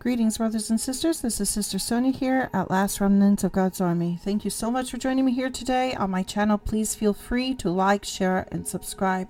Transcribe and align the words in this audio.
Greetings, 0.00 0.38
brothers 0.38 0.70
and 0.70 0.80
sisters. 0.80 1.22
This 1.22 1.40
is 1.40 1.50
Sister 1.50 1.76
Sonia 1.76 2.12
here 2.12 2.50
at 2.52 2.70
Last 2.70 3.00
Remnants 3.00 3.42
of 3.42 3.50
God's 3.50 3.80
Army. 3.80 4.20
Thank 4.22 4.44
you 4.44 4.50
so 4.50 4.70
much 4.70 4.92
for 4.92 4.96
joining 4.96 5.24
me 5.24 5.32
here 5.32 5.50
today 5.50 5.92
on 5.94 6.12
my 6.12 6.22
channel. 6.22 6.56
Please 6.56 6.94
feel 6.94 7.12
free 7.12 7.52
to 7.56 7.68
like, 7.68 8.04
share, 8.04 8.46
and 8.52 8.64
subscribe. 8.64 9.28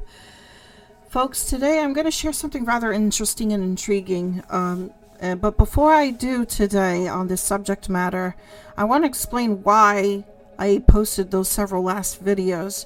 Folks, 1.08 1.46
today 1.46 1.80
I'm 1.80 1.94
going 1.94 2.04
to 2.04 2.10
share 2.10 2.34
something 2.34 2.66
rather 2.66 2.92
interesting 2.92 3.54
and 3.54 3.64
intriguing. 3.64 4.42
Um, 4.50 4.92
uh, 5.22 5.36
but 5.36 5.56
before 5.56 5.94
I 5.94 6.10
do 6.10 6.44
today 6.44 7.08
on 7.08 7.28
this 7.28 7.40
subject 7.40 7.88
matter, 7.88 8.36
I 8.76 8.84
want 8.84 9.04
to 9.04 9.08
explain 9.08 9.62
why 9.62 10.26
I 10.58 10.84
posted 10.86 11.30
those 11.30 11.48
several 11.48 11.82
last 11.82 12.22
videos. 12.22 12.84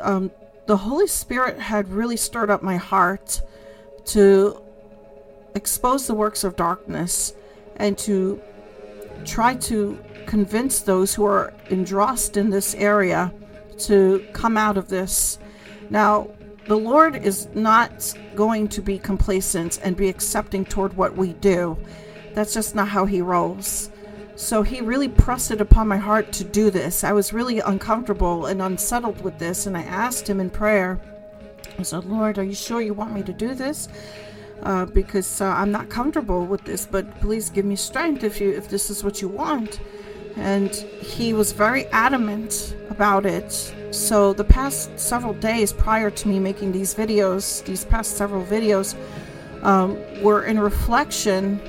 Um, 0.00 0.30
the 0.64 0.78
Holy 0.78 1.06
Spirit 1.06 1.58
had 1.58 1.90
really 1.90 2.16
stirred 2.16 2.48
up 2.48 2.62
my 2.62 2.78
heart 2.78 3.42
to 4.06 4.62
expose 5.54 6.06
the 6.06 6.14
works 6.14 6.44
of 6.44 6.56
darkness 6.56 7.34
and 7.76 7.96
to 7.98 8.40
try 9.24 9.54
to 9.54 9.98
convince 10.26 10.80
those 10.80 11.14
who 11.14 11.24
are 11.24 11.52
engrossed 11.70 12.36
in 12.36 12.50
this 12.50 12.74
area 12.74 13.32
to 13.78 14.26
come 14.32 14.56
out 14.56 14.76
of 14.76 14.88
this. 14.88 15.38
Now, 15.88 16.30
the 16.66 16.76
Lord 16.76 17.16
is 17.16 17.48
not 17.54 18.14
going 18.36 18.68
to 18.68 18.80
be 18.80 18.98
complacent 18.98 19.80
and 19.82 19.96
be 19.96 20.08
accepting 20.08 20.64
toward 20.64 20.96
what 20.96 21.16
we 21.16 21.32
do. 21.34 21.76
That's 22.34 22.54
just 22.54 22.74
not 22.74 22.88
how 22.88 23.06
He 23.06 23.20
rolls. 23.20 23.90
So 24.36 24.62
He 24.62 24.80
really 24.80 25.08
pressed 25.08 25.50
it 25.50 25.60
upon 25.60 25.88
my 25.88 25.96
heart 25.96 26.32
to 26.34 26.44
do 26.44 26.70
this. 26.70 27.02
I 27.02 27.12
was 27.12 27.32
really 27.32 27.60
uncomfortable 27.60 28.46
and 28.46 28.62
unsettled 28.62 29.20
with 29.22 29.38
this, 29.38 29.66
and 29.66 29.76
I 29.76 29.82
asked 29.82 30.28
Him 30.28 30.38
in 30.38 30.50
prayer. 30.50 31.00
I 31.78 31.82
said, 31.82 32.04
Lord, 32.04 32.38
are 32.38 32.44
you 32.44 32.54
sure 32.54 32.80
you 32.80 32.94
want 32.94 33.14
me 33.14 33.22
to 33.22 33.32
do 33.32 33.54
this? 33.54 33.88
Uh, 34.62 34.86
because 34.86 35.40
uh, 35.40 35.46
I'm 35.46 35.70
not 35.70 35.88
comfortable 35.88 36.46
with 36.46 36.64
this. 36.64 36.86
But 36.86 37.20
please 37.20 37.50
give 37.50 37.64
me 37.64 37.76
strength 37.76 38.24
if 38.24 38.40
you 38.40 38.50
if 38.50 38.68
this 38.68 38.90
is 38.90 39.04
what 39.04 39.20
you 39.22 39.28
want. 39.28 39.80
And 40.36 40.70
he 40.74 41.32
was 41.32 41.52
very 41.52 41.86
adamant 41.86 42.76
about 42.88 43.26
it. 43.26 43.74
So 43.90 44.32
the 44.32 44.44
past 44.44 44.98
several 44.98 45.34
days 45.34 45.72
prior 45.72 46.10
to 46.10 46.28
me 46.28 46.38
making 46.38 46.72
these 46.72 46.94
videos, 46.94 47.64
these 47.64 47.84
past 47.84 48.16
several 48.16 48.44
videos, 48.44 48.94
um, 49.62 49.98
were 50.22 50.44
in 50.44 50.58
reflection 50.58 51.60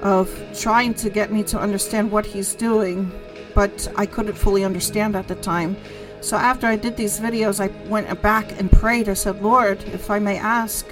of 0.00 0.30
trying 0.58 0.94
to 0.94 1.10
get 1.10 1.30
me 1.30 1.42
to 1.44 1.58
understand 1.58 2.10
what 2.10 2.24
he's 2.24 2.54
doing, 2.54 3.12
but 3.54 3.92
I 3.96 4.06
couldn't 4.06 4.34
fully 4.34 4.64
understand 4.64 5.14
at 5.14 5.28
the 5.28 5.34
time. 5.34 5.76
So 6.22 6.36
after 6.36 6.66
I 6.66 6.76
did 6.76 6.96
these 6.96 7.18
videos, 7.20 7.60
I 7.60 7.68
went 7.88 8.20
back 8.22 8.58
and 8.58 8.70
prayed. 8.70 9.08
I 9.08 9.14
said, 9.14 9.42
Lord, 9.42 9.82
if 9.84 10.10
I 10.10 10.18
may 10.18 10.38
ask, 10.38 10.86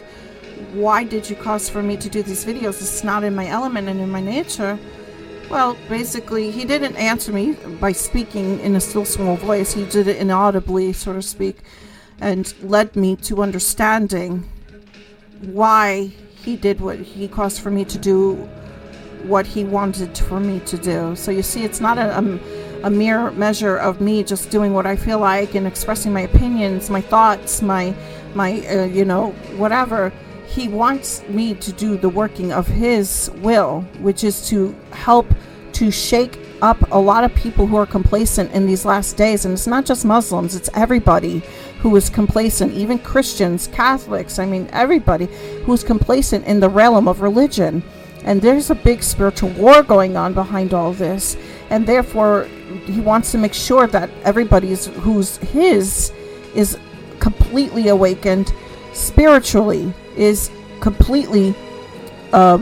why 0.73 1.05
did 1.05 1.29
you 1.29 1.37
cause 1.37 1.69
for 1.69 1.83
me 1.83 1.97
to 1.97 2.09
do 2.09 2.23
these 2.23 2.45
videos? 2.45 2.81
It's 2.81 3.05
not 3.05 3.25
in 3.25 3.35
my 3.35 3.47
element 3.47 3.89
and 3.89 4.01
in 4.01 4.11
my 4.11 4.21
nature. 4.21 4.79
Well, 5.51 5.79
basically, 5.89 6.51
he 6.51 6.65
didn't 6.65 6.97
answer 6.97 7.33
me 7.33 7.55
by 7.81 7.93
speaking 7.93 8.61
in 8.61 8.77
a 8.77 8.81
still 8.81 9.07
small 9.07 9.37
voice. 9.37 9.73
He 9.73 9.87
did 9.87 10.07
it 10.07 10.19
inaudibly, 10.19 10.93
so 10.93 11.15
to 11.15 11.23
speak, 11.23 11.61
and 12.21 12.53
led 12.63 12.97
me 12.97 13.17
to 13.17 13.43
understanding 13.43 14.47
why 15.41 16.13
he 16.45 16.57
did 16.57 16.81
what 16.81 16.99
he 16.99 17.29
caused 17.29 17.61
for 17.63 17.71
me 17.71 17.85
to 17.87 17.99
do, 17.99 18.35
what 19.23 19.47
he 19.47 19.65
wanted 19.65 20.17
for 20.19 20.39
me 20.39 20.61
to 20.61 20.77
do. 20.77 21.17
So 21.17 21.31
you 21.31 21.43
see, 21.43 21.65
it's 21.65 21.81
not 21.81 21.97
a, 21.97 22.19
a, 22.19 22.39
a 22.85 22.91
mere 22.91 23.31
measure 23.31 23.77
of 23.79 24.03
me 24.03 24.23
just 24.23 24.51
doing 24.51 24.75
what 24.75 24.85
I 24.85 24.97
feel 24.97 25.19
like 25.19 25.55
and 25.55 25.67
expressing 25.67 26.13
my 26.13 26.21
opinions, 26.21 26.91
my 26.91 27.01
thoughts, 27.01 27.63
my 27.63 27.95
my 28.35 28.61
uh, 28.69 28.85
you 28.85 29.07
know 29.07 29.31
whatever 29.57 30.13
he 30.49 30.67
wants 30.67 31.23
me 31.29 31.55
to 31.55 31.73
do 31.73 31.97
the 31.99 32.09
working 32.09 32.53
of 32.53 32.67
his 32.67 33.31
will, 33.37 33.83
which 34.01 34.25
is 34.25 34.49
to 34.49 34.75
help 34.93 35.27
to 35.73 35.91
shake 35.91 36.39
up 36.63 36.91
a 36.91 36.99
lot 36.99 37.23
of 37.23 37.35
people 37.35 37.67
who 37.67 37.77
are 37.77 37.87
complacent 37.87 38.51
in 38.53 38.67
these 38.67 38.85
last 38.85 39.17
days. 39.17 39.45
And 39.45 39.53
it's 39.53 39.67
not 39.67 39.85
just 39.85 40.05
Muslims, 40.05 40.57
it's 40.57 40.71
everybody 40.75 41.43
who 41.81 41.95
is 41.97 42.11
complacent, 42.11 42.73
even 42.73 42.99
Christians, 42.99 43.69
Catholics, 43.69 44.39
I 44.39 44.47
mean, 44.47 44.69
everybody 44.73 45.27
who's 45.65 45.85
complacent 45.85 46.47
in 46.47 46.61
the 46.61 46.69
realm 46.69 47.07
of 47.07 47.21
religion. 47.21 47.83
And 48.25 48.43
there's 48.43 48.71
a 48.71 48.75
big 48.75 49.03
spiritual 49.03 49.51
war 49.51 49.83
going 49.83 50.17
on 50.17 50.35
behind 50.35 50.75
all 50.75 50.93
this. 50.93 51.37
And 51.71 51.87
therefore, 51.87 52.49
he 52.87 53.01
wants 53.01 53.31
to 53.33 53.39
make 53.39 53.55
sure 53.55 53.87
that 53.87 54.11
everybody 54.25 54.75
who's 54.75 55.37
his 55.37 56.11
is 56.55 56.79
completely 57.21 57.89
awakened 57.89 58.53
spiritually 58.99 59.93
is 60.17 60.51
completely 60.81 61.55
uh, 62.33 62.59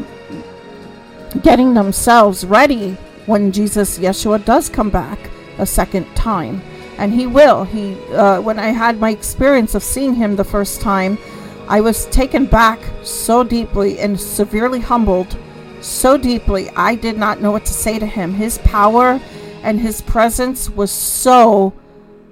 getting 1.42 1.74
themselves 1.74 2.44
ready 2.44 2.92
when 3.26 3.52
Jesus, 3.52 3.98
Yeshua, 3.98 4.44
does 4.44 4.68
come 4.68 4.90
back 4.90 5.18
a 5.58 5.66
second 5.66 6.06
time. 6.14 6.62
And 6.98 7.12
he 7.12 7.26
will. 7.26 7.64
He, 7.64 7.94
uh, 8.12 8.40
when 8.40 8.58
I 8.58 8.68
had 8.68 9.00
my 9.00 9.10
experience 9.10 9.74
of 9.74 9.82
seeing 9.82 10.14
him 10.14 10.36
the 10.36 10.44
first 10.44 10.80
time, 10.80 11.18
I 11.68 11.80
was 11.80 12.06
taken 12.06 12.46
back 12.46 12.78
so 13.02 13.42
deeply 13.42 13.98
and 13.98 14.18
severely 14.18 14.80
humbled 14.80 15.36
so 15.80 16.16
deeply. 16.16 16.70
I 16.70 16.94
did 16.94 17.18
not 17.18 17.40
know 17.40 17.50
what 17.50 17.66
to 17.66 17.72
say 17.72 17.98
to 17.98 18.06
him. 18.06 18.34
His 18.34 18.58
power 18.58 19.20
and 19.62 19.80
his 19.80 20.00
presence 20.02 20.70
was 20.70 20.90
so 20.90 21.72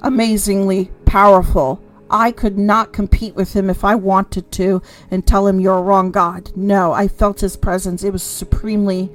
amazingly 0.03 0.91
powerful. 1.05 1.81
I 2.15 2.31
could 2.31 2.57
not 2.57 2.93
compete 2.93 3.35
with 3.35 3.55
him 3.55 3.69
if 3.69 3.83
I 3.83 3.97
wanted 3.97 4.53
to 4.53 4.81
and 5.11 5.27
tell 5.27 5.49
him 5.49 5.59
you're 5.59 5.79
a 5.79 5.83
wrong 5.83 6.13
God. 6.13 6.53
No, 6.55 6.93
I 6.93 7.09
felt 7.09 7.41
his 7.41 7.57
presence. 7.57 8.05
It 8.05 8.13
was 8.13 8.23
supremely 8.23 9.11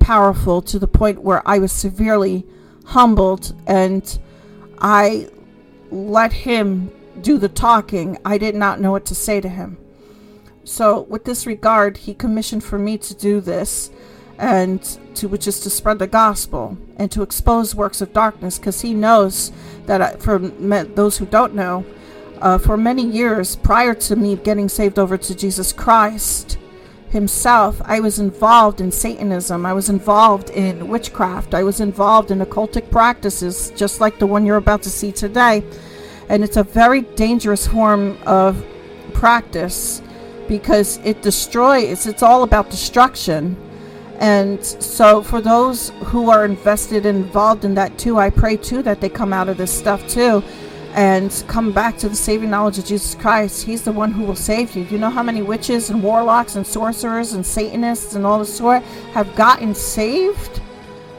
powerful 0.00 0.62
to 0.62 0.78
the 0.78 0.88
point 0.88 1.20
where 1.20 1.46
I 1.46 1.58
was 1.58 1.72
severely 1.72 2.46
humbled 2.86 3.54
and 3.66 4.18
I 4.78 5.28
let 5.90 6.32
him 6.32 6.90
do 7.20 7.36
the 7.36 7.50
talking. 7.50 8.16
I 8.24 8.38
did 8.38 8.54
not 8.54 8.80
know 8.80 8.92
what 8.92 9.04
to 9.06 9.14
say 9.14 9.42
to 9.42 9.48
him. 9.50 9.76
So, 10.64 11.02
with 11.02 11.26
this 11.26 11.46
regard, 11.46 11.98
he 11.98 12.14
commissioned 12.14 12.64
for 12.64 12.78
me 12.78 12.96
to 12.96 13.14
do 13.14 13.42
this 13.42 13.90
and 14.38 14.82
to 15.16 15.28
which 15.28 15.46
is 15.46 15.60
to 15.60 15.70
spread 15.70 15.98
the 15.98 16.06
gospel 16.06 16.78
and 16.96 17.10
to 17.10 17.20
expose 17.20 17.74
works 17.74 18.00
of 18.00 18.14
darkness 18.14 18.58
because 18.58 18.80
he 18.80 18.94
knows 18.94 19.52
that 19.84 20.00
I, 20.00 20.16
for 20.16 20.38
those 20.38 21.18
who 21.18 21.26
don't 21.26 21.54
know 21.54 21.84
uh, 22.40 22.58
for 22.58 22.76
many 22.76 23.04
years 23.06 23.56
prior 23.56 23.94
to 23.94 24.16
me 24.16 24.36
getting 24.36 24.68
saved 24.68 24.98
over 24.98 25.16
to 25.16 25.34
Jesus 25.34 25.72
Christ 25.72 26.58
himself, 27.10 27.80
I 27.84 28.00
was 28.00 28.18
involved 28.18 28.80
in 28.80 28.90
Satanism. 28.92 29.64
I 29.64 29.72
was 29.72 29.88
involved 29.88 30.50
in 30.50 30.88
witchcraft. 30.88 31.54
I 31.54 31.62
was 31.62 31.80
involved 31.80 32.30
in 32.30 32.40
occultic 32.40 32.90
practices, 32.90 33.72
just 33.76 34.00
like 34.00 34.18
the 34.18 34.26
one 34.26 34.44
you're 34.44 34.56
about 34.56 34.82
to 34.82 34.90
see 34.90 35.12
today. 35.12 35.64
And 36.28 36.44
it's 36.44 36.56
a 36.56 36.62
very 36.62 37.02
dangerous 37.02 37.66
form 37.66 38.18
of 38.26 38.64
practice 39.14 40.02
because 40.46 40.98
it 41.04 41.22
destroys, 41.22 42.06
it's 42.06 42.22
all 42.22 42.42
about 42.42 42.70
destruction. 42.70 43.56
And 44.18 44.64
so, 44.64 45.22
for 45.22 45.40
those 45.40 45.90
who 46.06 46.28
are 46.28 46.44
invested 46.44 47.06
and 47.06 47.24
involved 47.24 47.64
in 47.64 47.74
that 47.74 47.98
too, 47.98 48.18
I 48.18 48.30
pray 48.30 48.56
too 48.56 48.82
that 48.82 49.00
they 49.00 49.08
come 49.08 49.32
out 49.32 49.48
of 49.48 49.56
this 49.56 49.70
stuff 49.70 50.06
too 50.08 50.42
and 50.98 51.44
come 51.46 51.70
back 51.70 51.96
to 51.96 52.08
the 52.08 52.16
saving 52.16 52.50
knowledge 52.50 52.76
of 52.76 52.84
Jesus 52.84 53.14
Christ. 53.14 53.64
He's 53.64 53.82
the 53.82 53.92
one 53.92 54.10
who 54.10 54.24
will 54.24 54.34
save 54.34 54.74
you. 54.74 54.82
You 54.82 54.98
know 54.98 55.10
how 55.10 55.22
many 55.22 55.42
witches 55.42 55.90
and 55.90 56.02
warlocks 56.02 56.56
and 56.56 56.66
sorcerers 56.66 57.34
and 57.34 57.46
Satanists 57.46 58.16
and 58.16 58.26
all 58.26 58.40
the 58.40 58.44
sort 58.44 58.82
have 59.14 59.32
gotten 59.36 59.76
saved 59.76 60.60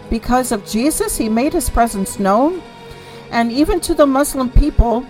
because 0.10 0.52
of 0.52 0.66
Jesus? 0.66 1.16
He 1.16 1.30
made 1.30 1.54
his 1.54 1.70
presence 1.70 2.20
known. 2.20 2.62
And 3.32 3.54
even 3.54 3.80
to 3.80 3.94
the 3.94 4.06
Muslim 4.06 4.50
people, 4.50 5.06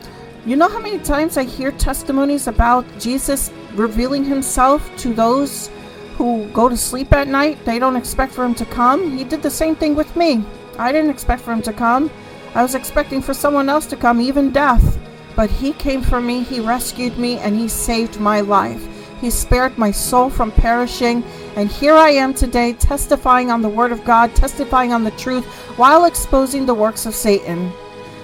you 0.46 0.56
know 0.56 0.70
how 0.70 0.80
many 0.80 1.00
times 1.00 1.36
I 1.36 1.46
hear 1.46 1.72
testimonies 1.72 2.46
about 2.46 2.86
Jesus 3.00 3.52
revealing 3.74 4.24
himself 4.24 4.88
to 4.98 5.16
those 5.16 5.72
who 6.16 6.48
go 6.50 6.70
to 6.70 6.78
sleep 6.78 7.12
at 7.12 7.28
night? 7.28 7.58
They 7.66 7.80
don't 7.80 7.96
expect 7.96 8.34
for 8.34 8.46
him 8.46 8.54
to 8.54 8.66
come. 8.66 9.18
He 9.18 9.24
did 9.24 9.42
the 9.42 9.50
same 9.50 9.76
thing 9.76 9.96
with 9.96 10.16
me. 10.16 10.46
I 10.78 10.92
didn't 10.92 11.10
expect 11.10 11.42
for 11.42 11.54
him 11.54 11.64
to 11.64 11.74
come. 11.74 12.12
I 12.56 12.62
was 12.64 12.76
expecting 12.76 13.22
for 13.22 13.34
someone 13.34 13.70
else 13.70 13.86
to 13.88 13.96
come, 13.96 14.20
even 14.20 14.52
death. 14.52 14.98
But 15.36 15.50
he 15.50 15.74
came 15.74 16.02
for 16.02 16.20
me, 16.20 16.44
he 16.44 16.60
rescued 16.60 17.18
me, 17.18 17.38
and 17.38 17.56
he 17.56 17.68
saved 17.68 18.20
my 18.20 18.42
life. 18.42 18.86
He 19.22 19.30
spared 19.30 19.78
my 19.78 19.92
soul 19.92 20.30
from 20.30 20.52
perishing. 20.52 21.24
And 21.56 21.70
here 21.70 21.94
I 21.94 22.10
am 22.12 22.34
today, 22.34 22.74
testifying 22.74 23.52
on 23.52 23.62
the 23.62 23.70
Word 23.70 23.92
of 23.92 24.04
God, 24.06 24.36
testifying 24.36 24.94
on 24.94 25.04
the 25.04 25.12
truth, 25.12 25.46
while 25.78 26.06
exposing 26.06 26.66
the 26.66 26.74
works 26.74 27.06
of 27.06 27.16
Satan. 27.16 27.72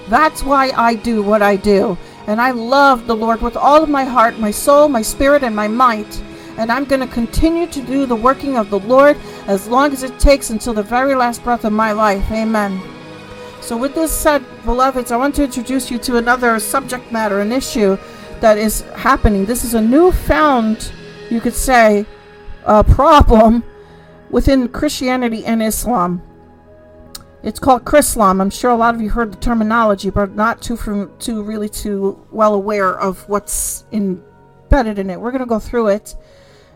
That's 0.07 0.43
why 0.43 0.71
I 0.75 0.95
do 0.95 1.21
what 1.21 1.41
I 1.41 1.55
do. 1.55 1.97
And 2.27 2.41
I 2.41 2.51
love 2.51 3.07
the 3.07 3.15
Lord 3.15 3.41
with 3.41 3.55
all 3.55 3.83
of 3.83 3.89
my 3.89 4.03
heart, 4.03 4.39
my 4.39 4.51
soul, 4.51 4.87
my 4.87 5.01
spirit, 5.01 5.43
and 5.43 5.55
my 5.55 5.67
might. 5.67 6.21
And 6.57 6.71
I'm 6.71 6.85
going 6.85 7.01
to 7.01 7.13
continue 7.13 7.67
to 7.67 7.81
do 7.81 8.05
the 8.05 8.15
working 8.15 8.57
of 8.57 8.69
the 8.69 8.79
Lord 8.79 9.17
as 9.47 9.67
long 9.67 9.91
as 9.91 10.03
it 10.03 10.17
takes 10.19 10.49
until 10.49 10.73
the 10.73 10.83
very 10.83 11.13
last 11.13 11.43
breath 11.43 11.65
of 11.65 11.73
my 11.73 11.91
life. 11.91 12.31
Amen. 12.31 12.94
So, 13.65 13.75
with 13.75 13.95
this 13.95 14.11
said, 14.11 14.45
beloveds, 14.63 15.11
I 15.11 15.17
want 15.17 15.33
to 15.37 15.43
introduce 15.43 15.89
you 15.89 15.97
to 15.97 16.17
another 16.17 16.59
subject 16.59 17.11
matter, 17.11 17.39
an 17.39 17.51
issue 17.51 17.97
that 18.39 18.59
is 18.59 18.81
happening. 18.93 19.45
This 19.45 19.63
is 19.63 19.73
a 19.73 19.81
newfound, 19.81 20.91
you 21.31 21.41
could 21.41 21.55
say, 21.55 22.05
uh, 22.67 22.83
problem 22.83 23.63
within 24.29 24.67
Christianity 24.67 25.43
and 25.43 25.63
Islam. 25.63 26.21
It's 27.41 27.57
called 27.57 27.85
Chrislam. 27.85 28.39
I'm 28.39 28.51
sure 28.51 28.69
a 28.69 28.75
lot 28.75 28.93
of 28.93 29.01
you 29.01 29.09
heard 29.09 29.33
the 29.33 29.37
terminology, 29.37 30.11
but 30.11 30.35
not 30.35 30.61
too 30.61 30.75
from 30.75 31.17
too 31.17 31.41
really 31.41 31.67
too 31.67 32.23
well 32.31 32.53
aware 32.53 32.95
of 32.99 33.27
what's 33.27 33.85
embedded 33.91 34.99
in 34.99 35.09
it. 35.09 35.19
We're 35.19 35.31
gonna 35.31 35.47
go 35.47 35.57
through 35.57 35.87
it, 35.87 36.15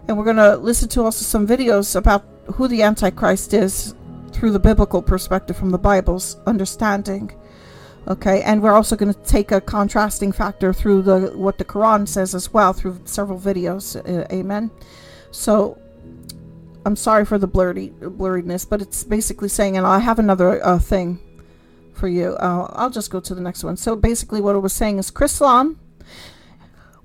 and 0.08 0.18
we're 0.18 0.26
gonna 0.26 0.56
listen 0.56 0.90
to 0.90 1.04
also 1.04 1.24
some 1.24 1.46
videos 1.46 1.96
about 1.96 2.26
who 2.56 2.68
the 2.68 2.82
Antichrist 2.82 3.54
is 3.54 3.94
through 4.40 4.52
the 4.52 4.60
biblical 4.60 5.02
perspective 5.02 5.58
from 5.58 5.72
the 5.72 5.78
Bible's 5.78 6.38
understanding. 6.48 7.32
Okay, 8.08 8.42
and 8.42 8.64
we're 8.64 8.74
also 8.74 8.96
going 8.96 9.14
to 9.14 9.24
take 9.24 9.52
a 9.52 9.60
contrasting 9.60 10.32
factor 10.32 10.72
through 10.72 11.02
the 11.02 11.20
what 11.36 11.58
the 11.58 11.66
Quran 11.66 12.08
says 12.08 12.34
as 12.34 12.54
well 12.54 12.72
through 12.72 13.02
several 13.04 13.38
videos. 13.38 13.98
Uh, 13.98 14.26
amen. 14.34 14.72
So 15.32 15.78
I'm 16.86 16.96
sorry 16.96 17.26
for 17.26 17.38
the 17.38 17.48
blurry 17.48 17.90
blurriness, 18.00 18.68
but 18.68 18.82
it's 18.82 19.04
basically 19.04 19.50
saying, 19.50 19.76
and 19.76 19.86
I 19.86 20.00
have 20.00 20.18
another 20.18 20.66
uh, 20.66 20.80
thing 20.80 21.20
for 21.94 22.08
you. 22.08 22.30
Uh, 22.40 22.72
I'll 22.74 22.90
just 22.90 23.12
go 23.12 23.20
to 23.20 23.36
the 23.36 23.42
next 23.42 23.64
one. 23.64 23.76
So 23.76 23.96
basically, 23.96 24.40
what 24.40 24.56
it 24.56 24.60
was 24.60 24.74
saying 24.74 24.98
is 25.00 25.12
Chrislam. 25.12 25.76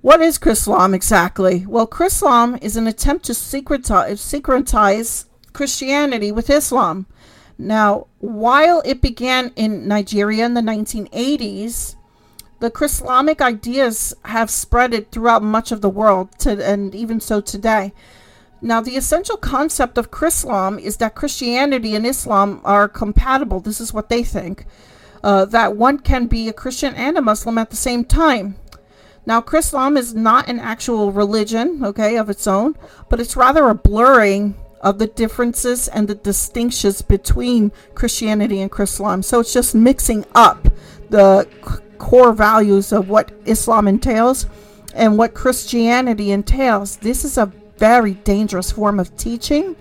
What 0.01 0.21
is 0.21 0.39
Chrislam 0.39 0.95
exactly? 0.95 1.67
Well, 1.67 1.87
Chrislam 1.87 2.63
is 2.63 2.77
an 2.77 2.87
attempt 2.87 3.25
to 3.25 3.33
secretize, 3.33 4.21
secretize 4.21 5.25
Christianity 5.53 6.31
with 6.31 6.51
Islam. 6.51 7.07
Now, 7.59 8.09
while 8.19 8.83
it 8.85 9.01
began 9.01 9.53
in 9.57 9.87
Nigeria 9.87 10.45
in 10.45 10.55
the 10.55 10.61
1980s, 10.61 11.97
the 12.61 12.71
Chrislamic 12.71 13.41
ideas 13.41 14.15
have 14.25 14.49
spreaded 14.49 15.11
throughout 15.11 15.43
much 15.43 15.71
of 15.71 15.81
the 15.81 15.91
world, 15.91 16.31
to, 16.41 16.65
and 16.65 16.95
even 16.95 17.21
so 17.21 17.41
today. 17.41 17.93
Now, 18.61 18.81
the 18.81 18.97
essential 18.97 19.37
concept 19.37 19.99
of 19.99 20.11
Chrislam 20.11 20.81
is 20.81 20.97
that 20.97 21.15
Christianity 21.15 21.95
and 21.95 22.07
Islam 22.07 22.61
are 22.65 22.89
compatible. 22.89 23.61
This 23.61 23.81
is 23.81 23.93
what 23.93 24.09
they 24.09 24.25
think. 24.25 24.67
Uh, 25.23 25.45
that 25.45 25.77
one 25.77 25.99
can 25.99 26.27
be 26.27 26.49
a 26.49 26.53
Christian 26.53 26.95
and 26.95 27.19
a 27.19 27.23
Muslim 27.23 27.59
at 27.59 27.71
the 27.71 27.77
same 27.77 28.05
time. 28.05 28.57
Now, 29.27 29.41
Chrislam 29.41 29.97
is 29.99 30.15
not 30.15 30.49
an 30.49 30.59
actual 30.59 31.13
religion, 31.13 31.85
okay, 31.85 32.17
of 32.17 32.29
its 32.31 32.47
own, 32.47 32.77
but 33.09 33.21
it's 33.21 33.37
rather 33.37 33.69
a 33.69 33.75
blurring 33.75 34.55
of 34.85 34.99
the 34.99 35.07
differences 35.07 35.89
and 35.89 36.07
the 36.07 36.15
distinctions 36.15 37.01
between 37.03 37.73
Christianity 37.95 38.61
and 38.61 38.71
Islam. 38.79 39.23
So 39.23 39.41
it's 39.41 39.53
just 39.53 39.75
mixing 39.75 40.27
up 40.35 40.69
the 41.09 41.49
c- 41.67 41.81
core 41.99 42.35
values 42.35 42.93
of 42.93 43.09
what 43.09 43.33
Islam 43.47 43.89
entails 43.89 44.47
and 44.95 45.17
what 45.17 45.33
Christianity 45.33 46.31
entails. 46.31 46.99
This 46.99 47.25
is 47.25 47.39
a 47.39 47.51
very 47.79 48.15
dangerous 48.15 48.71
form 48.71 49.01
of 49.01 49.17
teaching. 49.17 49.75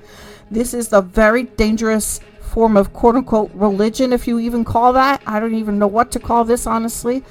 This 0.50 0.74
is 0.74 0.94
a 0.94 1.02
very 1.02 1.44
dangerous 1.44 2.22
form 2.40 2.78
of 2.78 2.94
quote 2.94 3.16
unquote 3.16 3.52
religion, 3.54 4.14
if 4.14 4.26
you 4.26 4.40
even 4.40 4.64
call 4.64 4.94
that. 4.94 5.22
I 5.28 5.42
don't 5.42 5.56
even 5.56 5.80
know 5.80 5.88
what 5.88 6.12
to 6.14 6.20
call 6.20 6.46
this, 6.46 6.66
honestly. 6.66 7.24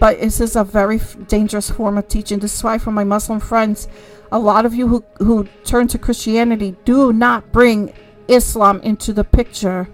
But 0.00 0.20
this 0.20 0.40
is 0.40 0.56
a 0.56 0.64
very 0.64 0.96
f- 0.96 1.16
dangerous 1.26 1.70
form 1.70 1.98
of 1.98 2.08
teaching. 2.08 2.38
This 2.38 2.54
is 2.54 2.64
why, 2.64 2.78
for 2.78 2.92
my 2.92 3.04
Muslim 3.04 3.40
friends, 3.40 3.88
a 4.30 4.38
lot 4.38 4.66
of 4.66 4.74
you 4.74 4.88
who, 4.88 5.04
who 5.18 5.48
turn 5.64 5.88
to 5.88 5.98
Christianity 5.98 6.76
do 6.84 7.12
not 7.12 7.52
bring 7.52 7.92
Islam 8.28 8.80
into 8.82 9.12
the 9.12 9.24
picture. 9.24 9.88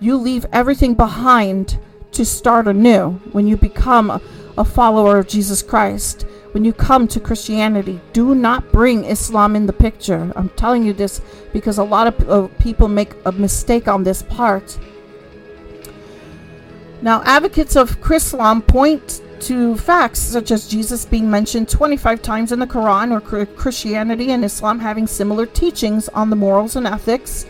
You 0.00 0.16
leave 0.16 0.46
everything 0.52 0.94
behind 0.94 1.78
to 2.12 2.24
start 2.24 2.68
anew 2.68 3.12
when 3.32 3.46
you 3.46 3.56
become 3.56 4.10
a, 4.10 4.20
a 4.58 4.64
follower 4.64 5.18
of 5.18 5.28
Jesus 5.28 5.62
Christ. 5.62 6.26
When 6.52 6.64
you 6.64 6.72
come 6.72 7.08
to 7.08 7.18
Christianity, 7.18 8.00
do 8.12 8.34
not 8.34 8.70
bring 8.70 9.04
Islam 9.04 9.56
in 9.56 9.66
the 9.66 9.72
picture. 9.72 10.32
I'm 10.36 10.50
telling 10.50 10.84
you 10.84 10.92
this 10.92 11.20
because 11.52 11.78
a 11.78 11.84
lot 11.84 12.06
of 12.06 12.30
uh, 12.30 12.48
people 12.58 12.86
make 12.86 13.14
a 13.26 13.32
mistake 13.32 13.88
on 13.88 14.04
this 14.04 14.22
part. 14.22 14.78
Now, 17.02 17.22
advocates 17.24 17.74
of 17.76 18.00
Chrislam 18.00 18.64
point 18.66 19.20
to 19.44 19.76
facts 19.76 20.20
such 20.20 20.50
as 20.50 20.66
Jesus 20.66 21.04
being 21.04 21.30
mentioned 21.30 21.68
25 21.68 22.22
times 22.22 22.52
in 22.52 22.58
the 22.58 22.66
Quran 22.66 23.12
or 23.12 23.46
Christianity 23.46 24.30
and 24.30 24.44
Islam 24.44 24.78
having 24.78 25.06
similar 25.06 25.46
teachings 25.46 26.08
on 26.08 26.30
the 26.30 26.36
morals 26.36 26.76
and 26.76 26.86
ethics, 26.86 27.44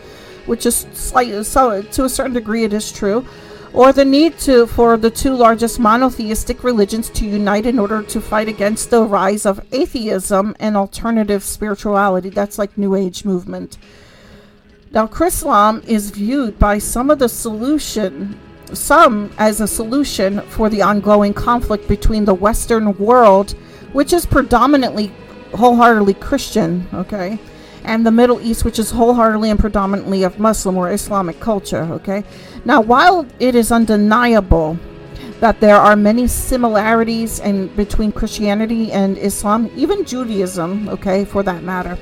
which 0.47 0.67
is 0.67 0.87
slightly 0.93 1.45
so 1.45 1.83
to 1.83 2.05
a 2.05 2.09
certain 2.09 2.33
degree 2.33 2.65
it 2.65 2.73
is 2.73 2.91
true, 2.91 3.25
or 3.73 3.93
the 3.93 4.05
need 4.05 4.39
to 4.39 4.67
for 4.67 4.97
the 4.97 5.11
two 5.11 5.35
largest 5.35 5.79
monotheistic 5.79 6.65
religions 6.65 7.11
to 7.11 7.27
unite 7.27 7.67
in 7.67 7.79
order 7.79 8.03
to 8.03 8.21
fight 8.21 8.49
against 8.49 8.91
the 8.91 9.03
rise 9.03 9.47
of 9.47 9.65
atheism 9.73 10.55
and 10.61 10.77
alternative 10.77 11.43
spirituality. 11.43 12.29
That's 12.29 12.59
like 12.59 12.77
New 12.77 12.95
Age 12.95 13.25
movement. 13.25 13.79
Now, 14.91 15.07
Chrislam 15.09 15.85
is 15.87 16.11
viewed 16.11 16.59
by 16.59 16.79
some 16.79 17.11
of 17.11 17.19
the 17.19 17.29
solution 17.29 18.39
some 18.75 19.31
as 19.39 19.61
a 19.61 19.67
solution 19.67 20.41
for 20.43 20.69
the 20.69 20.83
ongoing 20.83 21.33
conflict 21.33 21.89
between 21.89 22.25
the 22.25 22.35
Western 22.35 22.97
world, 22.99 23.53
which 23.93 24.13
is 24.13 24.27
predominantly 24.27 25.13
wholeheartedly 25.55 26.15
Christian, 26.15 26.87
okay, 26.93 27.39
and 27.85 28.05
the 28.05 28.11
Middle 28.11 28.41
East, 28.41 28.65
which 28.65 28.79
is 28.79 28.91
wholeheartedly 28.91 29.51
and 29.51 29.59
predominantly 29.59 30.23
of 30.23 30.39
Muslim 30.39 30.77
or 30.77 30.91
Islamic 30.91 31.39
culture, 31.41 31.85
okay. 31.93 32.25
Now, 32.65 32.81
while 32.81 33.27
it 33.39 33.55
is 33.55 33.71
undeniable 33.71 34.79
that 35.41 35.61
there 35.61 35.77
are 35.77 35.97
many 35.97 36.27
similarities 36.27 37.41
in 37.41 37.69
between 37.77 38.13
Christianity 38.13 38.91
and 38.93 39.19
Islam, 39.19 39.71
even 39.77 40.05
Judaism, 40.05 40.89
okay, 40.89 41.25
for 41.25 41.43
that 41.43 41.63
matter 41.63 41.99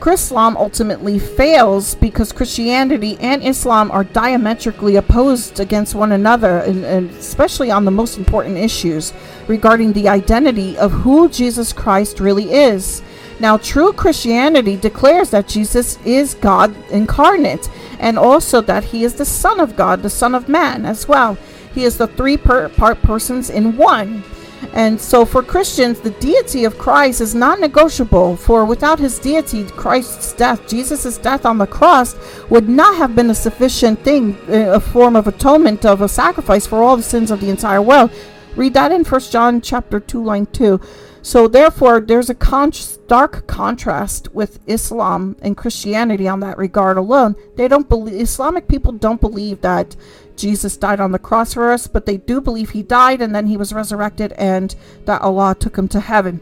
Chrislam 0.00 0.56
ultimately 0.56 1.18
fails 1.18 1.94
because 1.94 2.30
Christianity 2.30 3.16
and 3.18 3.42
Islam 3.42 3.90
are 3.90 4.04
diametrically 4.04 4.96
opposed 4.96 5.58
against 5.58 5.94
one 5.94 6.12
another, 6.12 6.58
and, 6.58 6.84
and, 6.84 7.10
especially 7.10 7.70
on 7.70 7.84
the 7.84 7.90
most 7.90 8.18
important 8.18 8.58
issues 8.58 9.12
regarding 9.48 9.92
the 9.92 10.08
identity 10.08 10.76
of 10.76 10.92
who 10.92 11.28
Jesus 11.28 11.72
Christ 11.72 12.20
really 12.20 12.52
is. 12.52 13.02
Now, 13.40 13.56
true 13.56 13.92
Christianity 13.92 14.76
declares 14.76 15.30
that 15.30 15.48
Jesus 15.48 15.98
is 16.04 16.34
God 16.34 16.74
incarnate 16.90 17.68
and 17.98 18.18
also 18.18 18.60
that 18.62 18.84
he 18.84 19.04
is 19.04 19.14
the 19.14 19.24
Son 19.24 19.60
of 19.60 19.76
God, 19.76 20.02
the 20.02 20.10
Son 20.10 20.34
of 20.34 20.48
Man 20.48 20.86
as 20.86 21.08
well. 21.08 21.36
He 21.74 21.84
is 21.84 21.98
the 21.98 22.06
three 22.06 22.36
per- 22.36 22.68
part 22.70 23.02
persons 23.02 23.50
in 23.50 23.76
one. 23.76 24.24
And 24.72 25.00
so 25.00 25.24
for 25.24 25.42
Christians, 25.42 26.00
the 26.00 26.10
deity 26.10 26.64
of 26.64 26.78
Christ 26.78 27.20
is 27.20 27.34
not 27.34 27.60
negotiable, 27.60 28.36
for 28.36 28.64
without 28.64 28.98
his 28.98 29.18
deity, 29.18 29.64
Christ's 29.64 30.32
death, 30.32 30.68
Jesus' 30.68 31.18
death 31.18 31.46
on 31.46 31.58
the 31.58 31.66
cross, 31.66 32.14
would 32.50 32.68
not 32.68 32.96
have 32.96 33.14
been 33.14 33.30
a 33.30 33.34
sufficient 33.34 34.00
thing, 34.00 34.36
uh, 34.48 34.74
a 34.74 34.80
form 34.80 35.16
of 35.16 35.26
atonement, 35.26 35.84
of 35.84 36.02
a 36.02 36.08
sacrifice 36.08 36.66
for 36.66 36.82
all 36.82 36.96
the 36.96 37.02
sins 37.02 37.30
of 37.30 37.40
the 37.40 37.50
entire 37.50 37.82
world. 37.82 38.10
Read 38.54 38.74
that 38.74 38.92
in 38.92 39.04
First 39.04 39.32
John 39.32 39.60
chapter 39.60 40.00
2, 40.00 40.24
line 40.24 40.46
2. 40.46 40.80
So 41.22 41.48
therefore, 41.48 42.00
there's 42.00 42.30
a 42.30 42.34
con- 42.34 42.72
stark 42.72 43.46
contrast 43.46 44.32
with 44.32 44.60
Islam 44.66 45.36
and 45.42 45.56
Christianity 45.56 46.28
on 46.28 46.40
that 46.40 46.56
regard 46.56 46.96
alone. 46.96 47.34
They 47.56 47.66
don't 47.66 47.88
believe, 47.88 48.20
Islamic 48.20 48.68
people 48.68 48.92
don't 48.92 49.20
believe 49.20 49.60
that 49.60 49.96
Jesus 50.36 50.76
died 50.76 51.00
on 51.00 51.12
the 51.12 51.18
cross 51.18 51.54
for 51.54 51.70
us, 51.72 51.86
but 51.86 52.06
they 52.06 52.16
do 52.16 52.40
believe 52.40 52.70
he 52.70 52.82
died 52.82 53.20
and 53.20 53.34
then 53.34 53.46
he 53.46 53.56
was 53.56 53.72
resurrected 53.72 54.32
and 54.32 54.74
that 55.04 55.22
Allah 55.22 55.56
took 55.58 55.76
him 55.76 55.88
to 55.88 56.00
heaven. 56.00 56.40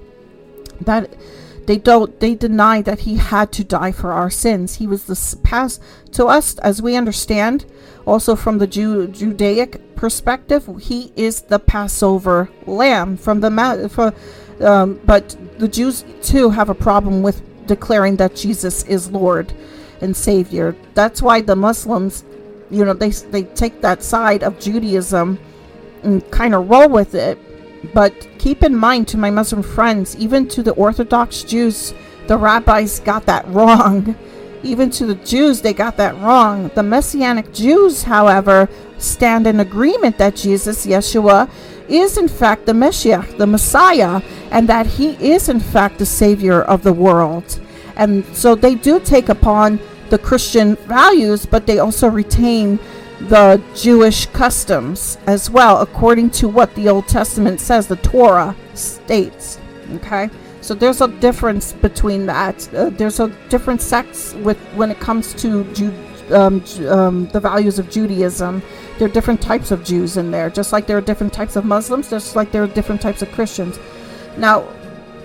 That 0.81 1.15
they 1.67 1.79
don't 1.79 2.19
they 2.21 2.35
deny 2.35 2.83
that 2.83 3.01
he 3.01 3.17
had 3.17 3.53
to 3.53 3.65
die 3.65 3.93
for 3.93 4.13
our 4.13 4.31
sins. 4.31 4.77
He 4.77 4.87
was 4.87 5.05
the 5.05 5.37
past 5.43 5.81
to 6.13 6.27
us 6.27 6.59
as 6.59 6.83
we 6.83 6.97
understand 6.97 7.65
also 8.07 8.37
from 8.37 8.59
the 8.59 8.67
Jew, 8.67 9.09
Judaic 9.09 9.97
perspective, 9.97 10.69
he 10.83 11.13
is 11.17 11.43
the 11.43 11.59
Passover 11.59 12.51
lamb 12.67 13.17
from 13.17 13.41
the 13.41 13.89
for, 13.91 14.13
um, 14.65 15.01
but 15.05 15.37
the 15.59 15.69
Jews 15.69 16.05
too 16.23 16.51
have 16.51 16.69
a 16.69 16.75
problem 16.75 17.23
with 17.23 17.43
declaring 17.67 18.17
that 18.17 18.37
Jesus 18.37 18.83
is 18.85 19.11
Lord 19.11 19.55
and 20.01 20.17
Savior. 20.17 20.77
That's 20.95 21.23
why 21.23 21.41
the 21.41 21.57
Muslims 21.57 22.25
you 22.71 22.85
know 22.85 22.95
they 22.95 23.11
they 23.11 23.45
take 23.45 23.81
that 23.81 24.03
side 24.03 24.43
of 24.43 24.59
Judaism 24.59 25.39
and 26.03 26.29
kind 26.31 26.55
of 26.55 26.69
roll 26.69 26.89
with 26.89 27.15
it. 27.15 27.39
But 27.93 28.15
keep 28.39 28.63
in 28.63 28.75
mind, 28.75 29.09
to 29.09 29.19
my 29.19 29.31
Muslim 29.31 29.63
friends, 29.63 30.17
even 30.17 30.49
to 30.49 30.63
the 30.63 30.73
Orthodox 30.73 31.43
Jews, 31.43 31.93
the 32.27 32.37
rabbis 32.39 33.01
got 33.01 33.27
that 33.27 33.47
wrong. 33.49 34.17
Even 34.63 34.89
to 34.91 35.05
the 35.05 35.17
Jews, 35.17 35.61
they 35.61 35.75
got 35.75 35.99
that 35.99 36.17
wrong. 36.23 36.71
The 36.75 36.83
Messianic 36.83 37.53
Jews, 37.53 38.05
however, 38.05 38.69
stand 38.97 39.47
in 39.47 39.61
agreement 39.61 40.17
that 40.17 40.37
Jesus, 40.37 40.87
Yeshua, 40.87 41.51
is 41.87 42.17
in 42.17 42.29
fact 42.29 42.65
the 42.65 42.73
Messiah, 42.73 43.23
the 43.37 43.47
Messiah, 43.47 44.23
and 44.51 44.67
that 44.69 44.87
he 44.87 45.11
is 45.17 45.51
in 45.51 45.61
fact 45.61 45.99
the 45.99 46.07
Savior 46.07 46.63
of 46.63 46.83
the 46.83 46.95
world. 46.95 47.61
And 47.97 48.25
so 48.35 48.55
they 48.55 48.75
do 48.75 48.99
take 49.01 49.29
upon 49.29 49.79
the 50.15 50.19
Christian 50.19 50.77
values, 50.87 51.45
but 51.45 51.67
they 51.67 51.81
also 51.81 52.07
retain 52.09 52.79
the 53.23 53.61
Jewish 53.75 54.27
customs 54.27 55.19
as 55.27 55.51
well, 55.51 55.81
according 55.81 56.31
to 56.39 56.49
what 56.49 56.73
the 56.77 56.89
Old 56.89 57.09
Testament 57.09 57.59
says, 57.61 57.89
the 57.89 57.97
Torah 57.97 58.55
states. 58.75 59.59
Okay? 59.95 60.31
So 60.61 60.73
there's 60.73 61.01
a 61.01 61.09
difference 61.09 61.73
between 61.73 62.27
that. 62.27 62.57
Uh, 62.73 62.91
there's 62.91 63.19
a 63.19 63.27
different 63.49 63.81
sects 63.81 64.35
with 64.35 64.59
when 64.77 64.93
it 64.93 65.01
comes 65.01 65.35
to 65.43 65.49
um, 66.31 66.63
um, 66.89 67.27
the 67.33 67.41
values 67.41 67.81
of 67.81 67.91
Judaism. 67.91 68.63
There 68.99 69.09
are 69.09 69.13
different 69.13 69.43
types 69.43 69.73
of 69.73 69.83
Jews 69.83 70.17
in 70.17 70.31
there, 70.31 70.49
just 70.49 70.73
like 70.73 70.87
there 70.87 70.97
are 70.97 71.09
different 71.11 71.33
types 71.33 71.57
of 71.57 71.65
Muslims, 71.65 72.09
just 72.09 72.37
like 72.37 72.53
there 72.53 72.63
are 72.63 72.69
different 72.69 73.03
types 73.03 73.21
of 73.21 73.33
Christians. 73.33 73.81
Now, 74.39 74.63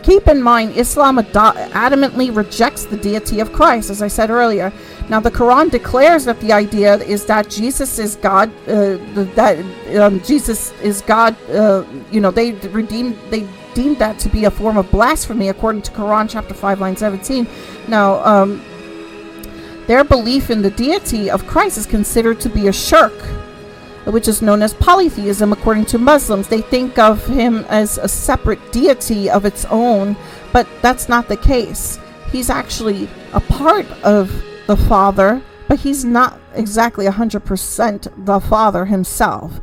keep 0.04 0.28
in 0.28 0.42
mind, 0.42 0.76
Islam 0.76 1.20
ad- 1.20 1.34
adamantly 1.74 2.36
rejects 2.36 2.86
the 2.86 2.98
deity 2.98 3.40
of 3.40 3.52
Christ, 3.54 3.90
as 3.90 4.02
I 4.02 4.08
said 4.08 4.30
earlier. 4.30 4.72
Now, 5.10 5.20
the 5.20 5.32
Quran 5.32 5.72
declares 5.72 6.26
that 6.26 6.40
the 6.40 6.54
idea 6.54 6.96
is 6.98 7.26
that 7.26 7.50
Jesus 7.50 8.00
is 8.00 8.16
God, 8.16 8.50
uh, 8.68 8.98
that 9.36 9.58
um, 10.00 10.22
Jesus 10.22 10.72
is 10.82 11.02
God. 11.02 11.36
Uh, 11.50 11.84
you 12.12 12.22
know, 12.22 12.32
they 12.32 12.52
redeemed, 12.70 13.18
they 13.30 13.48
deemed 13.74 13.98
that 13.98 14.20
to 14.20 14.30
be 14.30 14.46
a 14.46 14.52
form 14.52 14.78
of 14.78 14.90
blasphemy, 14.92 15.50
according 15.50 15.82
to 15.84 15.92
Quran 15.92 16.30
chapter 16.30 16.54
five, 16.54 16.80
line 16.80 16.96
seventeen. 16.96 17.48
Now, 17.88 18.24
um, 18.24 18.62
their 19.88 20.04
belief 20.04 20.52
in 20.52 20.62
the 20.62 20.70
deity 20.70 21.32
of 21.32 21.48
Christ 21.48 21.78
is 21.78 21.88
considered 21.88 22.40
to 22.42 22.50
be 22.50 22.68
a 22.68 22.74
shirk, 22.74 23.14
which 24.06 24.28
is 24.28 24.42
known 24.42 24.62
as 24.62 24.74
polytheism 24.74 25.54
according 25.54 25.86
to 25.86 25.98
Muslims. 25.98 26.48
They 26.48 26.62
think 26.62 26.98
of 26.98 27.26
him 27.26 27.66
as 27.70 27.98
a 27.98 28.08
separate 28.08 28.72
deity 28.72 29.30
of 29.30 29.46
its 29.46 29.66
own, 29.66 30.16
but 30.54 30.68
that's 30.82 31.10
not 31.10 31.28
the 31.28 31.38
case. 31.38 32.00
He's 32.32 32.50
actually 32.50 33.10
a 33.34 33.40
part 33.40 33.86
of 34.04 34.32
the 34.68 34.78
Father, 34.78 35.42
but 35.68 35.80
he's 35.80 36.06
not 36.06 36.40
exactly 36.54 37.06
100% 37.06 38.26
the 38.26 38.40
Father 38.40 38.86
himself. 38.86 39.60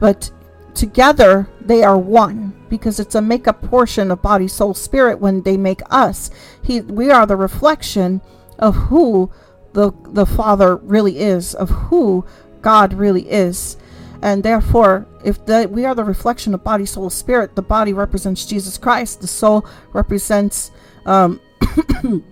But 0.00 0.30
together 0.74 1.48
they 1.60 1.82
are 1.82 1.98
one 1.98 2.54
because 2.68 3.00
it's 3.00 3.14
a 3.14 3.22
make-up 3.22 3.62
portion 3.62 4.10
of 4.10 4.22
body, 4.22 4.48
soul, 4.48 4.74
spirit 4.74 5.20
when 5.20 5.42
they 5.42 5.56
make 5.56 5.80
us. 5.90 6.30
He, 6.62 6.80
we 6.82 7.10
are 7.10 7.26
the 7.26 7.36
reflection 7.36 8.20
of 8.58 8.74
who 8.74 9.30
the 9.72 9.92
the 10.08 10.26
Father 10.26 10.76
really 10.76 11.18
is, 11.18 11.54
of 11.54 11.70
who 11.70 12.24
God 12.68 12.92
really 12.92 13.26
is. 13.30 13.78
And 14.20 14.42
therefore, 14.42 15.06
if 15.24 15.46
the, 15.46 15.66
we 15.70 15.86
are 15.86 15.94
the 15.94 16.04
reflection 16.04 16.52
of 16.52 16.62
body, 16.62 16.84
soul, 16.84 17.08
spirit, 17.08 17.56
the 17.56 17.62
body 17.62 17.94
represents 17.94 18.44
Jesus 18.44 18.76
Christ, 18.76 19.22
the 19.22 19.26
soul 19.26 19.66
represents 19.94 20.70
um, 21.06 21.40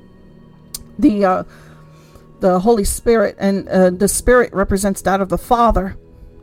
the 0.99 1.25
uh, 1.25 1.45
the 2.41 2.61
Holy 2.61 2.85
Spirit, 2.85 3.37
and 3.39 3.67
uh, 3.71 3.89
the 3.89 4.09
Spirit 4.09 4.53
represents 4.53 5.01
that 5.01 5.23
of 5.23 5.31
the 5.31 5.39
Father. 5.39 5.97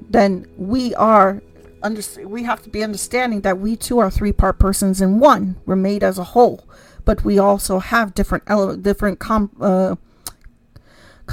Then 0.10 0.48
we 0.58 0.96
are 0.96 1.44
under, 1.84 2.02
we 2.26 2.42
have 2.46 2.64
to 2.64 2.72
be 2.72 2.84
understanding 2.84 3.42
that 3.42 3.60
we 3.60 3.76
too 3.76 4.00
are 4.00 4.10
three 4.10 4.32
part 4.32 4.58
persons 4.58 5.02
in 5.02 5.20
one. 5.20 5.58
We're 5.68 5.76
made 5.76 6.02
as 6.02 6.18
a 6.18 6.32
whole, 6.34 6.68
but 7.06 7.24
we 7.24 7.38
also 7.38 7.78
have 7.78 8.16
different 8.16 8.46
ele- 8.48 8.78
different 8.78 9.20
com- 9.20 9.56
uh, 9.62 9.98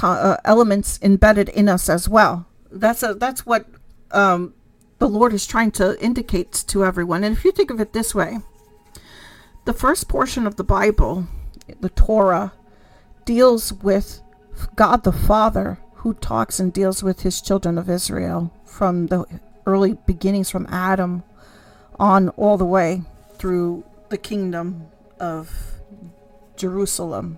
uh, 0.03 0.37
elements 0.45 0.99
embedded 1.01 1.49
in 1.49 1.67
us 1.67 1.89
as 1.89 2.07
well. 2.07 2.45
That's 2.71 3.03
a 3.03 3.13
that's 3.13 3.45
what 3.45 3.65
um, 4.11 4.53
the 4.99 5.09
Lord 5.09 5.33
is 5.33 5.45
trying 5.45 5.71
to 5.71 5.99
indicate 6.03 6.51
to 6.67 6.85
everyone. 6.85 7.23
And 7.23 7.35
if 7.35 7.43
you 7.43 7.51
think 7.51 7.71
of 7.71 7.79
it 7.79 7.93
this 7.93 8.15
way, 8.15 8.39
the 9.65 9.73
first 9.73 10.07
portion 10.07 10.47
of 10.47 10.55
the 10.55 10.63
Bible, 10.63 11.27
the 11.79 11.89
Torah, 11.89 12.53
deals 13.25 13.73
with 13.73 14.21
God 14.75 15.03
the 15.03 15.11
Father 15.11 15.79
who 15.95 16.13
talks 16.15 16.59
and 16.59 16.73
deals 16.73 17.03
with 17.03 17.21
his 17.21 17.41
children 17.41 17.77
of 17.77 17.89
Israel 17.89 18.51
from 18.65 19.07
the 19.07 19.25
early 19.65 19.97
beginnings 20.05 20.49
from 20.49 20.65
Adam 20.69 21.23
on 21.99 22.29
all 22.29 22.57
the 22.57 22.65
way 22.65 23.03
through 23.37 23.83
the 24.09 24.17
kingdom 24.17 24.87
of 25.19 25.51
Jerusalem 26.55 27.37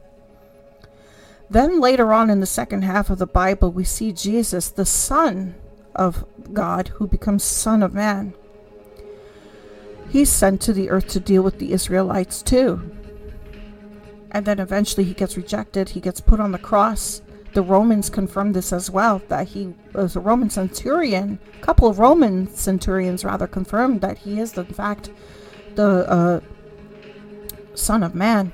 then 1.54 1.80
later 1.80 2.12
on 2.12 2.30
in 2.32 2.40
the 2.40 2.46
second 2.48 2.84
half 2.84 3.10
of 3.10 3.20
the 3.20 3.28
Bible, 3.28 3.72
we 3.72 3.84
see 3.84 4.12
Jesus, 4.12 4.70
the 4.70 4.86
Son 4.86 5.54
of 5.96 6.26
God, 6.52 6.88
who 6.90 7.08
becomes 7.08 7.44
Son 7.44 7.84
of 7.84 7.94
Man. 7.94 8.34
He's 10.10 10.32
sent 10.32 10.62
to 10.62 10.74
the 10.74 10.90
earth 10.90 11.08
to 11.10 11.20
deal 11.20 11.44
with 11.44 11.60
the 11.60 11.72
Israelites 11.72 12.42
too. 12.42 12.92
And 14.32 14.46
then 14.46 14.60
eventually 14.60 15.04
he 15.04 15.14
gets 15.14 15.38
rejected, 15.38 15.90
he 15.90 16.00
gets 16.00 16.20
put 16.20 16.40
on 16.40 16.52
the 16.52 16.58
cross. 16.58 17.22
The 17.54 17.62
Romans 17.62 18.10
confirm 18.10 18.54
this 18.54 18.74
as 18.74 18.90
well, 18.90 19.22
that 19.28 19.50
he 19.50 19.76
was 19.94 20.16
a 20.16 20.20
Roman 20.20 20.50
centurion. 20.50 21.38
A 21.56 21.62
couple 21.62 21.88
of 21.88 22.00
Roman 22.00 22.48
centurions 22.48 23.24
rather 23.24 23.46
confirmed 23.46 24.02
that 24.02 24.18
he 24.18 24.40
is, 24.40 24.58
in 24.58 24.66
fact, 24.66 25.12
the 25.76 26.10
uh, 26.10 26.40
Son 27.76 28.02
of 28.02 28.16
Man, 28.16 28.52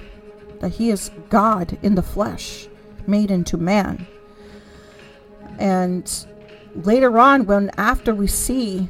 that 0.60 0.74
he 0.74 0.90
is 0.90 1.12
God 1.30 1.78
in 1.82 1.96
the 1.96 2.04
flesh 2.04 2.68
made 3.08 3.32
into 3.32 3.58
man. 3.58 4.08
And 5.58 6.26
later 6.76 7.20
on, 7.20 7.46
when 7.46 7.72
after 7.78 8.14
we 8.14 8.28
see 8.28 8.90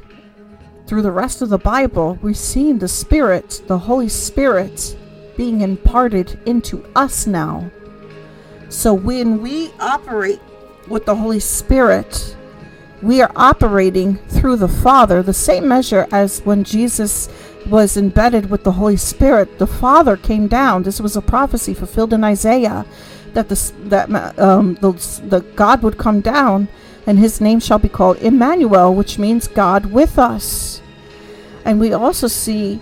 through 0.86 1.02
the 1.02 1.12
rest 1.12 1.42
of 1.42 1.48
the 1.48 1.58
Bible, 1.58 2.18
we 2.22 2.34
see 2.34 2.72
the 2.72 2.88
Spirit, 2.88 3.62
the 3.66 3.78
Holy 3.78 4.08
Spirit, 4.08 4.96
being 5.36 5.60
imparted 5.60 6.38
into 6.46 6.84
us 6.94 7.26
now. 7.26 7.70
So 8.68 8.94
when 8.94 9.40
we 9.40 9.72
operate 9.80 10.40
with 10.88 11.06
the 11.06 11.14
Holy 11.14 11.40
Spirit, 11.40 12.36
we 13.02 13.22
are 13.22 13.32
operating 13.34 14.16
through 14.28 14.56
the 14.56 14.68
Father, 14.68 15.22
the 15.22 15.32
same 15.32 15.66
measure 15.66 16.06
as 16.12 16.40
when 16.40 16.64
Jesus 16.64 17.28
was 17.66 17.96
embedded 17.96 18.50
with 18.50 18.64
the 18.64 18.72
Holy 18.72 18.96
Spirit. 18.96 19.58
The 19.58 19.66
Father 19.66 20.16
came 20.16 20.48
down. 20.48 20.82
This 20.82 21.00
was 21.00 21.16
a 21.16 21.22
prophecy 21.22 21.74
fulfilled 21.74 22.12
in 22.12 22.24
Isaiah 22.24 22.84
that 23.34 23.48
the 23.48 23.72
that 23.84 24.38
um, 24.38 24.74
the, 24.76 24.92
the 25.28 25.40
God 25.56 25.82
would 25.82 25.98
come 25.98 26.20
down, 26.20 26.68
and 27.06 27.18
His 27.18 27.40
name 27.40 27.60
shall 27.60 27.78
be 27.78 27.88
called 27.88 28.18
Emmanuel, 28.18 28.94
which 28.94 29.18
means 29.18 29.48
God 29.48 29.86
with 29.86 30.18
us. 30.18 30.80
And 31.64 31.78
we 31.78 31.92
also 31.92 32.26
see 32.26 32.80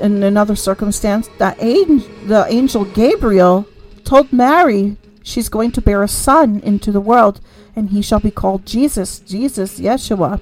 in 0.00 0.22
another 0.22 0.56
circumstance 0.56 1.28
that 1.38 1.58
the 1.58 2.46
angel 2.48 2.84
Gabriel 2.84 3.66
told 4.04 4.32
Mary 4.32 4.96
she's 5.22 5.48
going 5.48 5.72
to 5.72 5.80
bear 5.80 6.02
a 6.02 6.08
son 6.08 6.60
into 6.60 6.92
the 6.92 7.00
world, 7.00 7.40
and 7.74 7.90
he 7.90 8.02
shall 8.02 8.20
be 8.20 8.30
called 8.30 8.64
Jesus. 8.66 9.18
Jesus, 9.20 9.80
Yeshua, 9.80 10.40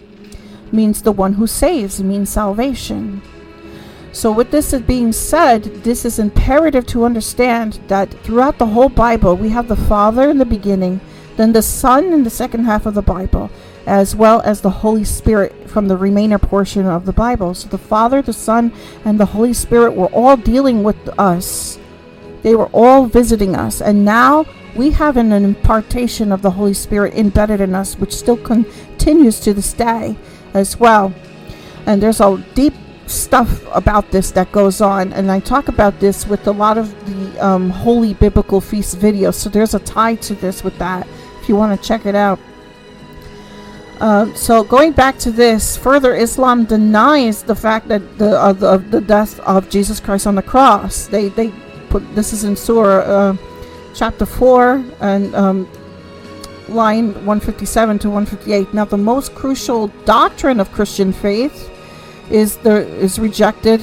means 0.73 1.03
the 1.03 1.13
one 1.13 1.35
who 1.35 1.47
saves, 1.47 2.03
means 2.03 2.31
salvation. 2.31 3.23
So, 4.15 4.31
with 4.31 4.53
this 4.53 4.73
being 4.73 5.13
said, 5.13 5.65
this 5.83 6.05
is 6.05 6.21
imperative 6.21 6.87
to 6.87 7.05
understand 7.05 7.81
that 7.89 8.13
throughout 8.23 8.59
the 8.59 8.67
whole 8.67 8.89
Bible, 8.89 9.37
we 9.37 9.49
have 9.49 9.67
the 9.67 9.75
Father 9.75 10.31
in 10.31 10.39
the 10.39 10.45
beginning, 10.45 11.01
then 11.37 11.53
the 11.53 11.63
Son 11.63 12.13
in 12.13 12.23
the 12.23 12.31
second 12.31 12.65
half 12.65 12.87
of 12.87 12.95
the 12.95 13.03
Bible, 13.03 13.51
as 13.87 14.15
well 14.15 14.41
as 14.43 14.61
the 14.61 14.71
Holy 14.71 15.03
Spirit 15.03 15.69
from 15.69 15.89
the 15.89 15.97
remainder 15.97 16.39
portion 16.39 16.87
of 16.87 17.07
the 17.07 17.13
Bible. 17.13 17.55
So, 17.55 17.69
the 17.69 17.77
Father, 17.77 18.23
the 18.23 18.33
Son, 18.33 18.73
and 19.05 19.19
the 19.19 19.27
Holy 19.27 19.53
Spirit 19.53 19.97
were 19.97 20.07
all 20.07 20.37
dealing 20.37 20.85
with 20.85 21.09
us, 21.19 21.81
they 22.45 22.55
were 22.55 22.71
all 22.73 23.07
visiting 23.07 23.57
us. 23.57 23.83
And 23.83 24.05
now 24.05 24.47
we 24.77 24.93
have 24.93 25.17
an 25.17 25.33
impartation 25.33 26.31
of 26.31 26.41
the 26.41 26.53
Holy 26.53 26.75
Spirit 26.75 27.15
embedded 27.15 27.61
in 27.61 27.75
us, 27.75 27.97
which 27.97 28.15
still 28.15 28.37
continues 28.37 29.41
to 29.41 29.53
this 29.53 29.73
day 29.73 30.17
as 30.55 30.79
well. 30.79 31.13
And 31.85 32.01
there's 32.01 32.21
a 32.21 32.39
deep 32.55 32.75
stuff 33.07 33.63
about 33.75 34.11
this 34.11 34.31
that 34.33 34.51
goes 34.53 34.81
on, 34.81 35.13
and 35.13 35.31
I 35.31 35.41
talk 35.41 35.69
about 35.69 36.01
this 36.01 36.27
with 36.27 36.47
a 36.47 36.53
lot 36.53 36.79
of 36.79 36.89
the 37.07 37.47
um, 37.47 37.71
holy 37.71 38.15
biblical 38.15 38.61
feast 38.61 38.99
videos. 38.99 39.35
So 39.35 39.51
there's 39.51 39.75
a 39.75 39.79
tie 39.81 40.17
to 40.17 40.35
this 40.35 40.65
with 40.65 40.79
that 40.79 41.07
if 41.41 41.49
you 41.49 41.57
want 41.57 41.79
to 41.79 41.87
check 41.87 42.07
it 42.07 42.15
out. 42.15 42.39
Uh, 44.01 44.33
so 44.35 44.65
going 44.65 44.93
back 44.93 45.19
to 45.19 45.31
this, 45.31 45.77
further 45.77 46.15
Islam 46.15 46.65
denies 46.65 47.43
the 47.43 47.55
fact 47.55 47.89
that 47.89 48.19
the 48.19 48.39
uh, 48.39 48.53
the, 48.53 48.79
the, 48.79 49.01
death 49.01 49.39
of 49.41 49.71
Jesus 49.71 50.01
Christ 50.01 50.27
on 50.27 50.35
the 50.35 50.43
cross. 50.43 51.07
They 51.07 51.29
they 51.29 51.53
put 51.91 52.03
this 52.15 52.33
is 52.33 52.45
in 52.45 52.57
Surah 52.57 53.05
uh, 53.05 53.37
chapter 53.95 54.27
four 54.27 54.85
and 55.01 55.35
um, 55.35 55.69
line 56.69 57.15
157 57.25 57.99
to 58.01 58.11
158. 58.11 58.75
Now 58.75 58.85
the 58.85 58.97
most 58.97 59.35
crucial 59.35 59.89
doctrine 60.05 60.59
of 60.59 60.73
Christian 60.73 61.13
faith 61.13 61.71
is 62.31 62.57
the 62.59 62.87
is 62.97 63.19
rejected 63.19 63.81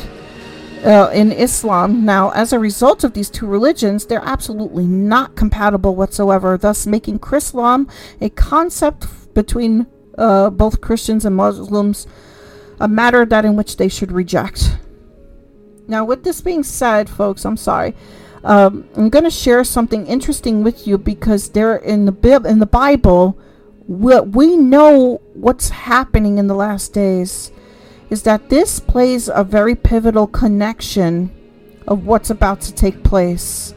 uh, 0.84 1.10
in 1.14 1.32
Islam. 1.32 2.06
Now, 2.06 2.32
as 2.32 2.54
a 2.54 2.60
result 2.60 3.04
of 3.04 3.14
these 3.14 3.30
two 3.30 3.46
religions, 3.46 4.06
they're 4.06 4.24
absolutely 4.24 4.86
not 4.86 5.36
compatible 5.36 5.96
whatsoever, 5.96 6.58
thus 6.58 6.86
making 6.86 7.20
Chrislam 7.20 7.90
a 8.20 8.30
concept 8.30 9.08
between 9.34 9.88
uh, 10.18 10.50
both 10.50 10.82
Christians 10.82 11.26
and 11.26 11.36
Muslims, 11.36 12.08
a 12.80 12.88
matter 12.88 13.26
that 13.26 13.46
in 13.46 13.56
which 13.56 13.78
they 13.78 13.88
should 13.88 14.12
reject. 14.12 14.78
Now, 15.88 16.06
with 16.06 16.24
this 16.24 16.42
being 16.42 16.64
said, 16.64 17.10
folks, 17.10 17.46
I'm 17.46 17.58
sorry. 17.58 17.96
Um, 18.44 18.88
I'm 18.96 19.10
going 19.10 19.24
to 19.26 19.32
share 19.32 19.64
something 19.64 20.08
interesting 20.08 20.64
with 20.64 20.88
you 20.88 20.98
because 20.98 21.50
there 21.50 21.76
in 21.76 22.06
the 22.06 22.12
Bib- 22.12 22.46
in 22.46 22.60
the 22.60 22.66
Bible, 22.66 23.38
we, 23.88 24.20
we 24.22 24.58
know 24.58 25.22
what's 25.34 25.70
happening 25.70 26.38
in 26.40 26.48
the 26.48 26.56
last 26.56 26.94
days 26.94 27.52
is 28.12 28.24
that 28.24 28.50
this 28.50 28.80
plays 28.80 29.30
a 29.34 29.44
very 29.44 29.74
pivotal 29.74 30.28
connection 30.28 31.32
of 31.88 32.06
what's 32.06 32.30
about 32.30 32.60
to 32.60 32.74
take 32.74 33.04
place. 33.04 33.74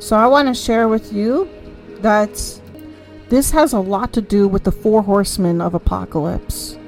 So 0.00 0.16
I 0.16 0.26
want 0.26 0.48
to 0.48 0.54
share 0.54 0.88
with 0.88 1.12
you 1.12 1.48
that 2.00 2.60
this 3.28 3.50
has 3.50 3.74
a 3.74 3.78
lot 3.78 4.12
to 4.14 4.22
do 4.22 4.48
with 4.48 4.64
the 4.64 4.72
four 4.72 5.02
horsemen 5.02 5.60
of 5.60 5.74
apocalypse. 5.74 6.78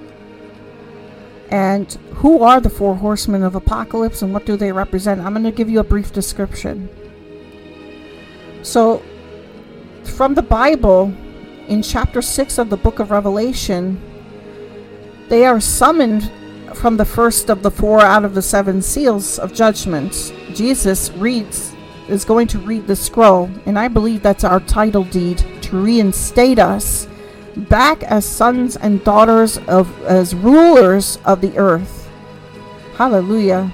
And 1.51 1.93
who 2.15 2.43
are 2.43 2.61
the 2.61 2.71
four 2.71 2.97
horsemen 2.97 3.43
of 3.43 3.55
apocalypse 3.55 4.23
and 4.23 4.33
what 4.33 4.47
do 4.47 4.57
they 4.57 4.73
represent? 4.73 5.21
I'm 5.21 5.35
going 5.35 5.45
to 5.45 5.53
give 5.53 5.69
you 5.69 5.81
a 5.81 5.85
brief 5.85 6.13
description. 6.13 6.89
So, 8.63 9.03
from 10.03 10.35
the 10.35 10.43
Bible, 10.43 11.15
in 11.69 11.83
chapter 11.83 12.23
6 12.23 12.59
of 12.59 12.71
the 12.71 12.77
book 12.77 13.01
of 13.01 13.11
Revelation, 13.11 14.01
they 15.29 15.45
are 15.45 15.61
summoned 15.61 16.31
from 16.75 16.97
the 16.97 17.05
first 17.05 17.51
of 17.51 17.63
the 17.63 17.71
four 17.71 18.01
out 18.01 18.25
of 18.25 18.35
the 18.35 18.43
seven 18.43 18.83
seals 18.83 19.39
of 19.39 19.55
judgment. 19.55 20.33
Jesus 20.55 21.11
reads 21.13 21.75
is 22.09 22.25
going 22.25 22.47
to 22.47 22.59
read 22.59 22.87
the 22.87 22.95
scroll, 22.95 23.51
and 23.67 23.79
I 23.79 23.89
believe 23.89 24.23
that's 24.23 24.45
our 24.45 24.61
title 24.61 25.05
deed 25.05 25.39
to 25.63 25.83
reinstate 25.83 26.59
us 26.59 27.09
back 27.57 28.03
as 28.05 28.25
sons 28.25 28.77
and 28.77 29.03
daughters 29.03 29.59
of 29.67 30.05
as 30.05 30.35
rulers 30.35 31.19
of 31.25 31.41
the 31.41 31.57
earth. 31.59 32.09
Hallelujah. 32.97 33.73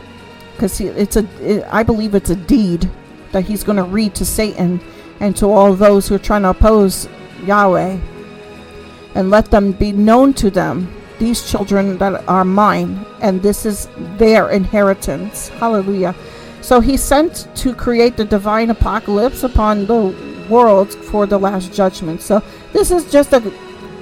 Because 0.52 0.80
it's 0.80 1.16
a, 1.16 1.26
it, 1.40 1.64
I 1.70 1.82
believe 1.82 2.14
it's 2.14 2.30
a 2.30 2.36
deed 2.36 2.88
that 3.32 3.44
he's 3.44 3.64
going 3.64 3.76
to 3.76 3.84
read 3.84 4.14
to 4.16 4.24
Satan 4.24 4.80
and 5.20 5.36
to 5.36 5.50
all 5.50 5.74
those 5.74 6.08
who 6.08 6.14
are 6.14 6.20
trying 6.20 6.42
to 6.42 6.50
oppose 6.50 7.08
Yahweh, 7.44 7.98
and 9.14 9.30
let 9.30 9.50
them 9.50 9.72
be 9.72 9.92
known 9.92 10.32
to 10.34 10.50
them 10.50 10.92
these 11.22 11.48
children 11.48 11.98
that 11.98 12.26
are 12.28 12.44
mine, 12.44 13.06
and 13.20 13.40
this 13.40 13.64
is 13.64 13.88
their 14.18 14.50
inheritance. 14.50 15.48
Hallelujah. 15.60 16.16
So 16.60 16.80
he 16.80 16.96
sent 16.96 17.46
to 17.62 17.72
create 17.74 18.16
the 18.16 18.24
divine 18.24 18.70
apocalypse 18.70 19.44
upon 19.44 19.86
the 19.86 20.02
world 20.50 20.92
for 20.92 21.26
the 21.26 21.38
last 21.38 21.72
judgment. 21.72 22.22
So 22.22 22.42
this 22.72 22.90
is 22.90 23.08
just 23.10 23.32
a 23.32 23.40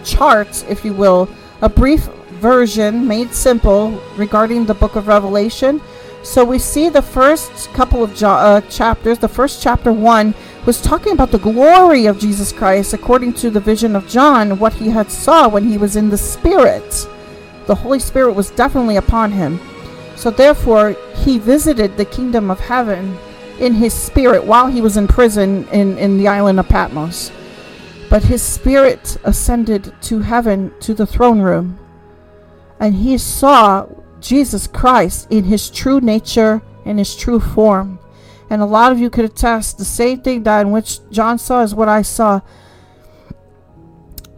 chart, 0.02 0.64
if 0.66 0.82
you 0.82 0.94
will, 0.94 1.28
a 1.60 1.68
brief 1.68 2.06
version 2.40 3.06
made 3.06 3.34
simple 3.34 4.00
regarding 4.16 4.64
the 4.64 4.74
book 4.74 4.96
of 4.96 5.06
Revelation. 5.06 5.82
So 6.22 6.42
we 6.42 6.58
see 6.58 6.88
the 6.88 7.02
first 7.02 7.52
couple 7.74 8.02
of 8.02 8.14
jo- 8.14 8.28
uh, 8.30 8.60
chapters, 8.62 9.18
the 9.18 9.28
first 9.28 9.62
chapter 9.62 9.92
1 9.92 10.34
was 10.66 10.80
talking 10.80 11.12
about 11.12 11.30
the 11.30 11.38
glory 11.38 12.06
of 12.06 12.18
Jesus 12.18 12.52
Christ 12.52 12.92
according 12.92 13.34
to 13.34 13.50
the 13.50 13.60
vision 13.60 13.96
of 13.96 14.08
John, 14.08 14.58
what 14.58 14.74
he 14.74 14.90
had 14.90 15.10
saw 15.10 15.48
when 15.48 15.64
he 15.64 15.78
was 15.78 15.96
in 15.96 16.10
the 16.10 16.18
Spirit. 16.18 17.08
The 17.66 17.74
Holy 17.74 17.98
Spirit 17.98 18.32
was 18.32 18.50
definitely 18.50 18.96
upon 18.96 19.32
him. 19.32 19.60
So 20.16 20.30
therefore, 20.30 20.96
he 21.14 21.38
visited 21.38 21.96
the 21.96 22.04
kingdom 22.04 22.50
of 22.50 22.60
heaven 22.60 23.16
in 23.60 23.74
his 23.74 23.94
spirit 23.94 24.44
while 24.44 24.66
he 24.66 24.80
was 24.80 24.96
in 24.96 25.06
prison 25.06 25.68
in, 25.68 25.96
in 25.98 26.18
the 26.18 26.26
island 26.26 26.58
of 26.58 26.68
Patmos. 26.68 27.30
But 28.08 28.24
his 28.24 28.42
spirit 28.42 29.16
ascended 29.22 29.94
to 30.02 30.18
heaven 30.18 30.72
to 30.80 30.94
the 30.94 31.06
throne 31.06 31.40
room, 31.40 31.78
and 32.80 32.96
he 32.96 33.16
saw 33.18 33.86
Jesus 34.20 34.66
Christ 34.66 35.28
in 35.30 35.44
his 35.44 35.70
true 35.70 36.00
nature 36.00 36.60
and 36.84 36.98
his 36.98 37.14
true 37.14 37.38
form. 37.38 38.00
And 38.50 38.61
a 38.61 38.66
lot 38.66 38.90
of 38.90 38.99
you 38.99 39.09
could 39.09 39.25
attest 39.25 39.78
the 39.78 39.85
same 39.85 40.21
thing 40.21 40.42
that 40.42 40.62
in 40.62 40.73
which 40.73 40.99
John 41.11 41.38
saw 41.38 41.62
is 41.62 41.73
what 41.73 41.88
I 41.88 42.02
saw. 42.02 42.40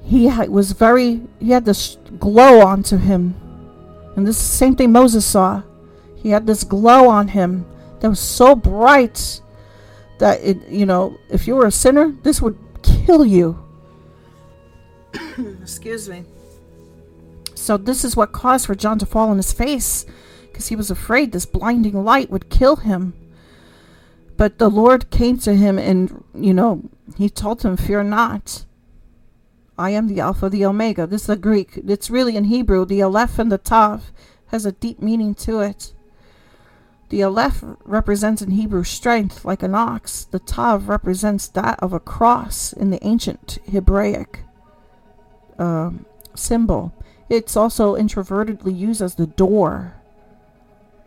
He 0.05 0.29
was 0.49 0.73
very, 0.73 1.23
he 1.41 1.51
had 1.51 1.65
this 1.65 1.97
glow 2.21 2.61
onto 2.61 2.99
him. 2.99 3.35
And 4.15 4.27
this 4.27 4.37
same 4.37 4.77
thing 4.77 4.93
Moses 4.93 5.25
saw. 5.25 5.63
He 6.15 6.29
had 6.29 6.47
this 6.47 6.63
glow 6.63 7.09
on 7.09 7.29
him 7.29 7.65
that 8.01 8.09
was 8.11 8.21
so 8.21 8.55
bright 8.55 9.41
that 10.19 10.41
it, 10.43 10.69
you 10.69 10.85
know, 10.85 11.17
if 11.31 11.49
you 11.49 11.57
were 11.57 11.67
a 11.67 11.73
sinner, 11.73 12.15
this 12.23 12.43
would 12.43 12.59
kill 12.83 13.25
you. 13.25 13.59
Excuse 15.63 16.09
me. 16.09 16.25
So 17.55 17.77
this 17.79 18.05
is 18.05 18.15
what 18.15 18.33
caused 18.33 18.67
for 18.67 18.75
John 18.75 18.99
to 18.99 19.07
fall 19.07 19.31
on 19.31 19.37
his 19.39 19.53
face 19.53 20.05
because 20.51 20.69
he 20.69 20.77
was 20.77 20.91
afraid 20.91 21.33
this 21.33 21.47
blinding 21.47 22.05
light 22.05 22.29
would 22.29 22.51
kill 22.51 22.77
him. 22.77 23.15
But 24.43 24.59
the 24.59 24.69
Lord 24.69 25.09
came 25.11 25.39
to 25.39 25.55
him 25.55 25.79
and, 25.79 26.25
you 26.35 26.53
know, 26.53 26.91
he 27.17 27.31
told 27.31 27.63
him, 27.63 27.77
Fear 27.77 28.03
not. 28.03 28.65
I 29.79 29.91
am 29.91 30.09
the 30.09 30.19
Alpha, 30.19 30.49
the 30.49 30.67
Omega. 30.67 31.07
This 31.07 31.23
is 31.23 31.29
a 31.29 31.37
Greek. 31.37 31.79
It's 31.87 32.11
really 32.11 32.35
in 32.35 32.47
Hebrew. 32.47 32.85
The 32.85 33.03
Aleph 33.03 33.39
and 33.39 33.53
the 33.53 33.59
Tav 33.59 34.11
has 34.47 34.67
a 34.67 34.73
deep 34.73 35.01
meaning 35.01 35.37
to 35.47 35.61
it. 35.61 35.93
The 37.11 37.23
Aleph 37.23 37.63
represents 37.85 38.43
in 38.43 38.51
Hebrew 38.51 38.83
strength, 38.83 39.45
like 39.45 39.63
an 39.63 39.77
ox. 39.77 40.25
The 40.25 40.41
Tav 40.41 40.89
represents 40.89 41.47
that 41.47 41.79
of 41.79 41.93
a 41.93 42.01
cross 42.01 42.73
in 42.73 42.91
the 42.91 43.07
ancient 43.07 43.61
Hebraic 43.71 44.41
um, 45.57 46.05
symbol. 46.35 46.93
It's 47.29 47.57
also 47.57 47.95
introvertedly 47.95 48.77
used 48.77 49.03
as 49.03 49.15
the 49.15 49.29
door 49.29 50.02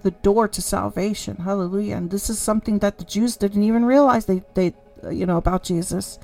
the 0.05 0.11
door 0.11 0.47
to 0.47 0.61
salvation. 0.61 1.37
Hallelujah. 1.37 1.95
And 1.97 2.11
this 2.11 2.29
is 2.29 2.37
something 2.37 2.77
that 2.79 2.99
the 2.99 3.03
Jews 3.03 3.35
didn't 3.35 3.63
even 3.63 3.83
realize 3.83 4.27
they, 4.27 4.43
they 4.53 4.75
uh, 5.03 5.09
you 5.09 5.25
know, 5.25 5.37
about 5.37 5.63
Jesus 5.63 6.19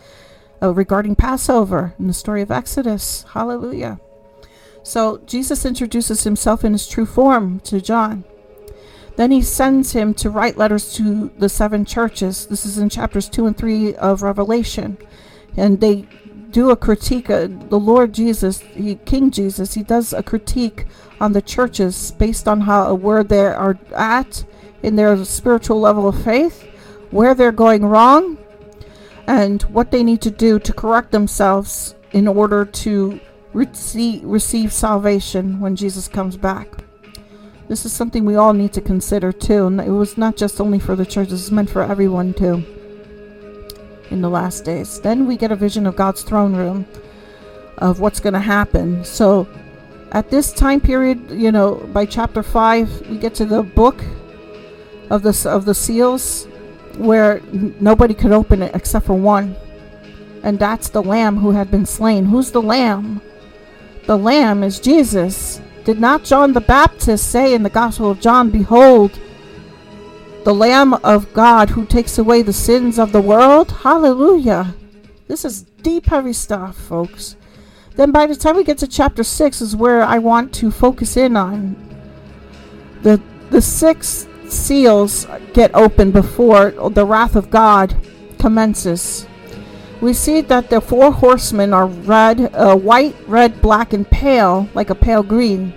uh, 0.61 0.71
regarding 0.71 1.15
Passover 1.15 1.95
in 1.97 2.05
the 2.05 2.13
story 2.13 2.43
of 2.43 2.51
Exodus. 2.51 3.25
Hallelujah. 3.33 3.99
So 4.83 5.17
Jesus 5.25 5.65
introduces 5.65 6.23
himself 6.23 6.63
in 6.63 6.73
his 6.73 6.87
true 6.87 7.07
form 7.07 7.59
to 7.61 7.81
John. 7.81 8.23
Then 9.15 9.31
he 9.31 9.41
sends 9.41 9.93
him 9.93 10.13
to 10.15 10.29
write 10.29 10.57
letters 10.57 10.93
to 10.93 11.31
the 11.39 11.49
seven 11.49 11.83
churches. 11.83 12.45
This 12.45 12.67
is 12.67 12.77
in 12.77 12.87
chapters 12.87 13.27
2 13.29 13.47
and 13.47 13.57
3 13.57 13.95
of 13.95 14.21
Revelation. 14.21 14.99
And 15.57 15.81
they 15.81 16.07
do 16.51 16.69
a 16.69 16.75
critique. 16.75 17.31
Uh, 17.31 17.47
the 17.47 17.79
Lord 17.79 18.13
Jesus, 18.13 18.59
he, 18.59 18.93
King 18.95 19.31
Jesus, 19.31 19.73
he 19.73 19.81
does 19.81 20.13
a 20.13 20.21
critique 20.21 20.85
on 21.21 21.33
the 21.33 21.41
churches 21.41 22.11
based 22.11 22.47
on 22.47 22.61
how 22.61 22.95
where 22.95 23.23
they 23.23 23.45
are 23.45 23.77
at 23.95 24.43
in 24.81 24.95
their 24.95 25.23
spiritual 25.23 25.79
level 25.79 26.07
of 26.07 26.21
faith, 26.23 26.67
where 27.11 27.35
they're 27.35 27.51
going 27.51 27.85
wrong, 27.85 28.37
and 29.27 29.61
what 29.63 29.91
they 29.91 30.03
need 30.03 30.21
to 30.21 30.31
do 30.31 30.57
to 30.59 30.73
correct 30.73 31.11
themselves 31.11 31.93
in 32.11 32.27
order 32.27 32.65
to 32.65 33.19
receive, 33.53 34.23
receive 34.23 34.73
salvation 34.73 35.59
when 35.59 35.75
Jesus 35.75 36.07
comes 36.07 36.35
back. 36.35 36.83
This 37.67 37.85
is 37.85 37.93
something 37.93 38.25
we 38.25 38.35
all 38.35 38.53
need 38.53 38.73
to 38.73 38.81
consider 38.81 39.31
too. 39.31 39.67
And 39.67 39.79
it 39.79 39.91
was 39.91 40.17
not 40.17 40.35
just 40.35 40.59
only 40.59 40.79
for 40.79 40.95
the 40.95 41.05
church, 41.05 41.31
it's 41.31 41.51
meant 41.51 41.69
for 41.69 41.83
everyone 41.83 42.33
too 42.33 42.65
in 44.09 44.21
the 44.21 44.29
last 44.29 44.65
days. 44.65 44.99
Then 44.99 45.27
we 45.27 45.37
get 45.37 45.51
a 45.51 45.55
vision 45.55 45.85
of 45.85 45.95
God's 45.95 46.23
throne 46.23 46.55
room 46.55 46.85
of 47.77 47.99
what's 47.99 48.19
going 48.19 48.33
to 48.33 48.39
happen. 48.39 49.05
So 49.05 49.47
at 50.11 50.29
this 50.29 50.51
time 50.51 50.81
period, 50.81 51.31
you 51.31 51.51
know, 51.51 51.75
by 51.93 52.05
chapter 52.05 52.43
5, 52.43 53.09
we 53.09 53.17
get 53.17 53.33
to 53.35 53.45
the 53.45 53.63
book 53.63 54.03
of 55.09 55.23
the 55.23 55.49
of 55.49 55.65
the 55.65 55.73
seals 55.73 56.47
where 56.97 57.37
n- 57.53 57.75
nobody 57.79 58.13
could 58.13 58.31
open 58.31 58.61
it 58.61 58.75
except 58.75 59.05
for 59.05 59.13
one. 59.13 59.55
And 60.43 60.57
that's 60.59 60.89
the 60.89 61.03
lamb 61.03 61.37
who 61.37 61.51
had 61.51 61.69
been 61.69 61.85
slain. 61.85 62.25
Who's 62.25 62.51
the 62.51 62.61
lamb? 62.61 63.21
The 64.05 64.17
lamb 64.17 64.63
is 64.63 64.79
Jesus. 64.79 65.61
Did 65.85 65.99
not 65.99 66.23
John 66.23 66.53
the 66.53 66.61
Baptist 66.61 67.29
say 67.31 67.53
in 67.53 67.63
the 67.63 67.69
Gospel 67.69 68.11
of 68.11 68.19
John, 68.19 68.49
Behold, 68.49 69.19
the 70.43 70.53
Lamb 70.53 70.93
of 70.95 71.31
God 71.33 71.69
who 71.69 71.85
takes 71.85 72.17
away 72.17 72.41
the 72.41 72.53
sins 72.53 72.97
of 72.97 73.11
the 73.11 73.21
world. 73.21 73.71
Hallelujah. 73.71 74.73
This 75.27 75.45
is 75.45 75.61
deep, 75.61 76.07
heavy 76.07 76.33
stuff, 76.33 76.75
folks. 76.75 77.35
Then 77.95 78.11
by 78.11 78.25
the 78.25 78.35
time 78.35 78.55
we 78.55 78.63
get 78.63 78.77
to 78.79 78.87
chapter 78.87 79.23
6 79.23 79.61
is 79.61 79.75
where 79.75 80.01
I 80.01 80.17
want 80.17 80.53
to 80.55 80.71
focus 80.71 81.17
in 81.17 81.35
on. 81.35 81.75
The, 83.01 83.21
the 83.49 83.61
six 83.61 84.27
seals 84.47 85.25
get 85.53 85.73
opened 85.73 86.13
before 86.13 86.71
the 86.71 87.05
wrath 87.05 87.35
of 87.35 87.49
God 87.49 87.95
commences. 88.37 89.27
We 90.01 90.13
see 90.13 90.41
that 90.41 90.69
the 90.69 90.81
four 90.81 91.11
horsemen 91.11 91.73
are 91.73 91.85
red, 91.85 92.53
uh, 92.55 92.75
white, 92.75 93.15
red, 93.27 93.61
black, 93.61 93.93
and 93.93 94.09
pale, 94.09 94.67
like 94.73 94.89
a 94.89 94.95
pale 94.95 95.21
green. 95.21 95.73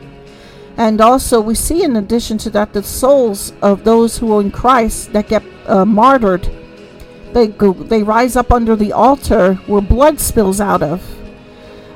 And 0.76 1.00
also, 1.00 1.40
we 1.40 1.54
see 1.54 1.84
in 1.84 1.96
addition 1.96 2.38
to 2.38 2.50
that, 2.50 2.72
the 2.72 2.82
souls 2.82 3.52
of 3.60 3.84
those 3.84 4.18
who 4.18 4.32
are 4.32 4.40
in 4.40 4.50
Christ 4.50 5.12
that 5.12 5.28
get 5.28 5.42
uh, 5.66 5.84
martyred, 5.84 6.48
they 7.32 7.48
go, 7.48 7.72
they 7.72 8.02
rise 8.02 8.34
up 8.34 8.50
under 8.52 8.74
the 8.74 8.92
altar 8.92 9.54
where 9.66 9.82
blood 9.82 10.18
spills 10.20 10.60
out 10.60 10.82
of, 10.82 11.02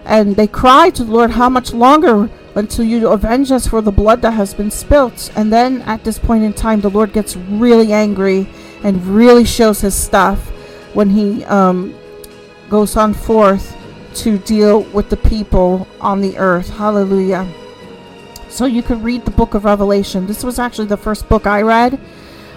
and 0.09 0.35
they 0.35 0.49
cry 0.49 0.91
to 0.91 1.05
the 1.05 1.13
Lord, 1.13 1.31
"How 1.33 1.49
much 1.49 1.73
longer 1.73 2.29
until 2.55 2.85
you 2.85 3.09
avenge 3.09 3.53
us 3.53 3.69
for 3.69 3.81
the 3.83 3.93
blood 3.93 4.23
that 4.23 4.33
has 4.33 4.55
been 4.55 4.71
spilt?" 4.71 5.31
And 5.37 5.53
then, 5.53 5.83
at 5.83 6.03
this 6.03 6.19
point 6.19 6.43
in 6.43 6.53
time, 6.53 6.81
the 6.81 6.91
Lord 6.91 7.13
gets 7.13 7.37
really 7.37 7.93
angry 7.93 8.49
and 8.83 9.07
really 9.07 9.45
shows 9.45 9.81
His 9.83 9.95
stuff 9.95 10.39
when 10.95 11.11
He 11.11 11.45
um, 11.45 11.95
goes 12.71 12.97
on 12.97 13.15
forth 13.15 13.77
to 14.25 14.39
deal 14.39 14.83
with 14.97 15.11
the 15.11 15.17
people 15.17 15.87
on 16.01 16.21
the 16.21 16.39
earth. 16.39 16.71
Hallelujah. 16.71 17.47
So 18.49 18.65
you 18.65 18.83
could 18.83 19.05
read 19.05 19.25
the 19.25 19.31
book 19.31 19.55
of 19.55 19.65
Revelation. 19.65 20.27
This 20.27 20.43
was 20.43 20.59
actually 20.59 20.89
the 20.89 20.97
first 20.97 21.29
book 21.29 21.47
I 21.47 21.61
read. 21.63 22.01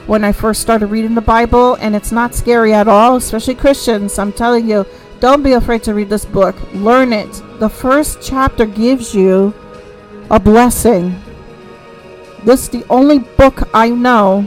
when 0.08 0.24
I 0.24 0.32
first 0.32 0.62
started 0.62 0.88
reading 0.88 1.16
the 1.16 1.22
Bible, 1.22 1.76
and 1.76 1.96
it's 1.96 2.12
not 2.12 2.34
scary 2.34 2.74
at 2.74 2.88
all, 2.88 3.16
especially 3.16 3.56
Christians. 3.56 4.18
I'm 4.18 4.34
telling 4.34 4.68
you, 4.68 4.86
don't 5.22 5.44
be 5.44 5.54
afraid 5.54 5.84
to 5.84 5.94
read 5.94 6.10
this 6.10 6.26
book. 6.26 6.56
Learn 6.74 7.14
it. 7.14 7.32
The 7.60 7.70
first 7.70 8.20
chapter 8.24 8.66
gives 8.66 9.14
you 9.14 9.54
a 10.32 10.40
blessing. 10.40 11.16
This 12.44 12.64
is 12.64 12.70
the 12.70 12.84
only 12.90 13.20
book 13.20 13.70
I 13.72 13.90
know 13.92 14.44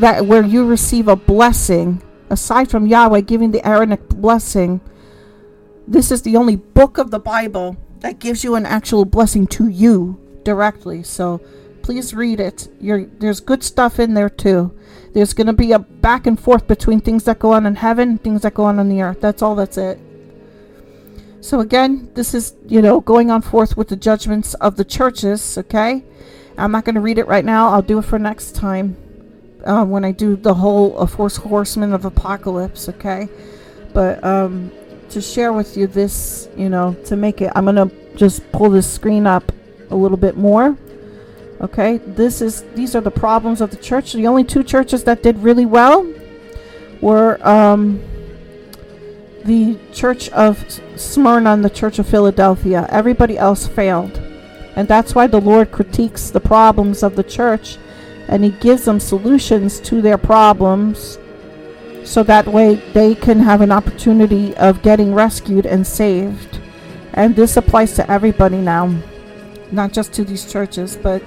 that 0.00 0.26
where 0.26 0.44
you 0.44 0.66
receive 0.66 1.06
a 1.06 1.14
blessing 1.14 2.02
aside 2.30 2.68
from 2.68 2.88
Yahweh 2.88 3.20
giving 3.20 3.52
the 3.52 3.66
Aaronic 3.66 4.08
blessing. 4.08 4.80
This 5.86 6.10
is 6.10 6.22
the 6.22 6.36
only 6.36 6.56
book 6.56 6.98
of 6.98 7.12
the 7.12 7.20
Bible 7.20 7.76
that 8.00 8.18
gives 8.18 8.42
you 8.42 8.56
an 8.56 8.66
actual 8.66 9.04
blessing 9.04 9.46
to 9.46 9.68
you 9.68 10.20
directly. 10.42 11.04
So 11.04 11.40
please 11.82 12.12
read 12.12 12.40
it. 12.40 12.68
You're, 12.80 13.04
there's 13.04 13.38
good 13.38 13.62
stuff 13.62 14.00
in 14.00 14.14
there 14.14 14.30
too. 14.30 14.76
There's 15.16 15.32
going 15.32 15.46
to 15.46 15.54
be 15.54 15.72
a 15.72 15.78
back 15.78 16.26
and 16.26 16.38
forth 16.38 16.66
between 16.66 17.00
things 17.00 17.24
that 17.24 17.38
go 17.38 17.52
on 17.52 17.64
in 17.64 17.76
heaven, 17.76 18.18
things 18.18 18.42
that 18.42 18.52
go 18.52 18.64
on 18.64 18.78
on 18.78 18.90
the 18.90 19.00
earth. 19.00 19.22
That's 19.22 19.40
all 19.40 19.54
that's 19.54 19.78
it. 19.78 19.98
So 21.40 21.60
again, 21.60 22.10
this 22.12 22.34
is, 22.34 22.54
you 22.66 22.82
know, 22.82 23.00
going 23.00 23.30
on 23.30 23.40
forth 23.40 23.78
with 23.78 23.88
the 23.88 23.96
judgments 23.96 24.52
of 24.52 24.76
the 24.76 24.84
churches, 24.84 25.56
okay? 25.56 26.04
I'm 26.58 26.70
not 26.70 26.84
going 26.84 26.96
to 26.96 27.00
read 27.00 27.16
it 27.16 27.26
right 27.26 27.46
now. 27.46 27.70
I'll 27.70 27.80
do 27.80 27.98
it 27.98 28.04
for 28.04 28.18
next 28.18 28.54
time 28.54 28.94
uh, 29.64 29.86
when 29.86 30.04
I 30.04 30.12
do 30.12 30.36
the 30.36 30.52
whole 30.52 31.00
uh, 31.00 31.06
Four 31.06 31.30
Horsemen 31.30 31.94
of 31.94 32.04
Apocalypse, 32.04 32.86
okay? 32.90 33.26
But 33.94 34.22
um, 34.22 34.70
to 35.08 35.22
share 35.22 35.54
with 35.54 35.78
you 35.78 35.86
this, 35.86 36.50
you 36.58 36.68
know, 36.68 36.92
to 37.06 37.16
make 37.16 37.40
it, 37.40 37.50
I'm 37.56 37.64
going 37.64 37.88
to 37.88 38.16
just 38.16 38.52
pull 38.52 38.68
this 38.68 38.86
screen 38.86 39.26
up 39.26 39.50
a 39.88 39.96
little 39.96 40.18
bit 40.18 40.36
more. 40.36 40.76
Okay, 41.58 41.96
this 41.98 42.42
is 42.42 42.64
these 42.74 42.94
are 42.94 43.00
the 43.00 43.10
problems 43.10 43.62
of 43.62 43.70
the 43.70 43.78
church. 43.78 44.12
The 44.12 44.26
only 44.26 44.44
two 44.44 44.62
churches 44.62 45.04
that 45.04 45.22
did 45.22 45.38
really 45.38 45.64
well 45.64 46.06
were 47.00 47.38
um, 47.46 48.02
the 49.44 49.78
Church 49.92 50.28
of 50.30 50.62
Smyrna 50.96 51.50
and 51.50 51.64
the 51.64 51.70
Church 51.70 51.98
of 51.98 52.06
Philadelphia. 52.06 52.86
Everybody 52.90 53.38
else 53.38 53.66
failed, 53.66 54.18
and 54.76 54.86
that's 54.86 55.14
why 55.14 55.26
the 55.26 55.40
Lord 55.40 55.72
critiques 55.72 56.28
the 56.28 56.40
problems 56.40 57.02
of 57.02 57.16
the 57.16 57.24
church, 57.24 57.78
and 58.28 58.44
He 58.44 58.50
gives 58.50 58.84
them 58.84 59.00
solutions 59.00 59.80
to 59.80 60.02
their 60.02 60.18
problems, 60.18 61.18
so 62.04 62.22
that 62.24 62.46
way 62.46 62.74
they 62.92 63.14
can 63.14 63.38
have 63.38 63.62
an 63.62 63.72
opportunity 63.72 64.54
of 64.56 64.82
getting 64.82 65.14
rescued 65.14 65.64
and 65.64 65.86
saved. 65.86 66.60
And 67.14 67.34
this 67.34 67.56
applies 67.56 67.94
to 67.94 68.10
everybody 68.10 68.58
now, 68.58 68.94
not 69.72 69.94
just 69.94 70.12
to 70.14 70.24
these 70.24 70.50
churches, 70.52 70.98
but 71.02 71.22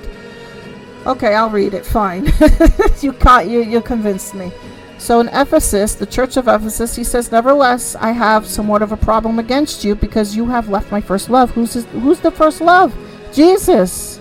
okay, 1.05 1.35
I'll 1.35 1.49
read 1.49 1.73
it. 1.73 1.85
Fine, 1.85 2.25
you 3.01 3.13
caught 3.13 3.47
you. 3.47 3.62
You 3.62 3.81
convinced 3.81 4.33
me. 4.35 4.51
So 4.97 5.21
in 5.21 5.29
Ephesus, 5.29 5.95
the 5.95 6.05
church 6.05 6.35
of 6.35 6.47
Ephesus, 6.47 6.95
he 6.95 7.03
says, 7.03 7.31
"Nevertheless, 7.31 7.95
I 7.95 8.12
have 8.12 8.45
somewhat 8.45 8.81
of 8.81 8.91
a 8.91 8.97
problem 8.97 9.39
against 9.39 9.83
you 9.83 9.95
because 9.95 10.35
you 10.35 10.47
have 10.47 10.69
left 10.69 10.91
my 10.91 11.01
first 11.01 11.29
love." 11.29 11.51
Who's 11.51 11.73
his, 11.73 11.85
who's 11.85 12.19
the 12.19 12.31
first 12.31 12.62
love? 12.62 12.93
Jesus. 13.33 14.19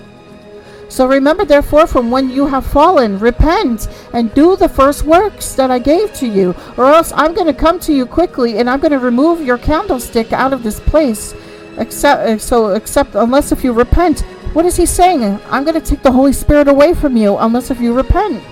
So 0.88 1.06
remember, 1.06 1.44
therefore, 1.44 1.86
from 1.86 2.10
when 2.10 2.30
you 2.30 2.46
have 2.46 2.64
fallen, 2.66 3.18
repent 3.18 3.88
and 4.14 4.32
do 4.32 4.56
the 4.56 4.68
first 4.68 5.04
works 5.04 5.54
that 5.54 5.70
I 5.70 5.78
gave 5.78 6.14
to 6.14 6.26
you, 6.26 6.54
or 6.78 6.86
else 6.86 7.12
I'm 7.14 7.34
going 7.34 7.46
to 7.46 7.52
come 7.52 7.78
to 7.80 7.92
you 7.92 8.06
quickly 8.06 8.58
and 8.58 8.70
I'm 8.70 8.80
going 8.80 8.92
to 8.92 8.98
remove 8.98 9.42
your 9.42 9.58
candlestick 9.58 10.32
out 10.32 10.54
of 10.54 10.62
this 10.62 10.80
place 10.80 11.34
except 11.78 12.40
so 12.40 12.70
except 12.70 13.14
unless 13.14 13.52
if 13.52 13.62
you 13.62 13.72
repent 13.72 14.24
what 14.58 14.66
is 14.66 14.74
he 14.74 14.86
saying? 14.86 15.38
I'm 15.50 15.62
going 15.62 15.80
to 15.80 15.86
take 15.88 16.02
the 16.02 16.10
holy 16.10 16.32
spirit 16.32 16.66
away 16.66 16.92
from 16.92 17.16
you 17.16 17.38
unless 17.38 17.70
if 17.70 17.80
you 17.80 17.94
repent. 17.94 18.42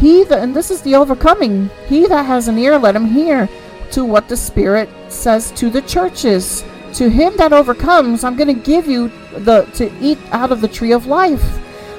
He 0.00 0.24
that 0.24 0.42
and 0.42 0.52
this 0.52 0.72
is 0.72 0.82
the 0.82 0.96
overcoming 0.96 1.70
he 1.86 2.08
that 2.08 2.26
has 2.26 2.48
an 2.48 2.58
ear 2.58 2.76
let 2.76 2.96
him 2.96 3.06
hear 3.06 3.48
to 3.92 4.04
what 4.04 4.28
the 4.28 4.36
spirit 4.36 4.88
says 5.08 5.52
to 5.52 5.70
the 5.70 5.82
churches. 5.82 6.64
To 6.94 7.08
him 7.08 7.36
that 7.36 7.52
overcomes 7.52 8.24
i'm 8.24 8.34
going 8.34 8.52
to 8.52 8.66
give 8.72 8.88
you 8.88 9.12
the 9.36 9.62
to 9.74 9.96
eat 10.00 10.18
out 10.32 10.50
of 10.50 10.60
the 10.60 10.66
tree 10.66 10.90
of 10.90 11.06
life 11.06 11.44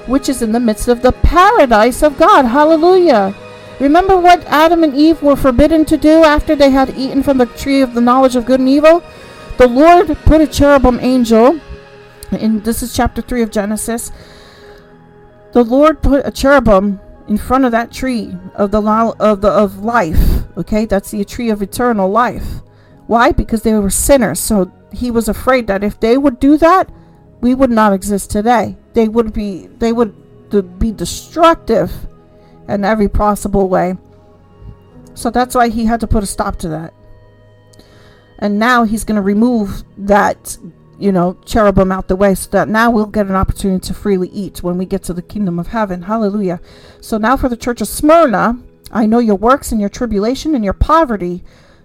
which 0.06 0.28
is 0.28 0.42
in 0.42 0.52
the 0.52 0.60
midst 0.60 0.90
of 0.90 1.02
the 1.02 1.14
paradise 1.14 2.04
of 2.04 2.18
god. 2.18 2.44
Hallelujah. 2.44 3.34
Remember 3.80 4.18
what 4.18 4.44
adam 4.48 4.84
and 4.84 4.94
eve 4.94 5.24
were 5.24 5.38
forbidden 5.38 5.86
to 5.86 5.96
do 5.96 6.26
after 6.26 6.58
they 6.58 6.72
had 6.72 6.98
eaten 6.98 7.24
from 7.24 7.38
the 7.38 7.46
tree 7.46 7.80
of 7.80 7.94
the 7.94 8.02
knowledge 8.02 8.36
of 8.36 8.46
good 8.46 8.60
and 8.60 8.68
evil? 8.68 9.02
The 9.58 9.68
Lord 9.68 10.08
put 10.26 10.42
a 10.42 10.46
cherubim 10.46 11.00
angel, 11.00 11.62
and 12.32 12.64
this 12.64 12.84
is 12.84 12.96
chapter 12.96 13.22
3 13.22 13.42
of 13.42 13.52
Genesis. 13.52 14.12
The 15.54 15.64
Lord 15.64 16.02
put 16.02 16.26
a 16.26 16.32
cherubim 16.32 17.00
in 17.28 17.38
front 17.38 17.66
of 17.66 17.72
that 17.72 17.92
tree 17.92 18.36
of 18.56 18.72
the 18.72 18.82
of 19.20 19.42
the 19.42 19.50
of 19.50 19.80
life. 19.80 20.46
Okay, 20.58 20.86
that's 20.86 21.12
the 21.12 21.24
tree 21.26 21.50
of 21.50 21.62
eternal 21.62 22.10
life. 22.10 22.62
Why? 23.08 23.32
Because 23.32 23.62
they 23.62 23.74
were 23.74 23.90
sinners. 23.90 24.40
So 24.40 24.72
he 24.92 25.12
was 25.12 25.28
afraid 25.30 25.68
that 25.68 25.84
if 25.84 26.00
they 26.00 26.18
would 26.18 26.40
do 26.40 26.58
that, 26.58 26.90
we 27.42 27.56
would 27.56 27.72
not 27.72 27.94
exist 27.94 28.32
today. 28.32 28.78
They 28.94 29.08
would 29.08 29.34
be 29.34 29.68
they 29.78 29.94
would 29.94 30.16
be 30.80 30.92
destructive 30.92 31.92
in 32.68 32.84
every 32.84 33.08
possible 33.08 33.70
way. 33.70 33.96
So 35.14 35.30
that's 35.30 35.56
why 35.56 35.70
he 35.70 35.86
had 35.86 36.00
to 36.02 36.08
put 36.08 36.24
a 36.24 36.28
stop 36.28 36.58
to 36.58 36.70
that 36.70 36.94
and 38.40 38.60
now 38.60 38.84
he's 38.84 39.04
going 39.04 39.16
to 39.16 39.22
remove 39.22 39.84
that 39.98 40.58
you 41.00 41.12
know 41.12 41.38
cherubim 41.46 41.92
out 41.92 42.08
the 42.08 42.16
way 42.16 42.34
so 42.34 42.50
that 42.50 42.68
now 42.68 42.90
we'll 42.90 43.06
get 43.06 43.28
an 43.28 43.36
opportunity 43.36 43.86
to 43.88 43.94
freely 43.94 44.30
eat 44.30 44.64
when 44.64 44.78
we 44.78 44.86
get 44.86 45.04
to 45.04 45.14
the 45.14 45.22
kingdom 45.22 45.60
of 45.60 45.68
heaven. 45.68 46.04
Hallelujah. 46.04 46.60
So 47.02 47.18
now 47.18 47.38
for 47.38 47.50
the 47.50 47.58
church 47.58 47.82
of 47.82 47.88
smyrna 47.88 48.60
i 48.92 49.06
know 49.06 49.20
your 49.20 49.36
works 49.36 49.72
and 49.74 49.82
your 49.82 49.90
tribulation 49.90 50.56
and 50.56 50.64
your 50.64 50.74
poverty 50.74 51.44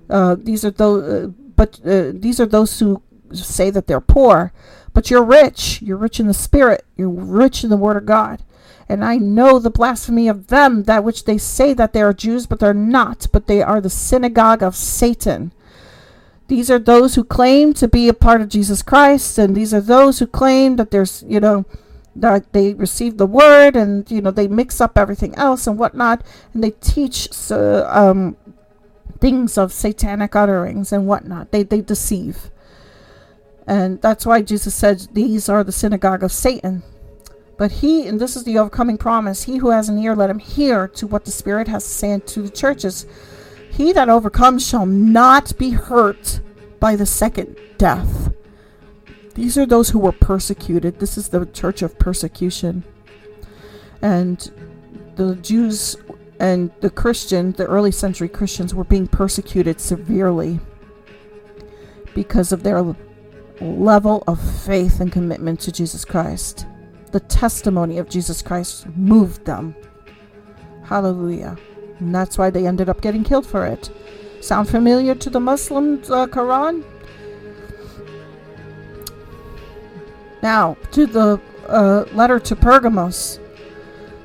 uh, 0.08 0.36
these 0.38 0.64
are 0.64 0.70
those 0.70 1.02
uh, 1.02 1.26
but 1.56 1.80
uh, 1.84 2.12
these 2.14 2.40
are 2.40 2.46
those 2.46 2.78
who 2.78 3.02
say 3.34 3.70
that 3.70 3.86
they're 3.86 4.00
poor. 4.00 4.52
But 4.92 5.10
you're 5.10 5.24
rich. 5.24 5.80
You're 5.80 5.96
rich 5.96 6.20
in 6.20 6.26
the 6.26 6.34
spirit. 6.34 6.84
You're 6.96 7.08
rich 7.08 7.64
in 7.64 7.70
the 7.70 7.76
word 7.76 7.96
of 7.96 8.06
god. 8.06 8.42
And 8.88 9.04
I 9.04 9.16
know 9.16 9.58
the 9.58 9.70
blasphemy 9.70 10.28
of 10.28 10.48
them, 10.48 10.84
that 10.84 11.04
which 11.04 11.24
they 11.24 11.38
say 11.38 11.72
that 11.74 11.92
they 11.92 12.02
are 12.02 12.12
Jews, 12.12 12.46
but 12.46 12.58
they're 12.58 12.74
not, 12.74 13.26
but 13.32 13.46
they 13.46 13.62
are 13.62 13.80
the 13.80 13.88
synagogue 13.88 14.62
of 14.62 14.76
Satan. 14.76 15.52
These 16.52 16.70
are 16.70 16.78
those 16.78 17.14
who 17.14 17.24
claim 17.24 17.72
to 17.72 17.88
be 17.88 18.10
a 18.10 18.12
part 18.12 18.42
of 18.42 18.50
Jesus 18.50 18.82
Christ, 18.82 19.38
and 19.38 19.56
these 19.56 19.72
are 19.72 19.80
those 19.80 20.18
who 20.18 20.26
claim 20.26 20.76
that 20.76 20.90
there's, 20.90 21.24
you 21.26 21.40
know, 21.40 21.64
that 22.14 22.52
they 22.52 22.74
receive 22.74 23.16
the 23.16 23.24
word 23.24 23.74
and, 23.74 24.08
you 24.10 24.20
know, 24.20 24.30
they 24.30 24.48
mix 24.48 24.78
up 24.78 24.98
everything 24.98 25.34
else 25.36 25.66
and 25.66 25.78
whatnot, 25.78 26.22
and 26.52 26.62
they 26.62 26.72
teach 26.72 27.26
uh, 27.50 27.86
um, 27.88 28.36
things 29.18 29.56
of 29.56 29.72
satanic 29.72 30.36
utterings 30.36 30.92
and 30.92 31.06
whatnot. 31.06 31.52
They, 31.52 31.62
they 31.62 31.80
deceive. 31.80 32.50
And 33.66 34.02
that's 34.02 34.26
why 34.26 34.42
Jesus 34.42 34.74
said, 34.74 35.08
These 35.14 35.48
are 35.48 35.64
the 35.64 35.72
synagogue 35.72 36.22
of 36.22 36.32
Satan. 36.32 36.82
But 37.56 37.72
he, 37.80 38.06
and 38.06 38.20
this 38.20 38.36
is 38.36 38.44
the 38.44 38.58
overcoming 38.58 38.98
promise, 38.98 39.44
he 39.44 39.56
who 39.56 39.70
has 39.70 39.88
an 39.88 39.98
ear, 39.98 40.14
let 40.14 40.28
him 40.28 40.38
hear 40.38 40.86
to 40.86 41.06
what 41.06 41.24
the 41.24 41.30
Spirit 41.30 41.68
has 41.68 41.82
to 41.84 41.90
say 41.90 42.18
to 42.18 42.42
the 42.42 42.50
churches. 42.50 43.06
He 43.72 43.92
that 43.92 44.10
overcomes 44.10 44.66
shall 44.66 44.84
not 44.84 45.56
be 45.56 45.70
hurt 45.70 46.40
by 46.78 46.94
the 46.94 47.06
second 47.06 47.56
death. 47.78 48.32
These 49.34 49.56
are 49.56 49.64
those 49.64 49.88
who 49.90 49.98
were 49.98 50.12
persecuted. 50.12 50.98
This 50.98 51.16
is 51.16 51.30
the 51.30 51.46
church 51.46 51.80
of 51.80 51.98
persecution. 51.98 52.84
And 54.02 54.38
the 55.16 55.36
Jews 55.36 55.96
and 56.38 56.70
the 56.80 56.90
Christian, 56.90 57.52
the 57.52 57.66
early 57.66 57.92
century 57.92 58.28
Christians, 58.28 58.74
were 58.74 58.84
being 58.84 59.06
persecuted 59.06 59.80
severely 59.80 60.60
because 62.14 62.52
of 62.52 62.62
their 62.62 62.94
level 63.60 64.22
of 64.26 64.38
faith 64.64 65.00
and 65.00 65.10
commitment 65.10 65.60
to 65.60 65.72
Jesus 65.72 66.04
Christ. 66.04 66.66
The 67.12 67.20
testimony 67.20 67.96
of 67.96 68.10
Jesus 68.10 68.42
Christ 68.42 68.86
moved 68.96 69.46
them. 69.46 69.74
Hallelujah. 70.84 71.56
And 72.02 72.14
that's 72.14 72.36
why 72.36 72.50
they 72.50 72.66
ended 72.66 72.88
up 72.88 73.00
getting 73.00 73.22
killed 73.22 73.46
for 73.46 73.64
it. 73.64 73.90
Sound 74.40 74.68
familiar 74.68 75.14
to 75.14 75.30
the 75.30 75.38
Muslim 75.38 75.94
uh, 76.04 76.26
Quran? 76.26 76.82
Now, 80.42 80.76
to 80.90 81.06
the 81.06 81.40
uh, 81.68 82.04
letter 82.12 82.40
to 82.40 82.56
Pergamos. 82.56 83.38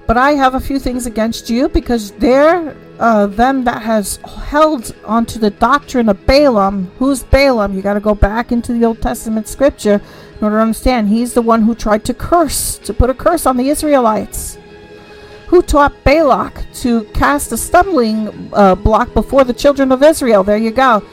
But 0.08 0.18
I 0.18 0.32
have 0.32 0.56
a 0.56 0.60
few 0.60 0.80
things 0.80 1.06
against 1.06 1.50
you 1.50 1.70
because 1.70 2.12
they're 2.14 2.76
uh, 3.00 3.28
them 3.28 3.64
that 3.66 3.84
has 3.84 4.16
held 4.26 4.96
onto 5.06 5.38
the 5.38 5.52
doctrine 5.52 6.10
of 6.10 6.26
Balaam. 6.26 6.90
Who's 6.98 7.22
Balaam? 7.22 7.76
You 7.76 7.84
got 7.84 7.94
to 7.94 8.00
go 8.00 8.16
back 8.16 8.52
into 8.52 8.74
the 8.74 8.86
Old 8.86 9.02
Testament 9.04 9.48
scripture 9.48 10.02
in 10.40 10.44
order 10.44 10.56
to 10.56 10.62
understand. 10.62 11.10
He's 11.10 11.34
the 11.34 11.44
one 11.44 11.62
who 11.62 11.76
tried 11.76 12.06
to 12.06 12.14
curse, 12.16 12.80
to 12.80 12.94
put 12.94 13.12
a 13.12 13.14
curse 13.14 13.46
on 13.46 13.58
the 13.58 13.70
Israelites 13.70 14.58
who 15.48 15.62
taught 15.62 16.04
Balak 16.04 16.66
to 16.76 17.04
cast 17.06 17.52
a 17.52 17.58
stumbling 17.58 18.50
uh, 18.54 18.76
block 18.76 19.14
before 19.14 19.44
the 19.44 19.54
children 19.54 19.92
of 19.92 20.04
Israel. 20.04 20.44
There 20.44 20.58
you 20.58 20.72
go. 20.72 21.04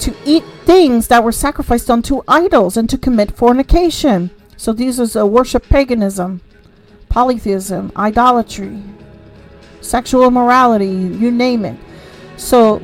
To 0.00 0.14
eat 0.24 0.44
things 0.64 1.08
that 1.08 1.24
were 1.24 1.32
sacrificed 1.32 1.90
unto 1.90 2.22
idols 2.28 2.76
and 2.76 2.90
to 2.90 2.98
commit 2.98 3.36
fornication. 3.36 4.30
So 4.56 4.72
these 4.72 4.98
is 4.98 5.16
a 5.16 5.26
worship 5.26 5.68
paganism, 5.68 6.40
polytheism, 7.08 7.92
idolatry. 7.96 8.82
sexual 9.80 10.26
immorality, 10.26 10.86
you 10.86 11.30
name 11.30 11.64
it. 11.64 11.78
So 12.36 12.82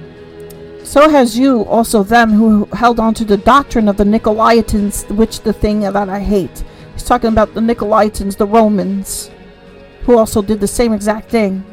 so 0.85 1.09
has 1.09 1.37
you 1.39 1.65
also 1.65 2.03
them 2.03 2.31
who 2.33 2.67
held 2.67 3.01
on 3.01 3.15
to 3.15 3.25
the 3.25 3.39
doctrine 3.39 3.89
of 3.89 3.97
the 3.97 4.05
Nicolaitans, 4.05 5.11
which 5.11 5.41
the 5.41 5.53
thing 5.53 5.81
that 5.81 6.09
I 6.09 6.21
hate. 6.21 6.63
He's 6.93 7.05
talking 7.05 7.29
about 7.29 7.55
the 7.55 7.61
Nicolaitans, 7.61 8.37
the 8.37 8.47
Romans, 8.47 9.31
who 10.05 10.19
also 10.19 10.43
did 10.43 10.61
the 10.61 10.67
same 10.69 10.93
exact 10.93 11.31
thing. 11.31 11.65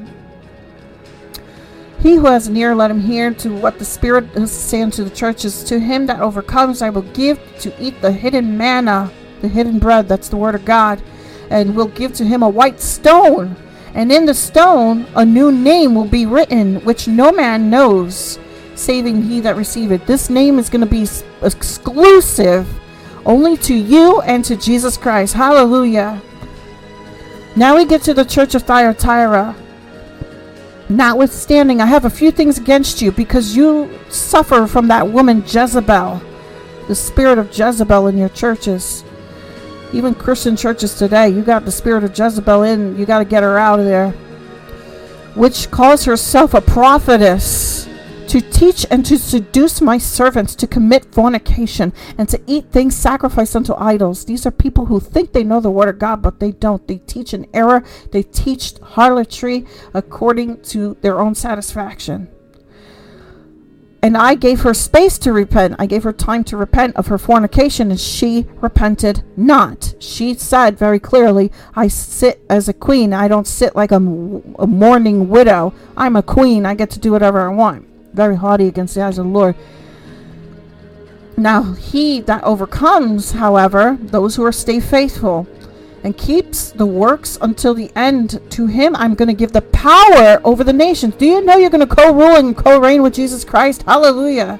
He 2.01 2.15
who 2.15 2.25
has 2.25 2.47
an 2.47 2.57
ear, 2.57 2.73
let 2.73 2.89
him 2.89 3.01
hear 3.01 3.31
to 3.35 3.49
what 3.55 3.77
the 3.77 3.85
Spirit 3.85 4.25
is 4.35 4.51
saying 4.51 4.91
to 4.91 5.03
the 5.03 5.09
churches. 5.11 5.63
To 5.65 5.79
him 5.79 6.07
that 6.07 6.19
overcomes, 6.19 6.81
I 6.81 6.89
will 6.89 7.03
give 7.03 7.39
to 7.59 7.73
eat 7.79 8.01
the 8.01 8.11
hidden 8.11 8.57
manna, 8.57 9.11
the 9.41 9.47
hidden 9.47 9.77
bread, 9.77 10.07
that's 10.07 10.29
the 10.29 10.37
word 10.37 10.55
of 10.55 10.65
God, 10.65 11.01
and 11.51 11.75
will 11.75 11.87
give 11.87 12.13
to 12.13 12.25
him 12.25 12.41
a 12.41 12.49
white 12.49 12.81
stone. 12.81 13.55
And 13.93 14.11
in 14.11 14.25
the 14.25 14.33
stone 14.33 15.05
a 15.15 15.23
new 15.23 15.51
name 15.51 15.93
will 15.93 16.07
be 16.07 16.25
written, 16.25 16.77
which 16.85 17.07
no 17.07 17.31
man 17.31 17.69
knows 17.69 18.39
saving 18.73 19.21
he 19.23 19.39
that 19.41 19.55
receiveth. 19.55 20.05
This 20.07 20.29
name 20.29 20.57
is 20.57 20.69
going 20.69 20.81
to 20.81 20.87
be 20.87 21.07
exclusive 21.43 22.67
only 23.25 23.57
to 23.57 23.75
you 23.75 24.21
and 24.21 24.43
to 24.45 24.55
Jesus 24.55 24.97
Christ. 24.97 25.35
Hallelujah. 25.35 26.19
Now 27.55 27.75
we 27.75 27.85
get 27.85 28.01
to 28.03 28.13
the 28.13 28.23
church 28.23 28.55
of 28.55 28.63
Thyatira. 28.63 29.55
Notwithstanding, 30.89 31.81
I 31.81 31.85
have 31.85 32.05
a 32.05 32.09
few 32.09 32.31
things 32.31 32.57
against 32.57 33.01
you 33.01 33.11
because 33.11 33.55
you 33.55 33.89
suffer 34.09 34.67
from 34.67 34.87
that 34.87 35.07
woman 35.07 35.43
Jezebel, 35.45 36.21
the 36.87 36.95
spirit 36.95 37.37
of 37.37 37.57
Jezebel 37.57 38.07
in 38.07 38.17
your 38.17 38.29
churches. 38.29 39.03
Even 39.93 40.15
Christian 40.15 40.55
churches 40.55 40.95
today, 40.95 41.29
you 41.29 41.41
got 41.41 41.65
the 41.65 41.71
spirit 41.71 42.03
of 42.03 42.17
Jezebel 42.17 42.63
in, 42.63 42.97
you 42.97 43.05
got 43.05 43.19
to 43.19 43.25
get 43.25 43.43
her 43.43 43.57
out 43.57 43.79
of 43.79 43.85
there. 43.85 44.11
Which 45.35 45.69
calls 45.71 46.05
herself 46.05 46.53
a 46.53 46.61
prophetess 46.61 47.87
to 48.31 48.39
teach 48.39 48.85
and 48.89 49.05
to 49.05 49.17
seduce 49.17 49.81
my 49.81 49.97
servants 49.97 50.55
to 50.55 50.65
commit 50.65 51.13
fornication 51.13 51.91
and 52.17 52.29
to 52.29 52.41
eat 52.47 52.71
things 52.71 52.95
sacrificed 52.95 53.57
unto 53.57 53.73
idols. 53.73 54.23
These 54.23 54.45
are 54.45 54.51
people 54.51 54.85
who 54.85 55.01
think 55.01 55.33
they 55.33 55.43
know 55.43 55.59
the 55.59 55.69
word 55.69 55.89
of 55.89 55.99
God, 55.99 56.21
but 56.21 56.39
they 56.39 56.53
don't. 56.53 56.87
They 56.87 56.99
teach 56.99 57.33
an 57.33 57.45
error, 57.53 57.83
they 58.13 58.23
teach 58.23 58.75
harlotry 58.81 59.65
according 59.93 60.61
to 60.61 60.95
their 61.01 61.19
own 61.19 61.35
satisfaction. 61.35 62.29
And 64.01 64.15
I 64.15 64.35
gave 64.35 64.61
her 64.61 64.73
space 64.73 65.17
to 65.19 65.33
repent. 65.33 65.75
I 65.77 65.85
gave 65.85 66.03
her 66.03 66.13
time 66.13 66.45
to 66.45 66.57
repent 66.57 66.95
of 66.95 67.07
her 67.07 67.17
fornication, 67.17 67.91
and 67.91 67.99
she 67.99 68.47
repented 68.61 69.25
not. 69.35 69.93
She 69.99 70.35
said 70.35 70.79
very 70.79 70.99
clearly, 70.99 71.51
I 71.75 71.89
sit 71.89 72.45
as 72.49 72.69
a 72.69 72.73
queen. 72.73 73.11
I 73.11 73.27
don't 73.27 73.45
sit 73.45 73.75
like 73.75 73.91
a, 73.91 73.97
a 73.97 74.67
mourning 74.67 75.27
widow. 75.27 75.73
I'm 75.97 76.15
a 76.15 76.23
queen. 76.23 76.65
I 76.65 76.75
get 76.75 76.89
to 76.91 76.99
do 76.99 77.11
whatever 77.11 77.41
I 77.41 77.53
want 77.53 77.90
very 78.13 78.35
haughty 78.35 78.67
against 78.67 78.95
the 78.95 79.01
eyes 79.01 79.17
of 79.17 79.25
the 79.25 79.31
Lord. 79.31 79.55
Now, 81.37 81.73
he 81.73 82.21
that 82.21 82.43
overcomes, 82.43 83.31
however, 83.31 83.97
those 83.99 84.35
who 84.35 84.45
are 84.45 84.51
stay 84.51 84.79
faithful 84.79 85.47
and 86.03 86.17
keeps 86.17 86.71
the 86.71 86.85
works 86.85 87.37
until 87.41 87.73
the 87.73 87.91
end, 87.95 88.41
to 88.51 88.67
him 88.67 88.95
I'm 88.95 89.15
going 89.15 89.27
to 89.27 89.33
give 89.33 89.51
the 89.51 89.61
power 89.61 90.41
over 90.43 90.63
the 90.63 90.73
nations. 90.73 91.15
Do 91.15 91.25
you 91.25 91.43
know 91.43 91.57
you're 91.57 91.69
going 91.69 91.87
to 91.87 91.95
co 91.95 92.13
rule 92.13 92.35
and 92.35 92.55
co 92.55 92.79
reign 92.79 93.01
with 93.01 93.13
Jesus 93.13 93.43
Christ? 93.43 93.83
Hallelujah. 93.83 94.59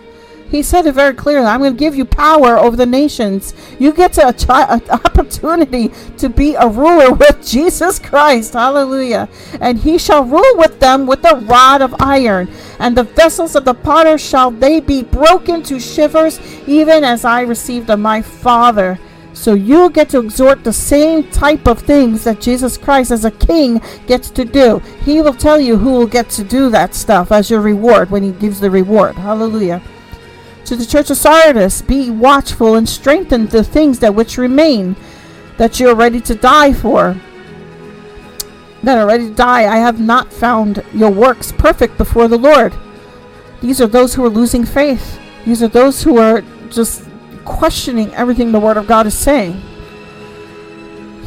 He 0.51 0.61
said 0.61 0.85
it 0.85 0.95
very 0.95 1.13
clearly. 1.13 1.47
I'm 1.47 1.61
going 1.61 1.71
to 1.71 1.79
give 1.79 1.95
you 1.95 2.03
power 2.03 2.57
over 2.57 2.75
the 2.75 2.85
nations. 2.85 3.53
You 3.79 3.93
get 3.93 4.11
to 4.13 4.27
an 4.27 4.81
opportunity 4.91 5.93
to 6.17 6.27
be 6.27 6.55
a 6.55 6.67
ruler 6.67 7.13
with 7.23 7.47
Jesus 7.47 7.97
Christ. 7.97 8.51
Hallelujah. 8.51 9.29
And 9.61 9.79
he 9.79 9.97
shall 9.97 10.25
rule 10.25 10.57
with 10.57 10.81
them 10.81 11.07
with 11.07 11.23
a 11.23 11.37
rod 11.37 11.81
of 11.81 11.95
iron. 12.01 12.49
And 12.79 12.97
the 12.97 13.03
vessels 13.03 13.55
of 13.55 13.63
the 13.63 13.73
potter 13.73 14.17
shall 14.17 14.51
they 14.51 14.81
be 14.81 15.03
broken 15.03 15.63
to 15.63 15.79
shivers, 15.79 16.41
even 16.67 17.05
as 17.05 17.23
I 17.23 17.41
received 17.41 17.89
of 17.89 17.99
my 17.99 18.21
Father. 18.21 18.99
So 19.33 19.53
you 19.53 19.89
get 19.89 20.09
to 20.09 20.19
exhort 20.19 20.65
the 20.65 20.73
same 20.73 21.31
type 21.31 21.65
of 21.65 21.79
things 21.79 22.25
that 22.25 22.41
Jesus 22.41 22.77
Christ 22.77 23.11
as 23.11 23.23
a 23.23 23.31
king 23.31 23.81
gets 24.05 24.29
to 24.31 24.43
do. 24.43 24.79
He 25.05 25.21
will 25.21 25.33
tell 25.33 25.61
you 25.61 25.77
who 25.77 25.93
will 25.93 26.07
get 26.07 26.29
to 26.31 26.43
do 26.43 26.69
that 26.71 26.93
stuff 26.93 27.31
as 27.31 27.49
your 27.49 27.61
reward 27.61 28.11
when 28.11 28.23
he 28.23 28.31
gives 28.33 28.59
the 28.59 28.69
reward. 28.69 29.15
Hallelujah. 29.15 29.81
To 30.71 30.77
the 30.77 30.85
church 30.85 31.11
of 31.11 31.17
Sardis, 31.17 31.81
be 31.81 32.09
watchful 32.09 32.75
and 32.75 32.87
strengthen 32.87 33.47
the 33.47 33.61
things 33.61 33.99
that 33.99 34.15
which 34.15 34.37
remain, 34.37 34.95
that 35.57 35.81
you 35.81 35.89
are 35.89 35.95
ready 35.95 36.21
to 36.21 36.33
die 36.33 36.71
for. 36.71 37.17
That 38.81 38.97
are 38.97 39.05
ready 39.05 39.27
to 39.27 39.35
die. 39.35 39.63
I 39.63 39.79
have 39.79 39.99
not 39.99 40.31
found 40.31 40.81
your 40.93 41.09
works 41.09 41.51
perfect 41.51 41.97
before 41.97 42.29
the 42.29 42.37
Lord. 42.37 42.73
These 43.59 43.81
are 43.81 43.87
those 43.87 44.15
who 44.15 44.23
are 44.23 44.29
losing 44.29 44.63
faith. 44.63 45.19
These 45.43 45.61
are 45.61 45.67
those 45.67 46.03
who 46.03 46.17
are 46.19 46.41
just 46.69 47.03
questioning 47.43 48.13
everything 48.13 48.53
the 48.53 48.59
Word 48.61 48.77
of 48.77 48.87
God 48.87 49.05
is 49.05 49.13
saying. 49.13 49.61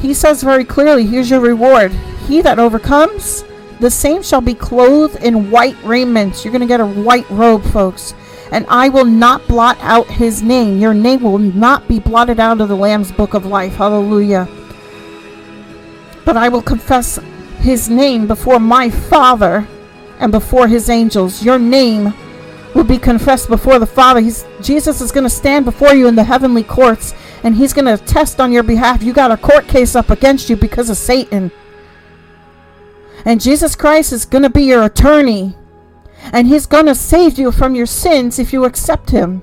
He 0.00 0.14
says 0.14 0.42
very 0.42 0.64
clearly, 0.64 1.04
Here's 1.04 1.28
your 1.28 1.40
reward. 1.40 1.92
He 2.28 2.40
that 2.40 2.58
overcomes, 2.58 3.44
the 3.78 3.90
same 3.90 4.22
shall 4.22 4.40
be 4.40 4.54
clothed 4.54 5.22
in 5.22 5.50
white 5.50 5.76
raiment. 5.84 6.46
You're 6.46 6.52
going 6.52 6.62
to 6.62 6.66
get 6.66 6.80
a 6.80 6.86
white 6.86 7.28
robe, 7.28 7.62
folks 7.62 8.14
and 8.54 8.64
I 8.68 8.88
will 8.88 9.04
not 9.04 9.48
blot 9.48 9.76
out 9.80 10.06
his 10.06 10.40
name. 10.40 10.78
Your 10.78 10.94
name 10.94 11.22
will 11.22 11.38
not 11.38 11.88
be 11.88 11.98
blotted 11.98 12.38
out 12.38 12.60
of 12.60 12.68
the 12.68 12.76
Lamb's 12.76 13.10
book 13.10 13.34
of 13.34 13.44
life. 13.44 13.74
Hallelujah. 13.74 14.46
But 16.24 16.36
I 16.36 16.48
will 16.48 16.62
confess 16.62 17.18
his 17.58 17.90
name 17.90 18.28
before 18.28 18.60
my 18.60 18.90
Father 18.90 19.66
and 20.20 20.30
before 20.30 20.68
his 20.68 20.88
angels. 20.88 21.42
Your 21.42 21.58
name 21.58 22.14
will 22.76 22.84
be 22.84 22.96
confessed 22.96 23.48
before 23.48 23.80
the 23.80 23.86
Father. 23.86 24.20
He's, 24.20 24.46
Jesus 24.62 25.00
is 25.00 25.10
going 25.10 25.24
to 25.24 25.30
stand 25.30 25.64
before 25.64 25.92
you 25.92 26.06
in 26.06 26.14
the 26.14 26.22
heavenly 26.22 26.62
courts 26.62 27.12
and 27.42 27.56
he's 27.56 27.72
going 27.72 27.86
to 27.86 28.04
test 28.04 28.40
on 28.40 28.52
your 28.52 28.62
behalf. 28.62 29.02
You 29.02 29.12
got 29.12 29.32
a 29.32 29.36
court 29.36 29.66
case 29.66 29.96
up 29.96 30.10
against 30.10 30.48
you 30.48 30.54
because 30.54 30.90
of 30.90 30.96
Satan. 30.96 31.50
And 33.24 33.40
Jesus 33.40 33.74
Christ 33.74 34.12
is 34.12 34.24
going 34.24 34.42
to 34.42 34.50
be 34.50 34.62
your 34.62 34.84
attorney 34.84 35.56
and 36.32 36.46
He's 36.46 36.66
going 36.66 36.86
to 36.86 36.94
save 36.94 37.38
you 37.38 37.52
from 37.52 37.74
your 37.74 37.86
sins 37.86 38.38
if 38.38 38.52
you 38.52 38.64
accept 38.64 39.10
Him. 39.10 39.42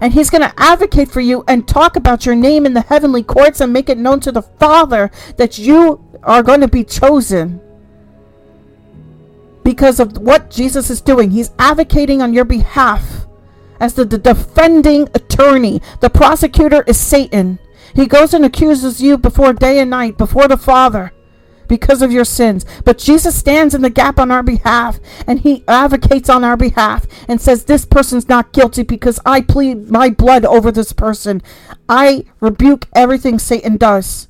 And 0.00 0.12
He's 0.12 0.30
going 0.30 0.42
to 0.42 0.54
advocate 0.56 1.10
for 1.10 1.20
you 1.20 1.44
and 1.48 1.66
talk 1.66 1.96
about 1.96 2.26
your 2.26 2.34
name 2.34 2.66
in 2.66 2.74
the 2.74 2.82
heavenly 2.82 3.22
courts 3.22 3.60
and 3.60 3.72
make 3.72 3.88
it 3.88 3.98
known 3.98 4.20
to 4.20 4.32
the 4.32 4.42
Father 4.42 5.10
that 5.36 5.58
you 5.58 6.04
are 6.22 6.42
going 6.42 6.60
to 6.60 6.68
be 6.68 6.84
chosen 6.84 7.60
because 9.64 10.00
of 10.00 10.16
what 10.18 10.50
Jesus 10.50 10.90
is 10.90 11.00
doing. 11.00 11.30
He's 11.30 11.50
advocating 11.58 12.22
on 12.22 12.32
your 12.32 12.44
behalf 12.44 13.26
as 13.80 13.94
the, 13.94 14.04
the, 14.04 14.18
defending 14.18 15.08
attorney. 15.14 15.80
The 16.00 16.10
prosecutor 16.10 16.82
is 16.86 16.98
Satan. 16.98 17.58
He 17.94 18.06
goes 18.06 18.34
and 18.34 18.44
accuses 18.44 19.00
you 19.00 19.18
before 19.18 19.52
day 19.52 19.78
and 19.78 19.90
night, 19.90 20.18
before 20.18 20.48
the 20.48 20.56
Father 20.56 21.12
because 21.68 22.02
of 22.02 22.12
your 22.12 22.24
sins. 22.24 22.64
But 22.84 22.98
Jesus 22.98 23.36
stands 23.36 23.74
in 23.74 23.82
the 23.82 23.90
gap 23.90 24.18
on 24.18 24.30
our 24.30 24.42
behalf 24.42 24.98
and 25.26 25.40
he 25.40 25.64
advocates 25.68 26.28
on 26.28 26.44
our 26.44 26.56
behalf 26.56 27.06
and 27.28 27.40
says, 27.40 27.64
This 27.64 27.84
person's 27.84 28.28
not 28.28 28.52
guilty 28.52 28.82
because 28.82 29.20
I 29.24 29.40
plead 29.40 29.90
my 29.90 30.10
blood 30.10 30.44
over 30.44 30.72
this 30.72 30.92
person. 30.92 31.42
I 31.88 32.24
rebuke 32.40 32.86
everything 32.94 33.38
Satan 33.38 33.76
does. 33.76 34.28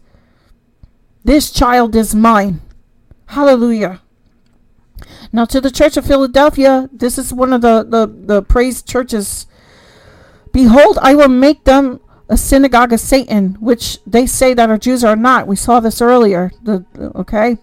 This 1.25 1.51
child 1.51 1.95
is 1.95 2.15
mine. 2.15 2.61
Hallelujah. 3.27 4.01
Now, 5.33 5.45
to 5.47 5.61
the 5.61 5.71
Church 5.71 5.97
of 5.97 6.07
Philadelphia, 6.07 6.89
this 6.93 7.19
is 7.19 7.33
one 7.33 7.53
of 7.53 7.61
the, 7.61 7.85
the, 7.85 8.07
the 8.07 8.43
praised 8.43 8.89
churches. 8.89 9.47
Behold, 10.53 10.99
I 11.03 11.15
will 11.15 11.29
make 11.29 11.65
them 11.65 12.01
a 12.29 12.37
synagogue 12.37 12.93
of 12.93 13.01
Satan, 13.01 13.57
which 13.61 13.99
they 14.07 14.27
say 14.27 14.55
that 14.55 14.71
our 14.71 14.79
Jews 14.79 15.03
are 15.03 15.17
not. 15.17 15.47
We 15.47 15.57
saw 15.57 15.81
this 15.81 16.01
earlier. 16.01 16.51
The 16.63 16.85
okay, 17.15 17.57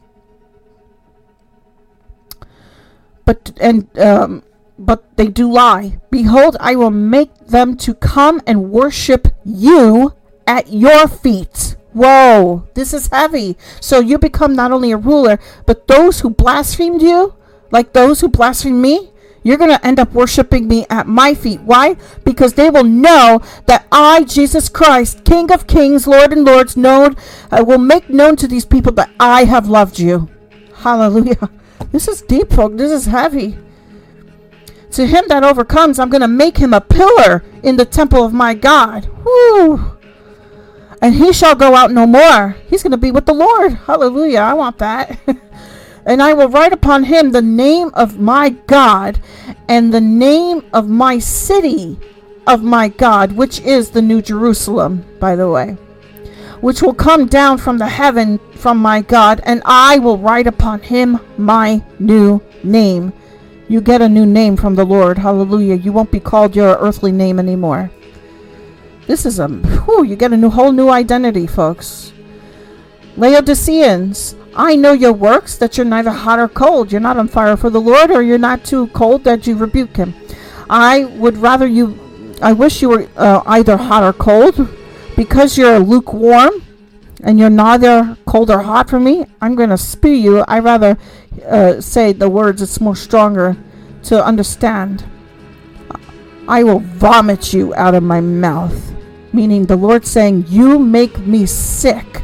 but 3.25 3.51
and 3.60 3.88
um, 3.99 4.43
but 4.78 5.15
they 5.17 5.28
do 5.28 5.51
lie. 5.51 5.99
Behold, 6.10 6.58
I 6.60 6.75
will 6.75 6.91
make 6.91 7.34
them 7.47 7.78
to 7.78 7.93
come 7.93 8.41
and 8.47 8.71
worship 8.71 9.28
you 9.43 10.13
at 10.47 10.71
your 10.71 11.08
feet. 11.08 11.75
Whoa, 11.93 12.67
this 12.73 12.93
is 12.93 13.08
heavy. 13.08 13.58
So 13.80 13.99
you 13.99 14.17
become 14.17 14.56
not 14.56 14.71
only 14.71 14.91
a 14.91 14.97
ruler, 14.97 15.39
but 15.65 15.88
those 15.88 16.19
who 16.19 16.30
blasphemed 16.30 17.01
you, 17.01 17.36
like 17.71 17.93
those 17.93 18.19
who 18.19 18.28
blasphemed 18.28 18.82
me, 18.82 19.12
you're 19.46 19.58
going 19.58 19.70
to 19.70 19.86
end 19.86 20.00
up 20.00 20.12
worshiping 20.12 20.68
me 20.68 20.88
at 20.90 21.06
my 21.06 21.36
feet. 21.36 21.62
Why? 21.62 21.98
Because 22.24 22.54
they 22.54 22.72
will 22.72 22.84
know 22.84 23.44
that 23.68 23.86
I, 23.92 24.24
Jesus 24.24 24.70
Christ, 24.70 25.24
King 25.24 25.52
of 25.52 25.68
kings, 25.68 26.08
Lord 26.08 26.34
and 26.34 26.44
lords, 26.44 26.76
known, 26.76 27.16
I 27.52 27.62
will 27.62 27.78
make 27.78 28.10
known 28.10 28.38
to 28.38 28.48
these 28.48 28.66
people 28.66 28.92
that 28.94 29.12
I 29.20 29.44
have 29.44 29.70
loved 29.70 30.00
you. 30.00 30.30
Hallelujah. 30.74 31.50
This 31.92 32.08
is 32.10 32.24
deep, 32.24 32.52
folks. 32.52 32.76
This 32.76 32.92
is 32.92 33.06
heavy. 33.06 33.58
To 34.92 35.06
him 35.06 35.26
that 35.30 35.44
overcomes, 35.44 35.98
I'm 35.98 36.10
going 36.10 36.22
to 36.22 36.28
make 36.28 36.58
him 36.58 36.74
a 36.74 36.82
pillar 36.82 37.44
in 37.64 37.78
the 37.78 37.86
temple 37.86 38.26
of 38.26 38.34
my 38.34 38.54
God. 38.54 39.08
Whoo! 39.24 39.96
And 41.02 41.16
he 41.16 41.32
shall 41.32 41.56
go 41.56 41.76
out 41.76 41.92
no 41.92 42.06
more. 42.06 42.58
He's 42.68 42.84
going 42.84 42.92
to 42.92 42.98
be 42.98 43.12
with 43.12 43.28
the 43.28 43.34
Lord. 43.34 43.74
Hallelujah. 43.74 44.40
I 44.40 44.54
want 44.56 44.80
that. 44.80 45.20
and 46.06 46.22
I 46.22 46.34
will 46.34 46.50
write 46.50 46.74
upon 46.74 47.04
him 47.04 47.32
the 47.32 47.41
name 47.41 47.91
of 47.94 48.20
my 48.20 48.50
God 48.50 49.20
and 49.68 49.94
the 49.94 50.02
name 50.02 50.63
of 50.74 50.88
my 50.88 51.20
city 51.20 52.00
of 52.48 52.63
my 52.63 52.89
God, 52.89 53.32
which 53.32 53.60
is 53.62 53.89
the 53.89 54.02
New 54.02 54.22
Jerusalem, 54.22 55.04
by 55.20 55.36
the 55.36 55.50
way, 55.50 55.72
which 56.62 56.82
will 56.82 56.94
come 56.94 57.26
down 57.26 57.58
from 57.58 57.78
the 57.78 57.88
heaven 57.88 58.39
from 58.54 58.78
my 58.78 59.02
God, 59.02 59.41
and 59.46 59.62
I 59.65 59.98
will 60.00 60.18
write 60.18 60.48
upon 60.48 60.82
him 60.82 61.20
my 61.38 61.84
new 62.00 62.41
name. 62.63 63.12
You 63.68 63.82
get 63.82 64.02
a 64.02 64.10
new 64.10 64.28
name 64.28 64.58
from 64.58 64.76
the 64.76 64.86
Lord. 64.86 65.18
Hallelujah. 65.18 65.76
You 65.76 65.91
won't 65.91 66.12
be 66.12 66.20
called 66.20 66.56
your 66.56 66.78
earthly 66.78 67.12
name 67.12 67.39
anymore. 67.39 67.89
This 69.08 69.26
is 69.26 69.39
a 69.39 69.48
whew, 69.48 70.04
you 70.04 70.15
get 70.15 70.34
a 70.34 70.38
new 70.38 70.50
whole 70.50 70.72
new 70.72 70.89
identity, 70.89 71.48
folks. 71.48 72.12
Laodiceans, 73.17 74.36
I 74.56 74.75
know 74.75 74.91
your 74.91 75.13
works, 75.13 75.58
that 75.58 75.78
you're 75.78 75.86
neither 75.86 76.12
hot 76.12 76.39
or 76.39 76.47
cold. 76.47 76.91
You're 76.91 77.01
not 77.01 77.17
on 77.17 77.28
fire 77.28 77.58
for 77.58 77.69
the 77.69 77.82
Lord, 77.82 78.12
or 78.12 78.21
you're 78.21 78.38
not 78.38 78.63
too 78.65 78.88
cold 78.88 79.23
that 79.23 79.47
you 79.47 79.56
rebuke 79.56 79.95
him. 79.97 80.13
I 80.69 81.06
would 81.06 81.38
rather 81.38 81.67
you 81.67 81.99
I 82.41 82.54
wish 82.54 82.82
you 82.82 82.89
were 82.89 83.08
uh, 83.15 83.41
either 83.45 83.78
hot 83.78 84.04
or 84.04 84.13
cold. 84.13 84.69
Because 85.15 85.58
you're 85.58 85.80
lukewarm 85.80 86.62
and 87.23 87.39
you're 87.39 87.49
neither 87.49 88.17
cold 88.25 88.49
or 88.49 88.62
hot 88.62 88.89
for 88.89 88.99
me, 88.99 89.25
I'm 89.41 89.56
going 89.56 89.69
to 89.69 89.78
spew 89.78 90.12
you. 90.12 90.39
I 90.47 90.60
rather 90.60 90.97
uh, 91.47 91.80
say 91.80 92.12
the 92.12 92.30
words, 92.30 92.62
it's 92.62 92.82
more 92.82 92.97
stronger 92.97 93.56
to 94.04 94.23
understand. 94.23 95.06
I 96.47 96.63
will 96.63 96.80
vomit 96.80 97.54
you 97.54 97.73
out 97.75 97.95
of 97.95 98.04
my 98.04 98.19
mouth. 98.19 98.93
Meaning 99.32 99.65
the 99.65 99.78
Lord 99.78 100.06
saying, 100.06 100.45
You 100.49 100.80
make 100.80 101.17
me 101.19 101.45
sick 101.45 102.21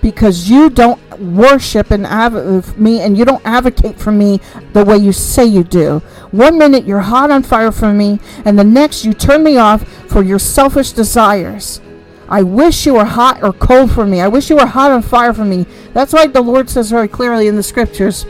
because 0.00 0.48
you 0.48 0.70
don't 0.70 1.00
worship 1.18 1.90
and 1.90 2.06
av- 2.06 2.78
me 2.78 3.00
and 3.00 3.18
you 3.18 3.24
don't 3.24 3.44
advocate 3.44 3.98
for 3.98 4.12
me 4.12 4.40
the 4.72 4.84
way 4.84 4.96
you 4.96 5.12
say 5.12 5.44
you 5.44 5.64
do. 5.64 5.98
One 6.30 6.58
minute 6.58 6.84
you're 6.84 7.00
hot 7.00 7.30
on 7.30 7.42
fire 7.42 7.72
for 7.72 7.92
me, 7.92 8.20
and 8.44 8.58
the 8.58 8.64
next 8.64 9.04
you 9.04 9.12
turn 9.12 9.42
me 9.42 9.56
off 9.56 9.86
for 10.08 10.22
your 10.22 10.38
selfish 10.38 10.92
desires. 10.92 11.80
I 12.28 12.42
wish 12.42 12.84
you 12.84 12.94
were 12.94 13.06
hot 13.06 13.42
or 13.42 13.52
cold 13.52 13.90
for 13.90 14.04
me. 14.04 14.20
I 14.20 14.28
wish 14.28 14.50
you 14.50 14.56
were 14.56 14.66
hot 14.66 14.90
on 14.90 15.02
fire 15.02 15.32
for 15.32 15.44
me. 15.44 15.66
That's 15.94 16.12
why 16.12 16.26
the 16.26 16.42
Lord 16.42 16.68
says 16.68 16.90
very 16.90 17.08
clearly 17.08 17.48
in 17.48 17.56
the 17.56 17.62
scriptures, 17.62 18.26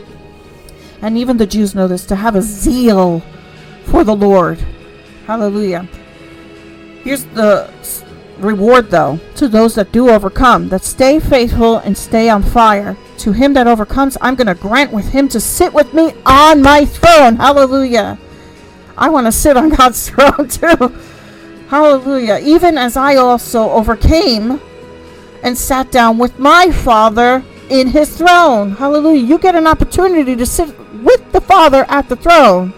and 1.01 1.17
even 1.17 1.37
the 1.37 1.45
Jews 1.45 1.75
know 1.75 1.87
this, 1.87 2.05
to 2.05 2.15
have 2.15 2.35
a 2.35 2.41
zeal 2.41 3.21
for 3.85 4.03
the 4.03 4.15
Lord. 4.15 4.59
Hallelujah. 5.25 5.87
Here's 7.03 7.25
the 7.25 7.69
reward, 8.39 8.89
though, 8.89 9.19
to 9.35 9.47
those 9.47 9.75
that 9.75 9.91
do 9.91 10.09
overcome, 10.09 10.69
that 10.69 10.83
stay 10.83 11.19
faithful 11.19 11.77
and 11.77 11.97
stay 11.97 12.29
on 12.29 12.43
fire. 12.43 12.97
To 13.19 13.31
him 13.31 13.53
that 13.53 13.67
overcomes, 13.67 14.17
I'm 14.21 14.35
going 14.35 14.47
to 14.47 14.55
grant 14.55 14.91
with 14.91 15.09
him 15.09 15.27
to 15.29 15.39
sit 15.39 15.73
with 15.73 15.93
me 15.93 16.13
on 16.25 16.61
my 16.61 16.85
throne. 16.85 17.35
Hallelujah. 17.35 18.17
I 18.97 19.09
want 19.09 19.27
to 19.27 19.31
sit 19.31 19.57
on 19.57 19.69
God's 19.75 20.09
throne 20.09 20.47
too. 20.47 20.95
Hallelujah. 21.67 22.39
Even 22.41 22.77
as 22.77 22.97
I 22.97 23.15
also 23.15 23.69
overcame 23.69 24.59
and 25.43 25.57
sat 25.57 25.91
down 25.91 26.17
with 26.17 26.39
my 26.39 26.71
Father 26.71 27.43
in 27.69 27.87
his 27.87 28.17
throne. 28.17 28.71
Hallelujah. 28.71 29.23
You 29.23 29.37
get 29.37 29.55
an 29.55 29.67
opportunity 29.67 30.35
to 30.35 30.45
sit 30.45 30.77
with 31.03 31.31
the 31.31 31.41
Father 31.41 31.85
at 31.87 32.09
the 32.09 32.15
throne. 32.15 32.73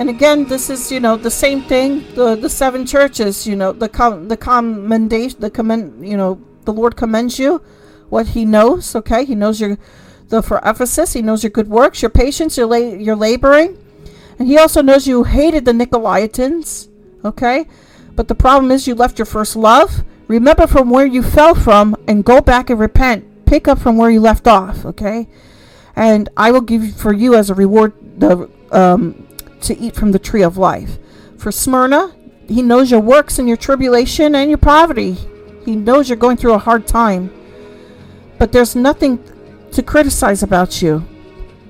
And 0.00 0.08
again, 0.08 0.46
this 0.46 0.70
is 0.70 0.90
you 0.90 0.98
know 0.98 1.18
the 1.18 1.30
same 1.30 1.60
thing. 1.60 2.06
The 2.14 2.34
the 2.34 2.48
seven 2.48 2.86
churches, 2.86 3.46
you 3.46 3.54
know, 3.54 3.72
the 3.72 3.86
com- 3.86 4.28
the 4.28 4.36
commendation, 4.38 5.38
the 5.40 5.50
commend, 5.50 6.08
you 6.08 6.16
know, 6.16 6.40
the 6.64 6.72
Lord 6.72 6.96
commends 6.96 7.38
you, 7.38 7.60
what 8.08 8.28
He 8.28 8.46
knows. 8.46 8.96
Okay, 8.96 9.26
He 9.26 9.34
knows 9.34 9.60
your 9.60 9.76
the 10.30 10.42
for 10.42 10.58
Ephesus, 10.64 11.12
He 11.12 11.20
knows 11.20 11.44
your 11.44 11.50
good 11.50 11.68
works, 11.68 12.00
your 12.00 12.08
patience, 12.08 12.56
your 12.56 12.64
la- 12.64 12.96
your 12.96 13.14
laboring, 13.14 13.76
and 14.38 14.48
He 14.48 14.56
also 14.56 14.80
knows 14.80 15.06
you 15.06 15.24
hated 15.24 15.66
the 15.66 15.72
Nicolaitans. 15.72 16.88
Okay, 17.22 17.68
but 18.16 18.26
the 18.26 18.34
problem 18.34 18.72
is 18.72 18.88
you 18.88 18.94
left 18.94 19.18
your 19.18 19.26
first 19.26 19.54
love. 19.54 20.02
Remember 20.28 20.66
from 20.66 20.88
where 20.88 21.04
you 21.04 21.22
fell 21.22 21.54
from, 21.54 21.94
and 22.08 22.24
go 22.24 22.40
back 22.40 22.70
and 22.70 22.80
repent. 22.80 23.44
Pick 23.44 23.68
up 23.68 23.78
from 23.78 23.98
where 23.98 24.08
you 24.08 24.20
left 24.20 24.48
off. 24.48 24.86
Okay, 24.86 25.28
and 25.94 26.30
I 26.38 26.52
will 26.52 26.62
give 26.62 26.96
for 26.96 27.12
you 27.12 27.34
as 27.34 27.50
a 27.50 27.54
reward 27.54 27.92
the 28.16 28.48
um, 28.72 29.26
to 29.62 29.78
eat 29.78 29.94
from 29.94 30.12
the 30.12 30.18
tree 30.18 30.42
of 30.42 30.56
life. 30.56 30.98
For 31.38 31.50
Smyrna, 31.52 32.14
he 32.48 32.62
knows 32.62 32.90
your 32.90 33.00
works 33.00 33.38
and 33.38 33.46
your 33.46 33.56
tribulation 33.56 34.34
and 34.34 34.50
your 34.50 34.58
poverty. 34.58 35.16
He 35.64 35.76
knows 35.76 36.08
you're 36.08 36.16
going 36.16 36.36
through 36.36 36.54
a 36.54 36.58
hard 36.58 36.86
time. 36.86 37.32
But 38.38 38.52
there's 38.52 38.74
nothing 38.74 39.22
to 39.72 39.82
criticize 39.82 40.42
about 40.42 40.82
you. 40.82 41.04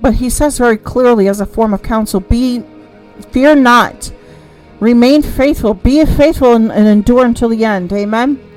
But 0.01 0.15
he 0.15 0.29
says 0.29 0.57
very 0.57 0.77
clearly 0.77 1.27
as 1.27 1.39
a 1.39 1.45
form 1.45 1.73
of 1.73 1.83
counsel, 1.83 2.19
be 2.19 2.63
fear 3.31 3.55
not. 3.55 4.11
Remain 4.79 5.21
faithful. 5.21 5.75
Be 5.75 6.03
faithful 6.05 6.53
and, 6.55 6.71
and 6.71 6.87
endure 6.87 7.25
until 7.25 7.49
the 7.49 7.63
end. 7.63 7.93
Amen. 7.93 8.50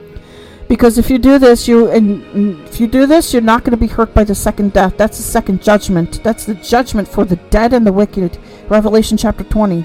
Because 0.69 0.97
if 0.97 1.11
you 1.11 1.19
do 1.19 1.39
this, 1.39 1.69
you 1.69 1.91
and 1.91 2.67
if 2.67 2.81
you 2.81 2.87
do 2.87 3.07
this, 3.07 3.33
you're 3.33 3.43
not 3.43 3.65
going 3.65 3.73
to 3.73 3.77
be 3.77 3.87
hurt 3.87 4.15
by 4.15 4.25
the 4.25 4.35
second 4.35 4.73
death. 4.73 4.97
That's 4.97 5.19
the 5.19 5.23
second 5.23 5.63
judgment. 5.63 6.23
That's 6.25 6.45
the 6.47 6.55
judgment 6.55 7.07
for 7.07 7.25
the 7.25 7.37
dead 7.37 7.73
and 7.73 7.87
the 7.87 7.93
wicked. 7.93 8.39
Revelation 8.69 9.19
chapter 9.19 9.45
20. 9.45 9.85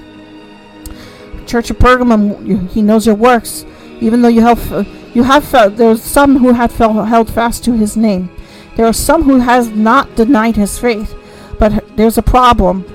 Church 1.46 1.70
of 1.70 1.78
Pergamum, 1.78 2.68
he 2.70 2.80
knows 2.80 3.06
your 3.06 3.14
works, 3.14 3.66
even 4.00 4.22
though 4.22 4.28
you 4.28 4.40
have 4.40 4.72
uh, 4.72 4.84
you 5.12 5.24
have 5.24 5.44
felt 5.44 5.76
there's 5.76 6.02
some 6.02 6.38
who 6.38 6.52
have 6.52 6.74
held 6.74 7.30
fast 7.30 7.64
to 7.64 7.72
his 7.72 7.96
name. 7.96 8.30
There 8.76 8.86
are 8.86 8.92
some 8.92 9.24
who 9.24 9.40
has 9.40 9.68
not 9.68 10.14
denied 10.14 10.56
his 10.56 10.78
faith, 10.78 11.14
but 11.58 11.96
there's 11.96 12.16
a 12.16 12.22
problem. 12.22 12.86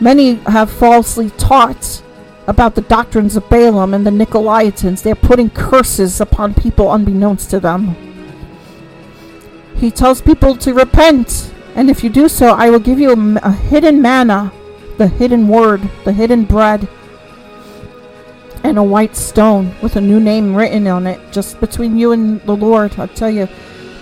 Many 0.00 0.36
have 0.46 0.70
falsely 0.70 1.30
taught 1.30 2.02
about 2.46 2.74
the 2.74 2.82
doctrines 2.82 3.36
of 3.36 3.48
Balaam 3.48 3.94
and 3.94 4.06
the 4.06 4.10
Nicolaitans. 4.10 5.02
They're 5.02 5.14
putting 5.14 5.50
curses 5.50 6.20
upon 6.20 6.54
people 6.54 6.92
unbeknownst 6.92 7.50
to 7.50 7.60
them. 7.60 7.96
He 9.76 9.90
tells 9.90 10.20
people 10.20 10.56
to 10.56 10.74
repent, 10.74 11.52
and 11.74 11.88
if 11.88 12.04
you 12.04 12.10
do 12.10 12.28
so, 12.28 12.48
I 12.48 12.70
will 12.70 12.80
give 12.80 12.98
you 12.98 13.12
a, 13.12 13.40
a 13.42 13.52
hidden 13.52 14.02
manna 14.02 14.52
the 15.00 15.08
hidden 15.08 15.48
word, 15.48 15.80
the 16.04 16.12
hidden 16.12 16.44
bread, 16.44 16.86
and 18.62 18.76
a 18.76 18.82
white 18.82 19.16
stone 19.16 19.74
with 19.80 19.96
a 19.96 20.00
new 20.00 20.20
name 20.20 20.54
written 20.54 20.86
on 20.88 21.06
it, 21.06 21.18
just 21.32 21.58
between 21.58 21.96
you 21.96 22.12
and 22.12 22.38
the 22.42 22.54
Lord. 22.54 22.92
I'll 22.98 23.08
tell 23.08 23.30
you, 23.30 23.46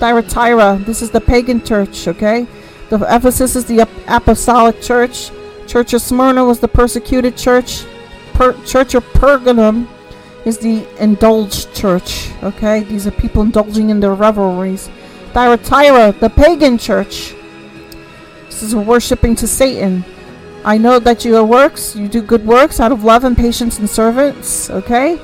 Thyatira, 0.00 0.82
this 0.84 1.00
is 1.00 1.12
the 1.12 1.20
pagan 1.20 1.64
church, 1.64 2.08
okay? 2.08 2.48
The 2.88 2.96
Ephesus 3.08 3.54
is 3.54 3.66
the 3.66 3.86
apostolic 4.08 4.82
church. 4.82 5.30
Church 5.68 5.94
of 5.94 6.02
Smyrna 6.02 6.44
was 6.44 6.58
the 6.58 6.66
persecuted 6.66 7.36
church. 7.36 7.84
Per- 8.38 8.54
church 8.64 8.94
of 8.94 9.04
Pergamum 9.14 9.88
is 10.44 10.58
the 10.58 10.86
indulged 11.02 11.74
church, 11.74 12.30
okay? 12.44 12.84
These 12.84 13.04
are 13.08 13.10
people 13.10 13.42
indulging 13.42 13.90
in 13.90 13.98
their 13.98 14.14
revelries. 14.14 14.88
Thyatira, 15.32 16.12
the 16.12 16.30
pagan 16.30 16.78
church. 16.78 17.34
This 18.46 18.62
is 18.62 18.76
worshiping 18.76 19.34
to 19.42 19.48
Satan. 19.48 20.04
I 20.64 20.78
know 20.78 21.00
that 21.00 21.24
your 21.24 21.42
works, 21.42 21.96
you 21.96 22.06
do 22.06 22.22
good 22.22 22.46
works 22.46 22.78
out 22.78 22.92
of 22.92 23.02
love 23.02 23.24
and 23.24 23.36
patience 23.36 23.80
and 23.80 23.90
servants, 23.90 24.70
okay? 24.70 25.18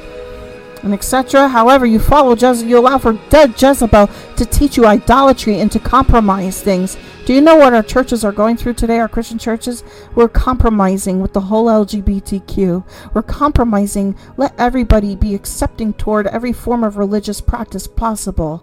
And 0.85 0.93
etc. 0.93 1.49
However, 1.49 1.87
you 1.87 1.99
follow 1.99 2.37
Jezebel, 2.37 2.69
you 2.69 2.79
allow 2.79 2.99
for 2.99 3.15
dead 3.31 3.61
Jezebel 3.61 4.11
to 4.37 4.45
teach 4.45 4.77
you 4.77 4.85
idolatry 4.85 5.61
and 5.61 5.73
to 5.73 5.79
compromise 5.79 6.61
things. 6.61 6.99
Do 7.25 7.33
you 7.33 7.41
know 7.41 7.57
what 7.57 7.73
our 7.73 7.83
churches 7.83 8.23
are 8.23 8.33
going 8.33 8.59
through 8.59 8.75
today, 8.75 8.99
our 8.99 9.09
Christian 9.09 9.39
churches? 9.39 9.83
We're 10.15 10.29
compromising 10.29 11.21
with 11.21 11.33
the 11.33 11.41
whole 11.41 11.67
LGBTQ. 11.67 12.85
We're 13.15 13.23
compromising. 13.23 14.15
Let 14.37 14.55
everybody 14.61 15.17
be 15.17 15.35
accepting 15.35 15.95
toward 15.95 16.27
every 16.27 16.53
form 16.53 16.85
of 16.85 16.99
religious 16.99 17.41
practice 17.41 17.87
possible. 17.87 18.63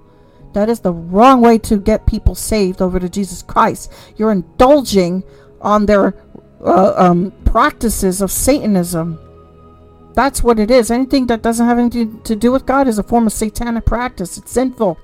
That 0.53 0.69
is 0.69 0.81
the 0.81 0.93
wrong 0.93 1.41
way 1.41 1.57
to 1.57 1.77
get 1.77 2.05
people 2.05 2.35
saved 2.35 2.83
over 2.83 2.99
to 2.99 3.09
Jesus 3.09 3.41
Christ. 3.41 3.91
You're 4.15 4.31
indulging 4.31 5.23
on 5.59 5.87
their 5.87 6.13
uh, 6.63 6.93
um, 6.97 7.31
practices 7.45 8.21
of 8.21 8.31
Satanism. 8.31 9.19
That's 10.13 10.43
what 10.43 10.59
it 10.59 10.69
is. 10.69 10.91
Anything 10.91 11.27
that 11.27 11.41
doesn't 11.41 11.65
have 11.65 11.79
anything 11.79 12.21
to 12.23 12.35
do 12.35 12.51
with 12.51 12.65
God 12.65 12.87
is 12.87 12.99
a 12.99 13.03
form 13.03 13.27
of 13.27 13.33
satanic 13.33 13.85
practice. 13.85 14.37
It's 14.37 14.51
sinful. 14.51 14.99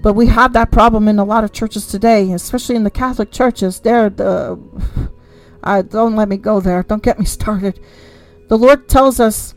But 0.00 0.14
we 0.14 0.26
have 0.26 0.52
that 0.52 0.70
problem 0.70 1.08
in 1.08 1.18
a 1.18 1.24
lot 1.24 1.44
of 1.44 1.52
churches 1.52 1.86
today, 1.86 2.32
especially 2.32 2.76
in 2.76 2.84
the 2.84 2.90
Catholic 2.90 3.30
churches. 3.30 3.80
There, 3.80 4.08
the 4.08 4.58
uh, 5.62 5.82
don't 5.82 6.16
let 6.16 6.28
me 6.28 6.36
go 6.36 6.60
there. 6.60 6.82
Don't 6.82 7.02
get 7.02 7.18
me 7.18 7.24
started. 7.38 7.80
The 8.48 8.56
Lord 8.56 8.88
tells 8.88 9.20
us 9.20 9.54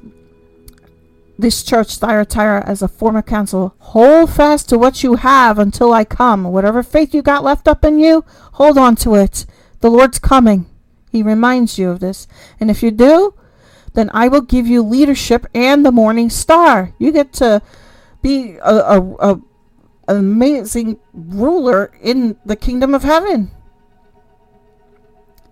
this 1.37 1.63
church, 1.63 1.97
Thyatira, 1.97 2.63
as 2.67 2.81
a 2.81 2.87
form 2.87 3.15
of 3.15 3.25
counsel, 3.25 3.75
hold 3.79 4.31
fast 4.31 4.69
to 4.69 4.77
what 4.77 5.03
you 5.03 5.15
have 5.15 5.57
until 5.57 5.93
I 5.93 6.03
come. 6.03 6.43
Whatever 6.43 6.83
faith 6.83 7.13
you 7.13 7.21
got 7.21 7.43
left 7.43 7.67
up 7.67 7.85
in 7.85 7.99
you, 7.99 8.25
hold 8.53 8.77
on 8.77 8.95
to 8.97 9.15
it. 9.15 9.45
The 9.79 9.89
Lord's 9.89 10.19
coming. 10.19 10.67
He 11.11 11.23
reminds 11.23 11.77
you 11.77 11.89
of 11.89 11.99
this. 11.99 12.27
And 12.59 12.69
if 12.69 12.83
you 12.83 12.91
do, 12.91 13.33
then 13.93 14.09
I 14.13 14.27
will 14.27 14.41
give 14.41 14.67
you 14.67 14.81
leadership 14.81 15.45
and 15.53 15.85
the 15.85 15.91
morning 15.91 16.29
star. 16.29 16.93
You 16.97 17.11
get 17.11 17.33
to 17.33 17.61
be 18.21 18.57
a, 18.57 18.75
a, 18.75 19.15
a, 19.19 19.41
amazing 20.07 20.99
ruler 21.13 21.91
in 22.01 22.37
the 22.45 22.55
kingdom 22.55 22.93
of 22.93 23.03
heaven. 23.03 23.51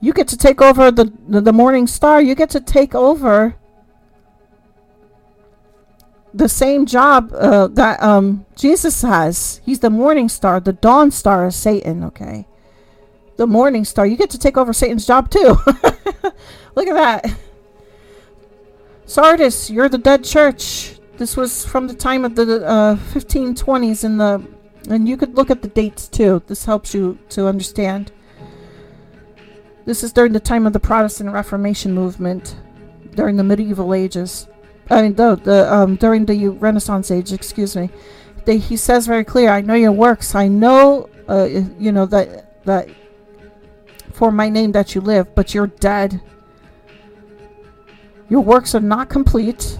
You 0.01 0.13
get 0.13 0.27
to 0.29 0.37
take 0.37 0.61
over 0.61 0.91
the, 0.91 1.11
the, 1.27 1.41
the 1.41 1.53
morning 1.53 1.87
star. 1.87 2.21
You 2.21 2.35
get 2.35 2.49
to 2.51 2.61
take 2.61 2.95
over 2.95 3.55
the 6.33 6.47
same 6.47 6.85
job 6.85 7.33
uh, 7.33 7.67
that 7.67 8.01
um, 8.01 8.45
Jesus 8.55 9.01
has. 9.01 9.59
He's 9.65 9.79
the 9.79 9.89
morning 9.89 10.29
star. 10.29 10.59
The 10.61 10.73
dawn 10.73 11.11
star 11.11 11.47
is 11.47 11.55
Satan, 11.55 12.03
okay? 12.05 12.47
The 13.35 13.47
morning 13.47 13.83
star. 13.83 14.05
You 14.05 14.15
get 14.15 14.29
to 14.29 14.39
take 14.39 14.55
over 14.55 14.71
Satan's 14.71 15.05
job 15.05 15.29
too. 15.29 15.57
Look 16.75 16.87
at 16.87 16.93
that. 16.93 17.35
Sardis, 19.09 19.71
you're 19.71 19.89
the 19.89 19.97
dead 19.97 20.23
church. 20.23 20.99
This 21.17 21.35
was 21.35 21.65
from 21.65 21.87
the 21.87 21.95
time 21.95 22.23
of 22.23 22.35
the 22.35 22.63
uh, 22.63 22.95
1520s 22.95 24.03
in 24.03 24.17
the 24.17 24.47
and 24.87 25.09
you 25.09 25.17
could 25.17 25.35
look 25.35 25.49
at 25.49 25.63
the 25.63 25.67
dates 25.67 26.07
too. 26.07 26.43
This 26.45 26.65
helps 26.65 26.93
you 26.93 27.17
to 27.29 27.47
understand. 27.47 28.11
This 29.85 30.03
is 30.03 30.13
during 30.13 30.33
the 30.33 30.39
time 30.39 30.67
of 30.67 30.73
the 30.73 30.79
Protestant 30.79 31.31
Reformation 31.31 31.91
movement, 31.91 32.55
during 33.15 33.35
the 33.35 33.43
medieval 33.43 33.95
ages. 33.95 34.47
I 34.91 35.01
mean, 35.01 35.15
the, 35.15 35.35
the 35.37 35.73
um, 35.73 35.95
during 35.95 36.27
the 36.27 36.49
Renaissance 36.49 37.09
age, 37.09 37.33
excuse 37.33 37.75
me. 37.75 37.89
They, 38.45 38.59
he 38.59 38.77
says 38.77 39.07
very 39.07 39.23
clear, 39.23 39.49
I 39.49 39.61
know 39.61 39.73
your 39.73 39.91
works. 39.91 40.35
I 40.35 40.47
know, 40.47 41.09
uh, 41.27 41.45
you 41.79 41.91
know, 41.91 42.05
that, 42.05 42.63
that 42.65 42.89
for 44.13 44.31
my 44.31 44.49
name 44.49 44.71
that 44.73 44.93
you 44.93 45.01
live, 45.01 45.33
but 45.33 45.55
you're 45.55 45.67
dead. 45.67 46.21
Your 48.29 48.41
works 48.41 48.75
are 48.75 48.79
not 48.79 49.09
complete. 49.09 49.79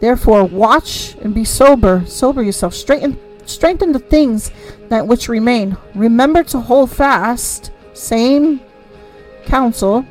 Therefore, 0.00 0.44
watch 0.44 1.14
and 1.22 1.34
be 1.34 1.44
sober. 1.44 2.04
Sober 2.06 2.42
yourself. 2.42 2.74
Straighten, 2.74 3.18
strengthen 3.46 3.92
the 3.92 3.98
things 3.98 4.50
that 4.88 5.06
which 5.06 5.28
remain. 5.28 5.76
Remember 5.94 6.42
to 6.44 6.60
hold 6.60 6.90
fast. 6.90 7.70
Same 7.92 8.60
counsel. 9.44 10.04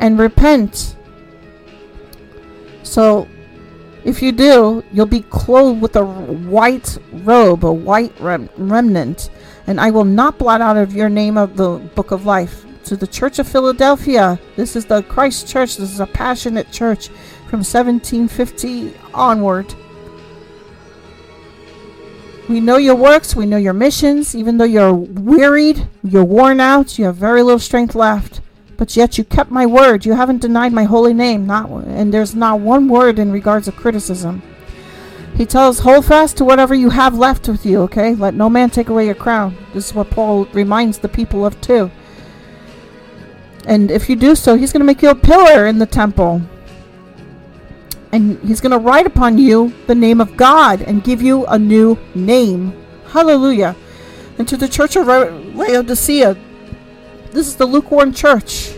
And 0.00 0.18
repent. 0.18 0.96
So, 2.82 3.26
if 4.04 4.22
you 4.22 4.32
do, 4.32 4.82
you'll 4.92 5.06
be 5.06 5.22
clothed 5.22 5.82
with 5.82 5.96
a 5.96 6.04
white 6.04 6.96
robe, 7.12 7.64
a 7.64 7.72
white 7.72 8.18
rem- 8.20 8.48
remnant, 8.56 9.28
and 9.66 9.80
I 9.80 9.90
will 9.90 10.04
not 10.04 10.38
blot 10.38 10.60
out 10.60 10.76
of 10.76 10.94
your 10.94 11.08
name 11.08 11.36
of 11.36 11.56
the 11.56 11.78
book 11.94 12.12
of 12.12 12.24
life. 12.24 12.64
To 12.88 12.96
the 12.96 13.06
Church 13.06 13.38
of 13.38 13.46
Philadelphia, 13.46 14.40
this 14.56 14.74
is 14.74 14.86
the 14.86 15.02
Christ 15.02 15.46
Church. 15.46 15.76
This 15.76 15.92
is 15.92 16.00
a 16.00 16.06
passionate 16.06 16.72
church 16.72 17.08
from 17.50 17.58
1750 17.58 18.94
onward. 19.12 19.74
We 22.48 22.60
know 22.60 22.78
your 22.78 22.94
works, 22.94 23.36
we 23.36 23.44
know 23.44 23.58
your 23.58 23.74
missions, 23.74 24.34
even 24.34 24.56
though 24.56 24.64
you're 24.64 24.94
wearied, 24.94 25.86
you're 26.02 26.24
worn 26.24 26.60
out, 26.60 26.98
you 26.98 27.04
have 27.04 27.16
very 27.16 27.42
little 27.42 27.58
strength 27.58 27.94
left 27.94 28.40
but 28.78 28.96
yet 28.96 29.18
you 29.18 29.24
kept 29.24 29.50
my 29.50 29.66
word. 29.66 30.06
You 30.06 30.14
haven't 30.14 30.40
denied 30.40 30.72
my 30.72 30.84
holy 30.84 31.12
name. 31.12 31.46
Not 31.46 31.68
and 31.68 32.14
there's 32.14 32.36
not 32.36 32.60
one 32.60 32.88
word 32.88 33.18
in 33.18 33.32
regards 33.32 33.66
of 33.66 33.74
criticism. 33.74 34.40
He 35.34 35.44
tells, 35.44 35.80
hold 35.80 36.06
fast 36.06 36.36
to 36.36 36.44
whatever 36.44 36.74
you 36.74 36.88
have 36.90 37.18
left 37.18 37.48
with 37.48 37.66
you, 37.66 37.82
okay? 37.82 38.14
Let 38.14 38.34
no 38.34 38.48
man 38.48 38.70
take 38.70 38.88
away 38.88 39.06
your 39.06 39.14
crown. 39.16 39.56
This 39.74 39.88
is 39.88 39.94
what 39.94 40.10
Paul 40.10 40.46
reminds 40.46 40.98
the 40.98 41.08
people 41.08 41.44
of 41.44 41.60
too. 41.60 41.90
And 43.68 43.90
if 43.90 44.08
you 44.08 44.16
do 44.16 44.34
so, 44.34 44.56
he's 44.56 44.72
going 44.72 44.80
to 44.80 44.86
make 44.86 45.02
you 45.02 45.10
a 45.10 45.14
pillar 45.14 45.66
in 45.66 45.78
the 45.78 45.86
temple. 45.86 46.40
And 48.12 48.38
he's 48.40 48.62
going 48.62 48.72
to 48.72 48.78
write 48.78 49.06
upon 49.06 49.36
you 49.36 49.74
the 49.86 49.94
name 49.94 50.22
of 50.22 50.38
God 50.38 50.80
and 50.80 51.04
give 51.04 51.20
you 51.20 51.44
a 51.46 51.58
new 51.58 51.98
name. 52.14 52.72
Hallelujah. 53.08 53.76
And 54.38 54.48
to 54.48 54.56
the 54.56 54.68
church 54.68 54.96
of 54.96 55.06
Laodicea, 55.06 56.34
this 57.30 57.46
is 57.46 57.56
the 57.56 57.66
lukewarm 57.66 58.14
church. 58.14 58.72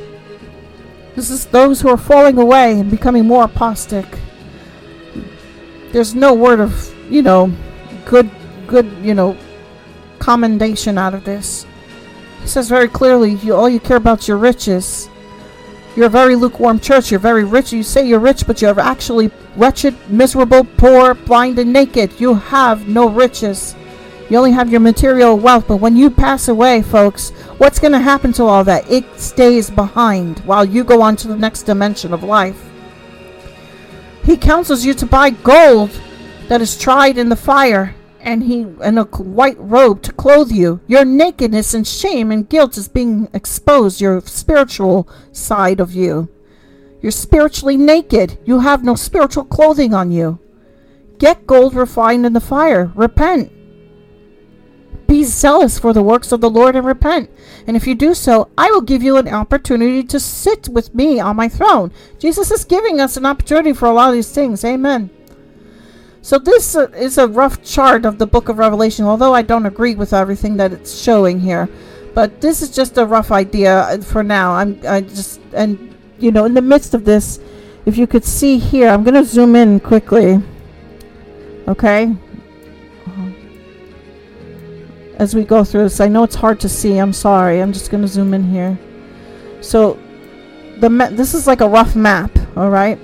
This 1.14 1.30
is 1.30 1.46
those 1.46 1.80
who 1.80 1.88
are 1.88 1.96
falling 1.96 2.38
away 2.38 2.80
and 2.80 2.90
becoming 2.90 3.26
more 3.26 3.44
apostate. 3.44 4.06
There's 5.92 6.16
no 6.16 6.34
word 6.34 6.58
of, 6.58 6.92
you 7.08 7.22
know, 7.22 7.52
good, 8.06 8.28
good, 8.66 8.90
you 9.02 9.14
know, 9.14 9.36
commendation 10.18 10.98
out 10.98 11.14
of 11.14 11.24
this. 11.24 11.64
He 12.40 12.48
says 12.48 12.68
very 12.68 12.88
clearly, 12.88 13.34
you 13.34 13.54
all 13.54 13.68
you 13.68 13.80
care 13.80 13.96
about 13.96 14.20
is 14.20 14.28
your 14.28 14.38
riches. 14.38 15.08
You're 15.96 16.06
a 16.06 16.10
very 16.10 16.36
lukewarm 16.36 16.80
church. 16.80 17.10
You're 17.10 17.20
very 17.20 17.44
rich. 17.44 17.72
You 17.72 17.82
say 17.82 18.06
you're 18.06 18.20
rich, 18.20 18.46
but 18.46 18.62
you're 18.62 18.78
actually 18.78 19.30
wretched, 19.56 19.96
miserable, 20.08 20.64
poor, 20.64 21.14
blind, 21.14 21.58
and 21.58 21.72
naked. 21.72 22.20
You 22.20 22.34
have 22.34 22.88
no 22.88 23.08
riches. 23.08 23.74
You 24.30 24.38
only 24.38 24.52
have 24.52 24.70
your 24.70 24.80
material 24.80 25.36
wealth, 25.36 25.66
but 25.66 25.78
when 25.78 25.96
you 25.96 26.08
pass 26.08 26.46
away, 26.46 26.82
folks, 26.82 27.30
what's 27.58 27.80
going 27.80 27.92
to 27.92 27.98
happen 27.98 28.32
to 28.34 28.44
all 28.44 28.62
that? 28.62 28.88
It 28.88 29.04
stays 29.18 29.68
behind 29.68 30.38
while 30.40 30.64
you 30.64 30.84
go 30.84 31.02
on 31.02 31.16
to 31.16 31.28
the 31.28 31.36
next 31.36 31.64
dimension 31.64 32.12
of 32.12 32.22
life. 32.22 32.70
He 34.22 34.36
counsels 34.36 34.84
you 34.84 34.94
to 34.94 35.06
buy 35.06 35.30
gold 35.30 35.90
that 36.46 36.60
is 36.60 36.78
tried 36.78 37.18
in 37.18 37.28
the 37.28 37.34
fire, 37.34 37.96
and 38.22 38.44
he 38.44 38.60
in 38.60 38.98
a 38.98 39.04
white 39.04 39.58
robe 39.58 40.02
to 40.02 40.12
clothe 40.12 40.50
you. 40.50 40.80
Your 40.86 41.04
nakedness 41.04 41.74
and 41.74 41.86
shame 41.86 42.30
and 42.30 42.48
guilt 42.48 42.76
is 42.76 42.88
being 42.88 43.28
exposed. 43.32 44.00
Your 44.00 44.20
spiritual 44.22 45.08
side 45.32 45.80
of 45.80 45.92
you. 45.92 46.28
You're 47.02 47.12
spiritually 47.12 47.76
naked. 47.76 48.38
You 48.44 48.60
have 48.60 48.84
no 48.84 48.94
spiritual 48.94 49.44
clothing 49.44 49.94
on 49.94 50.10
you. 50.10 50.38
Get 51.18 51.46
gold 51.46 51.74
refined 51.74 52.26
in 52.26 52.32
the 52.32 52.40
fire. 52.40 52.92
Repent. 52.94 53.52
Be 55.06 55.24
zealous 55.24 55.78
for 55.78 55.92
the 55.92 56.02
works 56.02 56.30
of 56.30 56.40
the 56.40 56.48
Lord 56.48 56.76
and 56.76 56.86
repent. 56.86 57.30
And 57.66 57.76
if 57.76 57.86
you 57.86 57.94
do 57.94 58.14
so, 58.14 58.48
I 58.56 58.70
will 58.70 58.80
give 58.80 59.02
you 59.02 59.16
an 59.16 59.28
opportunity 59.28 60.04
to 60.04 60.20
sit 60.20 60.68
with 60.68 60.94
me 60.94 61.18
on 61.18 61.36
my 61.36 61.48
throne. 61.48 61.92
Jesus 62.18 62.50
is 62.50 62.64
giving 62.64 63.00
us 63.00 63.16
an 63.16 63.26
opportunity 63.26 63.72
for 63.72 63.86
a 63.86 63.92
lot 63.92 64.10
of 64.10 64.14
these 64.14 64.30
things. 64.30 64.64
Amen. 64.64 65.10
So 66.22 66.38
this 66.38 66.76
uh, 66.76 66.88
is 66.94 67.18
a 67.18 67.26
rough 67.26 67.62
chart 67.62 68.04
of 68.04 68.18
the 68.18 68.26
book 68.26 68.48
of 68.48 68.58
Revelation, 68.58 69.04
although 69.04 69.34
I 69.34 69.42
don't 69.42 69.66
agree 69.66 69.94
with 69.94 70.12
everything 70.12 70.56
that 70.58 70.72
it's 70.72 71.00
showing 71.00 71.40
here. 71.40 71.68
But 72.14 72.40
this 72.40 72.60
is 72.62 72.70
just 72.70 72.98
a 72.98 73.06
rough 73.06 73.30
idea 73.30 73.80
uh, 73.80 73.98
for 73.98 74.22
now. 74.22 74.52
I'm 74.52 74.80
I 74.86 75.00
just 75.00 75.40
and 75.52 75.94
you 76.18 76.30
know, 76.30 76.44
in 76.44 76.54
the 76.54 76.62
midst 76.62 76.92
of 76.92 77.04
this, 77.04 77.40
if 77.86 77.96
you 77.96 78.06
could 78.06 78.24
see 78.24 78.58
here, 78.58 78.88
I'm 78.88 79.04
going 79.04 79.14
to 79.14 79.24
zoom 79.24 79.56
in 79.56 79.80
quickly. 79.80 80.42
Okay? 81.66 82.14
as 85.20 85.34
we 85.34 85.44
go 85.44 85.62
through 85.62 85.82
this. 85.82 86.00
I 86.00 86.08
know 86.08 86.24
it's 86.24 86.34
hard 86.34 86.58
to 86.60 86.68
see. 86.68 86.96
I'm 86.96 87.12
sorry. 87.12 87.60
I'm 87.60 87.74
just 87.74 87.90
going 87.90 88.00
to 88.00 88.08
zoom 88.08 88.32
in 88.32 88.42
here. 88.42 88.78
So 89.60 89.98
the 90.78 90.88
ma- 90.88 91.10
this 91.10 91.34
is 91.34 91.46
like 91.46 91.60
a 91.60 91.68
rough 91.68 91.94
map, 91.94 92.30
all 92.56 92.70
right, 92.70 92.98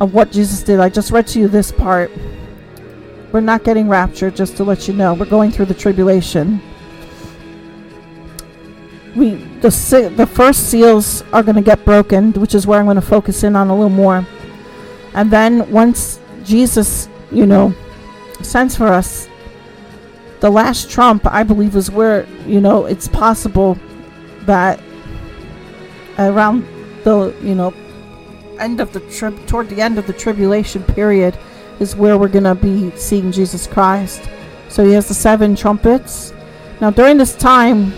of 0.00 0.14
what 0.14 0.32
Jesus 0.32 0.62
did. 0.62 0.80
I 0.80 0.88
just 0.88 1.12
read 1.12 1.26
to 1.28 1.38
you 1.38 1.46
this 1.46 1.70
part. 1.70 2.10
We're 3.32 3.40
not 3.40 3.62
getting 3.62 3.88
raptured, 3.88 4.34
just 4.34 4.56
to 4.56 4.64
let 4.64 4.88
you 4.88 4.94
know. 4.94 5.14
We're 5.14 5.26
going 5.26 5.52
through 5.52 5.66
the 5.66 5.74
tribulation. 5.74 6.60
We 9.14 9.34
the 9.60 10.12
the 10.16 10.26
first 10.26 10.70
seals 10.70 11.22
are 11.32 11.42
going 11.42 11.56
to 11.56 11.62
get 11.62 11.84
broken, 11.84 12.32
which 12.32 12.54
is 12.54 12.66
where 12.66 12.80
I'm 12.80 12.86
going 12.86 12.96
to 12.96 13.02
focus 13.02 13.44
in 13.44 13.54
on 13.54 13.68
a 13.68 13.74
little 13.74 13.90
more. 13.90 14.26
And 15.14 15.30
then 15.30 15.70
once 15.70 16.20
Jesus, 16.44 17.08
you 17.30 17.46
know, 17.46 17.74
sends 18.42 18.76
for 18.76 18.86
us 18.86 19.28
the 20.40 20.50
last 20.50 20.90
Trump, 20.90 21.26
I 21.26 21.42
believe, 21.42 21.76
is 21.76 21.90
where 21.90 22.26
you 22.46 22.60
know 22.60 22.86
it's 22.86 23.06
possible 23.06 23.78
that 24.42 24.80
around 26.18 26.66
the 27.04 27.34
you 27.42 27.54
know 27.54 27.74
end 28.60 28.80
of 28.80 28.92
the 28.92 29.00
trip 29.00 29.34
toward 29.46 29.68
the 29.68 29.80
end 29.80 29.98
of 29.98 30.06
the 30.06 30.12
tribulation 30.12 30.82
period 30.82 31.38
is 31.78 31.96
where 31.96 32.18
we're 32.18 32.28
gonna 32.28 32.54
be 32.54 32.90
seeing 32.96 33.32
Jesus 33.32 33.66
Christ. 33.66 34.22
So 34.68 34.84
he 34.84 34.92
has 34.92 35.08
the 35.08 35.14
seven 35.14 35.56
trumpets. 35.56 36.32
Now 36.80 36.90
during 36.90 37.16
this 37.16 37.34
time, 37.34 37.92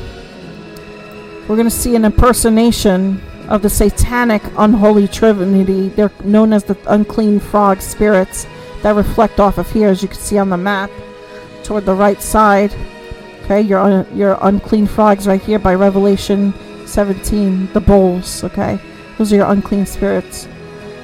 we're 1.48 1.56
gonna 1.56 1.70
see 1.70 1.96
an 1.96 2.04
impersonation 2.04 3.20
of 3.48 3.62
the 3.62 3.70
satanic 3.70 4.42
unholy 4.56 5.08
trinity. 5.08 5.88
They're 5.88 6.12
known 6.24 6.52
as 6.52 6.64
the 6.64 6.76
unclean 6.86 7.40
frog 7.40 7.80
spirits 7.80 8.46
that 8.82 8.94
reflect 8.94 9.40
off 9.40 9.58
of 9.58 9.70
here, 9.70 9.88
as 9.88 10.02
you 10.02 10.08
can 10.08 10.18
see 10.18 10.38
on 10.38 10.50
the 10.50 10.56
map 10.56 10.90
toward 11.64 11.84
the 11.84 11.94
right 11.94 12.20
side. 12.22 12.74
Okay, 13.44 13.60
your 13.60 13.80
un- 13.80 14.06
your 14.14 14.38
unclean 14.40 14.86
frogs 14.86 15.26
right 15.26 15.40
here 15.40 15.58
by 15.58 15.74
Revelation 15.74 16.54
17, 16.86 17.68
the 17.72 17.80
bowls. 17.80 18.44
Okay, 18.44 18.78
those 19.18 19.32
are 19.32 19.36
your 19.36 19.50
unclean 19.50 19.86
spirits. 19.86 20.48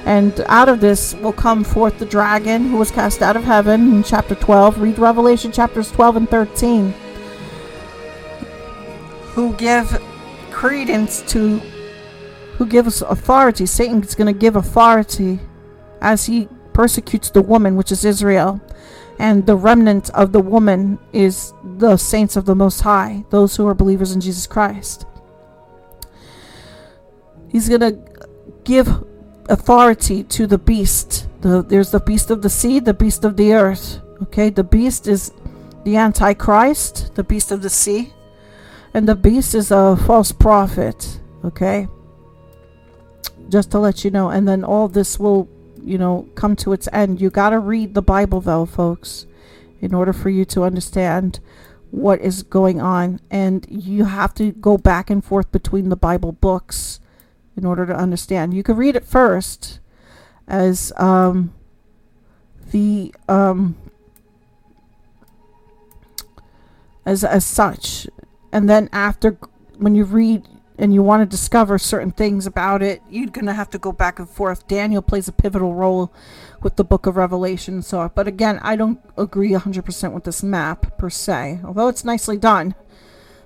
And 0.05 0.39
out 0.47 0.69
of 0.69 0.79
this 0.79 1.13
will 1.15 1.33
come 1.33 1.63
forth 1.63 1.99
the 1.99 2.05
dragon 2.05 2.69
who 2.69 2.77
was 2.77 2.91
cast 2.91 3.21
out 3.21 3.35
of 3.35 3.43
heaven 3.43 3.93
in 3.93 4.03
chapter 4.03 4.35
12. 4.35 4.81
Read 4.81 4.99
Revelation 4.99 5.51
chapters 5.51 5.91
12 5.91 6.15
and 6.15 6.29
13. 6.29 6.93
Who 9.33 9.53
give 9.53 10.01
credence 10.51 11.21
to, 11.21 11.59
who 12.57 12.65
gives 12.65 13.01
authority. 13.01 13.65
Satan's 13.65 14.15
going 14.15 14.33
to 14.33 14.37
give 14.37 14.55
authority 14.55 15.39
as 16.01 16.25
he 16.25 16.47
persecutes 16.73 17.29
the 17.29 17.41
woman, 17.41 17.75
which 17.75 17.91
is 17.91 18.03
Israel. 18.03 18.59
And 19.19 19.45
the 19.45 19.55
remnant 19.55 20.09
of 20.11 20.31
the 20.31 20.39
woman 20.39 20.97
is 21.11 21.53
the 21.63 21.97
saints 21.97 22.35
of 22.35 22.45
the 22.45 22.55
Most 22.55 22.81
High, 22.81 23.25
those 23.29 23.55
who 23.55 23.67
are 23.67 23.73
believers 23.73 24.13
in 24.13 24.21
Jesus 24.21 24.47
Christ. 24.47 25.05
He's 27.49 27.67
going 27.67 27.81
to 27.81 27.99
give 28.63 29.03
authority 29.49 30.23
to 30.23 30.47
the 30.47 30.57
beast. 30.57 31.27
The, 31.41 31.61
there's 31.61 31.91
the 31.91 31.99
beast 31.99 32.31
of 32.31 32.41
the 32.41 32.49
sea, 32.49 32.79
the 32.79 32.93
beast 32.93 33.25
of 33.25 33.35
the 33.35 33.53
earth. 33.53 33.99
Okay, 34.23 34.49
the 34.49 34.63
beast 34.63 35.07
is 35.07 35.31
the 35.83 35.95
Antichrist, 35.95 37.15
the 37.15 37.23
beast 37.23 37.51
of 37.51 37.61
the 37.61 37.69
sea, 37.69 38.13
and 38.93 39.07
the 39.07 39.15
beast 39.15 39.55
is 39.55 39.71
a 39.71 39.97
false 39.97 40.31
prophet. 40.31 41.19
Okay, 41.43 41.87
just 43.49 43.71
to 43.71 43.79
let 43.79 44.03
you 44.03 44.11
know, 44.11 44.29
and 44.29 44.47
then 44.47 44.63
all 44.63 44.87
this 44.87 45.17
will, 45.17 45.47
you 45.81 45.97
know, 45.97 46.27
come 46.35 46.55
to 46.57 46.73
its 46.73 46.89
end. 46.91 47.21
You 47.21 47.29
got 47.29 47.51
to 47.51 47.59
read 47.59 47.93
the 47.93 48.01
Bible, 48.01 48.41
though, 48.41 48.65
folks, 48.65 49.25
in 49.79 49.93
order 49.93 50.13
for 50.13 50.29
you 50.29 50.43
to 50.45 50.63
understand 50.63 51.39
what 51.91 52.19
is 52.21 52.43
going 52.43 52.81
on, 52.81 53.19
and 53.31 53.65
you 53.69 54.05
have 54.05 54.33
to 54.35 54.51
go 54.51 54.77
back 54.77 55.09
and 55.09 55.23
forth 55.23 55.51
between 55.51 55.89
the 55.89 55.95
Bible 55.95 56.33
books 56.33 56.99
in 57.59 57.65
order 57.65 57.85
to 57.85 57.93
understand. 57.95 58.53
You 58.53 58.63
could 58.63 58.77
read 58.77 58.95
it 58.95 59.05
first 59.05 59.79
as 60.47 60.93
um, 60.97 61.53
the 62.71 63.13
um, 63.27 63.75
as 67.05 67.23
as 67.23 67.45
such, 67.45 68.07
and 68.51 68.69
then 68.69 68.89
after 68.93 69.37
when 69.77 69.93
you 69.93 70.05
read 70.05 70.47
and 70.77 70.93
you 70.93 71.03
want 71.03 71.21
to 71.21 71.25
discover 71.25 71.77
certain 71.77 72.11
things 72.11 72.47
about 72.47 72.81
it, 72.81 73.01
you're 73.09 73.29
gonna 73.29 73.53
have 73.53 73.69
to 73.71 73.77
go 73.77 73.91
back 73.91 74.17
and 74.17 74.29
forth. 74.29 74.67
Daniel 74.67 75.01
plays 75.01 75.27
a 75.27 75.33
pivotal 75.33 75.75
role 75.75 76.13
with 76.61 76.77
the 76.77 76.85
Book 76.85 77.05
of 77.05 77.17
Revelation. 77.17 77.81
So, 77.81 78.09
but 78.15 78.27
again, 78.27 78.59
I 78.61 78.77
don't 78.77 78.99
agree 79.17 79.51
100% 79.51 80.13
with 80.13 80.23
this 80.23 80.41
map 80.41 80.97
per 80.97 81.09
se, 81.09 81.59
although 81.65 81.89
it's 81.89 82.05
nicely 82.05 82.37
done. 82.37 82.75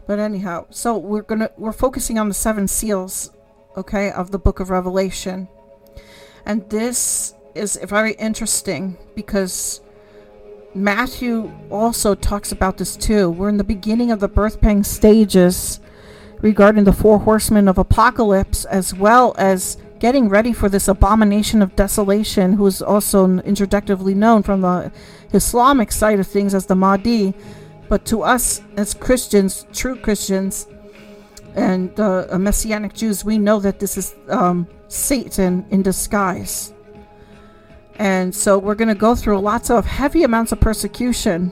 But 0.06 0.20
anyhow, 0.20 0.68
so 0.70 0.98
we're 0.98 1.24
gonna 1.24 1.50
we're 1.58 1.74
focusing 1.74 2.20
on 2.20 2.28
the 2.28 2.36
seven 2.36 2.68
seals 2.68 3.32
okay, 3.78 4.12
of 4.12 4.32
the 4.32 4.40
book 4.40 4.60
of 4.60 4.70
Revelation. 4.70 5.48
And 6.46 6.70
this 6.70 7.34
is 7.56 7.80
very 7.84 8.14
interesting 8.14 8.98
because 9.16 9.82
Matthew 10.76 11.52
also 11.70 12.16
talks 12.16 12.52
about 12.52 12.78
this 12.78 12.96
too. 12.96 13.30
We're 13.30 13.50
in 13.50 13.58
the 13.58 13.64
beginning 13.64 14.12
of 14.12 14.20
the 14.20 14.28
birth 14.28 14.60
pang 14.60 14.84
stages 14.84 15.80
regarding 16.42 16.84
the 16.84 16.94
four 16.94 17.20
horsemen 17.20 17.68
of 17.68 17.78
apocalypse, 17.78 18.66
as 18.66 18.94
well 18.94 19.34
as 19.38 19.78
getting 20.00 20.28
ready 20.28 20.52
for 20.52 20.68
this 20.68 20.88
abomination 20.88 21.62
of 21.62 21.76
desolation, 21.76 22.54
who 22.54 22.66
is 22.66 22.82
also 22.82 23.40
introductively 23.40 24.14
known 24.14 24.44
from 24.44 24.62
the 24.62 24.92
Islamic 25.32 25.92
side 25.92 26.20
of 26.20 26.28
things 26.28 26.54
as 26.54 26.66
the 26.66 26.76
Mahdi. 26.76 27.34
But 27.88 28.06
to 28.08 28.24
us 28.24 28.62
as 28.76 28.94
Christians, 28.94 29.66
true 29.72 29.96
Christians, 29.96 30.68
and 31.56 31.98
uh, 32.00 32.28
Messianic 32.40 32.94
Jews, 32.94 33.24
we 33.24 33.38
know 33.38 33.60
that 33.60 33.80
this 33.80 33.98
is 33.98 34.16
um, 34.30 34.68
Satan 34.88 35.66
in 35.70 35.82
disguise. 35.82 36.74
And 37.96 38.34
so 38.34 38.58
we're 38.58 38.76
going 38.76 38.88
to 38.88 38.96
go 38.96 39.16
through 39.16 39.40
lots 39.40 39.70
of 39.70 39.86
heavy 39.86 40.24
amounts 40.24 40.52
of 40.52 40.60
persecution 40.60 41.52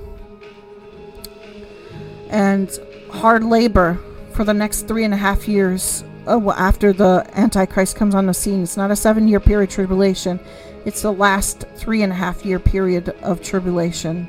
and 2.29 2.71
hard 3.11 3.43
labor 3.43 3.99
for 4.33 4.43
the 4.43 4.53
next 4.53 4.87
three 4.87 5.03
and 5.03 5.13
a 5.13 5.17
half 5.17 5.47
years 5.47 6.03
uh, 6.25 6.51
after 6.57 6.93
the 6.93 7.29
Antichrist 7.33 7.95
comes 7.95 8.15
on 8.15 8.25
the 8.25 8.33
scene. 8.33 8.63
It's 8.63 8.77
not 8.77 8.89
a 8.89 8.95
seven 8.95 9.27
year 9.27 9.39
period 9.39 9.69
tribulation, 9.69 10.39
it's 10.85 11.01
the 11.03 11.13
last 11.13 11.65
three 11.75 12.01
and 12.01 12.11
a 12.11 12.15
half 12.15 12.43
year 12.45 12.57
period 12.59 13.09
of 13.21 13.43
tribulation. 13.43 14.27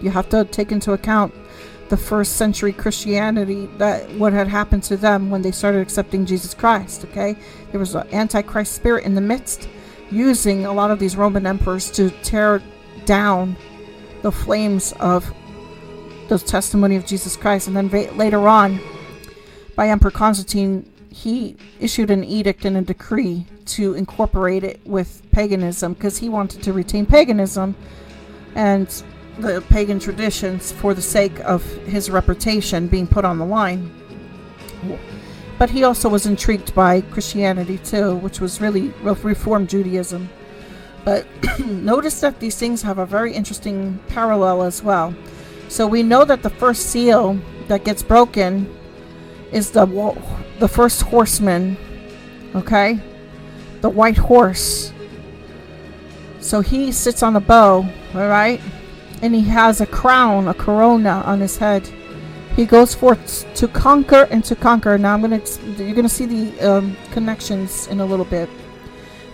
You 0.00 0.10
have 0.10 0.28
to 0.28 0.44
take 0.44 0.70
into 0.70 0.92
account 0.92 1.34
the 1.88 1.96
first 1.96 2.36
century 2.36 2.72
Christianity 2.72 3.66
that 3.78 4.10
what 4.14 4.32
had 4.32 4.48
happened 4.48 4.82
to 4.84 4.96
them 4.96 5.30
when 5.30 5.42
they 5.42 5.50
started 5.50 5.80
accepting 5.80 6.26
Jesus 6.26 6.54
Christ. 6.54 7.04
Okay, 7.06 7.36
there 7.70 7.80
was 7.80 7.94
an 7.94 8.06
antichrist 8.12 8.74
spirit 8.74 9.04
in 9.04 9.14
the 9.14 9.20
midst, 9.20 9.68
using 10.10 10.66
a 10.66 10.72
lot 10.72 10.90
of 10.90 10.98
these 10.98 11.16
Roman 11.16 11.46
emperors 11.46 11.90
to 11.92 12.10
tear 12.22 12.62
down 13.04 13.56
the 14.22 14.32
flames 14.32 14.92
of 15.00 15.32
the 16.28 16.38
testimony 16.38 16.96
of 16.96 17.06
Jesus 17.06 17.36
Christ. 17.36 17.68
And 17.68 17.76
then 17.76 17.88
va- 17.88 18.10
later 18.14 18.48
on, 18.48 18.80
by 19.74 19.88
Emperor 19.88 20.10
Constantine, 20.10 20.90
he 21.10 21.56
issued 21.80 22.10
an 22.10 22.22
edict 22.22 22.64
and 22.64 22.76
a 22.76 22.82
decree 22.82 23.46
to 23.66 23.94
incorporate 23.94 24.64
it 24.64 24.80
with 24.84 25.22
paganism 25.32 25.94
because 25.94 26.18
he 26.18 26.28
wanted 26.28 26.62
to 26.62 26.72
retain 26.72 27.06
paganism 27.06 27.74
and 28.54 29.02
the 29.40 29.62
pagan 29.68 29.98
traditions 29.98 30.72
for 30.72 30.94
the 30.94 31.02
sake 31.02 31.38
of 31.40 31.64
his 31.86 32.10
reputation 32.10 32.88
being 32.88 33.06
put 33.06 33.24
on 33.24 33.38
the 33.38 33.44
line. 33.44 33.90
But 35.58 35.70
he 35.70 35.84
also 35.84 36.08
was 36.08 36.26
intrigued 36.26 36.74
by 36.74 37.00
Christianity 37.00 37.78
too, 37.78 38.16
which 38.16 38.40
was 38.40 38.60
really 38.60 38.88
Reformed 39.02 39.68
Judaism. 39.68 40.28
But 41.04 41.26
notice 41.66 42.20
that 42.20 42.38
these 42.38 42.56
things 42.56 42.82
have 42.82 42.98
a 42.98 43.06
very 43.06 43.32
interesting 43.32 43.98
parallel 44.08 44.62
as 44.62 44.82
well. 44.82 45.14
So 45.68 45.86
we 45.86 46.02
know 46.02 46.24
that 46.24 46.42
the 46.42 46.50
first 46.50 46.86
seal 46.86 47.38
that 47.68 47.84
gets 47.84 48.02
broken 48.02 48.74
is 49.52 49.70
the 49.70 49.86
the 50.58 50.68
first 50.68 51.02
horseman, 51.02 51.76
okay? 52.54 53.00
The 53.80 53.88
white 53.88 54.16
horse. 54.16 54.92
So 56.40 56.60
he 56.60 56.92
sits 56.92 57.22
on 57.22 57.36
a 57.36 57.40
bow, 57.40 57.88
all 58.14 58.28
right? 58.28 58.60
And 59.22 59.34
he 59.34 59.42
has 59.42 59.80
a 59.80 59.86
crown, 59.86 60.48
a 60.48 60.54
corona 60.54 61.22
on 61.26 61.40
his 61.40 61.56
head. 61.56 61.88
He 62.56 62.66
goes 62.66 62.94
forth 62.94 63.46
to 63.54 63.68
conquer 63.68 64.26
and 64.30 64.44
to 64.44 64.56
conquer. 64.56 64.98
Now 64.98 65.14
I'm 65.14 65.20
gonna 65.20 65.40
you're 65.76 65.94
gonna 65.94 66.08
see 66.08 66.26
the 66.26 66.60
um, 66.60 66.96
connections 67.12 67.86
in 67.86 68.00
a 68.00 68.06
little 68.06 68.24
bit. 68.24 68.48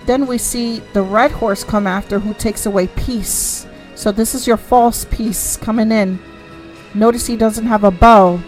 Then 0.06 0.26
we 0.26 0.36
see 0.36 0.80
the 0.92 1.02
red 1.02 1.30
horse 1.30 1.64
come 1.64 1.86
after, 1.86 2.18
who 2.18 2.34
takes 2.34 2.66
away 2.66 2.88
peace. 2.88 3.66
So 3.94 4.12
this 4.12 4.34
is 4.34 4.46
your 4.46 4.58
false 4.58 5.06
peace 5.06 5.56
coming 5.56 5.90
in. 5.90 6.18
Notice 6.92 7.26
he 7.26 7.36
doesn't 7.36 7.66
have 7.66 7.84
a 7.84 7.90
bow, 7.90 8.40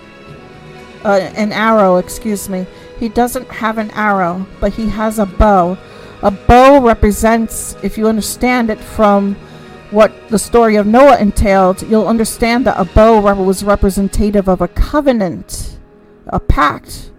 uh, 1.04 1.32
an 1.34 1.52
arrow. 1.52 1.96
Excuse 1.96 2.48
me. 2.48 2.66
He 2.98 3.08
doesn't 3.08 3.48
have 3.48 3.78
an 3.78 3.90
arrow, 3.92 4.46
but 4.60 4.74
he 4.74 4.88
has 4.88 5.18
a 5.18 5.26
bow. 5.26 5.78
A 6.22 6.30
bow 6.30 6.82
represents, 6.82 7.76
if 7.82 7.96
you 7.96 8.08
understand 8.08 8.70
it 8.70 8.78
from 8.78 9.36
what 9.96 10.28
the 10.28 10.38
story 10.38 10.76
of 10.76 10.86
Noah 10.86 11.16
entailed, 11.16 11.80
you'll 11.80 12.06
understand 12.06 12.66
that 12.66 12.78
a 12.78 12.84
bow 12.84 13.18
was 13.42 13.64
representative 13.64 14.46
of 14.46 14.60
a 14.60 14.68
covenant, 14.68 15.78
a 16.26 16.38
pact, 16.38 17.10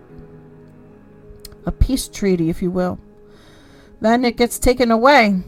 a 1.66 1.72
peace 1.72 2.08
treaty, 2.08 2.52
if 2.52 2.62
you 2.62 2.70
will. 2.70 3.00
Then 4.00 4.24
it 4.24 4.38
gets 4.38 4.60
taken 4.60 4.92
away 4.92 5.42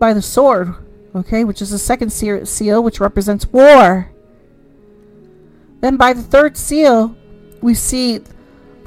by 0.00 0.12
the 0.12 0.20
sword, 0.20 0.74
okay, 1.14 1.44
which 1.44 1.62
is 1.62 1.70
the 1.70 1.78
second 1.78 2.10
seal, 2.10 2.82
which 2.82 2.98
represents 2.98 3.46
war. 3.46 4.10
Then 5.82 5.96
by 5.96 6.12
the 6.12 6.22
third 6.22 6.56
seal, 6.56 7.16
we 7.60 7.74
see 7.74 8.22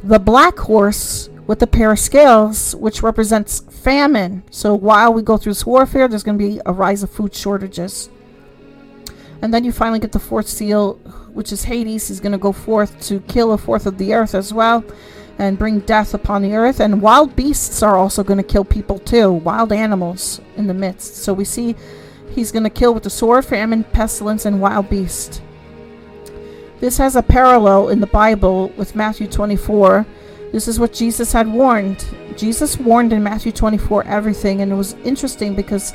the 0.04 0.20
black 0.20 0.60
horse 0.60 1.30
with 1.48 1.60
the 1.60 1.68
pair 1.68 1.94
of 1.94 2.00
scales, 2.00 2.76
which 2.76 3.02
represents 3.02 3.64
famine. 3.86 4.42
So 4.50 4.74
while 4.74 5.14
we 5.14 5.22
go 5.22 5.38
through 5.38 5.52
this 5.52 5.66
warfare, 5.66 6.08
there's 6.08 6.24
going 6.24 6.40
to 6.40 6.44
be 6.44 6.60
a 6.66 6.74
rise 6.74 7.04
of 7.04 7.12
food 7.12 7.36
shortages. 7.36 8.10
And 9.44 9.54
then 9.54 9.64
you 9.64 9.72
finally 9.72 10.00
get 10.00 10.12
the 10.12 10.20
fourth 10.20 10.48
seal, 10.48 10.94
which 11.34 11.54
is 11.54 11.64
Hades. 11.64 12.08
He's 12.08 12.20
going 12.20 12.32
to 12.32 12.40
go 12.40 12.52
forth 12.52 13.00
to 13.02 13.20
kill 13.22 13.52
a 13.52 13.60
fourth 13.60 13.86
of 13.86 14.00
the 14.00 14.16
earth 14.16 14.34
as 14.34 14.52
well 14.52 14.84
and 15.38 15.60
bring 15.60 15.82
death 15.82 16.16
upon 16.16 16.42
the 16.42 16.56
earth. 16.56 16.80
And 16.80 17.00
wild 17.00 17.36
beasts 17.36 17.84
are 17.84 17.96
also 17.96 18.24
going 18.24 18.38
to 18.38 18.44
kill 18.44 18.66
people 18.66 18.98
too, 18.98 19.32
wild 19.32 19.72
animals 19.72 20.42
in 20.56 20.66
the 20.66 20.74
midst. 20.74 21.18
So 21.18 21.32
we 21.32 21.46
see 21.46 21.76
he's 22.32 22.52
going 22.52 22.64
to 22.64 22.72
kill 22.72 22.96
with 22.96 23.04
the 23.04 23.12
sword, 23.12 23.46
famine, 23.46 23.84
pestilence, 23.84 24.46
and 24.46 24.60
wild 24.60 24.90
beast. 24.90 25.44
This 26.80 26.98
has 26.98 27.16
a 27.16 27.22
parallel 27.22 27.90
in 27.90 28.00
the 28.00 28.08
Bible 28.08 28.70
with 28.70 28.96
Matthew 28.96 29.28
24 29.28 30.08
this 30.56 30.70
is 30.70 30.80
what 30.80 30.94
Jesus 30.94 31.34
had 31.34 31.52
warned. 31.52 32.06
Jesus 32.38 32.80
warned 32.80 33.12
in 33.12 33.22
Matthew 33.22 33.52
24 33.52 34.06
everything, 34.06 34.62
and 34.62 34.72
it 34.72 34.76
was 34.76 34.94
interesting 35.04 35.54
because 35.54 35.94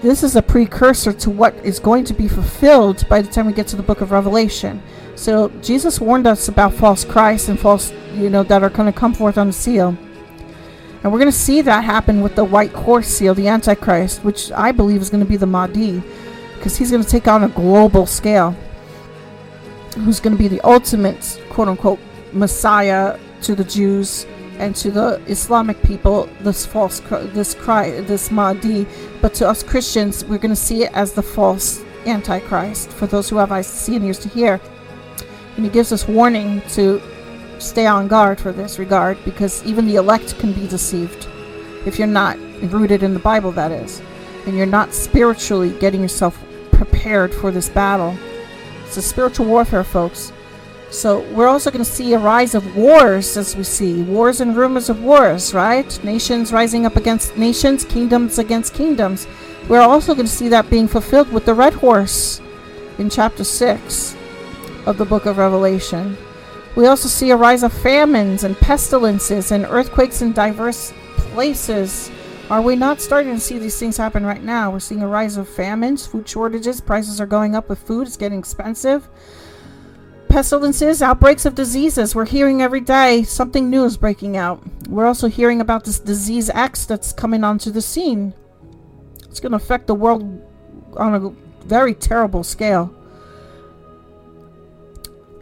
this 0.00 0.22
is 0.22 0.34
a 0.34 0.40
precursor 0.40 1.12
to 1.12 1.28
what 1.28 1.54
is 1.56 1.78
going 1.78 2.04
to 2.04 2.14
be 2.14 2.26
fulfilled 2.26 3.06
by 3.10 3.20
the 3.20 3.30
time 3.30 3.46
we 3.46 3.52
get 3.52 3.66
to 3.66 3.76
the 3.76 3.82
book 3.82 4.00
of 4.00 4.10
Revelation. 4.10 4.82
So 5.14 5.50
Jesus 5.60 6.00
warned 6.00 6.26
us 6.26 6.48
about 6.48 6.72
false 6.72 7.04
Christ 7.04 7.50
and 7.50 7.60
false, 7.60 7.92
you 8.14 8.30
know, 8.30 8.42
that 8.44 8.62
are 8.62 8.70
going 8.70 8.90
to 8.90 8.98
come 8.98 9.12
forth 9.12 9.36
on 9.36 9.48
the 9.48 9.52
seal. 9.52 9.88
And 11.02 11.12
we're 11.12 11.18
going 11.18 11.30
to 11.30 11.38
see 11.38 11.60
that 11.60 11.84
happen 11.84 12.22
with 12.22 12.34
the 12.34 12.44
white 12.44 12.72
horse 12.72 13.08
seal, 13.08 13.34
the 13.34 13.48
Antichrist, 13.48 14.24
which 14.24 14.50
I 14.52 14.72
believe 14.72 15.02
is 15.02 15.10
going 15.10 15.22
to 15.22 15.28
be 15.28 15.36
the 15.36 15.44
Mahdi, 15.44 16.02
because 16.54 16.78
he's 16.78 16.90
going 16.90 17.02
to 17.02 17.10
take 17.10 17.28
on 17.28 17.44
a 17.44 17.48
global 17.50 18.06
scale. 18.06 18.56
Who's 19.96 20.18
going 20.18 20.34
to 20.34 20.42
be 20.42 20.48
the 20.48 20.62
ultimate, 20.62 21.38
quote 21.50 21.68
unquote, 21.68 22.00
Messiah 22.32 23.18
to 23.42 23.54
the 23.54 23.64
Jews 23.64 24.26
and 24.58 24.74
to 24.76 24.90
the 24.90 25.20
Islamic 25.26 25.82
people 25.82 26.28
this 26.40 26.64
false 26.66 27.00
this 27.00 27.54
cry 27.54 28.00
this 28.02 28.30
Mahdi, 28.30 28.86
but 29.20 29.34
to 29.34 29.48
us 29.48 29.62
Christians 29.62 30.24
we're 30.24 30.38
going 30.38 30.54
to 30.54 30.56
see 30.56 30.84
it 30.84 30.92
as 30.92 31.12
the 31.12 31.22
false 31.22 31.82
Antichrist. 32.06 32.90
For 32.90 33.06
those 33.06 33.28
who 33.28 33.36
have 33.36 33.52
eyes 33.52 33.70
to 33.70 33.76
see 33.76 33.96
and 33.96 34.04
ears 34.04 34.18
to 34.20 34.28
hear, 34.28 34.60
and 35.56 35.64
he 35.64 35.70
gives 35.70 35.92
us 35.92 36.08
warning 36.08 36.62
to 36.70 37.00
stay 37.58 37.86
on 37.86 38.08
guard 38.08 38.40
for 38.40 38.52
this 38.52 38.78
regard 38.78 39.16
because 39.24 39.64
even 39.64 39.86
the 39.86 39.96
elect 39.96 40.38
can 40.38 40.52
be 40.52 40.66
deceived 40.66 41.28
if 41.86 41.98
you're 41.98 42.08
not 42.08 42.38
rooted 42.70 43.02
in 43.02 43.12
the 43.14 43.20
Bible, 43.20 43.52
that 43.52 43.72
is, 43.72 44.00
and 44.46 44.56
you're 44.56 44.66
not 44.66 44.94
spiritually 44.94 45.70
getting 45.78 46.00
yourself 46.00 46.42
prepared 46.70 47.34
for 47.34 47.50
this 47.50 47.68
battle. 47.68 48.16
It's 48.84 48.96
a 48.96 49.02
spiritual 49.02 49.46
warfare, 49.46 49.84
folks. 49.84 50.32
So 50.92 51.20
we're 51.32 51.48
also 51.48 51.70
going 51.70 51.82
to 51.82 51.90
see 51.90 52.12
a 52.12 52.18
rise 52.18 52.54
of 52.54 52.76
wars 52.76 53.38
as 53.38 53.56
we 53.56 53.64
see 53.64 54.02
wars 54.02 54.42
and 54.42 54.54
rumors 54.54 54.90
of 54.90 55.02
wars, 55.02 55.54
right? 55.54 56.04
Nations 56.04 56.52
rising 56.52 56.84
up 56.84 56.96
against 56.96 57.34
nations, 57.34 57.86
kingdoms 57.86 58.38
against 58.38 58.74
kingdoms. 58.74 59.26
We're 59.70 59.80
also 59.80 60.14
going 60.14 60.26
to 60.26 60.32
see 60.32 60.48
that 60.48 60.68
being 60.68 60.86
fulfilled 60.86 61.32
with 61.32 61.46
the 61.46 61.54
red 61.54 61.72
horse 61.72 62.42
in 62.98 63.08
chapter 63.08 63.42
6 63.42 64.16
of 64.84 64.98
the 64.98 65.06
book 65.06 65.24
of 65.24 65.38
Revelation. 65.38 66.18
We 66.76 66.86
also 66.86 67.08
see 67.08 67.30
a 67.30 67.36
rise 67.36 67.62
of 67.62 67.72
famines 67.72 68.44
and 68.44 68.54
pestilences 68.58 69.50
and 69.50 69.64
earthquakes 69.64 70.20
in 70.20 70.34
diverse 70.34 70.92
places. 71.16 72.10
Are 72.50 72.60
we 72.60 72.76
not 72.76 73.00
starting 73.00 73.32
to 73.32 73.40
see 73.40 73.58
these 73.58 73.78
things 73.78 73.96
happen 73.96 74.26
right 74.26 74.42
now? 74.44 74.70
We're 74.70 74.80
seeing 74.80 75.00
a 75.00 75.08
rise 75.08 75.38
of 75.38 75.48
famines, 75.48 76.06
food 76.06 76.28
shortages, 76.28 76.82
prices 76.82 77.18
are 77.18 77.26
going 77.26 77.54
up 77.54 77.70
with 77.70 77.78
food, 77.78 78.06
it's 78.06 78.18
getting 78.18 78.38
expensive 78.38 79.08
pestilences, 80.32 81.02
outbreaks 81.02 81.44
of 81.44 81.54
diseases. 81.54 82.14
We're 82.14 82.24
hearing 82.24 82.62
every 82.62 82.80
day 82.80 83.22
something 83.22 83.68
new 83.68 83.84
is 83.84 83.98
breaking 83.98 84.38
out. 84.38 84.62
We're 84.88 85.04
also 85.04 85.28
hearing 85.28 85.60
about 85.60 85.84
this 85.84 86.00
disease 86.00 86.48
X 86.48 86.86
that's 86.86 87.12
coming 87.12 87.44
onto 87.44 87.70
the 87.70 87.82
scene. 87.82 88.32
It's 89.28 89.40
going 89.40 89.52
to 89.52 89.56
affect 89.56 89.88
the 89.88 89.94
world 89.94 90.22
on 90.96 91.14
a 91.14 91.66
very 91.66 91.92
terrible 91.92 92.42
scale. 92.44 92.94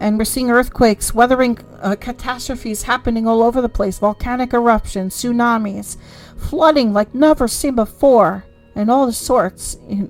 And 0.01 0.18
we're 0.18 0.24
seeing 0.24 0.51
earthquakes, 0.51 1.14
weathering 1.14 1.59
uh, 1.80 1.95
catastrophes 1.95 2.82
happening 2.82 3.28
all 3.28 3.45
over 3.45 3.61
the 3.61 3.68
place 3.68 4.01
volcanic 4.01 4.53
eruptions, 4.53 5.14
tsunamis, 5.14 5.99
flooding 6.36 6.93
like 6.93 7.14
never 7.14 7.47
seen 7.47 7.76
before, 7.76 8.45
and 8.74 8.91
all 8.91 9.07
the 9.07 9.12
sorts. 9.12 9.76
A 9.88 10.09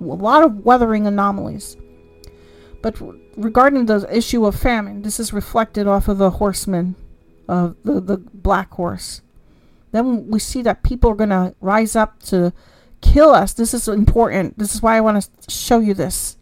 lot 0.00 0.42
of 0.42 0.64
weathering 0.64 1.06
anomalies. 1.06 1.76
But 2.86 3.02
regarding 3.36 3.86
the 3.86 4.06
issue 4.16 4.46
of 4.46 4.54
famine, 4.54 5.02
this 5.02 5.18
is 5.18 5.32
reflected 5.32 5.88
off 5.88 6.06
of 6.06 6.18
the 6.18 6.30
horseman, 6.30 6.94
of 7.48 7.74
the, 7.82 8.00
the 8.00 8.16
black 8.16 8.70
horse. 8.74 9.22
Then 9.90 10.28
we 10.28 10.38
see 10.38 10.62
that 10.62 10.84
people 10.84 11.10
are 11.10 11.16
going 11.16 11.30
to 11.30 11.56
rise 11.60 11.96
up 11.96 12.22
to 12.26 12.52
kill 13.00 13.30
us. 13.30 13.52
This 13.52 13.74
is 13.74 13.88
important. 13.88 14.56
This 14.56 14.72
is 14.72 14.82
why 14.82 14.96
I 14.96 15.00
want 15.00 15.20
to 15.20 15.50
show 15.50 15.80
you 15.80 15.94
this. 15.94 16.36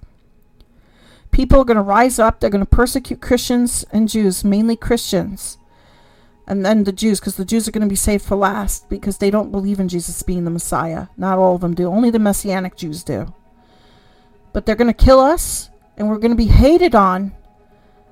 People 1.30 1.60
are 1.60 1.64
going 1.64 1.78
to 1.78 1.82
rise 1.82 2.18
up. 2.18 2.40
They're 2.40 2.50
going 2.50 2.60
to 2.60 2.66
persecute 2.66 3.22
Christians 3.22 3.86
and 3.90 4.06
Jews, 4.06 4.44
mainly 4.44 4.76
Christians. 4.76 5.56
And 6.46 6.62
then 6.62 6.84
the 6.84 6.92
Jews, 6.92 7.20
because 7.20 7.36
the 7.36 7.46
Jews 7.46 7.66
are 7.66 7.72
going 7.72 7.88
to 7.88 7.90
be 7.90 7.96
saved 7.96 8.22
for 8.22 8.36
last 8.36 8.90
because 8.90 9.16
they 9.16 9.30
don't 9.30 9.50
believe 9.50 9.80
in 9.80 9.88
Jesus 9.88 10.22
being 10.22 10.44
the 10.44 10.50
Messiah. 10.50 11.06
Not 11.16 11.38
all 11.38 11.54
of 11.54 11.62
them 11.62 11.74
do. 11.74 11.86
Only 11.86 12.10
the 12.10 12.18
Messianic 12.18 12.76
Jews 12.76 13.02
do. 13.02 13.32
But 14.52 14.66
they're 14.66 14.76
going 14.76 14.92
to 14.92 15.04
kill 15.04 15.20
us 15.20 15.70
and 15.96 16.08
we're 16.08 16.18
going 16.18 16.30
to 16.30 16.36
be 16.36 16.46
hated 16.46 16.94
on 16.94 17.32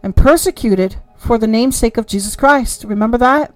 and 0.02 0.16
persecuted 0.16 0.96
for 1.16 1.38
the 1.38 1.46
namesake 1.46 1.96
of 1.96 2.06
Jesus 2.06 2.36
Christ. 2.36 2.84
Remember 2.84 3.18
that? 3.18 3.54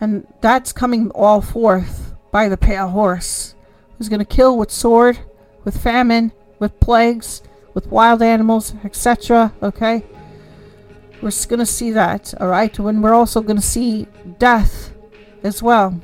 And 0.00 0.26
that's 0.40 0.72
coming 0.72 1.10
all 1.10 1.40
forth 1.40 2.14
by 2.30 2.48
the 2.48 2.56
pale 2.56 2.88
horse, 2.88 3.54
who's 3.98 4.08
going 4.08 4.20
to 4.20 4.24
kill 4.24 4.56
with 4.56 4.70
sword, 4.70 5.18
with 5.64 5.80
famine, 5.80 6.32
with 6.58 6.78
plagues, 6.80 7.42
with 7.74 7.88
wild 7.88 8.22
animals, 8.22 8.74
etc. 8.84 9.52
Okay? 9.62 10.04
We're 11.20 11.32
going 11.48 11.58
to 11.58 11.66
see 11.66 11.90
that, 11.90 12.32
all 12.40 12.48
right? 12.48 12.76
When 12.78 13.02
we're 13.02 13.12
also 13.12 13.42
going 13.42 13.56
to 13.56 13.62
see 13.62 14.06
death 14.38 14.94
as 15.42 15.62
well. 15.62 16.00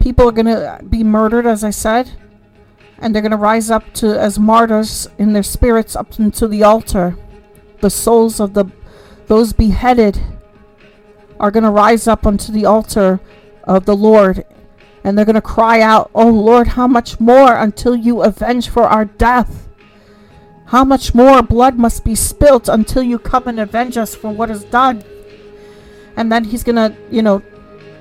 People 0.00 0.28
are 0.28 0.32
going 0.32 0.46
to 0.46 0.80
be 0.88 1.04
murdered, 1.04 1.46
as 1.46 1.64
I 1.64 1.70
said 1.70 2.12
and 2.98 3.14
they're 3.14 3.22
going 3.22 3.30
to 3.30 3.36
rise 3.36 3.70
up 3.70 3.92
to 3.94 4.18
as 4.18 4.38
martyrs 4.38 5.08
in 5.18 5.32
their 5.32 5.42
spirits 5.42 5.94
up 5.94 6.18
into 6.18 6.48
the 6.48 6.62
altar. 6.62 7.16
The 7.80 7.90
souls 7.90 8.40
of 8.40 8.54
the 8.54 8.66
those 9.26 9.52
beheaded 9.52 10.20
are 11.38 11.50
going 11.50 11.64
to 11.64 11.70
rise 11.70 12.06
up 12.06 12.26
unto 12.26 12.52
the 12.52 12.64
altar 12.64 13.20
of 13.64 13.84
the 13.84 13.96
Lord 13.96 14.44
and 15.04 15.16
they're 15.16 15.24
going 15.24 15.34
to 15.34 15.40
cry 15.40 15.80
out, 15.80 16.10
"Oh 16.14 16.30
Lord, 16.30 16.68
how 16.68 16.88
much 16.88 17.20
more 17.20 17.54
until 17.54 17.94
you 17.94 18.22
avenge 18.22 18.68
for 18.68 18.84
our 18.84 19.04
death? 19.04 19.68
How 20.66 20.84
much 20.84 21.14
more 21.14 21.42
blood 21.42 21.78
must 21.78 22.04
be 22.04 22.16
spilt 22.16 22.68
until 22.68 23.04
you 23.04 23.18
come 23.18 23.46
and 23.46 23.60
avenge 23.60 23.96
us 23.96 24.16
for 24.16 24.32
what 24.32 24.50
is 24.50 24.64
done?" 24.64 25.04
And 26.16 26.32
then 26.32 26.44
he's 26.44 26.64
going 26.64 26.76
to, 26.76 26.96
you 27.10 27.22
know, 27.22 27.42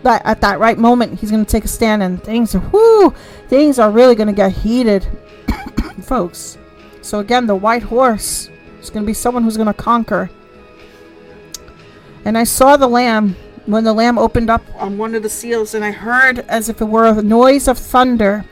at 0.05 0.41
that 0.41 0.59
right 0.59 0.77
moment 0.77 1.19
he's 1.19 1.31
going 1.31 1.43
to 1.43 1.51
take 1.51 1.65
a 1.65 1.67
stand 1.67 2.03
and 2.03 2.23
things 2.23 2.53
are 2.55 2.59
whoo 2.59 3.11
things 3.47 3.79
are 3.79 3.91
really 3.91 4.15
going 4.15 4.27
to 4.27 4.33
get 4.33 4.51
heated 4.51 5.07
folks. 6.01 6.57
So 7.01 7.19
again 7.19 7.47
the 7.47 7.55
white 7.55 7.83
horse 7.83 8.49
is 8.81 8.89
going 8.89 9.03
to 9.03 9.07
be 9.07 9.13
someone 9.13 9.43
who's 9.43 9.57
going 9.57 9.67
to 9.67 9.73
conquer. 9.73 10.29
And 12.23 12.37
i 12.37 12.43
saw 12.43 12.77
the 12.77 12.87
lamb 12.87 13.35
when 13.65 13.83
the 13.83 13.93
lamb 13.93 14.17
opened 14.17 14.49
up 14.49 14.63
on 14.75 14.97
one 14.97 15.15
of 15.15 15.23
the 15.23 15.29
seals 15.29 15.73
and 15.73 15.83
i 15.83 15.91
heard 15.91 16.39
as 16.47 16.69
if 16.69 16.81
it 16.81 16.85
were 16.85 17.05
a 17.05 17.21
noise 17.21 17.67
of 17.67 17.77
thunder. 17.77 18.45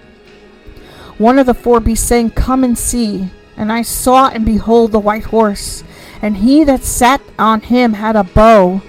One 1.18 1.38
of 1.38 1.46
the 1.46 1.54
four 1.54 1.80
beasts 1.80 2.08
saying 2.08 2.32
come 2.32 2.64
and 2.64 2.78
see. 2.78 3.30
And 3.56 3.72
i 3.72 3.82
saw 3.82 4.30
and 4.30 4.46
behold 4.46 4.92
the 4.92 5.00
white 5.00 5.26
horse 5.26 5.84
and 6.24 6.38
he 6.38 6.64
that 6.64 6.84
sat 6.84 7.22
on 7.38 7.62
him 7.62 7.94
had 7.94 8.16
a 8.16 8.24
bow 8.24 8.82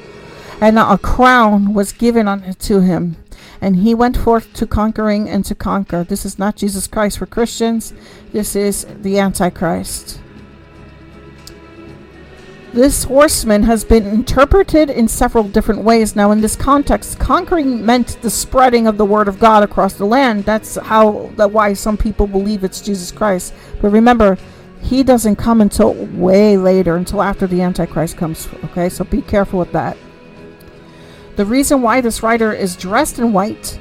and 0.61 0.79
a 0.79 0.99
crown 0.99 1.75
was 1.75 1.93
given 1.93 2.29
unto 2.29 2.81
him. 2.81 3.17
And 3.61 3.77
he 3.77 3.95
went 3.95 4.17
forth 4.17 4.53
to 4.55 4.67
conquering 4.67 5.29
and 5.29 5.45
to 5.47 5.55
conquer. 5.55 6.05
This 6.05 6.25
is 6.25 6.39
not 6.39 6.57
Jesus 6.57 6.87
Christ 6.87 7.19
for 7.19 7.27
Christians. 7.27 7.95
This 8.33 8.55
is 8.55 8.87
the 9.01 9.19
Antichrist. 9.19 10.21
This 12.75 13.05
horseman 13.05 13.63
has 13.63 13.85
been 13.85 14.05
interpreted 14.05 14.91
in 14.91 15.07
several 15.07 15.45
different 15.45 15.85
ways. 15.85 16.17
Now, 16.17 16.33
in 16.33 16.41
this 16.41 16.57
context, 16.57 17.21
conquering 17.21 17.87
meant 17.87 18.21
the 18.21 18.31
spreading 18.31 18.89
of 18.89 18.99
the 18.99 19.05
word 19.05 19.29
of 19.29 19.39
God 19.39 19.63
across 19.63 19.95
the 19.95 20.05
land. 20.05 20.45
That's 20.45 20.75
how 20.75 21.31
that 21.37 21.53
why 21.53 21.75
some 21.75 21.97
people 21.97 22.27
believe 22.27 22.65
it's 22.65 22.81
Jesus 22.81 23.13
Christ. 23.13 23.55
But 23.81 23.91
remember, 23.91 24.37
he 24.83 25.05
doesn't 25.05 25.37
come 25.37 25.61
until 25.61 25.95
way 25.95 26.57
later, 26.57 26.97
until 26.97 27.23
after 27.23 27.47
the 27.47 27.63
Antichrist 27.63 28.17
comes. 28.17 28.49
Okay, 28.65 28.89
so 28.89 29.05
be 29.05 29.23
careful 29.23 29.61
with 29.61 29.71
that. 29.71 29.97
The 31.37 31.45
reason 31.45 31.83
why 31.83 32.01
this 32.01 32.23
rider 32.23 32.53
is 32.53 32.77
dressed 32.77 33.19
in 33.19 33.33
white 33.33 33.79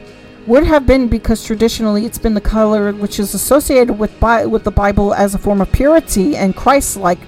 would 0.47 0.65
have 0.65 0.85
been 0.85 1.07
because 1.07 1.45
traditionally 1.45 2.05
it's 2.05 2.17
been 2.17 2.33
the 2.33 2.41
color 2.41 2.91
which 2.93 3.19
is 3.19 3.33
associated 3.33 3.97
with 3.97 4.19
Bi- 4.19 4.45
with 4.45 4.63
the 4.63 4.71
Bible 4.71 5.13
as 5.13 5.35
a 5.35 5.37
form 5.37 5.61
of 5.61 5.71
purity 5.71 6.35
and 6.35 6.55
Christ-like 6.55 7.19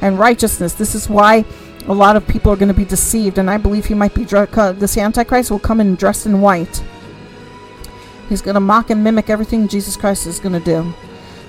and 0.00 0.18
righteousness. 0.18 0.74
This 0.74 0.94
is 0.94 1.08
why 1.08 1.44
a 1.86 1.94
lot 1.94 2.16
of 2.16 2.26
people 2.28 2.52
are 2.52 2.56
going 2.56 2.68
to 2.68 2.74
be 2.74 2.84
deceived, 2.84 3.38
and 3.38 3.50
I 3.50 3.56
believe 3.56 3.86
he 3.86 3.94
might 3.94 4.14
be 4.14 4.24
dre- 4.24 4.46
this 4.74 4.98
Antichrist 4.98 5.50
will 5.50 5.58
come 5.58 5.80
in 5.80 5.94
dressed 5.94 6.26
in 6.26 6.40
white. 6.40 6.82
He's 8.28 8.42
going 8.42 8.54
to 8.54 8.60
mock 8.60 8.90
and 8.90 9.02
mimic 9.02 9.30
everything 9.30 9.66
Jesus 9.66 9.96
Christ 9.96 10.26
is 10.26 10.38
going 10.38 10.52
to 10.52 10.60
do. 10.60 10.92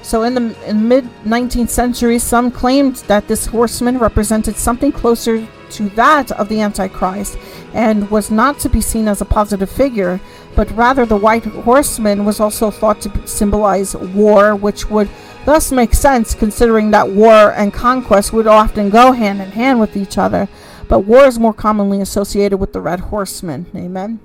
So 0.01 0.23
in 0.23 0.33
the 0.33 0.73
mid 0.73 1.03
19th 1.25 1.69
century, 1.69 2.17
some 2.17 2.49
claimed 2.49 2.95
that 3.07 3.27
this 3.27 3.45
horseman 3.45 3.99
represented 3.99 4.55
something 4.55 4.93
closer 4.93 5.45
to 5.71 5.89
that 5.89 6.31
of 6.31 6.49
the 6.49 6.61
Antichrist 6.61 7.37
and 7.73 8.09
was 8.09 8.31
not 8.31 8.59
to 8.59 8.69
be 8.69 8.81
seen 8.81 9.07
as 9.07 9.21
a 9.21 9.25
positive 9.25 9.69
figure, 9.69 10.19
but 10.55 10.69
rather 10.71 11.05
the 11.05 11.17
white 11.17 11.45
horseman 11.45 12.25
was 12.25 12.39
also 12.39 12.71
thought 12.71 13.01
to 13.01 13.27
symbolize 13.27 13.95
war, 13.95 14.55
which 14.55 14.89
would 14.89 15.09
thus 15.45 15.71
make 15.71 15.93
sense 15.93 16.33
considering 16.33 16.91
that 16.91 17.09
war 17.09 17.53
and 17.53 17.73
conquest 17.73 18.33
would 18.33 18.47
often 18.47 18.89
go 18.89 19.11
hand 19.11 19.41
in 19.41 19.51
hand 19.51 19.79
with 19.79 19.95
each 19.95 20.17
other. 20.17 20.47
But 20.87 21.01
war 21.01 21.25
is 21.25 21.39
more 21.39 21.53
commonly 21.53 22.01
associated 22.01 22.57
with 22.57 22.73
the 22.73 22.81
red 22.81 22.99
horseman. 22.99 23.67
Amen. 23.75 24.19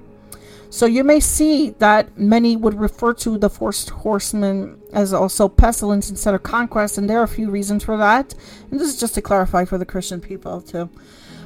So 0.75 0.87
you 0.87 1.05
may 1.05 1.21
see 1.21 1.71
that 1.79 2.19
many 2.19 2.57
would 2.57 2.81
refer 2.81 3.15
to 3.15 3.39
the 3.39 3.49
first 3.49 3.91
horseman 3.91 4.81
as 4.93 5.13
also 5.13 5.49
pestilence 5.49 6.11
instead 6.11 6.35
of 6.35 6.43
conquest, 6.43 6.99
and 6.99 7.09
there 7.09 7.21
are 7.21 7.25
a 7.25 7.29
few 7.29 7.49
reasons 7.49 7.85
for 7.85 7.97
that. 7.97 8.35
And 8.73 8.81
this 8.81 8.89
is 8.89 8.99
just 8.99 9.15
to 9.15 9.23
clarify 9.23 9.67
for 9.67 9.79
the 9.79 9.87
Christian 9.87 10.21
people 10.21 10.61
too. 10.61 10.91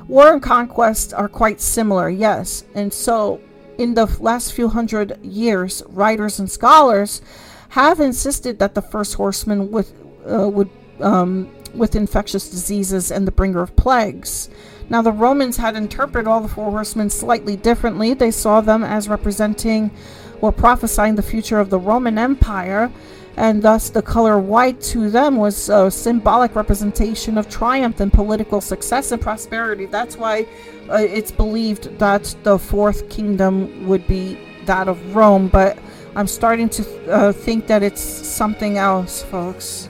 War 0.09 0.33
and 0.33 0.43
conquest 0.43 1.13
are 1.13 1.29
quite 1.29 1.61
similar, 1.61 2.09
yes. 2.09 2.65
And 2.75 2.93
so, 2.93 3.41
in 3.77 3.95
the 3.95 4.07
last 4.21 4.55
few 4.55 4.69
hundred 4.69 5.23
years, 5.23 5.83
writers 5.89 6.41
and 6.41 6.51
scholars 6.51 7.21
have 7.71 8.01
insisted 8.01 8.59
that 8.59 8.75
the 8.75 8.83
first 8.83 9.15
horseman 9.15 9.71
would 9.71 9.87
uh, 10.29 10.49
would 10.49 10.71
um, 11.01 11.55
with 11.75 11.95
infectious 11.95 12.49
diseases 12.49 13.11
and 13.11 13.27
the 13.27 13.31
bringer 13.33 13.63
of 13.63 13.77
plagues. 13.77 14.49
Now, 14.91 15.03
the 15.03 15.13
Romans 15.13 15.59
had 15.59 15.77
interpreted 15.77 16.27
all 16.27 16.41
the 16.41 16.49
four 16.49 16.71
horsemen 16.71 17.11
slightly 17.11 17.57
differently. 17.57 18.15
They 18.15 18.31
saw 18.31 18.63
them 18.63 18.83
as 18.83 19.09
representing 19.09 19.91
or 20.41 20.51
prophesying 20.53 21.17
the 21.17 21.23
future 21.23 21.61
of 21.61 21.69
the 21.69 21.79
Roman 21.79 22.17
Empire, 22.17 22.91
and 23.39 23.63
thus 23.63 23.89
the 23.89 24.03
color 24.03 24.39
white 24.39 24.81
to 24.81 25.11
them 25.11 25.37
was 25.37 25.69
a 25.69 25.91
symbolic 25.91 26.57
representation 26.57 27.39
of 27.39 27.49
triumph 27.49 28.01
and 28.01 28.13
political 28.13 28.61
success 28.61 29.13
and 29.13 29.23
prosperity. 29.23 29.87
That's 29.87 30.17
why 30.17 30.47
uh, 30.91 30.97
it's 30.97 31.31
believed 31.31 31.99
that 31.99 32.35
the 32.43 32.59
fourth 32.59 33.09
kingdom 33.09 33.87
would 33.87 34.07
be 34.09 34.39
that 34.67 34.89
of 34.89 34.99
Rome, 35.15 35.49
but 35.49 35.79
I'm 36.17 36.27
starting 36.27 36.69
to 36.71 37.13
uh, 37.13 37.33
think 37.33 37.69
that 37.69 37.83
it's 37.83 38.03
something 38.03 38.77
else, 38.77 39.23
folks 39.23 39.89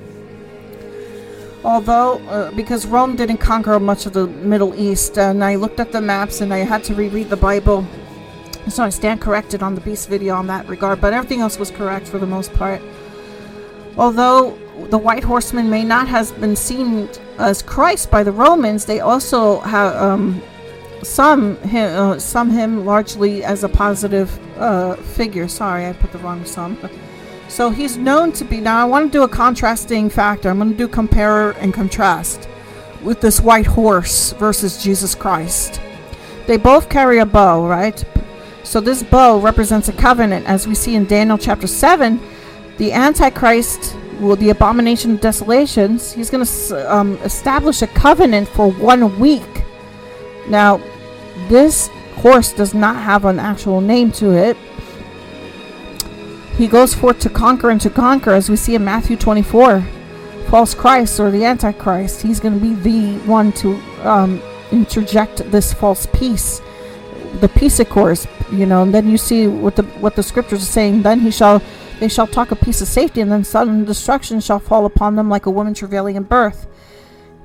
although 1.64 2.18
uh, 2.28 2.50
because 2.52 2.86
Rome 2.86 3.16
didn't 3.16 3.38
conquer 3.38 3.78
much 3.80 4.06
of 4.06 4.12
the 4.12 4.26
Middle 4.26 4.74
East, 4.74 5.18
and 5.18 5.42
I 5.42 5.56
looked 5.56 5.80
at 5.80 5.92
the 5.92 6.00
maps 6.00 6.40
and 6.40 6.54
I 6.54 6.58
had 6.58 6.84
to 6.84 6.94
reread 6.94 7.28
the 7.28 7.36
Bible. 7.36 7.84
So 8.68 8.84
I 8.84 8.90
stand 8.90 9.20
corrected 9.20 9.62
on 9.62 9.74
the 9.74 9.80
beast 9.80 10.08
video 10.08 10.34
on 10.34 10.46
that 10.46 10.68
regard, 10.68 11.00
but 11.00 11.12
everything 11.12 11.40
else 11.40 11.58
was 11.58 11.70
correct 11.70 12.06
for 12.06 12.18
the 12.18 12.26
most 12.26 12.52
part. 12.54 12.80
Although 13.98 14.56
the 14.90 14.98
white 14.98 15.24
horseman 15.24 15.68
may 15.68 15.84
not 15.84 16.06
have 16.08 16.40
been 16.40 16.54
seen 16.54 17.08
as 17.38 17.62
Christ 17.62 18.10
by 18.10 18.22
the 18.22 18.32
Romans, 18.32 18.84
they 18.84 19.00
also 19.00 19.58
have 19.60 19.94
um, 19.96 20.40
some 21.02 21.56
him, 21.62 21.90
uh, 21.94 22.18
some 22.18 22.50
him 22.50 22.86
largely 22.86 23.42
as 23.44 23.64
a 23.64 23.68
positive 23.68 24.38
uh, 24.56 24.94
figure. 24.94 25.48
Sorry, 25.48 25.86
I 25.86 25.92
put 25.92 26.12
the 26.12 26.18
wrong 26.18 26.44
some. 26.44 26.78
So 27.48 27.70
he's 27.70 27.96
known 27.96 28.32
to 28.32 28.44
be. 28.44 28.60
Now 28.60 28.80
I 28.80 28.84
want 28.84 29.10
to 29.12 29.18
do 29.18 29.24
a 29.24 29.28
contrasting 29.28 30.10
factor. 30.10 30.48
I'm 30.48 30.58
going 30.58 30.70
to 30.70 30.76
do 30.76 30.86
compare 30.86 31.50
and 31.52 31.74
contrast 31.74 32.48
with 33.02 33.20
this 33.20 33.40
white 33.40 33.66
horse 33.66 34.32
versus 34.32 34.82
Jesus 34.82 35.14
Christ. 35.14 35.80
They 36.46 36.56
both 36.56 36.88
carry 36.88 37.18
a 37.18 37.26
bow, 37.26 37.66
right? 37.66 38.04
So 38.64 38.80
this 38.80 39.02
bow 39.02 39.38
represents 39.38 39.88
a 39.88 39.92
covenant, 39.92 40.46
as 40.46 40.68
we 40.68 40.74
see 40.74 40.94
in 40.94 41.06
Daniel 41.06 41.38
chapter 41.38 41.66
7. 41.66 42.20
The 42.78 42.92
Antichrist, 42.92 43.96
well, 44.20 44.36
the 44.36 44.50
abomination 44.50 45.12
of 45.12 45.20
desolations, 45.20 46.12
he's 46.12 46.30
going 46.30 46.44
to 46.44 46.94
um, 46.94 47.16
establish 47.18 47.82
a 47.82 47.86
covenant 47.88 48.48
for 48.48 48.70
one 48.70 49.18
week. 49.18 49.64
Now, 50.48 50.80
this 51.48 51.88
horse 52.16 52.52
does 52.52 52.74
not 52.74 52.96
have 52.96 53.24
an 53.24 53.38
actual 53.38 53.80
name 53.80 54.10
to 54.12 54.32
it, 54.32 54.56
he 56.58 56.66
goes 56.66 56.92
forth 56.92 57.20
to 57.20 57.30
conquer 57.30 57.70
and 57.70 57.80
to 57.82 57.88
conquer, 57.88 58.32
as 58.32 58.50
we 58.50 58.56
see 58.56 58.74
in 58.74 58.84
Matthew 58.84 59.16
24. 59.16 59.80
False 60.48 60.74
Christ 60.74 61.20
or 61.20 61.30
the 61.30 61.44
Antichrist, 61.44 62.20
he's 62.20 62.40
going 62.40 62.58
to 62.58 62.60
be 62.60 62.74
the 62.74 63.18
one 63.28 63.52
to 63.52 63.76
um, 64.02 64.42
interject 64.72 65.48
this 65.52 65.72
false 65.72 66.06
peace, 66.06 66.60
the 67.40 67.48
peace 67.48 67.78
accords, 67.78 68.26
you 68.50 68.66
know. 68.66 68.82
And 68.82 68.92
then 68.92 69.08
you 69.08 69.18
see 69.18 69.46
what 69.46 69.76
the 69.76 69.84
what 70.00 70.16
the 70.16 70.22
scriptures 70.24 70.62
are 70.62 70.72
saying. 70.72 71.02
Then 71.02 71.20
he 71.20 71.30
shall 71.30 71.62
they 72.00 72.08
shall 72.08 72.26
talk 72.26 72.50
a 72.50 72.56
peace 72.56 72.80
of 72.80 72.88
safety, 72.88 73.20
and 73.20 73.30
then 73.30 73.44
sudden 73.44 73.84
destruction 73.84 74.40
shall 74.40 74.58
fall 74.58 74.86
upon 74.86 75.16
them 75.16 75.28
like 75.28 75.46
a 75.46 75.50
woman 75.50 75.74
travailing 75.74 76.16
in 76.16 76.22
birth. 76.22 76.66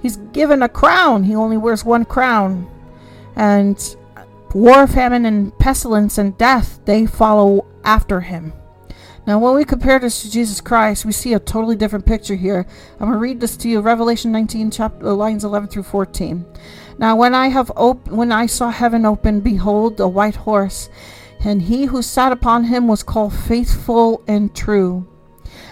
He's 0.02 0.18
given 0.18 0.62
a 0.62 0.70
crown. 0.70 1.24
He 1.24 1.36
only 1.36 1.58
wears 1.58 1.86
one 1.86 2.06
crown, 2.06 2.70
and 3.36 3.96
war, 4.54 4.86
famine, 4.88 5.26
and 5.26 5.58
pestilence 5.58 6.18
and 6.18 6.38
death 6.38 6.80
they 6.86 7.06
follow 7.06 7.66
after 7.84 8.22
him. 8.22 8.54
Now, 9.26 9.40
when 9.40 9.56
we 9.56 9.64
compare 9.64 10.00
this 10.00 10.22
to 10.22 10.32
Jesus 10.32 10.60
Christ, 10.60 11.06
we 11.06 11.14
see 11.14 11.34
a 11.34 11.40
totally 11.40 11.78
different 11.78 12.06
picture 12.06 12.36
here. 12.36 12.68
I'm 13.00 13.08
going 13.08 13.14
to 13.14 13.18
read 13.18 13.40
this 13.40 13.56
to 13.58 13.70
you, 13.70 13.80
Revelation 13.80 14.34
19, 14.34 14.70
chapter 14.70 15.08
uh, 15.08 15.14
lines 15.14 15.46
11 15.46 15.70
through 15.70 15.84
14. 15.84 16.46
Now, 16.98 17.16
when 17.16 17.34
I 17.34 17.48
have 17.48 17.72
op- 17.78 18.10
when 18.10 18.34
I 18.34 18.48
saw 18.48 18.70
heaven 18.70 19.06
open, 19.06 19.40
behold, 19.40 20.00
a 20.02 20.08
white 20.08 20.36
horse, 20.36 20.90
and 21.44 21.64
he 21.64 21.86
who 21.86 22.02
sat 22.02 22.32
upon 22.32 22.66
him 22.66 22.88
was 22.88 23.04
called 23.04 23.34
Faithful 23.34 24.24
and 24.28 24.56
True. 24.56 25.08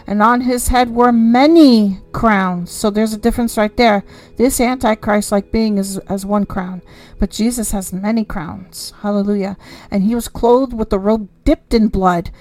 And 0.07 0.21
on 0.21 0.41
his 0.41 0.67
head 0.69 0.89
were 0.91 1.11
many 1.11 1.99
crowns. 2.11 2.71
So 2.71 2.89
there's 2.89 3.13
a 3.13 3.17
difference 3.17 3.57
right 3.57 3.75
there. 3.77 4.03
This 4.35 4.59
Antichrist 4.59 5.31
like 5.31 5.51
being 5.51 5.77
is 5.77 5.97
as 5.99 6.25
one 6.25 6.45
crown, 6.45 6.81
but 7.19 7.29
Jesus 7.29 7.71
has 7.71 7.93
many 7.93 8.25
crowns. 8.25 8.93
Hallelujah. 9.01 9.57
And 9.89 10.03
he 10.03 10.15
was 10.15 10.27
clothed 10.27 10.73
with 10.73 10.91
a 10.91 10.99
robe 10.99 11.29
dipped 11.45 11.73
in 11.73 11.87
blood 11.87 12.31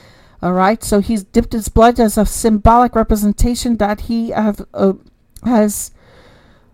all 0.43 0.55
right, 0.55 0.83
so 0.83 1.01
he's 1.01 1.23
dipped 1.23 1.53
his 1.53 1.69
blood 1.69 2.01
as 2.01 2.17
a 2.17 2.25
symbolic 2.25 2.95
representation 2.95 3.77
that 3.77 4.03
he 4.03 4.31
have 4.31 4.65
uh, 4.73 4.95
has 5.45 5.91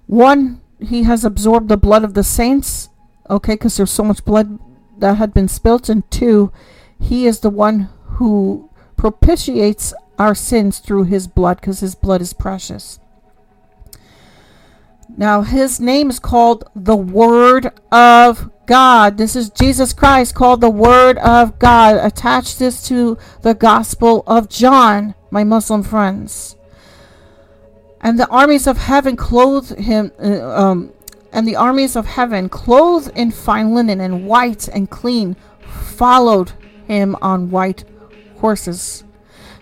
one 0.07 0.61
he 0.81 1.03
has 1.03 1.25
absorbed 1.25 1.69
the 1.69 1.77
blood 1.77 2.05
of 2.05 2.15
the 2.15 2.23
saints. 2.23 2.91
Okay, 3.29 3.55
because 3.55 3.77
there's 3.77 3.91
so 3.91 4.05
much 4.05 4.25
blood 4.25 4.61
that 4.99 5.17
had 5.17 5.35
been 5.35 5.49
spilt, 5.49 5.89
and 5.89 6.09
two, 6.11 6.53
he 7.01 7.27
is 7.27 7.41
the 7.41 7.51
one 7.51 7.89
who 8.17 8.71
propitiates 8.97 9.93
our 10.19 10.35
sins 10.35 10.79
through 10.79 11.05
his 11.05 11.27
blood, 11.27 11.61
because 11.61 11.81
his 11.81 11.95
blood 11.95 12.21
is 12.21 12.33
precious. 12.33 12.99
Now, 15.17 15.43
his 15.43 15.81
name 15.81 16.11
is 16.11 16.19
called 16.19 16.65
the 16.75 16.97
Word 16.97 17.73
of 17.93 18.51
God. 18.67 19.17
This 19.17 19.37
is 19.37 19.51
Jesus 19.51 19.93
Christ 19.93 20.35
called 20.35 20.61
the 20.61 20.69
Word 20.71 21.17
of 21.19 21.59
God. 21.59 21.97
Attach 21.97 22.59
this 22.59 22.87
to 22.89 23.17
the 23.43 23.55
Gospel 23.55 24.25
of 24.27 24.49
John, 24.49 25.15
my 25.31 25.45
Muslim 25.45 25.83
friends. 25.83 26.57
And 28.01 28.19
the 28.19 28.29
armies 28.29 28.67
of 28.67 28.79
heaven 28.79 29.17
clothed 29.17 29.79
him, 29.79 30.13
uh, 30.23 30.43
um, 30.51 30.93
and 31.37 31.47
the 31.47 31.55
armies 31.55 31.95
of 31.95 32.07
heaven, 32.07 32.49
clothed 32.49 33.13
in 33.15 33.31
fine 33.31 33.75
linen 33.75 34.01
and 34.01 34.27
white 34.27 34.67
and 34.69 34.91
clean, 34.91 35.37
followed 35.61 36.53
him 36.89 37.15
on 37.23 37.51
white 37.51 37.85
horses. 38.41 39.05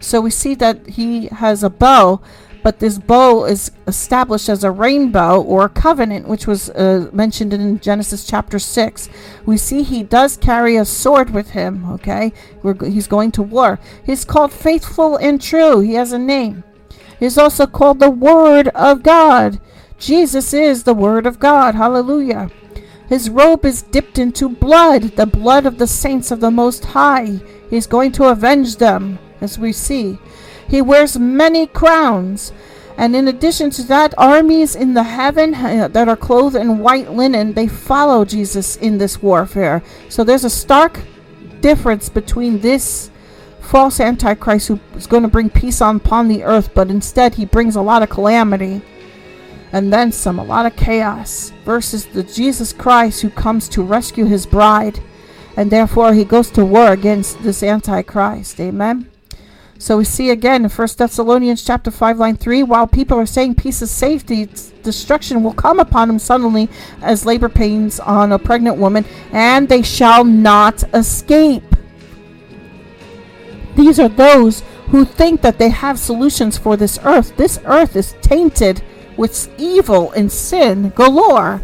So 0.00 0.20
we 0.20 0.30
see 0.30 0.54
that 0.54 0.86
he 0.86 1.26
has 1.26 1.62
a 1.62 1.70
bow 1.70 2.22
but 2.64 2.78
this 2.78 2.96
bow 2.96 3.44
is 3.44 3.70
established 3.86 4.48
as 4.48 4.64
a 4.64 4.70
rainbow 4.70 5.42
or 5.42 5.66
a 5.66 5.68
covenant, 5.68 6.26
which 6.26 6.46
was 6.46 6.70
uh, 6.70 7.10
mentioned 7.12 7.52
in 7.52 7.78
Genesis 7.78 8.26
chapter 8.26 8.58
6. 8.58 9.10
We 9.44 9.58
see 9.58 9.82
he 9.82 10.02
does 10.02 10.38
carry 10.38 10.76
a 10.76 10.86
sword 10.86 11.28
with 11.28 11.50
him, 11.50 11.84
okay? 11.90 12.32
He's 12.80 13.06
going 13.06 13.32
to 13.32 13.42
war. 13.42 13.78
He's 14.02 14.24
called 14.24 14.50
faithful 14.50 15.18
and 15.18 15.42
true. 15.42 15.80
He 15.80 15.92
has 15.92 16.12
a 16.12 16.18
name. 16.18 16.64
He's 17.18 17.36
also 17.36 17.66
called 17.66 18.00
the 18.00 18.08
Word 18.08 18.68
of 18.68 19.02
God. 19.02 19.60
Jesus 19.98 20.52
is 20.52 20.84
the 20.84 20.94
Word 20.94 21.26
of 21.26 21.38
God. 21.38 21.74
Hallelujah. 21.74 22.50
His 23.08 23.30
robe 23.30 23.64
is 23.64 23.82
dipped 23.82 24.18
into 24.18 24.48
blood, 24.48 25.02
the 25.16 25.26
blood 25.26 25.66
of 25.66 25.78
the 25.78 25.86
saints 25.86 26.30
of 26.30 26.40
the 26.40 26.50
Most 26.50 26.84
High. 26.84 27.40
He's 27.70 27.86
going 27.86 28.12
to 28.12 28.28
avenge 28.28 28.76
them, 28.76 29.18
as 29.40 29.58
we 29.58 29.72
see. 29.72 30.18
He 30.68 30.80
wears 30.80 31.18
many 31.18 31.66
crowns. 31.66 32.52
And 32.96 33.14
in 33.14 33.28
addition 33.28 33.70
to 33.70 33.82
that, 33.84 34.14
armies 34.16 34.76
in 34.76 34.94
the 34.94 35.02
heaven 35.02 35.54
uh, 35.54 35.88
that 35.88 36.08
are 36.08 36.16
clothed 36.16 36.56
in 36.56 36.78
white 36.78 37.10
linen, 37.10 37.52
they 37.52 37.66
follow 37.66 38.24
Jesus 38.24 38.76
in 38.76 38.98
this 38.98 39.20
warfare. 39.22 39.82
So 40.08 40.24
there's 40.24 40.44
a 40.44 40.50
stark 40.50 41.00
difference 41.60 42.08
between 42.08 42.60
this 42.60 43.10
false 43.60 43.98
antichrist 43.98 44.68
who 44.68 44.78
is 44.94 45.06
going 45.06 45.22
to 45.24 45.28
bring 45.28 45.50
peace 45.50 45.80
upon 45.80 46.28
the 46.28 46.44
earth, 46.44 46.70
but 46.74 46.88
instead 46.88 47.34
he 47.34 47.44
brings 47.44 47.76
a 47.76 47.82
lot 47.82 48.02
of 48.02 48.10
calamity 48.10 48.82
and 49.74 49.92
then 49.92 50.12
some, 50.12 50.38
a 50.38 50.44
lot 50.44 50.66
of 50.66 50.76
chaos, 50.76 51.52
versus 51.64 52.06
the 52.06 52.22
Jesus 52.22 52.72
Christ 52.72 53.22
who 53.22 53.28
comes 53.28 53.68
to 53.70 53.82
rescue 53.82 54.24
his 54.24 54.46
bride, 54.46 55.00
and 55.56 55.68
therefore 55.68 56.14
he 56.14 56.24
goes 56.24 56.48
to 56.50 56.64
war 56.64 56.92
against 56.92 57.42
this 57.42 57.60
antichrist. 57.60 58.60
Amen. 58.60 59.10
So 59.76 59.98
we 59.98 60.04
see 60.04 60.30
again 60.30 60.64
in 60.64 60.70
1 60.70 60.88
Thessalonians 60.96 61.64
chapter 61.64 61.90
5 61.90 62.18
line 62.18 62.36
3 62.36 62.62
while 62.62 62.86
people 62.86 63.18
are 63.18 63.26
saying 63.26 63.56
peace 63.56 63.82
is 63.82 63.90
safety 63.90 64.48
destruction 64.84 65.42
will 65.42 65.52
come 65.52 65.80
upon 65.80 66.06
them 66.06 66.20
suddenly 66.20 66.68
as 67.02 67.26
labor 67.26 67.48
pains 67.48 67.98
on 67.98 68.30
a 68.30 68.38
pregnant 68.38 68.76
woman 68.76 69.04
and 69.32 69.68
they 69.68 69.82
shall 69.82 70.24
not 70.24 70.84
escape. 70.94 71.64
These 73.74 73.98
are 73.98 74.08
those 74.08 74.62
who 74.90 75.04
think 75.04 75.42
that 75.42 75.58
they 75.58 75.70
have 75.70 75.98
solutions 75.98 76.56
for 76.56 76.76
this 76.76 77.00
earth. 77.02 77.36
This 77.36 77.58
earth 77.64 77.96
is 77.96 78.14
tainted 78.22 78.80
with 79.16 79.48
evil 79.58 80.12
and 80.12 80.30
sin 80.30 80.90
galore. 80.90 81.62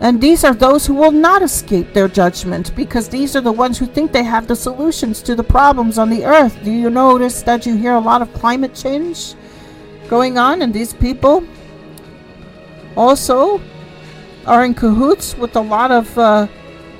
And 0.00 0.20
these 0.20 0.44
are 0.44 0.54
those 0.54 0.86
who 0.86 0.94
will 0.94 1.10
not 1.10 1.42
escape 1.42 1.92
their 1.92 2.06
judgment 2.06 2.74
because 2.76 3.08
these 3.08 3.34
are 3.34 3.40
the 3.40 3.50
ones 3.52 3.78
who 3.78 3.86
think 3.86 4.12
they 4.12 4.22
have 4.22 4.46
the 4.46 4.54
solutions 4.54 5.22
to 5.22 5.34
the 5.34 5.42
problems 5.42 5.98
on 5.98 6.08
the 6.08 6.24
earth. 6.24 6.56
Do 6.62 6.70
you 6.70 6.88
notice 6.88 7.42
that 7.42 7.66
you 7.66 7.76
hear 7.76 7.94
a 7.94 8.00
lot 8.00 8.22
of 8.22 8.32
climate 8.32 8.74
change 8.74 9.34
going 10.08 10.38
on 10.38 10.62
and 10.62 10.72
these 10.72 10.94
people 10.94 11.44
also 12.96 13.60
are 14.46 14.64
in 14.64 14.74
cahoots 14.74 15.36
with 15.36 15.56
a 15.56 15.60
lot 15.60 15.90
of 15.90 16.16
uh, 16.16 16.46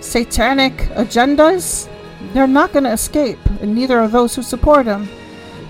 satanic 0.01 0.75
agendas? 0.97 1.89
They're 2.33 2.47
not 2.47 2.73
going 2.73 2.85
to 2.85 2.93
escape, 2.93 3.39
and 3.61 3.75
neither 3.75 3.99
are 3.99 4.09
those 4.09 4.35
who 4.35 4.43
support 4.43 4.87
them. 4.87 5.09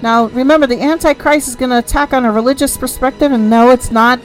Now, 0.02 0.26
remember, 0.26 0.66
the 0.66 0.80
Antichrist 0.80 1.48
is 1.48 1.56
going 1.56 1.70
to 1.70 1.78
attack 1.78 2.12
on 2.12 2.24
a 2.24 2.32
religious 2.32 2.76
perspective, 2.76 3.32
and 3.32 3.50
no, 3.50 3.70
it's 3.70 3.90
not 3.90 4.20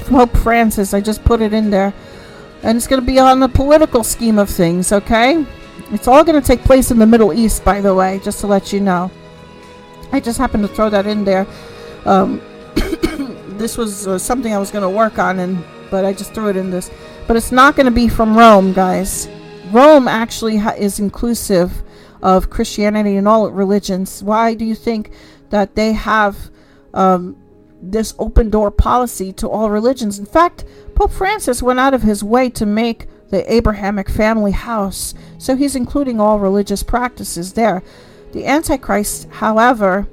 Pope 0.00 0.36
Francis. 0.36 0.94
I 0.94 1.00
just 1.00 1.24
put 1.24 1.40
it 1.40 1.52
in 1.52 1.70
there. 1.70 1.92
And 2.62 2.76
it's 2.76 2.86
going 2.86 3.00
to 3.00 3.06
be 3.06 3.18
on 3.18 3.40
the 3.40 3.48
political 3.48 4.04
scheme 4.04 4.38
of 4.38 4.48
things, 4.48 4.92
okay? 4.92 5.44
It's 5.90 6.08
all 6.08 6.24
going 6.24 6.40
to 6.40 6.46
take 6.46 6.62
place 6.62 6.90
in 6.90 6.98
the 6.98 7.06
Middle 7.06 7.32
East, 7.32 7.64
by 7.64 7.80
the 7.80 7.94
way, 7.94 8.20
just 8.22 8.40
to 8.40 8.46
let 8.46 8.72
you 8.72 8.80
know. 8.80 9.10
I 10.12 10.20
just 10.20 10.38
happened 10.38 10.66
to 10.66 10.74
throw 10.74 10.90
that 10.90 11.06
in 11.06 11.24
there. 11.24 11.46
Um, 12.04 12.40
this 13.58 13.76
was 13.76 14.06
uh, 14.06 14.18
something 14.18 14.54
I 14.54 14.58
was 14.58 14.70
going 14.70 14.82
to 14.82 14.90
work 14.90 15.18
on, 15.18 15.40
and 15.40 15.62
but 15.90 16.04
I 16.04 16.12
just 16.12 16.34
threw 16.34 16.48
it 16.48 16.56
in 16.56 16.70
this. 16.70 16.90
But 17.26 17.36
it's 17.36 17.52
not 17.52 17.76
going 17.76 17.86
to 17.86 17.92
be 17.92 18.08
from 18.08 18.36
Rome, 18.36 18.72
guys. 18.72 19.28
Rome 19.70 20.08
actually 20.08 20.56
ha- 20.56 20.74
is 20.76 20.98
inclusive 21.00 21.82
of 22.26 22.50
Christianity 22.50 23.14
and 23.16 23.28
all 23.28 23.48
religions. 23.52 24.20
Why 24.20 24.54
do 24.54 24.64
you 24.64 24.74
think 24.74 25.12
that 25.50 25.76
they 25.76 25.92
have 25.92 26.50
um, 26.92 27.36
this 27.80 28.14
open 28.18 28.50
door 28.50 28.72
policy 28.72 29.32
to 29.34 29.48
all 29.48 29.70
religions? 29.70 30.18
In 30.18 30.26
fact, 30.26 30.64
Pope 30.96 31.12
Francis 31.12 31.62
went 31.62 31.78
out 31.78 31.94
of 31.94 32.02
his 32.02 32.24
way 32.24 32.50
to 32.50 32.66
make 32.66 33.06
the 33.30 33.50
Abrahamic 33.52 34.10
family 34.10 34.50
house, 34.50 35.14
so 35.38 35.54
he's 35.54 35.76
including 35.76 36.18
all 36.18 36.40
religious 36.40 36.82
practices 36.82 37.52
there. 37.52 37.84
The 38.32 38.44
Antichrist, 38.44 39.28
however, 39.30 40.08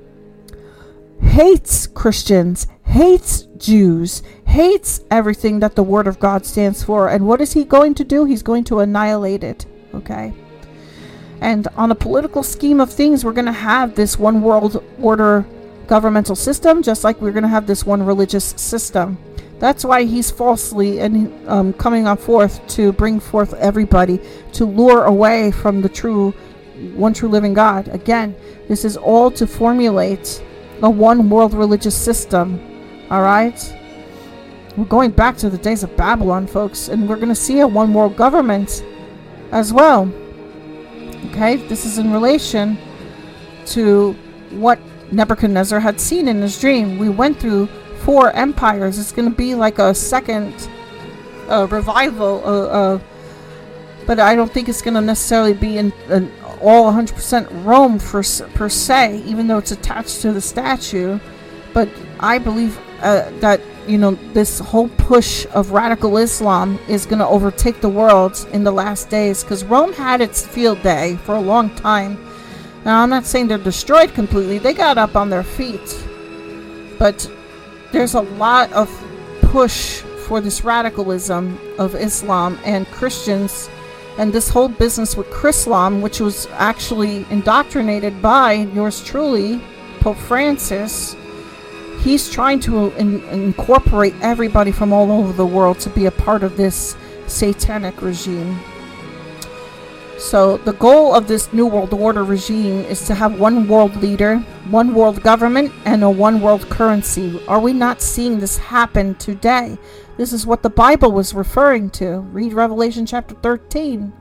hates 1.20 1.88
Christians, 1.88 2.68
hates 2.86 3.48
Jews, 3.58 4.22
hates 4.46 5.02
everything 5.10 5.62
that 5.62 5.76
the 5.76 5.82
Word 5.82 6.06
of 6.06 6.20
God 6.20 6.46
stands 6.46 6.84
for. 6.84 7.10
And 7.10 7.26
what 7.26 7.42
is 7.42 7.54
he 7.54 7.64
going 7.64 7.96
to 7.96 8.04
do? 8.04 8.26
He's 8.26 8.44
going 8.44 8.66
to 8.66 8.82
annihilate 8.82 9.44
it. 9.44 9.66
Okay? 9.96 10.32
And 11.44 11.68
on 11.76 11.92
a 11.92 11.96
political 11.96 12.42
scheme 12.42 12.80
of 12.80 12.90
things, 12.90 13.26
we're 13.26 13.34
going 13.34 13.48
to 13.48 13.52
have 13.52 13.96
this 13.96 14.18
one 14.18 14.42
world 14.42 14.82
order 15.02 15.46
governmental 15.88 16.38
system, 16.38 16.82
just 16.82 17.04
like 17.04 17.20
we're 17.20 17.34
going 17.34 17.44
to 17.44 17.50
have 17.50 17.68
this 17.68 17.86
one 17.86 18.02
religious 18.02 18.46
system. 18.56 19.18
That's 19.60 19.84
why 19.84 20.04
he's 20.06 20.32
falsely 20.32 21.02
and 21.02 21.50
um, 21.50 21.74
coming 21.74 22.08
on 22.08 22.16
forth 22.16 22.66
to 22.76 22.94
bring 22.94 23.20
forth 23.20 23.54
everybody 23.56 24.22
to 24.54 24.64
lure 24.64 25.04
away 25.04 25.52
from 25.52 25.82
the 25.82 25.90
true, 25.90 26.32
one 26.96 27.14
true 27.14 27.28
living 27.28 27.54
God. 27.54 27.90
Again, 27.90 28.38
this 28.70 28.86
is 28.86 28.96
all 28.96 29.30
to 29.32 29.46
formulate 29.46 30.42
a 30.82 30.90
one 30.90 31.30
world 31.30 31.54
religious 31.54 31.96
system. 31.96 32.58
All 33.12 33.22
right? 33.22 33.60
We're 34.78 34.86
going 34.86 35.12
back 35.12 35.36
to 35.40 35.50
the 35.50 35.58
days 35.58 35.84
of 35.84 35.94
Babylon, 35.98 36.48
folks, 36.48 36.88
and 36.88 37.08
we're 37.08 37.18
going 37.18 37.28
to 37.28 37.36
see 37.36 37.60
a 37.60 37.68
one 37.68 37.94
world 37.94 38.16
government 38.16 38.82
as 39.52 39.74
well. 39.74 40.10
Okay? 41.34 41.56
This 41.56 41.84
is 41.86 41.98
in 41.98 42.12
relation 42.12 42.78
to 43.68 44.14
what 44.52 44.80
Nebuchadnezzar 45.12 45.80
had 45.80 46.00
seen 46.00 46.28
in 46.28 46.42
his 46.42 46.60
dream. 46.62 47.00
We 47.00 47.10
went 47.10 47.40
through 47.40 47.68
four 48.04 48.32
empires. 48.32 49.00
It's 49.00 49.12
going 49.12 49.30
to 49.30 49.36
be 49.36 49.56
like 49.56 49.80
a 49.80 49.96
second 49.96 50.70
uh, 51.50 51.68
revival, 51.72 52.44
uh, 52.46 52.66
uh, 52.68 53.00
but 54.06 54.20
I 54.20 54.36
don't 54.36 54.52
think 54.52 54.70
it's 54.70 54.84
going 54.84 54.94
to 54.94 55.02
necessarily 55.02 55.54
be 55.54 55.78
in, 55.80 55.92
in 56.10 56.32
all 56.62 56.92
100% 56.92 57.66
Rome 57.66 57.98
for, 57.98 58.22
per 58.54 58.70
se, 58.70 59.24
even 59.26 59.48
though 59.48 59.58
it's 59.58 59.72
attached 59.72 60.22
to 60.22 60.34
the 60.34 60.42
statue. 60.42 61.20
But 61.74 61.90
I 62.20 62.38
believe 62.38 62.80
uh, 63.02 63.32
that 63.40 63.60
you 63.88 63.98
know 63.98 64.16
this 64.34 64.60
whole 64.60 64.90
push 64.90 65.46
of 65.54 65.72
radical 65.72 66.18
Islam 66.18 66.80
is 66.88 67.06
going 67.06 67.20
to 67.20 67.28
overtake 67.28 67.82
the 67.82 67.90
world 67.90 68.48
in 68.52 68.64
the 68.64 68.72
last 68.72 69.10
days 69.10 69.44
because 69.44 69.64
Rome 69.64 69.94
had 69.94 70.22
its 70.22 70.46
field 70.46 70.82
day 70.82 71.18
for 71.26 71.36
a 71.36 71.42
long 71.42 71.70
time. 71.76 72.18
Now 72.86 73.02
I'm 73.02 73.10
not 73.10 73.26
saying 73.26 73.48
they're 73.48 73.58
destroyed 73.58 74.14
completely; 74.14 74.58
they 74.58 74.74
got 74.74 74.98
up 74.98 75.16
on 75.16 75.30
their 75.30 75.44
feet, 75.44 76.04
but 77.00 77.30
there's 77.92 78.16
a 78.16 78.22
lot 78.22 78.72
of 78.74 78.90
push 79.42 80.02
for 80.28 80.42
this 80.42 80.64
radicalism 80.64 81.60
of 81.78 81.96
Islam 81.96 82.58
and 82.64 82.88
Christians 82.88 83.70
and 84.18 84.32
this 84.32 84.50
whole 84.50 84.70
business 84.70 85.18
with 85.18 85.28
Chrislam, 85.28 86.02
which 86.02 86.20
was 86.20 86.48
actually 86.54 87.26
indoctrinated 87.30 88.22
by 88.22 88.54
yours 88.54 89.04
truly, 89.04 89.62
Pope 90.00 90.18
Francis, 90.18 91.16
he's 92.02 92.30
trying 92.30 92.60
to 92.62 92.92
in- 92.98 93.24
incorporate 93.30 94.14
everybody 94.22 94.72
from 94.72 94.94
all 94.94 95.12
over 95.12 95.34
the 95.34 95.46
world 95.46 95.80
to 95.82 95.90
be 95.90 96.06
a 96.06 96.12
part 96.12 96.44
of 96.44 96.58
this 96.58 96.96
satanic 97.28 98.02
regime. 98.02 98.60
So, 100.18 100.58
the 100.58 100.74
goal 100.74 101.14
of 101.14 101.28
this 101.28 101.52
New 101.52 101.66
World 101.66 101.94
Order 101.94 102.24
regime 102.24 102.86
is 102.86 103.06
to 103.08 103.14
have 103.14 103.40
one 103.40 103.68
world 103.68 103.96
leader, 103.98 104.38
one 104.70 104.94
world 104.94 105.22
government, 105.22 105.74
and 105.84 106.02
a 106.04 106.10
one 106.10 106.40
world 106.40 106.70
currency. 106.70 107.46
Are 107.48 107.60
we 107.60 107.74
not 107.74 108.02
seeing 108.02 108.40
this 108.40 108.58
happen 108.58 109.16
today? 109.16 109.78
This 110.16 110.32
is 110.32 110.46
what 110.46 110.64
the 110.64 110.70
Bible 110.70 111.12
was 111.12 111.34
referring 111.34 111.90
to. 111.92 112.20
Read 112.20 112.54
Revelation 112.54 113.06
chapter 113.06 113.36
13. 113.36 114.14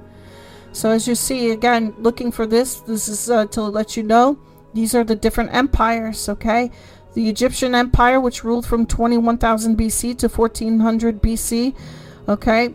So, 0.73 0.91
as 0.91 1.07
you 1.07 1.15
see, 1.15 1.51
again, 1.51 1.95
looking 1.99 2.33
for 2.33 2.47
this, 2.47 2.81
this 2.81 3.09
is 3.09 3.31
uh, 3.31 3.47
to 3.47 3.63
let 3.63 3.97
you 3.97 4.03
know 4.03 4.39
these 4.75 4.95
are 4.95 5.05
the 5.05 5.15
different 5.15 5.55
empires, 5.55 6.29
okay? 6.29 6.71
The 7.15 7.29
Egyptian 7.29 7.75
Empire, 7.75 8.21
which 8.21 8.45
ruled 8.45 8.67
from 8.67 8.87
21,000 8.87 9.77
BC 9.77 10.19
to 10.19 10.29
1400 10.29 11.23
BC, 11.23 11.75
okay? 12.29 12.75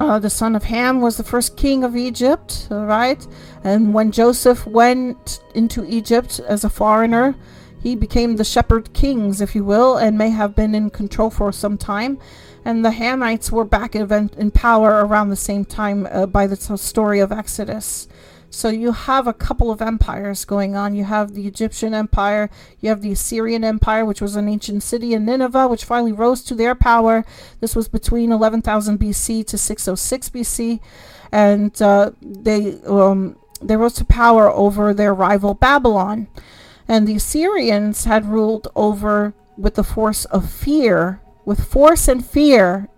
Uh, 0.00 0.18
the 0.18 0.30
son 0.30 0.56
of 0.56 0.64
Ham 0.64 1.00
was 1.00 1.16
the 1.16 1.24
first 1.24 1.56
king 1.56 1.84
of 1.84 1.96
Egypt, 1.96 2.68
all 2.70 2.86
right? 2.86 3.26
And 3.62 3.94
when 3.94 4.10
Joseph 4.10 4.66
went 4.66 5.40
into 5.54 5.84
Egypt 5.84 6.40
as 6.40 6.64
a 6.64 6.70
foreigner, 6.70 7.34
he 7.80 7.94
became 7.94 8.36
the 8.36 8.44
shepherd 8.44 8.92
kings, 8.94 9.40
if 9.40 9.54
you 9.54 9.62
will, 9.62 9.98
and 9.98 10.16
may 10.16 10.30
have 10.30 10.56
been 10.56 10.74
in 10.74 10.90
control 10.90 11.30
for 11.30 11.52
some 11.52 11.76
time. 11.76 12.18
And 12.64 12.82
the 12.82 12.92
Hamites 12.92 13.52
were 13.52 13.66
back 13.66 13.94
in 13.94 14.50
power 14.50 15.04
around 15.04 15.28
the 15.28 15.36
same 15.36 15.66
time 15.66 16.08
uh, 16.10 16.24
by 16.24 16.46
the 16.46 16.56
story 16.56 17.20
of 17.20 17.30
Exodus. 17.30 18.08
So 18.54 18.68
you 18.68 18.92
have 18.92 19.26
a 19.26 19.32
couple 19.32 19.70
of 19.70 19.82
empires 19.82 20.44
going 20.44 20.76
on. 20.76 20.94
You 20.94 21.04
have 21.04 21.34
the 21.34 21.46
Egyptian 21.46 21.92
Empire, 21.92 22.48
you 22.80 22.88
have 22.88 23.02
the 23.02 23.12
Assyrian 23.12 23.64
Empire, 23.64 24.04
which 24.04 24.20
was 24.20 24.36
an 24.36 24.48
ancient 24.48 24.82
city 24.82 25.12
in 25.12 25.24
Nineveh, 25.24 25.66
which 25.66 25.84
finally 25.84 26.12
rose 26.12 26.42
to 26.44 26.54
their 26.54 26.74
power. 26.74 27.24
This 27.60 27.74
was 27.74 27.88
between 27.88 28.30
11,000 28.30 28.98
BC 28.98 29.46
to 29.48 29.58
606 29.58 30.28
BC, 30.30 30.80
and 31.32 31.82
uh, 31.82 32.12
they 32.22 32.80
um, 32.86 33.36
they 33.60 33.76
rose 33.76 33.94
to 33.94 34.04
power 34.04 34.48
over 34.50 34.94
their 34.94 35.14
rival 35.14 35.54
Babylon. 35.54 36.28
And 36.86 37.08
the 37.08 37.16
Assyrians 37.16 38.04
had 38.04 38.26
ruled 38.26 38.68
over 38.76 39.34
with 39.56 39.74
the 39.74 39.84
force 39.84 40.26
of 40.26 40.50
fear, 40.50 41.20
with 41.44 41.64
force 41.64 42.08
and 42.08 42.24
fear, 42.24 42.88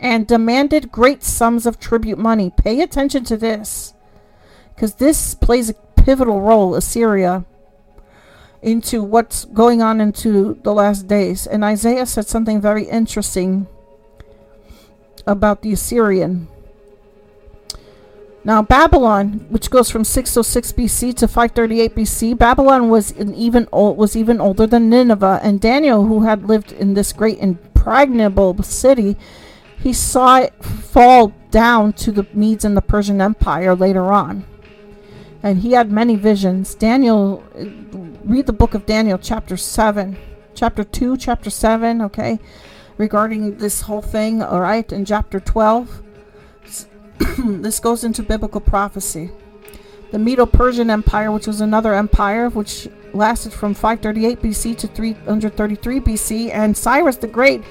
and 0.00 0.26
demanded 0.26 0.90
great 0.90 1.22
sums 1.22 1.66
of 1.66 1.78
tribute 1.78 2.18
money. 2.18 2.50
Pay 2.50 2.80
attention 2.80 3.24
to 3.24 3.36
this, 3.36 3.94
because 4.76 4.96
this 4.96 5.34
plays 5.34 5.70
a 5.70 5.74
pivotal 5.74 6.42
role, 6.42 6.74
Assyria, 6.74 7.46
into 8.60 9.02
what's 9.02 9.46
going 9.46 9.80
on 9.80 10.02
into 10.02 10.60
the 10.62 10.72
last 10.74 11.08
days. 11.08 11.46
And 11.46 11.64
Isaiah 11.64 12.04
said 12.04 12.26
something 12.26 12.60
very 12.60 12.84
interesting 12.84 13.66
about 15.26 15.62
the 15.62 15.72
Assyrian. 15.72 16.48
Now, 18.44 18.62
Babylon, 18.62 19.46
which 19.48 19.70
goes 19.70 19.90
from 19.90 20.04
606 20.04 20.72
BC 20.72 21.14
to 21.16 21.26
538 21.26 21.94
BC, 21.96 22.38
Babylon 22.38 22.90
was 22.90 23.12
even 23.16 23.66
old, 23.72 23.96
was 23.96 24.14
even 24.14 24.40
older 24.40 24.66
than 24.66 24.90
Nineveh. 24.90 25.40
And 25.42 25.58
Daniel, 25.58 26.04
who 26.04 26.22
had 26.22 26.46
lived 26.46 26.70
in 26.70 26.94
this 26.94 27.14
great 27.14 27.38
impregnable 27.38 28.62
city, 28.62 29.16
he 29.80 29.92
saw 29.92 30.40
it 30.40 30.52
fall 30.62 31.32
down 31.50 31.94
to 31.94 32.12
the 32.12 32.26
Medes 32.34 32.64
and 32.64 32.76
the 32.76 32.82
Persian 32.82 33.20
Empire 33.20 33.74
later 33.74 34.12
on. 34.12 34.44
And 35.46 35.60
he 35.60 35.70
had 35.74 35.92
many 35.92 36.16
visions. 36.16 36.74
Daniel, 36.74 37.40
read 38.24 38.46
the 38.46 38.52
book 38.52 38.74
of 38.74 38.84
Daniel, 38.84 39.16
chapter 39.16 39.56
7, 39.56 40.16
chapter 40.56 40.82
2, 40.82 41.16
chapter 41.18 41.50
7, 41.50 42.02
okay, 42.02 42.40
regarding 42.98 43.58
this 43.58 43.82
whole 43.82 44.02
thing, 44.02 44.42
all 44.42 44.60
right, 44.60 44.90
in 44.90 45.04
chapter 45.04 45.38
12 45.38 46.02
this 47.38 47.78
goes 47.78 48.02
into 48.02 48.24
biblical 48.24 48.60
prophecy. 48.60 49.30
The 50.10 50.18
Medo 50.18 50.46
Persian 50.46 50.90
Empire, 50.90 51.30
which 51.30 51.46
was 51.46 51.60
another 51.60 51.94
empire 51.94 52.48
which 52.48 52.88
lasted 53.14 53.52
from 53.52 53.72
538 53.72 54.42
BC 54.42 54.76
to 54.78 54.88
333 54.88 56.00
BC, 56.00 56.50
and 56.50 56.76
Cyrus 56.76 57.18
the 57.18 57.28
Great 57.28 57.62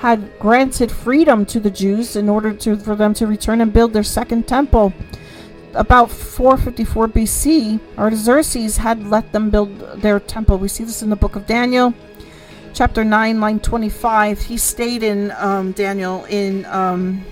had 0.00 0.38
granted 0.38 0.92
freedom 0.92 1.46
to 1.46 1.60
the 1.60 1.70
Jews 1.70 2.14
in 2.14 2.28
order 2.28 2.52
to, 2.52 2.76
for 2.76 2.94
them 2.94 3.14
to 3.14 3.26
return 3.26 3.62
and 3.62 3.72
build 3.72 3.94
their 3.94 4.02
second 4.02 4.46
temple. 4.46 4.92
About 5.74 6.10
454 6.10 7.08
BC, 7.08 7.80
Artaxerxes 7.96 8.76
had 8.76 9.06
let 9.08 9.32
them 9.32 9.50
build 9.50 9.78
their 10.02 10.20
temple. 10.20 10.58
We 10.58 10.68
see 10.68 10.84
this 10.84 11.02
in 11.02 11.10
the 11.10 11.16
book 11.16 11.34
of 11.34 11.46
Daniel, 11.46 11.94
chapter 12.74 13.04
9, 13.04 13.40
line 13.40 13.60
25. 13.60 14.42
He 14.42 14.58
stayed 14.58 15.02
in 15.02 15.30
um, 15.32 15.72
Daniel 15.72 16.24
in 16.26 16.66
um, 16.66 17.24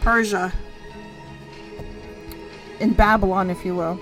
Persia 0.00 0.52
in 2.80 2.92
Babylon, 2.92 3.50
if 3.50 3.64
you 3.64 3.74
will. 3.74 3.98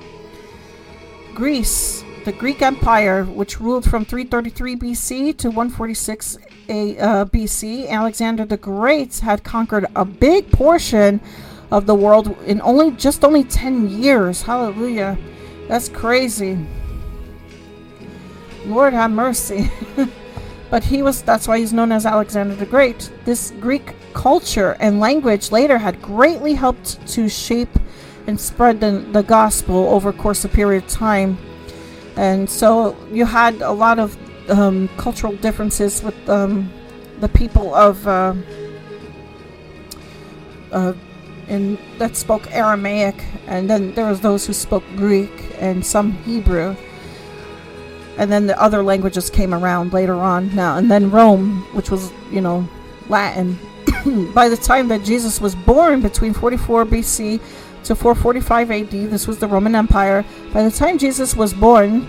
Greece 1.35 2.05
the 2.25 2.33
Greek 2.33 2.63
Empire, 2.63 3.25
which 3.25 3.61
ruled 3.61 3.89
from 3.89 4.05
333 4.05 4.77
BC 4.77 5.37
to 5.39 5.49
146 5.49 6.39
a, 6.69 6.99
uh, 6.99 7.25
BC, 7.25 7.89
Alexander 7.89 8.45
the 8.45 8.57
Great 8.57 9.19
had 9.19 9.43
conquered 9.43 9.87
a 9.97 10.05
big 10.05 10.51
portion 10.53 11.21
of 11.73 11.87
the 11.87 11.95
world 11.95 12.37
in 12.45 12.61
only 12.61 12.91
just 12.93 13.25
only 13.25 13.43
10 13.43 13.89
years. 13.89 14.43
Hallelujah. 14.43 15.19
That's 15.69 15.89
crazy. 15.89 16.59
Lord 18.67 18.93
have 18.93 19.11
mercy. 19.11 19.71
but 20.71 20.85
he 20.85 21.03
was 21.03 21.23
that's 21.23 21.49
why 21.49 21.59
he's 21.59 21.73
known 21.73 21.91
as 21.91 22.05
Alexander 22.05 22.55
the 22.55 22.67
Great. 22.67 23.11
This 23.25 23.53
Greek 23.59 23.95
culture 24.13 24.77
and 24.81 25.01
language 25.01 25.51
later 25.51 25.79
had 25.79 26.03
greatly 26.03 26.53
helped 26.53 27.05
to 27.09 27.27
shape 27.29 27.75
and 28.27 28.39
spread 28.39 28.81
the, 28.81 29.05
the 29.13 29.23
gospel 29.23 29.89
over 29.89 30.11
a 30.11 30.13
course 30.13 30.45
of 30.45 30.53
period 30.53 30.85
of 30.85 30.91
time. 30.91 31.39
And 32.17 32.49
so 32.49 32.95
you 33.11 33.25
had 33.25 33.63
a 33.63 33.73
lot 33.73 33.99
of 33.99 34.17
um, 34.51 34.89
cultural 34.99 35.35
differences 35.37 36.03
with 36.03 36.29
um, 36.29 36.71
the 37.21 37.29
people 37.31 37.75
of 37.75 38.07
uh, 38.07 38.35
uh, 40.71 40.93
that 41.99 42.17
spoke 42.17 42.51
Aramaic, 42.51 43.15
and 43.47 43.69
then 43.69 43.95
there 43.95 44.07
was 44.07 44.21
those 44.21 44.47
who 44.47 44.53
spoke 44.53 44.85
Greek 44.97 45.31
and 45.59 45.85
some 45.85 46.13
Hebrew, 46.25 46.75
and 48.17 48.33
then 48.33 48.47
the 48.47 48.61
other 48.61 48.83
languages 48.83 49.31
came 49.31 49.53
around 49.53 49.93
later 49.93 50.15
on. 50.15 50.55
Now 50.55 50.77
and 50.79 50.91
then 50.91 51.11
Rome, 51.11 51.63
which 51.75 51.91
was 51.91 52.13
you 52.31 52.41
know 52.41 52.67
Latin. 53.09 53.59
By 54.35 54.49
the 54.49 54.57
time 54.57 54.89
that 54.89 55.05
Jesus 55.05 55.41
was 55.41 55.55
born, 55.55 56.01
between 56.01 56.33
44 56.33 56.87
BC 56.87 57.41
to 57.85 57.95
445 57.95 58.71
AD, 58.71 58.91
this 58.91 59.27
was 59.27 59.39
the 59.39 59.47
Roman 59.47 59.75
Empire. 59.75 60.25
By 60.53 60.63
the 60.63 60.71
time 60.71 60.99
Jesus 60.99 61.37
was 61.37 61.53
born, 61.53 62.09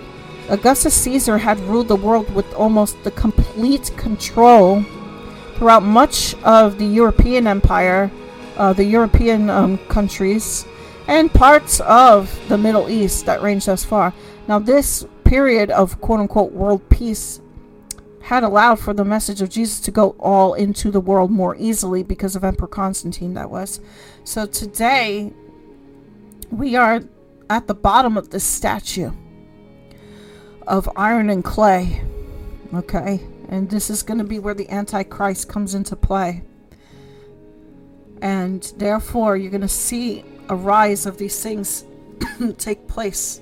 Augustus 0.49 0.93
Caesar 0.93 1.37
had 1.37 1.59
ruled 1.61 1.87
the 1.87 1.95
world 1.95 2.33
with 2.33 2.51
almost 2.53 3.03
the 3.03 3.11
complete 3.11 3.91
control 3.97 4.83
throughout 5.55 5.83
much 5.83 6.35
of 6.43 6.77
the 6.77 6.85
European 6.85 7.47
Empire 7.47 8.11
uh, 8.57 8.73
the 8.73 8.83
European 8.83 9.49
um, 9.49 9.77
countries, 9.87 10.65
and 11.07 11.33
parts 11.33 11.79
of 11.81 12.39
the 12.49 12.57
Middle 12.57 12.89
East 12.89 13.25
that 13.25 13.41
ranged 13.41 13.67
thus 13.67 13.83
far. 13.83 14.13
Now, 14.47 14.59
this 14.59 15.05
period 15.23 15.71
of 15.71 15.99
quote 16.01 16.19
unquote 16.19 16.51
world 16.51 16.87
peace 16.89 17.41
had 18.21 18.43
allowed 18.43 18.79
for 18.79 18.93
the 18.93 19.03
message 19.03 19.41
of 19.41 19.49
Jesus 19.49 19.79
to 19.81 19.91
go 19.91 20.15
all 20.19 20.53
into 20.53 20.89
the 20.91 21.01
world 21.01 21.29
more 21.29 21.55
easily 21.57 22.03
because 22.03 22.35
of 22.35 22.43
Emperor 22.43 22.67
Constantine, 22.67 23.33
that 23.33 23.49
was. 23.49 23.81
So 24.23 24.45
today, 24.45 25.33
we 26.49 26.75
are 26.75 27.01
at 27.49 27.67
the 27.67 27.73
bottom 27.73 28.17
of 28.17 28.29
this 28.29 28.45
statue 28.45 29.11
of 30.67 30.89
iron 30.95 31.29
and 31.29 31.43
clay. 31.43 32.01
Okay? 32.73 33.19
And 33.49 33.69
this 33.69 33.89
is 33.89 34.03
going 34.03 34.19
to 34.19 34.23
be 34.23 34.39
where 34.39 34.53
the 34.53 34.69
Antichrist 34.69 35.49
comes 35.49 35.75
into 35.75 35.95
play 35.95 36.43
and 38.23 38.73
therefore 38.77 39.35
you're 39.35 39.51
going 39.51 39.61
to 39.61 39.67
see 39.67 40.23
a 40.47 40.55
rise 40.55 41.05
of 41.05 41.17
these 41.17 41.43
things 41.43 41.85
take 42.57 42.87
place. 42.87 43.41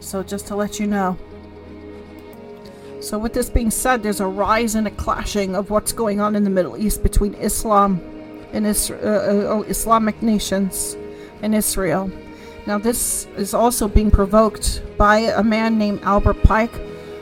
So, 0.00 0.22
just 0.22 0.48
to 0.48 0.56
let 0.56 0.78
you 0.78 0.86
know. 0.86 1.16
So, 3.00 3.16
with 3.16 3.32
this 3.32 3.48
being 3.48 3.70
said, 3.70 4.02
there's 4.02 4.20
a 4.20 4.26
rise 4.26 4.74
and 4.74 4.86
a 4.86 4.90
clashing 4.90 5.54
of 5.54 5.70
what's 5.70 5.92
going 5.92 6.20
on 6.20 6.34
in 6.34 6.44
the 6.44 6.50
Middle 6.50 6.76
East 6.76 7.02
between 7.02 7.34
Islam 7.34 8.00
and 8.52 8.66
uh, 8.66 8.94
uh, 8.94 9.64
Islamic 9.68 10.20
nations 10.20 10.96
and 11.42 11.54
Israel. 11.54 12.10
Now, 12.66 12.78
this 12.78 13.26
is 13.36 13.54
also 13.54 13.88
being 13.88 14.10
provoked 14.10 14.82
by 14.98 15.18
a 15.18 15.42
man 15.42 15.78
named 15.78 16.00
Albert 16.02 16.42
Pike. 16.42 16.74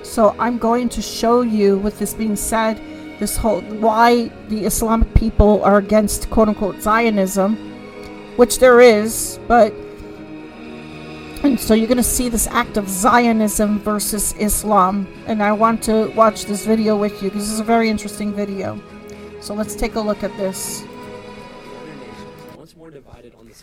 So, 0.02 0.34
I'm 0.38 0.58
going 0.58 0.88
to 0.88 1.02
show 1.02 1.42
you, 1.42 1.78
with 1.78 1.98
this 1.98 2.14
being 2.14 2.36
said, 2.36 2.80
this 3.22 3.36
whole 3.36 3.60
why 3.78 4.26
the 4.48 4.64
Islamic 4.64 5.14
people 5.14 5.62
are 5.62 5.78
against 5.78 6.28
quote 6.28 6.48
unquote 6.48 6.82
Zionism, 6.82 7.54
which 8.34 8.58
there 8.58 8.80
is, 8.80 9.38
but 9.46 9.72
and 11.44 11.58
so 11.58 11.72
you're 11.72 11.86
going 11.86 11.98
to 12.08 12.14
see 12.18 12.28
this 12.28 12.48
act 12.48 12.76
of 12.76 12.88
Zionism 12.88 13.78
versus 13.78 14.34
Islam. 14.40 15.06
And 15.26 15.40
I 15.40 15.52
want 15.52 15.84
to 15.84 16.08
watch 16.16 16.46
this 16.46 16.66
video 16.66 16.96
with 16.96 17.22
you 17.22 17.28
because 17.30 17.44
this 17.44 17.52
is 17.52 17.60
a 17.60 17.64
very 17.64 17.88
interesting 17.88 18.32
video. 18.32 18.80
So 19.40 19.54
let's 19.54 19.76
take 19.76 19.94
a 19.94 20.00
look 20.00 20.24
at 20.24 20.36
this 20.36 20.84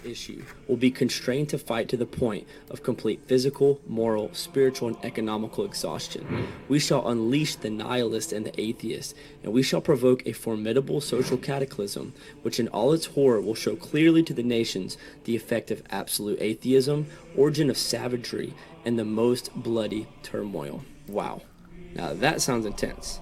issue 0.05 0.43
will 0.67 0.77
be 0.77 0.91
constrained 0.91 1.49
to 1.49 1.57
fight 1.57 1.89
to 1.89 1.97
the 1.97 2.05
point 2.05 2.47
of 2.69 2.83
complete 2.83 3.21
physical, 3.27 3.79
moral, 3.87 4.29
spiritual, 4.33 4.89
and 4.89 4.97
economical 5.03 5.65
exhaustion. 5.65 6.47
We 6.67 6.79
shall 6.79 7.07
unleash 7.07 7.55
the 7.55 7.69
nihilist 7.69 8.31
and 8.33 8.45
the 8.45 8.59
atheist, 8.59 9.15
and 9.43 9.53
we 9.53 9.63
shall 9.63 9.81
provoke 9.81 10.25
a 10.25 10.33
formidable 10.33 11.01
social 11.01 11.37
cataclysm, 11.37 12.13
which 12.41 12.59
in 12.59 12.67
all 12.69 12.93
its 12.93 13.07
horror 13.07 13.41
will 13.41 13.55
show 13.55 13.75
clearly 13.75 14.23
to 14.23 14.33
the 14.33 14.43
nations 14.43 14.97
the 15.23 15.35
effect 15.35 15.71
of 15.71 15.83
absolute 15.89 16.41
atheism, 16.41 17.07
origin 17.35 17.69
of 17.69 17.77
savagery, 17.77 18.53
and 18.85 18.97
the 18.97 19.05
most 19.05 19.53
bloody 19.55 20.07
turmoil. 20.23 20.83
Wow. 21.07 21.41
Now 21.93 22.13
that 22.13 22.41
sounds 22.41 22.65
intense. 22.65 23.19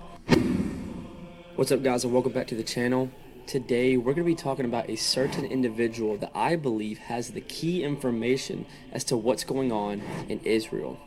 What's 1.55 1.71
up 1.71 1.82
guys 1.82 2.03
and 2.03 2.13
welcome 2.13 2.34
back 2.34 2.47
to 2.47 2.55
the 2.55 2.63
channel. 2.63 3.09
Today, 3.47 3.95
we're 3.95 4.11
going 4.11 4.25
to 4.27 4.31
be 4.31 4.35
talking 4.35 4.65
about 4.65 4.89
a 4.89 4.97
certain 4.97 5.45
individual 5.45 6.17
that 6.17 6.31
I 6.35 6.57
believe 6.57 6.97
has 6.97 7.29
the 7.29 7.39
key 7.39 7.81
information 7.81 8.65
as 8.91 9.05
to 9.05 9.15
what's 9.15 9.45
going 9.45 9.71
on 9.71 10.01
in 10.27 10.41
Israel. 10.41 10.99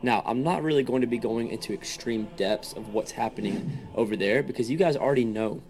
Now, 0.00 0.22
I'm 0.24 0.44
not 0.44 0.62
really 0.62 0.84
going 0.84 1.00
to 1.00 1.08
be 1.08 1.18
going 1.18 1.48
into 1.48 1.72
extreme 1.72 2.28
depths 2.36 2.74
of 2.74 2.94
what's 2.94 3.10
happening 3.10 3.88
over 3.96 4.14
there 4.14 4.40
because 4.44 4.70
you 4.70 4.76
guys 4.76 4.96
already 4.96 5.24
know. 5.24 5.64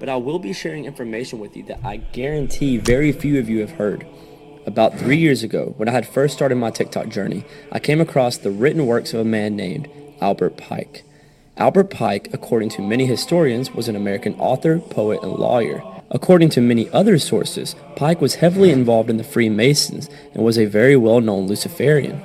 But 0.00 0.08
I 0.08 0.16
will 0.16 0.38
be 0.38 0.54
sharing 0.54 0.86
information 0.86 1.40
with 1.40 1.54
you 1.54 1.64
that 1.64 1.80
I 1.84 1.98
guarantee 1.98 2.78
very 2.78 3.12
few 3.12 3.38
of 3.38 3.50
you 3.50 3.60
have 3.60 3.72
heard. 3.72 4.06
About 4.64 4.98
three 4.98 5.18
years 5.18 5.42
ago, 5.42 5.74
when 5.76 5.90
I 5.90 5.92
had 5.92 6.08
first 6.08 6.34
started 6.34 6.56
my 6.56 6.70
TikTok 6.70 7.10
journey, 7.10 7.44
I 7.70 7.80
came 7.80 8.00
across 8.00 8.38
the 8.38 8.50
written 8.50 8.86
works 8.86 9.12
of 9.12 9.20
a 9.20 9.24
man 9.24 9.56
named 9.56 9.90
Albert 10.22 10.56
Pike. 10.56 11.04
Albert 11.58 11.88
Pike, 11.88 12.28
according 12.34 12.68
to 12.68 12.82
many 12.82 13.06
historians, 13.06 13.72
was 13.72 13.88
an 13.88 13.96
American 13.96 14.34
author, 14.34 14.78
poet, 14.78 15.22
and 15.22 15.32
lawyer. 15.32 15.82
According 16.10 16.50
to 16.50 16.60
many 16.60 16.90
other 16.90 17.18
sources, 17.18 17.74
Pike 17.96 18.20
was 18.20 18.36
heavily 18.36 18.70
involved 18.70 19.08
in 19.08 19.16
the 19.16 19.24
Freemasons 19.24 20.10
and 20.34 20.44
was 20.44 20.58
a 20.58 20.66
very 20.66 20.96
well-known 20.96 21.46
Luciferian. 21.46 22.22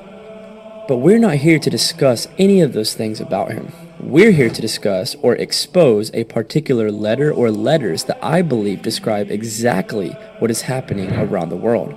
But 0.85 0.97
we're 0.97 1.17
not 1.17 1.35
here 1.35 1.59
to 1.59 1.69
discuss 1.69 2.27
any 2.37 2.59
of 2.59 2.73
those 2.73 2.93
things 2.93 3.21
about 3.21 3.53
him. 3.53 3.71
We're 4.01 4.31
here 4.31 4.49
to 4.49 4.61
discuss 4.61 5.15
or 5.21 5.37
expose 5.37 6.11
a 6.13 6.25
particular 6.25 6.91
letter 6.91 7.31
or 7.31 7.51
letters 7.51 8.03
that 8.05 8.19
I 8.21 8.41
believe 8.41 8.81
describe 8.81 9.31
exactly 9.31 10.09
what 10.39 10.51
is 10.51 10.63
happening 10.63 11.09
around 11.13 11.49
the 11.49 11.55
world. 11.55 11.95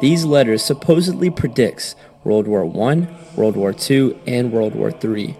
These 0.00 0.24
letters 0.24 0.62
supposedly 0.62 1.30
predicts 1.30 1.96
World 2.22 2.46
War 2.46 2.64
I, 2.64 3.08
World 3.34 3.56
War 3.56 3.74
II, 3.90 4.16
and 4.28 4.52
World 4.52 4.76
War 4.76 4.92
III. 5.02 5.34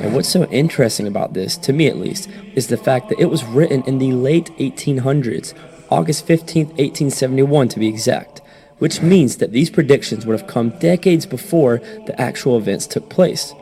And 0.00 0.14
what's 0.14 0.28
so 0.28 0.44
interesting 0.46 1.06
about 1.06 1.34
this, 1.34 1.56
to 1.58 1.72
me 1.72 1.86
at 1.86 1.96
least, 1.96 2.28
is 2.54 2.66
the 2.66 2.76
fact 2.76 3.08
that 3.08 3.20
it 3.20 3.30
was 3.30 3.44
written 3.44 3.82
in 3.86 3.98
the 3.98 4.12
late 4.12 4.50
1800s, 4.58 5.54
August 5.90 6.26
15, 6.26 6.66
1871 6.66 7.68
to 7.68 7.78
be 7.78 7.88
exact, 7.88 8.40
which 8.78 9.00
means 9.00 9.36
that 9.36 9.52
these 9.52 9.70
predictions 9.70 10.26
would 10.26 10.38
have 10.38 10.48
come 10.48 10.70
decades 10.78 11.26
before 11.26 11.78
the 12.06 12.20
actual 12.20 12.58
events 12.58 12.86
took 12.86 13.08
place. 13.08 13.54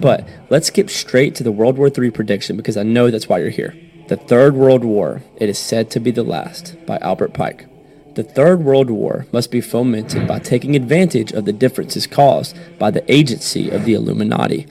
But 0.00 0.28
let's 0.50 0.66
skip 0.68 0.90
straight 0.90 1.34
to 1.36 1.42
the 1.42 1.52
World 1.52 1.78
War 1.78 1.90
III 1.96 2.10
prediction 2.10 2.56
because 2.56 2.76
I 2.76 2.82
know 2.82 3.10
that's 3.10 3.28
why 3.28 3.38
you're 3.38 3.50
here. 3.50 3.74
The 4.08 4.16
Third 4.16 4.54
World 4.54 4.84
War, 4.84 5.22
it 5.36 5.48
is 5.48 5.58
said 5.58 5.90
to 5.90 6.00
be 6.00 6.10
the 6.10 6.22
last, 6.22 6.74
by 6.86 6.98
Albert 6.98 7.34
Pike. 7.34 7.66
The 8.14 8.24
Third 8.24 8.64
World 8.64 8.90
War 8.90 9.26
must 9.32 9.50
be 9.50 9.60
fomented 9.60 10.26
by 10.26 10.40
taking 10.40 10.74
advantage 10.74 11.32
of 11.32 11.44
the 11.44 11.52
differences 11.52 12.06
caused 12.06 12.56
by 12.78 12.90
the 12.90 13.04
agency 13.12 13.70
of 13.70 13.84
the 13.84 13.94
Illuminati 13.94 14.66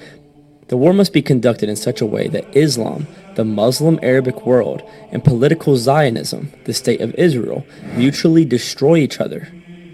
the 0.67 0.77
war 0.77 0.93
must 0.93 1.13
be 1.13 1.21
conducted 1.21 1.69
in 1.69 1.75
such 1.75 2.01
a 2.01 2.05
way 2.05 2.27
that 2.27 2.55
Islam, 2.55 3.07
the 3.35 3.45
Muslim 3.45 3.99
Arabic 4.01 4.45
world, 4.45 4.83
and 5.11 5.23
political 5.23 5.77
Zionism, 5.77 6.51
the 6.65 6.73
state 6.73 7.01
of 7.01 7.15
Israel, 7.15 7.65
mutually 7.95 8.43
destroy 8.43 8.97
each 8.97 9.19
other. 9.19 9.47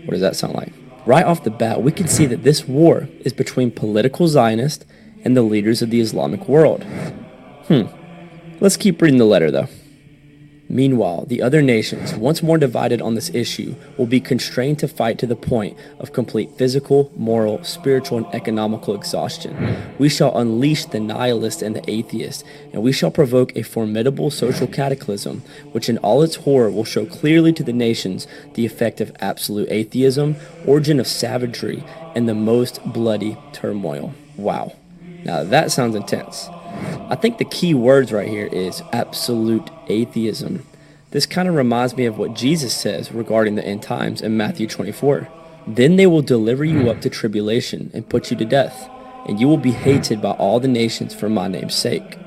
What 0.06 0.12
does 0.12 0.22
that 0.22 0.36
sound 0.36 0.56
like? 0.56 0.74
Right 1.06 1.26
off 1.26 1.44
the 1.44 1.52
bat, 1.52 1.84
we 1.84 1.92
can 1.92 2.08
see 2.08 2.26
that 2.26 2.44
this 2.44 2.68
war 2.68 3.10
is 3.22 3.34
between 3.34 3.72
political 3.72 4.28
Zionists 4.28 4.86
and 5.24 5.38
the 5.38 5.42
leaders 5.42 5.82
of 5.82 5.90
the 5.90 6.00
Islamic 6.00 6.48
world. 6.48 6.84
Hmm. 7.68 7.84
Let's 8.60 8.78
keep 8.78 9.02
reading 9.02 9.20
the 9.20 9.26
letter 9.26 9.52
though. 9.52 9.68
Meanwhile, 10.74 11.26
the 11.28 11.44
other 11.44 11.62
nations, 11.62 12.16
once 12.16 12.42
more 12.42 12.58
divided 12.58 13.00
on 13.00 13.14
this 13.14 13.30
issue, 13.30 13.76
will 13.96 14.08
be 14.08 14.20
constrained 14.20 14.80
to 14.80 14.88
fight 14.88 15.20
to 15.20 15.28
the 15.28 15.36
point 15.36 15.78
of 16.00 16.14
complete 16.14 16.50
physical, 16.58 17.12
moral, 17.16 17.64
spiritual, 17.64 18.18
and 18.18 18.34
economical 18.34 18.96
exhaustion. 18.96 19.78
We 20.00 20.10
shall 20.10 20.36
unleash 20.36 20.86
the 20.86 21.00
nihilist 21.00 21.62
and 21.62 21.76
the 21.76 21.88
atheist, 21.88 22.44
and 22.72 22.82
we 22.82 22.92
shall 22.92 23.12
provoke 23.12 23.56
a 23.56 23.62
formidable 23.62 24.32
social 24.32 24.66
cataclysm, 24.66 25.44
which 25.74 25.90
in 25.90 26.00
all 26.00 26.24
its 26.24 26.38
horror 26.38 26.72
will 26.72 26.86
show 26.86 27.06
clearly 27.06 27.54
to 27.54 27.64
the 27.64 27.72
nations 27.72 28.26
the 28.56 28.66
effect 28.66 29.00
of 29.00 29.16
absolute 29.20 29.70
atheism, 29.70 30.38
origin 30.66 31.00
of 31.00 31.06
savagery, 31.06 31.84
and 32.16 32.28
the 32.28 32.34
most 32.34 32.84
bloody 32.84 33.38
turmoil. 33.52 34.16
Wow. 34.38 34.74
Now 35.24 35.44
that 35.44 35.72
sounds 35.72 35.96
intense. 35.96 36.50
I 37.10 37.16
think 37.16 37.38
the 37.38 37.46
key 37.46 37.74
words 37.74 38.12
right 38.12 38.28
here 38.28 38.48
is 38.48 38.82
absolute 38.92 39.70
atheism. 39.88 40.66
This 41.12 41.26
kind 41.26 41.48
of 41.48 41.56
reminds 41.56 41.96
me 41.96 42.06
of 42.06 42.18
what 42.18 42.34
Jesus 42.34 42.76
says 42.76 43.12
regarding 43.12 43.56
the 43.56 43.66
end 43.66 43.84
times 43.84 44.22
in 44.22 44.36
Matthew 44.36 44.68
24. 44.68 45.28
Then 45.68 45.96
they 45.96 46.08
will 46.08 46.22
deliver 46.22 46.66
you 46.66 46.90
up 46.90 47.02
to 47.02 47.10
tribulation 47.10 47.92
and 47.94 48.10
put 48.10 48.32
you 48.32 48.38
to 48.38 48.46
death, 48.46 48.90
and 49.28 49.40
you 49.40 49.48
will 49.48 49.58
be 49.58 49.72
hated 49.72 50.22
by 50.22 50.32
all 50.32 50.60
the 50.60 50.68
nations 50.68 51.14
for 51.14 51.30
my 51.30 51.48
name's 51.48 51.76
sake. 51.76 52.18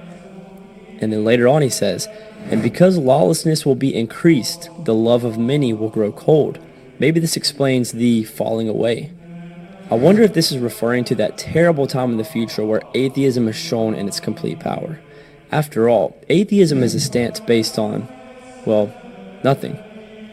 And 1.00 1.12
then 1.12 1.24
later 1.24 1.48
on 1.48 1.62
he 1.62 1.68
says, 1.68 2.08
And 2.50 2.62
because 2.62 2.96
lawlessness 2.96 3.66
will 3.66 3.74
be 3.74 3.94
increased, 3.94 4.70
the 4.84 4.94
love 4.94 5.24
of 5.24 5.36
many 5.36 5.72
will 5.72 5.90
grow 5.90 6.12
cold. 6.12 6.58
Maybe 6.98 7.20
this 7.20 7.36
explains 7.36 7.92
the 7.92 8.24
falling 8.24 8.68
away. 8.68 9.12
I 9.88 9.94
wonder 9.94 10.22
if 10.22 10.34
this 10.34 10.50
is 10.50 10.58
referring 10.58 11.04
to 11.04 11.14
that 11.14 11.38
terrible 11.38 11.86
time 11.86 12.10
in 12.10 12.16
the 12.16 12.24
future 12.24 12.64
where 12.64 12.82
atheism 12.94 13.46
is 13.46 13.54
shown 13.54 13.94
in 13.94 14.08
its 14.08 14.18
complete 14.18 14.58
power. 14.58 14.98
After 15.52 15.88
all, 15.88 16.16
atheism 16.28 16.82
is 16.82 16.96
a 16.96 17.00
stance 17.00 17.38
based 17.38 17.78
on, 17.78 18.08
well, 18.64 18.92
nothing. 19.44 19.78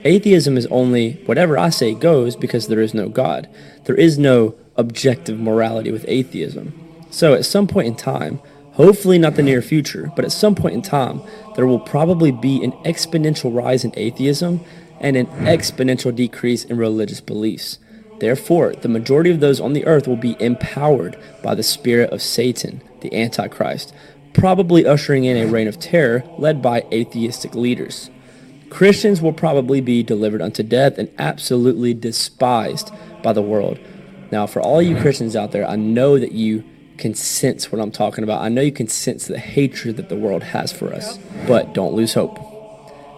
Atheism 0.03 0.57
is 0.57 0.65
only 0.67 1.21
whatever 1.27 1.59
I 1.59 1.69
say 1.69 1.93
goes 1.93 2.35
because 2.35 2.67
there 2.67 2.81
is 2.81 2.95
no 2.95 3.09
God. 3.09 3.47
There 3.83 3.95
is 3.95 4.17
no 4.17 4.55
objective 4.75 5.39
morality 5.39 5.91
with 5.91 6.05
atheism. 6.07 6.73
So 7.11 7.35
at 7.35 7.45
some 7.45 7.67
point 7.67 7.87
in 7.87 7.95
time, 7.95 8.39
hopefully 8.71 9.19
not 9.19 9.35
the 9.35 9.43
near 9.43 9.61
future, 9.61 10.11
but 10.15 10.25
at 10.25 10.31
some 10.31 10.55
point 10.55 10.73
in 10.73 10.81
time, 10.81 11.21
there 11.55 11.67
will 11.67 11.79
probably 11.79 12.31
be 12.31 12.63
an 12.63 12.71
exponential 12.85 13.55
rise 13.55 13.85
in 13.85 13.93
atheism 13.95 14.61
and 14.99 15.15
an 15.15 15.27
exponential 15.45 16.13
decrease 16.13 16.65
in 16.65 16.77
religious 16.77 17.21
beliefs. 17.21 17.77
Therefore, 18.19 18.73
the 18.73 18.89
majority 18.89 19.31
of 19.31 19.39
those 19.39 19.59
on 19.59 19.73
the 19.73 19.85
earth 19.85 20.07
will 20.07 20.17
be 20.17 20.37
empowered 20.39 21.17
by 21.41 21.55
the 21.55 21.63
spirit 21.63 22.11
of 22.11 22.21
Satan, 22.21 22.81
the 23.01 23.13
Antichrist, 23.13 23.93
probably 24.33 24.85
ushering 24.85 25.25
in 25.25 25.37
a 25.37 25.51
reign 25.51 25.67
of 25.67 25.79
terror 25.79 26.23
led 26.37 26.61
by 26.61 26.85
atheistic 26.91 27.53
leaders. 27.55 28.09
Christians 28.69 29.21
will 29.21 29.33
probably 29.33 29.81
be 29.81 30.01
delivered 30.01 30.41
unto 30.41 30.63
death 30.63 30.97
and 30.97 31.09
absolutely 31.19 31.93
despised 31.93 32.91
by 33.21 33.33
the 33.33 33.41
world. 33.41 33.79
Now, 34.31 34.47
for 34.47 34.61
all 34.61 34.81
you 34.81 34.95
mm-hmm. 34.95 35.03
Christians 35.03 35.35
out 35.35 35.51
there, 35.51 35.67
I 35.67 35.75
know 35.75 36.17
that 36.17 36.31
you 36.31 36.63
can 36.97 37.13
sense 37.13 37.71
what 37.71 37.79
I'm 37.79 37.91
talking 37.91 38.23
about. 38.23 38.41
I 38.41 38.49
know 38.49 38.61
you 38.61 38.71
can 38.71 38.87
sense 38.87 39.27
the 39.27 39.37
hatred 39.37 39.97
that 39.97 40.09
the 40.09 40.15
world 40.15 40.41
has 40.41 40.71
for 40.71 40.91
us, 40.93 41.19
but 41.47 41.73
don't 41.73 41.93
lose 41.93 42.13
hope. 42.13 42.39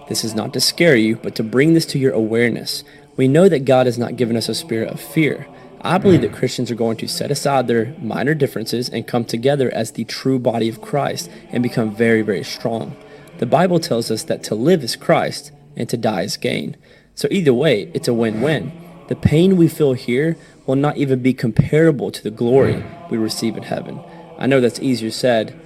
This 0.09 0.23
is 0.23 0.35
not 0.35 0.53
to 0.53 0.59
scare 0.59 0.95
you, 0.95 1.15
but 1.15 1.35
to 1.35 1.43
bring 1.43 1.73
this 1.73 1.85
to 1.87 1.99
your 1.99 2.13
awareness. 2.13 2.83
We 3.17 3.27
know 3.27 3.47
that 3.47 3.65
God 3.65 3.85
has 3.85 3.97
not 3.97 4.17
given 4.17 4.35
us 4.35 4.49
a 4.49 4.55
spirit 4.55 4.89
of 4.89 4.99
fear. 4.99 5.47
I 5.81 5.97
believe 5.99 6.21
that 6.21 6.31
hmm. 6.31 6.37
Christians 6.37 6.71
are 6.71 6.75
going 6.75 6.97
to 6.97 7.07
set 7.07 7.31
aside 7.31 7.67
their 7.67 7.93
minor 8.01 8.33
differences 8.33 8.89
and 8.89 9.07
come 9.07 9.23
together 9.23 9.71
as 9.73 9.91
the 9.91 10.03
true 10.03 10.39
body 10.39 10.67
of 10.67 10.81
Christ 10.81 11.29
and 11.51 11.61
become 11.61 11.95
very, 11.95 12.23
very 12.23 12.43
strong. 12.43 12.95
The 13.37 13.45
Bible 13.45 13.79
tells 13.79 14.09
us 14.09 14.23
that 14.23 14.43
to 14.45 14.55
live 14.55 14.83
is 14.83 14.95
Christ 14.95 15.51
and 15.75 15.87
to 15.89 15.97
die 15.97 16.23
is 16.23 16.37
gain. 16.37 16.75
So 17.13 17.27
either 17.31 17.53
way, 17.53 17.91
it's 17.93 18.07
a 18.07 18.13
win-win. 18.13 18.71
The 19.07 19.15
pain 19.15 19.57
we 19.57 19.67
feel 19.67 19.93
here 19.93 20.37
will 20.65 20.75
not 20.75 20.97
even 20.97 21.21
be 21.21 21.33
comparable 21.33 22.11
to 22.11 22.23
the 22.23 22.31
glory 22.31 22.81
hmm. 22.81 23.09
we 23.09 23.17
receive 23.17 23.55
in 23.55 23.63
heaven. 23.63 24.01
I 24.37 24.47
know 24.47 24.59
that's 24.59 24.79
easier 24.79 25.11
said 25.11 25.57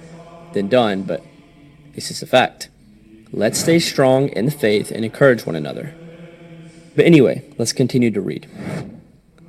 than 0.52 0.68
done, 0.68 1.02
but 1.02 1.24
this 1.94 2.10
is 2.10 2.22
a 2.22 2.26
fact. 2.26 2.68
Let's 3.32 3.58
stay 3.58 3.78
hmm. 3.78 3.84
strong 3.84 4.28
in 4.28 4.44
the 4.44 4.50
faith 4.50 4.90
and 4.90 5.04
encourage 5.04 5.46
one 5.46 5.56
another. 5.56 5.94
But 6.96 7.06
anyway, 7.06 7.42
let's 7.58 7.72
continue 7.72 8.10
to 8.10 8.20
read. 8.20 8.48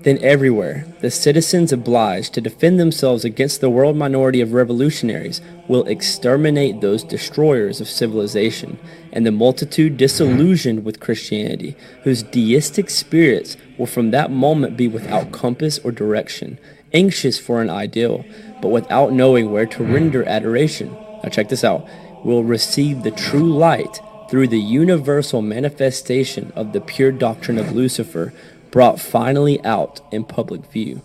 Then 0.03 0.17
everywhere, 0.23 0.87
the 1.01 1.11
citizens 1.11 1.71
obliged 1.71 2.33
to 2.33 2.41
defend 2.41 2.79
themselves 2.79 3.23
against 3.23 3.61
the 3.61 3.69
world 3.69 3.95
minority 3.95 4.41
of 4.41 4.53
revolutionaries 4.53 5.41
will 5.67 5.85
exterminate 5.85 6.81
those 6.81 7.03
destroyers 7.03 7.79
of 7.79 7.87
civilization, 7.87 8.79
and 9.13 9.27
the 9.27 9.31
multitude 9.31 9.97
disillusioned 9.97 10.83
with 10.83 10.99
Christianity, 10.99 11.75
whose 12.03 12.23
deistic 12.23 12.89
spirits 12.89 13.57
will 13.77 13.85
from 13.85 14.09
that 14.09 14.31
moment 14.31 14.75
be 14.75 14.87
without 14.87 15.31
compass 15.31 15.77
or 15.79 15.91
direction, 15.91 16.57
anxious 16.93 17.37
for 17.37 17.61
an 17.61 17.69
ideal, 17.69 18.25
but 18.59 18.69
without 18.69 19.13
knowing 19.13 19.51
where 19.51 19.67
to 19.67 19.83
render 19.83 20.23
adoration. 20.27 20.91
Now 21.23 21.29
check 21.29 21.49
this 21.49 21.63
out. 21.63 21.87
Will 22.25 22.43
receive 22.43 23.03
the 23.03 23.11
true 23.11 23.53
light 23.53 24.01
through 24.31 24.47
the 24.47 24.57
universal 24.57 25.41
manifestation 25.41 26.53
of 26.55 26.71
the 26.71 26.79
pure 26.79 27.11
doctrine 27.11 27.57
of 27.57 27.73
Lucifer 27.73 28.33
brought 28.71 28.97
finally 28.97 29.61
out 29.65 29.99
in 30.09 30.23
public 30.23 30.65
view. 30.67 31.01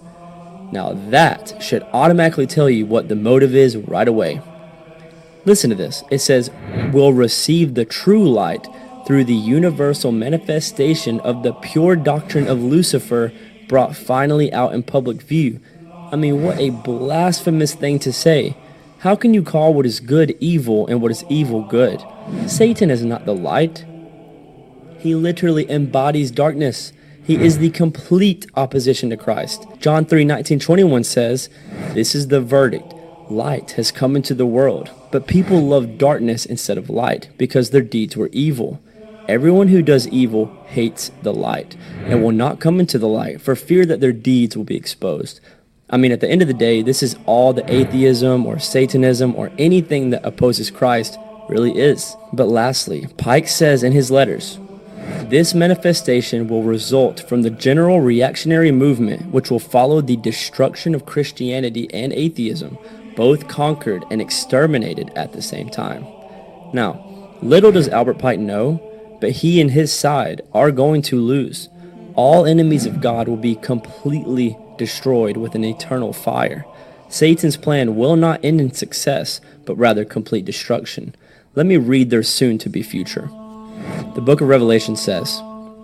Now 0.71 0.93
that 1.11 1.61
should 1.61 1.83
automatically 1.93 2.47
tell 2.47 2.71
you 2.71 2.87
what 2.87 3.09
the 3.09 3.17
motive 3.17 3.53
is 3.53 3.77
right 3.77 4.07
away. 4.07 4.41
Listen 5.45 5.71
to 5.71 5.77
this. 5.77 6.05
It 6.09 6.21
says, 6.21 6.53
will 6.93 7.13
receive 7.13 7.75
the 7.75 7.85
true 7.85 8.31
light 8.31 8.69
through 9.09 9.25
the 9.25 9.35
universal 9.35 10.13
manifestation 10.13 11.19
of 11.21 11.43
the 11.43 11.53
pure 11.53 11.97
doctrine 11.97 12.47
of 12.47 12.63
Lucifer 12.63 13.33
brought 13.69 13.97
finally 13.97 14.53
out 14.53 14.73
in 14.73 14.85
public 14.85 15.21
view. 15.21 15.59
I 16.13 16.17
mean, 16.17 16.45
what 16.45 16.61
a 16.61 16.71
blasphemous 16.71 17.75
thing 17.75 17.99
to 18.01 18.13
say. 18.13 18.57
How 18.99 19.17
can 19.17 19.35
you 19.35 19.43
call 19.43 19.75
what 19.75 19.85
is 19.85 19.99
good 19.99 20.37
evil 20.39 20.87
and 20.87 21.03
what 21.03 21.11
is 21.11 21.25
evil 21.29 21.63
good? 21.63 22.05
Satan 22.47 22.91
is 22.91 23.05
not 23.05 23.25
the 23.27 23.35
light. 23.35 23.85
He 24.99 25.15
literally 25.15 25.71
embodies 25.71 26.31
darkness. 26.31 26.93
He 27.23 27.37
is 27.37 27.59
the 27.59 27.71
complete 27.71 28.47
opposition 28.55 29.11
to 29.11 29.17
Christ. 29.17 29.67
John 29.79 30.05
3 30.05 30.25
19 30.25 30.59
21 30.59 31.05
says, 31.05 31.49
This 31.93 32.15
is 32.15 32.29
the 32.29 32.41
verdict. 32.41 32.95
Light 33.29 33.73
has 33.73 33.91
come 33.91 34.15
into 34.15 34.35
the 34.35 34.47
world, 34.47 34.91
but 35.11 35.27
people 35.27 35.61
love 35.61 35.99
darkness 35.99 36.47
instead 36.47 36.79
of 36.79 36.89
light 36.89 37.29
because 37.37 37.71
their 37.71 37.83
deeds 37.83 38.17
were 38.17 38.31
evil. 38.33 38.81
Everyone 39.29 39.69
who 39.69 39.83
does 39.83 40.07
evil 40.09 40.57
hates 40.67 41.11
the 41.23 41.33
light 41.33 41.77
and 42.05 42.23
will 42.23 42.31
not 42.31 42.61
come 42.61 42.79
into 42.79 42.99
the 42.99 43.09
light 43.09 43.41
for 43.41 43.57
fear 43.57 43.85
that 43.87 44.01
their 44.01 44.13
deeds 44.13 44.57
will 44.57 44.65
be 44.65 44.77
exposed. 44.77 45.41
I 45.91 45.97
mean, 45.97 46.13
at 46.13 46.21
the 46.21 46.29
end 46.31 46.43
of 46.43 46.49
the 46.49 46.55
day, 46.55 46.83
this 46.83 47.03
is 47.03 47.17
all 47.27 47.53
the 47.53 47.69
atheism 47.73 48.47
or 48.47 48.61
Satanism 48.61 49.35
or 49.35 49.51
anything 49.59 50.11
that 50.11 50.25
opposes 50.25 50.71
Christ 50.71 51.19
really 51.49 51.79
is. 51.79 52.17
But 52.33 52.49
lastly, 52.49 53.07
Pike 53.17 53.49
says 53.49 53.83
in 53.83 53.93
his 53.93 54.11
letters, 54.11 54.59
this 55.29 55.55
manifestation 55.55 56.49
will 56.49 56.63
result 56.63 57.29
from 57.29 57.43
the 57.43 57.51
general 57.51 58.01
reactionary 58.01 58.73
movement 58.73 59.33
which 59.33 59.51
will 59.51 59.59
follow 59.59 60.01
the 60.01 60.17
destruction 60.17 60.95
of 60.95 61.07
Christianity 61.07 61.89
and 61.93 62.13
atheism, 62.13 62.79
both 63.17 63.49
conquered 63.49 64.05
and 64.11 64.21
exterminated 64.21 65.11
at 65.17 65.33
the 65.33 65.43
same 65.43 65.69
time. 65.69 66.07
Now, 66.73 67.05
little 67.43 67.73
does 67.73 67.89
Albert 67.89 68.19
Pike 68.19 68.41
know, 68.41 68.81
but 69.21 69.31
he 69.31 69.61
and 69.61 69.71
his 69.71 69.93
side 69.93 70.43
are 70.53 70.71
going 70.71 71.03
to 71.03 71.21
lose. 71.21 71.69
All 72.15 72.47
enemies 72.47 72.87
of 72.87 73.01
God 73.01 73.29
will 73.29 73.37
be 73.37 73.55
completely 73.57 74.57
destroyed 74.79 75.37
with 75.37 75.55
an 75.55 75.65
eternal 75.65 76.13
fire. 76.13 76.65
Satan's 77.09 77.57
plan 77.57 77.97
will 77.97 78.17
not 78.17 78.45
end 78.45 78.61
in 78.61 78.73
success, 78.73 79.41
but 79.65 79.77
rather 79.77 80.05
complete 80.05 80.45
destruction. 80.45 81.15
Let 81.57 81.65
me 81.65 81.79
read 81.79 82.11
their 82.11 82.23
soon 82.23 82.59
to 82.59 82.69
be 82.69 82.83
future. 82.83 83.31
The 84.15 84.21
book 84.21 84.43
of 84.43 84.49
Revelation 84.49 84.95
says, 84.95 85.41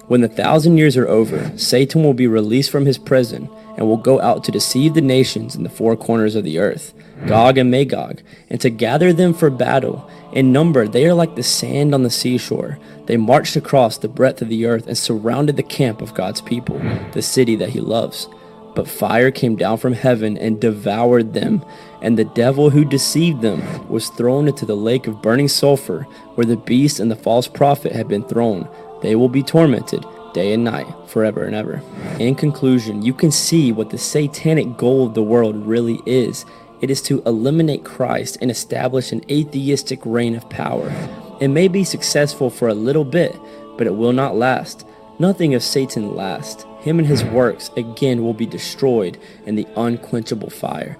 When 0.06 0.20
the 0.20 0.28
thousand 0.28 0.76
years 0.76 0.98
are 0.98 1.08
over, 1.08 1.50
Satan 1.56 2.04
will 2.04 2.12
be 2.12 2.26
released 2.26 2.70
from 2.70 2.84
his 2.84 2.98
prison 2.98 3.48
and 3.78 3.86
will 3.86 3.96
go 3.96 4.20
out 4.20 4.44
to 4.44 4.52
deceive 4.52 4.92
the 4.92 5.00
nations 5.00 5.56
in 5.56 5.62
the 5.62 5.70
four 5.70 5.96
corners 5.96 6.34
of 6.34 6.44
the 6.44 6.58
earth, 6.58 6.92
Gog 7.26 7.56
and 7.56 7.70
Magog, 7.70 8.20
and 8.50 8.60
to 8.60 8.68
gather 8.68 9.14
them 9.14 9.32
for 9.32 9.48
battle. 9.48 10.10
In 10.34 10.52
number, 10.52 10.86
they 10.86 11.06
are 11.06 11.14
like 11.14 11.36
the 11.36 11.42
sand 11.42 11.94
on 11.94 12.02
the 12.02 12.10
seashore. 12.10 12.78
They 13.06 13.16
marched 13.16 13.56
across 13.56 13.96
the 13.96 14.08
breadth 14.08 14.42
of 14.42 14.50
the 14.50 14.66
earth 14.66 14.86
and 14.86 14.98
surrounded 14.98 15.56
the 15.56 15.62
camp 15.62 16.02
of 16.02 16.12
God's 16.12 16.42
people, 16.42 16.78
the 17.12 17.22
city 17.22 17.56
that 17.56 17.70
he 17.70 17.80
loves. 17.80 18.28
But 18.74 18.88
fire 18.88 19.30
came 19.30 19.56
down 19.56 19.78
from 19.78 19.94
heaven 19.94 20.36
and 20.36 20.60
devoured 20.60 21.32
them, 21.32 21.64
and 22.02 22.18
the 22.18 22.24
devil 22.24 22.68
who 22.68 22.84
deceived 22.84 23.40
them 23.40 23.88
was 23.88 24.10
thrown 24.10 24.48
into 24.48 24.66
the 24.66 24.76
lake 24.76 25.06
of 25.06 25.22
burning 25.22 25.48
sulfur, 25.48 26.02
where 26.34 26.44
the 26.44 26.56
beast 26.56 27.00
and 27.00 27.10
the 27.10 27.16
false 27.16 27.48
prophet 27.48 27.92
had 27.92 28.08
been 28.08 28.24
thrown. 28.24 28.68
They 29.02 29.16
will 29.16 29.28
be 29.28 29.42
tormented 29.42 30.04
day 30.34 30.52
and 30.52 30.64
night, 30.64 30.86
forever 31.06 31.44
and 31.44 31.54
ever. 31.54 31.82
In 32.18 32.34
conclusion, 32.34 33.02
you 33.02 33.14
can 33.14 33.30
see 33.30 33.70
what 33.70 33.90
the 33.90 33.98
satanic 33.98 34.76
goal 34.76 35.06
of 35.06 35.14
the 35.14 35.22
world 35.22 35.56
really 35.66 36.00
is. 36.04 36.44
It 36.80 36.90
is 36.90 37.00
to 37.02 37.22
eliminate 37.24 37.84
Christ 37.84 38.38
and 38.40 38.50
establish 38.50 39.12
an 39.12 39.22
atheistic 39.30 40.00
reign 40.04 40.34
of 40.34 40.48
power. 40.50 40.92
It 41.40 41.48
may 41.48 41.68
be 41.68 41.84
successful 41.84 42.50
for 42.50 42.68
a 42.68 42.74
little 42.74 43.04
bit, 43.04 43.38
but 43.76 43.86
it 43.86 43.94
will 43.94 44.12
not 44.12 44.36
last. 44.36 44.86
Nothing 45.18 45.54
of 45.54 45.62
Satan 45.62 46.16
lasts. 46.16 46.64
Him 46.80 46.98
and 46.98 47.06
his 47.06 47.22
works 47.22 47.70
again 47.76 48.24
will 48.24 48.34
be 48.34 48.46
destroyed 48.46 49.18
in 49.46 49.54
the 49.54 49.68
unquenchable 49.76 50.50
fire. 50.50 50.98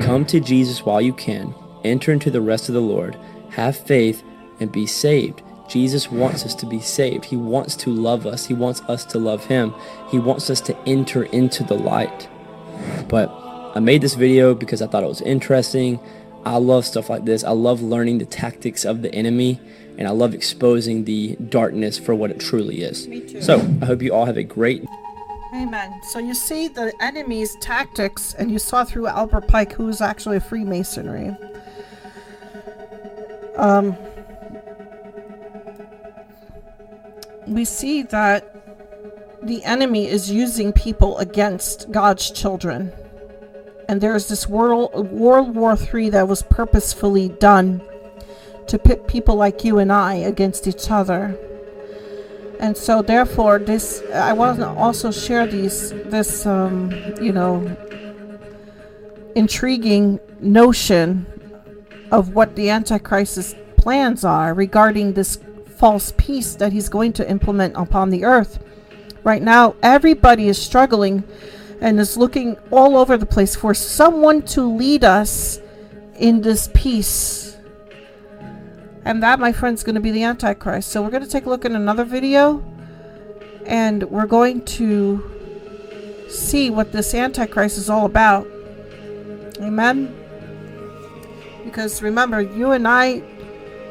Come 0.00 0.24
to 0.26 0.40
Jesus 0.40 0.84
while 0.84 1.00
you 1.00 1.12
can. 1.12 1.54
Enter 1.84 2.12
into 2.12 2.30
the 2.30 2.40
rest 2.40 2.68
of 2.68 2.74
the 2.74 2.80
Lord. 2.80 3.16
Have 3.50 3.76
faith 3.76 4.22
and 4.60 4.72
be 4.72 4.86
saved. 4.86 5.42
Jesus 5.68 6.10
wants 6.10 6.44
us 6.44 6.54
to 6.56 6.66
be 6.66 6.80
saved. 6.80 7.24
He 7.24 7.36
wants 7.36 7.76
to 7.76 7.90
love 7.90 8.26
us. 8.26 8.46
He 8.46 8.54
wants 8.54 8.80
us 8.82 9.04
to 9.06 9.18
love 9.18 9.46
him. 9.46 9.74
He 10.10 10.18
wants 10.18 10.50
us 10.50 10.60
to 10.62 10.76
enter 10.86 11.24
into 11.24 11.64
the 11.64 11.74
light. 11.74 12.28
But 13.08 13.30
I 13.74 13.80
made 13.80 14.02
this 14.02 14.14
video 14.14 14.54
because 14.54 14.82
I 14.82 14.86
thought 14.86 15.02
it 15.02 15.08
was 15.08 15.22
interesting. 15.22 16.00
I 16.44 16.56
love 16.56 16.84
stuff 16.84 17.08
like 17.08 17.24
this. 17.24 17.44
I 17.44 17.52
love 17.52 17.82
learning 17.82 18.18
the 18.18 18.26
tactics 18.26 18.84
of 18.84 19.02
the 19.02 19.14
enemy 19.14 19.60
and 19.98 20.08
I 20.08 20.10
love 20.10 20.34
exposing 20.34 21.04
the 21.04 21.36
darkness 21.36 21.98
for 21.98 22.14
what 22.14 22.30
it 22.30 22.40
truly 22.40 22.82
is. 22.82 23.08
So 23.44 23.58
I 23.80 23.86
hope 23.86 24.02
you 24.02 24.12
all 24.12 24.24
have 24.24 24.36
a 24.36 24.42
great 24.42 24.84
Amen. 25.54 26.00
So 26.02 26.18
you 26.18 26.34
see 26.34 26.68
the 26.68 26.94
enemy's 27.00 27.56
tactics, 27.56 28.32
and 28.34 28.50
you 28.50 28.58
saw 28.58 28.84
through 28.84 29.06
Albert 29.06 29.48
Pike, 29.48 29.72
who 29.72 29.86
is 29.88 30.00
actually 30.00 30.38
a 30.38 30.40
Freemasonry. 30.40 31.36
Um, 33.56 33.94
we 37.46 37.66
see 37.66 38.02
that 38.04 38.48
the 39.42 39.62
enemy 39.64 40.08
is 40.08 40.30
using 40.30 40.72
people 40.72 41.18
against 41.18 41.90
God's 41.90 42.30
children. 42.30 42.90
And 43.88 44.00
there's 44.00 44.28
this 44.28 44.48
world 44.48 45.10
World 45.10 45.54
War 45.54 45.76
III 45.76 46.10
that 46.10 46.28
was 46.28 46.42
purposefully 46.42 47.28
done 47.28 47.82
to 48.68 48.78
pit 48.78 49.06
people 49.06 49.34
like 49.34 49.64
you 49.64 49.78
and 49.78 49.92
I 49.92 50.14
against 50.14 50.66
each 50.66 50.90
other 50.90 51.38
and 52.62 52.76
so 52.76 53.02
therefore 53.02 53.58
this 53.58 54.02
i 54.14 54.32
want 54.32 54.58
to 54.58 54.66
also 54.66 55.10
share 55.10 55.46
these 55.46 55.90
this 56.06 56.46
um, 56.46 56.90
you 57.20 57.32
know 57.32 57.76
intriguing 59.34 60.18
notion 60.40 61.26
of 62.10 62.34
what 62.34 62.54
the 62.56 62.70
antichrist's 62.70 63.54
plans 63.76 64.24
are 64.24 64.54
regarding 64.54 65.14
this 65.14 65.38
false 65.76 66.12
peace 66.16 66.54
that 66.54 66.72
he's 66.72 66.88
going 66.88 67.12
to 67.12 67.28
implement 67.28 67.74
upon 67.76 68.10
the 68.10 68.24
earth. 68.24 68.62
Right 69.24 69.42
now 69.42 69.74
everybody 69.82 70.46
is 70.48 70.60
struggling 70.60 71.24
and 71.80 71.98
is 71.98 72.16
looking 72.16 72.56
all 72.70 72.96
over 72.96 73.16
the 73.16 73.26
place 73.26 73.56
for 73.56 73.74
someone 73.74 74.42
to 74.42 74.62
lead 74.62 75.02
us 75.02 75.58
in 76.16 76.42
this 76.42 76.70
peace 76.74 77.41
and 79.04 79.22
that, 79.22 79.40
my 79.40 79.52
friend, 79.52 79.74
is 79.74 79.82
going 79.82 79.96
to 79.96 80.00
be 80.00 80.10
the 80.10 80.22
Antichrist. 80.22 80.90
So 80.90 81.02
we're 81.02 81.10
going 81.10 81.24
to 81.24 81.28
take 81.28 81.46
a 81.46 81.48
look 81.48 81.64
in 81.64 81.74
another 81.74 82.04
video. 82.04 82.62
And 83.66 84.02
we're 84.04 84.26
going 84.26 84.64
to 84.64 86.26
see 86.28 86.70
what 86.70 86.92
this 86.92 87.14
Antichrist 87.14 87.78
is 87.78 87.90
all 87.90 88.06
about. 88.06 88.46
Amen? 89.60 90.14
Because 91.64 92.02
remember, 92.02 92.40
you 92.40 92.72
and 92.72 92.86
I, 92.86 93.22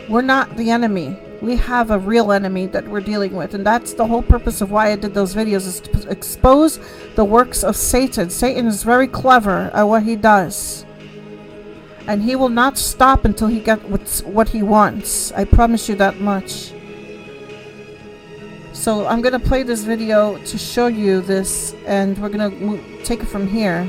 we're 0.10 0.22
not 0.22 0.58
the 0.58 0.72
enemy. 0.72 1.18
We 1.42 1.56
have 1.56 1.90
a 1.90 1.98
real 1.98 2.32
enemy 2.32 2.68
that 2.68 2.88
we're 2.88 3.02
dealing 3.02 3.34
with. 3.34 3.54
And 3.54 3.66
that's 3.66 3.94
the 3.94 4.06
whole 4.06 4.22
purpose 4.22 4.62
of 4.62 4.72
why 4.72 4.92
I 4.92 4.96
did 4.96 5.14
those 5.14 5.34
videos, 5.34 5.68
is 5.68 5.80
to 5.82 6.10
expose 6.10 6.80
the 7.16 7.26
works 7.26 7.64
of 7.64 7.76
Satan. 7.76 8.30
Satan 8.30 8.68
is 8.68 8.84
very 8.84 9.08
clever 9.08 9.72
at 9.74 9.84
what 9.84 10.04
he 10.04 10.16
does 10.16 10.86
and 12.08 12.24
he 12.24 12.36
will 12.36 12.50
not 12.50 12.78
stop 12.78 13.26
until 13.26 13.48
he 13.48 13.60
gets 13.60 14.22
what 14.24 14.50
he 14.50 14.64
wants. 14.64 15.32
I 15.34 15.46
promise 15.46 15.88
you 15.88 15.96
that 15.96 16.20
much. 16.20 16.74
So 18.74 19.06
I'm 19.06 19.22
going 19.22 19.40
to 19.40 19.48
play 19.48 19.64
this 19.64 19.84
video 19.84 20.38
to 20.46 20.58
show 20.58 20.88
you 20.88 21.22
this, 21.22 21.76
and 21.86 22.18
we're 22.18 22.30
going 22.30 22.50
to 22.50 23.04
take 23.04 23.22
it 23.22 23.28
from 23.28 23.48
here. 23.48 23.88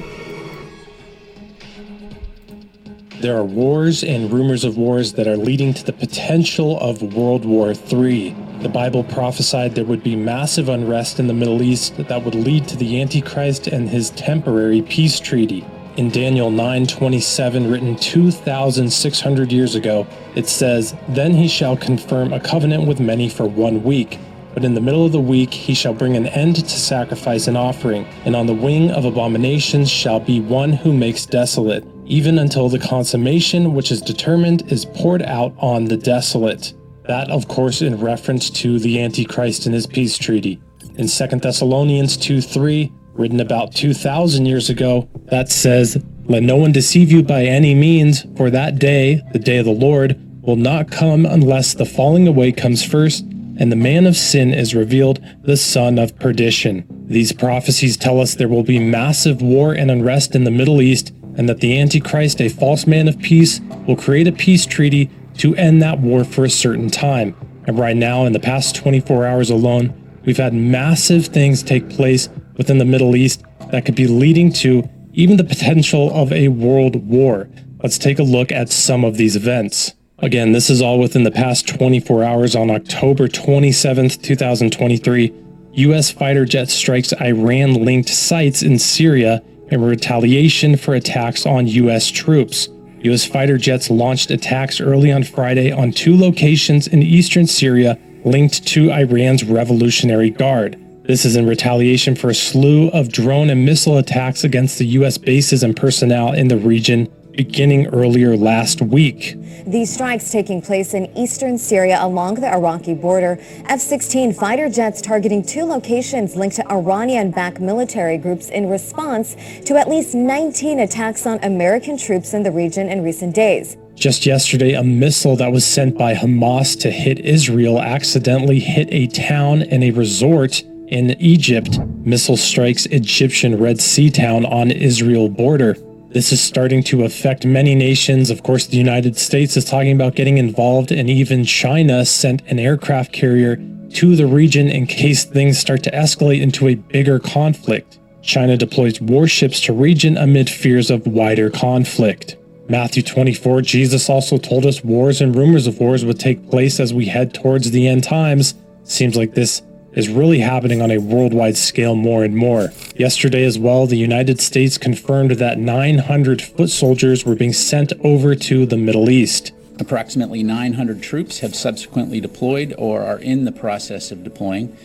There 3.21 3.37
are 3.37 3.45
wars 3.45 4.03
and 4.03 4.31
rumors 4.33 4.65
of 4.65 4.77
wars 4.77 5.13
that 5.13 5.29
are 5.29 5.37
leading 5.37 5.73
to 5.75 5.85
the 5.85 5.93
potential 5.93 6.79
of 6.81 7.15
World 7.15 7.45
War 7.45 7.71
III. 7.71 8.35
The 8.61 8.69
Bible 8.69 9.05
prophesied 9.05 9.77
there 9.77 9.85
would 9.85 10.03
be 10.03 10.17
massive 10.17 10.69
unrest 10.69 11.21
in 11.21 11.29
the 11.29 11.33
Middle 11.33 11.63
East 11.63 11.97
that 11.97 12.25
would 12.25 12.35
lead 12.35 12.67
to 12.69 12.77
the 12.77 13.01
Antichrist 13.01 13.69
and 13.69 13.89
his 13.89 14.11
temporary 14.11 14.83
peace 14.83 15.21
treaty 15.21 15.65
in 15.97 16.11
Daniel 16.11 16.51
9:27 16.51 17.71
written 17.71 17.97
2600 17.97 19.53
years 19.53 19.75
ago 19.75 20.07
it 20.35 20.49
says 20.49 20.95
then 21.09 21.33
he 21.33 21.49
shall 21.49 21.77
confirm 21.77 22.33
a 22.33 22.41
covenant 22.41 22.87
with 22.87 23.01
many 23.01 23.29
for 23.29 23.47
one 23.47 23.83
week 23.83 24.19
but 24.55 24.65
in 24.65 24.75
the 24.75 24.81
middle 24.81 25.07
of 25.07 25.13
the 25.13 25.21
week 25.21 25.53
he 25.53 25.75
shall 25.75 25.95
bring 25.95 26.17
an 26.17 26.27
end 26.29 26.57
to 26.57 26.79
sacrifice 26.79 27.49
and 27.49 27.57
offering 27.57 28.05
and 28.25 28.37
on 28.37 28.47
the 28.47 28.55
wing 28.55 28.91
of 28.91 29.05
abominations 29.05 29.91
shall 29.91 30.21
be 30.21 30.41
one 30.41 30.73
who 30.73 30.93
makes 30.93 31.27
desolate 31.27 31.85
even 32.13 32.39
until 32.39 32.69
the 32.69 32.79
consummation 32.79 33.75
which 33.75 33.91
is 33.91 34.01
determined 34.01 34.71
is 34.71 34.85
poured 34.85 35.23
out 35.23 35.55
on 35.59 35.85
the 35.85 35.97
desolate. 35.97 36.75
That 37.05 37.31
of 37.31 37.49
course 37.49 37.83
in 37.83 37.99
reference 38.01 38.51
to 38.51 38.79
the 38.79 39.01
antichrist 39.01 39.67
and 39.67 39.75
his 39.75 39.87
peace 39.87 40.19
treaty. 40.19 40.61
In 40.97 41.09
2 41.09 41.27
Thessalonians 41.39 42.17
2 42.17 42.41
3 42.41 42.93
written 43.15 43.41
about 43.41 43.75
2,000 43.75 44.47
years 44.47 44.71
ago, 44.71 45.09
that 45.27 45.51
says, 45.51 46.03
Let 46.25 46.43
no 46.43 46.57
one 46.57 46.73
deceive 46.73 47.13
you 47.13 47.23
by 47.23 47.45
any 47.45 47.75
means, 47.75 48.27
for 48.37 48.51
that 48.51 48.79
day, 48.79 49.23
the 49.33 49.39
day 49.39 49.59
of 49.59 49.65
the 49.65 49.73
Lord, 49.73 50.19
will 50.43 50.57
not 50.57 50.91
come 50.91 51.25
unless 51.25 51.75
the 51.75 51.85
falling 51.85 52.27
away 52.27 52.53
comes 52.53 52.85
first, 52.85 53.25
and 53.59 53.71
the 53.71 53.77
man 53.77 54.07
of 54.07 54.17
sin 54.17 54.53
is 54.53 54.75
revealed, 54.75 55.21
the 55.43 55.57
son 55.57 55.99
of 55.99 56.19
perdition. 56.19 56.85
These 57.07 57.33
prophecies 57.33 57.97
tell 57.97 58.21
us 58.21 58.35
there 58.35 58.49
will 58.49 58.63
be 58.63 58.79
massive 58.79 59.43
war 59.43 59.73
and 59.73 59.91
unrest 59.91 60.35
in 60.35 60.45
the 60.45 60.51
Middle 60.51 60.81
East, 60.81 61.13
and 61.37 61.49
that 61.49 61.61
the 61.61 61.79
Antichrist, 61.79 62.41
a 62.41 62.49
false 62.49 62.87
man 62.87 63.09
of 63.09 63.19
peace, 63.19 63.61
will 63.87 63.97
create 63.97 64.27
a 64.27 64.33
peace 64.33 64.67
treaty 64.67 65.11
to 65.39 65.55
end 65.57 65.81
that 65.83 66.01
war 66.01 66.25
for 66.25 66.45
a 66.45 66.51
certain 66.51 66.91
time. 66.91 67.35
And 67.67 67.79
right 67.79 67.97
now, 67.97 68.25
in 68.25 68.33
the 68.33 68.41
past 68.41 68.75
24 68.75 69.27
hours 69.27 69.51
alone, 69.51 69.95
we've 70.25 70.37
had 70.37 70.55
massive 70.55 71.27
things 71.27 71.63
take 71.63 71.89
place 71.89 72.29
within 72.63 72.79
the 72.79 72.85
Middle 72.85 73.17
East 73.17 73.43
that 73.73 73.85
could 73.85 73.97
be 73.97 74.07
leading 74.07 74.53
to 74.53 74.89
even 75.15 75.37
the 75.37 75.43
potential 75.43 76.15
of 76.15 76.33
a 76.33 76.47
world 76.47 76.95
war. 76.95 77.49
Let's 77.83 77.99
take 77.99 78.21
a 78.21 78.23
look 78.23 78.53
at 78.53 78.71
some 78.71 79.05
of 79.05 79.17
these 79.17 79.35
events. 79.35 79.95
Again, 80.21 80.53
this 80.53 80.71
is 80.71 80.81
all 80.81 81.01
within 81.01 81.25
the 81.25 81.33
past 81.33 81.67
24 81.67 82.23
hours 82.23 82.55
on 82.55 82.71
October 82.71 83.27
27th, 83.27 84.23
2023. 84.23 85.35
US 85.73 86.13
fighter 86.13 86.45
jet 86.45 86.71
strikes 86.71 87.13
Iran 87.21 87.85
linked 87.85 88.09
sites 88.09 88.63
in 88.63 88.79
Syria 88.79 89.43
in 89.73 89.83
retaliation 89.83 90.77
for 90.77 90.95
attacks 90.95 91.45
on 91.45 91.67
US 91.67 92.13
troops. 92.13 92.69
US 93.01 93.25
fighter 93.25 93.59
jets 93.59 93.91
launched 93.91 94.31
attacks 94.31 94.81
early 94.81 95.11
on 95.11 95.25
Friday 95.25 95.73
on 95.73 95.91
two 95.91 96.17
locations 96.17 96.87
in 96.87 97.03
eastern 97.03 97.49
Syria 97.49 97.99
linked 98.25 98.65
to 98.69 98.93
Iran's 98.93 99.43
Revolutionary 99.43 100.31
Guard. 100.31 100.79
This 101.05 101.25
is 101.25 101.35
in 101.35 101.49
retaliation 101.49 102.15
for 102.15 102.31
a 102.31 102.35
slew 102.35 102.89
of 102.91 103.11
drone 103.11 103.51
and 103.51 103.65
missile 103.65 103.99
attacks 103.99 104.45
against 104.45 104.79
the 104.79 104.87
U.S. 104.99 105.19
bases 105.19 105.65
and 105.65 105.77
personnel 105.77 106.33
in 106.33 106.47
the 106.47 106.57
region 106.57 107.13
beginning 107.33 107.89
earlier 107.89 108.37
last 108.37 108.81
week. 108.81 109.35
These 109.67 109.93
strikes 109.93 110.31
taking 110.31 110.63
place 110.63 110.95
in 110.95 111.11
eastern 111.19 111.59
Syria 111.59 111.99
along 112.01 112.37
the 112.37 112.53
Iraqi 112.53 112.95
border. 112.95 113.37
F-16 113.67 114.39
fighter 114.39 114.69
jets 114.69 115.03
targeting 115.03 115.43
two 115.43 115.65
locations 115.65 116.37
linked 116.37 116.55
to 116.57 116.71
Iranian-backed 116.71 117.59
military 117.59 118.17
groups 118.17 118.49
in 118.51 118.69
response 118.69 119.35
to 119.65 119.77
at 119.77 119.89
least 119.89 120.15
19 120.15 120.79
attacks 120.79 121.27
on 121.27 121.43
American 121.43 121.97
troops 121.97 122.33
in 122.33 122.45
the 122.45 122.53
region 122.53 122.89
in 122.89 123.03
recent 123.03 123.35
days. 123.35 123.77
Just 123.97 124.25
yesterday, 124.25 124.75
a 124.75 124.85
missile 124.85 125.35
that 125.37 125.51
was 125.51 125.67
sent 125.67 125.99
by 125.99 126.15
Hamas 126.15 126.79
to 126.81 126.93
hit 126.93 127.19
Israel 127.19 127.81
accidentally 127.81 128.61
hit 128.61 128.89
a 128.93 129.09
town 129.09 129.63
and 129.63 129.83
a 129.83 129.91
resort 129.91 130.63
in 130.93 131.19
Egypt, 131.23 131.79
missile 132.05 132.37
strikes 132.37 132.85
Egyptian 132.87 133.59
Red 133.59 133.81
Sea 133.81 134.11
town 134.11 134.45
on 134.45 134.71
Israel 134.71 135.31
border. 135.31 135.73
This 136.11 136.33
is 136.33 136.43
starting 136.43 136.83
to 136.85 137.05
affect 137.05 137.47
many 137.47 137.75
nations. 137.75 138.29
Of 138.29 138.43
course, 138.43 138.67
the 138.67 138.77
United 138.77 139.17
States 139.17 139.57
is 139.57 139.65
talking 139.65 139.93
about 139.93 140.17
getting 140.17 140.37
involved, 140.37 140.93
and 140.93 141.09
even 141.09 141.45
China 141.45 142.05
sent 142.05 142.43
an 142.43 142.59
aircraft 142.59 143.11
carrier 143.11 143.57
to 143.95 144.17
the 144.17 144.27
region 144.27 144.69
in 144.69 144.87
case 144.87 145.25
things 145.25 145.59
start 145.59 145.83
to 145.85 145.91
escalate 145.93 146.43
into 146.43 146.69
a 146.69 146.75
bigger 146.75 147.19
conflict. 147.19 147.99
China 148.21 148.59
deploys 148.59 149.01
warships 149.01 149.61
to 149.63 149.73
region 149.73 150.19
amid 150.19 150.51
fears 150.51 150.91
of 150.91 151.07
wider 151.07 151.49
conflict. 151.49 152.37
Matthew 152.69 153.03
24, 153.03 153.63
Jesus 153.63 154.11
also 154.11 154.37
told 154.37 154.67
us 154.67 154.85
wars 154.85 155.23
and 155.23 155.35
rumors 155.35 155.67
of 155.67 155.81
wars 155.81 156.05
would 156.05 156.21
take 156.21 156.51
place 156.51 156.79
as 156.79 156.93
we 156.93 157.07
head 157.07 157.33
towards 157.33 157.71
the 157.71 157.89
end 157.89 158.05
times. 158.05 158.55
Seems 158.85 159.17
like 159.17 159.33
this 159.33 159.63
is 159.93 160.09
really 160.09 160.39
happening 160.39 160.81
on 160.81 160.91
a 160.91 160.99
worldwide 160.99 161.57
scale 161.57 161.95
more 161.95 162.25
and 162.25 162.37
more. 162.37 162.71
Yesterday, 162.97 163.45
as 163.45 163.59
well, 163.59 163.87
the 163.87 163.97
United 163.97 164.41
States 164.41 164.79
confirmed 164.79 165.33
that 165.33 165.59
900 165.59 166.43
foot 166.43 166.71
soldiers 166.71 167.25
were 167.25 167.35
being 167.35 167.53
sent 167.53 167.93
over 168.03 168.35
to 168.35 168.67
the 168.67 168.77
Middle 168.77 169.11
East. 169.11 169.53
Approximately 169.79 170.43
900 170.43 171.03
troops 171.03 171.41
have 171.41 171.55
subsequently 171.55 172.21
deployed 172.21 172.75
or 172.79 173.03
are 173.03 173.19
in 173.19 173.45
the 173.45 173.53
process 173.53 174.11
of 174.11 174.23
deploying 174.23 174.77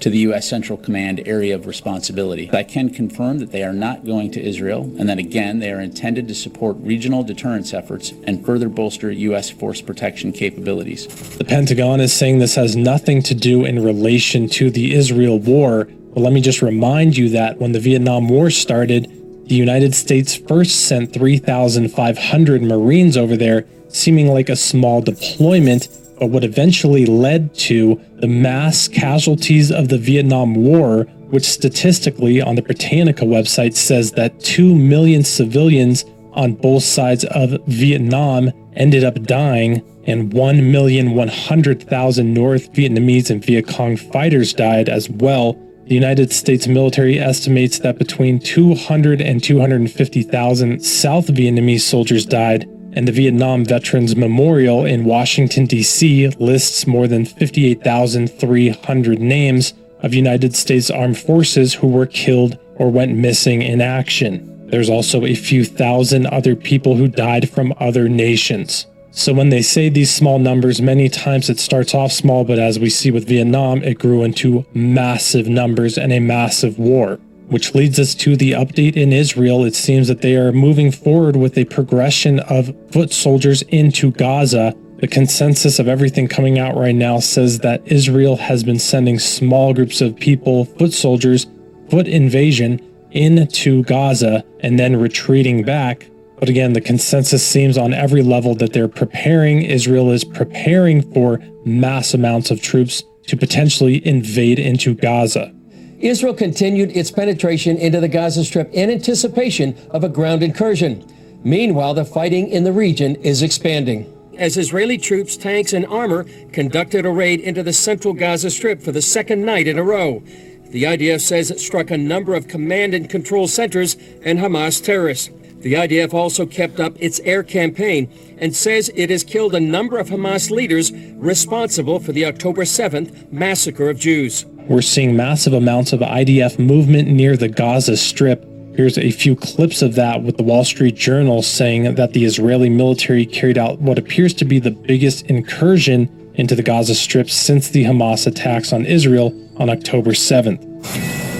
to 0.00 0.10
the 0.10 0.18
U.S. 0.18 0.48
Central 0.48 0.78
Command 0.78 1.22
area 1.26 1.54
of 1.54 1.66
responsibility. 1.66 2.50
I 2.52 2.62
can 2.62 2.90
confirm 2.90 3.38
that 3.38 3.52
they 3.52 3.62
are 3.62 3.72
not 3.72 4.04
going 4.04 4.30
to 4.32 4.42
Israel 4.42 4.82
and 4.98 5.08
that 5.08 5.18
again 5.18 5.58
they 5.58 5.72
are 5.72 5.80
intended 5.80 6.28
to 6.28 6.34
support 6.34 6.76
regional 6.80 7.22
deterrence 7.22 7.72
efforts 7.72 8.12
and 8.24 8.44
further 8.44 8.68
bolster 8.68 9.10
U.S. 9.10 9.50
force 9.50 9.80
protection 9.80 10.32
capabilities. 10.32 11.06
The 11.36 11.44
Pentagon 11.44 12.00
is 12.00 12.12
saying 12.12 12.38
this 12.38 12.54
has 12.54 12.76
nothing 12.76 13.22
to 13.22 13.34
do 13.34 13.64
in 13.64 13.82
relation 13.82 14.48
to 14.50 14.70
the 14.70 14.94
Israel 14.94 15.38
war. 15.38 15.84
But 15.84 16.20
let 16.20 16.32
me 16.32 16.40
just 16.40 16.62
remind 16.62 17.16
you 17.16 17.28
that 17.30 17.58
when 17.58 17.72
the 17.72 17.80
Vietnam 17.80 18.28
War 18.28 18.50
started, 18.50 19.12
the 19.48 19.54
United 19.54 19.94
States 19.94 20.34
first 20.34 20.86
sent 20.86 21.12
3,500 21.12 22.62
Marines 22.62 23.16
over 23.16 23.36
there, 23.36 23.66
seeming 23.88 24.28
like 24.28 24.48
a 24.48 24.56
small 24.56 25.00
deployment 25.00 25.88
but 26.18 26.30
what 26.30 26.44
eventually 26.44 27.06
led 27.06 27.54
to 27.54 28.00
the 28.20 28.26
mass 28.26 28.88
casualties 28.88 29.70
of 29.70 29.88
the 29.88 29.98
Vietnam 29.98 30.54
War, 30.54 31.04
which 31.30 31.44
statistically 31.44 32.40
on 32.40 32.54
the 32.54 32.62
Britannica 32.62 33.24
website 33.24 33.74
says 33.74 34.12
that 34.12 34.40
2 34.40 34.74
million 34.74 35.22
civilians 35.24 36.04
on 36.32 36.54
both 36.54 36.82
sides 36.82 37.24
of 37.24 37.58
Vietnam 37.66 38.52
ended 38.74 39.04
up 39.04 39.22
dying, 39.22 39.82
and 40.06 40.32
1,100,000 40.32 42.26
North 42.26 42.72
Vietnamese 42.72 43.30
and 43.30 43.44
Viet 43.44 43.66
Cong 43.66 43.96
fighters 43.96 44.52
died 44.52 44.88
as 44.88 45.10
well. 45.10 45.54
The 45.86 45.94
United 45.94 46.32
States 46.32 46.66
military 46.66 47.18
estimates 47.18 47.78
that 47.80 47.98
between 47.98 48.38
200 48.38 49.20
and 49.20 49.42
250,000 49.42 50.80
South 50.80 51.28
Vietnamese 51.28 51.80
soldiers 51.80 52.26
died, 52.26 52.68
and 52.96 53.06
the 53.06 53.12
Vietnam 53.12 53.64
Veterans 53.64 54.16
Memorial 54.16 54.86
in 54.86 55.04
Washington, 55.04 55.66
D.C. 55.66 56.28
lists 56.38 56.86
more 56.86 57.06
than 57.06 57.26
58,300 57.26 59.20
names 59.20 59.74
of 60.00 60.14
United 60.14 60.56
States 60.56 60.90
Armed 60.90 61.18
Forces 61.18 61.74
who 61.74 61.88
were 61.88 62.06
killed 62.06 62.58
or 62.76 62.90
went 62.90 63.14
missing 63.14 63.60
in 63.60 63.82
action. 63.82 64.66
There's 64.68 64.90
also 64.90 65.26
a 65.26 65.34
few 65.34 65.64
thousand 65.64 66.26
other 66.26 66.56
people 66.56 66.96
who 66.96 67.06
died 67.06 67.50
from 67.50 67.74
other 67.78 68.08
nations. 68.08 68.86
So 69.10 69.32
when 69.32 69.50
they 69.50 69.62
say 69.62 69.88
these 69.88 70.12
small 70.12 70.38
numbers, 70.38 70.82
many 70.82 71.08
times 71.08 71.48
it 71.48 71.58
starts 71.58 71.94
off 71.94 72.12
small, 72.12 72.44
but 72.44 72.58
as 72.58 72.78
we 72.78 72.90
see 72.90 73.10
with 73.10 73.28
Vietnam, 73.28 73.82
it 73.82 73.98
grew 73.98 74.24
into 74.24 74.66
massive 74.74 75.48
numbers 75.48 75.96
and 75.96 76.12
a 76.12 76.20
massive 76.20 76.78
war 76.78 77.18
which 77.48 77.74
leads 77.74 77.98
us 77.98 78.14
to 78.14 78.36
the 78.36 78.52
update 78.52 78.96
in 78.96 79.12
Israel. 79.12 79.64
It 79.64 79.74
seems 79.74 80.08
that 80.08 80.22
they 80.22 80.36
are 80.36 80.52
moving 80.52 80.90
forward 80.90 81.36
with 81.36 81.56
a 81.56 81.64
progression 81.64 82.40
of 82.40 82.74
foot 82.90 83.12
soldiers 83.12 83.62
into 83.62 84.10
Gaza. 84.10 84.74
The 84.98 85.06
consensus 85.08 85.78
of 85.78 85.88
everything 85.88 86.26
coming 86.26 86.58
out 86.58 86.76
right 86.76 86.94
now 86.94 87.20
says 87.20 87.60
that 87.60 87.86
Israel 87.86 88.36
has 88.36 88.64
been 88.64 88.78
sending 88.78 89.18
small 89.18 89.74
groups 89.74 90.00
of 90.00 90.16
people, 90.16 90.64
foot 90.64 90.92
soldiers, 90.92 91.46
foot 91.90 92.08
invasion 92.08 92.80
into 93.12 93.82
Gaza 93.84 94.44
and 94.60 94.78
then 94.78 94.96
retreating 94.96 95.62
back. 95.62 96.08
But 96.38 96.48
again, 96.48 96.74
the 96.74 96.80
consensus 96.80 97.46
seems 97.46 97.78
on 97.78 97.94
every 97.94 98.22
level 98.22 98.54
that 98.56 98.72
they're 98.72 98.88
preparing, 98.88 99.62
Israel 99.62 100.10
is 100.10 100.24
preparing 100.24 101.00
for 101.12 101.40
mass 101.64 102.12
amounts 102.12 102.50
of 102.50 102.60
troops 102.60 103.02
to 103.28 103.36
potentially 103.36 104.06
invade 104.06 104.58
into 104.58 104.94
Gaza. 104.94 105.52
Israel 105.98 106.34
continued 106.34 106.94
its 106.94 107.10
penetration 107.10 107.78
into 107.78 108.00
the 108.00 108.08
Gaza 108.08 108.44
Strip 108.44 108.70
in 108.72 108.90
anticipation 108.90 109.76
of 109.90 110.04
a 110.04 110.08
ground 110.08 110.42
incursion. 110.42 111.04
Meanwhile, 111.42 111.94
the 111.94 112.04
fighting 112.04 112.48
in 112.48 112.64
the 112.64 112.72
region 112.72 113.16
is 113.16 113.42
expanding. 113.42 114.12
As 114.36 114.58
Israeli 114.58 114.98
troops, 114.98 115.36
tanks, 115.36 115.72
and 115.72 115.86
armor 115.86 116.24
conducted 116.52 117.06
a 117.06 117.10
raid 117.10 117.40
into 117.40 117.62
the 117.62 117.72
central 117.72 118.12
Gaza 118.12 118.50
Strip 118.50 118.82
for 118.82 118.92
the 118.92 119.00
second 119.00 119.44
night 119.44 119.66
in 119.66 119.78
a 119.78 119.82
row. 119.82 120.22
The 120.68 120.82
IDF 120.82 121.20
says 121.20 121.50
it 121.50 121.60
struck 121.60 121.90
a 121.90 121.96
number 121.96 122.34
of 122.34 122.48
command 122.48 122.92
and 122.92 123.08
control 123.08 123.48
centers 123.48 123.96
and 124.22 124.38
Hamas 124.38 124.84
terrorists. 124.84 125.30
The 125.60 125.74
IDF 125.74 126.12
also 126.12 126.44
kept 126.44 126.78
up 126.78 126.94
its 127.00 127.20
air 127.20 127.42
campaign 127.42 128.12
and 128.36 128.54
says 128.54 128.90
it 128.94 129.08
has 129.08 129.24
killed 129.24 129.54
a 129.54 129.60
number 129.60 129.96
of 129.98 130.10
Hamas 130.10 130.50
leaders 130.50 130.92
responsible 131.14 131.98
for 131.98 132.12
the 132.12 132.26
October 132.26 132.62
7th 132.62 133.32
massacre 133.32 133.88
of 133.88 133.98
Jews. 133.98 134.44
We're 134.68 134.82
seeing 134.82 135.14
massive 135.14 135.52
amounts 135.52 135.92
of 135.92 136.00
IDF 136.00 136.58
movement 136.58 137.06
near 137.06 137.36
the 137.36 137.46
Gaza 137.46 137.96
Strip. 137.96 138.44
Here's 138.74 138.98
a 138.98 139.12
few 139.12 139.36
clips 139.36 139.80
of 139.80 139.94
that 139.94 140.24
with 140.24 140.38
the 140.38 140.42
Wall 140.42 140.64
Street 140.64 140.96
Journal 140.96 141.42
saying 141.42 141.94
that 141.94 142.14
the 142.14 142.24
Israeli 142.24 142.68
military 142.68 143.24
carried 143.26 143.58
out 143.58 143.78
what 143.78 143.96
appears 143.96 144.34
to 144.34 144.44
be 144.44 144.58
the 144.58 144.72
biggest 144.72 145.26
incursion 145.26 146.32
into 146.34 146.56
the 146.56 146.64
Gaza 146.64 146.96
Strip 146.96 147.30
since 147.30 147.68
the 147.68 147.84
Hamas 147.84 148.26
attacks 148.26 148.72
on 148.72 148.84
Israel 148.84 149.32
on 149.56 149.70
October 149.70 150.10
7th. 150.10 151.35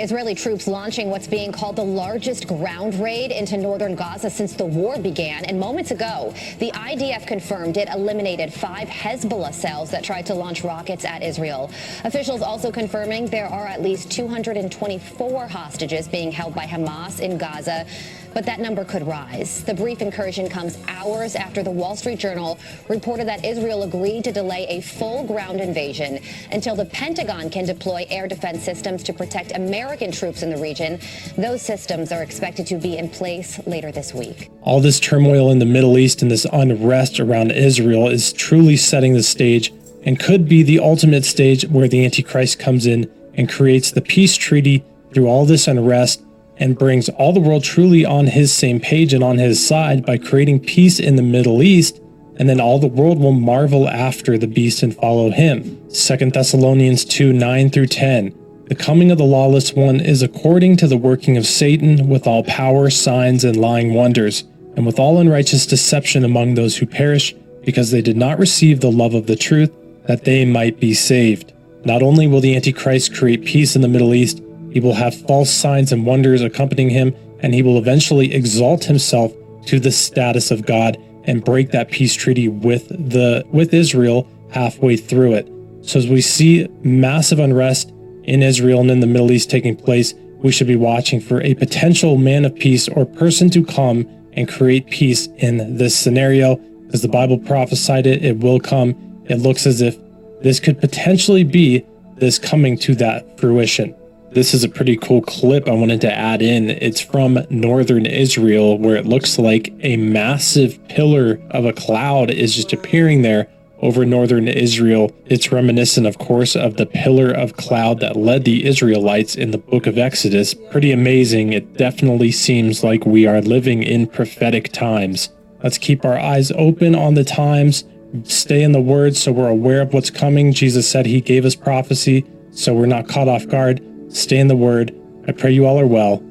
Israeli 0.00 0.34
troops 0.34 0.66
launching 0.66 1.10
what's 1.10 1.26
being 1.26 1.52
called 1.52 1.76
the 1.76 1.84
largest 1.84 2.46
ground 2.46 2.94
raid 2.94 3.30
into 3.30 3.56
northern 3.56 3.94
Gaza 3.94 4.30
since 4.30 4.54
the 4.54 4.64
war 4.64 4.98
began. 4.98 5.44
And 5.44 5.60
moments 5.60 5.90
ago, 5.90 6.34
the 6.58 6.70
IDF 6.72 7.26
confirmed 7.26 7.76
it 7.76 7.88
eliminated 7.88 8.52
five 8.52 8.88
Hezbollah 8.88 9.52
cells 9.52 9.90
that 9.90 10.02
tried 10.02 10.26
to 10.26 10.34
launch 10.34 10.64
rockets 10.64 11.04
at 11.04 11.22
Israel. 11.22 11.70
Officials 12.04 12.40
also 12.40 12.70
confirming 12.72 13.26
there 13.26 13.46
are 13.46 13.66
at 13.66 13.82
least 13.82 14.10
224 14.10 15.46
hostages 15.46 16.08
being 16.08 16.32
held 16.32 16.54
by 16.54 16.64
Hamas 16.64 17.20
in 17.20 17.36
Gaza 17.36 17.86
but 18.34 18.46
that 18.46 18.60
number 18.60 18.84
could 18.84 19.06
rise. 19.06 19.62
The 19.64 19.74
brief 19.74 20.00
incursion 20.00 20.48
comes 20.48 20.78
hours 20.88 21.34
after 21.34 21.62
the 21.62 21.70
Wall 21.70 21.96
Street 21.96 22.18
Journal 22.18 22.58
reported 22.88 23.26
that 23.28 23.44
Israel 23.44 23.82
agreed 23.82 24.24
to 24.24 24.32
delay 24.32 24.66
a 24.68 24.80
full 24.80 25.24
ground 25.24 25.60
invasion 25.60 26.20
until 26.52 26.76
the 26.76 26.84
Pentagon 26.86 27.50
can 27.50 27.64
deploy 27.64 28.06
air 28.10 28.28
defense 28.28 28.62
systems 28.62 29.02
to 29.04 29.12
protect 29.12 29.52
American 29.56 30.12
troops 30.12 30.42
in 30.42 30.50
the 30.50 30.56
region. 30.56 30.98
Those 31.36 31.62
systems 31.62 32.12
are 32.12 32.22
expected 32.22 32.66
to 32.68 32.76
be 32.76 32.98
in 32.98 33.08
place 33.08 33.58
later 33.66 33.92
this 33.92 34.14
week. 34.14 34.50
All 34.62 34.80
this 34.80 35.00
turmoil 35.00 35.50
in 35.50 35.58
the 35.58 35.66
Middle 35.66 35.98
East 35.98 36.22
and 36.22 36.30
this 36.30 36.46
unrest 36.52 37.20
around 37.20 37.52
Israel 37.52 38.08
is 38.08 38.32
truly 38.32 38.76
setting 38.76 39.14
the 39.14 39.22
stage 39.22 39.72
and 40.02 40.18
could 40.18 40.48
be 40.48 40.62
the 40.62 40.78
ultimate 40.78 41.24
stage 41.24 41.66
where 41.66 41.88
the 41.88 42.04
Antichrist 42.04 42.58
comes 42.58 42.86
in 42.86 43.10
and 43.34 43.48
creates 43.48 43.90
the 43.90 44.00
peace 44.00 44.36
treaty 44.36 44.84
through 45.12 45.26
all 45.26 45.44
this 45.44 45.68
unrest 45.68 46.22
and 46.60 46.78
brings 46.78 47.08
all 47.08 47.32
the 47.32 47.40
world 47.40 47.64
truly 47.64 48.04
on 48.04 48.26
his 48.26 48.52
same 48.52 48.78
page 48.78 49.14
and 49.14 49.24
on 49.24 49.38
his 49.38 49.66
side 49.66 50.04
by 50.04 50.18
creating 50.18 50.60
peace 50.60 51.00
in 51.00 51.16
the 51.16 51.22
Middle 51.22 51.62
East, 51.62 52.00
and 52.36 52.48
then 52.48 52.60
all 52.60 52.78
the 52.78 52.86
world 52.86 53.18
will 53.18 53.32
marvel 53.32 53.88
after 53.88 54.38
the 54.38 54.46
beast 54.46 54.82
and 54.82 54.94
follow 54.94 55.30
him. 55.30 55.80
2 55.88 56.30
Thessalonians 56.30 57.04
2 57.06 57.32
9 57.32 57.70
through 57.70 57.86
10. 57.86 58.36
The 58.66 58.74
coming 58.76 59.10
of 59.10 59.18
the 59.18 59.24
lawless 59.24 59.72
one 59.72 60.00
is 60.00 60.22
according 60.22 60.76
to 60.76 60.86
the 60.86 60.96
working 60.96 61.36
of 61.36 61.46
Satan 61.46 62.08
with 62.08 62.26
all 62.26 62.44
power, 62.44 62.88
signs, 62.88 63.42
and 63.42 63.56
lying 63.56 63.94
wonders, 63.94 64.44
and 64.76 64.86
with 64.86 64.98
all 64.98 65.18
unrighteous 65.18 65.66
deception 65.66 66.24
among 66.24 66.54
those 66.54 66.76
who 66.76 66.86
perish, 66.86 67.34
because 67.64 67.90
they 67.90 68.02
did 68.02 68.16
not 68.16 68.38
receive 68.38 68.80
the 68.80 68.92
love 68.92 69.14
of 69.14 69.26
the 69.26 69.34
truth, 69.34 69.72
that 70.06 70.24
they 70.24 70.44
might 70.44 70.78
be 70.78 70.94
saved. 70.94 71.52
Not 71.84 72.02
only 72.02 72.26
will 72.26 72.40
the 72.40 72.54
Antichrist 72.54 73.14
create 73.14 73.44
peace 73.44 73.74
in 73.74 73.82
the 73.82 73.88
Middle 73.88 74.14
East, 74.14 74.42
he 74.72 74.80
will 74.80 74.94
have 74.94 75.14
false 75.26 75.50
signs 75.50 75.92
and 75.92 76.06
wonders 76.06 76.42
accompanying 76.42 76.90
him, 76.90 77.14
and 77.40 77.54
he 77.54 77.62
will 77.62 77.78
eventually 77.78 78.32
exalt 78.34 78.84
himself 78.84 79.32
to 79.66 79.80
the 79.80 79.90
status 79.90 80.50
of 80.50 80.66
God 80.66 80.96
and 81.24 81.44
break 81.44 81.70
that 81.70 81.90
peace 81.90 82.14
treaty 82.14 82.48
with 82.48 82.88
the 82.88 83.44
with 83.52 83.74
Israel 83.74 84.26
halfway 84.50 84.96
through 84.96 85.34
it. 85.34 85.48
So 85.82 85.98
as 85.98 86.08
we 86.08 86.20
see 86.20 86.68
massive 86.82 87.38
unrest 87.38 87.92
in 88.24 88.42
Israel 88.42 88.80
and 88.80 88.90
in 88.90 89.00
the 89.00 89.06
Middle 89.06 89.32
East 89.32 89.50
taking 89.50 89.76
place, 89.76 90.14
we 90.42 90.52
should 90.52 90.66
be 90.66 90.76
watching 90.76 91.20
for 91.20 91.40
a 91.42 91.54
potential 91.54 92.16
man 92.16 92.44
of 92.44 92.54
peace 92.54 92.88
or 92.88 93.04
person 93.04 93.50
to 93.50 93.64
come 93.64 94.06
and 94.32 94.48
create 94.48 94.88
peace 94.90 95.26
in 95.38 95.76
this 95.76 95.98
scenario. 95.98 96.56
because 96.86 97.02
the 97.02 97.08
Bible 97.08 97.38
prophesied 97.38 98.06
it, 98.06 98.24
it 98.24 98.38
will 98.38 98.60
come. 98.60 98.94
It 99.26 99.36
looks 99.36 99.66
as 99.66 99.80
if 99.80 99.96
this 100.42 100.60
could 100.60 100.80
potentially 100.80 101.44
be 101.44 101.84
this 102.16 102.38
coming 102.38 102.76
to 102.78 102.94
that 102.96 103.38
fruition. 103.38 103.94
This 104.32 104.54
is 104.54 104.62
a 104.62 104.68
pretty 104.68 104.96
cool 104.96 105.22
clip 105.22 105.66
I 105.66 105.72
wanted 105.72 106.00
to 106.02 106.12
add 106.12 106.40
in. 106.40 106.70
It's 106.70 107.00
from 107.00 107.44
northern 107.50 108.06
Israel, 108.06 108.78
where 108.78 108.94
it 108.94 109.04
looks 109.04 109.40
like 109.40 109.72
a 109.80 109.96
massive 109.96 110.78
pillar 110.86 111.40
of 111.50 111.64
a 111.64 111.72
cloud 111.72 112.30
is 112.30 112.54
just 112.54 112.72
appearing 112.72 113.22
there 113.22 113.48
over 113.80 114.06
northern 114.06 114.46
Israel. 114.46 115.10
It's 115.26 115.50
reminiscent, 115.50 116.06
of 116.06 116.18
course, 116.18 116.54
of 116.54 116.76
the 116.76 116.86
pillar 116.86 117.32
of 117.32 117.56
cloud 117.56 117.98
that 118.00 118.14
led 118.14 118.44
the 118.44 118.66
Israelites 118.66 119.34
in 119.34 119.50
the 119.50 119.58
book 119.58 119.88
of 119.88 119.98
Exodus. 119.98 120.54
Pretty 120.54 120.92
amazing. 120.92 121.52
It 121.52 121.76
definitely 121.76 122.30
seems 122.30 122.84
like 122.84 123.04
we 123.04 123.26
are 123.26 123.40
living 123.40 123.82
in 123.82 124.06
prophetic 124.06 124.70
times. 124.70 125.30
Let's 125.64 125.78
keep 125.78 126.04
our 126.04 126.18
eyes 126.18 126.52
open 126.52 126.94
on 126.94 127.14
the 127.14 127.24
times, 127.24 127.82
stay 128.22 128.62
in 128.62 128.70
the 128.70 128.80
word 128.80 129.16
so 129.16 129.32
we're 129.32 129.48
aware 129.48 129.82
of 129.82 129.92
what's 129.92 130.10
coming. 130.10 130.52
Jesus 130.52 130.88
said 130.88 131.04
he 131.04 131.20
gave 131.20 131.44
us 131.44 131.56
prophecy, 131.56 132.24
so 132.52 132.72
we're 132.74 132.86
not 132.86 133.08
caught 133.08 133.26
off 133.26 133.48
guard. 133.48 133.82
Stay 134.10 134.38
in 134.38 134.48
the 134.48 134.56
Word. 134.56 134.94
I 135.26 135.32
pray 135.32 135.52
you 135.52 135.66
all 135.66 135.78
are 135.78 135.86
well. 135.86 136.22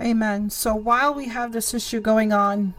Amen. 0.00 0.50
So 0.50 0.74
while 0.74 1.14
we 1.14 1.26
have 1.28 1.52
this 1.52 1.72
issue 1.72 2.00
going 2.00 2.32
on, 2.32 2.74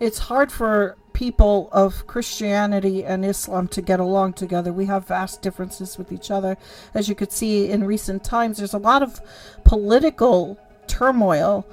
it's 0.00 0.18
hard 0.18 0.50
for 0.50 0.96
people 1.12 1.68
of 1.72 2.06
Christianity 2.06 3.04
and 3.04 3.24
Islam 3.24 3.68
to 3.68 3.82
get 3.82 4.00
along 4.00 4.32
together. 4.32 4.72
We 4.72 4.86
have 4.86 5.06
vast 5.06 5.42
differences 5.42 5.96
with 5.96 6.10
each 6.10 6.30
other. 6.30 6.56
As 6.94 7.08
you 7.08 7.14
could 7.14 7.32
see 7.32 7.70
in 7.70 7.84
recent 7.84 8.24
times, 8.24 8.58
there's 8.58 8.74
a 8.74 8.78
lot 8.78 9.02
of 9.02 9.20
political 9.64 10.58
turmoil 10.86 11.66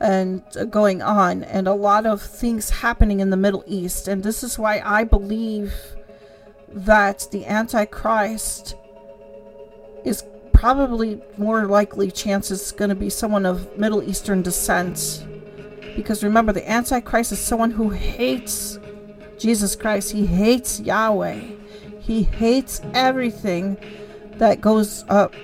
and 0.00 0.42
uh, 0.56 0.64
going 0.64 1.02
on 1.02 1.44
and 1.44 1.68
a 1.68 1.74
lot 1.74 2.06
of 2.06 2.22
things 2.22 2.70
happening 2.70 3.20
in 3.20 3.30
the 3.30 3.36
Middle 3.36 3.62
East. 3.66 4.08
And 4.08 4.22
this 4.22 4.42
is 4.42 4.58
why 4.58 4.82
I 4.84 5.04
believe 5.04 5.74
that 6.68 7.28
the 7.30 7.46
Antichrist 7.46 8.74
is 10.04 10.24
probably 10.60 11.18
more 11.38 11.64
likely 11.64 12.10
chances 12.10 12.70
going 12.72 12.90
to 12.90 12.94
be 12.94 13.08
someone 13.08 13.46
of 13.46 13.78
Middle 13.78 14.02
Eastern 14.02 14.42
descent. 14.42 15.24
Because 15.96 16.22
remember, 16.22 16.52
the 16.52 16.70
Antichrist 16.70 17.32
is 17.32 17.38
someone 17.38 17.70
who 17.70 17.88
hates 17.88 18.78
Jesus 19.38 19.74
Christ. 19.74 20.12
He 20.12 20.26
hates 20.26 20.78
Yahweh. 20.78 21.40
He 22.00 22.24
hates 22.24 22.82
everything 22.92 23.78
that 24.32 24.60
goes 24.60 25.06
up, 25.08 25.34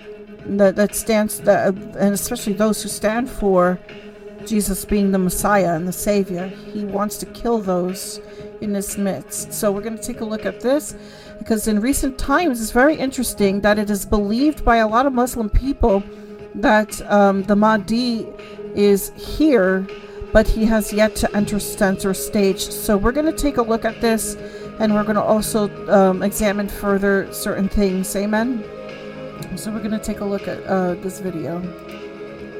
that, 0.44 0.76
that 0.76 0.94
stands, 0.94 1.40
that, 1.40 1.74
and 1.74 2.12
especially 2.12 2.52
those 2.52 2.82
who 2.82 2.90
stand 2.90 3.30
for 3.30 3.80
Jesus 4.44 4.84
being 4.84 5.12
the 5.12 5.18
Messiah 5.18 5.76
and 5.76 5.88
the 5.88 5.94
Savior. 5.94 6.48
He 6.48 6.84
wants 6.84 7.16
to 7.18 7.26
kill 7.26 7.58
those 7.58 8.20
in 8.60 8.74
his 8.74 8.98
midst. 8.98 9.54
So 9.54 9.72
we're 9.72 9.80
going 9.80 9.96
to 9.96 10.02
take 10.02 10.20
a 10.20 10.26
look 10.26 10.44
at 10.44 10.60
this 10.60 10.94
because 11.38 11.68
in 11.68 11.80
recent 11.80 12.18
times 12.18 12.60
it's 12.60 12.70
very 12.70 12.96
interesting 12.96 13.60
that 13.60 13.78
it 13.78 13.90
is 13.90 14.04
believed 14.04 14.64
by 14.64 14.76
a 14.76 14.88
lot 14.88 15.06
of 15.06 15.12
Muslim 15.12 15.48
people 15.50 16.02
that 16.54 17.00
um, 17.10 17.42
the 17.44 17.56
Mahdi 17.56 18.26
is 18.74 19.12
here, 19.16 19.86
but 20.32 20.46
he 20.48 20.64
has 20.64 20.92
yet 20.92 21.14
to 21.16 21.36
enter 21.36 21.58
center 21.58 22.14
stage. 22.14 22.60
So 22.60 22.96
we're 22.96 23.12
going 23.12 23.26
to 23.26 23.32
take 23.32 23.56
a 23.56 23.62
look 23.62 23.84
at 23.84 24.00
this 24.00 24.36
and 24.78 24.94
we're 24.94 25.04
going 25.04 25.16
to 25.16 25.22
also 25.22 25.68
um, 25.90 26.22
examine 26.22 26.68
further 26.68 27.32
certain 27.32 27.68
things. 27.68 28.14
Amen. 28.16 28.64
So 29.56 29.70
we're 29.70 29.78
going 29.78 29.90
to 29.92 29.98
take 29.98 30.20
a 30.20 30.24
look 30.24 30.48
at 30.48 30.62
uh, 30.64 30.94
this 30.94 31.20
video 31.20 31.62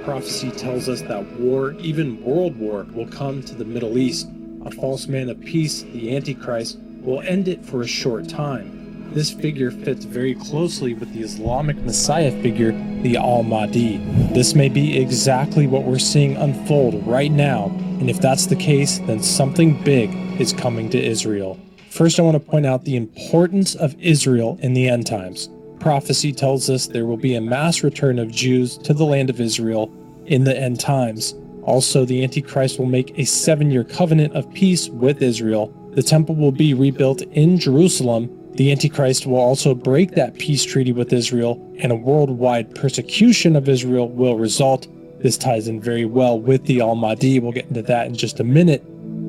prophecy 0.07 0.53
tells 0.53 0.89
us 0.89 1.03
that 1.03 1.27
war, 1.33 1.73
even 1.81 2.23
world 2.23 2.57
war, 2.57 2.87
will 2.95 3.09
come 3.09 3.43
to 3.43 3.57
the 3.57 3.65
Middle 3.65 3.99
East. 3.99 4.31
A 4.65 4.71
false 4.71 5.09
man 5.09 5.29
of 5.29 5.41
peace, 5.41 5.83
the 5.83 6.15
Antichrist, 6.15 6.79
will 7.07 7.23
end 7.23 7.49
it 7.49 7.65
for 7.65 7.81
a 7.81 7.87
short 7.87 8.29
time. 8.29 9.15
This 9.15 9.33
figure 9.33 9.71
fits 9.71 10.05
very 10.05 10.35
closely 10.35 10.93
with 10.93 11.13
the 11.15 11.23
Islamic 11.23 11.79
Messiah 11.79 12.31
figure, 12.43 12.73
the 13.01 13.17
Al 13.17 13.43
Mahdi. 13.43 13.97
This 14.35 14.55
may 14.55 14.69
be 14.69 14.99
exactly 14.99 15.67
what 15.67 15.85
we're 15.85 15.99
seeing 15.99 16.37
unfold 16.37 17.07
right 17.07 17.33
now, 17.33 17.67
and 18.01 18.11
if 18.11 18.21
that's 18.21 18.45
the 18.45 18.57
case, 18.57 18.99
then 19.07 19.23
something 19.23 19.83
big 19.85 20.13
is 20.39 20.53
coming 20.53 20.91
to 20.91 21.03
Israel. 21.03 21.59
First, 21.89 22.21
I 22.21 22.23
want 22.23 22.35
to 22.35 22.41
point 22.41 22.67
out 22.67 22.85
the 22.85 22.97
importance 22.97 23.75
of 23.75 23.99
Israel 23.99 24.59
in 24.61 24.75
the 24.75 24.87
end 24.87 25.07
times 25.07 25.49
prophecy 25.87 26.33
tells 26.33 26.69
us 26.69 26.89
there 26.89 27.07
will 27.07 27.17
be 27.17 27.37
a 27.37 27.41
mass 27.41 27.85
return 27.85 28.19
of 28.19 28.29
Jews 28.29 28.77
to 28.79 28.93
the 28.93 29.05
land 29.05 29.31
of 29.31 29.41
Israel 29.41 29.89
in 30.27 30.43
the 30.43 30.59
end 30.59 30.81
times. 30.81 31.37
Also, 31.63 32.05
the 32.05 32.25
Antichrist 32.25 32.81
will 32.81 32.87
make 32.87 33.17
a 33.19 33.25
seven 33.25 33.71
year 33.71 33.85
covenant 33.85 34.35
of 34.35 34.53
peace 34.53 34.89
with 34.89 35.23
Israel. 35.23 35.73
The 35.97 36.03
temple 36.03 36.35
will 36.35 36.53
be 36.53 36.75
rebuilt 36.75 37.23
in 37.23 37.59
Jerusalem. 37.59 38.31
The 38.53 38.71
Antichrist 38.71 39.27
will 39.27 39.39
also 39.39 39.75
break 39.75 40.11
that 40.13 40.35
peace 40.35 40.63
treaty 40.63 40.93
with 40.93 41.11
Israel, 41.11 41.59
and 41.79 41.91
a 41.91 41.97
worldwide 41.97 42.75
persecution 42.75 43.57
of 43.57 43.67
Israel 43.67 44.09
will 44.11 44.37
result. 44.37 44.87
This 45.23 45.39
ties 45.39 45.69
in 45.69 45.81
very 45.81 46.05
well 46.05 46.39
with 46.39 46.67
the 46.67 46.83
Al 46.83 46.97
Mahdi. 46.97 47.41
We'll 47.41 47.53
get 47.53 47.69
into 47.69 47.81
that 47.81 48.07
in 48.07 48.15
just 48.15 48.41
a 48.41 48.45
minute. 48.45 48.85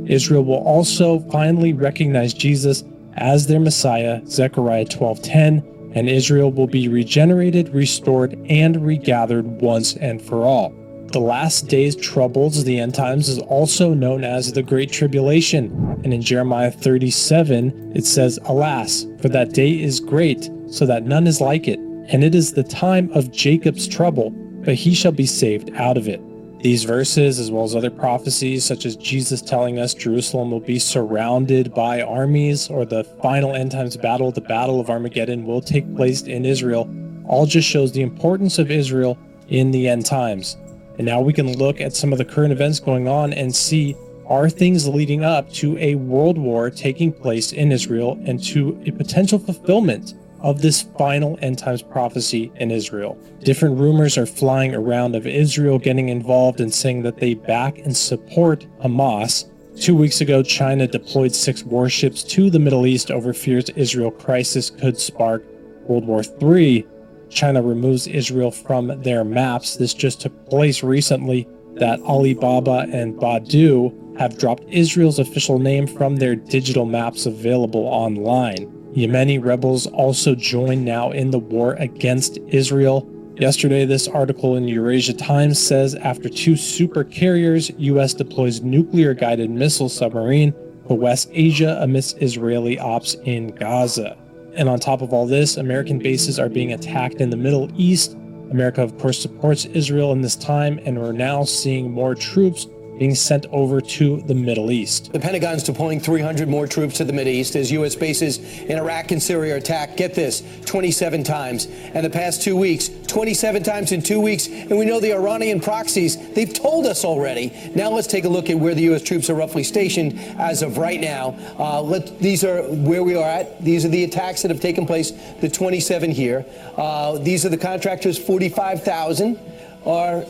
Israel 0.08 0.44
will 0.44 0.64
also 0.64 1.20
finally 1.32 1.72
recognize 1.72 2.34
Jesus 2.34 2.84
as 3.16 3.48
their 3.48 3.62
Messiah, 3.62 4.22
Zechariah 4.28 4.86
12:10 4.86 5.64
and 5.94 6.10
Israel 6.10 6.52
will 6.52 6.68
be 6.68 6.90
regenerated, 6.90 7.74
restored, 7.74 8.38
and 8.50 8.86
regathered 8.86 9.46
once 9.62 9.96
and 9.96 10.22
for 10.22 10.44
all. 10.46 10.74
The 11.12 11.20
last 11.22 11.68
day's 11.70 11.96
troubles, 11.96 12.66
the 12.66 12.80
end 12.80 12.94
times, 12.94 13.30
is 13.30 13.40
also 13.40 13.94
known 13.94 14.26
as 14.26 14.52
the 14.52 14.62
Great 14.62 14.92
Tribulation. 14.92 16.02
And 16.04 16.14
in 16.14 16.22
Jeremiah 16.22 16.70
37, 16.70 17.94
it 17.96 18.06
says, 18.06 18.38
Alas, 18.46 19.08
for 19.22 19.30
that 19.30 19.54
day 19.54 19.82
is 19.82 20.02
great, 20.02 20.50
so 20.70 20.86
that 20.86 21.04
none 21.04 21.26
is 21.26 21.40
like 21.40 21.68
it. 21.68 21.80
And 21.80 22.26
it 22.26 22.36
is 22.36 22.52
the 22.54 22.64
time 22.64 23.10
of 23.14 23.32
Jacob's 23.32 23.88
trouble, 23.88 24.32
but 24.66 24.76
he 24.76 24.94
shall 24.94 25.14
be 25.14 25.26
saved 25.26 25.72
out 25.76 25.98
of 25.98 26.10
it. 26.10 26.22
These 26.62 26.84
verses, 26.84 27.40
as 27.40 27.52
well 27.52 27.64
as 27.64 27.76
other 27.76 27.90
prophecies, 27.90 28.66
such 28.66 28.86
as 28.86 28.98
Jesus 28.98 29.42
telling 29.42 29.80
us 29.80 29.94
Jerusalem 29.94 30.52
will 30.52 30.60
be 30.60 30.80
surrounded 30.80 31.74
by 31.74 32.02
armies, 32.02 32.70
or 32.70 32.84
the 32.84 33.06
final 33.22 33.56
end 33.56 33.72
times 33.72 33.96
battle, 33.96 34.32
the 34.32 34.42
Battle 34.42 34.82
of 34.82 34.90
Armageddon, 34.90 35.46
will 35.46 35.62
take 35.62 35.96
place 35.96 36.24
in 36.24 36.44
Israel, 36.44 36.94
all 37.28 37.46
just 37.46 37.68
shows 37.68 37.94
the 37.94 38.02
importance 38.02 38.60
of 38.60 38.72
Israel 38.72 39.18
in 39.48 39.72
the 39.72 39.88
end 39.88 40.06
times. 40.06 40.58
And 40.98 41.06
now 41.06 41.22
we 41.22 41.34
can 41.34 41.58
look 41.58 41.80
at 41.80 41.96
some 41.96 42.12
of 42.12 42.18
the 42.18 42.26
current 42.26 42.52
events 42.52 42.80
going 42.80 43.08
on 43.08 43.34
and 43.34 43.56
see 43.56 43.96
are 44.28 44.50
things 44.50 44.88
leading 44.88 45.24
up 45.24 45.52
to 45.54 45.78
a 45.78 45.96
world 45.96 46.38
war 46.38 46.70
taking 46.70 47.14
place 47.14 47.54
in 47.54 47.72
Israel 47.72 48.20
and 48.26 48.44
to 48.44 48.82
a 48.86 48.92
potential 48.92 49.40
fulfillment 49.40 50.16
of 50.42 50.62
this 50.62 50.84
final 50.98 51.38
end 51.42 51.58
times 51.58 51.82
prophecy 51.82 52.52
in 52.56 52.70
Israel. 52.72 53.18
Different 53.44 53.78
rumors 53.80 54.18
are 54.18 54.26
flying 54.26 54.76
around 54.76 55.16
of 55.16 55.26
Israel 55.26 55.80
getting 55.80 56.10
involved 56.10 56.62
and 56.62 56.74
saying 56.74 57.04
that 57.04 57.18
they 57.18 57.34
back 57.34 57.80
and 57.80 57.96
support 57.96 58.66
Hamas. 58.82 59.50
Two 59.80 59.96
weeks 59.96 60.22
ago, 60.22 60.44
China 60.44 60.88
deployed 60.88 61.34
six 61.34 61.64
warships 61.64 62.24
to 62.24 62.50
the 62.50 62.60
Middle 62.60 62.86
East 62.86 63.12
over 63.12 63.34
fears 63.34 63.70
Israel 63.76 64.12
crisis 64.12 64.70
could 64.70 64.98
spark 65.00 65.44
World 65.88 66.06
War 66.06 66.24
III. 66.42 66.86
China 67.30 67.62
removes 67.62 68.08
Israel 68.08 68.52
from 68.52 69.02
their 69.02 69.24
maps. 69.24 69.76
This 69.76 69.94
just 69.94 70.22
took 70.22 70.50
place 70.50 70.84
recently 70.84 71.48
that 71.76 72.00
Alibaba 72.02 72.88
and 72.92 73.16
Baidu 73.16 74.18
have 74.18 74.38
dropped 74.38 74.64
Israel's 74.70 75.20
official 75.20 75.60
name 75.60 75.86
from 75.86 76.16
their 76.16 76.36
digital 76.36 76.86
maps 76.86 77.26
available 77.26 77.86
online. 77.86 78.74
Yemeni 78.96 79.44
rebels 79.44 79.86
also 79.88 80.34
join 80.34 80.84
now 80.84 81.12
in 81.12 81.30
the 81.30 81.40
war 81.40 81.74
against 81.74 82.40
Israel. 82.48 83.08
Yesterday, 83.36 83.86
this 83.86 84.08
article 84.08 84.56
in 84.56 84.68
Eurasia 84.68 85.14
Times 85.14 85.60
says 85.60 85.94
after 85.94 86.30
two 86.30 86.56
super 86.56 87.04
carriers, 87.04 87.70
U.S. 87.78 88.16
deploys 88.16 88.62
nuclear 88.62 89.14
guided 89.14 89.52
missile 89.52 89.90
submarine 89.90 90.52
to 90.88 90.96
West 90.96 91.30
Asia 91.32 91.78
amidst 91.82 92.20
Israeli 92.20 92.80
ops 92.80 93.16
in 93.26 93.50
Gaza. 93.50 94.18
And 94.58 94.68
on 94.68 94.80
top 94.80 95.02
of 95.02 95.14
all 95.14 95.28
this, 95.28 95.56
American 95.56 96.00
bases 96.00 96.40
are 96.40 96.50
being 96.50 96.74
attacked 96.74 97.22
in 97.22 97.30
the 97.30 97.38
Middle 97.38 97.70
East. 97.78 98.14
America, 98.52 98.82
of 98.82 98.98
course, 98.98 99.22
supports 99.22 99.66
Israel 99.66 100.12
in 100.14 100.22
this 100.22 100.36
time, 100.36 100.80
and 100.84 101.00
we're 101.00 101.12
now 101.12 101.44
seeing 101.44 101.92
more 101.92 102.16
troops 102.16 102.68
being 102.98 103.16
sent 103.16 103.46
over 103.52 103.80
to 103.80 104.22
the 104.22 104.34
Middle 104.34 104.72
East. 104.72 105.12
The 105.14 105.20
Pentagon's 105.20 105.64
deploying 105.64 106.00
300 106.00 106.48
more 106.48 106.68
troops 106.68 106.98
to 106.98 107.04
the 107.04 107.14
Middle 107.14 107.34
East 107.34 107.56
as 107.56 107.72
U.S. 107.72 107.96
bases 107.96 108.40
in 108.62 108.78
Iraq 108.78 109.12
and 109.12 109.22
Syria 109.22 109.56
are 109.56 109.58
attacked. 109.58 109.98
Get 109.98 110.14
this, 110.14 110.44
27 110.66 111.24
times. 111.24 111.68
And 111.94 112.06
the 112.06 112.10
past 112.10 112.42
two 112.42 112.58
weeks, 112.58 112.90
27 113.08 113.64
times 113.64 113.92
in 113.92 114.02
two 114.02 114.20
weeks. 114.20 114.48
And 114.48 114.78
we 114.78 114.86
know 114.86 115.00
the 115.00 115.14
Iranian 115.14 115.60
proxies, 115.60 116.18
they've 116.34 116.54
told 116.54 116.86
us 116.86 117.06
already. 117.06 117.52
Now 117.76 117.90
let's 117.90 118.08
take 118.08 118.26
a 118.26 118.30
look 118.30 118.50
at 118.50 118.58
where 118.58 118.76
the 118.76 118.84
U.S. 118.84 119.02
troops 119.02 119.30
are 119.30 119.36
roughly 119.36 119.64
stationed 119.64 120.20
as 120.40 120.62
of 120.62 120.78
right 120.78 121.00
now. 121.00 121.38
Uh, 121.60 121.82
let, 121.82 122.20
these 122.20 122.44
are 122.44 122.64
where 122.64 123.04
we 123.04 123.16
are 123.16 123.28
at. 123.28 123.64
These 123.64 123.86
are 123.86 123.90
the 123.90 124.04
attacks 124.04 124.42
that 124.42 124.52
have 124.52 124.62
taken 124.62 124.86
place, 124.86 125.12
the 125.42 125.50
27 125.50 126.12
here. 126.12 126.46
Uh, 126.76 127.18
these 127.18 127.46
are 127.46 127.50
the 127.50 127.58
contractors, 127.58 128.18
45,000 128.18 129.40
are 129.86 130.26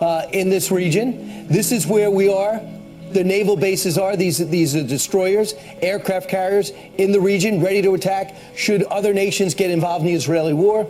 uh, 0.00 0.26
in 0.32 0.50
this 0.50 0.70
region. 0.70 1.46
This 1.48 1.72
is 1.72 1.86
where 1.86 2.10
we 2.10 2.32
are. 2.32 2.60
The 3.12 3.22
naval 3.24 3.56
bases 3.56 3.96
are 3.98 4.16
these 4.16 4.38
these 4.48 4.74
are 4.74 4.82
destroyers, 4.82 5.54
aircraft 5.80 6.28
carriers 6.28 6.72
in 6.98 7.12
the 7.12 7.20
region, 7.20 7.62
ready 7.62 7.80
to 7.82 7.94
attack 7.94 8.34
should 8.56 8.82
other 8.84 9.14
nations 9.14 9.54
get 9.54 9.70
involved 9.70 10.02
in 10.02 10.08
the 10.08 10.14
Israeli 10.14 10.52
war. 10.52 10.88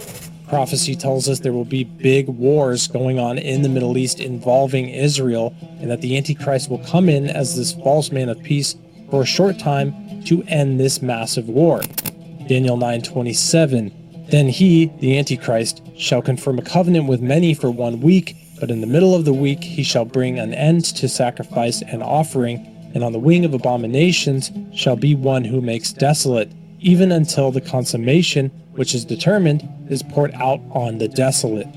Prophecy 0.48 0.94
tells 0.94 1.28
us 1.28 1.40
there 1.40 1.52
will 1.52 1.64
be 1.64 1.84
big 1.84 2.28
wars 2.28 2.86
going 2.86 3.18
on 3.18 3.36
in 3.36 3.62
the 3.62 3.68
Middle 3.68 3.98
East 3.98 4.20
involving 4.20 4.88
Israel, 4.88 5.54
and 5.80 5.90
that 5.90 6.00
the 6.00 6.16
Antichrist 6.16 6.70
will 6.70 6.78
come 6.78 7.08
in 7.08 7.28
as 7.28 7.56
this 7.56 7.72
false 7.72 8.12
man 8.12 8.28
of 8.28 8.40
peace 8.42 8.76
for 9.10 9.22
a 9.22 9.26
short 9.26 9.58
time 9.58 10.22
to 10.24 10.42
end 10.44 10.80
this 10.80 11.02
massive 11.02 11.48
war. 11.48 11.80
Daniel 12.48 12.76
9:27 12.76 13.92
Then 14.30 14.48
he, 14.48 14.86
the 15.00 15.18
Antichrist, 15.18 15.82
shall 15.96 16.22
confirm 16.22 16.58
a 16.58 16.62
covenant 16.62 17.08
with 17.08 17.20
many 17.20 17.52
for 17.52 17.70
one 17.70 18.00
week 18.00 18.36
but 18.60 18.70
in 18.70 18.80
the 18.80 18.86
middle 18.86 19.14
of 19.14 19.24
the 19.24 19.32
week 19.32 19.62
he 19.62 19.82
shall 19.82 20.04
bring 20.04 20.38
an 20.38 20.54
end 20.54 20.84
to 20.84 21.08
sacrifice 21.08 21.82
and 21.82 22.02
offering, 22.02 22.90
and 22.94 23.04
on 23.04 23.12
the 23.12 23.18
wing 23.18 23.44
of 23.44 23.54
abominations 23.54 24.50
shall 24.74 24.96
be 24.96 25.14
one 25.14 25.44
who 25.44 25.60
makes 25.60 25.92
desolate, 25.92 26.50
even 26.80 27.12
until 27.12 27.50
the 27.50 27.60
consummation, 27.60 28.48
which 28.72 28.94
is 28.94 29.04
determined, 29.04 29.68
is 29.88 30.02
poured 30.02 30.32
out 30.34 30.60
on 30.70 30.98
the 30.98 31.08
desolate. 31.08 31.68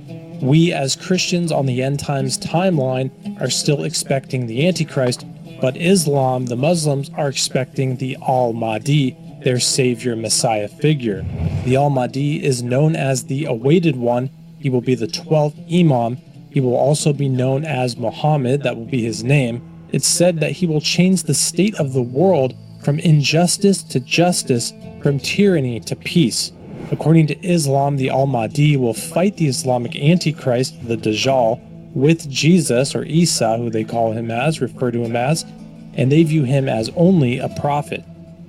We, 0.42 0.72
as 0.72 0.96
Christians 0.96 1.52
on 1.52 1.66
the 1.66 1.84
end 1.84 2.00
times 2.00 2.38
timeline, 2.38 3.12
are 3.42 3.50
still 3.50 3.84
expecting 3.84 4.48
the 4.48 4.68
Antichrist, 4.68 5.26
But 5.62 5.76
Islam, 5.76 6.46
the 6.46 6.56
Muslims, 6.56 7.10
are 7.18 7.28
expecting 7.28 7.98
the 7.98 8.18
Al 8.26 8.54
Mahdi, 8.54 9.18
their 9.44 9.60
savior 9.60 10.16
Messiah 10.16 10.70
figure. 10.70 11.26
The 11.66 11.76
Al 11.76 11.90
Mahdi 11.90 12.44
is 12.44 12.64
known 12.64 12.96
as 12.96 13.26
the 13.26 13.46
awaited 13.46 13.98
one. 13.98 14.30
He 14.60 14.70
will 14.70 14.82
be 14.82 14.96
the 14.96 15.08
12th 15.08 15.58
Imam. 15.74 16.18
He 16.50 16.62
will 16.62 16.76
also 16.76 17.14
be 17.14 17.30
known 17.30 17.66
as 17.66 17.98
Muhammad, 17.98 18.64
that 18.64 18.76
will 18.76 18.86
be 18.86 19.04
his 19.04 19.24
name. 19.24 19.62
It's 19.92 20.08
said 20.08 20.40
that 20.40 20.52
he 20.52 20.68
will 20.68 20.82
change 20.82 21.24
the 21.24 21.34
state 21.34 21.76
of 21.76 21.94
the 21.94 22.02
world 22.02 22.56
from 22.84 23.00
injustice 23.00 23.84
to 23.84 24.00
justice, 24.00 24.74
from 25.02 25.20
tyranny 25.20 25.80
to 25.82 25.96
peace. 25.96 26.52
According 26.92 27.28
to 27.28 27.46
Islam, 27.46 27.98
the 27.98 28.10
Al 28.10 28.26
Mahdi 28.26 28.78
will 28.78 28.94
fight 28.94 29.38
the 29.38 29.48
Islamic 29.48 29.96
Antichrist, 29.96 30.76
the 30.88 30.98
Dajjal, 30.98 31.60
with 31.94 32.30
Jesus 32.30 32.96
or 32.96 33.04
Isa, 33.04 33.58
who 33.58 33.70
they 33.70 33.84
call 33.84 34.12
him 34.12 34.32
as, 34.32 34.62
refer 34.62 34.92
to 34.92 35.04
him 35.04 35.16
as, 35.16 35.46
and 35.94 36.12
they 36.12 36.24
view 36.24 36.44
him 36.44 36.70
as 36.70 36.90
only 36.96 37.40
a 37.40 37.50
prophet. 37.50 38.04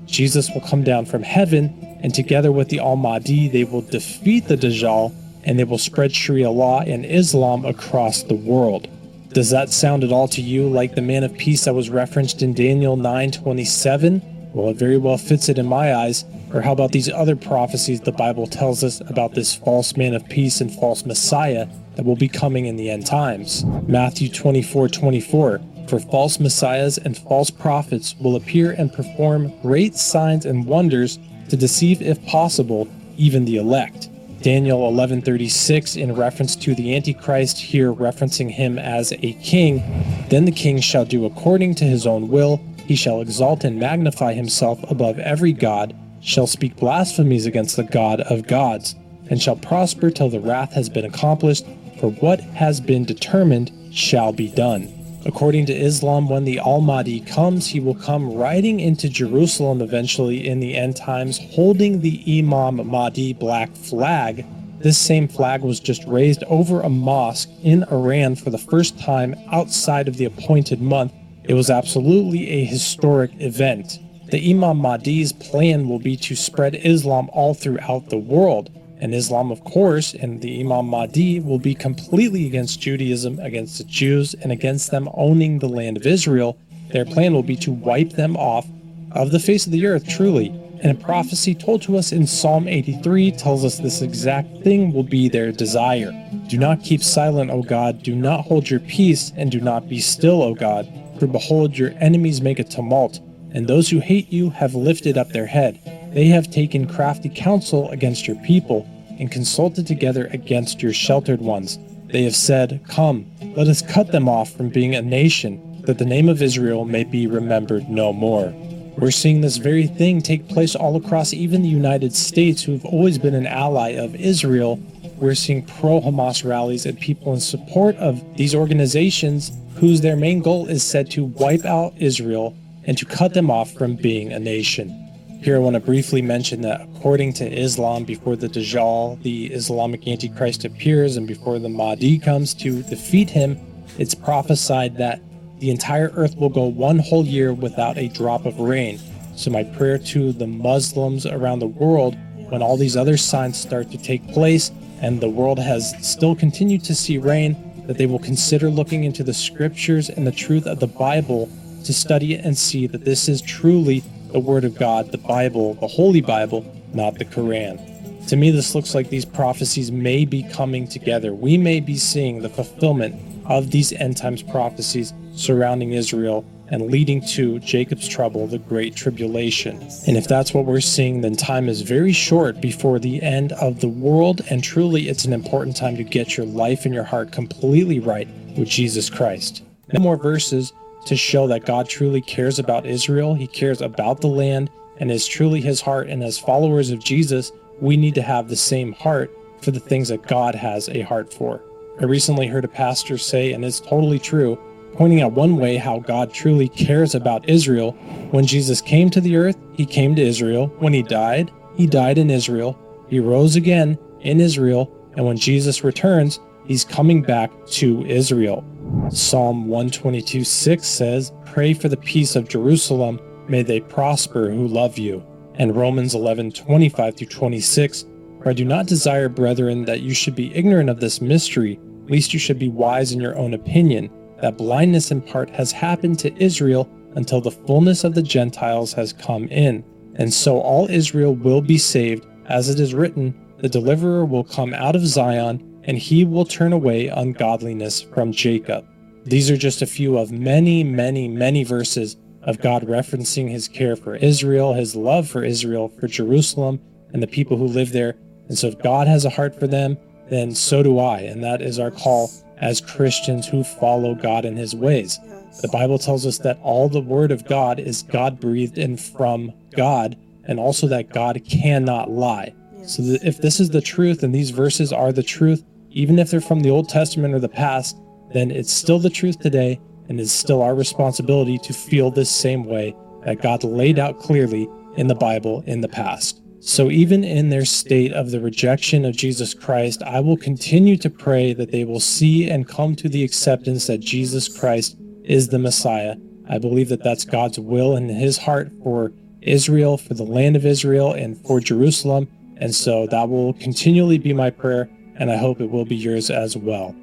Jesus 0.07 0.51
will 0.53 0.61
come 0.63 0.83
down 0.83 1.07
from 1.07 1.23
heaven, 1.23 1.99
and 2.03 2.15
together 2.15 2.53
with 2.53 2.69
the 2.69 2.79
Al 2.81 2.97
Mahdi, 2.97 3.49
they 3.49 3.65
will 3.65 3.83
defeat 3.83 4.47
the 4.49 4.57
Dajjal 4.57 5.13
and 5.45 5.59
they 5.59 5.65
will 5.65 5.79
spread 5.79 6.15
Sharia 6.15 6.51
law 6.51 6.81
and 6.81 7.05
Islam 7.05 7.65
across 7.65 8.23
the 8.23 8.35
world. 8.35 8.89
Does 9.33 9.51
that 9.51 9.71
sound 9.71 10.03
at 10.03 10.11
all 10.11 10.27
to 10.29 10.43
you 10.43 10.69
like 10.69 10.95
the 10.95 11.03
man 11.03 11.23
of 11.23 11.37
peace 11.37 11.65
that 11.65 11.75
was 11.75 11.89
referenced 11.89 12.43
in 12.43 12.53
Daniel 12.53 12.97
9:27? 12.97 14.23
Well, 14.53 14.71
it 14.71 14.77
very 14.77 14.99
well 14.99 15.17
fits 15.17 15.49
it 15.49 15.59
in 15.59 15.67
my 15.67 15.95
eyes. 15.95 16.25
Or 16.53 16.63
how 16.63 16.73
about 16.73 16.91
these 16.91 17.09
other 17.09 17.37
prophecies 17.37 18.01
the 18.01 18.11
Bible 18.11 18.49
tells 18.49 18.83
us 18.83 19.01
about 19.09 19.35
this 19.35 19.55
false 19.55 19.97
man 19.97 20.15
of 20.15 20.29
peace 20.29 20.61
and 20.61 20.73
false 20.73 21.07
Messiah 21.07 21.69
that 21.95 22.05
will 22.05 22.17
be 22.17 22.27
coming 22.27 22.67
in 22.67 22.75
the 22.75 22.91
end 22.91 23.07
times? 23.07 23.65
Matthew 23.87 24.29
24:24 24.29 25.61
for 25.87 25.99
false 25.99 26.39
messiahs 26.39 26.99
and 26.99 27.17
false 27.17 27.51
prophets 27.51 28.15
will 28.21 28.37
appear 28.37 28.73
and 28.73 28.93
perform 28.93 29.53
great 29.63 29.97
signs 29.97 30.47
and 30.47 30.67
wonders 30.67 31.19
to 31.49 31.57
deceive 31.57 32.03
if 32.03 32.25
possible 32.27 32.87
even 33.17 33.45
the 33.45 33.57
elect. 33.57 34.10
Daniel 34.43 34.91
11:36 34.91 35.97
in 35.97 36.15
reference 36.15 36.57
to 36.57 36.75
the 36.75 36.97
antichrist 36.97 37.59
here 37.59 37.93
referencing 37.93 38.51
him 38.51 38.79
as 38.79 39.13
a 39.13 39.35
king, 39.35 39.83
then 40.31 40.47
the 40.47 40.51
king 40.51 40.81
shall 40.81 41.05
do 41.05 41.27
according 41.27 41.75
to 41.75 41.85
his 41.85 42.07
own 42.07 42.29
will, 42.29 42.59
he 42.87 42.95
shall 42.95 43.21
exalt 43.21 43.65
and 43.65 43.79
magnify 43.79 44.33
himself 44.33 44.79
above 44.91 45.19
every 45.19 45.53
god, 45.53 45.95
shall 46.23 46.47
speak 46.47 46.75
blasphemies 46.77 47.45
against 47.45 47.77
the 47.77 47.83
God 47.83 48.23
of 48.23 48.47
gods, 48.47 48.95
and 49.29 49.43
shall 49.43 49.57
prosper 49.57 50.11
till 50.11 50.31
the 50.31 50.41
wrath 50.41 50.73
has 50.73 50.89
been 50.89 51.05
accomplished, 51.05 51.67
for 51.99 52.11
what 52.11 52.41
has 52.41 52.81
been 52.81 53.05
determined 53.05 53.71
shall 53.93 54.33
be 54.33 54.49
done. 54.49 55.00
According 55.27 55.67
to 55.67 55.75
Islam, 55.75 56.31
when 56.31 56.45
the 56.45 56.61
Al 56.61 56.81
Mahdi 56.81 57.21
comes, 57.21 57.67
he 57.67 57.79
will 57.79 57.95
come 57.95 58.33
riding 58.33 58.81
into 58.81 59.07
Jerusalem 59.07 59.83
eventually 59.83 60.49
in 60.49 60.61
the 60.61 60.75
end 60.75 60.97
times, 60.97 61.39
holding 61.39 62.01
the 62.01 62.25
Imam 62.27 62.87
Mahdi 62.87 63.35
black 63.35 63.75
flag. 63.77 64.47
This 64.79 64.97
same 64.97 65.29
flag 65.29 65.61
was 65.61 65.79
just 65.79 66.03
raised 66.05 66.43
over 66.45 66.81
a 66.81 66.89
mosque 66.89 67.51
in 67.63 67.85
Iran 67.93 68.35
for 68.35 68.49
the 68.49 68.57
first 68.57 68.99
time 68.99 69.35
outside 69.53 70.09
of 70.09 70.17
the 70.17 70.25
appointed 70.25 70.81
month. 70.81 71.13
It 71.45 71.53
was 71.53 71.69
absolutely 71.69 72.49
a 72.49 72.65
historic 72.65 73.31
event. 73.41 73.99
The 74.31 74.51
Imam 74.51 74.79
Mahdi's 74.79 75.33
plan 75.33 75.87
will 75.87 75.99
be 75.99 76.17
to 76.17 76.35
spread 76.35 76.77
Islam 76.77 77.29
all 77.35 77.53
throughout 77.53 78.09
the 78.09 78.17
world. 78.17 78.71
And 79.01 79.15
Islam, 79.15 79.51
of 79.51 79.65
course, 79.65 80.13
and 80.13 80.43
the 80.43 80.61
Imam 80.61 80.87
Mahdi 80.87 81.41
will 81.41 81.59
be 81.59 81.75
completely 81.75 82.47
against 82.47 82.81
Judaism, 82.81 83.39
against 83.41 83.79
the 83.79 83.85
Jews, 83.85 84.35
and 84.35 84.53
against 84.53 84.91
them 84.91 85.09
owning 85.15 85.59
the 85.59 85.69
land 85.69 85.97
of 85.97 86.07
Israel. 86.07 86.59
Their 86.91 87.07
plan 87.07 87.33
will 87.33 87.43
be 87.43 87.57
to 87.57 87.73
wipe 87.73 88.11
them 88.11 88.37
off 88.37 88.67
of 89.13 89.31
the 89.31 89.41
face 89.41 89.65
of 89.65 89.73
the 89.73 89.87
earth, 89.87 90.07
truly. 90.07 90.49
And 90.83 90.93
a 90.93 91.03
prophecy 91.03 91.55
told 91.55 91.83
to 91.83 91.97
us 91.97 92.13
in 92.13 92.27
Psalm 92.27 92.69
83 92.69 93.33
tells 93.33 93.65
us 93.65 93.79
this 93.79 94.03
exact 94.03 94.63
thing 94.63 94.93
will 94.93 95.03
be 95.03 95.29
their 95.29 95.51
desire. 95.51 96.13
Do 96.49 96.59
not 96.59 96.83
keep 96.83 97.03
silent, 97.03 97.51
O 97.51 97.63
God. 97.63 98.03
Do 98.03 98.15
not 98.15 98.43
hold 98.43 98.69
your 98.69 98.81
peace, 98.81 99.33
and 99.37 99.51
do 99.51 99.61
not 99.61 99.89
be 99.89 100.01
still, 100.01 100.43
O 100.43 100.55
God. 100.55 100.91
For 101.19 101.27
behold, 101.27 101.77
your 101.77 101.93
enemies 102.01 102.41
make 102.41 102.59
a 102.59 102.65
tumult, 102.65 103.21
and 103.53 103.67
those 103.67 103.91
who 103.91 104.01
hate 104.01 104.33
you 104.33 104.51
have 104.51 104.75
lifted 104.75 105.19
up 105.19 105.29
their 105.31 105.47
head. 105.47 105.79
They 106.13 106.27
have 106.27 106.51
taken 106.51 106.89
crafty 106.89 107.29
counsel 107.29 107.89
against 107.91 108.27
your 108.27 108.37
people 108.37 108.89
and 109.19 109.31
consulted 109.31 109.87
together 109.87 110.29
against 110.33 110.83
your 110.83 110.93
sheltered 110.93 111.41
ones. 111.41 111.79
They 112.07 112.25
have 112.25 112.35
said, 112.35 112.81
Come, 112.89 113.27
let 113.57 113.69
us 113.69 113.83
cut 113.83 114.11
them 114.11 114.29
off 114.29 114.51
from 114.51 114.71
being 114.71 114.95
a 114.95 115.03
nation, 115.03 115.83
that 115.83 115.99
the 115.99 116.05
name 116.05 116.29
of 116.29 116.43
Israel 116.43 116.85
may 116.85 117.05
be 117.05 117.29
remembered 117.29 117.89
no 117.89 118.13
more. 118.13 118.53
We're 118.97 119.13
seeing 119.13 119.41
this 119.41 119.57
very 119.57 119.87
thing 119.87 120.21
take 120.21 120.49
place 120.49 120.75
all 120.75 120.97
across 120.97 121.33
even 121.33 121.63
the 121.63 121.69
United 121.69 122.15
States, 122.15 122.63
who 122.63 122.73
have 122.73 122.85
always 122.85 123.19
been 123.19 123.35
an 123.35 123.47
ally 123.47 123.91
of 123.91 124.17
Israel. 124.17 124.81
We're 125.17 125.37
seeing 125.37 125.65
pro 125.65 126.01
Hamas 126.01 126.45
rallies 126.45 126.87
and 126.87 126.99
people 126.99 127.33
in 127.33 127.41
support 127.41 127.95
of 127.97 128.23
these 128.37 128.55
organizations 128.55 129.53
whose 129.77 130.01
their 130.01 130.17
main 130.17 130.41
goal 130.41 130.67
is 130.67 130.83
said 130.83 131.11
to 131.13 131.25
wipe 131.25 131.65
out 131.65 131.95
Israel 131.99 132.57
and 132.85 132.99
to 132.99 133.05
cut 133.05 133.33
them 133.33 133.51
off 133.51 133.71
from 133.73 133.95
being 133.95 134.33
a 134.33 134.41
nation. 134.41 135.10
Here, 135.43 135.57
I 135.57 135.59
want 135.59 135.73
to 135.73 135.81
briefly 135.81 136.21
mention 136.21 136.61
that 136.63 136.83
according 136.83 137.33
to 137.35 137.51
Islam, 137.51 138.05
before 138.05 138.37
the 138.37 138.47
Dajjal, 138.47 139.23
the 139.23 139.47
Islamic 139.47 140.07
Antichrist, 140.07 140.67
appears 140.67 141.17
and 141.17 141.27
before 141.27 141.59
the 141.59 141.71
Mahdi 141.71 142.19
comes 142.19 142.53
to 142.55 142.83
defeat 142.83 143.31
him, 143.31 143.59
it's 143.97 144.15
prophesied 144.15 144.99
that 144.99 145.23
the 145.59 145.71
entire 145.71 146.11
earth 146.11 146.37
will 146.37 146.51
go 146.51 146.65
one 146.65 146.99
whole 146.99 147.25
year 147.25 147.55
without 147.55 147.97
a 147.97 148.09
drop 148.09 148.45
of 148.45 148.61
rain. 148.61 149.01
So, 149.35 149.51
my 149.51 149.65
prayer 149.65 149.97
to 149.97 150.33
the 150.35 150.47
Muslims 150.47 151.25
around 151.25 151.61
the 151.61 151.69
world, 151.69 152.19
when 152.51 152.61
all 152.61 152.77
these 152.77 152.95
other 152.95 153.17
signs 153.17 153.59
start 153.59 153.91
to 153.93 153.97
take 153.97 154.29
place 154.35 154.71
and 155.01 155.23
the 155.23 155.31
world 155.31 155.59
has 155.59 155.95
still 156.07 156.37
continued 156.37 156.85
to 156.85 156.95
see 156.95 157.17
rain, 157.17 157.57
that 157.87 157.97
they 157.97 158.05
will 158.05 158.19
consider 158.19 158.69
looking 158.69 159.05
into 159.05 159.25
the 159.25 159.33
scriptures 159.33 160.11
and 160.11 160.27
the 160.27 160.33
truth 160.33 160.67
of 160.67 160.81
the 160.81 160.87
Bible 160.87 161.49
to 161.85 161.95
study 161.95 162.35
it 162.35 162.45
and 162.45 162.59
see 162.59 162.87
that 162.87 163.07
this 163.07 163.27
is 163.27 163.41
truly 163.41 164.05
the 164.33 164.41
Word 164.41 164.65
of 164.65 164.79
God, 164.79 165.13
the 165.13 165.19
Bible, 165.19 165.75
the 165.75 165.87
Holy 165.87 166.21
Bible, 166.21 166.65
not 166.93 167.19
the 167.19 167.25
Quran. 167.25 168.27
To 168.29 168.37
me, 168.37 168.51
this 168.51 168.75
looks 168.75 168.95
like 168.95 169.09
these 169.09 169.25
prophecies 169.25 169.91
may 169.91 170.25
be 170.25 170.43
coming 170.43 170.87
together. 170.87 171.35
We 171.35 171.59
may 171.59 171.81
be 171.81 171.97
seeing 171.97 172.43
the 172.43 172.49
fulfillment 172.49 173.17
of 173.47 173.71
these 173.71 173.93
end 173.93 174.17
times 174.17 174.43
prophecies 174.43 175.13
surrounding 175.35 175.93
Israel 175.93 176.45
and 176.69 176.89
leading 176.89 177.21
to 177.21 177.59
Jacob's 177.59 178.07
trouble, 178.07 178.47
the 178.47 178.59
Great 178.59 178.95
Tribulation. 178.95 179.77
And 180.07 180.17
if 180.17 180.29
that's 180.29 180.55
what 180.55 180.67
we're 180.67 180.81
seeing, 180.81 181.21
then 181.21 181.35
time 181.35 181.69
is 181.69 181.83
very 181.83 182.13
short 182.13 182.61
before 182.61 183.01
the 183.01 183.21
end 183.21 183.53
of 183.55 183.81
the 183.81 183.89
world, 183.89 184.43
and 184.51 184.63
truly 184.63 185.09
it's 185.09 185.25
an 185.25 185.33
important 185.33 185.77
time 185.77 185.97
to 185.97 186.05
get 186.05 186.37
your 186.37 186.47
life 186.47 186.85
and 186.85 186.95
your 186.95 187.03
heart 187.05 187.33
completely 187.33 187.99
right 187.99 188.29
with 188.57 188.69
Jesus 188.69 189.11
Christ. 189.11 189.65
No 189.93 190.01
more 190.01 190.17
verses 190.17 190.73
to 191.07 191.17
show 191.17 191.47
that 191.47 191.65
God 191.65 191.89
truly 191.89 192.21
cares 192.21 192.59
about 192.59 192.87
Israel, 192.87 193.35
He 193.35 193.47
cares 193.47 193.81
about 193.81 194.21
the 194.21 194.29
land, 194.29 194.71
and 194.99 195.11
is 195.11 195.27
truly 195.27 195.61
His 195.61 195.81
heart. 195.81 196.09
And 196.09 196.23
as 196.23 196.39
followers 196.39 196.91
of 196.91 197.03
Jesus, 197.03 197.53
we 197.81 197.97
need 197.97 198.15
to 198.15 198.23
have 198.23 198.49
the 198.49 198.57
same 198.57 198.93
heart 198.93 199.35
for 199.63 199.71
the 199.71 199.81
things 199.81 200.09
that 200.09 200.27
God 200.27 200.55
has 200.55 200.89
a 200.89 201.03
heart 201.03 201.33
for. 201.33 201.63
I 202.01 202.05
recently 202.05 202.47
heard 202.47 202.65
a 202.65 202.69
pastor 202.69 203.19
say, 203.19 203.53
and 203.53 203.65
it's 203.65 203.81
totally 203.81 204.19
true, 204.19 204.59
pointing 204.95 205.23
out 205.23 205.33
one 205.33 205.57
way 205.57 205.77
how 205.77 205.99
God 205.99 206.33
truly 206.33 206.69
cares 206.69 207.15
about 207.15 207.49
Israel. 207.49 207.93
When 208.31 208.47
Jesus 208.47 208.81
came 208.81 209.11
to 209.11 209.21
the 209.21 209.37
earth, 209.37 209.57
He 209.73 209.87
came 209.87 210.15
to 210.17 210.23
Israel. 210.23 210.69
When 210.79 210.93
He 210.93 211.03
died, 211.03 211.51
He 211.77 211.87
died 211.87 212.19
in 212.19 212.31
Israel. 212.31 212.79
He 213.09 213.21
rose 213.21 213.57
again 213.57 213.99
in 214.21 214.41
Israel. 214.41 214.91
And 215.17 215.27
when 215.27 215.37
Jesus 215.37 215.85
returns, 215.85 216.41
He's 216.67 216.85
coming 216.85 217.23
back 217.23 217.51
to 217.67 218.05
Israel. 218.07 218.65
Psalm 219.11 219.67
122 219.67 220.45
6 220.45 220.87
says, 220.87 221.33
Pray 221.45 221.75
for 221.75 221.89
the 221.89 221.97
peace 221.97 222.37
of 222.37 222.49
Jerusalem. 222.49 223.21
May 223.49 223.63
they 223.63 223.81
prosper 223.81 224.51
who 224.51 224.67
love 224.67 224.99
you. 224.99 225.25
And 225.55 225.77
Romans 225.77 226.15
11 226.15 226.53
25 226.53 227.17
through 227.17 227.27
26, 227.27 228.07
For 228.43 228.51
I 228.51 228.53
do 228.53 228.65
not 228.65 228.87
desire, 228.87 229.29
brethren, 229.29 229.85
that 229.85 230.01
you 230.01 230.15
should 230.15 230.35
be 230.35 230.55
ignorant 230.55 230.91
of 230.91 231.01
this 231.01 231.21
mystery, 231.21 231.79
lest 232.09 232.33
you 232.33 232.39
should 232.39 232.59
be 232.59 232.69
wise 232.69 233.13
in 233.13 233.21
your 233.21 233.37
own 233.37 233.55
opinion, 233.55 234.11
that 234.41 234.57
blindness 234.57 235.11
in 235.11 235.21
part 235.21 235.51
has 235.51 235.73
happened 235.73 236.19
to 236.21 236.43
Israel 236.43 236.89
until 237.15 237.41
the 237.41 237.51
fullness 237.51 238.05
of 238.05 238.15
the 238.15 238.23
Gentiles 238.23 238.93
has 238.93 239.13
come 239.13 239.47
in. 239.49 239.85
And 240.17 240.33
so 240.33 240.61
all 240.61 240.89
Israel 240.89 241.35
will 241.35 241.61
be 241.61 241.79
saved, 241.79 242.27
as 242.47 242.69
it 242.69 242.81
is 242.81 242.95
written, 242.95 243.35
The 243.59 243.69
deliverer 243.69 244.25
will 244.25 244.45
come 244.45 244.75
out 244.75 244.97
of 244.97 245.07
Zion 245.07 245.70
and 245.85 245.99
he 245.99 246.25
will 246.25 246.45
turn 246.45 246.73
away 246.73 247.09
ungodliness 247.09 248.03
from 248.03 248.33
Jacob. 248.33 248.87
These 249.25 249.51
are 249.51 249.57
just 249.57 249.83
a 249.83 249.87
few 249.87 250.19
of 250.19 250.33
many, 250.33 250.83
many, 250.83 251.29
many 251.29 251.65
verses 251.65 252.17
of 252.43 252.61
God 252.61 252.87
referencing 252.87 253.51
his 253.51 253.69
care 253.69 253.97
for 253.97 254.17
Israel, 254.17 254.73
his 254.75 254.97
love 254.97 255.29
for 255.29 255.45
Israel, 255.45 255.89
for 255.89 256.07
Jerusalem, 256.07 256.81
and 257.13 257.23
the 257.23 257.27
people 257.27 257.57
who 257.57 257.67
live 257.67 257.93
there. 257.93 258.17
And 258.49 258.59
so, 258.59 258.69
if 258.69 258.79
God 258.79 259.07
has 259.07 259.25
a 259.25 259.31
heart 259.31 259.59
for 259.59 259.67
them, 259.67 259.99
then 260.29 260.55
so 260.55 260.83
do 260.83 260.99
I. 260.99 261.21
And 261.21 261.43
that 261.45 261.61
is 261.61 261.79
our 261.79 261.91
call 261.91 262.31
as 262.59 262.81
Christians 262.81 263.47
who 263.47 263.65
follow 263.65 264.15
God 264.15 264.45
in 264.45 264.57
his 264.57 264.75
ways. 264.75 265.19
The 265.63 265.69
Bible 265.69 265.99
tells 265.99 266.27
us 266.27 266.39
that 266.39 266.59
all 266.63 266.89
the 266.89 267.01
Word 267.01 267.33
of 267.33 267.45
God 267.47 267.81
is 267.81 268.03
God 268.03 268.41
breathed 268.41 268.79
and 268.79 268.99
from 268.99 269.53
God, 269.77 270.17
and 270.45 270.59
also 270.59 270.87
that 270.89 271.11
God 271.11 271.43
cannot 271.49 272.11
lie. 272.11 272.55
So 272.85 273.03
if 273.03 273.39
this 273.39 273.61
is 273.61 273.71
the 273.71 273.81
truth 273.81 274.23
and 274.23 274.35
these 274.35 274.51
verses 274.51 274.93
are 274.93 275.13
the 275.13 275.23
truth, 275.23 275.65
even 275.91 276.19
if 276.19 276.31
they're 276.31 276.41
from 276.41 276.61
the 276.61 276.71
Old 276.71 276.89
Testament 276.89 277.35
or 277.35 277.39
the 277.39 277.49
past, 277.49 278.01
then 278.33 278.51
it's 278.51 278.73
still 278.73 278.99
the 278.99 279.11
truth 279.11 279.39
today 279.39 279.81
and 280.09 280.21
it's 280.21 280.33
still 280.33 280.63
our 280.63 280.75
responsibility 280.75 281.59
to 281.59 281.73
feel 281.73 282.11
this 282.11 282.31
same 282.31 282.65
way 282.65 282.95
that 283.25 283.43
God 283.43 283.63
laid 283.65 283.99
out 283.99 284.19
clearly 284.19 284.69
in 284.97 285.07
the 285.07 285.15
Bible 285.15 285.63
in 285.67 285.81
the 285.81 285.89
past. 285.89 286.43
So 286.61 286.91
even 286.91 287.25
in 287.25 287.49
their 287.49 287.65
state 287.65 288.13
of 288.13 288.31
the 288.31 288.41
rejection 288.41 289.05
of 289.05 289.17
Jesus 289.17 289.55
Christ, 289.55 290.03
I 290.03 290.21
will 290.21 290.37
continue 290.37 290.97
to 290.99 291.09
pray 291.09 291.55
that 291.55 291.71
they 291.71 291.85
will 291.85 292.01
see 292.01 292.51
and 292.51 292.69
come 292.69 292.95
to 292.97 293.09
the 293.09 293.25
acceptance 293.25 293.87
that 293.87 294.01
Jesus 294.01 294.47
Christ 294.47 294.97
is 295.25 295.49
the 295.49 295.59
Messiah. 295.59 296.17
I 296.51 296.59
believe 296.59 296.91
that 296.91 297.03
that's 297.03 297.25
God's 297.25 297.59
will 297.59 297.97
and 297.97 298.11
his 298.11 298.37
heart 298.37 298.71
for 298.83 299.13
Israel, 299.41 299.97
for 299.97 300.13
the 300.13 300.25
land 300.25 300.55
of 300.55 300.67
Israel, 300.67 301.13
and 301.13 301.41
for 301.47 301.61
Jerusalem. 301.61 302.29
And 302.59 302.75
so 302.75 303.07
that 303.07 303.29
will 303.31 303.55
continually 303.55 304.19
be 304.19 304.35
my 304.35 304.51
prayer, 304.51 304.91
and 305.21 305.31
I 305.31 305.37
hope 305.37 305.61
it 305.61 305.71
will 305.71 305.85
be 305.85 305.97
yours 305.97 306.31
as 306.31 306.57
well. 306.57 306.97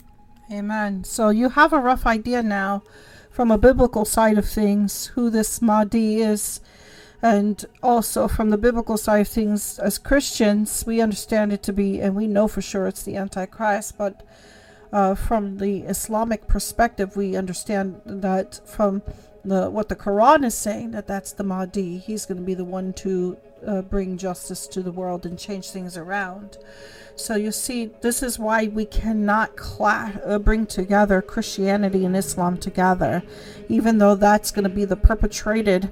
Amen. 0.51 1.03
So 1.03 1.29
you 1.29 1.49
have 1.49 1.71
a 1.71 1.79
rough 1.79 2.07
idea 2.07 2.41
now 2.41 2.81
from 3.29 3.51
a 3.51 3.57
biblical 3.59 4.05
side 4.05 4.39
of 4.39 4.49
things 4.49 5.07
who 5.13 5.29
this 5.29 5.61
Mahdi 5.61 6.21
is. 6.21 6.59
And 7.21 7.63
also 7.83 8.27
from 8.27 8.49
the 8.49 8.57
biblical 8.57 8.97
side 8.97 9.21
of 9.21 9.27
things, 9.27 9.77
as 9.79 9.99
Christians, 9.99 10.83
we 10.85 10.99
understand 11.01 11.53
it 11.53 11.61
to 11.63 11.73
be, 11.73 11.99
and 11.99 12.15
we 12.15 12.27
know 12.27 12.47
for 12.47 12.61
sure 12.61 12.87
it's 12.87 13.03
the 13.03 13.15
Antichrist, 13.15 13.97
but 13.97 14.27
uh, 14.91 15.15
from 15.15 15.57
the 15.57 15.81
Islamic 15.81 16.47
perspective, 16.47 17.15
we 17.15 17.35
understand 17.35 18.01
that 18.05 18.61
from 18.65 19.01
the 19.43 19.69
what 19.69 19.89
the 19.89 19.95
Quran 19.95 20.45
is 20.45 20.55
saying 20.55 20.91
that 20.91 21.07
that's 21.07 21.31
the 21.33 21.43
Mahdi. 21.43 21.97
He's 21.97 22.25
going 22.25 22.37
to 22.37 22.43
be 22.43 22.53
the 22.53 22.65
one 22.65 22.93
to 22.93 23.37
uh, 23.65 23.81
bring 23.81 24.17
justice 24.17 24.67
to 24.67 24.81
the 24.81 24.91
world 24.91 25.25
and 25.25 25.37
change 25.37 25.69
things 25.69 25.97
around. 25.97 26.57
So 27.17 27.35
you 27.35 27.51
see, 27.51 27.89
this 28.01 28.21
is 28.21 28.37
why 28.37 28.67
we 28.67 28.85
cannot 28.85 29.51
uh, 29.79 30.37
bring 30.37 30.67
together 30.67 31.19
Christianity 31.23 32.05
and 32.05 32.15
Islam 32.15 32.57
together, 32.57 33.23
even 33.67 33.97
though 33.97 34.13
that's 34.13 34.51
going 34.51 34.63
to 34.63 34.69
be 34.69 34.85
the 34.85 34.95
perpetrated 34.95 35.89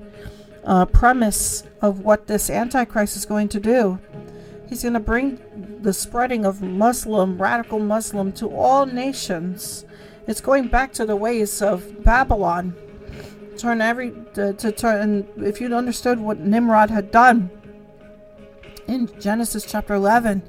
uh, 0.64 0.85
premise 0.85 1.64
of 1.81 2.02
what 2.02 2.27
this 2.27 2.52
Antichrist 2.52 3.18
is 3.18 3.26
going 3.26 3.49
to 3.49 3.60
do. 3.60 3.99
He's 4.69 4.84
going 4.84 4.93
to 4.93 4.99
bring 4.99 5.39
the 5.81 5.93
spreading 5.93 6.45
of 6.45 6.61
Muslim, 6.61 7.41
radical 7.41 7.80
Muslim, 7.80 8.31
to 8.34 8.47
all 8.47 8.85
nations. 8.85 9.84
It's 10.27 10.41
going 10.41 10.68
back 10.68 10.93
to 10.93 11.07
the 11.07 11.15
ways 11.15 11.60
of 11.60 12.03
Babylon. 12.03 12.76
Turn 13.57 13.81
every 13.81 14.14
to, 14.35 14.53
to 14.53 14.72
turn. 14.72 15.27
If 15.38 15.60
you'd 15.60 15.73
understood 15.73 16.19
what 16.19 16.39
Nimrod 16.39 16.91
had 16.91 17.10
done 17.10 17.49
in 18.88 19.10
Genesis 19.19 19.65
chapter 19.65 19.95
11, 19.95 20.43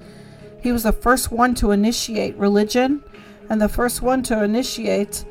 he 0.66 0.72
was 0.72 0.82
the 0.82 0.90
first 0.90 1.30
one 1.30 1.54
to 1.54 1.70
initiate 1.70 2.34
religion 2.34 3.00
and 3.48 3.62
the 3.62 3.68
first 3.68 4.02
one 4.02 4.20
to 4.20 4.42
initiate 4.42 5.24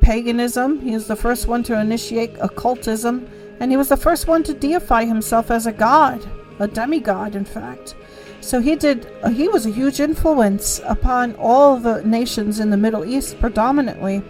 paganism. 0.00 0.78
He 0.78 0.92
was 0.92 1.08
the 1.08 1.16
first 1.16 1.48
one 1.48 1.64
to 1.64 1.80
initiate 1.80 2.36
occultism, 2.38 3.28
and 3.58 3.72
he 3.72 3.76
was 3.76 3.88
the 3.88 3.96
first 3.96 4.28
one 4.28 4.44
to 4.44 4.54
deify 4.54 5.04
himself 5.04 5.50
as 5.50 5.66
a 5.66 5.72
god, 5.72 6.24
a 6.60 6.68
demigod, 6.68 7.34
in 7.34 7.44
fact. 7.44 7.96
So 8.40 8.60
he 8.60 8.76
did. 8.76 9.04
He 9.32 9.48
was 9.48 9.66
a 9.66 9.70
huge 9.70 9.98
influence 9.98 10.80
upon 10.84 11.34
all 11.34 11.76
the 11.78 12.00
nations 12.04 12.60
in 12.60 12.70
the 12.70 12.76
Middle 12.76 13.04
East, 13.04 13.40
predominantly, 13.40 14.22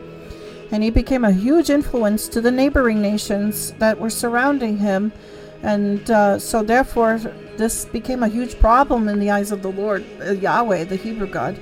and 0.70 0.83
he 0.83 0.89
became 0.89 1.27
a 1.27 1.31
huge 1.31 1.69
influence 1.69 2.27
to 2.29 2.41
the 2.41 2.51
neighboring 2.51 3.03
nations 3.03 3.73
that 3.73 4.01
were 4.01 4.09
surrounding 4.09 4.79
him, 4.79 5.12
and 5.62 6.10
uh, 6.10 6.39
so 6.39 6.62
therefore 6.62 7.18
this 7.56 7.85
became 7.85 8.22
a 8.22 8.28
huge 8.28 8.59
problem 8.59 9.09
in 9.09 9.18
the 9.18 9.30
eyes 9.30 9.51
of 9.51 9.62
the 9.62 9.72
Lord, 9.72 10.05
uh, 10.20 10.30
Yahweh, 10.30 10.85
the 10.85 10.97
Hebrew 10.97 11.26
God. 11.26 11.59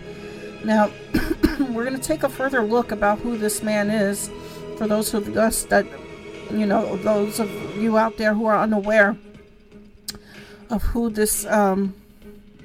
Now, 0.63 0.91
we're 1.71 1.85
going 1.85 1.99
to 1.99 2.03
take 2.03 2.23
a 2.23 2.29
further 2.29 2.63
look 2.63 2.93
about 2.93 3.19
who 3.21 3.39
this 3.39 3.63
man 3.63 3.89
is, 3.89 4.31
for 4.77 4.87
those 4.87 5.15
of 5.15 5.35
us 5.37 5.65
that, 5.65 5.87
you 6.51 6.67
know, 6.67 6.97
those 6.97 7.41
of 7.41 7.51
you 7.77 7.97
out 7.97 8.19
there 8.19 8.35
who 8.35 8.45
are 8.45 8.59
unaware 8.59 9.17
of 10.69 10.83
who 10.83 11.09
this 11.09 11.47
um, 11.47 11.95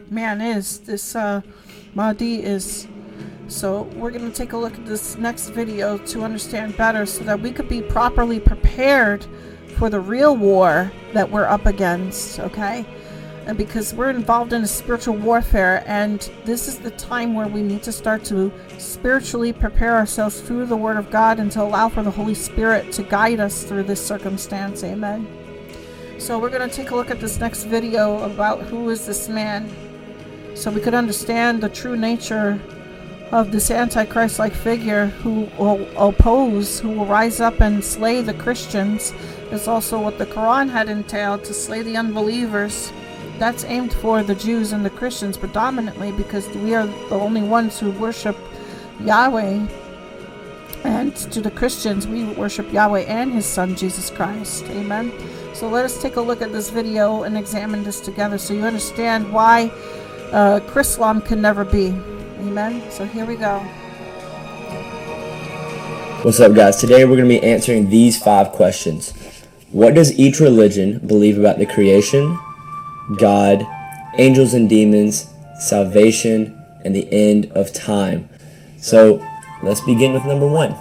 man 0.10 0.42
is, 0.42 0.80
this 0.80 1.16
uh, 1.16 1.42
Mahdi 1.94 2.44
is. 2.44 2.88
So 3.48 3.84
we're 3.96 4.12
going 4.12 4.30
to 4.30 4.36
take 4.36 4.54
a 4.54 4.58
look 4.58 4.74
at 4.76 4.86
this 4.86 5.18
next 5.18 5.50
video 5.50 5.98
to 5.98 6.24
understand 6.24 6.78
better 6.78 7.06
so 7.06 7.24
that 7.26 7.40
we 7.40 7.52
could 7.52 7.68
be 7.68 7.82
properly 7.82 8.40
prepared 8.40 9.26
for 9.72 9.90
the 9.90 10.00
real 10.00 10.36
war 10.36 10.92
that 11.14 11.30
we're 11.30 11.46
up 11.46 11.66
against, 11.66 12.40
okay? 12.40 12.86
And 13.46 13.58
because 13.58 13.94
we're 13.94 14.12
involved 14.12 14.54
in 14.54 14.62
a 14.62 14.68
spiritual 14.68 15.16
warfare, 15.16 15.84
and 15.88 16.20
this 16.46 16.68
is 16.68 16.78
the 16.78 16.92
time 16.92 17.34
where 17.34 17.48
we 17.48 17.64
need 17.64 17.82
to 17.84 17.92
start 17.92 18.24
to 18.26 18.52
spiritually 18.78 19.52
prepare 19.52 19.96
ourselves 19.96 20.42
through 20.42 20.68
the 20.68 20.78
Word 20.78 20.98
of 20.98 21.10
God 21.10 21.40
and 21.40 21.52
to 21.54 21.64
allow 21.64 21.90
for 21.90 22.04
the 22.04 22.12
Holy 22.12 22.36
Spirit 22.36 22.92
to 22.94 23.04
guide 23.04 23.40
us 23.40 23.64
through 23.64 23.84
this 23.84 24.06
circumstance. 24.06 24.84
Amen. 24.84 25.28
So 26.20 26.38
we're 26.38 26.50
going 26.50 26.70
to 26.70 26.74
take 26.74 26.92
a 26.92 26.96
look 26.96 27.10
at 27.10 27.20
this 27.20 27.40
next 27.40 27.64
video 27.64 28.24
about 28.32 28.62
who 28.62 28.90
is 28.92 29.08
this 29.08 29.28
man 29.28 29.70
so 30.54 30.70
we 30.70 30.80
could 30.80 30.94
understand 30.94 31.62
the 31.62 31.70
true 31.70 31.98
nature 31.98 32.60
of 33.32 33.52
this 33.52 33.72
antichrist 33.72 34.40
like 34.40 34.54
figure 34.54 35.08
who 35.08 35.50
will 35.58 35.88
oppose, 35.98 36.80
who 36.80 36.90
will 36.90 37.06
rise 37.06 37.40
up 37.40 37.62
and 37.62 37.84
slay 37.84 38.22
the 38.22 38.34
Christians. 38.34 39.14
Is 39.52 39.68
also 39.68 40.00
what 40.00 40.18
the 40.18 40.26
Quran 40.26 40.70
had 40.70 40.88
entailed 40.88 41.44
to 41.46 41.54
slay 41.54 41.82
the 41.82 41.98
unbelievers. 41.98 42.92
That's 43.38 43.64
aimed 43.66 43.94
for 43.94 44.24
the 44.24 44.36
Jews 44.36 44.72
and 44.72 44.86
the 44.86 44.90
Christians 44.90 45.38
predominantly 45.38 46.12
because 46.14 46.48
we 46.50 46.74
are 46.76 46.86
the 46.86 47.16
only 47.16 47.42
ones 47.42 47.80
who 47.80 47.92
worship 47.92 48.38
Yahweh. 49.02 49.68
And 50.84 51.16
to 51.16 51.42
the 51.42 51.52
Christians, 51.52 52.08
we 52.08 52.26
worship 52.34 52.72
Yahweh 52.72 53.02
and 53.02 53.34
His 53.34 53.46
Son 53.46 53.76
Jesus 53.76 54.10
Christ. 54.10 54.66
Amen. 54.70 55.12
So 55.54 55.68
let 55.68 55.86
us 55.86 56.02
take 56.02 56.16
a 56.16 56.22
look 56.22 56.42
at 56.42 56.52
this 56.52 56.70
video 56.70 57.24
and 57.24 57.38
examine 57.38 57.84
this 57.84 58.00
together 58.00 58.38
so 58.38 58.54
you 58.54 58.64
understand 58.64 59.32
why 59.32 59.72
uh, 60.32 60.60
Chrislam 60.62 61.24
can 61.24 61.42
never 61.42 61.66
be. 61.66 61.94
Amen. 62.42 62.90
So 62.90 63.06
here 63.06 63.24
we 63.24 63.36
go. 63.36 63.60
What's 66.24 66.40
up, 66.40 66.56
guys? 66.56 66.78
Today 66.78 67.06
we're 67.06 67.16
going 67.16 67.30
to 67.30 67.40
be 67.40 67.44
answering 67.44 67.88
these 67.88 68.20
five 68.20 68.52
questions. 68.52 69.14
What 69.70 69.94
does 69.94 70.18
each 70.18 70.40
religion 70.40 70.98
believe 71.06 71.38
about 71.38 71.60
the 71.60 71.68
creation, 71.68 72.36
God, 73.18 73.64
angels 74.18 74.56
and 74.56 74.68
demons, 74.68 75.28
salvation, 75.60 76.60
and 76.84 76.96
the 76.96 77.08
end 77.12 77.52
of 77.52 77.72
time? 77.74 78.28
So 78.78 79.24
let's 79.62 79.82
begin 79.82 80.14
with 80.14 80.26
number 80.26 80.48
one. 80.48 80.72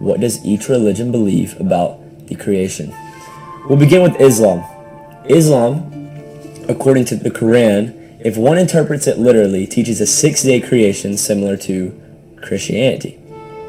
What 0.00 0.18
does 0.18 0.44
each 0.44 0.68
religion 0.68 1.12
believe 1.12 1.60
about 1.60 2.26
the 2.26 2.34
creation? 2.34 2.92
We'll 3.68 3.78
begin 3.78 4.02
with 4.02 4.20
Islam. 4.20 4.64
Islam, 5.26 5.92
according 6.68 7.04
to 7.04 7.14
the 7.14 7.30
Quran, 7.30 7.97
if 8.20 8.36
one 8.36 8.58
interprets 8.58 9.06
it 9.06 9.18
literally, 9.18 9.66
teaches 9.66 10.00
a 10.00 10.06
six-day 10.06 10.60
creation 10.60 11.16
similar 11.16 11.56
to 11.56 11.98
Christianity. 12.42 13.20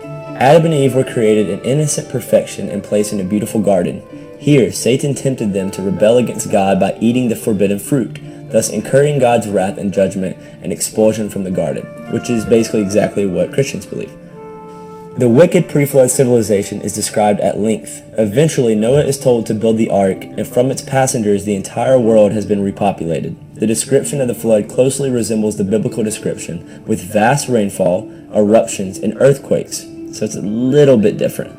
Adam 0.03 0.65
and 0.65 0.73
Eve 0.73 0.95
were 0.95 1.03
created 1.03 1.49
in 1.49 1.59
innocent 1.61 2.09
perfection 2.09 2.69
and 2.69 2.83
placed 2.83 3.13
in 3.13 3.19
a 3.19 3.23
beautiful 3.25 3.61
garden. 3.61 4.01
Here, 4.39 4.71
Satan 4.71 5.13
tempted 5.13 5.53
them 5.53 5.69
to 5.71 5.81
rebel 5.81 6.17
against 6.17 6.51
God 6.51 6.79
by 6.79 6.97
eating 7.01 7.27
the 7.27 7.35
forbidden 7.35 7.77
fruit, 7.77 8.19
thus 8.49 8.69
incurring 8.69 9.19
God's 9.19 9.49
wrath 9.49 9.77
and 9.77 9.93
judgment 9.93 10.37
and 10.63 10.71
expulsion 10.71 11.29
from 11.29 11.43
the 11.43 11.51
garden, 11.51 11.85
which 12.11 12.29
is 12.29 12.45
basically 12.45 12.81
exactly 12.81 13.25
what 13.25 13.53
Christians 13.53 13.85
believe. 13.85 14.15
The 15.17 15.27
wicked 15.27 15.67
pre-flood 15.67 16.09
civilization 16.09 16.81
is 16.81 16.95
described 16.95 17.41
at 17.41 17.59
length. 17.59 18.01
Eventually, 18.17 18.73
Noah 18.73 19.03
is 19.03 19.19
told 19.19 19.45
to 19.47 19.53
build 19.53 19.77
the 19.77 19.89
ark, 19.89 20.23
and 20.23 20.47
from 20.47 20.71
its 20.71 20.81
passengers, 20.81 21.43
the 21.43 21.55
entire 21.55 21.99
world 21.99 22.31
has 22.31 22.45
been 22.45 22.63
repopulated. 22.63 23.35
The 23.59 23.67
description 23.67 24.21
of 24.21 24.29
the 24.29 24.33
flood 24.33 24.69
closely 24.69 25.09
resembles 25.11 25.57
the 25.57 25.65
biblical 25.65 26.01
description, 26.01 26.81
with 26.85 27.01
vast 27.01 27.49
rainfall, 27.49 28.09
eruptions, 28.33 28.97
and 28.99 29.19
earthquakes, 29.19 29.79
so 30.13 30.23
it's 30.23 30.37
a 30.37 30.41
little 30.41 30.97
bit 30.97 31.17
different. 31.17 31.57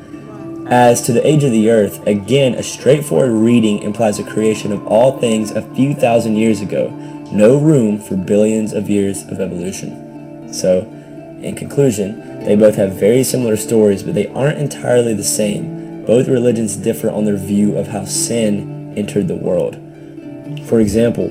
As 0.67 1.03
to 1.03 1.13
the 1.13 1.25
age 1.27 1.43
of 1.43 1.51
the 1.51 1.69
earth, 1.69 2.05
again, 2.07 2.55
a 2.55 2.63
straightforward 2.63 3.29
reading 3.29 3.83
implies 3.83 4.17
a 4.17 4.23
creation 4.23 4.71
of 4.71 4.87
all 4.87 5.19
things 5.19 5.51
a 5.51 5.61
few 5.75 5.93
thousand 5.93 6.37
years 6.37 6.61
ago, 6.61 6.89
no 7.31 7.59
room 7.59 7.99
for 7.99 8.15
billions 8.15 8.73
of 8.73 8.89
years 8.89 9.21
of 9.25 9.39
evolution. 9.39 10.51
So, 10.51 10.79
in 11.43 11.55
conclusion, 11.55 12.43
they 12.43 12.55
both 12.55 12.75
have 12.77 12.93
very 12.93 13.23
similar 13.23 13.57
stories, 13.57 14.01
but 14.01 14.15
they 14.15 14.27
aren't 14.29 14.57
entirely 14.57 15.13
the 15.13 15.23
same. 15.23 16.03
Both 16.05 16.27
religions 16.27 16.77
differ 16.77 17.11
on 17.11 17.25
their 17.25 17.37
view 17.37 17.77
of 17.77 17.89
how 17.89 18.05
sin 18.05 18.97
entered 18.97 19.27
the 19.27 19.35
world. 19.35 19.75
For 20.67 20.79
example, 20.79 21.29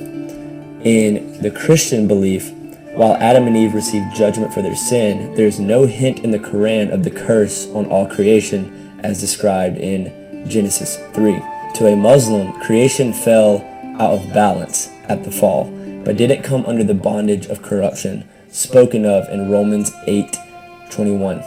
in 0.84 1.40
the 1.42 1.50
Christian 1.50 2.08
belief, 2.08 2.52
while 2.94 3.14
Adam 3.14 3.46
and 3.46 3.56
Eve 3.56 3.74
received 3.74 4.14
judgment 4.16 4.52
for 4.52 4.62
their 4.62 4.76
sin, 4.76 5.34
there 5.34 5.46
is 5.46 5.60
no 5.60 5.86
hint 5.86 6.20
in 6.20 6.30
the 6.30 6.38
Quran 6.38 6.92
of 6.92 7.04
the 7.04 7.10
curse 7.10 7.68
on 7.68 7.86
all 7.86 8.06
creation 8.06 8.98
as 9.02 9.20
described 9.20 9.78
in 9.78 10.46
Genesis 10.48 10.96
3. 11.12 11.40
To 11.74 11.86
a 11.86 11.96
Muslim, 11.96 12.52
creation 12.60 13.12
fell 13.12 13.64
out 13.98 14.14
of 14.14 14.32
balance 14.32 14.88
at 15.08 15.22
the 15.24 15.30
fall, 15.30 15.64
but 16.04 16.16
didn't 16.16 16.42
come 16.42 16.64
under 16.66 16.82
the 16.82 16.94
bondage 16.94 17.46
of 17.46 17.62
corruption 17.62 18.24
spoken 18.50 19.06
of 19.06 19.28
in 19.28 19.50
Romans 19.50 19.92
8:21. 20.06 21.42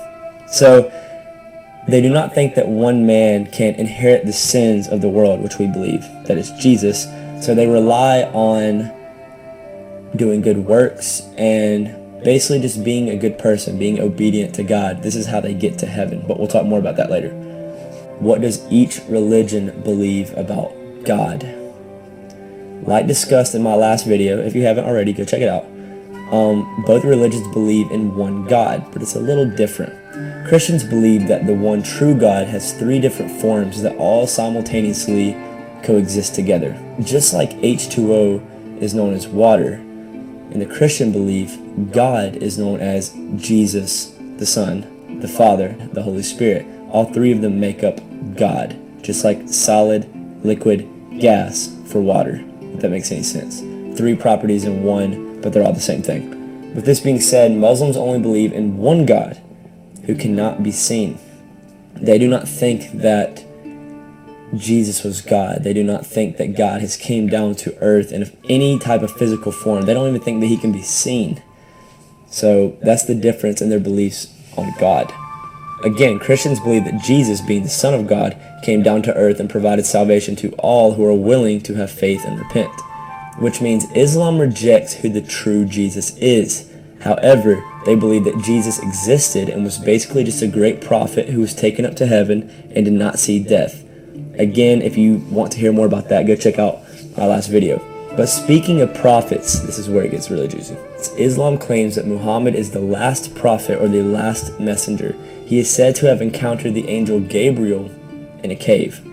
So 0.47 0.91
they 1.87 2.01
do 2.01 2.09
not 2.09 2.33
think 2.33 2.55
that 2.55 2.67
one 2.67 3.05
man 3.05 3.47
can 3.47 3.75
inherit 3.75 4.25
the 4.25 4.33
sins 4.33 4.87
of 4.87 5.01
the 5.01 5.09
world, 5.09 5.41
which 5.41 5.59
we 5.59 5.67
believe 5.67 6.05
that 6.25 6.37
is 6.37 6.51
Jesus. 6.51 7.07
So 7.41 7.53
they 7.53 7.67
rely 7.67 8.23
on 8.33 8.91
doing 10.15 10.41
good 10.41 10.57
works 10.57 11.21
and 11.37 12.23
basically 12.23 12.61
just 12.61 12.83
being 12.83 13.09
a 13.09 13.17
good 13.17 13.37
person, 13.37 13.77
being 13.77 13.99
obedient 13.99 14.55
to 14.55 14.63
God. 14.63 15.03
This 15.03 15.15
is 15.15 15.27
how 15.27 15.41
they 15.41 15.53
get 15.53 15.77
to 15.79 15.85
heaven, 15.85 16.23
but 16.27 16.39
we'll 16.39 16.47
talk 16.47 16.65
more 16.65 16.79
about 16.79 16.97
that 16.97 17.09
later. 17.09 17.31
What 18.19 18.41
does 18.41 18.65
each 18.71 19.01
religion 19.09 19.81
believe 19.83 20.35
about 20.37 20.73
God? 21.03 21.43
Like 22.83 23.07
discussed 23.07 23.55
in 23.55 23.63
my 23.63 23.75
last 23.75 24.05
video, 24.05 24.39
if 24.39 24.55
you 24.55 24.63
haven't 24.63 24.85
already, 24.85 25.13
go 25.13 25.25
check 25.25 25.41
it 25.41 25.49
out. 25.49 25.65
Um, 26.33 26.83
both 26.85 27.03
religions 27.03 27.47
believe 27.53 27.91
in 27.91 28.15
one 28.15 28.45
God, 28.45 28.91
but 28.91 29.01
it's 29.01 29.15
a 29.15 29.19
little 29.19 29.45
different. 29.45 29.93
Christians 30.47 30.83
believe 30.83 31.27
that 31.27 31.45
the 31.45 31.53
one 31.53 31.83
true 31.83 32.15
God 32.15 32.47
has 32.47 32.73
three 32.73 32.99
different 32.99 33.31
forms 33.41 33.81
that 33.81 33.95
all 33.97 34.25
simultaneously 34.27 35.33
coexist 35.83 36.33
together. 36.33 36.77
Just 37.01 37.33
like 37.33 37.51
H2O 37.51 38.81
is 38.81 38.93
known 38.93 39.13
as 39.13 39.27
water, 39.27 39.82
in 40.53 40.59
the 40.59 40.65
Christian 40.67 41.11
belief, 41.11 41.57
God 41.91 42.35
is 42.35 42.59
known 42.59 42.79
as 42.79 43.15
Jesus, 43.37 44.13
the 44.37 44.45
Son, 44.45 45.19
the 45.19 45.27
Father, 45.27 45.75
the 45.93 46.03
Holy 46.03 46.21
Spirit. 46.21 46.67
All 46.91 47.05
three 47.05 47.31
of 47.31 47.41
them 47.41 47.59
make 47.59 47.83
up 47.83 47.99
God, 48.35 48.79
just 49.01 49.23
like 49.23 49.49
solid, 49.49 50.07
liquid, 50.45 50.87
gas 51.19 51.75
for 51.87 52.01
water, 52.01 52.43
if 52.61 52.81
that 52.81 52.91
makes 52.91 53.11
any 53.11 53.23
sense. 53.23 53.61
Three 53.97 54.15
properties 54.15 54.65
in 54.65 54.83
one, 54.83 55.41
but 55.41 55.53
they're 55.53 55.63
all 55.63 55.73
the 55.73 55.79
same 55.79 56.03
thing. 56.03 56.29
With 56.75 56.85
this 56.85 56.99
being 56.99 57.19
said, 57.19 57.51
Muslims 57.51 57.97
only 57.97 58.19
believe 58.19 58.53
in 58.53 58.77
one 58.77 59.07
God 59.07 59.41
who 60.05 60.15
cannot 60.15 60.61
be 60.61 60.71
seen. 60.71 61.17
They 61.95 62.19
do 62.19 62.27
not 62.27 62.47
think 62.47 62.91
that 62.91 63.43
Jesus 64.55 65.03
was 65.03 65.21
God. 65.21 65.63
They 65.63 65.73
do 65.73 65.83
not 65.83 66.05
think 66.05 66.37
that 66.37 66.55
God 66.55 66.81
has 66.81 66.95
came 66.95 67.27
down 67.27 67.55
to 67.55 67.77
earth 67.79 68.11
in 68.11 68.31
any 68.47 68.77
type 68.77 69.01
of 69.01 69.11
physical 69.11 69.51
form. 69.51 69.85
They 69.85 69.93
don't 69.93 70.09
even 70.09 70.21
think 70.21 70.41
that 70.41 70.47
he 70.47 70.57
can 70.57 70.71
be 70.71 70.81
seen. 70.81 71.41
So 72.27 72.77
that's 72.81 73.05
the 73.05 73.15
difference 73.15 73.61
in 73.61 73.69
their 73.69 73.79
beliefs 73.79 74.27
on 74.57 74.73
God. 74.79 75.13
Again, 75.83 76.17
Christians 76.17 76.59
believe 76.59 76.85
that 76.85 77.01
Jesus, 77.03 77.41
being 77.41 77.63
the 77.63 77.69
Son 77.69 77.93
of 77.93 78.07
God, 78.07 78.39
came 78.63 78.83
down 78.83 79.01
to 79.03 79.13
earth 79.15 79.39
and 79.39 79.49
provided 79.49 79.85
salvation 79.85 80.35
to 80.37 80.51
all 80.53 80.93
who 80.93 81.05
are 81.05 81.13
willing 81.13 81.61
to 81.61 81.75
have 81.75 81.91
faith 81.91 82.23
and 82.25 82.39
repent. 82.39 82.71
Which 83.39 83.61
means 83.61 83.91
Islam 83.95 84.39
rejects 84.39 84.93
who 84.93 85.09
the 85.09 85.21
true 85.21 85.65
Jesus 85.65 86.15
is. 86.17 86.71
However, 87.01 87.61
they 87.85 87.95
believe 87.95 88.23
that 88.23 88.41
Jesus 88.43 88.79
existed 88.79 89.49
and 89.49 89.63
was 89.63 89.77
basically 89.77 90.23
just 90.23 90.41
a 90.41 90.47
great 90.47 90.79
prophet 90.79 91.29
who 91.29 91.41
was 91.41 91.53
taken 91.53 91.85
up 91.85 91.95
to 91.97 92.07
heaven 92.07 92.49
and 92.73 92.85
did 92.85 92.93
not 92.93 93.19
see 93.19 93.43
death. 93.43 93.82
Again, 94.37 94.81
if 94.81 94.97
you 94.97 95.17
want 95.29 95.51
to 95.53 95.59
hear 95.59 95.71
more 95.71 95.85
about 95.85 96.09
that, 96.09 96.25
go 96.25 96.35
check 96.35 96.59
out 96.59 96.79
my 97.17 97.25
last 97.25 97.47
video. 97.47 97.81
But 98.15 98.27
speaking 98.27 98.81
of 98.81 98.93
prophets, 98.93 99.59
this 99.61 99.79
is 99.79 99.89
where 99.89 100.03
it 100.03 100.11
gets 100.11 100.29
really 100.29 100.47
juicy. 100.47 100.77
Islam 101.17 101.57
claims 101.57 101.95
that 101.95 102.05
Muhammad 102.05 102.53
is 102.53 102.71
the 102.71 102.79
last 102.79 103.33
prophet 103.35 103.81
or 103.81 103.87
the 103.87 104.03
last 104.03 104.59
messenger. 104.59 105.15
He 105.45 105.57
is 105.57 105.69
said 105.69 105.95
to 105.95 106.05
have 106.07 106.21
encountered 106.21 106.73
the 106.73 106.87
angel 106.87 107.19
Gabriel 107.19 107.89
in 108.43 108.51
a 108.51 108.55
cave. 108.55 109.03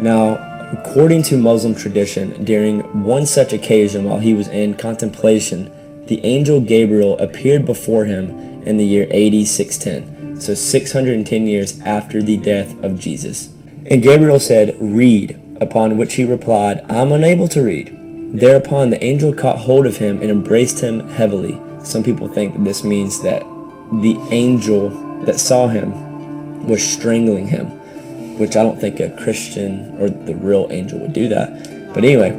Now, 0.00 0.34
according 0.72 1.22
to 1.24 1.38
Muslim 1.38 1.74
tradition, 1.74 2.44
during 2.44 2.80
one 3.04 3.26
such 3.26 3.52
occasion 3.52 4.04
while 4.04 4.18
he 4.18 4.34
was 4.34 4.48
in 4.48 4.74
contemplation, 4.74 5.70
the 6.06 6.24
angel 6.24 6.60
Gabriel 6.60 7.18
appeared 7.18 7.64
before 7.64 8.04
him 8.04 8.30
in 8.62 8.76
the 8.76 8.84
year 8.84 9.04
AD 9.04 9.46
610, 9.46 10.40
so 10.40 10.54
610 10.54 11.46
years 11.46 11.80
after 11.80 12.22
the 12.22 12.36
death 12.36 12.82
of 12.82 12.98
Jesus. 12.98 13.55
And 13.88 14.02
Gabriel 14.02 14.40
said, 14.40 14.76
Read, 14.80 15.40
upon 15.60 15.96
which 15.96 16.14
he 16.14 16.24
replied, 16.24 16.84
I 16.88 16.96
am 16.96 17.12
unable 17.12 17.46
to 17.48 17.62
read. 17.62 17.92
Thereupon 18.32 18.90
the 18.90 19.02
angel 19.02 19.32
caught 19.32 19.58
hold 19.58 19.86
of 19.86 19.98
him 19.98 20.20
and 20.20 20.30
embraced 20.30 20.80
him 20.80 21.08
heavily. 21.08 21.60
Some 21.84 22.02
people 22.02 22.28
think 22.28 22.64
this 22.64 22.82
means 22.82 23.22
that 23.22 23.42
the 24.02 24.18
angel 24.32 24.90
that 25.24 25.38
saw 25.38 25.68
him 25.68 26.66
was 26.66 26.82
strangling 26.82 27.46
him, 27.46 27.66
which 28.38 28.56
I 28.56 28.64
don't 28.64 28.80
think 28.80 28.98
a 28.98 29.16
Christian 29.22 29.96
or 30.00 30.10
the 30.10 30.34
real 30.34 30.66
angel 30.70 30.98
would 30.98 31.12
do 31.12 31.28
that. 31.28 31.94
But 31.94 32.04
anyway, 32.04 32.36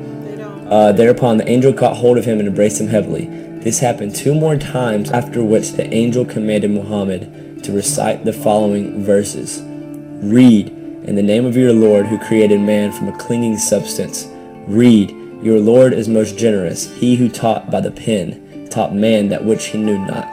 uh, 0.69 0.91
thereupon 0.91 1.37
the 1.37 1.49
angel 1.49 1.71
caught 1.71 1.95
hold 1.95 2.17
of 2.17 2.25
him 2.25 2.39
and 2.39 2.47
embraced 2.47 2.81
him 2.81 2.87
heavily. 2.87 3.25
This 3.59 3.79
happened 3.79 4.15
two 4.15 4.35
more 4.35 4.57
times, 4.57 5.11
after 5.11 5.41
which 5.41 5.71
the 5.71 5.91
angel 5.93 6.25
commanded 6.25 6.71
Muhammad 6.71 7.63
to 7.63 7.71
recite 7.71 8.25
the 8.25 8.33
following 8.33 9.03
verses 9.03 9.61
Read, 9.63 10.76
in 11.07 11.15
the 11.15 11.23
name 11.23 11.45
of 11.45 11.55
your 11.55 11.71
Lord 11.71 12.05
who 12.05 12.19
created 12.19 12.59
man 12.59 12.91
from 12.91 13.07
a 13.07 13.17
clinging 13.17 13.57
substance. 13.57 14.27
Read, 14.67 15.11
Your 15.41 15.57
Lord 15.57 15.93
is 15.93 16.09
most 16.09 16.37
generous. 16.37 16.93
He 16.97 17.15
who 17.15 17.29
taught 17.29 17.71
by 17.71 17.79
the 17.79 17.91
pen 17.91 18.67
taught 18.69 18.93
man 18.93 19.29
that 19.29 19.43
which 19.43 19.67
he 19.67 19.77
knew 19.77 19.97
not. 19.97 20.29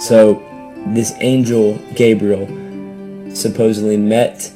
So, 0.00 0.42
this 0.88 1.12
angel, 1.20 1.78
Gabriel, 1.94 2.46
supposedly 3.34 3.98
met 3.98 4.50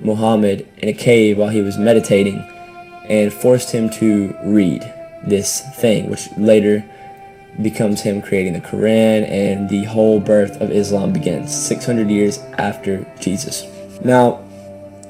Muhammad 0.00 0.68
in 0.78 0.90
a 0.90 0.92
cave 0.92 1.38
while 1.38 1.48
he 1.48 1.62
was 1.62 1.78
meditating 1.78 2.38
and 3.08 3.32
forced 3.32 3.70
him 3.70 3.88
to 3.90 4.36
read 4.44 4.82
this 5.26 5.62
thing, 5.76 6.10
which 6.10 6.28
later 6.36 6.84
becomes 7.62 8.02
him 8.02 8.20
creating 8.20 8.52
the 8.52 8.60
Quran 8.60 9.26
and 9.26 9.70
the 9.70 9.84
whole 9.84 10.20
birth 10.20 10.60
of 10.60 10.70
Islam 10.70 11.14
begins 11.14 11.54
600 11.54 12.10
years 12.10 12.38
after 12.58 13.06
Jesus. 13.18 13.64
Now, 14.04 14.45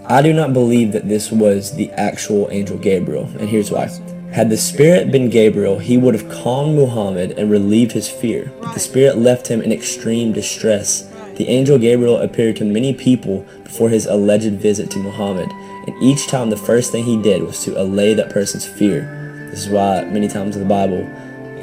I 0.09 0.23
do 0.23 0.33
not 0.33 0.53
believe 0.53 0.93
that 0.93 1.09
this 1.09 1.33
was 1.33 1.75
the 1.75 1.91
actual 1.91 2.49
angel 2.53 2.79
Gabriel, 2.79 3.25
and 3.41 3.49
here's 3.49 3.73
why. 3.73 3.91
Had 4.31 4.51
the 4.51 4.57
spirit 4.57 5.11
been 5.11 5.31
Gabriel, 5.31 5.81
he 5.81 5.97
would 5.97 6.15
have 6.15 6.31
calmed 6.31 6.77
Muhammad 6.77 7.33
and 7.33 7.51
relieved 7.51 7.91
his 7.91 8.09
fear, 8.09 8.53
but 8.61 8.73
the 8.73 8.79
spirit 8.79 9.19
left 9.19 9.49
him 9.49 9.61
in 9.61 9.73
extreme 9.73 10.33
distress. 10.33 11.11
The 11.35 11.49
angel 11.49 11.77
Gabriel 11.77 12.19
appeared 12.19 12.55
to 12.57 12.65
many 12.65 12.95
people 12.95 13.45
before 13.65 13.89
his 13.89 14.07
alleged 14.07 14.53
visit 14.53 14.93
to 14.93 15.01
Muhammad, 15.01 15.51
and 15.89 16.01
each 16.01 16.29
time 16.29 16.51
the 16.51 16.57
first 16.57 16.93
thing 16.93 17.03
he 17.03 17.21
did 17.21 17.43
was 17.43 17.65
to 17.65 17.81
allay 17.81 18.15
that 18.15 18.31
person's 18.31 18.65
fear. 18.65 19.49
This 19.51 19.67
is 19.67 19.71
why 19.71 20.05
many 20.05 20.29
times 20.29 20.55
in 20.55 20.63
the 20.63 20.69
Bible, 20.69 21.05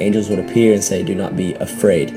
angels 0.00 0.28
would 0.28 0.38
appear 0.38 0.74
and 0.74 0.84
say, 0.84 1.02
Do 1.02 1.14
not 1.14 1.34
be 1.34 1.54
afraid. 1.54 2.10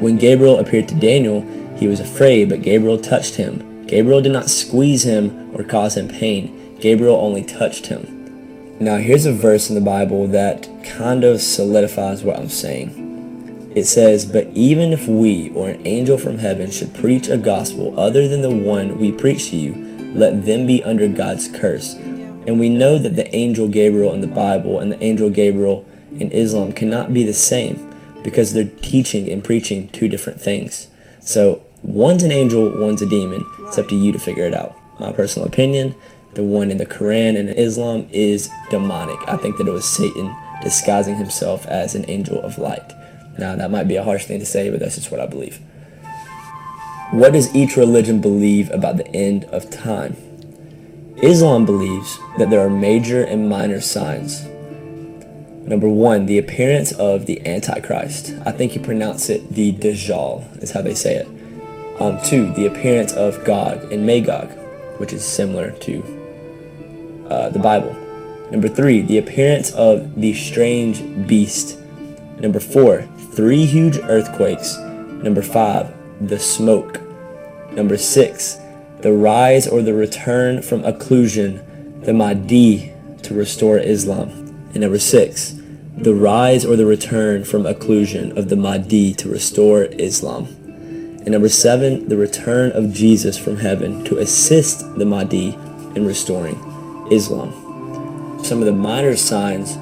When 0.00 0.16
Gabriel 0.16 0.60
appeared 0.60 0.86
to 0.88 0.94
Daniel, 0.94 1.40
he 1.76 1.88
was 1.88 1.98
afraid, 1.98 2.50
but 2.50 2.62
Gabriel 2.62 2.98
touched 2.98 3.34
him 3.34 3.67
Gabriel 3.88 4.20
did 4.20 4.32
not 4.32 4.50
squeeze 4.50 5.02
him 5.02 5.50
or 5.56 5.64
cause 5.64 5.96
him 5.96 6.08
pain. 6.08 6.76
Gabriel 6.78 7.16
only 7.16 7.42
touched 7.42 7.86
him. 7.86 8.76
Now, 8.78 8.96
here's 8.98 9.26
a 9.26 9.32
verse 9.32 9.70
in 9.70 9.74
the 9.74 9.80
Bible 9.80 10.28
that 10.28 10.68
kind 10.84 11.24
of 11.24 11.40
solidifies 11.40 12.22
what 12.22 12.38
I'm 12.38 12.50
saying. 12.50 13.72
It 13.74 13.86
says, 13.86 14.24
But 14.24 14.46
even 14.48 14.92
if 14.92 15.08
we 15.08 15.50
or 15.50 15.70
an 15.70 15.86
angel 15.86 16.18
from 16.18 16.38
heaven 16.38 16.70
should 16.70 16.94
preach 16.94 17.28
a 17.28 17.36
gospel 17.36 17.98
other 17.98 18.28
than 18.28 18.42
the 18.42 18.54
one 18.54 18.98
we 18.98 19.10
preach 19.10 19.50
to 19.50 19.56
you, 19.56 19.74
let 20.14 20.44
them 20.44 20.66
be 20.66 20.84
under 20.84 21.08
God's 21.08 21.48
curse. 21.48 21.94
And 21.94 22.60
we 22.60 22.68
know 22.68 22.98
that 22.98 23.16
the 23.16 23.34
angel 23.34 23.68
Gabriel 23.68 24.12
in 24.12 24.20
the 24.20 24.26
Bible 24.26 24.80
and 24.80 24.92
the 24.92 25.02
angel 25.02 25.30
Gabriel 25.30 25.86
in 26.12 26.30
Islam 26.30 26.72
cannot 26.72 27.12
be 27.12 27.24
the 27.24 27.34
same 27.34 27.84
because 28.22 28.52
they're 28.52 28.64
teaching 28.64 29.30
and 29.30 29.42
preaching 29.42 29.88
two 29.88 30.08
different 30.08 30.40
things. 30.40 30.88
So 31.20 31.62
One's 31.82 32.22
an 32.22 32.32
angel, 32.32 32.70
one's 32.78 33.02
a 33.02 33.06
demon. 33.06 33.46
It's 33.60 33.78
up 33.78 33.88
to 33.88 33.96
you 33.96 34.12
to 34.12 34.18
figure 34.18 34.44
it 34.44 34.54
out. 34.54 34.76
My 34.98 35.12
personal 35.12 35.46
opinion, 35.46 35.94
the 36.34 36.42
one 36.42 36.70
in 36.70 36.78
the 36.78 36.86
Quran 36.86 37.38
and 37.38 37.48
in 37.48 37.56
Islam 37.56 38.08
is 38.10 38.50
demonic. 38.70 39.18
I 39.28 39.36
think 39.36 39.56
that 39.58 39.68
it 39.68 39.72
was 39.72 39.84
Satan 39.84 40.34
disguising 40.62 41.16
himself 41.16 41.66
as 41.66 41.94
an 41.94 42.04
angel 42.08 42.40
of 42.40 42.58
light. 42.58 42.92
Now, 43.38 43.54
that 43.54 43.70
might 43.70 43.86
be 43.88 43.96
a 43.96 44.02
harsh 44.02 44.24
thing 44.26 44.40
to 44.40 44.46
say, 44.46 44.70
but 44.70 44.80
that's 44.80 44.96
just 44.96 45.10
what 45.10 45.20
I 45.20 45.26
believe. 45.26 45.60
What 47.12 47.32
does 47.32 47.54
each 47.54 47.76
religion 47.76 48.20
believe 48.20 48.70
about 48.70 48.96
the 48.96 49.08
end 49.14 49.44
of 49.46 49.70
time? 49.70 50.16
Islam 51.22 51.64
believes 51.64 52.18
that 52.38 52.50
there 52.50 52.60
are 52.60 52.70
major 52.70 53.22
and 53.22 53.48
minor 53.48 53.80
signs. 53.80 54.44
Number 55.66 55.88
one, 55.88 56.26
the 56.26 56.38
appearance 56.38 56.92
of 56.92 57.26
the 57.26 57.46
Antichrist. 57.46 58.34
I 58.44 58.52
think 58.52 58.74
you 58.74 58.80
pronounce 58.80 59.28
it 59.28 59.48
the 59.50 59.72
Dajjal, 59.72 60.62
is 60.62 60.72
how 60.72 60.82
they 60.82 60.94
say 60.94 61.14
it. 61.14 61.28
Um, 62.00 62.20
two, 62.22 62.52
the 62.52 62.66
appearance 62.66 63.12
of 63.14 63.44
Gog 63.44 63.92
and 63.92 64.06
Magog, 64.06 64.50
which 64.98 65.12
is 65.12 65.24
similar 65.24 65.72
to 65.72 67.26
uh, 67.28 67.48
the 67.50 67.58
Bible. 67.58 67.92
Number 68.50 68.68
three, 68.68 69.02
the 69.02 69.18
appearance 69.18 69.72
of 69.72 70.14
the 70.14 70.32
strange 70.32 71.02
beast. 71.26 71.78
Number 72.38 72.60
four, 72.60 73.02
three 73.32 73.66
huge 73.66 73.98
earthquakes. 73.98 74.78
Number 74.78 75.42
five, 75.42 75.92
the 76.20 76.38
smoke. 76.38 77.00
Number 77.72 77.96
six, 77.96 78.58
the 79.00 79.12
rise 79.12 79.68
or 79.68 79.82
the 79.82 79.94
return 79.94 80.62
from 80.62 80.82
occlusion, 80.82 82.04
the 82.04 82.14
Mahdi 82.14 82.92
to 83.22 83.34
restore 83.34 83.78
Islam. 83.78 84.30
And 84.72 84.80
number 84.80 84.98
six, 84.98 85.54
the 85.96 86.14
rise 86.14 86.64
or 86.64 86.76
the 86.76 86.86
return 86.86 87.44
from 87.44 87.64
occlusion 87.64 88.36
of 88.36 88.48
the 88.48 88.56
Mahdi 88.56 89.14
to 89.14 89.28
restore 89.28 89.84
Islam. 89.84 90.57
And 91.28 91.34
number 91.34 91.50
seven, 91.50 92.08
the 92.08 92.16
return 92.16 92.72
of 92.72 92.90
Jesus 92.90 93.36
from 93.36 93.58
heaven 93.58 94.02
to 94.04 94.16
assist 94.16 94.80
the 94.96 95.04
Mahdi 95.04 95.48
in 95.94 96.06
restoring 96.06 96.54
Islam. 97.12 97.52
Some 98.42 98.60
of 98.60 98.64
the 98.64 98.72
minor 98.72 99.14
signs, 99.14 99.76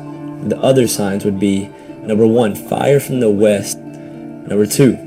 the 0.49 0.59
other 0.61 0.89
signs 0.89 1.25
would 1.25 1.39
be 1.39 1.69
number 2.01 2.27
one, 2.27 2.57
fire 2.57 2.99
from 2.99 3.21
the 3.21 3.31
west. 3.31 3.79
Number 3.79 4.67
two, 4.67 4.99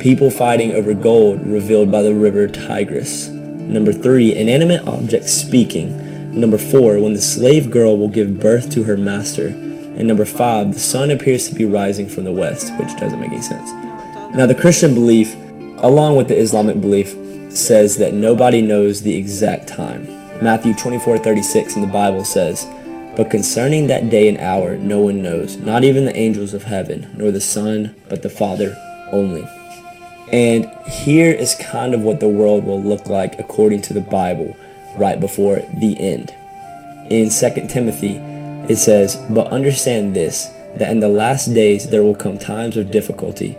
people 0.00 0.30
fighting 0.30 0.72
over 0.72 0.94
gold 0.94 1.46
revealed 1.46 1.92
by 1.92 2.00
the 2.00 2.14
river 2.14 2.48
Tigris. 2.48 3.28
Number 3.28 3.92
three, 3.92 4.34
inanimate 4.34 4.88
objects 4.88 5.30
speaking. 5.30 6.40
Number 6.40 6.56
four, 6.56 7.00
when 7.00 7.12
the 7.12 7.20
slave 7.20 7.70
girl 7.70 7.98
will 7.98 8.08
give 8.08 8.40
birth 8.40 8.70
to 8.70 8.84
her 8.84 8.96
master. 8.96 9.48
And 9.48 10.08
number 10.08 10.24
five, 10.24 10.72
the 10.72 10.80
sun 10.80 11.10
appears 11.10 11.50
to 11.50 11.54
be 11.54 11.66
rising 11.66 12.08
from 12.08 12.24
the 12.24 12.32
west, 12.32 12.72
which 12.78 12.96
doesn't 12.96 13.20
make 13.20 13.32
any 13.32 13.42
sense. 13.42 13.70
Now, 14.34 14.46
the 14.46 14.54
Christian 14.54 14.94
belief, 14.94 15.36
along 15.82 16.16
with 16.16 16.28
the 16.28 16.38
Islamic 16.38 16.80
belief, 16.80 17.16
says 17.50 17.96
that 17.98 18.14
nobody 18.14 18.62
knows 18.62 19.02
the 19.02 19.14
exact 19.14 19.68
time. 19.68 20.06
Matthew 20.42 20.74
24 20.74 21.18
36 21.18 21.76
in 21.76 21.82
the 21.82 21.88
Bible 21.88 22.24
says, 22.24 22.66
But 23.16 23.30
concerning 23.30 23.86
that 23.86 24.10
day 24.10 24.28
and 24.28 24.38
hour, 24.38 24.76
no 24.76 25.00
one 25.00 25.22
knows, 25.22 25.56
not 25.58 25.84
even 25.84 26.04
the 26.04 26.16
angels 26.16 26.54
of 26.54 26.64
heaven, 26.64 27.12
nor 27.16 27.30
the 27.30 27.40
Son, 27.40 27.94
but 28.08 28.22
the 28.22 28.30
Father 28.30 28.76
only. 29.12 29.46
And 30.32 30.70
here 30.86 31.30
is 31.30 31.54
kind 31.56 31.94
of 31.94 32.02
what 32.02 32.20
the 32.20 32.28
world 32.28 32.64
will 32.64 32.82
look 32.82 33.06
like 33.06 33.38
according 33.38 33.82
to 33.82 33.94
the 33.94 34.00
Bible 34.00 34.56
right 34.96 35.20
before 35.20 35.56
the 35.78 35.96
end. 36.00 36.34
In 37.10 37.28
2 37.28 37.68
Timothy, 37.68 38.16
it 38.72 38.76
says, 38.76 39.16
But 39.28 39.48
understand 39.48 40.16
this, 40.16 40.46
that 40.76 40.90
in 40.90 41.00
the 41.00 41.08
last 41.08 41.52
days 41.52 41.90
there 41.90 42.02
will 42.02 42.14
come 42.14 42.38
times 42.38 42.76
of 42.76 42.90
difficulty, 42.90 43.58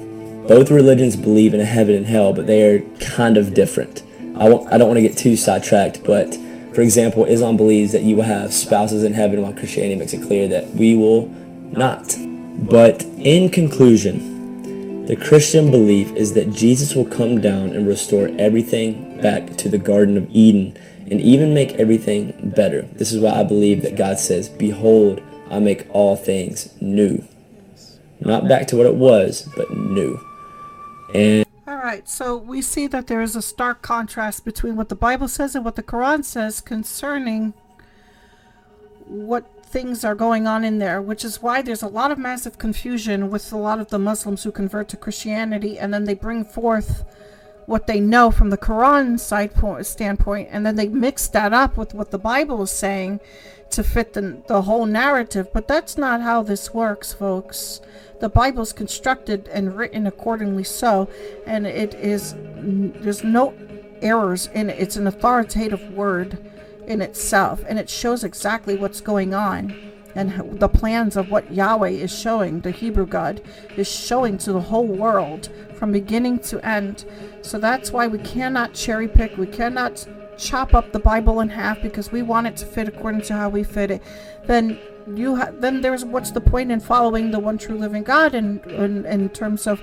Both 0.47 0.71
religions 0.71 1.15
believe 1.15 1.53
in 1.53 1.61
a 1.61 1.65
heaven 1.65 1.95
and 1.95 2.05
hell, 2.05 2.33
but 2.33 2.47
they 2.47 2.63
are 2.63 2.81
kind 2.99 3.37
of 3.37 3.53
different. 3.53 4.03
I, 4.35 4.47
I 4.47 4.77
don't 4.77 4.87
want 4.87 4.97
to 4.97 5.01
get 5.01 5.17
too 5.17 5.35
sidetracked, 5.35 6.03
but 6.03 6.37
for 6.73 6.81
example, 6.81 7.25
Islam 7.25 7.57
believes 7.57 7.91
that 7.91 8.03
you 8.03 8.15
will 8.15 8.23
have 8.23 8.53
spouses 8.53 9.03
in 9.03 9.13
heaven, 9.13 9.41
while 9.41 9.53
Christianity 9.53 9.95
makes 9.95 10.13
it 10.13 10.23
clear 10.23 10.47
that 10.47 10.69
we 10.71 10.95
will 10.95 11.27
not. 11.71 12.15
But 12.69 13.03
in 13.17 13.49
conclusion, 13.49 15.05
the 15.05 15.15
Christian 15.15 15.69
belief 15.69 16.11
is 16.15 16.33
that 16.33 16.51
Jesus 16.51 16.95
will 16.95 17.05
come 17.05 17.41
down 17.41 17.71
and 17.71 17.87
restore 17.87 18.29
everything 18.39 19.19
back 19.21 19.57
to 19.57 19.67
the 19.67 19.77
Garden 19.77 20.15
of 20.15 20.29
Eden 20.31 20.77
and 21.09 21.19
even 21.19 21.53
make 21.53 21.73
everything 21.73 22.53
better. 22.55 22.83
This 22.83 23.11
is 23.11 23.19
why 23.19 23.31
I 23.31 23.43
believe 23.43 23.81
that 23.81 23.97
God 23.97 24.19
says, 24.19 24.47
Behold, 24.47 25.21
I 25.49 25.59
make 25.59 25.87
all 25.89 26.15
things 26.15 26.73
new. 26.81 27.23
Not 28.21 28.47
back 28.47 28.67
to 28.67 28.77
what 28.77 28.85
it 28.85 28.95
was, 28.95 29.49
but 29.57 29.69
new. 29.75 30.19
And 31.13 31.45
all 31.67 31.77
right, 31.77 32.07
so 32.07 32.37
we 32.37 32.61
see 32.61 32.87
that 32.87 33.07
there 33.07 33.21
is 33.21 33.35
a 33.35 33.41
stark 33.41 33.81
contrast 33.81 34.43
between 34.45 34.75
what 34.75 34.89
the 34.89 34.95
Bible 34.95 35.27
says 35.27 35.55
and 35.55 35.63
what 35.63 35.75
the 35.75 35.83
Quran 35.83 36.23
says 36.23 36.61
concerning 36.61 37.53
what 39.05 39.65
things 39.65 40.03
are 40.03 40.15
going 40.15 40.47
on 40.47 40.63
in 40.63 40.79
there, 40.79 41.01
which 41.01 41.23
is 41.23 41.41
why 41.41 41.61
there's 41.61 41.81
a 41.81 41.87
lot 41.87 42.11
of 42.11 42.17
massive 42.17 42.57
confusion 42.57 43.29
with 43.29 43.51
a 43.53 43.57
lot 43.57 43.79
of 43.79 43.89
the 43.89 43.99
Muslims 43.99 44.43
who 44.43 44.51
convert 44.51 44.89
to 44.89 44.97
Christianity 44.97 45.79
and 45.79 45.93
then 45.93 46.03
they 46.05 46.13
bring 46.13 46.43
forth 46.43 47.05
what 47.67 47.87
they 47.87 47.99
know 47.99 48.31
from 48.31 48.49
the 48.49 48.57
Quran 48.57 49.19
side 49.19 49.53
point, 49.53 49.85
standpoint, 49.85 50.49
and 50.51 50.65
then 50.65 50.75
they 50.75 50.89
mix 50.89 51.27
that 51.29 51.53
up 51.53 51.77
with 51.77 51.93
what 51.93 52.11
the 52.11 52.17
Bible 52.17 52.61
is 52.63 52.71
saying 52.71 53.19
to 53.69 53.83
fit 53.83 54.13
the, 54.13 54.41
the 54.47 54.63
whole 54.63 54.85
narrative. 54.85 55.47
But 55.53 55.67
that's 55.67 55.97
not 55.97 56.21
how 56.21 56.43
this 56.43 56.73
works, 56.73 57.13
folks. 57.13 57.79
The 58.21 58.29
Bible 58.29 58.61
is 58.61 58.71
constructed 58.71 59.49
and 59.49 59.75
written 59.75 60.07
accordingly 60.07 60.63
so, 60.63 61.09
and 61.45 61.67
it 61.67 61.93
is 61.95 62.35
there's 62.37 63.23
no 63.23 63.53
errors 64.01 64.47
in 64.53 64.69
it. 64.69 64.79
It's 64.79 64.95
an 64.95 65.07
authoritative 65.07 65.91
word 65.91 66.37
in 66.87 67.01
itself, 67.01 67.63
and 67.67 67.77
it 67.77 67.89
shows 67.89 68.23
exactly 68.23 68.75
what's 68.75 69.01
going 69.01 69.33
on 69.33 69.91
and 70.15 70.59
the 70.59 70.67
plans 70.67 71.15
of 71.15 71.29
what 71.31 71.51
Yahweh 71.51 71.89
is 71.89 72.17
showing, 72.17 72.61
the 72.61 72.71
Hebrew 72.71 73.05
God 73.05 73.41
is 73.77 73.89
showing 73.89 74.37
to 74.39 74.53
the 74.53 74.61
whole 74.61 74.85
world 74.85 75.49
from 75.75 75.91
beginning 75.91 76.39
to 76.39 76.65
end. 76.65 77.05
So 77.41 77.57
that's 77.57 77.91
why 77.91 78.07
we 78.07 78.19
cannot 78.19 78.73
cherry 78.73 79.07
pick, 79.07 79.37
we 79.37 79.47
cannot 79.47 80.05
chop 80.37 80.73
up 80.73 80.91
the 80.91 80.99
Bible 80.99 81.39
in 81.39 81.49
half 81.49 81.81
because 81.81 82.11
we 82.11 82.21
want 82.21 82.47
it 82.47 82.57
to 82.57 82.65
fit 82.65 82.87
according 82.87 83.21
to 83.21 83.33
how 83.33 83.49
we 83.49 83.63
fit 83.63 83.91
it. 83.91 84.01
Then 84.45 84.79
you 85.07 85.35
ha- 85.35 85.51
then 85.53 85.81
there's 85.81 86.05
what's 86.05 86.31
the 86.31 86.41
point 86.41 86.71
in 86.71 86.79
following 86.79 87.31
the 87.31 87.39
one 87.39 87.57
true 87.57 87.77
living 87.77 88.03
God 88.03 88.35
in 88.35 88.59
in, 88.69 89.05
in 89.05 89.29
terms 89.29 89.67
of 89.67 89.81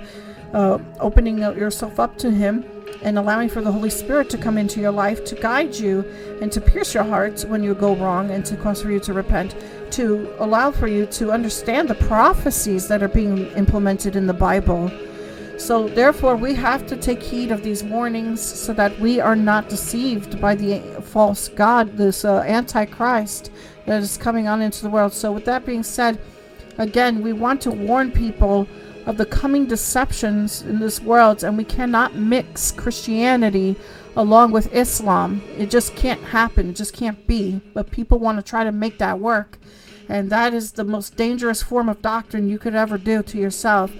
uh, 0.53 0.79
opening 0.99 1.39
yourself 1.39 1.99
up 1.99 2.17
to 2.17 2.31
Him 2.31 2.65
and 3.01 3.17
allowing 3.17 3.49
for 3.49 3.61
the 3.61 3.71
Holy 3.71 3.89
Spirit 3.89 4.29
to 4.29 4.37
come 4.37 4.57
into 4.57 4.79
your 4.79 4.91
life 4.91 5.23
to 5.25 5.35
guide 5.35 5.75
you 5.75 6.03
and 6.41 6.51
to 6.51 6.59
pierce 6.59 6.93
your 6.93 7.03
hearts 7.03 7.45
when 7.45 7.63
you 7.63 7.73
go 7.73 7.95
wrong 7.95 8.31
and 8.31 8.45
to 8.45 8.57
cause 8.57 8.81
for 8.81 8.91
you 8.91 8.99
to 8.99 9.13
repent, 9.13 9.55
to 9.91 10.33
allow 10.39 10.71
for 10.71 10.87
you 10.87 11.05
to 11.05 11.31
understand 11.31 11.87
the 11.87 11.95
prophecies 11.95 12.87
that 12.87 13.01
are 13.03 13.07
being 13.07 13.47
implemented 13.51 14.15
in 14.15 14.27
the 14.27 14.33
Bible. 14.33 14.91
So, 15.57 15.89
therefore, 15.89 16.37
we 16.37 16.53
have 16.55 16.87
to 16.87 16.95
take 16.95 17.21
heed 17.21 17.51
of 17.51 17.63
these 17.63 17.83
warnings 17.83 18.41
so 18.41 18.71
that 18.73 18.97
we 18.99 19.19
are 19.19 19.35
not 19.35 19.67
deceived 19.67 20.39
by 20.39 20.55
the 20.55 20.79
false 21.01 21.49
God, 21.49 21.97
this 21.97 22.23
uh, 22.23 22.39
Antichrist 22.47 23.51
that 23.89 24.03
is 24.03 24.17
coming 24.17 24.47
on 24.47 24.61
into 24.61 24.83
the 24.83 24.89
world. 24.89 25.13
So, 25.13 25.31
with 25.31 25.45
that 25.45 25.65
being 25.65 25.81
said, 25.81 26.21
again, 26.77 27.23
we 27.23 27.33
want 27.33 27.59
to 27.61 27.71
warn 27.71 28.11
people 28.11 28.67
of 29.07 29.17
the 29.17 29.25
coming 29.25 29.65
deceptions 29.65 30.61
in 30.61 30.77
this 30.77 31.01
world, 31.01 31.43
and 31.43 31.57
we 31.57 31.63
cannot 31.63 32.13
mix 32.13 32.71
Christianity 32.71 33.75
along 34.15 34.51
with 34.51 34.71
Islam. 34.75 35.41
It 35.57 35.71
just 35.71 35.95
can't 35.95 36.21
happen, 36.21 36.69
it 36.69 36.75
just 36.75 36.93
can't 36.93 37.25
be. 37.25 37.61
But 37.73 37.89
people 37.89 38.19
want 38.19 38.37
to 38.37 38.47
try 38.47 38.63
to 38.63 38.71
make 38.71 38.99
that 38.99 39.19
work, 39.19 39.57
and 40.07 40.29
that 40.29 40.53
is 40.53 40.73
the 40.73 40.83
most 40.83 41.15
dangerous 41.15 41.63
form 41.63 41.89
of 41.89 41.99
doctrine 42.03 42.47
you 42.47 42.59
could 42.59 42.75
ever 42.75 42.99
do 42.99 43.23
to 43.23 43.39
yourself 43.39 43.91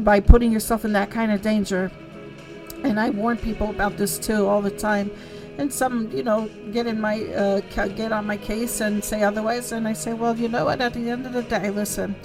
by 0.00 0.20
putting 0.20 0.52
yourself 0.52 0.84
in 0.84 0.92
that 0.92 1.10
kind 1.10 1.32
of 1.32 1.40
danger. 1.40 1.90
And 2.84 3.00
I 3.00 3.08
warn 3.08 3.38
people 3.38 3.70
about 3.70 3.96
this 3.96 4.18
too 4.18 4.46
all 4.46 4.60
the 4.60 4.70
time. 4.70 5.10
And 5.60 5.72
some, 5.72 6.10
you 6.10 6.22
know, 6.22 6.48
get 6.72 6.86
in 6.86 7.00
my 7.00 7.16
uh, 7.42 7.60
get 8.00 8.12
on 8.12 8.26
my 8.26 8.38
case 8.38 8.80
and 8.80 9.04
say 9.04 9.22
otherwise. 9.22 9.72
And 9.72 9.86
I 9.86 9.92
say, 9.92 10.14
well, 10.14 10.34
you 10.36 10.48
know 10.48 10.64
what? 10.64 10.80
At 10.80 10.94
the 10.94 11.10
end 11.10 11.26
of 11.26 11.32
the 11.34 11.42
day, 11.42 11.70
listen 11.70 12.16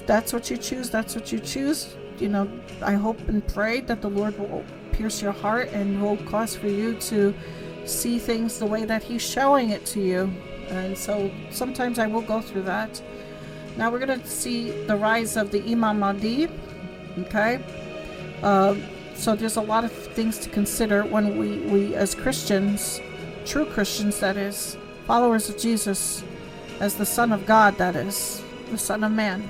if 0.00 0.06
that's 0.06 0.32
what 0.32 0.50
you 0.50 0.56
choose, 0.56 0.88
that's 0.88 1.14
what 1.14 1.30
you 1.30 1.38
choose. 1.38 1.94
You 2.18 2.30
know, 2.30 2.48
I 2.80 2.94
hope 2.94 3.20
and 3.28 3.46
pray 3.46 3.80
that 3.82 4.00
the 4.00 4.08
Lord 4.08 4.38
will 4.38 4.64
pierce 4.92 5.20
your 5.20 5.32
heart 5.32 5.68
and 5.72 6.00
will 6.00 6.16
cause 6.16 6.56
for 6.56 6.68
you 6.68 6.94
to 7.10 7.34
see 7.84 8.18
things 8.18 8.58
the 8.58 8.64
way 8.64 8.86
that 8.86 9.02
He's 9.02 9.20
showing 9.20 9.70
it 9.70 9.84
to 9.86 10.00
you. 10.00 10.32
And 10.68 10.96
so 10.96 11.30
sometimes 11.50 11.98
I 11.98 12.06
will 12.06 12.22
go 12.22 12.40
through 12.40 12.62
that. 12.62 13.02
Now 13.76 13.90
we're 13.90 14.04
going 14.04 14.18
to 14.18 14.26
see 14.26 14.70
the 14.86 14.96
rise 14.96 15.36
of 15.36 15.50
the 15.50 15.62
Imam 15.70 15.98
Mahdi. 16.00 16.48
Okay? 17.18 17.62
Uh, 18.42 18.76
so 19.20 19.36
there's 19.36 19.56
a 19.56 19.60
lot 19.60 19.84
of 19.84 19.92
things 19.92 20.38
to 20.38 20.48
consider 20.48 21.04
when 21.04 21.36
we, 21.36 21.58
we, 21.58 21.94
as 21.94 22.14
Christians, 22.14 23.00
true 23.44 23.66
Christians, 23.66 24.18
that 24.20 24.36
is, 24.36 24.76
followers 25.06 25.48
of 25.48 25.58
Jesus, 25.58 26.24
as 26.80 26.94
the 26.94 27.06
Son 27.06 27.32
of 27.32 27.46
God, 27.46 27.76
that 27.78 27.96
is, 27.96 28.42
the 28.70 28.78
Son 28.78 29.04
of 29.04 29.12
Man 29.12 29.48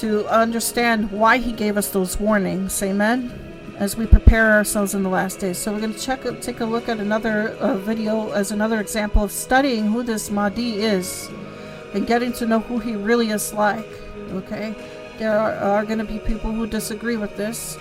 to 0.00 0.26
understand 0.28 1.10
why 1.10 1.36
he 1.36 1.52
gave 1.52 1.76
us 1.76 1.90
those 1.90 2.18
warnings. 2.18 2.82
Amen. 2.82 3.30
As 3.76 3.96
we 3.96 4.06
prepare 4.06 4.52
ourselves 4.52 4.94
in 4.94 5.02
the 5.02 5.08
last 5.08 5.40
days. 5.40 5.58
So 5.58 5.72
we're 5.72 5.80
going 5.80 5.94
to 5.94 5.98
check 5.98 6.22
take 6.40 6.60
a 6.60 6.64
look 6.64 6.88
at 6.88 6.98
another 6.98 7.50
uh, 7.60 7.76
video 7.76 8.30
as 8.32 8.50
another 8.50 8.80
example 8.80 9.24
of 9.24 9.32
studying 9.32 9.86
who 9.86 10.02
this 10.02 10.30
Mahdi 10.30 10.82
is 10.82 11.28
and 11.94 12.06
getting 12.06 12.32
to 12.34 12.46
know 12.46 12.60
who 12.60 12.78
he 12.78 12.94
really 12.94 13.30
is 13.30 13.52
like. 13.52 13.88
Okay. 14.32 14.74
There 15.20 15.38
are, 15.38 15.52
are 15.52 15.84
going 15.84 15.98
to 15.98 16.06
be 16.06 16.18
people 16.18 16.50
who 16.50 16.66
disagree 16.66 17.18
with 17.18 17.36
this, 17.36 17.76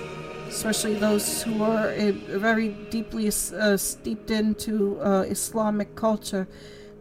especially 0.50 0.96
those 0.96 1.42
who 1.42 1.64
are 1.64 1.88
uh, 1.88 2.12
very 2.38 2.76
deeply 2.90 3.30
uh, 3.30 3.78
steeped 3.78 4.30
into 4.30 5.00
uh, 5.00 5.22
Islamic 5.22 5.96
culture. 5.96 6.50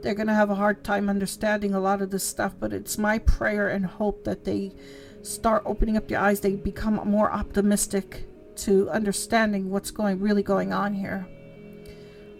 they're 0.00 0.14
going 0.14 0.28
to 0.28 0.34
have 0.34 0.48
a 0.48 0.54
hard 0.54 0.84
time 0.84 1.08
understanding 1.08 1.74
a 1.74 1.80
lot 1.80 2.00
of 2.00 2.10
this 2.10 2.22
stuff, 2.22 2.54
but 2.60 2.72
it's 2.72 2.96
my 2.96 3.18
prayer 3.18 3.68
and 3.68 3.84
hope 3.84 4.22
that 4.22 4.44
they 4.44 4.70
start 5.22 5.64
opening 5.66 5.96
up 5.96 6.06
their 6.06 6.20
eyes, 6.20 6.38
they 6.38 6.54
become 6.54 7.00
more 7.04 7.32
optimistic 7.32 8.22
to 8.58 8.88
understanding 8.90 9.70
what's 9.70 9.90
going 9.90 10.20
really 10.20 10.44
going 10.44 10.72
on 10.72 10.94
here. 10.94 11.26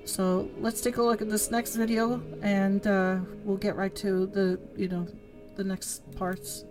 So 0.05 0.49
let's 0.61 0.81
take 0.81 0.99
a 0.99 1.03
look 1.03 1.20
at 1.20 1.29
this 1.29 1.51
next 1.51 1.75
video 1.75 2.23
and 2.43 2.87
uh, 2.87 3.19
we'll 3.43 3.57
get 3.57 3.75
right 3.75 3.95
to 3.97 4.27
the, 4.27 4.61
you 4.77 4.87
know, 4.87 5.09
the 5.57 5.65
next 5.65 6.09
parts. 6.15 6.65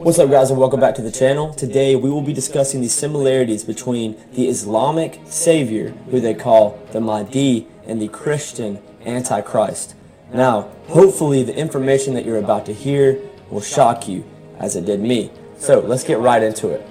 What's 0.00 0.18
up 0.18 0.30
guys 0.30 0.50
and 0.50 0.58
welcome 0.58 0.80
back 0.80 0.94
to 0.94 1.02
the 1.02 1.12
channel. 1.12 1.52
Today 1.52 1.94
we 1.94 2.08
will 2.08 2.22
be 2.22 2.32
discussing 2.32 2.80
the 2.80 2.88
similarities 2.88 3.64
between 3.64 4.16
the 4.32 4.48
Islamic 4.48 5.20
savior, 5.26 5.90
who 6.10 6.20
they 6.20 6.32
call 6.32 6.82
the 6.92 7.02
Mahdi, 7.02 7.66
and 7.84 8.00
the 8.00 8.08
Christian 8.08 8.80
Antichrist. 9.04 9.94
Now, 10.32 10.70
hopefully 10.88 11.42
the 11.42 11.54
information 11.54 12.14
that 12.14 12.24
you're 12.24 12.38
about 12.38 12.64
to 12.64 12.72
hear 12.72 13.20
will 13.50 13.60
shock 13.60 14.08
you, 14.08 14.24
as 14.58 14.74
it 14.74 14.86
did 14.86 15.00
me. 15.00 15.30
So 15.58 15.80
let's 15.80 16.02
get 16.02 16.18
right 16.18 16.42
into 16.42 16.70
it. 16.70 16.82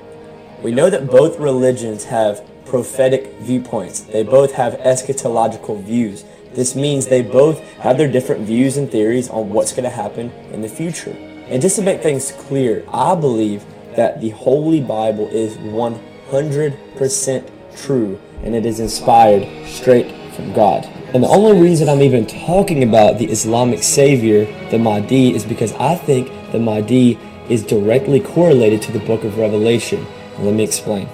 We 0.61 0.71
know 0.71 0.91
that 0.91 1.07
both 1.07 1.39
religions 1.39 2.03
have 2.03 2.47
prophetic 2.67 3.33
viewpoints. 3.39 4.01
They 4.01 4.21
both 4.21 4.51
have 4.51 4.73
eschatological 4.81 5.83
views. 5.83 6.25
This 6.53 6.75
means 6.75 7.07
they 7.07 7.23
both 7.23 7.59
have 7.79 7.97
their 7.97 8.11
different 8.11 8.45
views 8.45 8.77
and 8.77 8.91
theories 8.91 9.29
on 9.29 9.49
what's 9.49 9.71
going 9.71 9.85
to 9.85 9.89
happen 9.89 10.29
in 10.51 10.61
the 10.61 10.69
future. 10.69 11.17
And 11.49 11.61
just 11.61 11.75
to 11.77 11.81
make 11.81 12.01
things 12.01 12.31
clear, 12.31 12.85
I 12.93 13.15
believe 13.15 13.65
that 13.95 14.21
the 14.21 14.29
Holy 14.29 14.81
Bible 14.81 15.27
is 15.27 15.57
100% 15.57 17.49
true 17.75 18.19
and 18.43 18.55
it 18.55 18.65
is 18.65 18.79
inspired 18.79 19.47
straight 19.67 20.11
from 20.33 20.53
God. 20.53 20.85
And 21.13 21.23
the 21.23 21.27
only 21.27 21.59
reason 21.59 21.89
I'm 21.89 22.03
even 22.03 22.27
talking 22.27 22.83
about 22.83 23.17
the 23.17 23.25
Islamic 23.25 23.81
savior, 23.81 24.45
the 24.69 24.77
Mahdi, 24.77 25.33
is 25.33 25.43
because 25.43 25.73
I 25.73 25.95
think 25.95 26.29
the 26.51 26.59
Mahdi 26.59 27.17
is 27.49 27.63
directly 27.63 28.19
correlated 28.19 28.81
to 28.83 28.91
the 28.91 28.99
book 28.99 29.23
of 29.23 29.39
Revelation. 29.39 30.05
Let 30.37 30.53
me 30.53 30.63
explain. 30.63 31.09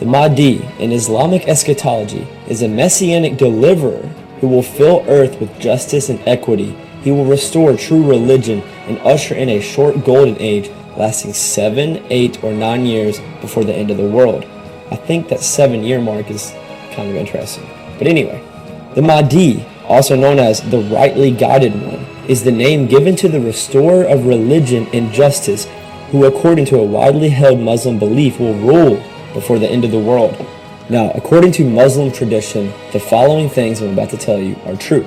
The 0.00 0.06
Mahdi 0.06 0.66
in 0.78 0.90
Islamic 0.92 1.46
eschatology 1.46 2.26
is 2.48 2.62
a 2.62 2.68
messianic 2.68 3.36
deliverer 3.36 4.02
who 4.40 4.48
will 4.48 4.62
fill 4.62 5.04
earth 5.06 5.40
with 5.40 5.60
justice 5.60 6.08
and 6.08 6.18
equity. 6.26 6.76
He 7.02 7.10
will 7.10 7.24
restore 7.24 7.76
true 7.76 8.08
religion 8.08 8.60
and 8.86 8.98
usher 8.98 9.34
in 9.34 9.48
a 9.48 9.60
short 9.60 10.04
golden 10.04 10.36
age 10.38 10.70
lasting 10.96 11.32
seven, 11.32 12.04
eight, 12.10 12.42
or 12.44 12.52
nine 12.52 12.84
years 12.84 13.20
before 13.40 13.64
the 13.64 13.74
end 13.74 13.90
of 13.90 13.96
the 13.96 14.08
world. 14.08 14.44
I 14.90 14.96
think 14.96 15.28
that 15.28 15.40
seven 15.40 15.82
year 15.82 16.00
mark 16.00 16.30
is 16.30 16.52
kind 16.92 17.08
of 17.08 17.16
interesting. 17.16 17.66
But 17.98 18.06
anyway, 18.06 18.42
the 18.94 19.02
Mahdi, 19.02 19.64
also 19.84 20.16
known 20.16 20.38
as 20.38 20.60
the 20.70 20.80
rightly 20.82 21.30
guided 21.30 21.72
one, 21.72 22.04
is 22.28 22.44
the 22.44 22.52
name 22.52 22.86
given 22.86 23.16
to 23.16 23.28
the 23.28 23.40
restorer 23.40 24.04
of 24.04 24.26
religion 24.26 24.88
and 24.92 25.12
justice, 25.12 25.66
who, 26.10 26.24
according 26.26 26.64
to 26.66 26.78
a 26.78 26.84
widely 26.84 27.28
held 27.28 27.60
Muslim 27.60 27.98
belief, 27.98 28.38
will 28.38 28.54
rule 28.54 28.96
before 29.32 29.58
the 29.58 29.68
end 29.68 29.84
of 29.84 29.90
the 29.90 29.98
world. 29.98 30.34
Now, 30.88 31.12
according 31.12 31.52
to 31.52 31.64
Muslim 31.64 32.10
tradition, 32.10 32.72
the 32.92 32.98
following 32.98 33.48
things 33.48 33.80
I'm 33.80 33.92
about 33.92 34.10
to 34.10 34.16
tell 34.16 34.38
you 34.38 34.56
are 34.66 34.76
true. 34.76 35.06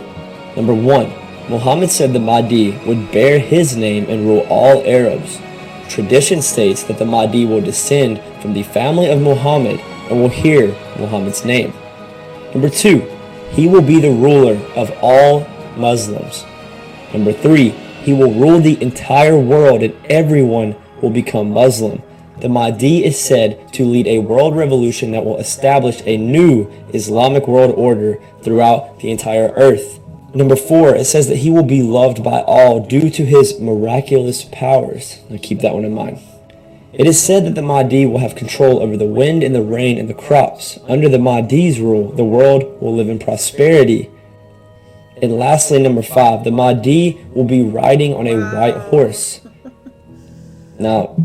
Number 0.55 0.73
one, 0.73 1.11
Muhammad 1.49 1.91
said 1.91 2.13
the 2.13 2.19
Mahdi 2.19 2.71
would 2.87 3.11
bear 3.11 3.37
his 3.37 3.75
name 3.75 4.05
and 4.09 4.25
rule 4.25 4.45
all 4.49 4.81
Arabs. 4.85 5.39
Tradition 5.89 6.41
states 6.41 6.83
that 6.83 6.97
the 6.97 7.05
Mahdi 7.05 7.45
will 7.45 7.59
descend 7.59 8.21
from 8.41 8.53
the 8.53 8.63
family 8.63 9.09
of 9.09 9.21
Muhammad 9.21 9.79
and 10.09 10.21
will 10.21 10.29
hear 10.29 10.67
Muhammad's 10.97 11.43
name. 11.43 11.73
Number 12.53 12.69
two, 12.69 12.99
he 13.51 13.67
will 13.67 13.81
be 13.81 13.99
the 13.99 14.11
ruler 14.11 14.55
of 14.75 14.91
all 15.01 15.45
Muslims. 15.75 16.45
Number 17.13 17.33
three, 17.33 17.69
he 18.03 18.13
will 18.13 18.33
rule 18.33 18.59
the 18.59 18.81
entire 18.81 19.37
world 19.37 19.83
and 19.83 19.95
everyone 20.09 20.75
will 21.01 21.09
become 21.09 21.51
Muslim. 21.51 22.01
The 22.39 22.49
Mahdi 22.49 23.05
is 23.05 23.19
said 23.19 23.71
to 23.73 23.85
lead 23.85 24.07
a 24.07 24.19
world 24.19 24.55
revolution 24.55 25.11
that 25.11 25.25
will 25.25 25.37
establish 25.37 26.01
a 26.05 26.17
new 26.17 26.71
Islamic 26.93 27.47
world 27.47 27.75
order 27.77 28.19
throughout 28.41 28.99
the 28.99 29.11
entire 29.11 29.49
earth. 29.55 29.99
Number 30.35 30.55
four, 30.55 30.95
it 30.95 31.05
says 31.05 31.27
that 31.27 31.37
he 31.37 31.51
will 31.51 31.63
be 31.63 31.83
loved 31.83 32.23
by 32.23 32.41
all 32.41 32.79
due 32.79 33.09
to 33.11 33.25
his 33.25 33.59
miraculous 33.59 34.43
powers. 34.43 35.19
Now 35.29 35.37
keep 35.41 35.59
that 35.59 35.73
one 35.73 35.85
in 35.85 35.93
mind. 35.93 36.19
It 36.91 37.07
is 37.07 37.21
said 37.21 37.45
that 37.45 37.55
the 37.55 37.61
Mahdi 37.61 38.05
will 38.05 38.19
have 38.19 38.35
control 38.35 38.79
over 38.79 38.97
the 38.97 39.05
wind 39.05 39.43
and 39.43 39.53
the 39.53 39.63
rain 39.63 39.97
and 39.97 40.09
the 40.09 40.13
crops. 40.13 40.79
Under 40.87 41.09
the 41.09 41.19
Mahdi's 41.19 41.79
rule, 41.79 42.11
the 42.11 42.23
world 42.23 42.81
will 42.81 42.95
live 42.95 43.09
in 43.09 43.19
prosperity. 43.19 44.11
And 45.21 45.37
lastly, 45.37 45.81
number 45.81 46.01
five, 46.01 46.43
the 46.43 46.51
Mahdi 46.51 47.25
will 47.33 47.45
be 47.45 47.63
riding 47.63 48.13
on 48.13 48.27
a 48.27 48.35
white 48.35 48.77
horse. 48.89 49.41
Now, 50.79 51.15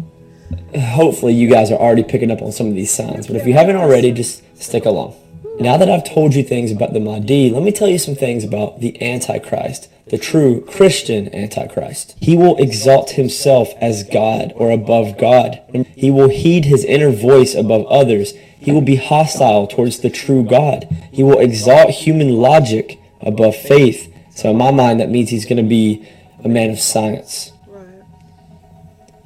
hopefully 0.78 1.35
you 1.35 1.48
guys 1.51 1.70
are 1.70 1.78
already 1.78 2.05
picking 2.05 2.30
up 2.30 2.43
on 2.43 2.52
some 2.52 2.68
of 2.68 2.74
these 2.74 2.90
signs, 2.90 3.26
but 3.26 3.36
if 3.36 3.47
you 3.47 3.55
haven't 3.55 3.76
already, 3.76 4.12
just 4.12 4.43
stick 4.60 4.85
along. 4.85 5.16
Now 5.60 5.76
that 5.76 5.90
I've 5.90 6.05
told 6.05 6.35
you 6.35 6.44
things 6.44 6.70
about 6.70 6.93
the 6.93 7.01
Mahdi, 7.01 7.51
let 7.51 7.64
me 7.64 7.72
tell 7.72 7.89
you 7.89 7.98
some 7.98 8.14
things 8.14 8.44
about 8.44 8.80
the 8.80 9.02
Antichrist, 9.02 9.90
the 10.06 10.16
true 10.16 10.60
Christian 10.60 11.35
Antichrist. 11.35 12.14
He 12.20 12.36
will 12.36 12.56
exalt 12.59 13.10
himself 13.10 13.70
as 13.80 14.05
God 14.05 14.52
or 14.55 14.70
above 14.70 15.18
God. 15.18 15.60
He 15.97 16.12
will 16.12 16.28
heed 16.28 16.66
his 16.66 16.85
inner 16.85 17.10
voice 17.10 17.56
above 17.56 17.86
others. 17.86 18.35
He 18.60 18.70
will 18.70 18.82
be 18.82 18.97
hostile 18.97 19.66
towards 19.66 19.98
the 19.98 20.10
true 20.10 20.44
God. 20.44 20.85
He 21.10 21.24
will 21.24 21.40
exalt 21.40 21.90
human 21.90 22.36
logic 22.36 23.01
above 23.20 23.56
faith. 23.56 24.14
So 24.36 24.51
in 24.51 24.59
my 24.59 24.70
mind, 24.70 25.01
that 25.01 25.10
means 25.10 25.30
he's 25.30 25.44
going 25.44 25.56
to 25.56 25.68
be 25.68 26.09
a 26.44 26.48
man 26.48 26.70
of 26.70 26.78
science. 26.78 27.52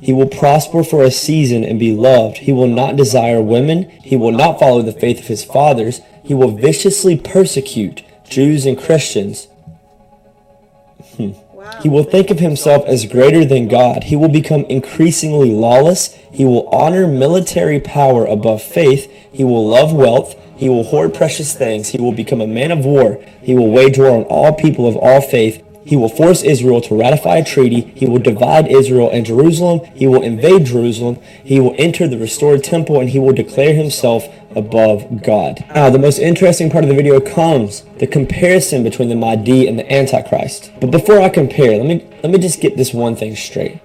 He 0.01 0.13
will 0.15 0.29
prosper 0.29 0.83
for 0.83 1.05
a 1.05 1.11
season 1.11 1.63
and 1.63 1.79
be 1.79 1.95
loved. 1.95 2.39
He 2.39 2.53
will 2.53 2.67
not 2.67 2.97
desire 2.97 3.41
women. 3.41 3.91
He 4.03 4.17
will 4.17 4.33
not 4.33 4.59
follow 4.59 4.81
the 4.81 4.93
faith 4.93 5.21
of 5.21 5.27
his 5.27 5.45
fathers. 5.45 6.01
He 6.23 6.35
will 6.35 6.51
viciously 6.51 7.17
persecute 7.17 8.03
Jews 8.25 8.67
and 8.67 8.79
Christians. 8.79 9.49
Hmm. 11.17 11.33
He 11.83 11.89
will 11.89 12.05
think 12.05 12.31
of 12.31 12.39
himself 12.39 12.85
as 12.87 13.07
greater 13.07 13.45
than 13.45 13.69
God. 13.69 14.05
He 14.05 14.17
will 14.17 14.29
become 14.29 14.65
increasingly 14.65 15.51
lawless. 15.51 16.15
He 16.31 16.45
will 16.45 16.69
honor 16.69 17.07
military 17.07 17.81
power 17.81 18.27
above 18.27 18.63
faith. 18.63 19.11
He 19.33 19.45
will 19.45 19.67
love 19.67 19.93
wealth. 19.93 20.37
He 20.57 20.69
will 20.69 20.85
hoard 20.85 21.15
precious 21.15 21.55
things. 21.55 21.89
He 21.89 21.99
will 21.99 22.13
become 22.13 22.41
a 22.41 22.47
man 22.47 22.71
of 22.71 22.85
war. 22.85 23.21
He 23.43 23.55
will 23.55 23.71
wage 23.71 23.99
war 23.99 24.11
on 24.11 24.25
all 24.25 24.53
people 24.53 24.87
of 24.87 24.97
all 24.97 25.21
faith. 25.21 25.65
He 25.85 25.97
will 25.97 26.09
force 26.09 26.43
Israel 26.45 26.81
to 26.83 26.99
ratify 26.99 27.39
a 27.39 27.45
treaty. 27.45 27.81
He 27.81 28.07
will 28.07 28.21
divide 28.21 28.69
Israel 28.69 29.11
and 29.11 29.27
Jerusalem. 29.27 29.81
He 29.95 30.07
will 30.07 30.23
invade 30.23 30.67
Jerusalem. 30.67 31.19
He 31.43 31.59
will 31.59 31.75
enter 31.79 32.07
the 32.07 32.19
restored 32.19 32.63
temple 32.63 33.01
and 33.01 33.11
he 33.11 33.19
will 33.19 33.33
declare 33.33 33.75
himself 33.75 34.29
above 34.57 35.23
God. 35.23 35.65
Now, 35.75 35.91
the 35.91 35.99
most 35.99 36.19
interesting 36.19 36.71
part 36.71 36.85
of 36.85 36.91
the 36.91 36.97
video 36.97 37.21
comes 37.21 37.83
the 37.99 38.07
comparison 38.07 38.83
between 38.83 39.09
the 39.09 39.17
Mahdi 39.17 39.67
and 39.69 39.79
the 39.79 39.93
Antichrist. 39.93 40.73
But 40.81 40.91
before 40.91 41.21
I 41.21 41.29
compare, 41.29 41.77
let 41.77 41.87
me 41.87 42.07
let 42.23 42.33
me 42.33 42.39
just 42.39 42.61
get 42.61 42.77
this 42.77 42.93
one 42.93 43.17
thing 43.17 43.37
straight. 43.37 43.81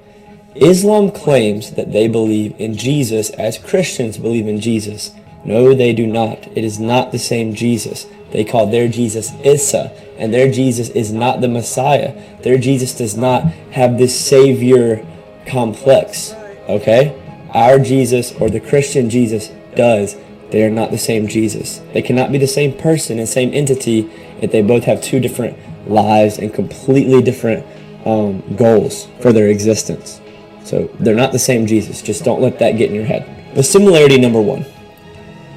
Islam 0.55 1.11
claims 1.11 1.71
that 1.71 1.91
they 1.91 2.07
believe 2.07 2.59
in 2.59 2.75
Jesus 2.75 3.29
as 3.31 3.57
Christians 3.57 4.17
believe 4.17 4.47
in 4.47 4.59
Jesus. 4.59 5.11
No, 5.45 5.73
they 5.73 5.93
do 5.93 6.07
not. 6.07 6.47
It 6.57 6.63
is 6.63 6.79
not 6.79 7.11
the 7.11 7.19
same 7.19 7.53
Jesus. 7.53 8.07
They 8.31 8.43
call 8.43 8.67
their 8.67 8.87
Jesus 8.87 9.33
Isa, 9.45 9.91
and 10.17 10.33
their 10.33 10.51
Jesus 10.51 10.89
is 10.89 11.13
not 11.13 11.41
the 11.41 11.47
Messiah. 11.47 12.13
Their 12.41 12.57
Jesus 12.57 12.93
does 12.93 13.15
not 13.15 13.43
have 13.71 13.97
this 13.97 14.19
Savior 14.19 15.05
complex. 15.45 16.33
Okay? 16.67 17.15
Our 17.53 17.79
Jesus 17.79 18.33
or 18.33 18.49
the 18.49 18.59
Christian 18.59 19.09
Jesus 19.09 19.51
does. 19.75 20.17
They 20.51 20.63
are 20.63 20.69
not 20.69 20.91
the 20.91 20.97
same 20.97 21.27
Jesus. 21.27 21.81
They 21.93 22.01
cannot 22.01 22.31
be 22.31 22.37
the 22.37 22.47
same 22.47 22.77
person 22.77 23.19
and 23.19 23.27
same 23.27 23.53
entity 23.53 24.09
if 24.41 24.51
they 24.51 24.61
both 24.61 24.85
have 24.85 25.01
two 25.01 25.19
different 25.19 25.57
lives 25.89 26.37
and 26.37 26.53
completely 26.53 27.21
different 27.21 27.65
um, 28.05 28.43
goals 28.55 29.07
for 29.21 29.33
their 29.33 29.47
existence. 29.47 30.21
So 30.63 30.89
they're 30.99 31.15
not 31.15 31.31
the 31.31 31.39
same 31.39 31.65
Jesus. 31.65 32.01
Just 32.01 32.23
don't 32.23 32.41
let 32.41 32.59
that 32.59 32.77
get 32.77 32.89
in 32.89 32.95
your 32.95 33.05
head. 33.05 33.55
The 33.55 33.63
similarity 33.63 34.19
number 34.19 34.41
one. 34.41 34.65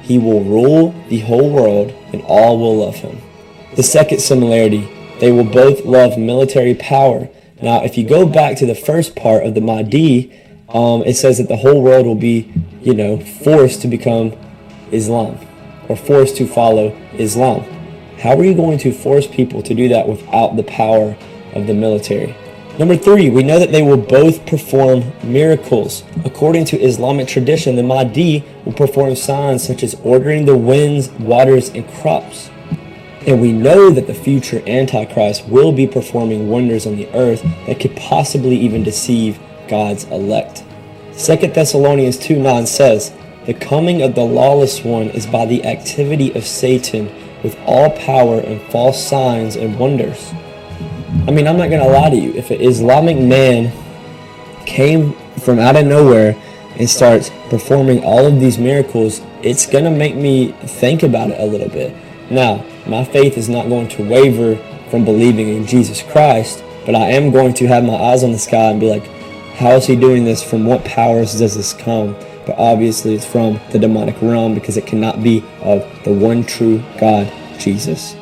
He 0.01 0.17
will 0.17 0.43
rule 0.43 0.93
the 1.09 1.19
whole 1.19 1.49
world 1.49 1.93
and 2.11 2.21
all 2.23 2.59
will 2.59 2.77
love 2.77 2.95
him. 2.95 3.21
The 3.75 3.83
second 3.83 4.19
similarity, 4.19 4.89
they 5.19 5.31
will 5.31 5.45
both 5.45 5.85
love 5.85 6.17
military 6.17 6.75
power. 6.75 7.29
Now, 7.61 7.83
if 7.83 7.97
you 7.97 8.07
go 8.07 8.25
back 8.25 8.57
to 8.57 8.65
the 8.65 8.75
first 8.75 9.15
part 9.15 9.45
of 9.45 9.53
the 9.53 9.61
Mahdi, 9.61 10.33
um, 10.69 11.03
it 11.03 11.15
says 11.15 11.37
that 11.37 11.47
the 11.47 11.57
whole 11.57 11.81
world 11.81 12.05
will 12.05 12.15
be, 12.15 12.51
you 12.81 12.93
know, 12.93 13.19
forced 13.19 13.81
to 13.83 13.87
become 13.87 14.33
Islam 14.91 15.37
or 15.89 15.95
forced 15.95 16.37
to 16.37 16.47
follow 16.47 16.95
Islam. 17.13 17.63
How 18.19 18.37
are 18.37 18.43
you 18.43 18.53
going 18.53 18.77
to 18.79 18.91
force 18.91 19.27
people 19.27 19.61
to 19.63 19.73
do 19.73 19.89
that 19.89 20.07
without 20.07 20.55
the 20.55 20.63
power 20.63 21.15
of 21.53 21.67
the 21.67 21.73
military? 21.73 22.35
Number 22.79 22.95
three, 22.95 23.29
we 23.29 23.43
know 23.43 23.59
that 23.59 23.71
they 23.71 23.81
will 23.81 23.97
both 23.97 24.45
perform 24.45 25.03
miracles. 25.23 26.03
According 26.23 26.65
to 26.65 26.79
Islamic 26.79 27.27
tradition, 27.27 27.75
the 27.75 27.83
Mahdi 27.83 28.45
will 28.63 28.73
perform 28.73 29.15
signs 29.15 29.63
such 29.63 29.83
as 29.83 29.95
ordering 30.03 30.45
the 30.45 30.55
winds, 30.55 31.09
waters, 31.11 31.69
and 31.69 31.87
crops. 31.95 32.49
And 33.27 33.41
we 33.41 33.51
know 33.51 33.91
that 33.91 34.07
the 34.07 34.13
future 34.13 34.63
Antichrist 34.65 35.47
will 35.47 35.71
be 35.71 35.85
performing 35.85 36.49
wonders 36.49 36.87
on 36.87 36.95
the 36.95 37.09
earth 37.13 37.43
that 37.67 37.79
could 37.79 37.95
possibly 37.95 38.55
even 38.55 38.83
deceive 38.83 39.39
God's 39.67 40.05
elect. 40.05 40.63
2 41.17 41.35
Thessalonians 41.47 42.17
2 42.17 42.39
9 42.39 42.65
says, 42.65 43.13
The 43.45 43.55
coming 43.55 44.03
of 44.03 44.13
the 44.13 44.23
lawless 44.23 44.83
one 44.83 45.09
is 45.09 45.25
by 45.25 45.45
the 45.47 45.65
activity 45.65 46.31
of 46.35 46.45
Satan 46.45 47.11
with 47.41 47.57
all 47.65 47.89
power 47.97 48.39
and 48.39 48.61
false 48.71 49.03
signs 49.03 49.55
and 49.55 49.79
wonders. 49.79 50.31
I 51.27 51.31
mean, 51.31 51.47
I'm 51.47 51.57
not 51.57 51.69
going 51.69 51.81
to 51.81 51.89
lie 51.89 52.11
to 52.11 52.15
you. 52.15 52.33
If 52.33 52.51
an 52.51 52.61
Islamic 52.61 53.17
man 53.17 53.71
came 54.67 55.13
from 55.39 55.57
out 55.57 55.75
of 55.75 55.87
nowhere 55.87 56.39
and 56.77 56.87
starts 56.87 57.31
performing 57.49 58.03
all 58.03 58.27
of 58.27 58.39
these 58.39 58.59
miracles, 58.59 59.21
it's 59.41 59.65
going 59.65 59.85
to 59.85 59.91
make 59.91 60.15
me 60.15 60.51
think 60.51 61.01
about 61.01 61.31
it 61.31 61.39
a 61.39 61.45
little 61.45 61.69
bit. 61.69 61.95
Now, 62.29 62.63
my 62.85 63.03
faith 63.03 63.39
is 63.39 63.49
not 63.49 63.69
going 63.69 63.87
to 63.89 64.07
waver 64.07 64.55
from 64.91 65.03
believing 65.03 65.49
in 65.49 65.65
Jesus 65.65 66.03
Christ, 66.03 66.63
but 66.85 66.93
I 66.93 67.09
am 67.09 67.31
going 67.31 67.55
to 67.55 67.67
have 67.67 67.83
my 67.83 67.95
eyes 67.95 68.23
on 68.23 68.33
the 68.33 68.39
sky 68.39 68.69
and 68.69 68.79
be 68.79 68.89
like, 68.89 69.05
how 69.55 69.71
is 69.71 69.87
he 69.87 69.95
doing 69.95 70.25
this? 70.25 70.43
From 70.43 70.65
what 70.65 70.85
powers 70.85 71.39
does 71.39 71.55
this 71.55 71.73
come? 71.73 72.15
But 72.51 72.59
obviously, 72.59 73.15
it's 73.15 73.25
from 73.25 73.61
the 73.71 73.79
demonic 73.79 74.21
realm 74.21 74.53
because 74.53 74.75
it 74.75 74.85
cannot 74.85 75.23
be 75.23 75.41
of 75.61 75.87
the 76.03 76.11
one 76.11 76.43
true 76.43 76.83
God, 76.99 77.31
Jesus. 77.57 78.13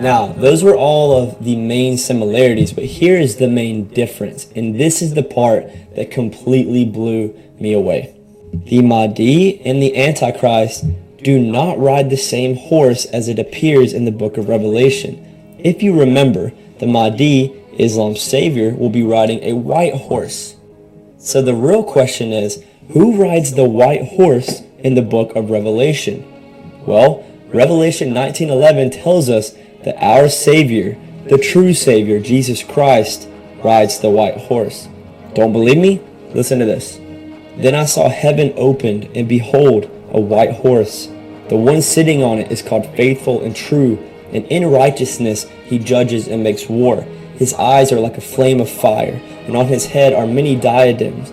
Now, 0.00 0.32
those 0.32 0.64
were 0.64 0.74
all 0.74 1.16
of 1.16 1.44
the 1.44 1.54
main 1.54 1.96
similarities, 1.96 2.72
but 2.72 2.82
here 2.82 3.16
is 3.16 3.36
the 3.36 3.46
main 3.46 3.86
difference. 3.86 4.48
And 4.56 4.80
this 4.80 5.00
is 5.00 5.14
the 5.14 5.22
part 5.22 5.66
that 5.94 6.10
completely 6.10 6.84
blew 6.84 7.40
me 7.60 7.72
away. 7.72 8.16
The 8.52 8.82
Mahdi 8.82 9.64
and 9.64 9.80
the 9.80 9.96
Antichrist 9.96 10.84
do 11.18 11.38
not 11.38 11.78
ride 11.78 12.10
the 12.10 12.16
same 12.16 12.56
horse 12.56 13.04
as 13.04 13.28
it 13.28 13.38
appears 13.38 13.92
in 13.92 14.06
the 14.06 14.10
book 14.10 14.38
of 14.38 14.48
Revelation. 14.48 15.56
If 15.60 15.84
you 15.84 15.96
remember, 15.96 16.50
the 16.80 16.88
Mahdi, 16.88 17.52
Islam's 17.78 18.22
savior, 18.22 18.74
will 18.74 18.90
be 18.90 19.04
riding 19.04 19.40
a 19.44 19.52
white 19.52 19.94
horse. 19.94 20.56
So 21.18 21.40
the 21.40 21.54
real 21.54 21.84
question 21.84 22.32
is, 22.32 22.64
who 22.90 23.22
rides 23.22 23.54
the 23.54 23.68
white 23.68 24.04
horse 24.04 24.62
in 24.78 24.94
the 24.94 25.02
book 25.02 25.34
of 25.36 25.50
Revelation? 25.50 26.24
Well, 26.86 27.24
Revelation 27.48 28.12
19:11 28.12 28.90
tells 28.90 29.30
us 29.30 29.54
that 29.84 30.02
our 30.02 30.28
savior, 30.28 30.96
the 31.28 31.38
true 31.38 31.74
savior, 31.74 32.18
Jesus 32.18 32.62
Christ, 32.62 33.28
rides 33.62 33.98
the 33.98 34.10
white 34.10 34.36
horse. 34.36 34.88
Don't 35.34 35.52
believe 35.52 35.78
me? 35.78 36.00
Listen 36.34 36.58
to 36.58 36.64
this. 36.64 36.98
Then 37.56 37.74
I 37.74 37.84
saw 37.84 38.08
heaven 38.08 38.52
opened, 38.56 39.08
and 39.14 39.28
behold, 39.28 39.88
a 40.10 40.20
white 40.20 40.52
horse. 40.52 41.08
The 41.48 41.56
one 41.56 41.82
sitting 41.82 42.22
on 42.22 42.38
it 42.38 42.50
is 42.50 42.62
called 42.62 42.86
faithful 42.96 43.42
and 43.42 43.54
true, 43.54 43.98
and 44.32 44.44
in 44.46 44.70
righteousness 44.70 45.46
he 45.66 45.78
judges 45.78 46.26
and 46.28 46.42
makes 46.42 46.68
war. 46.68 47.04
His 47.36 47.54
eyes 47.54 47.92
are 47.92 48.00
like 48.00 48.16
a 48.16 48.22
flame 48.22 48.60
of 48.60 48.70
fire, 48.70 49.20
and 49.46 49.56
on 49.56 49.66
his 49.66 49.86
head 49.86 50.12
are 50.12 50.26
many 50.26 50.56
diadems, 50.56 51.32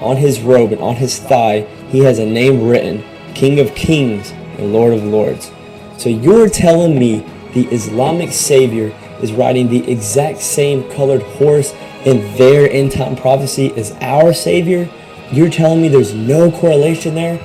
On 0.00 0.16
his 0.16 0.40
robe 0.40 0.72
and 0.72 0.80
on 0.80 0.96
his 0.96 1.18
thigh 1.18 1.60
he 1.88 2.00
has 2.00 2.18
a 2.18 2.26
name 2.26 2.68
written, 2.68 3.04
King 3.34 3.60
of 3.60 3.74
Kings 3.74 4.30
and 4.58 4.72
Lord 4.72 4.94
of 4.94 5.04
Lords. 5.04 5.50
So 5.96 6.08
you're 6.08 6.48
telling 6.48 6.98
me 6.98 7.24
the 7.54 7.66
Islamic 7.68 8.32
Savior 8.32 8.94
is 9.22 9.32
riding 9.32 9.68
the 9.68 9.90
exact 9.90 10.40
same 10.40 10.88
colored 10.92 11.22
horse 11.22 11.74
in 12.04 12.36
their 12.36 12.70
end 12.70 12.92
time 12.92 13.16
prophecy 13.16 13.72
as 13.76 13.92
our 14.00 14.32
Savior? 14.32 14.88
You're 15.32 15.50
telling 15.50 15.82
me 15.82 15.88
there's 15.88 16.14
no 16.14 16.50
correlation 16.50 17.14
there? 17.14 17.40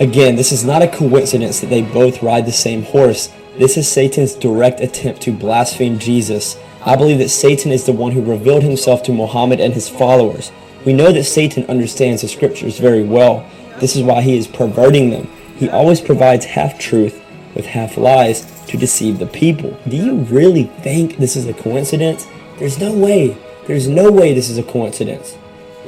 Again, 0.00 0.36
this 0.36 0.52
is 0.52 0.64
not 0.64 0.82
a 0.82 0.88
coincidence 0.88 1.60
that 1.60 1.70
they 1.70 1.82
both 1.82 2.22
ride 2.22 2.46
the 2.46 2.52
same 2.52 2.82
horse. 2.82 3.32
This 3.56 3.76
is 3.76 3.90
Satan's 3.90 4.34
direct 4.34 4.80
attempt 4.80 5.20
to 5.22 5.32
blaspheme 5.32 5.98
Jesus. 5.98 6.56
I 6.84 6.96
believe 6.96 7.18
that 7.18 7.28
Satan 7.28 7.70
is 7.70 7.86
the 7.86 7.92
one 7.92 8.12
who 8.12 8.24
revealed 8.24 8.64
himself 8.64 9.02
to 9.04 9.12
Muhammad 9.12 9.60
and 9.60 9.72
his 9.72 9.88
followers. 9.88 10.50
We 10.84 10.92
know 10.92 11.12
that 11.12 11.24
Satan 11.24 11.64
understands 11.66 12.22
the 12.22 12.28
scriptures 12.28 12.78
very 12.78 13.04
well. 13.04 13.48
This 13.78 13.96
is 13.96 14.02
why 14.02 14.22
he 14.22 14.36
is 14.36 14.46
perverting 14.46 15.10
them. 15.10 15.26
He 15.56 15.68
always 15.68 16.00
provides 16.00 16.44
half 16.44 16.78
truth 16.78 17.22
with 17.54 17.66
half 17.66 17.96
lies 17.96 18.44
to 18.66 18.76
deceive 18.76 19.18
the 19.18 19.26
people. 19.26 19.78
Do 19.88 19.96
you 19.96 20.16
really 20.16 20.64
think 20.64 21.18
this 21.18 21.36
is 21.36 21.46
a 21.46 21.54
coincidence? 21.54 22.26
There's 22.58 22.78
no 22.78 22.92
way. 22.92 23.36
There's 23.66 23.86
no 23.88 24.10
way 24.10 24.34
this 24.34 24.50
is 24.50 24.58
a 24.58 24.62
coincidence. 24.62 25.36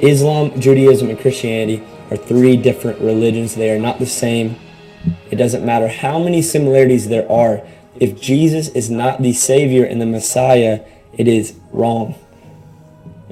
Islam, 0.01 0.61
Judaism, 0.61 1.09
and 1.09 1.19
Christianity 1.19 1.83
are 2.11 2.17
three 2.17 2.57
different 2.57 3.01
religions. 3.01 3.55
They 3.55 3.71
are 3.71 3.81
not 3.81 3.99
the 3.99 4.07
same. 4.07 4.57
It 5.31 5.37
doesn't 5.37 5.65
matter 5.65 5.89
how 5.89 6.19
many 6.19 6.43
similarities 6.43 7.09
there 7.09 7.31
are. 7.31 7.63
If 7.99 8.21
Jesus 8.21 8.69
is 8.69 8.91
not 8.91 9.23
the 9.23 9.33
Savior 9.33 9.85
and 9.85 10.01
the 10.01 10.07
Messiah, 10.07 10.81
it 11.13 11.29
is 11.29 11.55
wrong. 11.73 12.17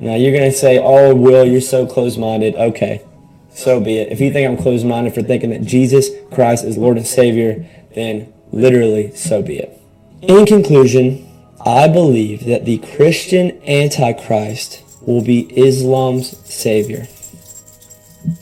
Now 0.03 0.17
you're 0.17 0.37
going 0.37 0.51
to 0.51 0.57
say, 0.57 0.81
oh, 0.83 1.15
Will, 1.15 1.47
you're 1.47 1.61
so 1.61 1.87
close 1.87 2.17
minded. 2.17 2.57
Okay, 2.57 3.07
so 3.55 3.81
be 3.81 3.99
it. 3.99 4.11
If 4.11 4.21
you 4.21 4.33
think 4.33 4.51
I'm 4.51 4.61
close 4.61 4.83
minded 4.83 5.15
for 5.15 5.23
thinking 5.23 5.51
that 5.51 5.63
Jesus 5.63 6.11
Christ 6.33 6.65
is 6.65 6.77
Lord 6.77 6.97
and 6.97 7.07
Savior, 7.07 7.65
then 7.95 8.33
literally, 8.51 9.15
so 9.15 9.43
be 9.43 9.59
it. 9.59 9.81
In 10.23 10.45
conclusion, 10.45 11.25
I 11.65 11.87
believe 11.87 12.47
that 12.47 12.65
the 12.65 12.79
Christian 12.79 13.63
Antichrist 13.63 14.83
will 15.07 15.23
be 15.23 15.57
Islam's 15.57 16.37
Savior. 16.53 17.07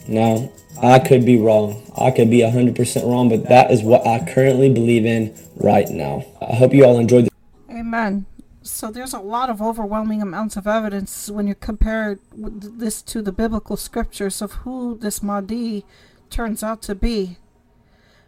Now, 0.07 0.51
I 0.81 0.97
could 0.97 1.27
be 1.27 1.37
wrong. 1.37 1.83
I 1.95 2.09
could 2.09 2.31
be 2.31 2.39
100% 2.39 3.05
wrong, 3.05 3.29
but 3.29 3.49
that 3.49 3.69
is 3.69 3.83
what 3.83 4.07
I 4.07 4.25
currently 4.25 4.73
believe 4.73 5.05
in 5.05 5.37
right 5.57 5.87
now. 5.89 6.25
I 6.41 6.55
hope 6.55 6.73
you 6.73 6.85
all 6.85 6.97
enjoyed 6.97 7.25
the 7.25 7.31
Amen. 7.69 8.25
So 8.63 8.91
there's 8.91 9.13
a 9.13 9.19
lot 9.19 9.49
of 9.49 9.61
overwhelming 9.61 10.21
amounts 10.21 10.55
of 10.55 10.67
evidence 10.67 11.29
when 11.29 11.47
you 11.47 11.55
compare 11.55 12.19
this 12.33 13.01
to 13.03 13.21
the 13.21 13.31
biblical 13.31 13.75
scriptures 13.75 14.41
of 14.41 14.51
who 14.51 14.97
this 14.97 15.23
Mahdi 15.23 15.85
turns 16.29 16.63
out 16.63 16.81
to 16.83 16.95
be. 16.95 17.37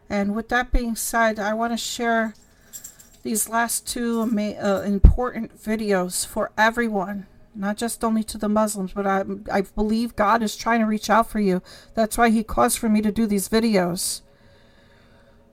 And 0.09 0.35
with 0.35 0.49
that 0.49 0.71
being 0.71 0.95
said, 0.95 1.39
I 1.39 1.53
want 1.53 1.73
to 1.73 1.77
share 1.77 2.33
these 3.21 3.47
last 3.47 3.87
two 3.87 4.21
uh, 4.21 4.81
important 4.81 5.57
videos 5.61 6.25
for 6.25 6.51
everyone 6.57 7.27
not 7.55 7.77
just 7.77 8.03
only 8.03 8.23
to 8.23 8.37
the 8.37 8.49
Muslims, 8.49 8.93
but 8.93 9.05
I, 9.05 9.23
I 9.51 9.61
believe 9.61 10.15
God 10.15 10.41
is 10.41 10.55
trying 10.55 10.79
to 10.79 10.85
reach 10.85 11.09
out 11.09 11.29
for 11.29 11.39
you. 11.39 11.61
That's 11.93 12.17
why 12.17 12.29
He 12.29 12.43
caused 12.43 12.77
for 12.77 12.89
me 12.89 13.01
to 13.01 13.11
do 13.11 13.27
these 13.27 13.49
videos. 13.49 14.21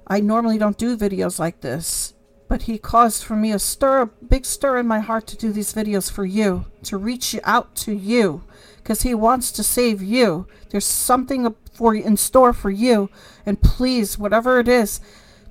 I 0.07 0.21
normally 0.21 0.59
don't 0.59 0.79
do 0.79 0.97
videos 0.97 1.39
like 1.39 1.61
this, 1.61 2.15
but 2.51 2.63
He 2.63 2.79
caused 2.79 3.23
for 3.23 3.37
me 3.37 3.53
a 3.53 3.61
stir, 3.61 4.03
a 4.03 4.07
big 4.07 4.45
stir 4.45 4.79
in 4.79 4.87
my 4.89 4.99
heart 4.99 5.29
to 5.29 5.37
do 5.37 5.53
these 5.53 5.73
videos 5.73 6.11
for 6.11 6.25
you, 6.25 6.65
to 6.83 6.97
reach 6.97 7.39
out 7.45 7.77
to 7.77 7.93
you, 7.95 8.43
because 8.79 9.03
He 9.03 9.15
wants 9.15 9.53
to 9.53 9.63
save 9.63 10.03
you. 10.03 10.49
There's 10.69 10.85
something 10.85 11.55
for 11.73 11.95
in 11.95 12.17
store 12.17 12.53
for 12.53 12.69
you, 12.69 13.09
and 13.47 13.63
please, 13.63 14.19
whatever 14.19 14.59
it 14.59 14.67
is, 14.67 15.01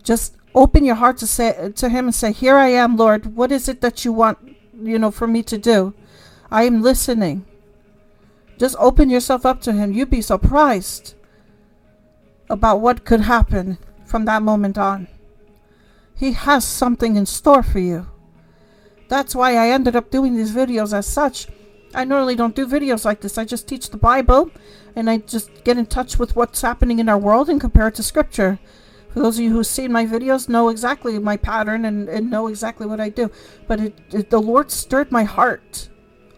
just 0.04 0.36
open 0.54 0.84
your 0.84 0.96
heart 0.96 1.18
to 1.20 1.28
say 1.28 1.72
to 1.74 1.88
Him 1.88 2.08
and 2.08 2.14
say, 2.14 2.34
"Here 2.34 2.58
I 2.58 2.68
am, 2.68 2.98
Lord. 2.98 3.34
What 3.34 3.54
is 3.54 3.70
it 3.70 3.80
that 3.80 4.04
you 4.04 4.12
want, 4.12 4.38
you 4.74 5.00
know, 5.00 5.10
for 5.10 5.26
me 5.26 5.42
to 5.44 5.58
do?" 5.58 5.94
I 6.52 6.64
am 6.64 6.82
listening. 6.82 7.46
Just 8.58 8.76
open 8.78 9.10
yourself 9.10 9.46
up 9.46 9.62
to 9.62 9.72
Him. 9.72 9.94
You'd 9.94 10.10
be 10.10 10.22
surprised 10.22 11.14
about 12.50 12.82
what 12.82 13.06
could 13.06 13.22
happen 13.22 13.78
from 14.04 14.26
that 14.26 14.44
moment 14.44 14.78
on. 14.78 15.08
He 16.20 16.34
has 16.34 16.66
something 16.66 17.16
in 17.16 17.26
store 17.26 17.64
for 17.64 17.80
you. 17.80 18.08
That's 19.08 19.34
why 19.34 19.56
I 19.56 19.70
ended 19.70 19.96
up 19.96 20.12
doing 20.12 20.36
these 20.36 20.52
videos 20.54 20.92
as 20.92 21.08
such. 21.08 21.48
I 21.96 22.04
normally 22.04 22.36
don't 22.36 22.56
do 22.56 22.68
videos 22.68 23.06
like 23.06 23.22
this. 23.22 23.38
I 23.38 23.46
just 23.46 23.70
teach 23.70 23.90
the 23.90 23.98
Bible 23.98 24.52
and 24.98 25.10
I 25.10 25.20
just 25.20 25.64
get 25.64 25.78
in 25.78 25.86
touch 25.86 26.20
with 26.20 26.36
what's 26.36 26.62
happening 26.62 27.00
in 27.00 27.08
our 27.08 27.18
world 27.18 27.50
and 27.50 27.62
compare 27.62 27.88
it 27.88 27.96
to 27.96 28.04
Scripture. 28.04 28.60
For 29.14 29.22
those 29.22 29.38
of 29.38 29.46
you 29.46 29.52
who've 29.52 29.66
seen 29.66 29.94
my 29.94 30.06
videos, 30.06 30.50
know 30.50 30.68
exactly 30.68 31.18
my 31.20 31.38
pattern 31.38 31.86
and, 31.86 32.10
and 32.10 32.30
know 32.30 32.48
exactly 32.48 32.86
what 32.86 33.00
I 33.00 33.08
do. 33.08 33.32
But 33.66 33.80
it, 33.80 34.00
it, 34.12 34.30
the 34.30 34.42
Lord 34.42 34.72
stirred 34.72 35.14
my 35.14 35.24
heart 35.24 35.88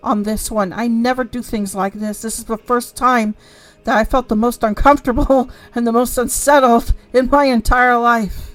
on 0.03 0.21
this 0.23 0.51
one. 0.51 0.73
I 0.73 0.87
never 0.87 1.23
do 1.23 1.41
things 1.41 1.73
like 1.73 1.93
this. 1.93 2.21
This 2.21 2.37
is 2.37 2.45
the 2.45 2.57
first 2.59 2.95
time 2.95 3.35
that 3.85 3.97
I 3.97 4.03
felt 4.03 4.29
the 4.29 4.35
most 4.35 4.63
uncomfortable 4.63 5.49
and 5.75 5.87
the 5.87 5.91
most 5.91 6.19
unsettled 6.19 6.93
in 7.13 7.31
my 7.31 7.45
entire 7.45 7.97
life. 7.97 8.50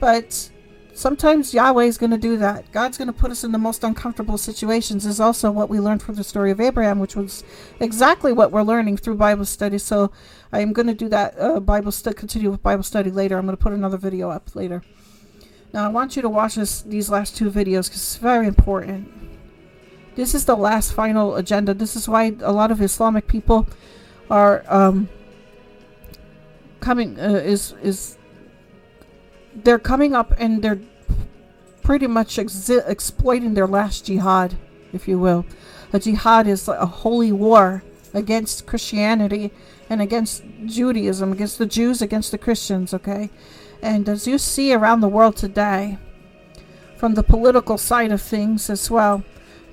But 0.00 0.50
sometimes 0.94 1.52
Yahweh 1.52 1.84
is 1.84 1.98
going 1.98 2.10
to 2.10 2.18
do 2.18 2.36
that. 2.38 2.70
God's 2.72 2.98
going 2.98 3.06
to 3.06 3.12
put 3.12 3.30
us 3.30 3.44
in 3.44 3.52
the 3.52 3.58
most 3.58 3.84
uncomfortable 3.84 4.38
situations, 4.38 5.06
is 5.06 5.20
also 5.20 5.50
what 5.50 5.68
we 5.68 5.80
learned 5.80 6.02
from 6.02 6.14
the 6.14 6.24
story 6.24 6.50
of 6.50 6.60
Abraham, 6.60 6.98
which 6.98 7.16
was 7.16 7.44
exactly 7.80 8.32
what 8.32 8.52
we're 8.52 8.62
learning 8.62 8.96
through 8.98 9.16
Bible 9.16 9.44
study. 9.44 9.78
So 9.78 10.10
I 10.52 10.60
am 10.60 10.72
going 10.72 10.86
to 10.86 10.94
do 10.94 11.08
that 11.08 11.34
uh, 11.38 11.60
Bible 11.60 11.92
study, 11.92 12.16
continue 12.16 12.50
with 12.50 12.62
Bible 12.62 12.82
study 12.82 13.10
later. 13.10 13.36
I'm 13.36 13.46
going 13.46 13.56
to 13.56 13.62
put 13.62 13.72
another 13.72 13.98
video 13.98 14.30
up 14.30 14.54
later. 14.54 14.82
Now 15.72 15.84
I 15.84 15.88
want 15.88 16.14
you 16.14 16.22
to 16.22 16.28
watch 16.28 16.54
this, 16.54 16.82
these 16.82 17.10
last 17.10 17.36
two 17.36 17.50
videos 17.50 17.88
because 17.88 18.02
it's 18.02 18.16
very 18.16 18.46
important. 18.46 19.10
This 20.14 20.34
is 20.34 20.44
the 20.44 20.56
last 20.56 20.92
final 20.92 21.34
agenda. 21.34 21.74
This 21.74 21.96
is 21.96 22.08
why 22.08 22.36
a 22.40 22.52
lot 22.52 22.70
of 22.70 22.80
Islamic 22.80 23.26
people 23.26 23.66
are 24.30 24.64
um, 24.68 25.08
coming 26.80 27.18
uh, 27.18 27.42
is 27.44 27.74
is 27.82 28.16
they're 29.54 29.78
coming 29.78 30.14
up 30.14 30.32
and 30.38 30.62
they're 30.62 30.80
pretty 31.82 32.06
much 32.06 32.38
exploiting 32.38 33.54
their 33.54 33.66
last 33.66 34.06
jihad, 34.06 34.56
if 34.92 35.06
you 35.06 35.18
will. 35.18 35.44
A 35.92 35.98
jihad 35.98 36.46
is 36.46 36.66
a 36.66 36.86
holy 36.86 37.30
war 37.30 37.82
against 38.12 38.66
Christianity 38.66 39.52
and 39.90 40.00
against 40.00 40.42
Judaism, 40.64 41.32
against 41.32 41.58
the 41.58 41.66
Jews, 41.66 42.00
against 42.00 42.30
the 42.30 42.38
Christians, 42.38 42.94
okay? 42.94 43.30
And 43.82 44.08
as 44.08 44.26
you 44.26 44.38
see 44.38 44.72
around 44.72 45.00
the 45.00 45.08
world 45.08 45.36
today, 45.36 45.98
from 46.96 47.14
the 47.14 47.22
political 47.22 47.76
side 47.76 48.12
of 48.12 48.22
things 48.22 48.70
as 48.70 48.90
well, 48.90 49.22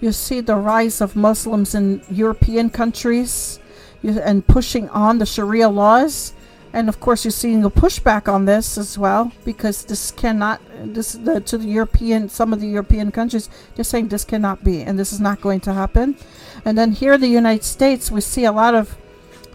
you 0.02 0.12
see 0.12 0.42
the 0.42 0.56
rise 0.56 1.00
of 1.00 1.16
Muslims 1.16 1.74
in 1.74 2.04
European 2.10 2.70
countries 2.70 3.60
and 4.04 4.46
pushing 4.48 4.90
on 4.90 5.20
the 5.20 5.26
Sharia 5.26 5.70
laws. 5.70 6.34
And 6.74 6.88
of 6.88 7.00
course, 7.00 7.26
you're 7.26 7.32
seeing 7.32 7.64
a 7.66 7.70
pushback 7.70 8.32
on 8.32 8.46
this 8.46 8.78
as 8.78 8.98
well 8.98 9.32
because 9.44 9.84
this 9.84 10.12
cannot, 10.12 10.62
this 10.84 11.14
the, 11.14 11.42
to 11.42 11.58
the 11.58 11.68
European, 11.68 12.30
some 12.30 12.54
of 12.54 12.62
the 12.62 12.68
European 12.68 13.12
countries, 13.12 13.50
they're 13.76 13.84
saying 13.84 14.08
this 14.08 14.24
cannot 14.24 14.64
be 14.64 14.82
and 14.82 14.98
this 14.98 15.12
is 15.12 15.20
not 15.20 15.42
going 15.42 15.60
to 15.62 15.74
happen. 15.74 16.16
And 16.64 16.78
then 16.78 16.94
here 16.94 17.14
in 17.14 17.22
the 17.22 17.28
United 17.28 17.66
States, 17.66 18.10
we 18.10 18.22
see 18.22 18.46
a 18.46 18.52
lot 18.52 18.74
of 18.74 18.98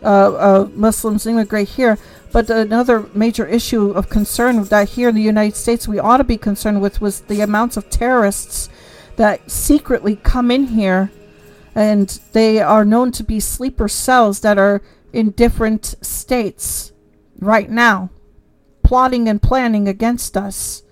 uh, 0.02 0.06
uh, 0.06 0.68
Muslims 0.74 1.26
immigrate 1.26 1.68
here, 1.68 1.98
but 2.32 2.50
another 2.50 3.08
major 3.14 3.46
issue 3.46 3.92
of 3.92 4.10
concern 4.10 4.62
that 4.64 4.90
here 4.90 5.08
in 5.08 5.14
the 5.14 5.22
United 5.22 5.56
States 5.56 5.88
we 5.88 5.98
ought 5.98 6.18
to 6.18 6.24
be 6.24 6.36
concerned 6.36 6.82
with 6.82 7.00
was 7.00 7.22
the 7.22 7.40
amounts 7.40 7.78
of 7.78 7.88
terrorists 7.88 8.68
that 9.16 9.50
secretly 9.50 10.16
come 10.16 10.50
in 10.50 10.66
here 10.66 11.10
and 11.74 12.20
they 12.32 12.60
are 12.60 12.84
known 12.84 13.10
to 13.12 13.24
be 13.24 13.40
sleeper 13.40 13.88
cells 13.88 14.40
that 14.40 14.58
are 14.58 14.82
in 15.14 15.30
different 15.30 15.94
states 16.02 16.92
right 17.38 17.70
now 17.70 18.10
plotting 18.86 19.28
and 19.28 19.42
planning 19.42 19.88
against 19.88 20.36
us. 20.36 20.84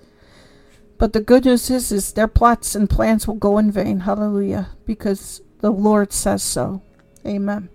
But 0.99 1.13
the 1.13 1.21
good 1.21 1.45
news 1.45 1.71
is 1.71 1.93
is 1.93 2.13
their 2.13 2.27
plots 2.27 2.75
and 2.75 2.91
plans 2.91 3.27
will 3.27 3.37
go 3.37 3.57
in 3.57 3.71
vain. 3.71 4.01
Hallelujah. 4.01 4.71
Because 4.85 5.41
the 5.61 5.71
lord 5.71 6.13
says 6.13 6.43
so. 6.43 6.83
Amen. 7.25 7.69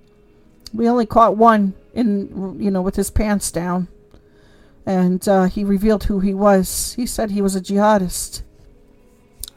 We 0.73 0.89
only 0.89 1.05
caught 1.05 1.37
one 1.37 1.73
in 1.93 2.59
you 2.59 2.69
know 2.69 2.81
with 2.81 2.97
his 2.97 3.09
pants 3.09 3.49
down. 3.49 3.87
And 4.85 5.25
uh, 5.27 5.45
he 5.45 5.63
revealed 5.63 6.05
who 6.05 6.19
he 6.19 6.33
was. 6.33 6.93
He 6.95 7.05
said 7.05 7.31
he 7.31 7.41
was 7.41 7.55
a 7.55 7.61
jihadist. 7.61 8.41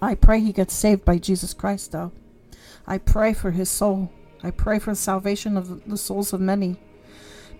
I 0.01 0.14
pray 0.14 0.40
he 0.40 0.52
gets 0.52 0.74
saved 0.74 1.05
by 1.05 1.18
jesus 1.18 1.55
christ 1.55 1.90
though. 1.90 2.12
I 2.86 2.98
pray 2.98 3.32
for 3.34 3.51
his 3.51 3.68
soul. 3.68 4.12
I 4.44 4.52
pray 4.52 4.78
for 4.78 4.90
the 4.90 4.97
salvation 4.97 5.56
of 5.56 5.89
the 5.89 5.97
souls 5.97 6.32
of 6.32 6.40
many 6.40 6.76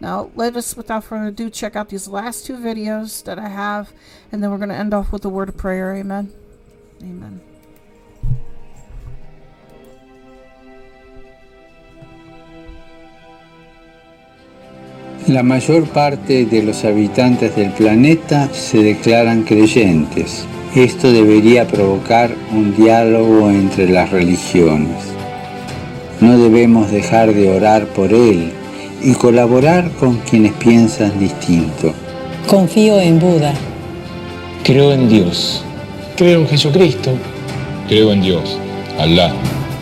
now 0.02 0.30
let 0.34 0.56
us 0.56 0.76
without 0.76 1.04
further 1.04 1.28
ado 1.28 1.48
check 1.48 1.76
out 1.76 1.88
these 1.88 2.08
last 2.08 2.44
two 2.44 2.56
videos 2.56 3.22
that 3.22 3.38
i 3.38 3.48
have 3.48 3.92
and 4.32 4.42
then 4.42 4.50
we're 4.50 4.58
going 4.58 4.68
to 4.68 4.74
end 4.74 4.92
off 4.92 5.12
with 5.12 5.24
a 5.24 5.28
word 5.28 5.48
of 5.48 5.56
prayer 5.56 5.94
amen 5.94 6.30
amen 7.00 7.40
La 15.28 15.44
mayor 15.44 15.84
parte 15.84 16.46
de 16.46 16.64
los 16.64 16.84
habitantes 16.84 17.54
del 17.54 17.70
planeta 17.70 18.52
se 18.52 18.82
declaran 18.82 19.44
creyentes. 19.44 20.44
Esto 20.74 21.12
debería 21.12 21.64
provocar 21.68 22.34
un 22.50 22.74
diálogo 22.74 23.48
entre 23.48 23.88
las 23.88 24.10
religiones. 24.10 24.96
No 26.20 26.36
debemos 26.36 26.90
dejar 26.90 27.32
de 27.32 27.50
orar 27.56 27.86
por 27.86 28.12
él 28.12 28.52
y 29.02 29.14
colaborar 29.14 29.90
con 29.92 30.16
quienes 30.18 30.52
piensan 30.54 31.18
distinto. 31.18 31.92
Confío 32.48 33.00
en 33.00 33.18
Buda. 33.18 33.52
Creo 34.64 34.92
en 34.92 35.08
Dios. 35.08 35.64
Creo 36.16 36.40
en 36.40 36.48
Jesucristo. 36.48 37.12
Creo 37.88 38.12
en 38.12 38.22
Dios, 38.22 38.58
Alá. 38.98 39.32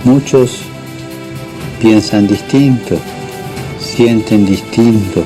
Muchos 0.04 0.62
piensan 1.80 2.26
distinto 2.26 2.96
sienten 3.80 4.46
distinto, 4.46 5.24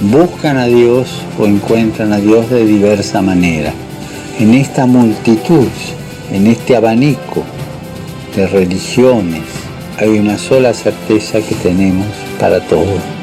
buscan 0.00 0.56
a 0.56 0.66
Dios 0.66 1.08
o 1.38 1.46
encuentran 1.46 2.12
a 2.12 2.18
Dios 2.18 2.48
de 2.48 2.64
diversa 2.64 3.20
manera. 3.20 3.72
En 4.38 4.54
esta 4.54 4.86
multitud, 4.86 5.68
en 6.32 6.46
este 6.46 6.76
abanico 6.76 7.44
de 8.34 8.46
religiones, 8.46 9.42
hay 9.98 10.08
una 10.10 10.38
sola 10.38 10.72
certeza 10.72 11.40
que 11.40 11.54
tenemos 11.56 12.06
para 12.38 12.60
todos. 12.60 13.17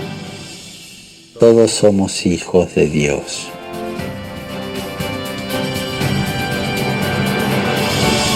Todos 1.39 1.71
somos 1.71 2.25
hijos 2.25 2.73
de 2.75 2.87
Dios. 2.87 3.49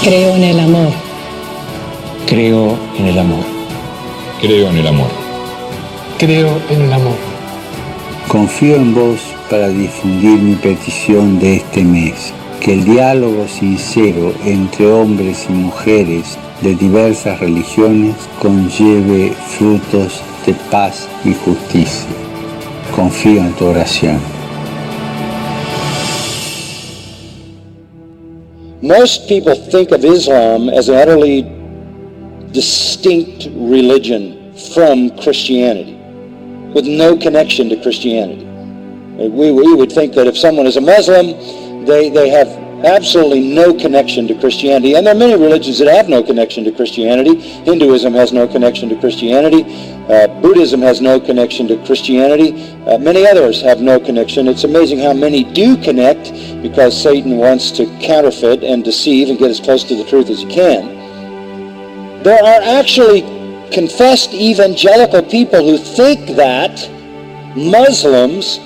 Creo 0.04 0.36
en 0.36 0.44
el 0.44 0.60
amor. 0.60 0.92
Creo 2.28 2.78
en 2.98 3.06
el 3.06 3.18
amor. 3.18 3.46
Creo 4.42 4.70
en 4.70 4.78
el 4.80 4.88
amor. 4.88 5.08
Creo 6.18 6.62
en 6.70 6.82
el 6.82 6.92
amor. 6.92 7.16
Confío 8.28 8.76
en 8.76 8.94
vos 8.94 9.22
para 9.50 9.70
difundir 9.70 10.38
mi 10.38 10.56
petición 10.56 11.40
de 11.40 11.56
este 11.56 11.86
mes, 11.86 12.34
que 12.60 12.74
el 12.74 12.84
diálogo 12.84 13.48
sincero 13.48 14.34
entre 14.44 14.92
hombres 14.92 15.46
y 15.48 15.54
mujeres 15.54 16.38
de 16.62 16.76
diversas 16.76 17.40
religiones 17.40 18.16
conlleve 18.42 19.32
frutos 19.58 20.22
de 20.46 20.54
paz 20.70 21.08
y 21.24 21.34
justicia. 21.34 22.28
Confío 23.00 23.40
en 23.42 23.54
tu 23.56 23.66
oración. 23.66 24.20
Most 28.82 29.28
people 29.30 29.56
think 29.56 29.92
of 29.92 30.04
Islam 30.04 30.70
as 30.70 30.90
an 30.90 30.96
utterly 30.96 31.44
distinct 32.52 33.48
religion 33.56 34.54
from 34.74 35.10
Christianity. 35.24 36.00
with 36.74 36.86
no 36.86 37.18
connection 37.18 37.70
to 37.70 37.82
Christianity. 37.82 38.46
We, 39.30 39.52
we 39.52 39.74
would 39.74 39.92
think 39.92 40.14
that 40.14 40.28
if 40.28 40.38
someone 40.38 40.68
is 40.68 40.78
a 40.78 40.82
Muslim, 40.82 41.86
they, 41.86 42.10
they 42.10 42.30
have 42.30 42.48
absolutely 42.85 43.41
no 43.53 43.73
connection 43.73 44.27
to 44.27 44.35
Christianity. 44.35 44.95
And 44.95 45.06
there 45.06 45.15
are 45.15 45.18
many 45.18 45.34
religions 45.34 45.80
that 45.80 45.93
have 45.93 46.07
no 46.07 46.23
connection 46.23 46.64
to 46.64 46.72
Christianity. 46.72 47.39
Hinduism 47.39 48.14
has 48.14 48.31
no 48.31 48.47
connection 48.47 48.89
to 48.89 48.95
Christianity. 48.95 49.64
Uh, 50.10 50.27
Buddhism 50.41 50.81
has 50.81 51.01
no 51.01 51.19
connection 51.19 51.68
to 51.68 51.77
Christianity. 51.85 52.72
Uh, 52.85 52.97
many 52.97 53.27
others 53.27 53.61
have 53.61 53.81
no 53.81 53.99
connection. 53.99 54.47
It's 54.47 54.64
amazing 54.64 54.99
how 54.99 55.14
many 55.14 55.43
do 55.43 55.77
connect 55.77 56.31
because 56.61 56.99
Satan 56.99 57.38
wants 57.38 57.72
to 57.72 57.85
counterfeit 57.99 58.64
and 58.64 58.84
deceive 58.84 59.30
and 59.30 59.38
get 59.38 59.51
as 59.51 59.60
close 59.60 59.84
to 59.85 59.95
the 59.95 60.06
truth 60.06 60.30
as 60.30 60.41
he 60.41 60.47
can. 60.47 60.97
There 62.23 62.43
are 62.43 62.61
actually 62.80 63.22
confessed 63.72 64.34
evangelical 64.34 65.22
people 65.22 65.64
who 65.64 65.77
think 65.77 66.35
that 66.35 66.89
Muslims 67.56 68.60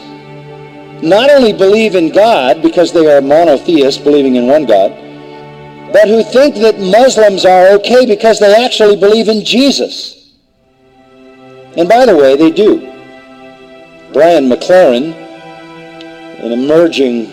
not 1.04 1.30
only 1.30 1.52
believe 1.52 1.96
in 1.96 2.10
God 2.10 2.62
because 2.62 2.94
they 2.94 3.14
are 3.14 3.22
monotheists, 3.22 4.02
believing 4.02 4.38
in 4.38 4.48
one 4.48 4.66
God, 4.66 4.92
but 5.92 6.08
who 6.08 6.24
think 6.24 6.56
that 6.56 6.80
Muslims 6.80 7.46
are 7.46 7.68
okay 7.74 8.06
because 8.06 8.40
they 8.40 8.66
actually 8.66 8.96
believe 8.96 9.28
in 9.28 9.44
Jesus. 9.44 10.34
And 11.78 11.90
by 11.90 12.06
the 12.06 12.16
way, 12.16 12.36
they 12.36 12.52
do. 12.52 12.80
Brian 14.14 14.48
McLaren, 14.48 15.14
an 16.40 16.52
emerging 16.52 17.32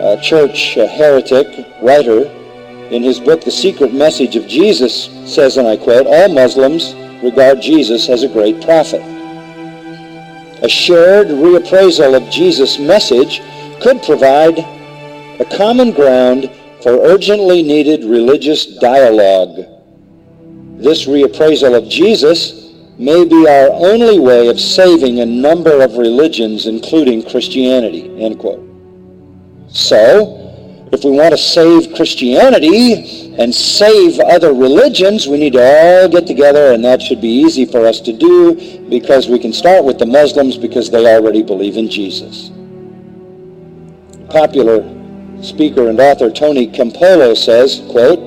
uh, 0.00 0.20
church 0.20 0.78
uh, 0.78 0.86
heretic 0.86 1.66
writer, 1.82 2.36
in 2.90 3.04
his 3.04 3.20
book, 3.20 3.44
The 3.44 3.52
Secret 3.52 3.94
Message 3.94 4.34
of 4.34 4.48
Jesus, 4.48 5.10
says, 5.32 5.58
and 5.58 5.68
I 5.68 5.76
quote, 5.76 6.06
All 6.08 6.28
Muslims 6.28 6.94
regard 7.22 7.60
Jesus 7.60 8.08
as 8.08 8.24
a 8.24 8.28
great 8.28 8.60
prophet. 8.62 9.19
A 10.62 10.68
shared 10.68 11.28
reappraisal 11.28 12.14
of 12.14 12.30
Jesus' 12.30 12.78
message 12.78 13.40
could 13.80 14.02
provide 14.02 14.58
a 14.58 15.46
common 15.56 15.90
ground 15.90 16.50
for 16.82 16.92
urgently 16.92 17.62
needed 17.62 18.04
religious 18.04 18.66
dialogue. 18.78 19.64
This 20.76 21.06
reappraisal 21.06 21.76
of 21.76 21.88
Jesus 21.88 22.74
may 22.98 23.24
be 23.24 23.48
our 23.48 23.70
only 23.70 24.18
way 24.18 24.48
of 24.48 24.60
saving 24.60 25.20
a 25.20 25.26
number 25.26 25.82
of 25.82 25.96
religions, 25.96 26.66
including 26.66 27.22
Christianity. 27.22 28.22
End 28.22 28.38
quote. 28.38 28.66
So, 29.68 30.49
if 30.92 31.04
we 31.04 31.10
want 31.12 31.30
to 31.30 31.38
save 31.38 31.94
Christianity 31.94 33.34
and 33.38 33.54
save 33.54 34.18
other 34.20 34.52
religions, 34.52 35.28
we 35.28 35.38
need 35.38 35.52
to 35.52 35.62
all 35.62 36.08
get 36.08 36.26
together, 36.26 36.72
and 36.72 36.84
that 36.84 37.00
should 37.00 37.20
be 37.20 37.28
easy 37.28 37.64
for 37.64 37.86
us 37.86 38.00
to 38.00 38.12
do 38.12 38.88
because 38.88 39.28
we 39.28 39.38
can 39.38 39.52
start 39.52 39.84
with 39.84 39.98
the 39.98 40.06
Muslims 40.06 40.56
because 40.56 40.90
they 40.90 41.14
already 41.14 41.42
believe 41.42 41.76
in 41.76 41.88
Jesus. 41.88 42.50
Popular 44.28 44.82
speaker 45.42 45.88
and 45.88 46.00
author 46.00 46.30
Tony 46.30 46.66
Campolo 46.66 47.36
says, 47.36 47.82
quote, 47.90 48.18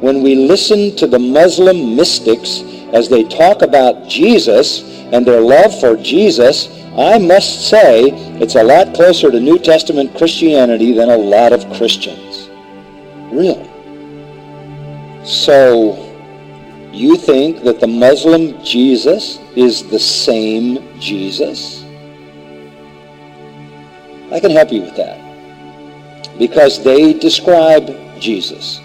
when 0.00 0.22
we 0.22 0.34
listen 0.34 0.94
to 0.96 1.06
the 1.06 1.18
Muslim 1.18 1.96
mystics 1.96 2.62
as 2.92 3.08
they 3.08 3.24
talk 3.24 3.62
about 3.62 4.08
Jesus 4.08 4.82
and 5.12 5.26
their 5.26 5.40
love 5.40 5.78
for 5.80 5.96
Jesus, 5.96 6.68
I 6.98 7.16
must 7.16 7.68
say 7.68 8.10
it's 8.40 8.56
a 8.56 8.62
lot 8.64 8.92
closer 8.92 9.30
to 9.30 9.38
New 9.38 9.60
Testament 9.60 10.16
Christianity 10.18 10.92
than 10.92 11.10
a 11.10 11.16
lot 11.16 11.52
of 11.52 11.64
Christians. 11.74 12.50
Really. 13.32 13.70
So, 15.24 15.94
you 16.92 17.16
think 17.16 17.62
that 17.62 17.78
the 17.78 17.86
Muslim 17.86 18.60
Jesus 18.64 19.38
is 19.54 19.88
the 19.88 19.98
same 20.00 20.98
Jesus? 20.98 21.84
I 24.32 24.40
can 24.40 24.50
help 24.50 24.72
you 24.72 24.82
with 24.82 24.96
that. 24.96 25.20
Because 26.36 26.82
they 26.82 27.12
describe 27.12 27.94
Jesus. 28.18 28.80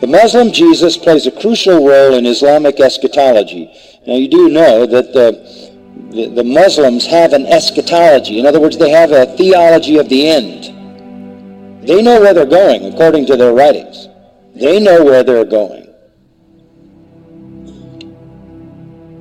The 0.00 0.08
Muslim 0.08 0.50
Jesus 0.50 0.96
plays 0.96 1.28
a 1.28 1.30
crucial 1.30 1.86
role 1.86 2.14
in 2.14 2.26
Islamic 2.26 2.80
eschatology. 2.80 3.70
Now 4.08 4.14
you 4.14 4.28
do 4.28 4.48
know 4.48 4.86
that 4.86 5.12
the, 5.12 5.67
the, 6.10 6.28
the, 6.28 6.44
Muslims 6.44 7.06
have 7.06 7.32
an 7.32 7.46
eschatology. 7.46 8.38
In 8.38 8.46
other 8.46 8.60
words, 8.60 8.78
they 8.78 8.90
have 8.90 9.12
a 9.12 9.26
theology 9.36 9.98
of 9.98 10.08
the 10.08 10.28
end. 10.28 11.86
They 11.86 12.02
know 12.02 12.20
where 12.20 12.34
they're 12.34 12.46
going 12.46 12.92
according 12.92 13.26
to 13.26 13.36
their 13.36 13.52
writings. 13.52 14.08
They 14.54 14.80
know 14.80 15.04
where 15.04 15.22
they're 15.22 15.44
going. 15.44 15.86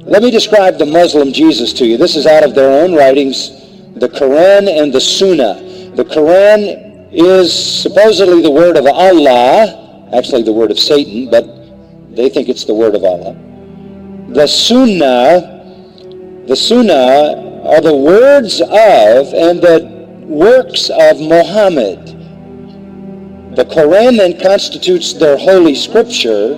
Let 0.08 0.24
me 0.24 0.32
describe 0.32 0.78
the 0.78 0.86
Muslim 0.86 1.34
Jesus 1.34 1.74
to 1.74 1.86
you. 1.86 1.98
This 1.98 2.16
is 2.16 2.26
out 2.26 2.44
of 2.44 2.56
their 2.56 2.72
own 2.82 2.96
writings, 2.96 3.50
the 3.96 4.08
Quran 4.08 4.70
and 4.82 4.94
the 4.94 5.02
Sunnah. 5.02 5.56
The 5.96 6.06
Quran 6.06 7.10
is 7.12 7.54
supposedly 7.54 8.42
the 8.42 8.52
word 8.52 8.78
of 8.78 8.86
Allah, 8.86 10.10
actually 10.14 10.44
the 10.44 10.54
word 10.54 10.72
of 10.72 10.80
Satan, 10.80 11.30
but 11.30 11.46
they 12.16 12.30
think 12.30 12.48
it's 12.48 12.64
the 12.64 12.74
word 12.74 12.96
of 12.96 13.04
Allah. 13.04 13.36
The 14.30 14.48
Sunnah, 14.48 15.57
the 16.48 16.56
Sunnah 16.56 17.62
are 17.68 17.82
the 17.82 17.94
words 17.94 18.62
of 18.62 19.34
and 19.34 19.62
the 19.62 19.86
works 20.24 20.90
of 20.90 21.20
Muhammad. 21.20 22.06
The 23.58 23.66
Quran 23.66 24.18
then 24.18 24.40
constitutes 24.40 25.12
their 25.12 25.38
holy 25.38 25.76
scripture, 25.76 26.54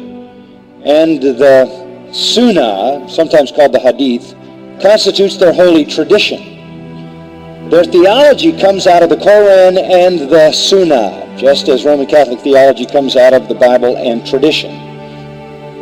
and 0.86 1.20
the 1.24 2.12
Sunnah, 2.14 3.10
sometimes 3.10 3.52
called 3.52 3.74
the 3.74 3.80
Hadith, 3.80 4.36
constitutes 4.80 5.38
their 5.38 5.54
holy 5.54 5.86
tradition. 5.86 7.70
Their 7.72 7.84
theology 7.84 8.60
comes 8.60 8.86
out 8.86 9.02
of 9.02 9.10
the 9.10 9.18
Quran 9.18 9.82
and 9.82 10.30
the 10.30 10.52
Sunnah, 10.52 11.36
just 11.36 11.68
as 11.68 11.84
Roman 11.84 12.06
Catholic 12.06 12.42
theology 12.42 12.86
comes 12.86 13.16
out 13.16 13.34
of 13.34 13.48
the 13.48 13.56
Bible 13.56 13.98
and 13.98 14.26
tradition, 14.26 14.70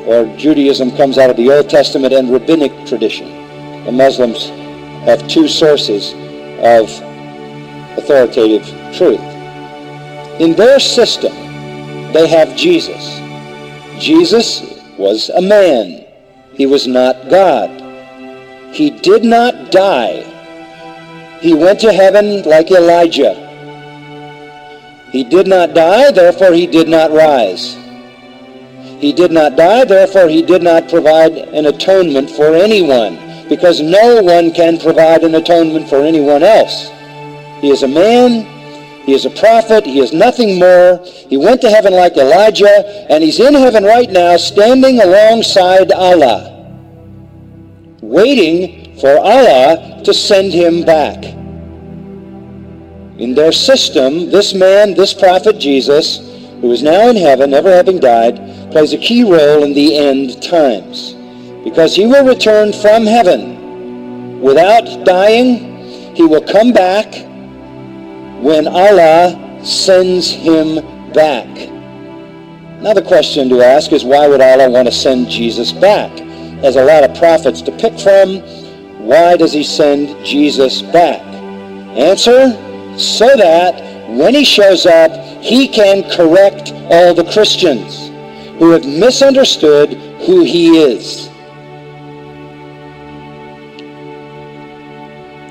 or 0.07 0.33
Judaism 0.37 0.95
comes 0.95 1.17
out 1.17 1.29
of 1.29 1.35
the 1.35 1.51
Old 1.51 1.69
Testament 1.69 2.13
and 2.13 2.31
rabbinic 2.31 2.71
tradition. 2.85 3.46
The 3.87 3.91
Muslims 3.91 4.49
have 5.09 5.27
two 5.27 5.47
sources 5.47 6.13
of 6.61 6.85
authoritative 7.97 8.63
truth. 8.95 9.25
In 10.39 10.53
their 10.53 10.79
system, 10.79 11.33
they 12.13 12.27
have 12.27 12.55
Jesus. 12.55 13.17
Jesus 13.99 14.61
was 14.99 15.29
a 15.29 15.41
man. 15.41 16.05
He 16.53 16.67
was 16.67 16.85
not 16.85 17.29
God. 17.31 17.71
He 18.71 18.91
did 18.91 19.23
not 19.23 19.71
die 19.71 20.27
he 21.39 21.53
went 21.53 21.79
to 21.81 21.93
heaven 21.93 22.41
like 22.43 22.71
Elijah. 22.71 23.35
He 25.11 25.23
did 25.23 25.47
not 25.47 25.73
die, 25.75 26.11
therefore 26.11 26.51
he 26.53 26.65
did 26.65 26.89
not 26.89 27.11
rise. 27.11 27.77
He 28.99 29.13
did 29.13 29.31
not 29.31 29.55
die, 29.55 29.85
therefore 29.85 30.29
he 30.29 30.41
did 30.41 30.63
not 30.63 30.89
provide 30.89 31.33
an 31.37 31.67
atonement 31.67 32.31
for 32.31 32.55
anyone, 32.55 33.17
because 33.49 33.81
no 33.81 34.21
one 34.21 34.51
can 34.51 34.79
provide 34.79 35.23
an 35.23 35.35
atonement 35.35 35.89
for 35.89 36.01
anyone 36.01 36.43
else. 36.43 36.89
He 37.61 37.71
is 37.71 37.83
a 37.83 37.87
man, 37.87 38.45
he 39.05 39.13
is 39.13 39.25
a 39.25 39.29
prophet, 39.29 39.85
he 39.85 39.99
is 39.99 40.13
nothing 40.13 40.59
more. 40.59 41.03
He 41.29 41.37
went 41.37 41.61
to 41.61 41.69
heaven 41.69 41.93
like 41.93 42.17
Elijah, 42.17 42.85
and 43.09 43.23
he's 43.23 43.39
in 43.39 43.53
heaven 43.53 43.83
right 43.83 44.09
now, 44.09 44.37
standing 44.37 44.99
alongside 44.99 45.91
Allah, 45.91 46.75
waiting 48.01 48.97
for 48.99 49.17
Allah 49.17 50.01
to 50.03 50.13
send 50.13 50.51
him 50.53 50.83
back. 50.83 51.23
In 53.17 53.33
their 53.33 53.51
system, 53.51 54.29
this 54.29 54.53
man, 54.53 54.93
this 54.93 55.13
prophet 55.13 55.57
Jesus, 55.57 56.19
who 56.61 56.71
is 56.71 56.83
now 56.83 57.09
in 57.09 57.15
heaven, 57.15 57.49
never 57.49 57.71
having 57.71 57.99
died, 57.99 58.35
plays 58.71 58.93
a 58.93 58.97
key 58.97 59.23
role 59.23 59.63
in 59.63 59.73
the 59.73 59.97
end 59.97 60.41
times. 60.43 61.16
Because 61.67 61.93
he 61.93 62.07
will 62.07 62.25
return 62.25 62.71
from 62.71 63.05
heaven 63.05 64.39
without 64.39 65.03
dying, 65.03 66.15
he 66.15 66.23
will 66.23 66.41
come 66.41 66.71
back 66.71 67.13
when 68.41 68.69
Allah 68.69 69.59
sends 69.65 70.31
him 70.31 70.75
back. 71.11 71.45
Now 72.81 72.93
the 72.93 73.01
question 73.01 73.49
to 73.49 73.61
ask 73.61 73.91
is 73.91 74.05
why 74.05 74.29
would 74.29 74.39
Allah 74.39 74.69
want 74.69 74.87
to 74.87 74.93
send 74.93 75.27
Jesus 75.27 75.73
back? 75.73 76.15
There's 76.61 76.77
a 76.77 76.85
lot 76.85 77.03
of 77.03 77.17
prophets 77.17 77.61
to 77.63 77.71
pick 77.73 77.99
from. 77.99 78.37
Why 79.05 79.35
does 79.35 79.51
he 79.51 79.63
send 79.65 80.25
Jesus 80.25 80.81
back? 80.81 81.21
Answer, 81.97 82.51
so 82.97 83.27
that 83.35 84.07
when 84.07 84.33
he 84.33 84.45
shows 84.45 84.85
up, 84.85 85.11
he 85.43 85.67
can 85.67 86.09
correct 86.11 86.71
all 86.89 87.13
the 87.13 87.29
Christians 87.33 88.07
who 88.57 88.71
have 88.71 88.85
misunderstood 88.85 89.95
who 90.25 90.45
he 90.45 90.77
is. 90.77 91.29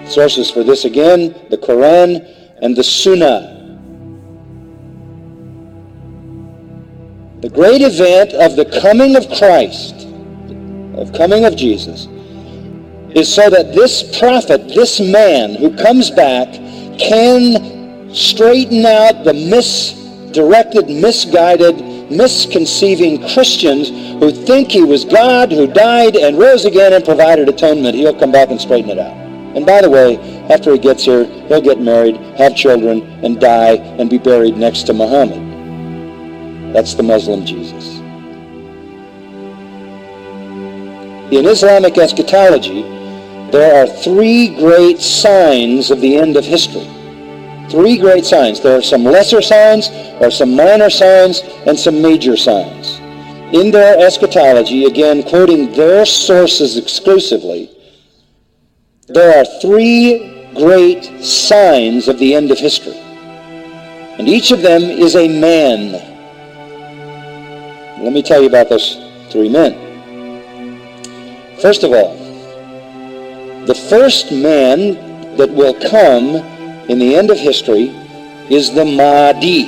Sources 0.09 0.51
for 0.51 0.62
this 0.62 0.85
again, 0.85 1.35
the 1.51 1.59
Quran 1.59 2.24
and 2.62 2.77
the 2.77 2.85
Sunnah. 2.85 3.55
The 7.41 7.51
great 7.51 7.83
event 7.83 8.33
of 8.33 8.57
the 8.57 8.65
coming 8.81 9.16
of 9.16 9.28
Christ, 9.37 10.07
of 10.97 11.12
coming 11.12 11.45
of 11.45 11.57
Jesus, 11.57 12.07
is 13.15 13.33
so 13.33 13.51
that 13.51 13.74
this 13.74 14.19
prophet, 14.19 14.69
this 14.69 15.01
man 15.01 15.55
who 15.55 15.77
comes 15.77 16.11
back, 16.11 16.49
can 16.99 18.15
straighten 18.15 18.87
out 18.87 19.24
the 19.24 19.35
misdirected, 19.35 20.89
misguided, 20.89 22.11
misconceiving 22.11 23.20
Christians 23.35 23.89
who 23.91 24.31
think 24.31 24.70
he 24.70 24.85
was 24.85 25.05
God 25.05 25.51
who 25.51 25.66
died 25.66 26.16
and 26.16 26.39
rose 26.39 26.65
again 26.65 26.93
and 26.93 27.05
provided 27.05 27.49
atonement. 27.49 27.97
He'll 27.97 28.19
come 28.19 28.33
back 28.33 28.51
and 28.51 28.61
straighten 28.61 28.91
it 28.91 28.99
out. 28.99 29.26
And 29.57 29.65
by 29.65 29.81
the 29.81 29.89
way, 29.89 30.19
after 30.51 30.70
he 30.73 30.78
gets 30.78 31.05
here, 31.05 31.24
he'll 31.49 31.62
get 31.62 31.81
married, 31.81 32.16
have 32.37 32.55
children, 32.55 33.03
and 33.24 33.41
die 33.41 33.77
and 33.99 34.11
be 34.11 34.19
buried 34.19 34.59
next 34.59 34.83
to 34.85 34.93
Muhammad. 34.93 36.74
That's 36.74 36.93
the 36.93 37.03
Muslim 37.03 37.47
Jesus. 37.47 37.97
In 41.33 41.47
Islamic 41.47 41.97
eschatology, 41.97 42.83
there 43.51 43.83
are 43.83 43.87
three 43.87 44.55
great 44.57 45.01
signs 45.01 45.91
of 45.91 46.03
the 46.03 46.19
end 46.19 46.37
of 46.37 46.45
history. 46.45 46.87
Three 47.70 47.97
great 47.97 48.27
signs. 48.27 48.61
There 48.61 48.78
are 48.78 48.83
some 48.83 49.05
lesser 49.05 49.41
signs, 49.41 49.89
there 49.89 50.28
are 50.28 50.31
some 50.31 50.55
minor 50.55 50.91
signs, 50.91 51.41
and 51.66 51.78
some 51.78 52.03
major 52.03 52.37
signs. 52.37 52.99
In 53.55 53.70
their 53.70 53.99
eschatology, 53.99 54.85
again 54.85 55.23
quoting 55.23 55.73
their 55.73 56.05
sources 56.05 56.77
exclusively, 56.77 57.70
there 59.09 59.39
are 59.39 59.45
three 59.61 60.51
great 60.55 61.05
signs 61.24 62.09
of 62.09 62.19
the 62.19 62.35
end 62.35 62.51
of 62.51 62.59
history. 62.59 62.97
And 64.19 64.28
each 64.28 64.51
of 64.51 64.62
them 64.62 64.83
is 64.83 65.15
a 65.15 65.28
man. 65.28 65.93
Let 68.03 68.12
me 68.12 68.23
tell 68.23 68.41
you 68.41 68.49
about 68.49 68.69
those 68.69 68.97
three 69.31 69.49
men. 69.49 69.74
First 71.61 71.85
of 71.85 71.93
all, 71.93 72.16
the 73.66 73.74
first 73.74 74.33
man 74.33 75.37
that 75.37 75.51
will 75.51 75.74
come 75.89 76.37
in 76.89 76.99
the 76.99 77.15
end 77.15 77.31
of 77.31 77.39
history 77.39 77.89
is 78.51 78.73
the 78.74 78.85
Mahdi, 78.85 79.65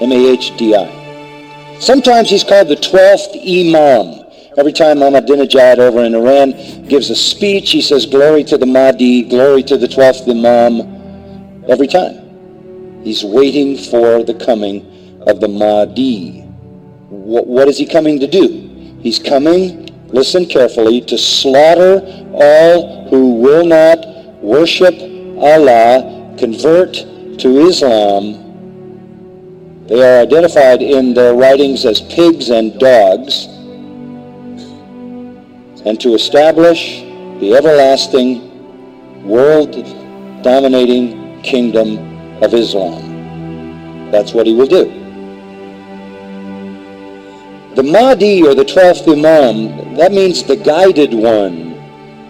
M-A-H-D-I. 0.00 1.78
Sometimes 1.80 2.30
he's 2.30 2.44
called 2.44 2.68
the 2.68 2.76
12th 2.76 3.36
Imam. 3.36 4.27
Every 4.58 4.72
time 4.72 4.98
Ahmadinejad 4.98 5.78
over 5.78 6.02
in 6.02 6.16
Iran 6.16 6.50
gives 6.88 7.10
a 7.10 7.14
speech, 7.14 7.70
he 7.70 7.80
says, 7.80 8.06
glory 8.06 8.42
to 8.42 8.58
the 8.58 8.66
Mahdi, 8.66 9.22
glory 9.22 9.62
to 9.62 9.76
the 9.76 9.86
12th 9.86 10.28
Imam, 10.28 11.64
every 11.70 11.86
time. 11.86 13.04
He's 13.04 13.22
waiting 13.22 13.78
for 13.78 14.24
the 14.24 14.34
coming 14.34 15.22
of 15.28 15.38
the 15.38 15.46
Mahdi. 15.46 16.40
What, 17.08 17.46
what 17.46 17.68
is 17.68 17.78
he 17.78 17.86
coming 17.86 18.18
to 18.18 18.26
do? 18.26 18.98
He's 19.00 19.20
coming, 19.20 19.90
listen 20.08 20.44
carefully, 20.44 21.02
to 21.02 21.16
slaughter 21.16 22.00
all 22.32 23.08
who 23.10 23.34
will 23.34 23.64
not 23.64 24.04
worship 24.42 24.94
Allah, 25.38 26.34
convert 26.36 26.94
to 26.94 27.58
Islam. 27.68 28.44
They 29.86 30.02
are 30.02 30.20
identified 30.20 30.82
in 30.82 31.14
their 31.14 31.34
writings 31.36 31.84
as 31.84 32.00
pigs 32.00 32.50
and 32.50 32.76
dogs, 32.80 33.46
and 35.84 36.00
to 36.00 36.14
establish 36.14 37.00
the 37.40 37.54
everlasting, 37.54 39.24
world 39.24 39.72
dominating 40.42 41.40
kingdom 41.42 41.98
of 42.42 42.54
Islam. 42.54 44.10
That's 44.10 44.32
what 44.32 44.46
he 44.46 44.54
will 44.54 44.66
do. 44.66 44.84
The 47.74 47.82
Mahdi, 47.82 48.42
or 48.42 48.54
the 48.54 48.64
12th 48.64 49.06
Imam, 49.12 49.94
that 49.94 50.10
means 50.10 50.42
the 50.42 50.56
guided 50.56 51.14
one, 51.14 51.74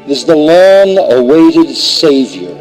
is 0.07 0.25
the 0.25 0.37
long-awaited 0.37 1.75
Savior. 1.75 2.55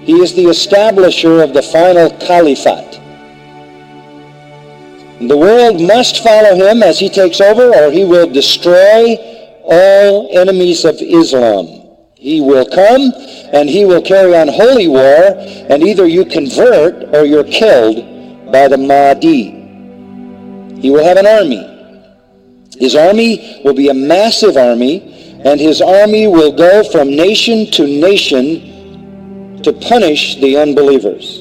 He 0.00 0.20
is 0.20 0.34
the 0.34 0.46
establisher 0.46 1.42
of 1.42 1.54
the 1.54 1.62
final 1.62 2.10
caliphate. 2.18 3.00
The 5.28 5.36
world 5.36 5.80
must 5.80 6.22
follow 6.24 6.56
him 6.56 6.82
as 6.82 6.98
he 6.98 7.08
takes 7.08 7.40
over, 7.40 7.72
or 7.74 7.92
he 7.92 8.04
will 8.04 8.28
destroy 8.28 9.14
all 9.62 10.28
enemies 10.36 10.84
of 10.84 10.96
Islam. 11.00 11.66
He 12.16 12.40
will 12.40 12.66
come 12.66 13.12
and 13.52 13.68
he 13.68 13.84
will 13.84 14.02
carry 14.02 14.36
on 14.36 14.48
holy 14.48 14.88
war, 14.88 15.36
and 15.70 15.82
either 15.82 16.06
you 16.06 16.24
convert 16.24 17.14
or 17.14 17.24
you're 17.24 17.44
killed 17.44 18.50
by 18.50 18.66
the 18.66 18.78
Mahdi. 18.78 19.60
He 20.80 20.90
will 20.90 21.04
have 21.04 21.16
an 21.18 21.26
army. 21.26 21.68
His 22.78 22.96
army 22.96 23.60
will 23.64 23.74
be 23.74 23.90
a 23.90 23.94
massive 23.94 24.56
army, 24.56 25.40
and 25.44 25.60
his 25.60 25.80
army 25.80 26.26
will 26.26 26.52
go 26.52 26.82
from 26.82 27.14
nation 27.14 27.70
to 27.72 27.86
nation 27.86 29.62
to 29.62 29.72
punish 29.72 30.40
the 30.40 30.56
unbelievers. 30.56 31.38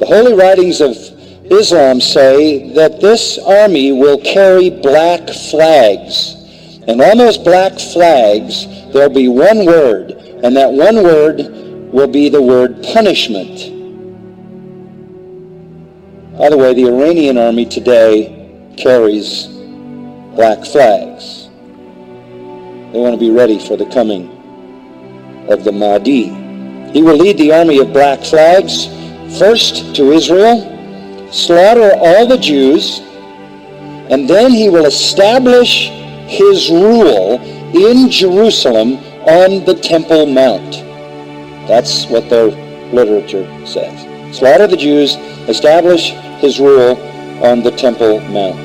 The 0.00 0.06
holy 0.06 0.34
writings 0.34 0.80
of 0.80 0.96
Islam 1.50 2.00
say 2.00 2.72
that 2.74 3.00
this 3.00 3.36
army 3.38 3.90
will 3.90 4.18
carry 4.18 4.70
black 4.70 5.28
flags. 5.50 6.36
And 6.86 7.00
on 7.00 7.18
those 7.18 7.36
black 7.36 7.78
flags, 7.78 8.66
there'll 8.92 9.08
be 9.08 9.28
one 9.28 9.66
word, 9.66 10.12
and 10.42 10.56
that 10.56 10.70
one 10.70 11.02
word 11.02 11.38
will 11.92 12.06
be 12.06 12.28
the 12.28 12.40
word 12.40 12.82
punishment. 12.94 13.58
By 16.38 16.48
the 16.48 16.56
way, 16.56 16.72
the 16.72 16.86
Iranian 16.86 17.36
army 17.36 17.66
today 17.66 18.72
carries 18.76 19.48
black 20.36 20.64
flags. 20.64 21.48
They 22.92 22.98
want 22.98 23.14
to 23.14 23.20
be 23.20 23.30
ready 23.30 23.58
for 23.58 23.76
the 23.76 23.86
coming 23.86 24.30
of 25.50 25.64
the 25.64 25.72
Mahdi. 25.72 26.28
He 26.92 27.02
will 27.02 27.16
lead 27.16 27.38
the 27.38 27.52
army 27.52 27.80
of 27.80 27.92
black 27.92 28.24
flags 28.24 28.86
first 29.38 29.94
to 29.96 30.12
Israel, 30.12 30.79
slaughter 31.30 31.92
all 31.96 32.26
the 32.26 32.38
Jews, 32.38 33.00
and 34.10 34.28
then 34.28 34.50
he 34.50 34.68
will 34.68 34.86
establish 34.86 35.88
his 36.26 36.70
rule 36.70 37.40
in 37.74 38.10
Jerusalem 38.10 38.98
on 39.26 39.64
the 39.64 39.74
Temple 39.74 40.26
Mount. 40.26 40.72
That's 41.68 42.06
what 42.06 42.28
their 42.28 42.50
literature 42.92 43.46
says. 43.66 44.36
Slaughter 44.36 44.66
the 44.66 44.76
Jews, 44.76 45.16
establish 45.48 46.10
his 46.40 46.58
rule 46.58 46.96
on 47.44 47.62
the 47.62 47.70
Temple 47.70 48.20
Mount. 48.20 48.58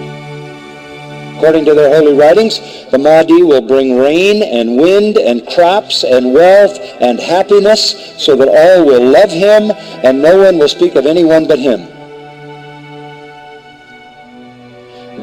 According 1.38 1.66
to 1.66 1.74
their 1.74 1.94
holy 1.94 2.18
writings, 2.18 2.60
the 2.92 2.98
Mahdi 2.98 3.44
will 3.44 3.62
bring 3.62 4.00
rain 4.00 4.42
and 4.42 4.78
wind 4.78 5.18
and 5.18 5.46
crops 5.48 6.04
and 6.04 6.34
wealth 6.34 6.80
and 7.02 7.20
happiness 7.20 8.16
so 8.18 8.36
that 8.38 8.48
all 8.48 8.86
will 8.86 9.04
love 9.04 9.30
him 9.30 9.72
and 10.04 10.22
no 10.22 10.44
one 10.44 10.58
will 10.58 10.70
speak 10.70 10.96
of 10.96 11.06
anyone 11.06 11.46
but 11.46 11.60
him. 11.60 11.95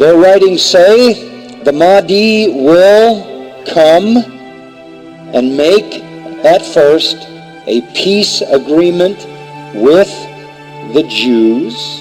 Their 0.03 0.17
writings 0.17 0.63
say 0.65 1.63
the 1.63 1.73
Mahdi 1.73 2.49
will 2.49 3.65
come 3.73 4.17
and 5.33 5.57
make 5.57 6.03
at 6.45 6.67
first 6.67 7.19
a 7.69 7.83
peace 7.95 8.41
agreement 8.41 9.19
with 9.77 10.11
the 10.93 11.05
Jews 11.09 12.01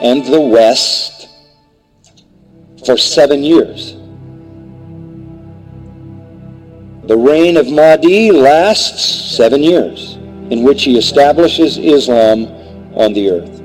and 0.00 0.24
the 0.24 0.40
West 0.40 1.28
for 2.86 2.96
seven 2.96 3.42
years. 3.42 3.92
The 7.06 7.18
reign 7.18 7.58
of 7.58 7.70
Mahdi 7.70 8.32
lasts 8.32 9.36
seven 9.36 9.62
years, 9.62 10.14
in 10.50 10.62
which 10.62 10.84
he 10.84 10.96
establishes 10.96 11.76
Islam 11.76 12.46
on 12.96 13.12
the 13.12 13.28
earth. 13.28 13.61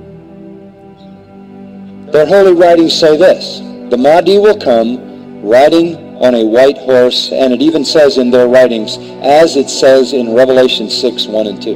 Their 2.12 2.26
holy 2.26 2.54
writings 2.54 2.94
say 2.94 3.18
this 3.18 3.60
the 3.90 3.98
Mahdi 3.98 4.38
will 4.38 4.58
come 4.58 5.42
riding 5.42 5.96
on 6.18 6.36
a 6.36 6.46
white 6.46 6.78
horse, 6.78 7.32
and 7.32 7.54
it 7.54 7.62
even 7.62 7.84
says 7.84 8.18
in 8.18 8.32
their 8.32 8.48
writings, 8.48 8.98
as 9.22 9.56
it 9.56 9.70
says 9.70 10.14
in 10.14 10.34
Revelation 10.34 10.90
6 10.90 11.28
1 11.28 11.48
and 11.48 11.62
2. 11.62 11.76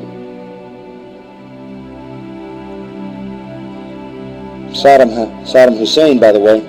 Saddam, 4.74 5.12
Saddam 5.46 5.78
Hussein, 5.78 6.18
by 6.18 6.32
the 6.32 6.40
way, 6.40 6.62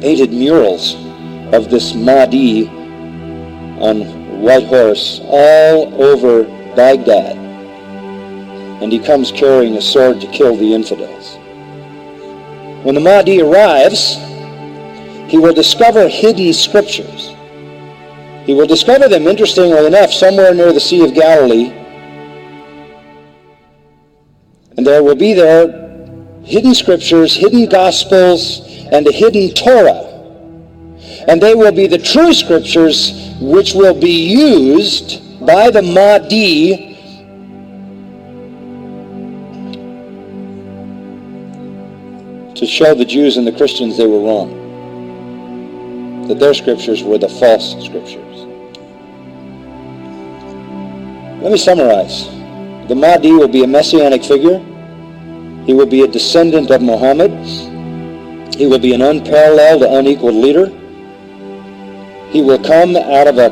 painted 0.00 0.32
murals 0.32 0.96
of 1.54 1.70
this 1.70 1.94
Mahdi 1.94 2.68
on 3.78 4.42
white 4.42 4.66
horse 4.66 5.20
all 5.24 6.02
over 6.02 6.42
Baghdad. 6.74 7.36
And 8.82 8.92
he 8.92 8.98
comes 8.98 9.30
carrying 9.30 9.76
a 9.76 9.80
sword 9.80 10.20
to 10.20 10.26
kill 10.26 10.56
the 10.56 10.74
infidels. 10.74 11.37
When 12.82 12.94
the 12.94 13.00
Mahdi 13.00 13.42
arrives, 13.42 14.14
he 15.30 15.36
will 15.36 15.52
discover 15.52 16.08
hidden 16.08 16.52
scriptures. 16.52 17.34
He 18.46 18.54
will 18.54 18.66
discover 18.66 19.08
them, 19.08 19.26
interestingly 19.26 19.86
enough, 19.86 20.12
somewhere 20.12 20.54
near 20.54 20.72
the 20.72 20.80
Sea 20.80 21.04
of 21.04 21.12
Galilee. 21.12 21.70
And 24.76 24.86
there 24.86 25.02
will 25.02 25.16
be 25.16 25.34
there 25.34 25.88
hidden 26.44 26.74
scriptures, 26.74 27.34
hidden 27.34 27.68
gospels, 27.68 28.60
and 28.92 29.06
a 29.06 29.12
hidden 29.12 29.52
Torah. 29.54 30.04
And 31.26 31.42
they 31.42 31.54
will 31.54 31.72
be 31.72 31.88
the 31.88 31.98
true 31.98 32.32
scriptures 32.32 33.34
which 33.40 33.74
will 33.74 33.98
be 33.98 34.30
used 34.30 35.44
by 35.44 35.70
the 35.70 35.82
Mahdi 35.82 36.87
to 42.58 42.66
show 42.66 42.94
the 42.94 43.04
Jews 43.04 43.36
and 43.36 43.46
the 43.46 43.52
Christians 43.52 43.96
they 43.96 44.06
were 44.06 44.20
wrong. 44.20 44.54
That 46.28 46.38
their 46.38 46.54
scriptures 46.54 47.02
were 47.02 47.18
the 47.18 47.28
false 47.28 47.72
scriptures. 47.84 48.46
Let 51.42 51.52
me 51.52 51.58
summarize. 51.58 52.26
The 52.88 52.94
Mahdi 52.94 53.32
will 53.32 53.48
be 53.48 53.64
a 53.64 53.66
messianic 53.66 54.24
figure 54.24 54.60
he 55.68 55.74
will 55.74 55.84
be 55.84 56.00
a 56.00 56.08
descendant 56.08 56.70
of 56.70 56.80
Muhammad. 56.80 57.30
He 58.56 58.66
will 58.66 58.78
be 58.78 58.94
an 58.94 59.02
unparalleled, 59.02 59.82
unequaled 59.82 60.34
leader. 60.34 60.68
He 62.30 62.40
will 62.40 62.58
come 62.58 62.96
out 62.96 63.26
of 63.26 63.36
a 63.36 63.50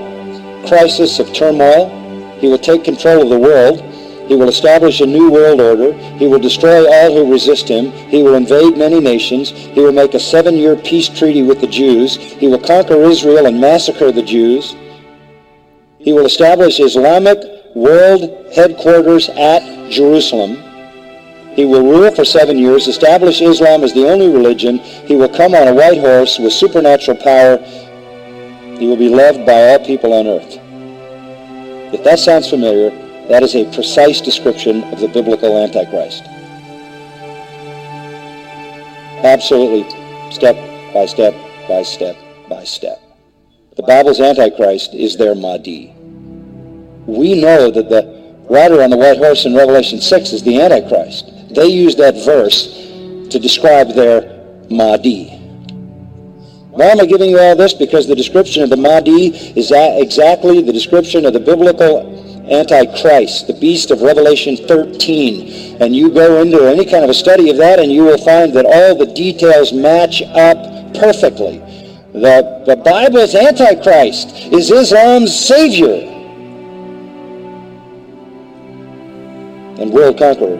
crisis 0.66 1.18
of 1.18 1.30
turmoil. 1.34 1.90
He 2.40 2.48
will 2.48 2.56
take 2.56 2.84
control 2.84 3.20
of 3.20 3.28
the 3.28 3.38
world. 3.38 3.82
He 4.26 4.34
will 4.34 4.48
establish 4.48 5.00
a 5.00 5.06
new 5.06 5.30
world 5.30 5.60
order. 5.60 5.92
He 6.18 6.26
will 6.26 6.40
destroy 6.40 6.84
all 6.92 7.14
who 7.14 7.32
resist 7.32 7.68
him. 7.68 7.92
He 7.92 8.22
will 8.22 8.34
invade 8.34 8.76
many 8.76 9.00
nations. 9.00 9.50
He 9.50 9.80
will 9.80 9.92
make 9.92 10.14
a 10.14 10.20
seven-year 10.20 10.76
peace 10.76 11.08
treaty 11.08 11.42
with 11.42 11.60
the 11.60 11.68
Jews. 11.68 12.16
He 12.16 12.48
will 12.48 12.58
conquer 12.58 13.00
Israel 13.02 13.46
and 13.46 13.60
massacre 13.60 14.10
the 14.10 14.22
Jews. 14.22 14.74
He 15.98 16.12
will 16.12 16.26
establish 16.26 16.80
Islamic 16.80 17.38
world 17.74 18.52
headquarters 18.54 19.28
at 19.28 19.90
Jerusalem. 19.90 20.56
He 21.54 21.64
will 21.64 21.82
rule 21.82 22.14
for 22.14 22.24
seven 22.24 22.58
years, 22.58 22.88
establish 22.88 23.40
Islam 23.40 23.84
as 23.84 23.94
the 23.94 24.08
only 24.08 24.28
religion. 24.28 24.78
He 24.78 25.14
will 25.14 25.28
come 25.28 25.54
on 25.54 25.68
a 25.68 25.74
white 25.74 25.98
horse 25.98 26.38
with 26.38 26.52
supernatural 26.52 27.16
power. 27.18 27.58
He 28.78 28.86
will 28.86 28.96
be 28.96 29.08
loved 29.08 29.46
by 29.46 29.70
all 29.70 29.78
people 29.78 30.12
on 30.12 30.26
earth. 30.26 30.58
If 31.94 32.02
that 32.04 32.18
sounds 32.18 32.50
familiar, 32.50 32.90
that 33.28 33.42
is 33.42 33.54
a 33.54 33.64
precise 33.72 34.20
description 34.20 34.84
of 34.84 35.00
the 35.00 35.08
biblical 35.08 35.56
Antichrist. 35.58 36.24
Absolutely, 39.24 39.82
step 40.30 40.56
by 40.94 41.06
step 41.06 41.34
by 41.68 41.82
step 41.82 42.16
by 42.48 42.62
step. 42.64 43.02
The 43.76 43.82
Bible's 43.82 44.20
Antichrist 44.20 44.94
is 44.94 45.16
their 45.16 45.34
Mahdi. 45.34 45.92
We 47.06 47.40
know 47.40 47.70
that 47.70 47.88
the 47.88 48.16
rider 48.48 48.82
on 48.82 48.90
the 48.90 48.96
white 48.96 49.18
horse 49.18 49.44
in 49.44 49.54
Revelation 49.54 50.00
6 50.00 50.32
is 50.32 50.42
the 50.42 50.60
Antichrist. 50.60 51.32
They 51.54 51.66
use 51.66 51.96
that 51.96 52.14
verse 52.24 52.86
to 53.30 53.38
describe 53.38 53.88
their 53.88 54.44
Mahdi. 54.70 55.30
Why 56.70 56.86
am 56.86 57.00
I 57.00 57.06
giving 57.06 57.30
you 57.30 57.38
all 57.38 57.56
this? 57.56 57.72
Because 57.72 58.06
the 58.06 58.14
description 58.14 58.62
of 58.62 58.70
the 58.70 58.76
Mahdi 58.76 59.28
is 59.58 59.72
exactly 59.74 60.62
the 60.62 60.72
description 60.72 61.24
of 61.24 61.32
the 61.32 61.40
biblical 61.40 62.25
Antichrist, 62.50 63.46
the 63.46 63.54
beast 63.54 63.90
of 63.90 64.02
Revelation 64.02 64.56
13. 64.56 65.80
And 65.80 65.94
you 65.94 66.10
go 66.10 66.40
into 66.40 66.62
any 66.62 66.84
kind 66.84 67.04
of 67.04 67.10
a 67.10 67.14
study 67.14 67.50
of 67.50 67.56
that 67.56 67.78
and 67.78 67.92
you 67.92 68.04
will 68.04 68.18
find 68.18 68.52
that 68.54 68.64
all 68.64 68.96
the 68.96 69.12
details 69.12 69.72
match 69.72 70.22
up 70.22 70.94
perfectly. 70.94 71.58
The, 72.12 72.62
the 72.66 72.76
Bible's 72.76 73.34
Antichrist 73.34 74.52
is 74.52 74.70
Islam's 74.70 75.38
savior 75.38 76.12
and 79.78 79.92
world 79.92 80.18
conqueror 80.18 80.56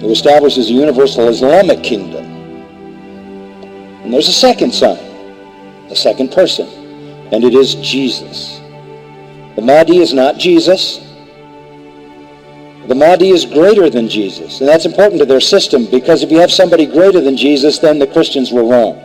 who 0.00 0.10
establishes 0.10 0.68
a 0.68 0.72
universal 0.72 1.28
Islamic 1.28 1.82
kingdom. 1.82 2.24
And 4.04 4.12
there's 4.12 4.28
a 4.28 4.32
second 4.32 4.74
sign, 4.74 4.98
a 5.90 5.96
second 5.96 6.32
person, 6.32 6.68
and 7.32 7.42
it 7.42 7.54
is 7.54 7.76
Jesus. 7.76 8.55
The 9.56 9.62
Mahdi 9.62 9.98
is 9.98 10.12
not 10.12 10.36
Jesus. 10.36 10.98
The 12.88 12.94
Mahdi 12.94 13.30
is 13.30 13.46
greater 13.46 13.88
than 13.88 14.06
Jesus. 14.06 14.60
And 14.60 14.68
that's 14.68 14.84
important 14.84 15.18
to 15.20 15.26
their 15.26 15.40
system 15.40 15.86
because 15.90 16.22
if 16.22 16.30
you 16.30 16.38
have 16.38 16.52
somebody 16.52 16.84
greater 16.84 17.22
than 17.22 17.38
Jesus, 17.38 17.78
then 17.78 17.98
the 17.98 18.06
Christians 18.06 18.52
were 18.52 18.62
wrong. 18.62 19.02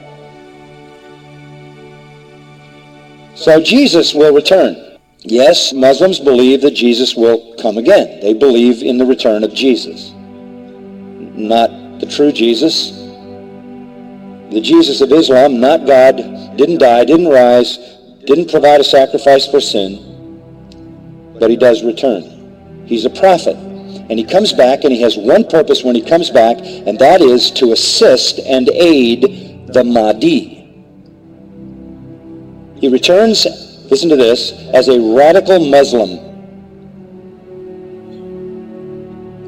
So 3.33 3.61
Jesus 3.61 4.13
will 4.13 4.35
return. 4.35 4.99
Yes, 5.19 5.71
Muslims 5.71 6.19
believe 6.19 6.61
that 6.63 6.71
Jesus 6.71 7.15
will 7.15 7.55
come 7.61 7.77
again. 7.77 8.19
They 8.19 8.33
believe 8.33 8.83
in 8.83 8.97
the 8.97 9.05
return 9.05 9.45
of 9.45 9.53
Jesus. 9.53 10.11
Not 10.11 11.69
the 12.01 12.07
true 12.07 12.33
Jesus. 12.33 12.91
The 14.51 14.59
Jesus 14.61 14.99
of 14.99 15.13
Islam, 15.13 15.61
not 15.61 15.85
God, 15.85 16.17
didn't 16.57 16.79
die, 16.79 17.05
didn't 17.05 17.29
rise, 17.29 17.77
didn't 18.25 18.51
provide 18.51 18.81
a 18.81 18.83
sacrifice 18.83 19.47
for 19.47 19.61
sin 19.61 20.10
but 21.41 21.49
he 21.49 21.57
does 21.57 21.83
return. 21.83 22.85
He's 22.85 23.03
a 23.03 23.09
prophet. 23.09 23.55
And 23.55 24.19
he 24.19 24.23
comes 24.23 24.53
back, 24.53 24.83
and 24.83 24.93
he 24.93 25.01
has 25.01 25.17
one 25.17 25.43
purpose 25.43 25.83
when 25.83 25.95
he 25.95 26.01
comes 26.01 26.29
back, 26.29 26.57
and 26.59 26.99
that 26.99 27.19
is 27.19 27.49
to 27.51 27.71
assist 27.71 28.39
and 28.39 28.69
aid 28.69 29.67
the 29.73 29.83
Mahdi. 29.83 30.59
He 32.79 32.89
returns, 32.89 33.45
listen 33.89 34.07
to 34.09 34.15
this, 34.15 34.51
as 34.73 34.87
a 34.87 34.99
radical 34.99 35.59
Muslim. 35.67 36.09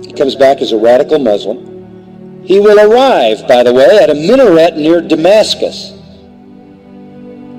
He 0.04 0.14
comes 0.14 0.36
back 0.36 0.64
as 0.64 0.72
a 0.72 0.78
radical 0.78 1.20
Muslim. 1.20 2.44
He 2.44 2.60
will 2.60 2.92
arrive, 2.92 3.48
by 3.48 3.62
the 3.62 3.72
way, 3.72 4.00
at 4.02 4.10
a 4.10 4.16
minaret 4.16 4.78
near 4.78 5.00
Damascus. 5.00 5.92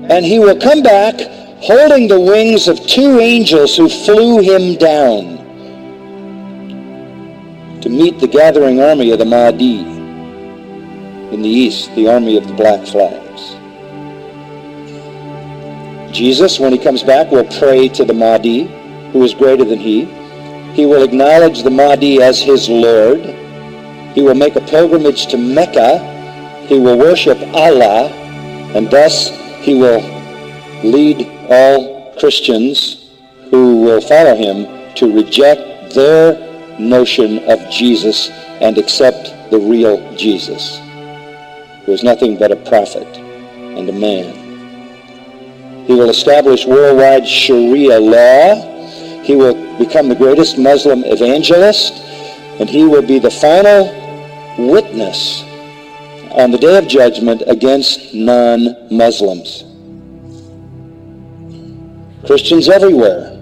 And 0.09 0.25
he 0.25 0.39
will 0.39 0.59
come 0.59 0.83
back 0.83 1.44
holding 1.65 2.07
the 2.07 2.19
wings 2.19 2.67
of 2.67 2.79
two 2.85 3.19
angels 3.19 3.75
who 3.75 3.89
flew 3.89 4.39
him 4.39 4.75
down 4.75 5.35
to 7.81 7.89
meet 7.89 8.19
the 8.19 8.27
gathering 8.27 8.79
army 8.79 9.09
of 9.09 9.17
the 9.17 9.25
Mahdi 9.25 9.79
in 11.33 11.41
the 11.41 11.49
east, 11.49 11.89
the 11.95 12.07
army 12.07 12.37
of 12.37 12.47
the 12.47 12.53
black 12.53 12.85
flags. 12.85 13.55
Jesus, 16.15 16.59
when 16.59 16.71
he 16.71 16.77
comes 16.77 17.01
back, 17.01 17.31
will 17.31 17.49
pray 17.57 17.87
to 17.89 18.05
the 18.05 18.13
Mahdi, 18.13 18.67
who 19.11 19.23
is 19.23 19.33
greater 19.33 19.65
than 19.65 19.79
he. 19.79 20.05
He 20.73 20.85
will 20.85 21.01
acknowledge 21.01 21.63
the 21.63 21.71
Mahdi 21.71 22.21
as 22.21 22.39
his 22.39 22.69
Lord. 22.69 23.21
He 24.13 24.21
will 24.21 24.35
make 24.35 24.55
a 24.55 24.61
pilgrimage 24.61 25.25
to 25.27 25.37
Mecca. 25.37 25.97
He 26.67 26.77
will 26.77 26.99
worship 26.99 27.39
Allah, 27.55 28.09
and 28.75 28.87
thus 28.91 29.29
he 29.61 29.73
will 29.73 30.01
lead 30.83 31.34
all 31.49 32.13
Christians 32.19 33.09
who 33.51 33.81
will 33.81 34.01
follow 34.01 34.35
him 34.35 34.93
to 34.95 35.13
reject 35.13 35.93
their 35.93 36.79
notion 36.79 37.39
of 37.49 37.59
Jesus 37.69 38.29
and 38.61 38.77
accept 38.77 39.51
the 39.51 39.59
real 39.59 40.15
Jesus, 40.15 40.79
who 41.85 41.91
is 41.91 42.03
nothing 42.03 42.37
but 42.37 42.51
a 42.51 42.55
prophet 42.55 43.07
and 43.17 43.89
a 43.89 43.93
man. 43.93 44.33
He 45.85 45.93
will 45.93 46.09
establish 46.09 46.65
worldwide 46.65 47.27
Sharia 47.27 47.99
law. 47.99 49.21
He 49.23 49.35
will 49.35 49.77
become 49.77 50.07
the 50.07 50.15
greatest 50.15 50.57
Muslim 50.57 51.03
evangelist, 51.03 51.93
and 52.59 52.69
he 52.69 52.85
will 52.85 53.05
be 53.05 53.19
the 53.19 53.29
final 53.29 53.85
witness 54.57 55.43
on 56.31 56.51
the 56.51 56.57
day 56.57 56.77
of 56.77 56.87
judgment 56.87 57.43
against 57.47 58.13
non-Muslims. 58.13 59.64
Christians 62.25 62.69
everywhere 62.69 63.37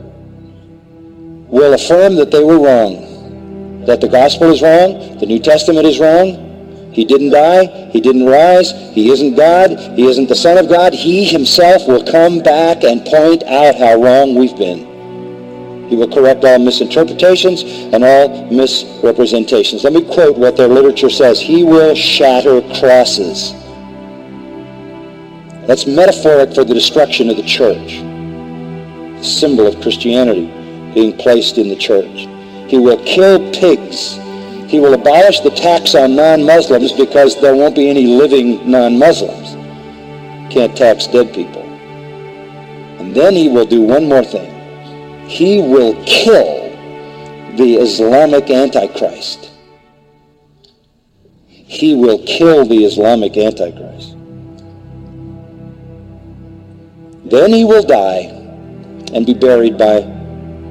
will 1.48 1.74
affirm 1.74 2.16
that 2.16 2.32
they 2.32 2.44
were 2.44 2.60
wrong, 2.60 3.86
that 3.86 4.02
the 4.02 4.08
gospel 4.08 4.52
is 4.52 4.62
wrong, 4.62 5.20
the 5.20 5.26
New 5.26 5.40
Testament 5.40 5.86
is 5.86 6.00
wrong, 6.00 6.92
he 6.94 7.06
didn't 7.06 7.32
die, 7.32 7.90
he 7.92 8.02
didn't 8.02 8.26
rise, 8.26 8.72
he 8.94 9.10
isn't 9.12 9.36
God, 9.36 9.72
he 9.98 10.08
isn't 10.08 10.30
the 10.30 10.36
Son 10.36 10.58
of 10.58 10.70
God. 10.70 10.94
He 10.94 11.26
himself 11.26 11.88
will 11.88 12.04
come 12.06 12.40
back 12.40 12.84
and 12.84 13.04
point 13.06 13.44
out 13.44 13.76
how 13.76 13.96
wrong 13.96 14.36
we've 14.36 14.56
been. 14.56 15.90
He 15.90 15.96
will 15.96 16.08
correct 16.08 16.44
all 16.44 16.60
misinterpretations 16.60 17.64
and 17.64 18.04
all 18.04 18.52
misrepresentations. 18.52 19.84
Let 19.84 19.94
me 19.94 20.04
quote 20.06 20.38
what 20.38 20.56
their 20.56 20.68
literature 20.68 21.10
says. 21.10 21.40
He 21.40 21.64
will 21.64 21.96
shatter 21.96 22.62
crosses. 22.80 23.54
That's 25.68 25.88
metaphoric 25.88 26.54
for 26.54 26.64
the 26.64 26.74
destruction 26.74 27.30
of 27.30 27.38
the 27.38 27.44
church 27.44 28.04
symbol 29.24 29.68
of 29.68 29.82
Christianity 29.82 30.46
being 30.94 31.18
placed 31.18 31.58
in 31.58 31.70
the 31.70 31.76
church. 31.76 32.28
He 32.70 32.78
will 32.78 33.04
kill 33.06 33.40
pigs. 33.52 34.16
He 34.70 34.80
will 34.80 34.94
abolish 34.94 35.40
the 35.42 35.52
tax 35.52 35.96
on 35.96 36.16
non-Muslims 36.16 36.92
because 36.94 37.40
there 37.40 37.56
won't 37.56 37.76
be 37.76 37.90
any 37.90 38.08
living 38.08 38.70
non-Muslims. 38.70 39.54
Can't 40.54 40.76
tax 40.76 41.08
dead 41.08 41.34
people. 41.34 41.62
And 41.62 43.16
then 43.16 43.34
he 43.34 43.50
will 43.50 43.66
do 43.66 43.82
one 43.82 44.08
more 44.08 44.24
thing. 44.24 44.50
He 45.28 45.62
will 45.62 45.94
kill 46.06 46.70
the 47.56 47.76
Islamic 47.76 48.50
Antichrist. 48.50 49.52
He 51.48 51.96
will 51.96 52.24
kill 52.26 52.66
the 52.66 52.86
Islamic 52.86 53.38
Antichrist. 53.38 54.12
Then 57.26 57.52
he 57.52 57.64
will 57.64 57.84
die 57.84 58.43
and 59.14 59.26
be 59.26 59.34
buried 59.34 59.78
by 59.78 60.02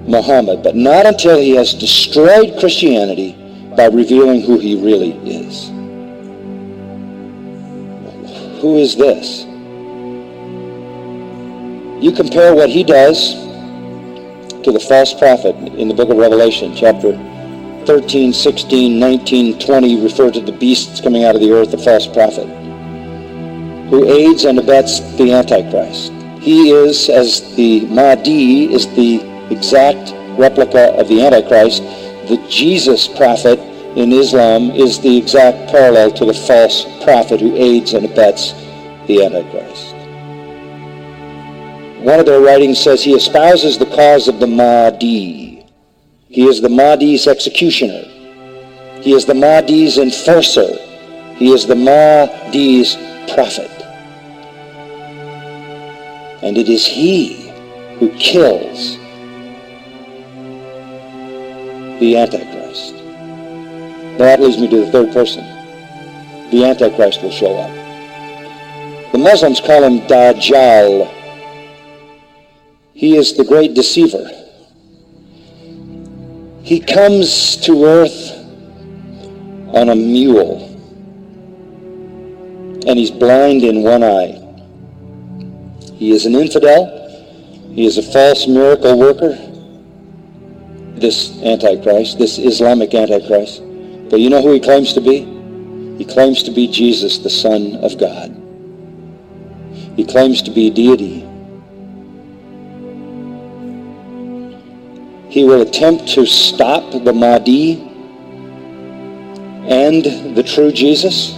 Muhammad, 0.06 0.62
but 0.62 0.74
not 0.74 1.06
until 1.06 1.38
he 1.38 1.54
has 1.56 1.74
destroyed 1.74 2.58
Christianity 2.58 3.32
by 3.76 3.86
revealing 3.86 4.42
who 4.42 4.58
he 4.58 4.80
really 4.82 5.12
is. 5.28 5.68
Who 8.60 8.76
is 8.78 8.96
this? 8.96 9.44
You 12.02 12.12
compare 12.12 12.54
what 12.54 12.68
he 12.68 12.82
does 12.82 13.34
to 14.64 14.72
the 14.72 14.80
false 14.80 15.14
prophet 15.14 15.56
in 15.74 15.88
the 15.88 15.94
book 15.94 16.10
of 16.10 16.16
Revelation, 16.16 16.74
chapter 16.74 17.12
13, 17.86 18.32
16, 18.32 18.98
19, 18.98 19.58
20 19.58 20.00
refer 20.02 20.30
to 20.30 20.40
the 20.40 20.52
beasts 20.52 21.00
coming 21.00 21.24
out 21.24 21.34
of 21.34 21.40
the 21.40 21.52
earth, 21.52 21.72
the 21.72 21.78
false 21.78 22.06
prophet, 22.06 22.46
who 23.88 24.08
aids 24.08 24.44
and 24.44 24.58
abets 24.58 25.00
the 25.16 25.32
Antichrist. 25.32 26.12
He 26.42 26.70
is, 26.70 27.08
as 27.08 27.54
the 27.54 27.86
Mahdi 27.86 28.74
is 28.74 28.86
the 28.96 29.20
exact 29.50 30.12
replica 30.36 30.92
of 30.98 31.06
the 31.08 31.24
Antichrist, 31.24 31.82
the 32.28 32.44
Jesus 32.50 33.06
prophet 33.06 33.60
in 33.96 34.12
Islam 34.12 34.70
is 34.72 34.98
the 34.98 35.16
exact 35.16 35.70
parallel 35.70 36.10
to 36.12 36.24
the 36.24 36.34
false 36.34 36.84
prophet 37.04 37.40
who 37.40 37.54
aids 37.54 37.94
and 37.94 38.04
abets 38.06 38.52
the 39.06 39.24
Antichrist. 39.24 39.94
One 42.04 42.18
of 42.18 42.26
their 42.26 42.40
writings 42.40 42.80
says 42.80 43.04
he 43.04 43.14
espouses 43.14 43.78
the 43.78 43.86
cause 43.86 44.26
of 44.26 44.40
the 44.40 44.46
Mahdi. 44.48 45.64
He 46.28 46.48
is 46.48 46.60
the 46.60 46.68
Mahdi's 46.68 47.28
executioner. 47.28 48.02
He 49.00 49.12
is 49.12 49.26
the 49.26 49.34
Mahdi's 49.34 49.98
enforcer. 49.98 50.76
He 51.36 51.52
is 51.52 51.66
the 51.66 51.76
Mahdi's 51.76 52.96
prophet. 53.32 53.71
And 56.42 56.58
it 56.58 56.68
is 56.68 56.84
he 56.84 57.48
who 57.98 58.10
kills 58.18 58.96
the 62.00 62.16
Antichrist. 62.16 62.94
That 64.18 64.40
leads 64.40 64.58
me 64.58 64.68
to 64.68 64.84
the 64.84 64.90
third 64.90 65.12
person. 65.12 65.44
The 66.50 66.64
Antichrist 66.64 67.22
will 67.22 67.30
show 67.30 67.56
up. 67.56 67.70
The 69.12 69.18
Muslims 69.18 69.60
call 69.60 69.84
him 69.84 70.00
Dajjal. 70.08 71.08
He 72.92 73.16
is 73.16 73.36
the 73.36 73.44
great 73.44 73.74
deceiver. 73.74 74.28
He 76.62 76.80
comes 76.80 77.56
to 77.58 77.84
earth 77.84 78.30
on 79.74 79.88
a 79.88 79.94
mule, 79.94 80.68
and 82.86 82.98
he's 82.98 83.10
blind 83.10 83.62
in 83.62 83.82
one 83.82 84.02
eye. 84.02 84.41
He 86.02 86.10
is 86.10 86.26
an 86.26 86.34
infidel. 86.34 86.88
He 87.70 87.86
is 87.86 87.96
a 87.96 88.02
false 88.02 88.48
miracle 88.48 88.98
worker. 88.98 89.38
This 90.98 91.40
Antichrist, 91.42 92.18
this 92.18 92.38
Islamic 92.38 92.92
Antichrist. 92.92 93.62
But 94.10 94.18
you 94.18 94.28
know 94.28 94.42
who 94.42 94.50
he 94.50 94.58
claims 94.58 94.94
to 94.94 95.00
be? 95.00 95.20
He 95.98 96.04
claims 96.04 96.42
to 96.42 96.50
be 96.50 96.66
Jesus, 96.66 97.18
the 97.18 97.30
Son 97.30 97.76
of 97.76 97.98
God. 97.98 98.34
He 99.94 100.04
claims 100.04 100.42
to 100.42 100.50
be 100.50 100.70
deity. 100.70 101.20
He 105.30 105.44
will 105.44 105.62
attempt 105.62 106.08
to 106.14 106.26
stop 106.26 106.90
the 107.04 107.12
Mahdi 107.12 107.80
and 109.70 110.36
the 110.36 110.42
true 110.42 110.72
Jesus, 110.72 111.30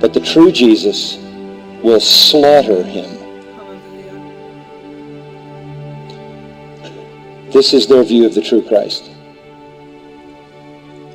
but 0.00 0.12
the 0.12 0.20
true 0.20 0.50
Jesus 0.50 1.24
will 1.82 2.00
slaughter 2.00 2.82
him. 2.82 3.12
This 7.50 7.72
is 7.72 7.86
their 7.86 8.02
view 8.02 8.26
of 8.26 8.34
the 8.34 8.42
true 8.42 8.62
Christ. 8.62 9.10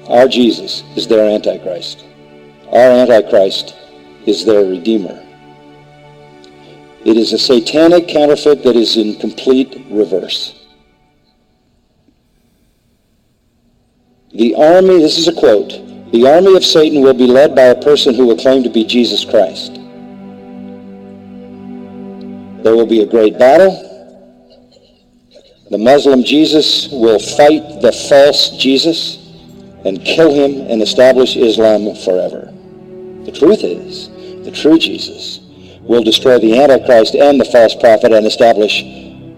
Our 0.07 0.27
Jesus 0.27 0.83
is 0.95 1.07
their 1.07 1.29
Antichrist. 1.29 2.05
Our 2.67 2.91
Antichrist 2.91 3.75
is 4.25 4.45
their 4.45 4.65
Redeemer. 4.65 5.23
It 7.03 7.17
is 7.17 7.33
a 7.33 7.39
satanic 7.39 8.07
counterfeit 8.07 8.63
that 8.63 8.75
is 8.75 8.97
in 8.97 9.15
complete 9.15 9.85
reverse. 9.89 10.57
The 14.33 14.55
army, 14.55 14.99
this 14.99 15.17
is 15.17 15.27
a 15.27 15.33
quote, 15.33 15.69
the 16.11 16.27
army 16.27 16.55
of 16.55 16.63
Satan 16.63 17.01
will 17.01 17.13
be 17.13 17.27
led 17.27 17.55
by 17.55 17.63
a 17.63 17.81
person 17.81 18.15
who 18.15 18.27
will 18.27 18.37
claim 18.37 18.63
to 18.63 18.69
be 18.69 18.85
Jesus 18.85 19.25
Christ. 19.25 19.80
There 22.63 22.75
will 22.75 22.85
be 22.85 23.01
a 23.01 23.05
great 23.05 23.37
battle. 23.39 23.87
The 25.69 25.77
Muslim 25.77 26.23
Jesus 26.23 26.89
will 26.91 27.17
fight 27.17 27.81
the 27.81 27.91
false 28.09 28.57
Jesus 28.57 29.17
and 29.85 30.03
kill 30.03 30.33
him 30.33 30.69
and 30.69 30.81
establish 30.81 31.35
Islam 31.35 31.95
forever. 31.95 32.51
The 33.25 33.31
truth 33.31 33.63
is, 33.63 34.09
the 34.43 34.51
true 34.51 34.77
Jesus 34.77 35.39
will 35.81 36.03
destroy 36.03 36.39
the 36.39 36.59
Antichrist 36.59 37.15
and 37.15 37.39
the 37.39 37.45
false 37.45 37.73
prophet 37.75 38.11
and 38.11 38.25
establish 38.27 38.83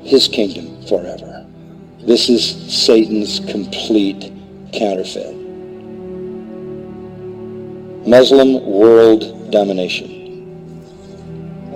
his 0.01 0.27
kingdom 0.27 0.85
forever. 0.87 1.45
This 1.99 2.29
is 2.29 2.43
Satan's 2.73 3.39
complete 3.39 4.31
counterfeit. 4.73 5.35
Muslim 8.05 8.65
world 8.65 9.51
domination. 9.51 10.22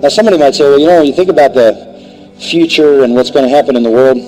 Now 0.02 0.08
somebody 0.08 0.38
might 0.38 0.54
say, 0.54 0.62
well, 0.62 0.78
you 0.78 0.86
know, 0.86 0.98
when 0.98 1.06
you 1.06 1.12
think 1.12 1.28
about 1.28 1.54
the 1.54 2.32
future 2.38 3.02
and 3.02 3.14
what's 3.14 3.32
going 3.32 3.48
to 3.48 3.54
happen 3.54 3.74
in 3.74 3.82
the 3.82 3.90
world, 3.90 4.18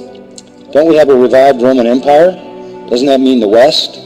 don't 0.73 0.89
we 0.89 0.97
have 0.97 1.09
a 1.09 1.15
revived 1.15 1.63
Roman 1.63 1.87
Empire? 1.87 2.33
Doesn't 2.89 3.07
that 3.07 3.21
mean 3.21 3.39
the 3.39 3.47
West? 3.47 3.99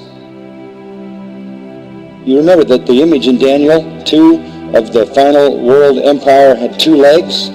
You 2.26 2.36
remember 2.36 2.64
that 2.64 2.86
the 2.86 3.00
image 3.00 3.28
in 3.28 3.38
Daniel 3.38 3.80
2 4.04 4.76
of 4.76 4.92
the 4.92 5.06
final 5.14 5.64
world 5.64 5.98
empire 5.98 6.54
had 6.54 6.78
two 6.78 6.96
legs, 6.96 7.48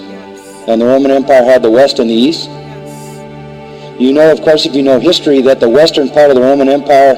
and 0.68 0.82
the 0.82 0.86
Roman 0.86 1.12
Empire 1.12 1.44
had 1.44 1.62
the 1.62 1.70
West 1.70 2.00
and 2.00 2.10
the 2.10 2.14
East? 2.14 2.50
You 4.00 4.14
know, 4.14 4.32
of 4.32 4.42
course, 4.42 4.66
if 4.66 4.74
you 4.74 4.82
know 4.82 5.00
history, 5.00 5.42
that 5.42 5.60
the 5.60 5.70
western 5.70 6.10
part 6.10 6.32
of 6.32 6.36
the 6.36 6.42
Roman 6.42 6.68
Empire 6.68 7.16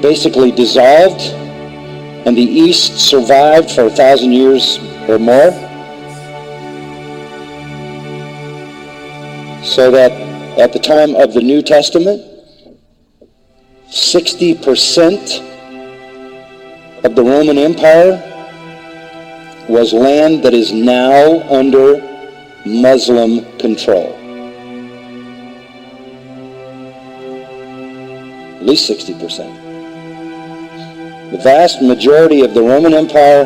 basically 0.00 0.52
dissolved 0.52 1.20
and 2.26 2.34
the 2.34 2.42
East 2.42 2.98
survived 2.98 3.70
for 3.70 3.82
a 3.82 3.90
thousand 3.90 4.32
years 4.32 4.78
or 5.08 5.18
more. 5.18 5.73
So 9.74 9.90
that 9.90 10.12
at 10.56 10.72
the 10.72 10.78
time 10.78 11.16
of 11.16 11.34
the 11.34 11.42
New 11.42 11.60
Testament, 11.60 12.22
60% 13.88 15.42
of 17.02 17.16
the 17.16 17.24
Roman 17.24 17.58
Empire 17.58 18.22
was 19.68 19.92
land 19.92 20.44
that 20.44 20.54
is 20.54 20.72
now 20.72 21.42
under 21.50 22.00
Muslim 22.64 23.44
control. 23.58 24.20
at 28.64 28.68
least 28.68 28.88
60%. 28.88 31.30
The 31.32 31.38
vast 31.38 31.82
majority 31.82 32.42
of 32.42 32.54
the 32.54 32.62
Roman 32.62 32.94
Empire 32.94 33.44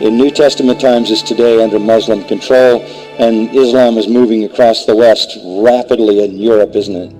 in 0.00 0.16
New 0.16 0.30
Testament 0.30 0.80
times 0.80 1.10
is 1.10 1.20
today 1.20 1.60
under 1.60 1.80
Muslim 1.80 2.22
control, 2.24 2.78
and 3.22 3.54
Islam 3.54 3.96
is 3.98 4.08
moving 4.08 4.44
across 4.44 4.84
the 4.84 4.94
West 4.94 5.38
rapidly 5.44 6.24
in 6.24 6.36
Europe, 6.36 6.74
isn't 6.74 6.96
it? 6.96 7.12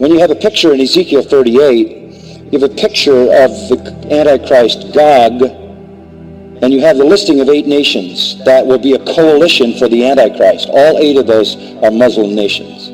When 0.00 0.10
you 0.10 0.18
have 0.20 0.30
a 0.30 0.36
picture 0.36 0.72
in 0.72 0.80
Ezekiel 0.80 1.22
38, 1.22 2.52
you 2.52 2.58
have 2.58 2.70
a 2.70 2.74
picture 2.74 3.22
of 3.44 3.50
the 3.68 4.08
Antichrist 4.10 4.94
Gog, 4.94 5.42
and 6.62 6.72
you 6.72 6.80
have 6.80 6.96
the 6.96 7.04
listing 7.04 7.40
of 7.40 7.48
eight 7.48 7.66
nations 7.66 8.42
that 8.44 8.66
will 8.66 8.78
be 8.78 8.94
a 8.94 9.04
coalition 9.14 9.76
for 9.78 9.88
the 9.88 10.06
Antichrist. 10.06 10.68
All 10.70 10.98
eight 10.98 11.16
of 11.18 11.26
those 11.26 11.56
are 11.82 11.90
Muslim 11.90 12.34
nations 12.34 12.90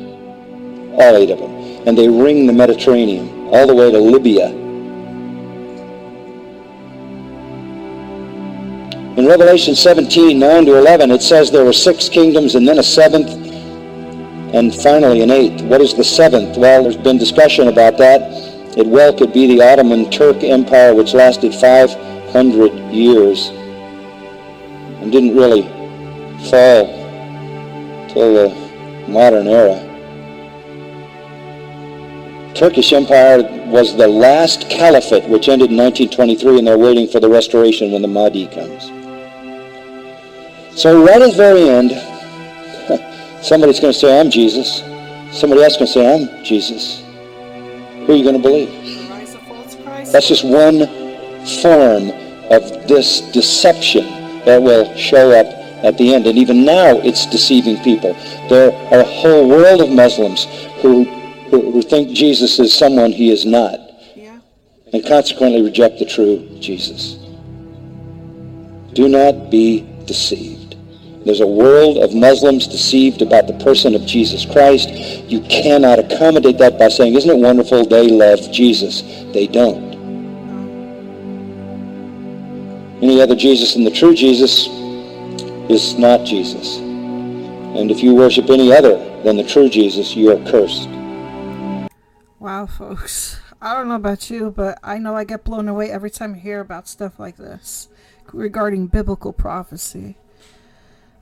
all 0.97 1.15
eight 1.15 1.29
of 1.29 1.39
them. 1.39 1.51
And 1.87 1.97
they 1.97 2.09
ring 2.09 2.47
the 2.47 2.53
Mediterranean 2.53 3.29
all 3.51 3.67
the 3.67 3.75
way 3.75 3.91
to 3.91 3.99
Libya. 3.99 4.49
Revelation 9.27 9.75
17, 9.75 10.39
9 10.39 10.65
to 10.67 10.77
11, 10.77 11.11
it 11.11 11.21
says 11.21 11.51
there 11.51 11.65
were 11.65 11.73
six 11.73 12.07
kingdoms 12.07 12.55
and 12.55 12.65
then 12.65 12.79
a 12.79 12.83
seventh 12.83 13.29
and 14.53 14.73
finally 14.73 15.21
an 15.21 15.29
eighth. 15.29 15.61
What 15.63 15.81
is 15.81 15.93
the 15.93 16.03
seventh? 16.03 16.57
Well, 16.57 16.83
there's 16.83 16.95
been 16.95 17.17
discussion 17.17 17.67
about 17.67 17.97
that. 17.97 18.21
It 18.77 18.87
well 18.87 19.11
could 19.11 19.33
be 19.33 19.45
the 19.47 19.61
Ottoman 19.61 20.09
Turk 20.09 20.43
Empire, 20.43 20.95
which 20.95 21.13
lasted 21.13 21.53
500 21.53 22.71
years 22.93 23.49
and 25.01 25.11
didn't 25.11 25.35
really 25.35 25.63
fall 26.49 26.87
till 28.07 28.33
the 28.33 29.09
modern 29.09 29.47
era. 29.47 29.83
Turkish 32.55 32.93
Empire 32.93 33.43
was 33.67 33.97
the 33.97 34.07
last 34.07 34.69
caliphate, 34.69 35.27
which 35.27 35.49
ended 35.49 35.69
in 35.69 35.77
1923, 35.77 36.59
and 36.59 36.67
they're 36.67 36.77
waiting 36.77 37.09
for 37.09 37.19
the 37.19 37.29
restoration 37.29 37.91
when 37.91 38.01
the 38.01 38.07
Mahdi 38.07 38.47
comes. 38.47 38.96
So 40.77 41.03
right 41.03 41.21
at 41.21 41.31
the 41.31 41.37
very 41.37 41.69
end, 41.69 41.91
somebody's 43.43 43.79
going 43.79 43.93
to 43.93 43.99
say, 43.99 44.19
I'm 44.19 44.29
Jesus. 44.29 44.83
Somebody 45.37 45.63
else 45.63 45.73
is 45.73 45.77
going 45.77 45.87
to 45.87 45.93
say, 45.93 46.15
I'm 46.15 46.43
Jesus. 46.45 47.01
Who 48.05 48.13
are 48.13 48.15
you 48.15 48.23
going 48.23 48.35
to 48.35 48.41
believe? 48.41 48.69
That's 50.11 50.27
just 50.27 50.45
one 50.45 50.85
form 51.61 52.11
of 52.51 52.87
this 52.87 53.21
deception 53.31 54.05
that 54.45 54.61
will 54.61 54.95
show 54.95 55.31
up 55.31 55.47
at 55.83 55.97
the 55.97 56.13
end. 56.13 56.27
And 56.27 56.37
even 56.37 56.63
now, 56.63 56.97
it's 56.99 57.25
deceiving 57.25 57.83
people. 57.83 58.13
There 58.47 58.71
are 58.93 58.99
a 58.99 59.03
whole 59.03 59.49
world 59.49 59.81
of 59.81 59.89
Muslims 59.89 60.45
who 60.81 61.05
who, 61.49 61.71
who 61.71 61.81
think 61.81 62.09
Jesus 62.09 62.59
is 62.59 62.73
someone 62.73 63.11
he 63.11 63.31
is 63.31 63.45
not, 63.45 63.79
yeah. 64.15 64.39
and 64.93 65.05
consequently 65.05 65.61
reject 65.61 65.99
the 65.99 66.05
true 66.05 66.47
Jesus. 66.59 67.15
Do 68.93 69.07
not 69.07 69.49
be 69.49 69.87
deceived. 70.05 70.56
There's 71.27 71.41
a 71.41 71.45
world 71.45 71.97
of 71.97 72.15
Muslims 72.15 72.67
deceived 72.67 73.21
about 73.21 73.47
the 73.47 73.53
person 73.55 73.95
of 73.95 74.05
Jesus 74.05 74.45
Christ. 74.45 74.89
You 75.29 75.41
cannot 75.41 75.99
accommodate 75.99 76.57
that 76.59 76.79
by 76.79 76.87
saying, 76.87 77.15
isn't 77.15 77.29
it 77.29 77.37
wonderful 77.37 77.85
they 77.85 78.07
love 78.07 78.49
Jesus? 78.49 79.01
They 79.33 79.45
don't. 79.45 79.93
Any 83.03 83.21
other 83.21 83.35
Jesus 83.35 83.73
than 83.73 83.83
the 83.83 83.91
true 83.91 84.15
Jesus 84.15 84.67
is 85.69 85.99
not 85.99 86.25
Jesus. 86.25 86.77
And 86.77 87.91
if 87.91 88.01
you 88.01 88.15
worship 88.15 88.49
any 88.49 88.71
other 88.71 88.95
than 89.23 89.35
the 89.35 89.43
true 89.43 89.67
Jesus, 89.67 90.15
you 90.15 90.31
are 90.31 90.49
cursed. 90.49 90.87
Wow, 92.39 92.67
folks. 92.67 93.37
I 93.61 93.73
don't 93.73 93.89
know 93.89 93.95
about 93.95 94.29
you, 94.29 94.49
but 94.49 94.79
I 94.81 94.97
know 94.97 95.17
I 95.17 95.25
get 95.25 95.43
blown 95.43 95.67
away 95.67 95.91
every 95.91 96.09
time 96.09 96.35
I 96.35 96.37
hear 96.37 96.61
about 96.61 96.87
stuff 96.87 97.19
like 97.19 97.35
this 97.35 97.89
regarding 98.31 98.87
biblical 98.87 99.33
prophecy. 99.33 100.15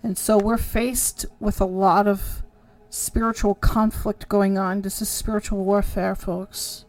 And 0.05 0.19
so 0.19 0.37
we're 0.37 0.59
faced 0.59 1.25
with 1.39 1.59
a 1.59 1.65
lot 1.65 2.07
of 2.07 2.43
spiritual 2.91 3.55
conflict 3.55 4.29
going 4.29 4.55
on. 4.55 4.83
This 4.83 5.01
is 5.01 5.09
spiritual 5.09 5.65
warfare, 5.65 6.13
folks. 6.13 6.85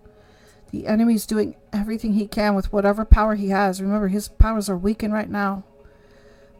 The 0.71 0.87
enemy's 0.87 1.25
doing 1.25 1.57
everything 1.73 2.13
he 2.13 2.29
can 2.29 2.55
with 2.55 2.75
whatever 2.75 3.07
power 3.07 3.35
he 3.35 3.49
has. 3.49 3.81
Remember, 3.81 4.09
his 4.09 4.29
powers 4.29 4.69
are 4.69 4.77
weakened 4.77 5.15
right 5.15 5.31
now. 5.31 5.65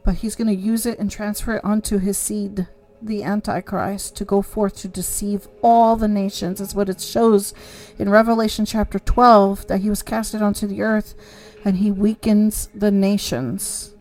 But 0.03 0.15
he's 0.15 0.35
going 0.35 0.47
to 0.47 0.55
use 0.55 0.87
it 0.87 0.97
and 0.97 1.11
transfer 1.11 1.57
it 1.57 1.63
onto 1.63 1.99
his 1.99 2.17
seed, 2.17 2.67
the 3.03 3.21
Antichrist 3.21 4.15
to 4.15 4.25
go 4.25 4.41
forth 4.41 4.77
to 4.77 4.87
deceive 4.87 5.47
all 5.61 5.95
the 5.95 6.07
nations. 6.07 6.59
Is 6.59 6.73
what 6.73 6.89
it 6.89 6.99
shows 6.99 7.53
in 7.99 8.09
Revelation 8.09 8.65
chapter 8.65 8.97
12 8.97 9.67
that 9.67 9.81
he 9.81 9.91
was 9.91 10.01
casted 10.01 10.41
onto 10.41 10.65
the 10.65 10.81
earth 10.81 11.13
and 11.63 11.77
he 11.77 11.91
weakens 11.91 12.69
the 12.73 12.89
nations. 12.89 13.93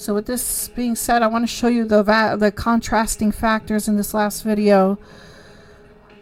So, 0.00 0.14
with 0.14 0.24
this 0.24 0.68
being 0.68 0.96
said, 0.96 1.20
I 1.20 1.26
want 1.26 1.42
to 1.42 1.46
show 1.46 1.68
you 1.68 1.84
the 1.84 2.02
va- 2.02 2.34
the 2.38 2.50
contrasting 2.50 3.32
factors 3.32 3.86
in 3.86 3.98
this 3.98 4.14
last 4.14 4.40
video 4.44 4.98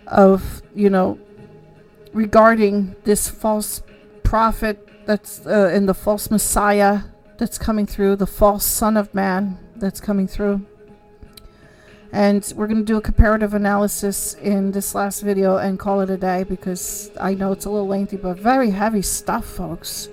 of 0.08 0.62
you 0.74 0.90
know 0.90 1.16
regarding 2.12 2.96
this 3.04 3.28
false 3.28 3.84
prophet 4.24 4.84
that's 5.06 5.46
uh, 5.46 5.70
in 5.72 5.86
the 5.86 5.94
false 5.94 6.28
Messiah 6.28 7.02
that's 7.38 7.56
coming 7.56 7.86
through, 7.86 8.16
the 8.16 8.26
false 8.26 8.64
Son 8.66 8.96
of 8.96 9.14
Man 9.14 9.60
that's 9.76 10.00
coming 10.00 10.26
through. 10.26 10.66
And 12.10 12.52
we're 12.56 12.66
going 12.66 12.80
to 12.80 12.84
do 12.84 12.96
a 12.96 13.00
comparative 13.00 13.54
analysis 13.54 14.34
in 14.34 14.72
this 14.72 14.92
last 14.92 15.20
video 15.20 15.58
and 15.58 15.78
call 15.78 16.00
it 16.00 16.10
a 16.10 16.16
day 16.16 16.42
because 16.42 17.12
I 17.20 17.34
know 17.34 17.52
it's 17.52 17.64
a 17.64 17.70
little 17.70 17.86
lengthy, 17.86 18.16
but 18.16 18.40
very 18.40 18.70
heavy 18.70 19.02
stuff, 19.02 19.44
folks. 19.44 20.08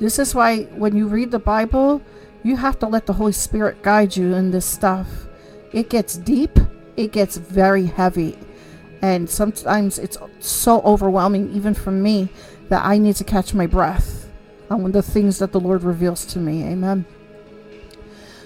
This 0.00 0.18
is 0.18 0.34
why 0.34 0.62
when 0.80 0.96
you 0.96 1.08
read 1.08 1.30
the 1.30 1.38
Bible, 1.38 2.00
you 2.42 2.56
have 2.56 2.78
to 2.80 2.86
let 2.86 3.06
the 3.06 3.12
Holy 3.12 3.32
Spirit 3.32 3.82
guide 3.82 4.16
you 4.16 4.34
in 4.34 4.50
this 4.50 4.66
stuff. 4.66 5.08
It 5.72 5.88
gets 5.88 6.16
deep, 6.16 6.58
it 6.96 7.12
gets 7.12 7.36
very 7.36 7.86
heavy. 7.86 8.38
And 9.00 9.28
sometimes 9.28 9.98
it's 9.98 10.16
so 10.38 10.80
overwhelming, 10.82 11.52
even 11.52 11.74
for 11.74 11.90
me, 11.90 12.28
that 12.68 12.84
I 12.84 12.98
need 12.98 13.16
to 13.16 13.24
catch 13.24 13.52
my 13.52 13.66
breath 13.66 14.28
on 14.70 14.92
the 14.92 15.02
things 15.02 15.38
that 15.38 15.52
the 15.52 15.60
Lord 15.60 15.82
reveals 15.82 16.24
to 16.26 16.38
me. 16.38 16.64
Amen. 16.64 17.04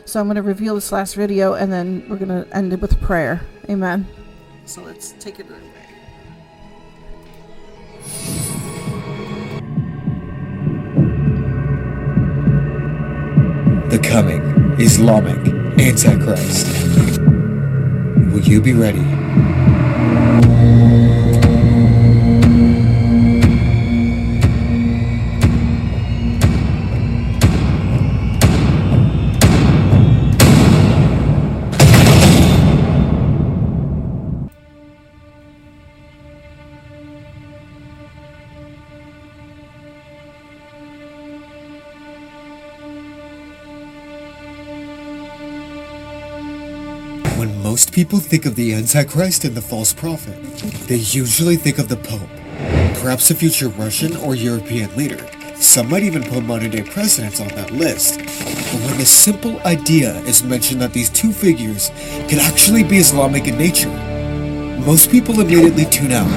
So 0.05 0.20
I'm 0.20 0.26
going 0.26 0.36
to 0.36 0.42
reveal 0.42 0.76
this 0.76 0.92
last 0.92 1.15
video 1.15 1.55
and 1.55 1.73
then 1.73 2.07
we're 2.08 2.16
going 2.16 2.28
to 2.28 2.47
end 2.57 2.73
it 2.73 2.81
with 2.81 3.00
prayer. 3.00 3.42
Amen. 3.68 4.07
So 4.65 4.83
let's 4.83 5.12
take 5.18 5.41
it 5.41 5.47
away. 5.49 5.60
The 13.97 14.02
coming 14.02 14.42
Islamic 14.78 15.39
Antichrist. 15.81 16.66
Will 18.31 18.42
you 18.42 18.60
be 18.60 18.75
ready? 18.75 19.65
People 47.97 48.18
think 48.18 48.44
of 48.44 48.57
the 48.57 48.75
Antichrist 48.75 49.42
and 49.47 49.55
the 49.55 49.62
false 49.62 49.94
prophet, 49.94 50.36
they 50.86 50.97
usually 50.97 51.57
think 51.57 51.78
of 51.78 51.89
the 51.89 51.97
Pope, 51.97 52.28
perhaps 53.00 53.31
a 53.31 53.34
future 53.34 53.68
Russian 53.68 54.15
or 54.18 54.34
European 54.34 54.94
leader. 54.99 55.26
Some 55.55 55.89
might 55.89 56.02
even 56.02 56.23
put 56.23 56.44
modern 56.44 56.73
day 56.73 56.83
presidents 56.83 57.41
on 57.41 57.49
that 57.57 57.70
list. 57.70 58.18
But 58.18 58.81
when 58.84 58.99
the 58.99 59.07
simple 59.07 59.58
idea 59.60 60.15
is 60.25 60.44
mentioned 60.44 60.83
that 60.83 60.92
these 60.92 61.08
two 61.08 61.33
figures 61.33 61.89
could 62.28 62.39
actually 62.39 62.84
be 62.84 62.99
Islamic 62.99 63.49
in 63.49 63.57
nature, 63.57 63.89
most 64.84 65.10
people 65.10 65.41
immediately 65.41 65.86
tune 65.86 66.12
out. 66.12 66.28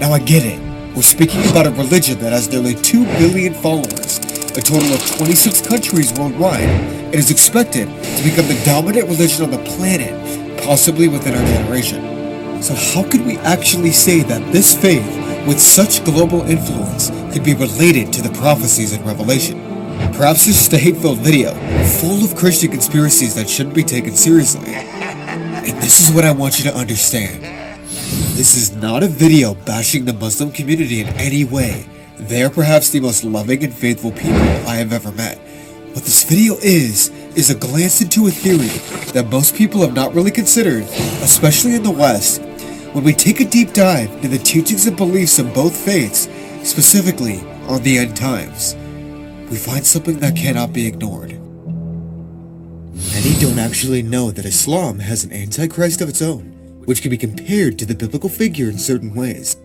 Now 0.00 0.10
I 0.10 0.18
get 0.18 0.42
it. 0.44 0.58
We're 0.96 1.02
speaking 1.02 1.48
about 1.52 1.68
a 1.68 1.70
religion 1.70 2.18
that 2.18 2.32
has 2.32 2.50
nearly 2.50 2.74
2 2.74 3.04
billion 3.22 3.54
followers, 3.54 4.18
a 4.58 4.60
total 4.60 4.92
of 4.92 5.16
26 5.18 5.68
countries 5.68 6.12
worldwide, 6.14 6.68
and 6.68 7.14
is 7.14 7.30
expected 7.30 7.86
to 7.86 8.24
become 8.24 8.48
the 8.48 8.60
dominant 8.64 9.08
religion 9.08 9.44
on 9.44 9.52
the 9.52 9.62
planet, 9.76 10.43
possibly 10.64 11.08
within 11.08 11.34
our 11.34 11.46
generation. 11.46 12.62
So 12.62 12.74
how 12.74 13.08
could 13.08 13.24
we 13.26 13.36
actually 13.38 13.92
say 13.92 14.22
that 14.22 14.52
this 14.52 14.74
faith, 14.74 15.06
with 15.46 15.60
such 15.60 16.04
global 16.04 16.42
influence, 16.42 17.10
could 17.32 17.44
be 17.44 17.54
related 17.54 18.12
to 18.14 18.22
the 18.22 18.30
prophecies 18.38 18.92
in 18.92 19.04
Revelation? 19.04 19.60
Perhaps 20.14 20.46
this 20.46 20.66
is 20.66 20.72
a 20.72 20.78
hate-filled 20.78 21.18
video, 21.18 21.52
full 22.00 22.24
of 22.24 22.34
Christian 22.34 22.70
conspiracies 22.70 23.34
that 23.34 23.48
shouldn't 23.48 23.74
be 23.74 23.84
taken 23.84 24.14
seriously. 24.14 24.74
And 25.64 25.80
this 25.80 25.98
is 25.98 26.14
what 26.14 26.26
I 26.26 26.32
want 26.32 26.58
you 26.58 26.70
to 26.70 26.76
understand. 26.76 27.42
This 28.36 28.54
is 28.54 28.76
not 28.76 29.02
a 29.02 29.08
video 29.08 29.54
bashing 29.54 30.04
the 30.04 30.12
Muslim 30.12 30.52
community 30.52 31.00
in 31.00 31.08
any 31.16 31.44
way. 31.44 31.86
They 32.18 32.42
are 32.42 32.50
perhaps 32.50 32.90
the 32.90 33.00
most 33.00 33.24
loving 33.24 33.64
and 33.64 33.72
faithful 33.72 34.12
people 34.12 34.34
I 34.68 34.76
have 34.76 34.92
ever 34.92 35.10
met. 35.10 35.38
What 35.94 36.04
this 36.04 36.22
video 36.24 36.56
is, 36.56 37.10
is 37.36 37.50
a 37.50 37.54
glance 37.54 38.00
into 38.00 38.26
a 38.26 38.30
theory 38.30 38.68
that 39.12 39.28
most 39.30 39.54
people 39.56 39.80
have 39.80 39.94
not 39.94 40.14
really 40.14 40.30
considered, 40.30 40.84
especially 41.22 41.74
in 41.74 41.82
the 41.82 41.90
West. 41.90 42.40
When 42.92 43.02
we 43.02 43.12
take 43.12 43.40
a 43.40 43.44
deep 43.44 43.72
dive 43.72 44.10
into 44.12 44.28
the 44.28 44.38
teachings 44.38 44.86
and 44.86 44.96
beliefs 44.96 45.38
of 45.40 45.52
both 45.52 45.76
faiths, 45.76 46.28
specifically 46.62 47.40
on 47.66 47.82
the 47.82 47.98
end 47.98 48.16
times, 48.16 48.76
we 49.50 49.56
find 49.56 49.84
something 49.84 50.18
that 50.20 50.36
cannot 50.36 50.72
be 50.72 50.86
ignored. 50.86 51.30
Many 53.12 53.34
don't 53.40 53.58
actually 53.58 54.02
know 54.02 54.30
that 54.30 54.44
Islam 54.44 55.00
has 55.00 55.24
an 55.24 55.32
antichrist 55.32 56.00
of 56.00 56.08
its 56.08 56.22
own, 56.22 56.52
which 56.84 57.02
can 57.02 57.10
be 57.10 57.18
compared 57.18 57.78
to 57.80 57.86
the 57.86 57.96
biblical 57.96 58.28
figure 58.28 58.68
in 58.68 58.78
certain 58.78 59.12
ways. 59.12 59.56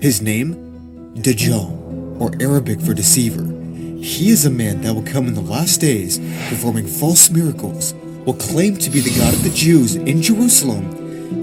His 0.00 0.22
name? 0.22 1.14
Dajjal, 1.16 2.18
or 2.18 2.30
Arabic 2.40 2.80
for 2.80 2.94
deceiver. 2.94 3.59
He 4.00 4.30
is 4.30 4.46
a 4.46 4.50
man 4.50 4.80
that 4.80 4.94
will 4.94 5.02
come 5.02 5.26
in 5.26 5.34
the 5.34 5.42
last 5.42 5.80
days, 5.80 6.18
performing 6.48 6.86
false 6.86 7.28
miracles, 7.28 7.92
will 8.24 8.34
claim 8.34 8.78
to 8.78 8.88
be 8.88 9.00
the 9.00 9.14
God 9.18 9.34
of 9.34 9.44
the 9.44 9.50
Jews 9.50 9.96
in 9.96 10.22
Jerusalem, 10.22 10.86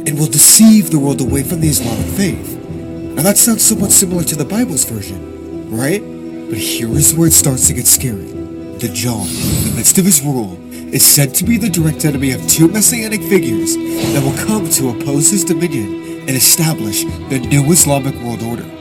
and 0.07 0.17
will 0.17 0.25
deceive 0.25 0.89
the 0.89 0.97
world 0.97 1.21
away 1.21 1.43
from 1.43 1.61
the 1.61 1.67
Islamic 1.67 2.07
faith. 2.15 2.57
Now 3.15 3.21
that 3.21 3.37
sounds 3.37 3.63
somewhat 3.63 3.91
similar 3.91 4.23
to 4.23 4.35
the 4.35 4.43
Bible's 4.43 4.85
version, 4.85 5.69
right? 5.69 6.01
But 6.49 6.57
here 6.57 6.89
is 6.97 7.13
where 7.13 7.27
it 7.27 7.33
starts 7.33 7.67
to 7.67 7.73
get 7.73 7.85
scary. 7.85 8.25
Dajjal, 8.79 9.21
in 9.27 9.69
the 9.69 9.75
midst 9.75 9.99
of 9.99 10.05
his 10.05 10.23
rule, 10.23 10.57
is 10.91 11.05
said 11.05 11.35
to 11.35 11.43
be 11.43 11.57
the 11.57 11.69
direct 11.69 12.05
enemy 12.05 12.31
of 12.31 12.47
two 12.47 12.67
messianic 12.67 13.21
figures 13.21 13.75
that 13.75 14.23
will 14.23 14.45
come 14.47 14.67
to 14.69 14.89
oppose 14.89 15.29
his 15.29 15.43
dominion 15.43 16.21
and 16.21 16.31
establish 16.31 17.03
the 17.29 17.39
new 17.39 17.71
Islamic 17.71 18.15
world 18.23 18.41
order. 18.41 18.76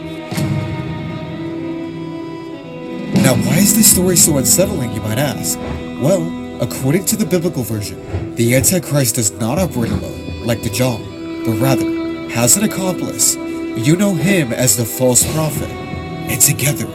Now, 3.27 3.35
why 3.35 3.57
is 3.57 3.75
this 3.75 3.91
story 3.91 4.15
so 4.15 4.39
unsettling, 4.39 4.93
you 4.93 5.01
might 5.01 5.19
ask? 5.19 5.59
Well, 6.01 6.63
according 6.63 7.07
to 7.07 7.17
the 7.17 7.27
biblical 7.27 7.65
version, 7.65 8.37
the 8.37 8.55
Antichrist 8.55 9.17
does 9.17 9.33
not 9.33 9.59
operate 9.59 9.91
alone, 9.91 10.47
like 10.47 10.61
Dajjal, 10.61 11.45
but 11.45 11.59
rather 11.61 11.91
has 12.31 12.57
an 12.57 12.63
accomplice. 12.63 13.35
You 13.35 13.97
know 13.97 14.15
him 14.15 14.53
as 14.53 14.77
the 14.77 14.85
false 14.85 15.25
prophet. 15.35 15.69
And 15.69 16.41
together, 16.41 16.87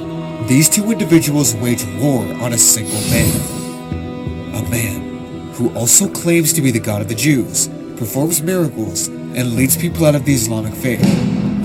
these 0.47 0.69
two 0.69 0.89
individuals 0.89 1.53
wage 1.53 1.83
war 1.99 2.23
on 2.41 2.53
a 2.53 2.57
single 2.57 3.01
man. 3.11 4.55
A 4.55 4.69
man 4.69 5.51
who 5.55 5.69
also 5.75 6.07
claims 6.07 6.53
to 6.53 6.61
be 6.61 6.71
the 6.71 6.79
God 6.79 7.01
of 7.01 7.09
the 7.09 7.15
Jews, 7.15 7.67
performs 7.97 8.41
miracles, 8.41 9.09
and 9.09 9.57
leads 9.57 9.75
people 9.75 10.05
out 10.05 10.15
of 10.15 10.23
the 10.23 10.33
Islamic 10.33 10.75
faith. 10.75 11.03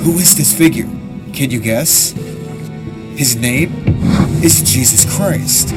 Who 0.02 0.18
is 0.18 0.36
this 0.36 0.52
figure? 0.52 0.90
Can 1.32 1.52
you 1.52 1.60
guess? 1.60 2.10
His 3.14 3.36
name 3.36 3.75
is 4.46 4.62
Jesus 4.62 5.04
Christ. 5.16 5.72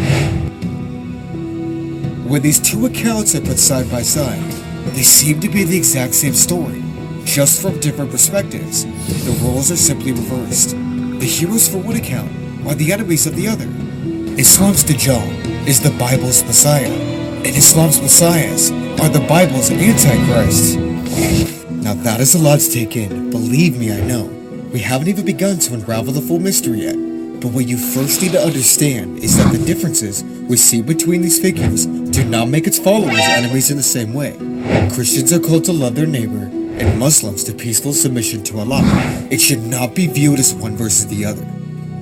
When 2.30 2.44
these 2.44 2.60
two 2.60 2.86
accounts 2.86 3.34
are 3.34 3.42
put 3.42 3.58
side 3.58 3.90
by 3.90 4.04
side, 4.04 4.52
they 4.94 5.02
seem 5.02 5.40
to 5.40 5.50
be 5.50 5.64
the 5.64 5.76
exact 5.76 6.14
same 6.14 6.36
story, 6.36 6.84
just 7.26 7.64
from 7.64 7.80
different 7.80 8.12
perspectives. 8.12 8.86
The 9.26 9.32
roles 9.44 9.72
are 9.72 9.76
simply 9.76 10.12
reversed. 10.12 10.76
The 11.20 11.26
heroes 11.26 11.68
for 11.68 11.80
one 11.80 11.96
account 11.96 12.30
are 12.68 12.76
the 12.76 12.94
enemies 12.94 13.26
of 13.26 13.36
the 13.36 13.48
other. 13.48 13.66
Islam's 14.38 14.84
Dajjal 14.84 15.68
is 15.68 15.82
the 15.82 15.98
Bible's 15.98 16.44
Messiah, 16.44 16.94
and 16.94 17.48
Islam's 17.48 18.00
Messiahs 18.00 18.70
are 19.02 19.10
the 19.10 19.26
Bible's 19.28 19.72
Antichrists. 19.72 20.76
Now 21.72 21.96
that 21.96 22.20
is 22.20 22.36
a 22.36 22.38
lot 22.40 22.60
to 22.60 22.70
take 22.70 22.96
in, 22.96 23.32
believe 23.32 23.80
me 23.80 23.92
I 23.92 24.02
know. 24.02 24.26
We 24.72 24.82
haven't 24.82 25.08
even 25.08 25.26
begun 25.26 25.58
to 25.58 25.74
unravel 25.74 26.14
the 26.14 26.22
full 26.22 26.40
mystery 26.40 26.82
yet. 26.82 27.09
But 27.42 27.54
what 27.54 27.70
you 27.70 27.78
first 27.78 28.22
need 28.22 28.34
to 28.34 28.42
understand 28.42 29.20
is 29.20 29.38
that 29.38 29.54
the 29.54 29.66
differences 29.66 30.26
we 30.50 30.58
see 30.58 30.82
between 30.82 31.22
these 31.22 31.40
figures 31.40 31.86
do 31.86 32.26
not 32.26 32.50
make 32.50 32.68
its 32.68 32.78
followers 32.78 33.18
enemies 33.18 33.72
in 33.72 33.78
the 33.78 33.84
same 33.84 34.14
way. 34.14 34.36
Christians 34.94 35.32
are 35.32 35.40
called 35.40 35.64
to 35.66 35.72
love 35.72 35.96
their 35.96 36.06
neighbor, 36.06 36.52
and 36.80 37.00
Muslims 37.00 37.46
to 37.46 37.54
peaceful 37.54 37.94
submission 37.94 38.44
to 38.44 38.60
Allah. 38.60 38.82
It 39.32 39.40
should 39.40 39.64
not 39.64 39.96
be 39.96 40.08
viewed 40.08 40.38
as 40.38 40.54
one 40.54 40.76
versus 40.76 41.08
the 41.08 41.24
other. 41.24 41.46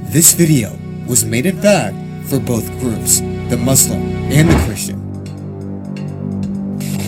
This 0.10 0.34
video 0.34 0.76
was 1.08 1.24
made 1.24 1.46
in 1.46 1.62
fact 1.62 1.96
for 2.28 2.40
both 2.40 2.68
groups, 2.80 3.20
the 3.50 3.58
Muslim 3.58 4.02
and 4.32 4.50
the 4.50 4.66
Christian. 4.66 4.98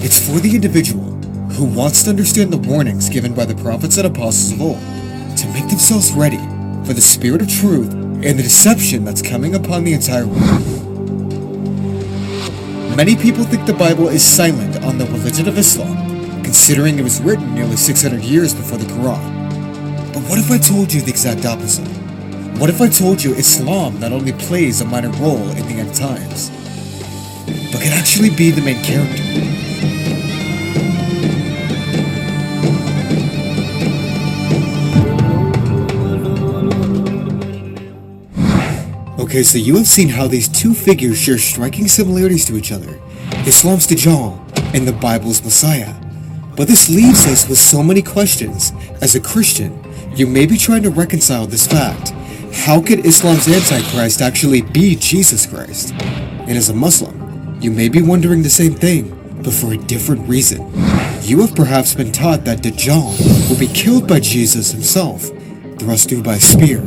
It's 0.03 0.23
for 0.23 0.39
the 0.39 0.53
individual 0.53 1.15
who 1.53 1.65
wants 1.65 2.03
to 2.03 2.11
understand 2.11 2.53
the 2.53 2.57
warnings 2.57 3.09
given 3.09 3.33
by 3.33 3.45
the 3.45 3.55
prophets 3.55 3.97
and 3.97 4.05
apostles 4.05 4.51
of 4.51 4.61
old 4.61 4.79
to 5.37 5.47
make 5.47 5.67
themselves 5.67 6.11
ready 6.11 6.37
for 6.85 6.93
the 6.93 7.01
spirit 7.01 7.41
of 7.41 7.49
truth 7.49 7.98
and 8.21 8.37
the 8.37 8.43
deception 8.43 9.05
that's 9.05 9.21
coming 9.21 9.55
upon 9.55 9.85
the 9.85 9.93
entire 9.93 10.27
world. 10.27 10.65
Many 12.97 13.15
people 13.15 13.45
think 13.45 13.65
the 13.65 13.73
Bible 13.73 14.09
is 14.09 14.21
silent 14.21 14.83
on 14.83 14.97
the 14.97 15.05
religion 15.05 15.47
of 15.47 15.57
Islam, 15.57 16.43
considering 16.43 16.99
it 16.99 17.03
was 17.03 17.21
written 17.21 17.55
nearly 17.55 17.77
600 17.77 18.21
years 18.21 18.53
before 18.53 18.77
the 18.77 18.83
Quran. 18.87 20.13
But 20.13 20.23
what 20.23 20.37
if 20.37 20.51
I 20.51 20.57
told 20.57 20.91
you 20.91 20.99
the 20.99 21.09
exact 21.09 21.45
opposite? 21.45 21.87
What 22.59 22.69
if 22.69 22.81
I 22.81 22.89
told 22.89 23.23
you 23.23 23.33
Islam 23.35 24.01
not 24.01 24.11
only 24.11 24.33
plays 24.33 24.81
a 24.81 24.85
minor 24.85 25.11
role 25.11 25.49
in 25.51 25.65
the 25.67 25.75
end 25.75 25.95
times, 25.95 26.49
but 27.71 27.81
can 27.81 27.93
actually 27.93 28.31
be 28.31 28.51
the 28.51 28.61
main 28.61 28.83
character? 28.83 29.68
Okay, 39.29 39.43
so 39.43 39.59
you 39.59 39.77
have 39.77 39.85
seen 39.85 40.09
how 40.09 40.27
these 40.27 40.47
two 40.47 40.73
figures 40.73 41.15
share 41.15 41.37
striking 41.37 41.87
similarities 41.87 42.45
to 42.45 42.57
each 42.57 42.71
other. 42.71 42.99
Islam's 43.45 43.85
Dajjal 43.85 44.39
and 44.73 44.87
the 44.87 44.91
Bible's 44.91 45.43
Messiah. 45.43 45.93
But 46.55 46.67
this 46.67 46.89
leaves 46.89 47.27
us 47.27 47.47
with 47.47 47.59
so 47.59 47.83
many 47.83 48.01
questions. 48.01 48.71
As 49.03 49.13
a 49.13 49.19
Christian, 49.19 49.79
you 50.15 50.25
may 50.25 50.47
be 50.47 50.57
trying 50.57 50.81
to 50.81 50.89
reconcile 50.89 51.45
this 51.45 51.67
fact. 51.67 52.09
How 52.65 52.81
could 52.81 53.05
Islam's 53.05 53.47
Antichrist 53.47 54.19
actually 54.19 54.63
be 54.63 54.95
Jesus 54.95 55.45
Christ? 55.45 55.93
And 55.93 56.57
as 56.57 56.69
a 56.69 56.73
Muslim, 56.73 57.61
you 57.61 57.69
may 57.69 57.87
be 57.87 58.01
wondering 58.01 58.41
the 58.41 58.49
same 58.49 58.73
thing, 58.73 59.09
but 59.43 59.53
for 59.53 59.73
a 59.73 59.77
different 59.77 60.27
reason. 60.27 60.71
You 61.21 61.41
have 61.41 61.53
perhaps 61.53 61.93
been 61.93 62.11
taught 62.11 62.45
that 62.45 62.63
Dajjal 62.63 63.47
will 63.47 63.59
be 63.59 63.67
killed 63.67 64.07
by 64.07 64.21
Jesus 64.21 64.71
himself, 64.71 65.29
thrust 65.77 66.09
through 66.09 66.23
by 66.23 66.37
a 66.37 66.39
spear, 66.39 66.79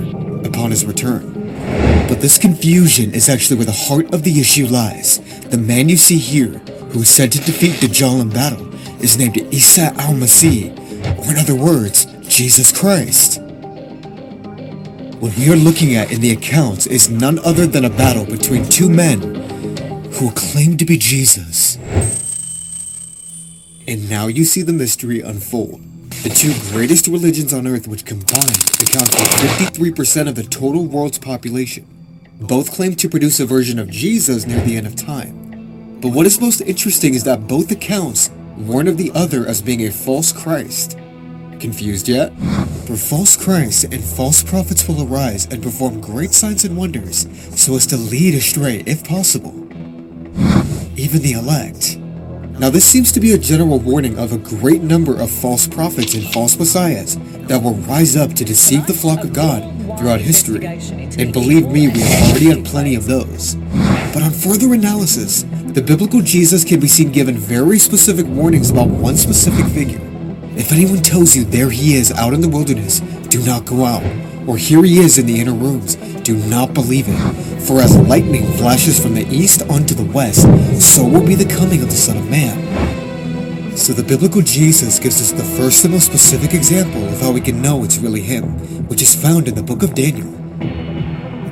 upon 0.45 0.73
his 0.73 0.85
return. 0.85 1.32
But 2.09 2.21
this 2.21 2.39
confusion 2.39 3.15
is 3.15 3.29
actually 3.29 3.57
where 3.57 3.67
the 3.67 3.73
heart 3.73 4.13
of 4.13 4.23
the 4.23 4.41
issue 4.41 4.67
lies. 4.67 5.19
The 5.49 5.59
man 5.59 5.89
you 5.89 5.97
see 5.97 6.19
here, 6.19 6.59
who 6.91 7.03
is 7.03 7.09
said 7.09 7.33
to 7.33 7.39
defeat 7.39 7.81
Dajjal 7.81 8.21
in 8.21 8.31
battle, 8.31 8.73
is 9.03 9.17
named 9.17 9.37
Isa 9.53 9.93
al-Masih, 9.99 10.79
or 11.19 11.33
in 11.33 11.39
other 11.39 11.55
words, 11.55 12.07
Jesus 12.29 12.71
Christ. 12.71 13.41
What 15.21 15.37
we 15.37 15.53
are 15.53 15.57
looking 15.57 15.95
at 15.95 16.11
in 16.11 16.21
the 16.21 16.33
accounts 16.33 16.87
is 16.87 17.09
none 17.09 17.39
other 17.41 17.67
than 17.67 17.85
a 17.85 17.91
battle 17.91 18.27
between 18.27 18.69
two 18.69 18.89
men 18.89 19.21
who 20.15 20.33
claim 20.33 20.77
to 20.79 20.85
be 20.85 20.99
Jesus. 20.99 21.77
And 23.87 24.09
now 24.11 24.27
you 24.27 24.45
see 24.45 24.63
the 24.63 24.73
mystery 24.73 25.21
unfold. 25.21 25.81
The 26.23 26.31
two 26.31 26.53
greatest 26.71 27.07
religions 27.07 27.53
on 27.53 27.67
earth 27.67 27.89
which 27.89 28.05
combined 28.05 28.72
account 28.83 29.11
for 29.11 29.19
53% 29.19 30.29
of 30.29 30.35
the 30.35 30.43
total 30.43 30.85
world's 30.85 31.19
population. 31.19 31.87
Both 32.41 32.73
claim 32.73 32.97
to 32.97 33.09
produce 33.09 33.39
a 33.41 33.47
version 33.47 33.79
of 33.79 33.89
Jesus 33.89 34.47
near 34.47 34.61
the 34.61 34.77
end 34.77 34.87
of 34.87 34.97
time. 34.97 36.01
But 36.01 36.09
what 36.13 36.27
is 36.27 36.41
most 36.41 36.61
interesting 36.61 37.15
is 37.15 37.25
that 37.25 37.47
both 37.47 37.71
accounts 37.71 38.31
warn 38.59 38.89
of 38.89 38.97
the 38.97 39.13
other 39.15 39.47
as 39.47 39.63
being 39.63 39.87
a 39.87 39.91
false 39.91 40.33
Christ. 40.33 40.99
Confused 41.61 42.09
yet? 42.09 42.33
For 42.87 42.97
false 42.97 43.37
Christs 43.37 43.85
and 43.85 44.03
false 44.03 44.43
prophets 44.43 44.89
will 44.89 45.03
arise 45.03 45.47
and 45.47 45.63
perform 45.63 46.01
great 46.01 46.33
signs 46.33 46.65
and 46.65 46.77
wonders 46.77 47.29
so 47.55 47.77
as 47.77 47.87
to 47.87 47.97
lead 47.97 48.35
astray, 48.35 48.83
if 48.87 49.05
possible, 49.05 49.55
even 50.97 51.23
the 51.23 51.35
elect. 51.37 52.02
Now 52.59 52.71
this 52.71 52.85
seems 52.85 53.11
to 53.13 53.21
be 53.21 53.33
a 53.33 53.39
general 53.39 53.79
warning 53.79 54.19
of 54.19 54.33
a 54.33 54.39
great 54.39 54.83
number 54.83 55.21
of 55.21 55.31
false 55.31 55.67
prophets 55.67 56.15
and 56.15 56.25
false 56.33 56.57
messiahs 56.59 57.17
that 57.49 57.63
will 57.63 57.75
rise 57.75 58.15
up 58.15 58.35
to 58.35 58.45
deceive 58.45 58.87
the 58.87 58.93
flock 58.93 59.25
of 59.25 59.33
God 59.33 59.63
throughout 59.99 60.21
history. 60.21 60.65
And 60.67 61.33
believe 61.33 61.69
me, 61.69 61.89
we 61.89 62.01
have 62.01 62.31
already 62.31 62.47
had 62.47 62.65
plenty 62.65 62.95
of 62.95 63.07
those. 63.07 63.57
But 64.13 64.23
on 64.23 64.31
further 64.31 64.75
analysis, 64.75 65.45
the 65.73 65.83
biblical 65.83 66.21
Jesus 66.21 66.65
can 66.65 66.79
be 66.79 66.89
seen 66.89 67.11
given 67.11 67.37
very 67.37 67.79
specific 67.79 68.27
warnings 68.27 68.71
about 68.71 68.89
one 68.89 69.17
specific 69.17 69.67
figure. 69.73 70.01
If 70.57 70.71
anyone 70.71 71.03
tells 71.03 71.35
you 71.35 71.45
there 71.45 71.71
he 71.71 71.95
is 71.95 72.13
out 72.13 72.35
in 72.35 72.43
the 72.43 72.49
wilderness, 72.49 73.01
do 73.31 73.43
not 73.45 73.65
go 73.65 73.85
out. 73.87 74.32
Or 74.47 74.57
here 74.57 74.83
he 74.83 74.99
is 74.99 75.19
in 75.19 75.27
the 75.27 75.41
inner 75.41 75.53
rooms, 75.53 75.95
do 76.23 76.37
not 76.49 76.75
believe 76.75 77.07
it. 77.09 77.63
For 77.63 77.81
as 77.81 77.97
lightning 77.97 78.45
flashes 78.55 78.99
from 78.99 79.15
the 79.15 79.27
east 79.29 79.63
onto 79.71 79.95
the 79.95 80.11
west, 80.13 80.43
so 80.81 81.07
will 81.07 81.25
be 81.25 81.37
the 81.37 81.45
coming 81.45 81.83
of 81.83 81.91
the 81.91 81.97
Son 81.97 82.17
of 82.17 82.29
Man. 82.29 83.77
So 83.77 83.93
the 83.93 84.03
biblical 84.03 84.43
Jesus 84.43 84.99
gives 84.99 85.21
us 85.21 85.33
the 85.33 85.45
first 85.57 85.85
and 85.85 85.95
most 85.95 86.07
specific 86.07 86.55
example 86.55 87.05
of 87.09 87.21
how 87.21 87.31
we 87.31 87.41
can 87.41 87.63
know 87.63 87.85
it's 87.85 87.99
really 87.99 88.21
him, 88.21 88.45
which 88.89 89.01
is 89.01 89.15
found 89.15 89.49
in 89.49 89.55
the 89.55 89.63
book 89.63 89.83
of 89.83 89.95
Daniel. 89.95 90.29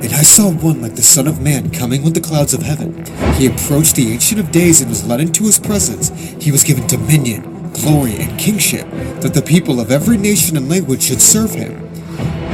And 0.01 0.13
I 0.13 0.23
saw 0.23 0.51
one 0.51 0.81
like 0.81 0.95
the 0.95 1.01
Son 1.01 1.27
of 1.27 1.41
Man 1.41 1.71
coming 1.71 2.03
with 2.03 2.13
the 2.13 2.21
clouds 2.21 2.53
of 2.53 2.61
heaven. 2.61 3.05
He 3.35 3.47
approached 3.47 3.95
the 3.95 4.11
Ancient 4.11 4.39
of 4.39 4.51
Days 4.51 4.81
and 4.81 4.89
was 4.89 5.07
led 5.07 5.21
into 5.21 5.43
his 5.43 5.59
presence. 5.59 6.09
He 6.43 6.51
was 6.51 6.63
given 6.63 6.87
dominion, 6.87 7.71
glory, 7.71 8.17
and 8.17 8.39
kingship, 8.39 8.89
that 9.21 9.33
the 9.33 9.41
people 9.41 9.79
of 9.79 9.91
every 9.91 10.17
nation 10.17 10.57
and 10.57 10.69
language 10.69 11.03
should 11.03 11.21
serve 11.21 11.53
him. 11.53 11.90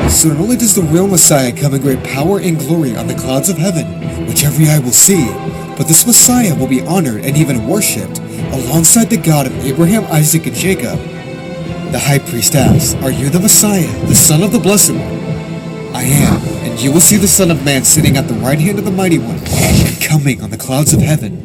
So 0.09 0.29
not 0.29 0.39
only 0.39 0.57
does 0.57 0.73
the 0.73 0.81
real 0.81 1.07
Messiah 1.07 1.51
come 1.51 1.73
in 1.73 1.81
great 1.81 2.03
power 2.03 2.39
and 2.39 2.57
glory 2.57 2.95
on 2.95 3.07
the 3.07 3.13
clouds 3.13 3.49
of 3.49 3.57
heaven, 3.57 3.85
which 4.25 4.43
every 4.43 4.67
eye 4.67 4.79
will 4.79 4.91
see, 4.91 5.27
but 5.77 5.87
this 5.87 6.07
Messiah 6.07 6.55
will 6.55 6.67
be 6.67 6.81
honored 6.81 7.23
and 7.23 7.37
even 7.37 7.67
worshipped 7.67 8.19
alongside 8.51 9.09
the 9.09 9.17
God 9.17 9.45
of 9.45 9.53
Abraham, 9.65 10.05
Isaac, 10.05 10.47
and 10.47 10.55
Jacob. 10.55 10.97
The 11.91 11.99
high 11.99 12.19
priest 12.19 12.55
asks, 12.55 12.95
Are 13.03 13.11
you 13.11 13.29
the 13.29 13.39
Messiah, 13.39 13.87
the 14.07 14.15
Son 14.15 14.41
of 14.41 14.51
the 14.51 14.59
Blessed 14.59 14.91
One? 14.91 15.01
I 15.93 16.03
am, 16.03 16.41
and 16.63 16.81
you 16.81 16.91
will 16.91 16.99
see 16.99 17.17
the 17.17 17.27
Son 17.27 17.51
of 17.51 17.63
Man 17.63 17.83
sitting 17.83 18.17
at 18.17 18.27
the 18.27 18.33
right 18.35 18.59
hand 18.59 18.79
of 18.79 18.85
the 18.85 18.91
Mighty 18.91 19.19
One, 19.19 19.37
and 19.37 20.01
coming 20.01 20.41
on 20.41 20.49
the 20.49 20.57
clouds 20.57 20.93
of 20.93 21.01
heaven. 21.01 21.43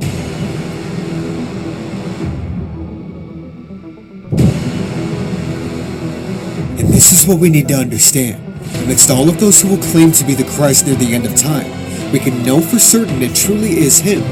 And 6.79 6.89
this 6.89 7.13
is 7.13 7.27
what 7.27 7.39
we 7.39 7.51
need 7.51 7.69
to 7.69 7.75
understand. 7.75 8.52
Amidst 8.75 9.11
all 9.11 9.29
of 9.29 9.39
those 9.39 9.61
who 9.61 9.69
will 9.69 9.83
claim 9.93 10.13
to 10.13 10.25
be 10.25 10.35
the 10.35 10.51
Christ 10.57 10.87
near 10.87 10.97
the 10.97 11.15
end 11.15 11.27
of 11.27 11.37
time, 11.37 11.71
we 12.13 12.19
can 12.19 12.43
know 12.43 12.61
for 12.61 12.79
certain 12.79 13.23
it 13.23 13.35
truly 13.35 13.79
is 13.79 13.99
Him, 14.01 14.23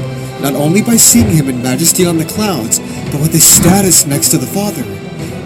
not 0.41 0.55
only 0.55 0.81
by 0.81 0.97
seeing 0.97 1.29
Him 1.29 1.49
in 1.49 1.63
majesty 1.63 2.05
on 2.05 2.17
the 2.17 2.25
clouds, 2.25 2.79
but 3.11 3.21
with 3.21 3.33
His 3.33 3.45
status 3.45 4.05
next 4.05 4.29
to 4.29 4.37
the 4.37 4.47
Father. 4.47 4.83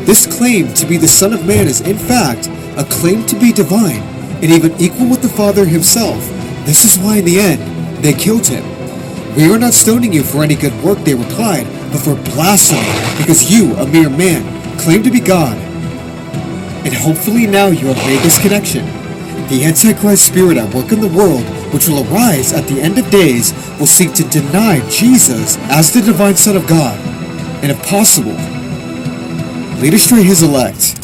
This 0.06 0.26
claim 0.26 0.74
to 0.74 0.86
be 0.86 0.98
the 0.98 1.08
Son 1.08 1.34
of 1.34 1.46
Man 1.46 1.68
is 1.68 1.82
in 1.82 1.98
fact 1.98 2.48
a 2.78 2.86
claim 2.86 3.26
to 3.28 3.40
be 3.40 3.52
divine, 3.52 4.02
and 4.42 4.52
even 4.52 4.80
equal 4.80 5.10
with 5.10 5.22
the 5.22 5.30
Father 5.30 5.66
Himself. 5.66 6.20
This 6.66 6.84
is 6.84 6.98
why 6.98 7.18
in 7.18 7.26
the 7.26 7.40
end, 7.40 8.04
they 8.04 8.14
killed 8.14 8.48
Him. 8.48 8.64
We 9.36 9.52
are 9.52 9.60
not 9.60 9.74
stoning 9.74 10.14
you 10.14 10.24
for 10.24 10.44
any 10.44 10.56
good 10.56 10.74
work, 10.84 11.00
they 11.00 11.16
replied, 11.16 11.68
but 11.92 12.00
for 12.00 12.16
blasphemy, 12.34 13.18
because 13.18 13.52
you, 13.52 13.76
a 13.76 13.86
mere 13.86 14.10
man, 14.10 14.44
claim 14.80 15.04
to 15.04 15.12
be 15.12 15.20
God. 15.20 15.58
And 16.86 16.94
hopefully 16.94 17.48
now 17.48 17.68
you 17.68 17.88
have 17.88 17.98
made 18.06 18.22
this 18.22 18.40
connection. 18.40 18.86
The 19.50 19.66
Antichrist 19.66 20.26
spirit 20.26 20.58
at 20.58 20.74
work 20.74 20.92
in 20.92 21.02
the 21.02 21.10
world, 21.10 21.44
which 21.74 21.88
will 21.88 22.06
arise 22.12 22.54
at 22.54 22.68
the 22.68 22.80
end 22.80 22.98
of 22.98 23.10
days, 23.10 23.54
will 23.80 23.88
seek 23.88 24.14
to 24.14 24.24
deny 24.30 24.88
Jesus 24.90 25.58
as 25.70 25.92
the 25.92 26.02
divine 26.02 26.36
Son 26.36 26.56
of 26.56 26.68
God, 26.68 26.98
and 27.64 27.72
if 27.72 27.82
possible, 27.84 28.32
lead 29.82 29.94
astray 29.94 30.24
his 30.24 30.42
elect. 30.42 31.00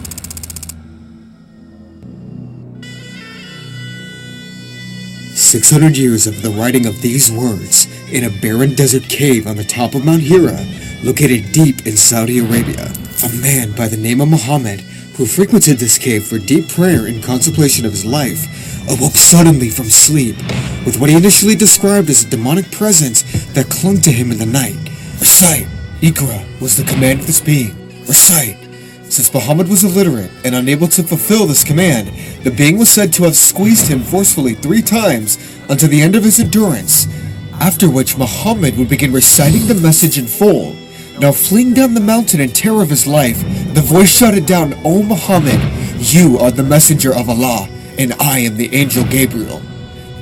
Six 5.36 5.70
hundred 5.70 5.98
years 5.98 6.28
of 6.28 6.42
the 6.42 6.52
writing 6.52 6.86
of 6.86 7.02
these 7.02 7.32
words 7.32 7.88
in 8.12 8.24
a 8.24 8.30
barren 8.30 8.74
desert 8.74 9.04
cave 9.04 9.46
on 9.48 9.58
the 9.58 9.64
top 9.64 9.94
of 9.96 10.06
Mount 10.06 10.22
Hira, 10.22 10.66
located 11.04 11.52
deep 11.52 11.86
in 11.86 11.98
Saudi 11.98 12.40
Arabia. 12.40 12.94
A 13.24 13.30
man 13.42 13.72
by 13.76 13.88
the 13.88 13.98
name 13.98 14.22
of 14.22 14.30
Muhammad 14.30 14.84
who 15.22 15.28
frequented 15.28 15.78
this 15.78 16.00
cave 16.00 16.26
for 16.26 16.40
deep 16.40 16.68
prayer 16.68 17.06
and 17.06 17.24
contemplation 17.24 17.86
of 17.86 17.92
his 17.92 18.04
life, 18.04 18.42
awoke 18.90 19.12
suddenly 19.12 19.70
from 19.70 19.86
sleep 19.86 20.36
with 20.84 20.98
what 21.00 21.12
he 21.12 21.16
initially 21.16 21.54
described 21.54 22.10
as 22.10 22.24
a 22.24 22.30
demonic 22.32 22.72
presence 22.72 23.22
that 23.54 23.70
clung 23.70 24.02
to 24.02 24.12
him 24.12 24.32
in 24.32 24.40
the 24.40 24.46
night. 24.48 24.76
Recite! 25.20 25.68
Ikra 26.02 26.60
was 26.60 26.76
the 26.76 26.92
command 26.92 27.20
of 27.20 27.28
this 27.28 27.40
being. 27.40 27.76
Recite! 28.08 28.58
Since 29.04 29.32
Muhammad 29.32 29.68
was 29.68 29.84
illiterate 29.84 30.32
and 30.44 30.56
unable 30.56 30.88
to 30.88 31.04
fulfill 31.04 31.46
this 31.46 31.64
command, 31.64 32.08
the 32.44 32.50
being 32.50 32.80
was 32.80 32.90
said 32.90 33.14
to 33.14 33.24
have 33.26 33.36
squeezed 33.36 33.90
him 33.90 34.00
forcefully 34.00 34.56
three 34.56 34.82
times 34.82 35.38
until 35.70 35.90
the 35.90 36.02
end 36.02 36.16
of 36.16 36.24
his 36.24 36.40
endurance, 36.40 37.06
after 37.60 37.88
which 37.88 38.18
Muhammad 38.18 38.76
would 38.76 38.90
begin 38.90 39.14
reciting 39.14 39.68
the 39.68 39.76
message 39.76 40.18
in 40.18 40.26
full. 40.26 40.76
Now 41.20 41.32
fleeing 41.32 41.74
down 41.74 41.94
the 41.94 42.00
mountain 42.00 42.42
in 42.42 42.50
terror 42.50 42.82
of 42.82 42.90
his 42.90 43.06
life, 43.06 43.40
the 43.74 43.82
voice 43.82 44.10
shouted 44.10 44.46
down, 44.46 44.74
O 44.84 45.04
Muhammad, 45.04 45.60
you 46.00 46.40
are 46.40 46.52
the 46.52 46.64
messenger 46.64 47.14
of 47.16 47.30
Allah, 47.30 47.68
and 48.00 48.14
I 48.14 48.40
am 48.40 48.58
the 48.58 48.74
angel 48.76 49.04
Gabriel. 49.06 49.62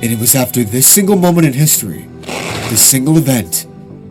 And 0.02 0.12
it 0.12 0.18
was 0.18 0.34
after 0.34 0.62
this 0.62 0.86
single 0.86 1.16
moment 1.16 1.46
in 1.46 1.52
history, 1.52 2.06
this 2.68 2.84
single 2.84 3.16
event, 3.16 3.66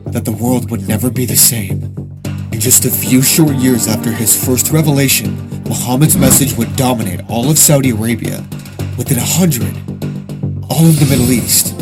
that 0.05 0.25
the 0.25 0.31
world 0.31 0.71
would 0.71 0.87
never 0.87 1.11
be 1.11 1.25
the 1.25 1.35
same. 1.35 1.95
In 2.51 2.59
just 2.59 2.85
a 2.85 2.89
few 2.89 3.21
short 3.21 3.55
years 3.55 3.87
after 3.87 4.11
his 4.11 4.35
first 4.35 4.71
revelation, 4.71 5.37
Muhammad's 5.65 6.17
message 6.17 6.53
would 6.57 6.75
dominate 6.75 7.21
all 7.29 7.49
of 7.49 7.59
Saudi 7.59 7.91
Arabia. 7.91 8.43
Within 8.97 9.19
a 9.19 9.23
hundred, 9.23 9.75
all 10.69 10.85
of 10.85 10.99
the 10.99 11.07
Middle 11.09 11.31
East. 11.31 11.75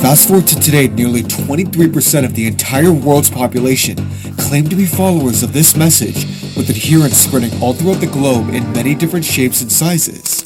Fast 0.00 0.28
forward 0.28 0.46
to 0.46 0.58
today, 0.58 0.88
nearly 0.88 1.22
23% 1.22 2.24
of 2.24 2.34
the 2.34 2.46
entire 2.46 2.90
world's 2.90 3.28
population 3.28 3.96
claim 4.38 4.66
to 4.66 4.74
be 4.74 4.86
followers 4.86 5.42
of 5.42 5.52
this 5.52 5.76
message, 5.76 6.24
with 6.56 6.70
adherents 6.70 7.18
spreading 7.18 7.52
all 7.62 7.74
throughout 7.74 8.00
the 8.00 8.06
globe 8.06 8.48
in 8.54 8.72
many 8.72 8.94
different 8.94 9.26
shapes 9.26 9.60
and 9.60 9.70
sizes. 9.70 10.40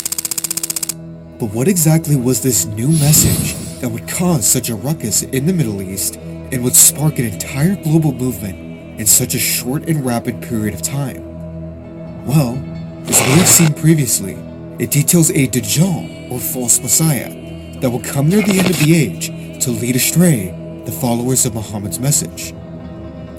But 1.39 1.55
what 1.55 1.69
exactly 1.69 2.17
was 2.17 2.43
this 2.43 2.65
new 2.67 2.89
message 2.89 3.55
that 3.81 3.89
would 3.89 4.09
cause 4.09 4.45
such 4.45 4.71
a 4.71 4.75
ruckus 4.75 5.23
in 5.23 5.47
the 5.47 5.53
Middle 5.53 5.81
East 5.81 6.17
and 6.17 6.65
would 6.65 6.75
spark 6.75 7.21
an 7.21 7.27
entire 7.27 7.77
global 7.77 8.13
movement 8.13 8.99
in 8.99 9.07
such 9.07 9.37
a 9.37 9.39
short 9.39 9.89
and 9.89 10.05
rapid 10.05 10.43
period 10.43 10.75
of 10.75 10.83
time? 10.83 11.23
Well, 12.27 12.57
as 13.07 13.21
we 13.21 13.35
have 13.35 13.49
seen 13.49 13.73
previously, 13.75 14.35
it 14.81 14.91
details 14.91 15.31
a 15.31 15.47
Dajjal, 15.47 16.33
or 16.33 16.41
false 16.41 16.81
messiah, 16.81 17.31
that 17.79 17.91
will 17.91 18.01
come 18.01 18.29
near 18.29 18.43
the 18.43 18.59
end 18.59 18.69
of 18.69 18.79
the 18.81 18.97
age 18.97 19.31
to 19.65 19.71
lead 19.71 19.97
astray 19.97 20.51
the 20.85 20.93
followers 20.93 21.47
of 21.47 21.55
Muhammad's 21.55 21.99
message. 21.99 22.55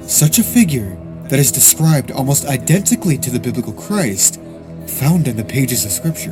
Such 0.01 0.39
a 0.39 0.43
figure 0.43 0.97
that 1.29 1.37
is 1.37 1.51
described 1.51 2.09
almost 2.09 2.45
identically 2.45 3.15
to 3.19 3.29
the 3.29 3.39
biblical 3.39 3.73
Christ 3.73 4.41
found 4.87 5.27
in 5.27 5.37
the 5.37 5.43
pages 5.43 5.85
of 5.85 5.91
Scripture. 5.91 6.31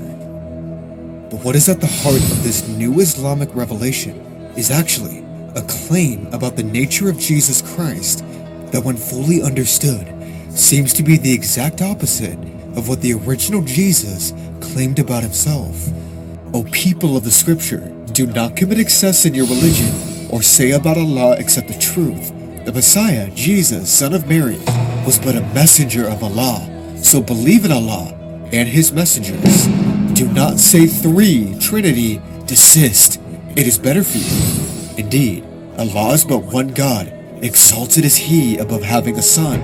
But 1.30 1.44
what 1.44 1.56
is 1.56 1.70
at 1.70 1.80
the 1.80 1.86
heart 1.86 2.16
of 2.16 2.44
this 2.44 2.68
new 2.70 3.02
Islamic 3.02 3.54
revelation 3.54 4.20
is 4.58 4.72
actually 4.72 5.20
a 5.56 5.62
claim 5.62 6.26
about 6.34 6.56
the 6.56 6.64
nature 6.64 7.08
of 7.08 7.20
Jesus 7.20 7.62
Christ 7.62 8.26
that 8.72 8.84
when 8.84 8.98
fully 8.98 9.44
understood 9.44 10.08
seems 10.52 10.92
to 10.94 11.04
be 11.04 11.18
the 11.18 11.34
exact 11.34 11.84
opposite 11.84 12.40
of 12.76 12.90
what 12.90 13.02
the 13.02 13.14
original 13.14 13.62
Jesus 13.62 14.34
claimed 14.60 14.98
about 14.98 15.22
himself. 15.22 15.88
O 16.56 16.64
people 16.72 17.16
of 17.16 17.24
the 17.24 17.32
scripture, 17.32 17.94
do 18.14 18.28
not 18.28 18.56
commit 18.56 18.80
excess 18.80 19.26
in 19.26 19.34
your 19.34 19.48
religion 19.48 19.92
or 20.30 20.44
say 20.44 20.72
about 20.72 20.98
Allah 20.98 21.36
except 21.40 21.68
the 21.68 21.78
truth. 21.80 22.32
The 22.64 22.72
Messiah, 22.72 23.30
Jesus, 23.32 23.92
son 23.92 24.14
of 24.14 24.28
Mary, 24.28 24.60
was 25.04 25.18
but 25.18 25.36
a 25.36 25.42
messenger 25.54 26.08
of 26.08 26.24
Allah. 26.24 26.70
So 26.98 27.22
believe 27.22 27.66
in 27.66 27.72
Allah 27.72 28.14
and 28.54 28.70
his 28.70 28.92
messengers. 28.94 29.66
Do 30.14 30.32
not 30.32 30.60
say 30.60 30.86
three, 30.86 31.58
Trinity, 31.60 32.22
desist. 32.46 33.20
It 33.56 33.66
is 33.66 33.80
better 33.80 34.04
for 34.04 34.20
you. 34.20 34.96
Indeed, 35.04 35.44
Allah 35.80 36.14
is 36.14 36.24
but 36.24 36.44
one 36.44 36.68
God. 36.68 37.12
Exalted 37.42 38.06
is 38.06 38.16
he 38.16 38.60
above 38.60 38.84
having 38.84 39.18
a 39.18 39.24
son. 39.24 39.60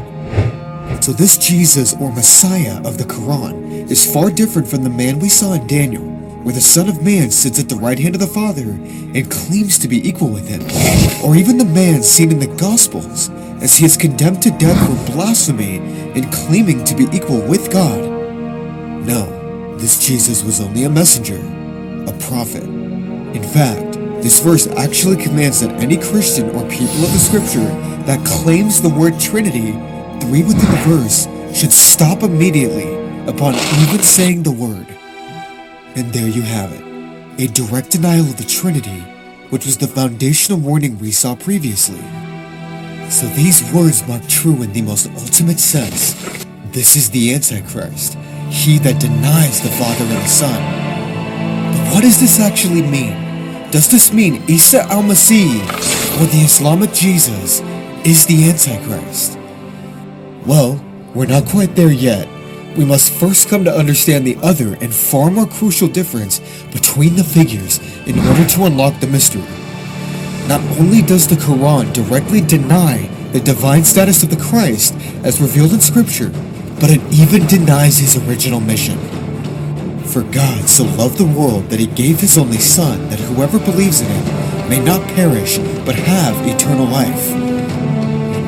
So 1.04 1.14
this 1.14 1.38
Jesus 1.38 1.94
or 2.02 2.12
Messiah 2.12 2.82
of 2.84 2.98
the 2.98 3.04
Quran 3.04 3.90
is 3.92 4.12
far 4.12 4.32
different 4.32 4.68
from 4.68 4.84
the 4.84 4.90
man 4.90 5.20
we 5.20 5.30
saw 5.30 5.54
in 5.54 5.68
Daniel, 5.68 6.04
where 6.44 6.54
the 6.54 6.62
Son 6.62 6.88
of 6.88 7.04
Man 7.04 7.32
sits 7.32 7.60
at 7.60 7.68
the 7.68 7.76
right 7.76 8.00
hand 8.00 8.16
of 8.16 8.22
the 8.22 8.28
Father 8.28 8.64
and 8.64 9.32
claims 9.32 9.78
to 9.80 9.88
be 9.88 10.08
equal 10.08 10.30
with 10.30 10.48
him, 10.48 10.62
or 11.24 11.36
even 11.36 11.58
the 11.58 11.66
man 11.66 12.02
seen 12.02 12.32
in 12.32 12.40
the 12.40 12.56
Gospels, 12.56 13.30
as 13.62 13.78
he 13.78 13.86
is 13.86 13.98
condemned 13.98 14.42
to 14.44 14.52
death 14.52 14.80
for 14.88 15.12
blasphemy 15.12 15.78
and 16.16 16.32
claiming 16.32 16.84
to 16.86 16.96
be 16.96 17.08
equal 17.12 17.42
with 17.42 17.72
God. 17.72 18.00
No, 19.06 19.78
this 19.78 20.06
Jesus 20.06 20.44
was 20.44 20.62
only 20.62 20.84
a 20.84 20.90
messenger, 20.90 21.40
a 22.10 22.18
prophet. 22.20 22.64
In 22.64 23.44
fact, 23.44 23.94
this 24.24 24.40
verse 24.40 24.68
actually 24.68 25.22
commands 25.22 25.62
that 25.62 25.72
any 25.82 25.98
Christian 25.98 26.50
or 26.52 26.70
people 26.70 27.04
of 27.04 27.12
the 27.12 27.20
scripture 27.20 27.68
that 28.06 28.26
claims 28.26 28.82
the 28.82 28.90
word 28.90 29.20
Trinity, 29.20 29.72
three 30.22 30.44
within 30.44 30.72
the 30.72 30.84
verse, 30.88 31.28
should 31.58 31.72
stop 31.72 32.24
immediately 32.24 32.94
upon 33.28 33.56
even 33.56 34.04
saying 34.04 34.44
the 34.44 34.52
word. 34.52 34.99
And 35.96 36.14
there 36.14 36.28
you 36.28 36.42
have 36.44 36.72
it, 36.72 36.84
a 37.42 37.48
direct 37.52 37.92
denial 37.92 38.26
of 38.26 38.38
the 38.38 38.44
Trinity, 38.44 39.02
which 39.50 39.66
was 39.66 39.78
the 39.78 39.88
foundational 39.88 40.60
warning 40.60 41.00
we 41.00 41.12
saw 41.12 41.36
previously. 41.36 42.02
So 43.10 43.26
these 43.28 43.64
words 43.74 44.08
mark 44.08 44.26
true 44.28 44.62
in 44.62 44.72
the 44.72 44.84
most 44.84 45.08
ultimate 45.18 45.60
sense. 45.60 46.14
This 46.72 46.96
is 46.96 47.10
the 47.10 47.34
Antichrist, 47.34 48.14
he 48.50 48.78
that 48.80 49.02
denies 49.02 49.62
the 49.62 49.70
Father 49.70 50.06
and 50.06 50.24
the 50.24 50.28
Son. 50.28 50.62
But 51.74 51.96
what 51.96 52.02
does 52.04 52.20
this 52.20 52.40
actually 52.40 52.84
mean? 52.84 53.14
Does 53.72 53.90
this 53.90 54.14
mean 54.14 54.44
Isa 54.48 54.84
al-Masih, 54.84 55.62
or 56.22 56.26
the 56.28 56.42
Islamic 56.46 56.94
Jesus, 56.94 57.62
is 58.06 58.26
the 58.28 58.50
Antichrist? 58.50 59.38
Well, 60.46 60.80
we're 61.16 61.26
not 61.26 61.46
quite 61.46 61.76
there 61.76 61.92
yet. 61.92 62.28
We 62.80 62.86
must 62.86 63.12
first 63.12 63.50
come 63.50 63.66
to 63.66 63.76
understand 63.78 64.26
the 64.26 64.38
other 64.38 64.76
and 64.76 64.94
far 64.94 65.30
more 65.30 65.46
crucial 65.46 65.90
difference 65.90 66.40
between 66.72 67.18
the 67.18 67.26
figures 67.26 67.78
in 68.08 68.18
order 68.20 68.46
to 68.48 68.64
unlock 68.64 69.02
the 69.02 69.08
mystery. 69.08 69.44
Not 70.48 70.62
only 70.80 71.02
does 71.02 71.28
the 71.28 71.36
Quran 71.36 71.92
directly 71.92 72.40
deny 72.40 73.08
the 73.34 73.42
divine 73.42 73.84
status 73.84 74.24
of 74.24 74.30
the 74.30 74.42
Christ 74.42 74.96
as 75.26 75.42
revealed 75.42 75.74
in 75.74 75.82
Scripture, 75.82 76.30
but 76.80 76.90
it 76.90 77.02
even 77.12 77.48
denies 77.48 77.98
his 77.98 78.16
original 78.26 78.62
mission. 78.62 78.98
For 80.06 80.24
God 80.24 80.70
so 80.70 80.86
loved 80.86 81.18
the 81.18 81.26
world 81.26 81.70
that 81.72 81.82
he 81.82 81.88
gave 81.88 82.22
his 82.22 82.38
only 82.38 82.60
Son, 82.60 83.10
that 83.10 83.20
whoever 83.20 83.60
believes 83.60 84.00
in 84.00 84.08
him 84.08 84.70
may 84.70 84.80
not 84.80 85.06
perish, 85.10 85.58
but 85.86 85.96
have 85.96 86.48
eternal 86.48 86.86
life. 86.86 87.30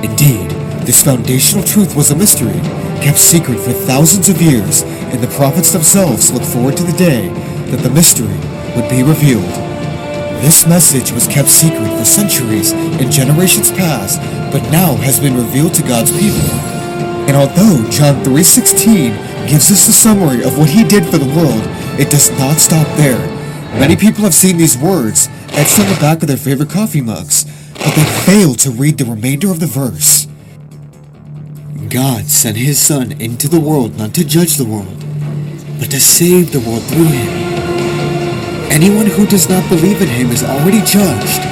Indeed, 0.06 0.51
this 0.88 1.03
foundational 1.03 1.66
truth 1.66 1.98
was 1.98 2.11
a 2.11 2.16
mystery, 2.16 2.61
kept 3.02 3.18
secret 3.18 3.60
for 3.60 3.74
thousands 3.74 4.30
of 4.30 4.42
years, 4.42 4.84
and 4.84 5.22
the 5.22 5.36
prophets 5.36 5.72
themselves 5.72 6.32
looked 6.32 6.46
forward 6.46 6.78
to 6.78 6.84
the 6.84 6.98
day 6.98 7.30
that 7.72 7.82
the 7.82 7.90
mystery 7.90 8.38
would 8.76 8.90
be 8.90 9.04
revealed. 9.04 9.50
This 10.42 10.68
message 10.68 11.12
was 11.12 11.28
kept 11.28 11.50
secret 11.50 11.90
for 11.98 12.06
centuries 12.06 12.72
and 12.72 13.12
generations 13.12 13.72
past, 13.72 14.20
but 14.52 14.64
now 14.72 14.96
has 14.96 15.20
been 15.20 15.36
revealed 15.36 15.74
to 15.76 15.84
God's 15.84 16.12
people. 16.12 16.50
And 17.28 17.36
although 17.36 17.88
John 17.90 18.24
3.16 18.24 19.50
gives 19.50 19.72
us 19.72 19.88
a 19.88 19.92
summary 19.92 20.44
of 20.44 20.58
what 20.58 20.70
he 20.70 20.84
did 20.84 21.06
for 21.06 21.18
the 21.18 21.34
world, 21.36 21.64
it 22.00 22.10
does 22.10 22.32
not 22.40 22.58
stop 22.58 22.88
there. 22.98 23.20
Many 23.80 23.96
people 23.96 24.24
have 24.24 24.34
seen 24.34 24.58
these 24.58 24.78
words 24.78 25.28
etched 25.52 25.80
on 25.80 25.88
the 25.88 26.00
back 26.00 26.22
of 26.22 26.28
their 26.28 26.38
favorite 26.38 26.70
coffee 26.70 27.02
mugs, 27.02 27.46
but 27.74 27.94
they 27.96 28.06
fail 28.26 28.54
to 28.56 28.72
read 28.72 28.98
the 28.98 29.06
remainder 29.06 29.52
of 29.52 29.60
the 29.60 29.68
verse. 29.68 30.28
God 31.92 32.28
sent 32.28 32.56
his 32.56 32.80
Son 32.80 33.11
into 33.20 33.50
the 33.50 33.60
world 33.60 33.98
not 33.98 34.14
to 34.14 34.24
judge 34.24 34.56
the 34.56 34.64
world, 34.64 35.03
but 35.78 35.92
to 35.92 36.00
save 36.00 36.53
the 36.53 36.64
world 36.64 36.82
through 36.84 37.11
him. 37.11 37.28
Anyone 38.72 39.08
who 39.08 39.28
does 39.28 39.50
not 39.50 39.68
believe 39.68 40.02
in 40.02 40.08
him 40.08 40.32
is 40.32 40.42
already 40.42 40.80
judged 40.88 41.44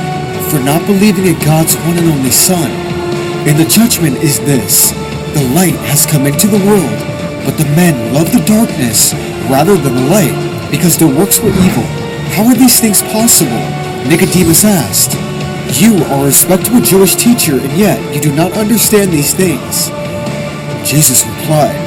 for 0.47 0.63
not 0.63 0.79
believing 0.87 1.27
in 1.27 1.37
God's 1.43 1.75
one 1.83 1.97
and 1.97 2.07
only 2.07 2.31
Son. 2.31 2.71
And 3.51 3.59
the 3.59 3.67
judgment 3.67 4.15
is 4.23 4.39
this. 4.39 4.91
The 5.35 5.43
light 5.53 5.75
has 5.91 6.05
come 6.05 6.25
into 6.25 6.47
the 6.47 6.63
world, 6.63 6.99
but 7.43 7.59
the 7.59 7.67
men 7.75 8.13
love 8.13 8.31
the 8.31 8.45
darkness 8.47 9.11
rather 9.51 9.75
than 9.75 9.93
the 9.93 10.07
light 10.07 10.71
because 10.71 10.97
their 10.97 11.13
works 11.13 11.41
were 11.41 11.51
evil. 11.51 11.83
How 12.31 12.47
are 12.47 12.55
these 12.55 12.79
things 12.79 13.01
possible? 13.11 13.59
Nicodemus 14.07 14.63
asked. 14.63 15.19
You 15.81 16.01
are 16.05 16.23
a 16.23 16.27
respectable 16.27 16.79
Jewish 16.79 17.17
teacher, 17.17 17.59
and 17.59 17.77
yet 17.77 17.99
you 18.15 18.21
do 18.21 18.33
not 18.33 18.53
understand 18.53 19.11
these 19.11 19.33
things. 19.33 19.91
Jesus 20.89 21.21
replied, 21.23 21.77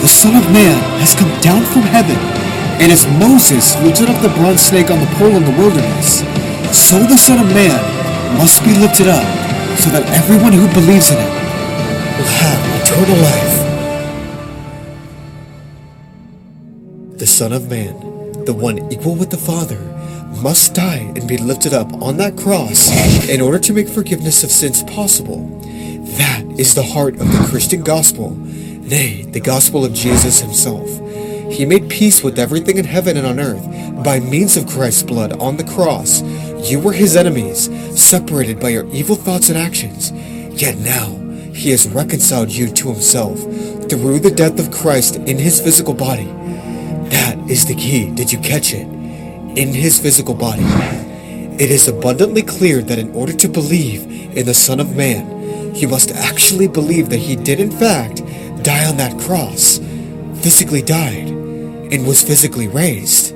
The 0.00 0.08
Son 0.08 0.34
of 0.34 0.50
Man 0.50 0.80
has 1.00 1.14
come 1.14 1.28
down 1.42 1.62
from 1.66 1.82
heaven, 1.82 2.16
and 2.80 2.90
as 2.90 3.06
Moses 3.20 3.76
lifted 3.82 4.08
up 4.08 4.22
the 4.22 4.30
bronze 4.40 4.62
snake 4.62 4.90
on 4.90 5.00
the 5.00 5.06
pole 5.20 5.36
in 5.36 5.44
the 5.44 5.50
wilderness, 5.50 6.20
so 6.72 6.96
the 7.00 7.18
Son 7.18 7.44
of 7.44 7.52
Man 7.52 7.76
must 8.38 8.64
be 8.64 8.72
lifted 8.72 9.08
up, 9.08 9.22
so 9.78 9.90
that 9.90 10.02
everyone 10.16 10.54
who 10.54 10.66
believes 10.72 11.10
in 11.10 11.18
him 11.18 11.28
will 12.16 12.32
have 12.40 12.56
eternal 12.80 13.18
life. 13.20 13.60
The 17.18 17.26
Son 17.26 17.52
of 17.52 17.68
Man, 17.68 17.92
the 18.46 18.54
one 18.54 18.90
equal 18.90 19.14
with 19.14 19.28
the 19.28 19.36
Father, 19.36 19.78
must 20.42 20.72
die 20.72 21.12
and 21.14 21.28
be 21.28 21.36
lifted 21.36 21.74
up 21.74 21.92
on 22.02 22.16
that 22.16 22.38
cross 22.38 22.90
in 23.28 23.42
order 23.42 23.58
to 23.58 23.74
make 23.74 23.88
forgiveness 23.88 24.42
of 24.42 24.50
sins 24.50 24.82
possible. 24.84 25.60
That 26.16 26.44
is 26.58 26.74
the 26.74 26.82
heart 26.82 27.14
of 27.14 27.30
the 27.30 27.46
Christian 27.48 27.82
gospel, 27.82 28.30
nay, 28.30 29.22
the 29.22 29.40
gospel 29.40 29.84
of 29.84 29.92
Jesus 29.92 30.40
himself. 30.40 30.88
He 31.52 31.64
made 31.64 31.88
peace 31.88 32.22
with 32.22 32.38
everything 32.38 32.78
in 32.78 32.84
heaven 32.84 33.16
and 33.16 33.26
on 33.26 33.38
earth 33.38 33.64
by 34.04 34.20
means 34.20 34.56
of 34.56 34.66
Christ's 34.66 35.02
blood 35.02 35.32
on 35.40 35.56
the 35.56 35.64
cross. 35.64 36.22
You 36.70 36.80
were 36.80 36.92
his 36.92 37.16
enemies, 37.16 37.68
separated 38.00 38.60
by 38.60 38.70
your 38.70 38.86
evil 38.92 39.16
thoughts 39.16 39.48
and 39.48 39.58
actions. 39.58 40.10
Yet 40.10 40.78
now, 40.78 41.06
he 41.52 41.70
has 41.70 41.88
reconciled 41.88 42.50
you 42.50 42.68
to 42.68 42.92
himself 42.92 43.38
through 43.88 44.20
the 44.20 44.32
death 44.34 44.58
of 44.58 44.72
Christ 44.72 45.16
in 45.16 45.38
his 45.38 45.60
physical 45.60 45.94
body. 45.94 46.26
That 47.10 47.38
is 47.48 47.66
the 47.66 47.74
key. 47.74 48.10
Did 48.10 48.32
you 48.32 48.38
catch 48.38 48.72
it? 48.72 48.86
In 49.56 49.72
his 49.72 50.00
physical 50.00 50.34
body. 50.34 50.64
It 51.56 51.70
is 51.70 51.86
abundantly 51.86 52.42
clear 52.42 52.82
that 52.82 52.98
in 52.98 53.14
order 53.14 53.32
to 53.32 53.48
believe 53.48 54.36
in 54.36 54.46
the 54.46 54.54
Son 54.54 54.80
of 54.80 54.96
Man, 54.96 55.33
you 55.74 55.88
must 55.88 56.12
actually 56.12 56.68
believe 56.68 57.08
that 57.10 57.18
he 57.18 57.36
did 57.36 57.60
in 57.60 57.70
fact 57.70 58.18
die 58.62 58.86
on 58.86 58.96
that 58.96 59.18
cross, 59.20 59.78
physically 60.40 60.82
died, 60.82 61.28
and 61.28 62.06
was 62.06 62.22
physically 62.22 62.68
raised. 62.68 63.32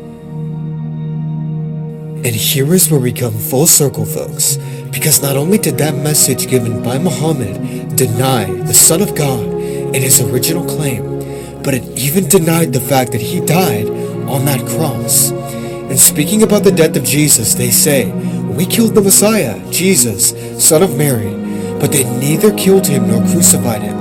And 2.24 2.34
here 2.34 2.72
is 2.74 2.90
where 2.90 3.00
we 3.00 3.12
come 3.12 3.34
full 3.34 3.66
circle, 3.66 4.04
folks, 4.04 4.56
because 4.90 5.22
not 5.22 5.36
only 5.36 5.58
did 5.58 5.78
that 5.78 5.94
message 5.94 6.48
given 6.48 6.82
by 6.82 6.98
Muhammad 6.98 7.96
deny 7.96 8.44
the 8.44 8.74
Son 8.74 9.02
of 9.02 9.14
God 9.14 9.44
and 9.44 9.96
his 9.96 10.20
original 10.20 10.64
claim, 10.66 11.18
but 11.62 11.74
it 11.74 11.84
even 11.98 12.28
denied 12.28 12.72
the 12.72 12.80
fact 12.80 13.12
that 13.12 13.20
he 13.20 13.40
died 13.40 13.88
on 14.28 14.44
that 14.44 14.66
cross. 14.68 15.30
And 15.30 15.98
speaking 15.98 16.42
about 16.42 16.64
the 16.64 16.72
death 16.72 16.96
of 16.96 17.04
Jesus, 17.04 17.54
they 17.54 17.70
say, 17.70 18.10
We 18.56 18.66
killed 18.66 18.94
the 18.94 19.00
Messiah, 19.00 19.58
Jesus, 19.70 20.30
son 20.62 20.82
of 20.82 20.96
Mary, 20.96 21.32
but 21.80 21.92
they 21.92 22.04
neither 22.18 22.52
killed 22.52 22.86
him 22.86 23.08
nor 23.08 23.20
crucified 23.30 23.82
him. 23.82 23.96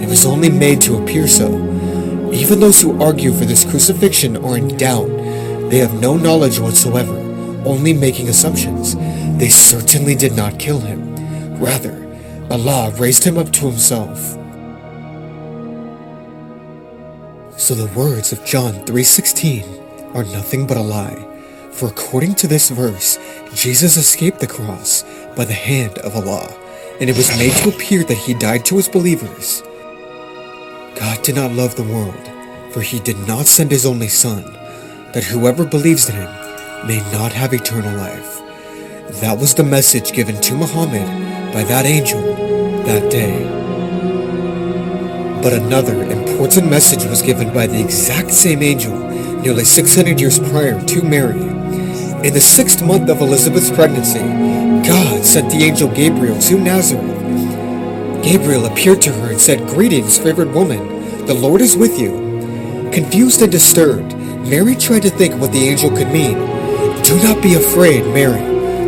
It 0.00 0.08
was 0.08 0.24
only 0.26 0.50
made 0.50 0.80
to 0.82 0.96
appear 1.02 1.26
so. 1.28 1.48
Even 2.32 2.60
those 2.60 2.80
who 2.80 3.00
argue 3.02 3.32
for 3.32 3.44
this 3.44 3.64
crucifixion 3.64 4.36
are 4.44 4.56
in 4.56 4.76
doubt. 4.76 5.08
They 5.70 5.78
have 5.78 6.00
no 6.00 6.16
knowledge 6.16 6.58
whatsoever, 6.58 7.14
only 7.64 7.92
making 7.92 8.28
assumptions. 8.28 8.96
They 9.38 9.48
certainly 9.48 10.14
did 10.14 10.34
not 10.34 10.58
kill 10.58 10.80
him. 10.80 11.14
Rather, 11.58 11.96
Allah 12.50 12.92
raised 12.96 13.24
him 13.24 13.38
up 13.38 13.50
to 13.52 13.66
himself. 13.66 14.36
So 17.56 17.74
the 17.74 17.90
words 17.94 18.32
of 18.32 18.44
John 18.44 18.84
3:16 18.86 19.64
are 20.14 20.24
nothing 20.24 20.66
but 20.66 20.76
a 20.76 20.82
lie. 20.82 21.26
For 21.72 21.88
according 21.88 22.34
to 22.36 22.48
this 22.48 22.70
verse, 22.70 23.18
Jesus 23.54 23.96
escaped 23.96 24.40
the 24.40 24.46
cross 24.46 25.04
by 25.36 25.44
the 25.44 25.52
hand 25.52 25.98
of 25.98 26.16
Allah, 26.16 26.48
and 27.00 27.08
it 27.08 27.16
was 27.16 27.36
made 27.38 27.52
to 27.52 27.70
appear 27.70 28.04
that 28.04 28.18
he 28.18 28.34
died 28.34 28.64
to 28.66 28.76
his 28.76 28.88
believers. 28.88 29.62
God 30.96 31.22
did 31.22 31.34
not 31.34 31.52
love 31.52 31.74
the 31.74 31.82
world, 31.82 32.30
for 32.72 32.82
he 32.82 33.00
did 33.00 33.16
not 33.26 33.46
send 33.46 33.70
his 33.70 33.86
only 33.86 34.08
Son, 34.08 34.44
that 35.14 35.24
whoever 35.24 35.64
believes 35.64 36.10
in 36.10 36.16
him 36.16 36.30
may 36.86 36.98
not 37.10 37.32
have 37.32 37.54
eternal 37.54 37.96
life. 37.96 38.38
That 39.22 39.38
was 39.38 39.54
the 39.54 39.64
message 39.64 40.12
given 40.12 40.38
to 40.42 40.54
Muhammad 40.54 41.54
by 41.54 41.64
that 41.64 41.86
angel 41.86 42.20
that 42.84 43.10
day. 43.10 43.44
But 45.42 45.54
another 45.54 46.02
important 46.04 46.68
message 46.68 47.04
was 47.06 47.22
given 47.22 47.52
by 47.54 47.66
the 47.66 47.80
exact 47.80 48.30
same 48.30 48.62
angel 48.62 48.96
nearly 49.40 49.64
600 49.64 50.20
years 50.20 50.38
prior 50.38 50.78
to 50.84 51.02
Mary. 51.02 51.40
In 52.26 52.34
the 52.34 52.40
sixth 52.42 52.84
month 52.84 53.08
of 53.08 53.22
Elizabeth's 53.22 53.70
pregnancy, 53.70 54.49
sent 55.30 55.48
the 55.48 55.62
angel 55.62 55.88
Gabriel 55.88 56.36
to 56.40 56.58
Nazareth. 56.58 57.06
Gabriel 58.20 58.66
appeared 58.66 59.00
to 59.02 59.12
her 59.12 59.30
and 59.30 59.40
said, 59.40 59.68
Greetings, 59.68 60.18
favored 60.18 60.52
woman, 60.52 61.24
the 61.26 61.34
Lord 61.34 61.60
is 61.60 61.76
with 61.76 62.00
you. 62.00 62.90
Confused 62.92 63.40
and 63.40 63.52
disturbed, 63.52 64.16
Mary 64.48 64.74
tried 64.74 65.02
to 65.02 65.10
think 65.10 65.36
what 65.36 65.52
the 65.52 65.68
angel 65.68 65.88
could 65.90 66.08
mean. 66.08 66.34
Do 67.04 67.14
not 67.22 67.40
be 67.44 67.54
afraid, 67.54 68.12
Mary, 68.12 68.40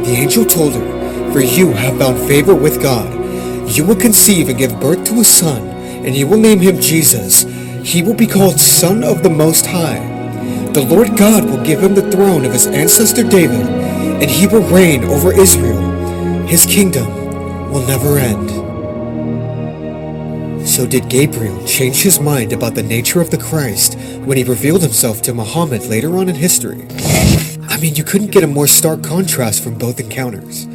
the 0.02 0.16
angel 0.18 0.44
told 0.44 0.74
her, 0.74 1.32
for 1.32 1.38
you 1.38 1.70
have 1.74 1.98
found 1.98 2.18
favor 2.26 2.56
with 2.56 2.82
God. 2.82 3.08
You 3.70 3.84
will 3.84 3.94
conceive 3.94 4.48
and 4.48 4.58
give 4.58 4.80
birth 4.80 5.04
to 5.04 5.20
a 5.20 5.24
son, 5.24 5.68
and 6.04 6.12
you 6.12 6.26
will 6.26 6.38
name 6.38 6.58
him 6.58 6.80
Jesus. 6.80 7.42
He 7.88 8.02
will 8.02 8.14
be 8.14 8.26
called 8.26 8.58
Son 8.58 9.04
of 9.04 9.22
the 9.22 9.30
Most 9.30 9.66
High. 9.66 10.00
The 10.72 10.82
Lord 10.82 11.16
God 11.16 11.44
will 11.44 11.64
give 11.64 11.80
him 11.80 11.94
the 11.94 12.10
throne 12.10 12.44
of 12.44 12.52
his 12.52 12.66
ancestor 12.66 13.22
David, 13.22 13.64
and 13.64 14.28
he 14.28 14.48
will 14.48 14.68
reign 14.68 15.04
over 15.04 15.32
Israel. 15.32 15.81
His 16.52 16.66
kingdom 16.66 17.08
will 17.72 17.80
never 17.86 18.18
end. 18.18 18.50
So 20.68 20.86
did 20.86 21.08
Gabriel 21.08 21.64
change 21.64 22.02
his 22.02 22.20
mind 22.20 22.52
about 22.52 22.74
the 22.74 22.82
nature 22.82 23.22
of 23.22 23.30
the 23.30 23.38
Christ 23.38 23.94
when 24.26 24.36
he 24.36 24.44
revealed 24.44 24.82
himself 24.82 25.22
to 25.22 25.32
Muhammad 25.32 25.86
later 25.86 26.18
on 26.18 26.28
in 26.28 26.34
history? 26.34 26.86
I 27.70 27.78
mean, 27.80 27.94
you 27.94 28.04
couldn't 28.04 28.32
get 28.32 28.44
a 28.44 28.46
more 28.46 28.66
stark 28.66 29.02
contrast 29.02 29.64
from 29.64 29.78
both 29.78 29.98
encounters. 29.98 30.66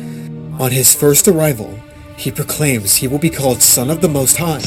On 0.60 0.72
his 0.72 0.96
first 0.96 1.28
arrival, 1.28 1.78
he 2.18 2.32
proclaims 2.32 2.96
he 2.96 3.08
will 3.08 3.20
be 3.20 3.30
called 3.30 3.62
Son 3.62 3.92
of 3.92 4.02
the 4.02 4.10
Most 4.10 4.38
High, 4.38 4.64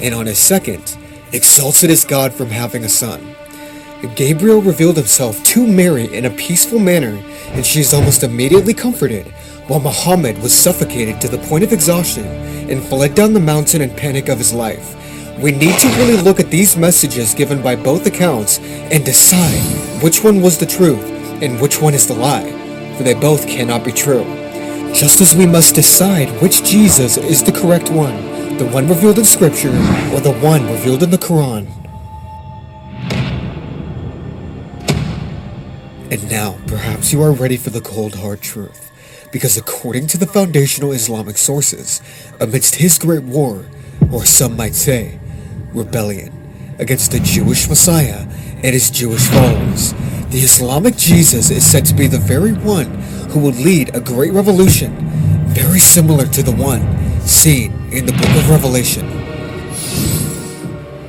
and 0.00 0.14
on 0.14 0.24
his 0.24 0.38
second, 0.38 0.96
exalted 1.30 1.90
as 1.90 2.06
God 2.06 2.32
from 2.32 2.48
having 2.48 2.84
a 2.84 2.88
son. 2.88 3.34
Gabriel 4.16 4.62
revealed 4.62 4.96
himself 4.96 5.42
to 5.42 5.66
Mary 5.66 6.06
in 6.14 6.24
a 6.24 6.30
peaceful 6.30 6.78
manner, 6.78 7.22
and 7.48 7.66
she 7.66 7.80
is 7.80 7.92
almost 7.92 8.22
immediately 8.22 8.72
comforted, 8.72 9.26
while 9.68 9.80
Muhammad 9.80 10.36
was 10.42 10.52
suffocated 10.52 11.20
to 11.20 11.28
the 11.28 11.38
point 11.46 11.62
of 11.62 11.72
exhaustion 11.72 12.24
and 12.70 12.82
fled 12.82 13.14
down 13.14 13.34
the 13.34 13.40
mountain 13.40 13.82
in 13.82 13.90
panic 13.90 14.28
of 14.28 14.38
his 14.38 14.52
life. 14.52 14.94
We 15.38 15.52
need 15.52 15.78
to 15.78 15.88
really 15.98 16.20
look 16.20 16.40
at 16.40 16.50
these 16.50 16.76
messages 16.76 17.34
given 17.34 17.62
by 17.62 17.76
both 17.76 18.06
accounts 18.06 18.58
and 18.58 19.04
decide 19.04 20.02
which 20.02 20.24
one 20.24 20.40
was 20.40 20.58
the 20.58 20.66
truth 20.66 21.04
and 21.42 21.60
which 21.60 21.80
one 21.80 21.94
is 21.94 22.06
the 22.06 22.14
lie, 22.14 22.50
for 22.96 23.04
they 23.04 23.14
both 23.14 23.46
cannot 23.46 23.84
be 23.84 23.92
true. 23.92 24.24
Just 24.94 25.20
as 25.20 25.36
we 25.36 25.46
must 25.46 25.74
decide 25.74 26.28
which 26.42 26.64
Jesus 26.64 27.18
is 27.18 27.44
the 27.44 27.52
correct 27.52 27.90
one, 27.90 28.56
the 28.56 28.66
one 28.66 28.88
revealed 28.88 29.18
in 29.18 29.24
Scripture 29.24 29.68
or 29.68 30.20
the 30.20 30.36
one 30.42 30.66
revealed 30.66 31.02
in 31.02 31.10
the 31.10 31.18
Quran. 31.18 31.68
And 36.10 36.30
now, 36.30 36.56
perhaps 36.66 37.12
you 37.12 37.22
are 37.22 37.32
ready 37.32 37.58
for 37.58 37.68
the 37.68 37.82
cold 37.82 38.14
hard 38.14 38.40
truth. 38.40 38.87
Because 39.30 39.56
according 39.56 40.06
to 40.08 40.18
the 40.18 40.26
foundational 40.26 40.92
Islamic 40.92 41.36
sources, 41.36 42.00
amidst 42.40 42.76
his 42.76 42.98
great 42.98 43.22
war, 43.22 43.66
or 44.10 44.24
some 44.24 44.56
might 44.56 44.74
say, 44.74 45.18
rebellion, 45.74 46.32
against 46.78 47.12
the 47.12 47.20
Jewish 47.20 47.68
Messiah 47.68 48.26
and 48.62 48.72
his 48.72 48.90
Jewish 48.90 49.26
followers, 49.28 49.92
the 50.30 50.40
Islamic 50.40 50.96
Jesus 50.96 51.50
is 51.50 51.66
said 51.66 51.84
to 51.86 51.94
be 51.94 52.06
the 52.06 52.18
very 52.18 52.52
one 52.52 52.86
who 53.30 53.40
will 53.40 53.52
lead 53.52 53.94
a 53.94 54.00
great 54.00 54.32
revolution, 54.32 54.94
very 55.48 55.78
similar 55.78 56.26
to 56.26 56.42
the 56.42 56.52
one 56.52 56.82
seen 57.20 57.72
in 57.92 58.06
the 58.06 58.12
book 58.12 58.30
of 58.30 58.48
Revelation. 58.48 59.06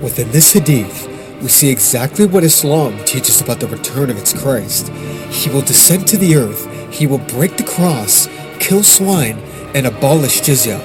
Within 0.02 0.30
this 0.32 0.54
hadith, 0.54 1.08
we 1.42 1.48
see 1.48 1.70
exactly 1.70 2.26
what 2.26 2.44
Islam 2.44 2.98
teaches 3.06 3.40
about 3.40 3.62
the 3.62 3.68
return 3.68 4.10
of 4.10 4.18
its 4.18 4.34
Christ. 4.34 4.90
He 5.30 5.50
will 5.50 5.62
descend 5.62 6.08
to 6.08 6.18
the 6.18 6.36
earth, 6.36 6.68
he 6.92 7.08
will 7.08 7.20
break 7.20 7.58
the 7.58 7.64
cross, 7.64 8.28
kill 8.60 8.84
swine, 8.84 9.40
and 9.76 9.86
abolish 9.86 10.42
jizya. 10.42 10.80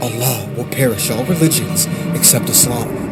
Allah 0.00 0.48
will 0.56 0.66
perish 0.66 1.10
all 1.10 1.24
religions 1.24 1.86
except 2.14 2.48
Islam. 2.48 3.08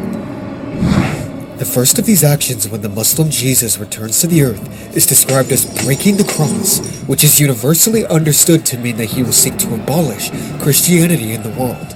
The 1.57 1.65
first 1.65 1.97
of 1.97 2.05
these 2.05 2.23
actions 2.23 2.69
when 2.69 2.81
the 2.81 2.89
Muslim 2.89 3.31
Jesus 3.31 3.79
returns 3.79 4.21
to 4.21 4.27
the 4.27 4.43
earth 4.43 4.95
is 4.95 5.07
described 5.07 5.51
as 5.51 5.65
breaking 5.83 6.17
the 6.17 6.23
cross, 6.23 6.79
which 7.07 7.23
is 7.23 7.39
universally 7.39 8.05
understood 8.05 8.63
to 8.67 8.77
mean 8.77 8.97
that 8.97 9.05
he 9.05 9.23
will 9.23 9.31
seek 9.31 9.57
to 9.57 9.73
abolish 9.73 10.29
Christianity 10.61 11.33
in 11.33 11.41
the 11.41 11.49
world. 11.49 11.95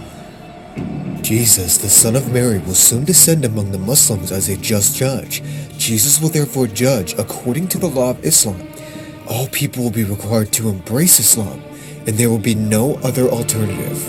Jesus, 1.24 1.78
the 1.78 1.90
son 1.90 2.16
of 2.16 2.34
Mary, 2.34 2.58
will 2.58 2.74
soon 2.74 3.06
descend 3.06 3.46
among 3.46 3.72
the 3.72 3.78
Muslims 3.78 4.32
as 4.32 4.50
a 4.50 4.58
just 4.58 4.96
judge. 4.96 5.44
Jesus 5.78 6.20
will 6.20 6.30
therefore 6.30 6.66
judge 6.66 7.14
according 7.20 7.68
to 7.68 7.78
the 7.78 7.88
law 7.88 8.10
of 8.10 8.26
Islam. 8.26 8.71
All 9.32 9.48
people 9.48 9.84
will 9.84 9.92
be 9.92 10.04
required 10.04 10.52
to 10.54 10.68
embrace 10.68 11.18
Islam, 11.18 11.62
and 12.06 12.18
there 12.18 12.30
will 12.30 12.38
be 12.38 12.54
no 12.54 12.96
other 12.96 13.30
alternative. 13.30 14.06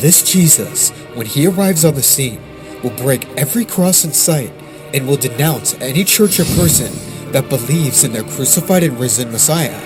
This 0.00 0.20
Jesus, 0.24 0.90
when 1.14 1.26
he 1.26 1.46
arrives 1.46 1.84
on 1.84 1.94
the 1.94 2.02
scene, 2.02 2.40
will 2.82 2.96
break 2.96 3.24
every 3.38 3.64
cross 3.64 4.04
in 4.04 4.12
sight 4.12 4.52
and 4.92 5.06
will 5.06 5.16
denounce 5.16 5.74
any 5.74 6.02
church 6.02 6.40
or 6.40 6.44
person 6.56 6.92
that 7.30 7.48
believes 7.48 8.02
in 8.02 8.12
their 8.12 8.24
crucified 8.24 8.82
and 8.82 8.98
risen 8.98 9.30
Messiah. 9.30 9.80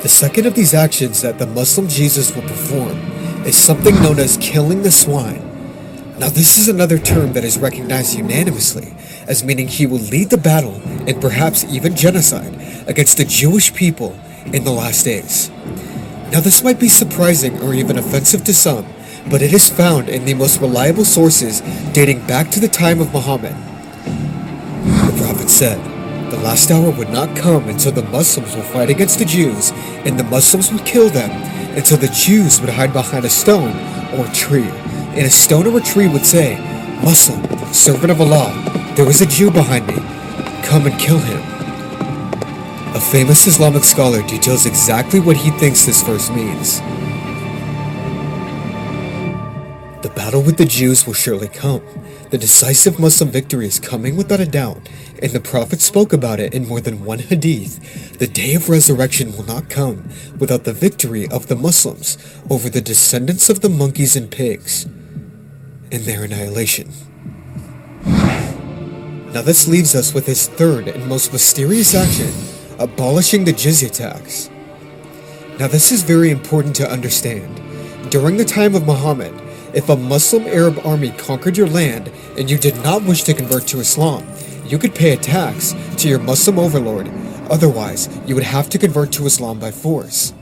The 0.00 0.08
second 0.08 0.46
of 0.46 0.54
these 0.54 0.72
actions 0.72 1.20
that 1.20 1.38
the 1.38 1.46
Muslim 1.46 1.86
Jesus 1.86 2.34
will 2.34 2.48
perform 2.48 2.96
is 3.44 3.58
something 3.58 3.94
known 3.96 4.18
as 4.20 4.38
killing 4.38 4.82
the 4.82 4.90
swine. 4.90 5.42
Now, 6.18 6.30
this 6.30 6.56
is 6.56 6.68
another 6.68 6.98
term 6.98 7.34
that 7.34 7.44
is 7.44 7.58
recognized 7.58 8.16
unanimously 8.16 8.94
as 9.26 9.44
meaning 9.44 9.68
he 9.68 9.86
will 9.86 9.98
lead 9.98 10.30
the 10.30 10.38
battle 10.38 10.80
and 11.06 11.20
perhaps 11.20 11.64
even 11.64 11.94
genocide 11.96 12.54
against 12.86 13.16
the 13.16 13.24
Jewish 13.24 13.74
people 13.74 14.18
in 14.46 14.64
the 14.64 14.70
last 14.70 15.04
days. 15.04 15.50
Now, 16.32 16.40
this 16.40 16.62
might 16.62 16.80
be 16.80 16.88
surprising 16.88 17.60
or 17.62 17.74
even 17.74 17.98
offensive 17.98 18.44
to 18.44 18.54
some, 18.54 18.86
but 19.30 19.42
it 19.42 19.52
is 19.52 19.68
found 19.68 20.08
in 20.08 20.24
the 20.24 20.34
most 20.34 20.60
reliable 20.60 21.04
sources 21.04 21.60
dating 21.92 22.26
back 22.26 22.50
to 22.50 22.60
the 22.60 22.68
time 22.68 23.00
of 23.00 23.12
Muhammad. 23.12 23.54
The 24.84 25.22
Prophet 25.22 25.48
said, 25.48 25.78
The 26.30 26.38
last 26.38 26.70
hour 26.70 26.90
would 26.90 27.10
not 27.10 27.36
come 27.36 27.68
until 27.68 27.92
the 27.92 28.02
Muslims 28.02 28.54
will 28.54 28.62
fight 28.62 28.90
against 28.90 29.18
the 29.18 29.24
Jews, 29.24 29.72
and 30.04 30.18
the 30.18 30.24
Muslims 30.24 30.72
would 30.72 30.84
kill 30.84 31.10
them 31.10 31.30
until 31.76 31.96
the 31.96 32.08
Jews 32.08 32.60
would 32.60 32.70
hide 32.70 32.92
behind 32.92 33.24
a 33.24 33.30
stone 33.30 33.76
or 34.14 34.26
a 34.26 34.34
tree. 34.34 34.70
And 35.16 35.26
a 35.26 35.30
stone 35.30 35.66
or 35.66 35.78
a 35.78 35.82
tree 35.82 36.08
would 36.08 36.26
say, 36.26 36.56
Muslim, 37.02 37.42
servant 37.72 38.10
of 38.10 38.20
Allah, 38.20 38.52
there 38.96 39.08
is 39.08 39.20
a 39.20 39.26
Jew 39.26 39.50
behind 39.50 39.86
me. 39.86 39.94
Come 40.64 40.86
and 40.86 40.98
kill 40.98 41.18
him. 41.18 41.38
A 42.94 43.00
famous 43.00 43.46
Islamic 43.46 43.84
scholar 43.84 44.22
details 44.22 44.66
exactly 44.66 45.20
what 45.20 45.36
he 45.36 45.50
thinks 45.50 45.84
this 45.84 46.02
verse 46.02 46.30
means. 46.30 46.80
The 50.02 50.12
battle 50.14 50.42
with 50.42 50.56
the 50.56 50.64
Jews 50.64 51.06
will 51.06 51.14
surely 51.14 51.48
come. 51.48 51.82
The 52.30 52.38
decisive 52.38 52.98
Muslim 52.98 53.30
victory 53.30 53.66
is 53.66 53.78
coming 53.78 54.16
without 54.16 54.40
a 54.40 54.46
doubt, 54.46 54.88
and 55.22 55.32
the 55.32 55.40
Prophet 55.40 55.80
spoke 55.80 56.12
about 56.12 56.40
it 56.40 56.54
in 56.54 56.66
more 56.66 56.80
than 56.80 57.04
one 57.04 57.18
hadith. 57.18 58.18
The 58.18 58.26
day 58.26 58.54
of 58.54 58.68
resurrection 58.68 59.36
will 59.36 59.44
not 59.44 59.68
come 59.68 60.08
without 60.38 60.64
the 60.64 60.72
victory 60.72 61.28
of 61.28 61.48
the 61.48 61.56
Muslims 61.56 62.18
over 62.50 62.68
the 62.68 62.80
descendants 62.80 63.50
of 63.50 63.60
the 63.60 63.68
monkeys 63.68 64.16
and 64.16 64.30
pigs 64.30 64.86
and 65.92 66.02
their 66.02 66.24
annihilation. 66.24 66.90
Now 69.32 69.42
this 69.42 69.68
leaves 69.68 69.94
us 69.94 70.14
with 70.14 70.26
his 70.26 70.48
third 70.48 70.88
and 70.88 71.06
most 71.06 71.32
mysterious 71.32 71.94
action, 71.94 72.32
abolishing 72.78 73.44
the 73.44 73.52
jizya 73.52 73.90
tax. 73.90 74.48
Now 75.58 75.68
this 75.68 75.92
is 75.92 76.02
very 76.02 76.30
important 76.30 76.74
to 76.76 76.90
understand. 76.90 77.60
During 78.10 78.36
the 78.36 78.44
time 78.44 78.74
of 78.74 78.86
Muhammad, 78.86 79.34
if 79.74 79.88
a 79.88 79.96
Muslim 79.96 80.46
Arab 80.46 80.80
army 80.86 81.10
conquered 81.10 81.56
your 81.56 81.68
land 81.68 82.10
and 82.38 82.50
you 82.50 82.56
did 82.56 82.76
not 82.82 83.02
wish 83.02 83.24
to 83.24 83.34
convert 83.34 83.66
to 83.68 83.80
Islam, 83.80 84.26
you 84.66 84.78
could 84.78 84.94
pay 84.94 85.12
a 85.12 85.16
tax 85.16 85.74
to 85.98 86.08
your 86.08 86.18
Muslim 86.18 86.58
overlord, 86.58 87.10
otherwise 87.50 88.08
you 88.26 88.34
would 88.34 88.44
have 88.44 88.70
to 88.70 88.78
convert 88.78 89.12
to 89.12 89.26
Islam 89.26 89.58
by 89.58 89.70
force. 89.70 90.32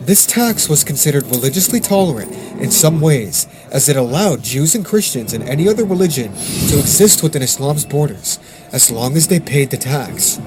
This 0.00 0.24
tax 0.24 0.66
was 0.66 0.82
considered 0.82 1.26
religiously 1.26 1.78
tolerant 1.78 2.32
in 2.58 2.70
some 2.70 3.02
ways, 3.02 3.46
as 3.70 3.86
it 3.86 3.96
allowed 3.96 4.42
Jews 4.42 4.74
and 4.74 4.82
Christians 4.82 5.34
and 5.34 5.46
any 5.46 5.68
other 5.68 5.84
religion 5.84 6.32
to 6.32 6.78
exist 6.78 7.22
within 7.22 7.42
Islam's 7.42 7.84
borders, 7.84 8.38
as 8.72 8.90
long 8.90 9.14
as 9.14 9.28
they 9.28 9.38
paid 9.38 9.68
the 9.68 9.76
tax. 9.76 10.40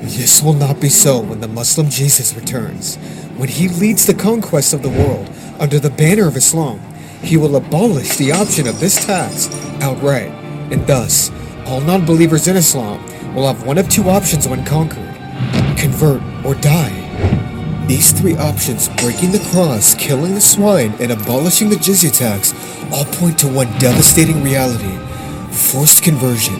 This 0.00 0.42
will 0.42 0.54
not 0.54 0.80
be 0.80 0.88
so 0.88 1.20
when 1.20 1.40
the 1.40 1.46
Muslim 1.46 1.88
Jesus 1.88 2.34
returns. 2.34 2.96
When 3.36 3.48
he 3.48 3.68
leads 3.68 4.06
the 4.06 4.14
conquest 4.14 4.74
of 4.74 4.82
the 4.82 4.90
world 4.90 5.30
under 5.60 5.78
the 5.78 5.90
banner 5.90 6.26
of 6.26 6.36
Islam, 6.36 6.80
he 7.22 7.36
will 7.36 7.54
abolish 7.54 8.16
the 8.16 8.32
option 8.32 8.66
of 8.66 8.80
this 8.80 9.06
tax 9.06 9.48
outright, 9.82 10.32
and 10.72 10.84
thus, 10.88 11.30
all 11.64 11.80
non-believers 11.80 12.48
in 12.48 12.56
Islam 12.56 13.00
will 13.36 13.46
have 13.46 13.64
one 13.64 13.78
of 13.78 13.88
two 13.88 14.10
options 14.10 14.48
when 14.48 14.64
conquered, 14.64 15.14
convert 15.78 16.20
or 16.44 16.56
die. 16.56 17.43
These 17.86 18.12
three 18.12 18.34
options, 18.36 18.88
breaking 18.88 19.32
the 19.32 19.46
cross, 19.50 19.94
killing 19.94 20.34
the 20.34 20.40
swine, 20.40 20.94
and 21.00 21.12
abolishing 21.12 21.68
the 21.68 21.76
jizya 21.76 22.16
tax, 22.16 22.54
all 22.90 23.04
point 23.04 23.38
to 23.40 23.48
one 23.48 23.70
devastating 23.78 24.42
reality, 24.42 24.96
forced 25.52 26.02
conversion. 26.02 26.54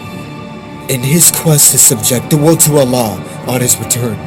In 0.87 1.01
his 1.01 1.31
quest 1.31 1.71
to 1.71 1.79
subject 1.79 2.29
the 2.29 2.37
world 2.37 2.59
to 2.61 2.77
Allah 2.77 3.17
on 3.47 3.59
his 3.59 3.75
return, 3.77 4.19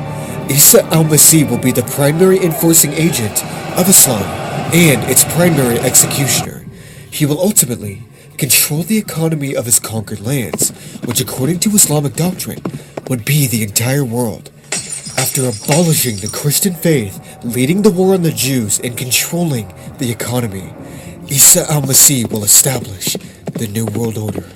Isa 0.51 0.83
al-Masih 0.87 1.49
will 1.49 1.59
be 1.59 1.71
the 1.71 1.85
primary 1.85 2.43
enforcing 2.43 2.93
agent 2.95 3.45
of 3.79 3.89
Islam 3.89 4.25
and 4.75 5.09
its 5.09 5.23
primary 5.23 5.79
executioner. 5.79 6.65
He 7.13 7.25
will 7.27 7.41
ultimately 7.41 8.03
control 8.39 8.83
the 8.83 8.99
economy 8.99 9.55
of 9.55 9.67
his 9.67 9.79
conquered 9.79 10.21
lands, 10.21 10.71
which 11.05 11.21
according 11.21 11.61
to 11.61 11.71
Islamic 11.71 12.15
doctrine 12.15 12.61
would 13.09 13.25
be 13.25 13.47
the 13.47 13.63
entire 13.63 14.05
world. 14.05 14.51
After 15.17 15.49
abolishing 15.49 16.17
the 16.17 16.31
Christian 16.33 16.75
faith, 16.75 17.21
leading 17.45 17.83
the 17.83 17.91
war 17.91 18.15
on 18.15 18.23
the 18.23 18.33
Jews, 18.33 18.81
and 18.81 18.97
controlling 18.97 19.73
the 19.99 20.11
economy, 20.11 20.73
Isa 21.29 21.71
al-Masih 21.71 22.31
will 22.31 22.45
establish 22.45 23.17
the 23.55 23.69
New 23.69 23.87
World 23.87 24.19
Order. 24.19 24.49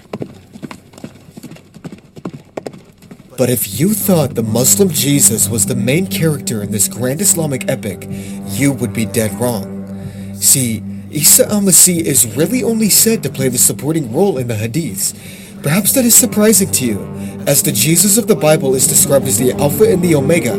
But 3.39 3.51
if 3.51 3.81
you 3.81 3.95
thought 3.95 4.35
the 4.35 4.43
Muslim 4.43 4.91
Jesus 4.91 5.49
was 5.49 5.67
the 5.67 5.75
main 5.75 6.07
character 6.07 6.63
in 6.63 6.71
this 6.71 6.89
grand 6.89 7.21
Islamic 7.21 7.69
epic, 7.69 8.07
you 8.49 8.73
would 8.73 8.93
be 8.93 9.07
dead 9.07 9.33
wrong. 9.41 9.87
See, 10.35 10.83
Isa 11.11 11.49
al-Masih 11.49 12.01
is 12.01 12.27
really 12.37 12.63
only 12.63 12.89
said 12.89 13.23
to 13.23 13.31
play 13.31 13.49
the 13.49 13.59
supporting 13.59 14.13
role 14.13 14.39
in 14.39 14.49
the 14.49 14.55
hadiths. 14.55 15.15
Perhaps 15.63 15.93
that 15.93 16.05
is 16.05 16.17
surprising 16.17 16.73
to 16.73 16.85
you, 16.85 17.01
as 17.47 17.63
the 17.63 17.71
Jesus 17.71 18.19
of 18.19 18.27
the 18.27 18.35
Bible 18.35 18.75
is 18.75 18.89
described 18.89 19.29
as 19.29 19.39
the 19.39 19.53
Alpha 19.53 19.85
and 19.85 20.03
the 20.03 20.17
Omega, 20.17 20.55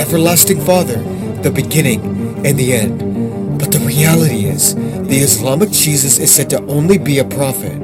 everlasting 0.00 0.62
Father, 0.62 0.96
the 1.42 1.50
beginning 1.50 2.00
and 2.46 2.58
the 2.58 2.72
end. 2.72 3.58
But 3.58 3.70
the 3.70 3.80
reality 3.80 4.46
is, 4.46 4.74
the 4.74 5.18
Islamic 5.18 5.72
Jesus 5.72 6.18
is 6.18 6.34
said 6.34 6.48
to 6.50 6.66
only 6.68 6.96
be 6.96 7.18
a 7.18 7.24
prophet. 7.24 7.78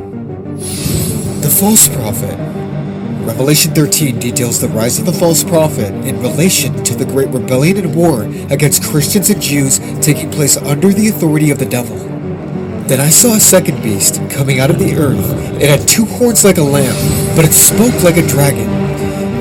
The 1.42 1.54
false 1.60 1.88
prophet. 1.88 2.38
Revelation 3.26 3.74
13 3.74 4.18
details 4.18 4.58
the 4.58 4.68
rise 4.68 4.98
of 4.98 5.04
the 5.04 5.12
false 5.12 5.44
prophet 5.44 5.92
in 6.06 6.22
relation 6.22 6.82
to 6.84 6.94
the 6.94 7.04
great 7.04 7.28
rebellion 7.28 7.76
and 7.76 7.94
war 7.94 8.22
against 8.50 8.84
Christians 8.84 9.28
and 9.28 9.42
Jews 9.42 9.78
taking 10.00 10.30
place 10.30 10.56
under 10.56 10.88
the 10.88 11.08
authority 11.08 11.50
of 11.50 11.58
the 11.58 11.66
devil. 11.66 12.11
Then 12.88 13.00
I 13.00 13.10
saw 13.10 13.34
a 13.34 13.40
second 13.40 13.82
beast 13.82 14.20
coming 14.30 14.58
out 14.58 14.70
of 14.70 14.78
the 14.78 14.96
earth. 14.96 15.30
It 15.60 15.70
had 15.70 15.88
two 15.88 16.04
horns 16.04 16.44
like 16.44 16.58
a 16.58 16.62
lamb, 16.62 16.96
but 17.36 17.44
it 17.44 17.52
spoke 17.52 18.02
like 18.02 18.16
a 18.16 18.26
dragon. 18.26 18.68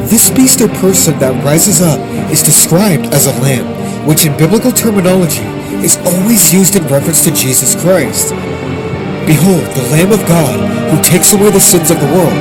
This 0.07 0.29
beast 0.29 0.61
or 0.61 0.67
person 0.67 1.17
that 1.19 1.43
rises 1.43 1.81
up 1.81 1.99
is 2.31 2.43
described 2.43 3.05
as 3.07 3.27
a 3.27 3.41
lamb, 3.41 4.07
which 4.07 4.25
in 4.25 4.37
biblical 4.37 4.71
terminology 4.71 5.43
is 5.83 5.97
always 6.05 6.53
used 6.53 6.75
in 6.75 6.83
reference 6.87 7.23
to 7.23 7.31
Jesus 7.31 7.75
Christ. 7.81 8.29
Behold, 9.25 9.65
the 9.75 9.87
Lamb 9.91 10.11
of 10.11 10.19
God, 10.27 10.57
who 10.91 11.01
takes 11.03 11.33
away 11.33 11.49
the 11.51 11.59
sins 11.59 11.91
of 11.91 11.99
the 11.99 12.05
world. 12.07 12.33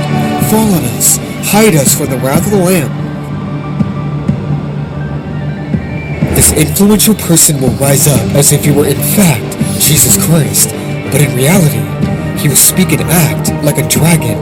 Fall 0.50 0.68
on 0.74 0.84
us, 0.96 1.16
hide 1.50 1.74
us 1.76 1.94
from 1.96 2.10
the 2.10 2.18
wrath 2.18 2.44
of 2.44 2.52
the 2.52 2.64
Lamb. 2.64 2.90
This 6.34 6.52
influential 6.52 7.14
person 7.14 7.60
will 7.60 7.74
rise 7.76 8.08
up 8.08 8.20
as 8.34 8.52
if 8.52 8.64
he 8.64 8.70
were 8.70 8.86
in 8.86 8.96
fact 8.96 9.56
Jesus 9.80 10.16
Christ, 10.26 10.70
but 11.10 11.20
in 11.20 11.34
reality, 11.34 11.82
he 12.40 12.48
will 12.48 12.56
speak 12.56 12.92
and 12.92 13.02
act 13.02 13.50
like 13.64 13.78
a 13.78 13.88
dragon. 13.88 14.38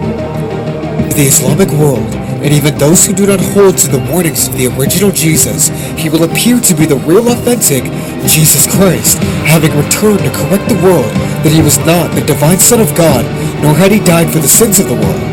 The 1.16 1.26
Islamic 1.26 1.68
world, 1.74 2.14
and 2.44 2.52
even 2.54 2.78
those 2.78 3.04
who 3.04 3.12
do 3.12 3.26
not 3.26 3.40
hold 3.40 3.76
to 3.78 3.90
the 3.90 3.98
warnings 4.12 4.46
of 4.46 4.56
the 4.56 4.68
original 4.78 5.10
Jesus, 5.10 5.68
he 5.98 6.08
will 6.08 6.22
appear 6.22 6.60
to 6.60 6.74
be 6.74 6.86
the 6.86 7.02
real 7.08 7.26
authentic 7.26 7.82
Jesus 8.28 8.70
Christ, 8.70 9.18
having 9.48 9.74
returned 9.74 10.20
to 10.20 10.30
correct 10.30 10.68
the 10.68 10.78
world 10.84 11.10
that 11.42 11.50
he 11.50 11.62
was 11.62 11.78
not 11.82 12.14
the 12.14 12.22
divine 12.22 12.58
Son 12.58 12.80
of 12.80 12.94
God, 12.94 13.24
nor 13.62 13.74
had 13.74 13.90
he 13.90 13.98
died 13.98 14.30
for 14.30 14.38
the 14.38 14.46
sins 14.46 14.78
of 14.78 14.86
the 14.86 14.94
world. 14.94 15.28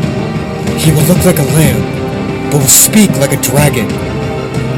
He 0.80 0.90
will 0.90 1.06
look 1.06 1.22
like 1.22 1.38
a 1.38 1.50
lamb, 1.54 2.50
but 2.50 2.58
will 2.58 2.66
speak 2.66 3.10
like 3.22 3.32
a 3.32 3.42
dragon. 3.42 3.86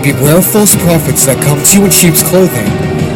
Beware 0.03 0.43
false 0.43 0.77
prophets 0.77 1.25
that 1.25 1.43
come 1.43 1.63
to 1.63 1.73
you 1.79 1.85
in 1.87 1.91
sheep's 1.91 2.23
clothing, 2.23 2.69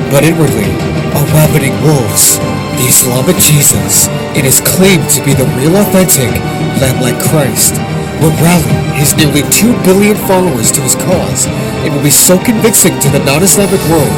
but 0.09 0.25
inwardly 0.25 0.73
are 1.13 1.29
ravening 1.37 1.77
wolves. 1.85 2.52
The 2.83 2.89
Islamic 2.89 3.37
Jesus, 3.37 4.09
in 4.35 4.43
his 4.43 4.61
claim 4.61 5.07
to 5.15 5.23
be 5.23 5.35
the 5.35 5.47
real 5.55 5.77
authentic 5.77 6.35
Lamb-like 6.83 7.15
Christ, 7.31 7.79
will 8.19 8.35
rally 8.43 8.99
his 8.99 9.15
nearly 9.15 9.47
2 9.55 9.71
billion 9.85 10.17
followers 10.27 10.73
to 10.73 10.81
his 10.81 10.97
cause 10.97 11.47
and 11.47 11.95
will 11.95 12.03
be 12.03 12.11
so 12.11 12.43
convincing 12.43 12.99
to 12.99 13.09
the 13.11 13.23
non-Islamic 13.25 13.79
world 13.87 14.11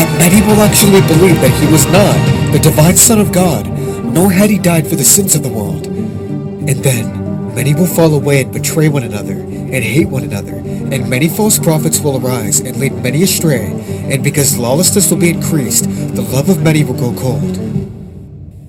that 0.00 0.08
many 0.18 0.40
will 0.48 0.64
actually 0.64 1.04
believe 1.04 1.36
that 1.42 1.52
he 1.60 1.70
was 1.70 1.84
not 1.92 2.16
the 2.52 2.58
divine 2.58 2.96
Son 2.96 3.20
of 3.20 3.32
God, 3.32 3.68
nor 4.02 4.32
had 4.32 4.48
he 4.48 4.58
died 4.58 4.86
for 4.86 4.96
the 4.96 5.04
sins 5.04 5.34
of 5.34 5.42
the 5.42 5.52
world. 5.52 5.86
And 5.86 6.80
then, 6.82 7.26
Many 7.56 7.74
will 7.74 7.86
fall 7.86 8.14
away 8.14 8.42
and 8.42 8.52
betray 8.52 8.90
one 8.90 9.02
another, 9.02 9.32
and 9.32 9.82
hate 9.82 10.10
one 10.10 10.24
another, 10.24 10.56
and 10.56 11.08
many 11.08 11.26
false 11.26 11.58
prophets 11.58 12.00
will 12.00 12.18
arise 12.18 12.60
and 12.60 12.76
lead 12.76 12.92
many 13.02 13.22
astray, 13.22 13.72
and 14.12 14.22
because 14.22 14.58
lawlessness 14.58 15.10
will 15.10 15.16
be 15.16 15.30
increased, 15.30 15.84
the 16.14 16.20
love 16.20 16.50
of 16.50 16.62
many 16.62 16.84
will 16.84 16.92
go 16.92 17.18
cold. 17.18 17.65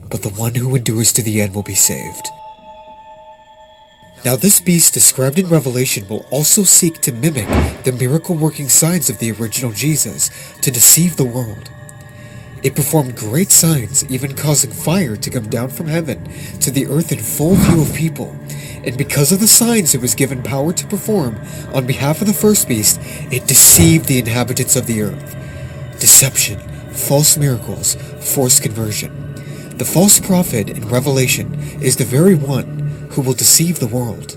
But 0.09 0.23
the 0.23 0.29
one 0.29 0.55
who 0.55 0.75
endures 0.75 1.11
to 1.13 1.21
the 1.21 1.41
end 1.41 1.53
will 1.53 1.63
be 1.63 1.75
saved. 1.75 2.27
Now 4.25 4.35
this 4.35 4.59
beast 4.59 4.93
described 4.93 5.37
in 5.37 5.47
Revelation 5.47 6.07
will 6.07 6.25
also 6.31 6.63
seek 6.63 7.01
to 7.01 7.11
mimic 7.11 7.47
the 7.83 7.91
miracle-working 7.91 8.69
signs 8.69 9.09
of 9.09 9.19
the 9.19 9.31
original 9.31 9.71
Jesus 9.71 10.29
to 10.61 10.71
deceive 10.71 11.15
the 11.15 11.23
world. 11.23 11.69
It 12.63 12.75
performed 12.75 13.15
great 13.15 13.51
signs, 13.51 14.03
even 14.09 14.35
causing 14.35 14.71
fire 14.71 15.15
to 15.15 15.29
come 15.29 15.47
down 15.47 15.69
from 15.69 15.87
heaven 15.87 16.23
to 16.61 16.71
the 16.71 16.87
earth 16.87 17.11
in 17.11 17.19
full 17.19 17.53
view 17.53 17.81
of 17.83 17.93
people. 17.93 18.35
And 18.83 18.97
because 18.97 19.31
of 19.31 19.39
the 19.39 19.47
signs 19.47 19.93
it 19.93 20.01
was 20.01 20.15
given 20.15 20.41
power 20.41 20.73
to 20.73 20.87
perform 20.87 21.39
on 21.73 21.85
behalf 21.85 22.19
of 22.19 22.27
the 22.27 22.33
first 22.33 22.67
beast, 22.67 22.99
it 23.31 23.47
deceived 23.47 24.05
the 24.05 24.19
inhabitants 24.19 24.75
of 24.75 24.87
the 24.87 25.03
earth. 25.03 25.35
Deception, 25.99 26.59
false 26.91 27.37
miracles, 27.37 27.95
forced 28.19 28.63
conversion. 28.63 29.26
The 29.77 29.85
false 29.85 30.19
prophet 30.19 30.69
in 30.69 30.89
Revelation 30.89 31.53
is 31.81 31.97
the 31.97 32.03
very 32.03 32.33
one 32.33 33.09
who 33.11 33.21
will 33.21 33.33
deceive 33.33 33.77
the 33.77 33.85
world. 33.85 34.35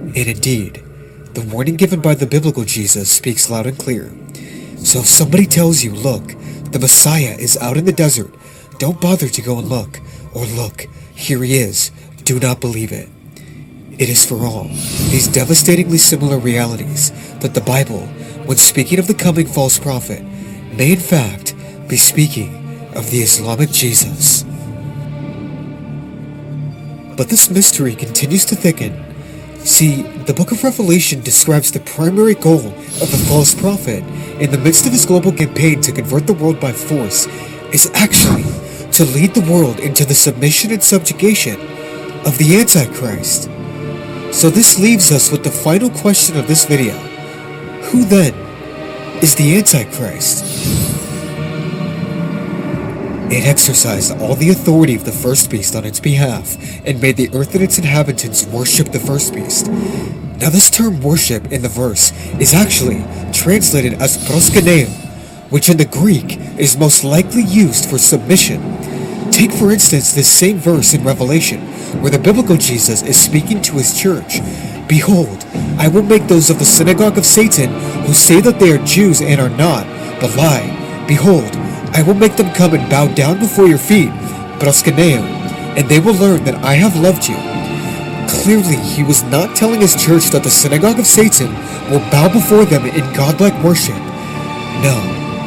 And 0.00 0.16
indeed, 0.16 0.82
the 1.34 1.42
warning 1.42 1.76
given 1.76 2.00
by 2.00 2.14
the 2.14 2.26
biblical 2.26 2.64
Jesus 2.64 3.10
speaks 3.10 3.50
loud 3.50 3.66
and 3.66 3.78
clear. 3.78 4.10
So 4.78 5.00
if 5.00 5.06
somebody 5.06 5.44
tells 5.44 5.84
you, 5.84 5.92
look, 5.92 6.28
the 6.72 6.78
Messiah 6.80 7.36
is 7.38 7.58
out 7.58 7.76
in 7.76 7.84
the 7.84 7.92
desert, 7.92 8.34
don't 8.78 9.02
bother 9.02 9.28
to 9.28 9.42
go 9.42 9.58
and 9.58 9.68
look. 9.68 10.00
Or 10.34 10.46
look, 10.46 10.86
here 11.14 11.42
he 11.42 11.58
is. 11.58 11.90
Do 12.24 12.40
not 12.40 12.62
believe 12.62 12.90
it. 12.90 13.10
It 13.98 14.08
is 14.08 14.24
for 14.24 14.46
all 14.46 14.64
these 14.64 15.28
devastatingly 15.28 15.98
similar 15.98 16.38
realities 16.38 17.10
that 17.40 17.52
the 17.52 17.60
Bible, 17.60 18.06
when 18.46 18.56
speaking 18.56 18.98
of 18.98 19.08
the 19.08 19.14
coming 19.14 19.46
false 19.46 19.78
prophet, 19.78 20.22
may 20.72 20.92
in 20.92 21.00
fact 21.00 21.54
be 21.86 21.98
speaking 21.98 22.56
of 22.96 23.10
the 23.10 23.18
Islamic 23.18 23.70
Jesus. 23.70 24.46
But 27.20 27.28
this 27.28 27.50
mystery 27.50 27.94
continues 27.94 28.46
to 28.46 28.56
thicken. 28.56 28.96
See, 29.58 30.00
the 30.24 30.32
book 30.32 30.52
of 30.52 30.64
Revelation 30.64 31.20
describes 31.20 31.70
the 31.70 31.80
primary 31.80 32.34
goal 32.34 32.66
of 32.66 33.10
the 33.10 33.22
false 33.28 33.54
prophet 33.54 34.02
in 34.40 34.50
the 34.50 34.56
midst 34.56 34.86
of 34.86 34.92
his 34.92 35.04
global 35.04 35.30
campaign 35.30 35.82
to 35.82 35.92
convert 35.92 36.26
the 36.26 36.32
world 36.32 36.58
by 36.58 36.72
force 36.72 37.26
is 37.74 37.90
actually 37.92 38.44
to 38.92 39.04
lead 39.04 39.34
the 39.34 39.46
world 39.52 39.80
into 39.80 40.06
the 40.06 40.14
submission 40.14 40.70
and 40.70 40.82
subjugation 40.82 41.60
of 42.24 42.38
the 42.38 42.56
Antichrist. 42.58 43.50
So 44.32 44.48
this 44.48 44.78
leaves 44.78 45.12
us 45.12 45.30
with 45.30 45.44
the 45.44 45.50
final 45.50 45.90
question 45.90 46.38
of 46.38 46.48
this 46.48 46.64
video. 46.64 46.94
Who 47.90 48.06
then 48.06 48.32
is 49.22 49.34
the 49.34 49.58
Antichrist? 49.58 51.09
It 53.30 53.46
exercised 53.46 54.10
all 54.20 54.34
the 54.34 54.50
authority 54.50 54.96
of 54.96 55.04
the 55.04 55.12
first 55.12 55.50
beast 55.50 55.76
on 55.76 55.84
its 55.84 56.00
behalf, 56.00 56.56
and 56.84 57.00
made 57.00 57.16
the 57.16 57.30
earth 57.32 57.54
and 57.54 57.62
its 57.62 57.78
inhabitants 57.78 58.44
worship 58.46 58.88
the 58.88 58.98
first 58.98 59.32
beast. 59.32 59.68
Now 59.68 60.50
this 60.50 60.68
term 60.68 61.00
worship 61.00 61.52
in 61.52 61.62
the 61.62 61.68
verse 61.68 62.10
is 62.40 62.54
actually 62.54 63.04
translated 63.32 63.94
as 64.02 64.18
proskuneo, 64.18 64.88
which 65.48 65.68
in 65.68 65.76
the 65.76 65.84
Greek 65.84 66.38
is 66.58 66.76
most 66.76 67.04
likely 67.04 67.44
used 67.44 67.88
for 67.88 67.98
submission. 67.98 68.60
Take 69.30 69.52
for 69.52 69.70
instance 69.70 70.12
this 70.12 70.28
same 70.28 70.58
verse 70.58 70.92
in 70.92 71.04
Revelation, 71.04 71.60
where 72.02 72.10
the 72.10 72.18
biblical 72.18 72.56
Jesus 72.56 73.02
is 73.02 73.16
speaking 73.16 73.62
to 73.62 73.74
his 73.74 73.96
church. 73.96 74.40
Behold, 74.88 75.44
I 75.78 75.86
will 75.86 76.02
make 76.02 76.26
those 76.26 76.50
of 76.50 76.58
the 76.58 76.64
synagogue 76.64 77.16
of 77.16 77.24
Satan 77.24 77.70
who 78.06 78.12
say 78.12 78.40
that 78.40 78.58
they 78.58 78.72
are 78.72 78.84
Jews 78.84 79.22
and 79.22 79.40
are 79.40 79.56
not, 79.56 79.86
but 80.20 80.34
lie. 80.36 81.04
Behold, 81.06 81.54
I 81.92 82.02
will 82.02 82.14
make 82.14 82.36
them 82.36 82.52
come 82.54 82.74
and 82.74 82.88
bow 82.88 83.12
down 83.14 83.38
before 83.38 83.66
your 83.66 83.78
feet, 83.78 84.10
proskuneo, 84.60 85.22
and 85.76 85.88
they 85.88 86.00
will 86.00 86.14
learn 86.14 86.44
that 86.44 86.62
I 86.64 86.74
have 86.74 86.96
loved 86.96 87.26
you. 87.28 87.36
Clearly, 88.28 88.76
he 88.76 89.02
was 89.02 89.22
not 89.24 89.56
telling 89.56 89.80
his 89.80 89.96
church 89.96 90.30
that 90.30 90.44
the 90.44 90.50
synagogue 90.50 91.00
of 91.00 91.06
Satan 91.06 91.52
will 91.90 92.00
bow 92.10 92.32
before 92.32 92.64
them 92.64 92.86
in 92.86 93.12
godlike 93.12 93.60
worship. 93.62 93.98
No, 94.82 94.96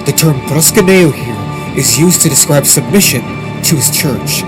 the 0.06 0.12
term 0.12 0.40
proskuneo 0.42 1.14
here 1.14 1.78
is 1.80 1.98
used 1.98 2.22
to 2.22 2.30
describe 2.30 2.66
submission 2.66 3.22
to 3.64 3.76
his 3.76 3.90
church. 3.90 4.44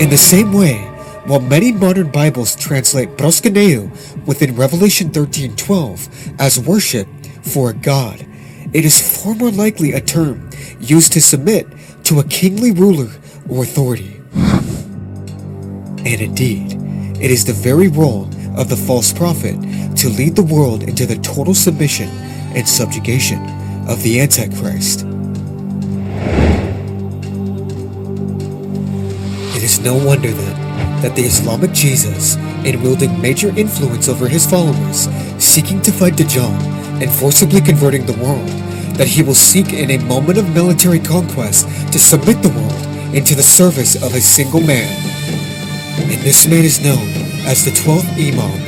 In 0.00 0.08
the 0.10 0.16
same 0.16 0.52
way, 0.52 0.88
while 1.26 1.40
many 1.40 1.72
modern 1.72 2.10
Bibles 2.10 2.56
translate 2.56 3.16
proskuneo 3.16 3.90
within 4.26 4.54
Revelation 4.54 5.10
13:12 5.10 6.08
as 6.38 6.58
worship 6.58 7.08
for 7.42 7.70
a 7.70 7.74
god, 7.74 8.24
it 8.72 8.86
is 8.86 9.22
far 9.22 9.34
more 9.34 9.50
likely 9.50 9.92
a 9.92 10.00
term 10.00 10.48
used 10.80 11.12
to 11.12 11.20
submit 11.20 11.66
to 12.04 12.20
a 12.20 12.24
kingly 12.24 12.72
ruler 12.72 13.10
or 13.48 13.64
authority. 13.64 14.20
And 16.04 16.20
indeed, 16.20 16.72
it 17.20 17.30
is 17.30 17.44
the 17.44 17.52
very 17.52 17.88
role 17.88 18.28
of 18.56 18.68
the 18.68 18.76
false 18.76 19.12
prophet 19.12 19.56
to 19.96 20.08
lead 20.08 20.36
the 20.36 20.42
world 20.42 20.82
into 20.82 21.06
the 21.06 21.16
total 21.16 21.54
submission 21.54 22.08
and 22.56 22.66
subjugation 22.66 23.38
of 23.88 24.02
the 24.02 24.20
Antichrist. 24.20 25.06
It 29.54 29.62
is 29.62 29.80
no 29.80 29.94
wonder 29.94 30.30
then 30.30 31.02
that 31.02 31.14
the 31.14 31.22
Islamic 31.22 31.72
Jesus, 31.72 32.36
in 32.64 32.82
wielding 32.82 33.20
major 33.20 33.48
influence 33.56 34.08
over 34.08 34.28
his 34.28 34.46
followers, 34.46 35.08
seeking 35.38 35.82
to 35.82 35.92
fight 35.92 36.14
Dajjal 36.14 36.81
and 37.02 37.10
forcibly 37.10 37.60
converting 37.60 38.06
the 38.06 38.16
world, 38.24 38.48
that 38.96 39.08
he 39.08 39.22
will 39.22 39.34
seek 39.34 39.72
in 39.72 39.90
a 39.90 39.98
moment 40.04 40.38
of 40.38 40.54
military 40.54 41.00
conquest 41.00 41.66
to 41.92 41.98
submit 41.98 42.40
the 42.42 42.48
world 42.50 43.14
into 43.14 43.34
the 43.34 43.42
service 43.42 43.96
of 43.96 44.14
a 44.14 44.20
single 44.20 44.60
man. 44.60 44.88
And 45.98 46.22
this 46.22 46.46
man 46.46 46.64
is 46.64 46.80
known 46.82 47.08
as 47.44 47.64
the 47.64 47.72
12th 47.72 48.08
Imam, 48.16 48.58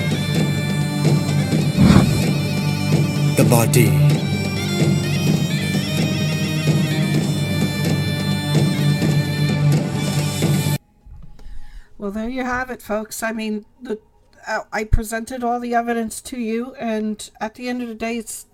the 3.37 3.45
Mahdi. 3.45 3.91
Well, 11.97 12.11
there 12.11 12.29
you 12.29 12.43
have 12.45 12.69
it, 12.69 12.83
folks. 12.83 13.23
I 13.23 13.33
mean, 13.33 13.65
the 13.81 13.99
Uh, 14.47 14.61
I 14.73 14.85
presented 14.85 15.43
all 15.43 15.61
the 15.61 15.75
evidence 15.75 16.21
to 16.23 16.39
you, 16.39 16.75
and 16.75 17.31
at 17.41 17.55
the 17.55 17.69
end 17.69 17.83
of 17.83 17.89
the 17.89 17.95
day, 17.95 18.19
it's 18.19 18.47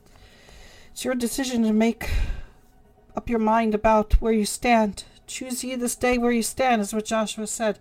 it's 0.93 1.05
your 1.05 1.15
decision 1.15 1.63
to 1.65 1.73
make 1.73 2.11
up 3.17 3.29
your 3.29 3.39
mind 3.39 3.75
about 3.75 4.21
where 4.21 4.33
you 4.33 4.45
stand. 4.45 5.05
Choose 5.27 5.65
ye 5.65 5.75
this 5.77 5.95
day 5.95 6.19
where 6.19 6.33
you 6.33 6.43
stand, 6.43 6.83
is 6.83 6.93
what 6.93 7.05
Joshua 7.05 7.47
said. 7.47 7.79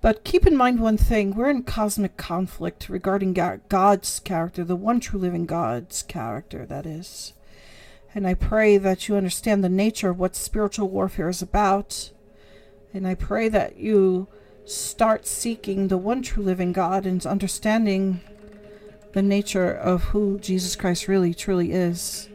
But 0.00 0.24
keep 0.24 0.46
in 0.46 0.56
mind 0.56 0.80
one 0.80 0.96
thing 0.96 1.34
we're 1.34 1.50
in 1.50 1.62
cosmic 1.62 2.16
conflict 2.16 2.88
regarding 2.88 3.32
God's 3.32 4.20
character, 4.20 4.64
the 4.64 4.74
one 4.74 4.98
true 4.98 5.20
living 5.20 5.46
God's 5.46 6.02
character, 6.02 6.66
that 6.66 6.84
is. 6.84 7.32
And 8.14 8.26
I 8.26 8.34
pray 8.34 8.76
that 8.76 9.08
you 9.08 9.16
understand 9.16 9.62
the 9.62 9.68
nature 9.68 10.10
of 10.10 10.18
what 10.18 10.34
spiritual 10.34 10.88
warfare 10.88 11.28
is 11.28 11.42
about. 11.42 12.10
And 12.92 13.06
I 13.06 13.14
pray 13.14 13.48
that 13.48 13.76
you 13.76 14.28
start 14.64 15.26
seeking 15.26 15.88
the 15.88 15.98
one 15.98 16.22
true 16.22 16.42
living 16.42 16.72
God 16.72 17.06
and 17.06 17.24
understanding 17.26 18.20
the 19.12 19.22
nature 19.22 19.70
of 19.70 20.04
who 20.04 20.38
Jesus 20.38 20.76
Christ 20.76 21.08
really 21.08 21.34
truly 21.34 21.72
is. 21.72 22.28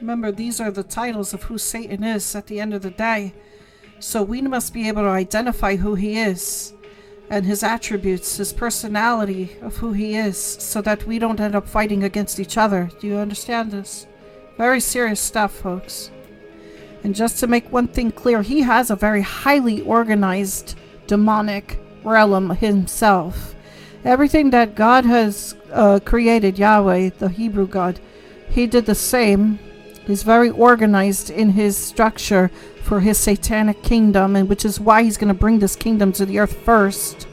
Remember, 0.00 0.32
these 0.32 0.60
are 0.60 0.70
the 0.70 0.82
titles 0.82 1.32
of 1.32 1.44
who 1.44 1.58
Satan 1.58 2.02
is 2.02 2.34
at 2.34 2.48
the 2.48 2.60
end 2.60 2.74
of 2.74 2.82
the 2.82 2.90
day. 2.90 3.34
So 4.00 4.22
we 4.22 4.42
must 4.42 4.74
be 4.74 4.88
able 4.88 5.02
to 5.02 5.08
identify 5.08 5.76
who 5.76 5.94
he 5.94 6.18
is 6.18 6.72
and 7.30 7.46
his 7.46 7.62
attributes, 7.62 8.36
his 8.36 8.52
personality 8.52 9.56
of 9.62 9.76
who 9.76 9.92
he 9.92 10.16
is, 10.16 10.36
so 10.36 10.82
that 10.82 11.06
we 11.06 11.20
don't 11.20 11.40
end 11.40 11.54
up 11.54 11.68
fighting 11.68 12.02
against 12.02 12.40
each 12.40 12.58
other. 12.58 12.90
Do 12.98 13.06
you 13.06 13.16
understand 13.16 13.70
this? 13.70 14.06
Very 14.58 14.80
serious 14.80 15.20
stuff, 15.20 15.52
folks. 15.52 16.10
And 17.04 17.14
just 17.14 17.38
to 17.38 17.46
make 17.46 17.72
one 17.72 17.88
thing 17.88 18.10
clear, 18.10 18.42
he 18.42 18.62
has 18.62 18.90
a 18.90 18.96
very 18.96 19.22
highly 19.22 19.80
organized 19.82 20.76
demonic 21.12 21.78
realm 22.04 22.48
himself. 22.56 23.54
Everything 24.02 24.48
that 24.48 24.74
God 24.74 25.04
has 25.04 25.54
uh, 25.70 26.00
created, 26.02 26.58
Yahweh, 26.58 27.10
the 27.18 27.28
Hebrew 27.28 27.66
God, 27.66 28.00
he 28.48 28.66
did 28.66 28.86
the 28.86 28.94
same. 28.94 29.58
He's 30.06 30.22
very 30.22 30.48
organized 30.48 31.28
in 31.28 31.50
his 31.50 31.76
structure 31.76 32.50
for 32.82 33.00
his 33.00 33.18
satanic 33.18 33.82
kingdom, 33.82 34.34
and 34.36 34.48
which 34.48 34.64
is 34.64 34.80
why 34.80 35.02
he's 35.02 35.18
going 35.18 35.28
to 35.28 35.38
bring 35.38 35.58
this 35.58 35.76
kingdom 35.76 36.12
to 36.14 36.24
the 36.24 36.38
earth 36.38 36.56
first 36.64 37.28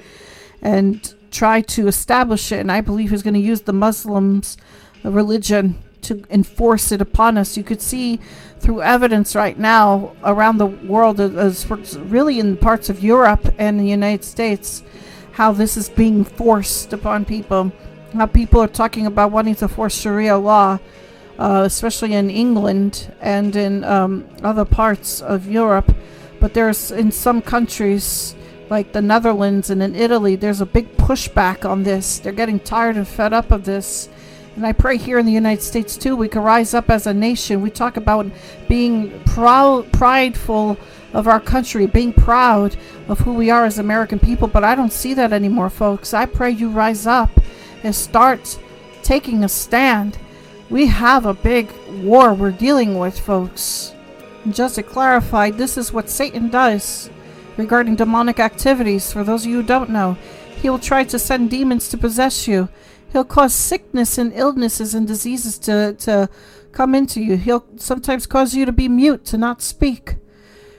and 0.61 1.15
try 1.31 1.61
to 1.61 1.87
establish 1.87 2.51
it. 2.51 2.59
And 2.59 2.73
I 2.73 2.81
believe 2.81 3.11
he's 3.11 3.23
going 3.23 3.33
to 3.35 3.39
use 3.39 3.61
the 3.61 3.71
Muslims' 3.71 4.57
religion 5.05 5.81
to 6.01 6.23
enforce 6.29 6.91
it 6.91 7.01
upon 7.01 7.37
us. 7.37 7.57
You 7.57 7.63
could 7.63 7.81
see 7.81 8.19
through 8.59 8.81
evidence 8.81 9.35
right 9.35 9.57
now 9.57 10.15
around 10.23 10.57
the 10.57 10.65
world, 10.65 11.19
as 11.19 11.69
really 11.97 12.39
in 12.39 12.57
parts 12.57 12.89
of 12.89 13.03
Europe 13.03 13.53
and 13.57 13.79
the 13.79 13.87
United 13.87 14.23
States, 14.23 14.83
how 15.33 15.51
this 15.51 15.77
is 15.77 15.89
being 15.89 16.23
forced 16.23 16.93
upon 16.93 17.25
people. 17.25 17.71
How 18.13 18.25
people 18.25 18.59
are 18.61 18.67
talking 18.67 19.05
about 19.05 19.31
wanting 19.31 19.55
to 19.55 19.67
force 19.67 19.95
Sharia 19.95 20.37
law, 20.37 20.79
uh, 21.37 21.63
especially 21.65 22.13
in 22.13 22.29
England 22.29 23.13
and 23.21 23.55
in 23.55 23.83
um, 23.83 24.27
other 24.43 24.65
parts 24.65 25.21
of 25.21 25.47
Europe. 25.47 25.95
But 26.39 26.53
there's 26.53 26.91
in 26.91 27.11
some 27.11 27.41
countries 27.41 28.35
like 28.69 28.93
the 28.93 29.01
Netherlands 29.01 29.69
and 29.69 29.81
in 29.81 29.95
Italy, 29.95 30.35
there's 30.35 30.61
a 30.61 30.65
big 30.65 30.95
pushback 30.97 31.69
on 31.69 31.83
this. 31.83 32.19
They're 32.19 32.31
getting 32.31 32.59
tired 32.59 32.97
and 32.97 33.07
fed 33.07 33.33
up 33.33 33.51
of 33.51 33.65
this 33.65 34.09
and 34.55 34.65
I 34.65 34.73
pray 34.73 34.97
here 34.97 35.19
in 35.19 35.25
the 35.25 35.31
United 35.31 35.63
States 35.63 35.95
too, 35.95 36.15
we 36.15 36.27
can 36.27 36.41
rise 36.41 36.73
up 36.73 36.89
as 36.89 37.07
a 37.07 37.13
nation. 37.13 37.61
We 37.61 37.69
talk 37.69 37.97
about 37.97 38.27
being 38.67 39.19
proud, 39.25 39.91
prideful 39.93 40.77
of 41.13 41.27
our 41.27 41.39
country, 41.39 41.87
being 41.87 42.13
proud 42.13 42.75
of 43.07 43.19
who 43.19 43.33
we 43.33 43.49
are 43.49 43.65
as 43.65 43.79
American 43.79 44.19
people, 44.19 44.47
but 44.47 44.63
I 44.63 44.75
don't 44.75 44.93
see 44.93 45.13
that 45.15 45.33
anymore, 45.33 45.69
folks. 45.69 46.13
I 46.13 46.25
pray 46.25 46.51
you 46.51 46.69
rise 46.69 47.07
up 47.07 47.31
and 47.83 47.95
start 47.95 48.59
taking 49.01 49.43
a 49.43 49.49
stand. 49.49 50.17
We 50.69 50.87
have 50.87 51.25
a 51.25 51.33
big 51.33 51.71
war 52.03 52.33
we're 52.33 52.51
dealing 52.51 52.99
with, 52.99 53.19
folks. 53.19 53.93
And 54.43 54.53
just 54.53 54.75
to 54.75 54.83
clarify, 54.83 55.51
this 55.51 55.77
is 55.77 55.91
what 55.91 56.09
Satan 56.09 56.49
does 56.49 57.09
regarding 57.57 57.95
demonic 57.95 58.39
activities. 58.39 59.11
For 59.11 59.23
those 59.23 59.45
of 59.45 59.51
you 59.51 59.57
who 59.57 59.67
don't 59.67 59.89
know, 59.89 60.17
he 60.61 60.69
will 60.69 60.79
try 60.79 61.03
to 61.05 61.17
send 61.19 61.49
demons 61.49 61.89
to 61.89 61.97
possess 61.97 62.47
you. 62.47 62.69
He'll 63.11 63.23
cause 63.23 63.53
sickness 63.53 64.17
and 64.17 64.31
illnesses 64.33 64.93
and 64.93 65.07
diseases 65.07 65.57
to, 65.59 65.95
to 65.99 66.29
come 66.71 66.93
into 66.93 67.21
you. 67.21 67.37
He'll 67.37 67.65
sometimes 67.77 68.27
cause 68.27 68.53
you 68.53 68.65
to 68.65 68.71
be 68.71 68.87
mute, 68.87 69.25
to 69.25 69.37
not 69.37 69.61
speak. 69.61 70.15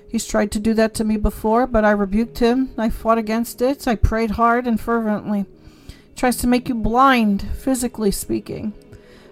He's 0.09 0.26
tried 0.26 0.50
to 0.52 0.60
do 0.60 0.75
that 0.75 0.94
to 0.94 1.05
me 1.05 1.17
before, 1.17 1.67
but 1.67 1.84
I 1.84 1.92
rebuked 1.92 2.39
him. 2.39 2.70
I 2.76 2.89
fought 2.89 3.18
against 3.18 3.62
it. 3.62 3.86
I 3.86 3.94
prayed 3.94 4.33
hard 4.33 4.67
and 4.67 4.81
fervently. 4.81 5.47
He 5.86 6.15
tries 6.17 6.36
to 6.39 6.47
make 6.47 6.68
you 6.68 6.75
blind, 6.75 7.42
physically 7.42 8.10
speaking, 8.10 8.75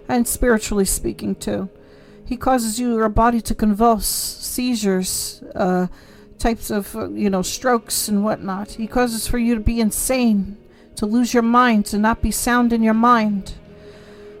and 0.07 0.27
spiritually 0.27 0.85
speaking 0.85 1.35
too. 1.35 1.69
He 2.25 2.37
causes 2.37 2.79
you, 2.79 2.95
your 2.95 3.09
body 3.09 3.41
to 3.41 3.55
convulse, 3.55 4.05
seizures, 4.05 5.43
uh, 5.55 5.87
types 6.37 6.69
of, 6.69 6.95
uh, 6.95 7.09
you 7.09 7.29
know, 7.29 7.41
strokes 7.41 8.07
and 8.07 8.23
whatnot. 8.23 8.71
He 8.71 8.87
causes 8.87 9.27
for 9.27 9.37
you 9.37 9.55
to 9.55 9.61
be 9.61 9.81
insane, 9.81 10.57
to 10.99 11.05
lose 11.05 11.33
your 11.33 11.43
mind, 11.43 11.85
to 11.85 11.97
not 11.97 12.21
be 12.21 12.29
sound 12.29 12.73
in 12.73 12.83
your 12.83 12.93
mind, 12.93 13.53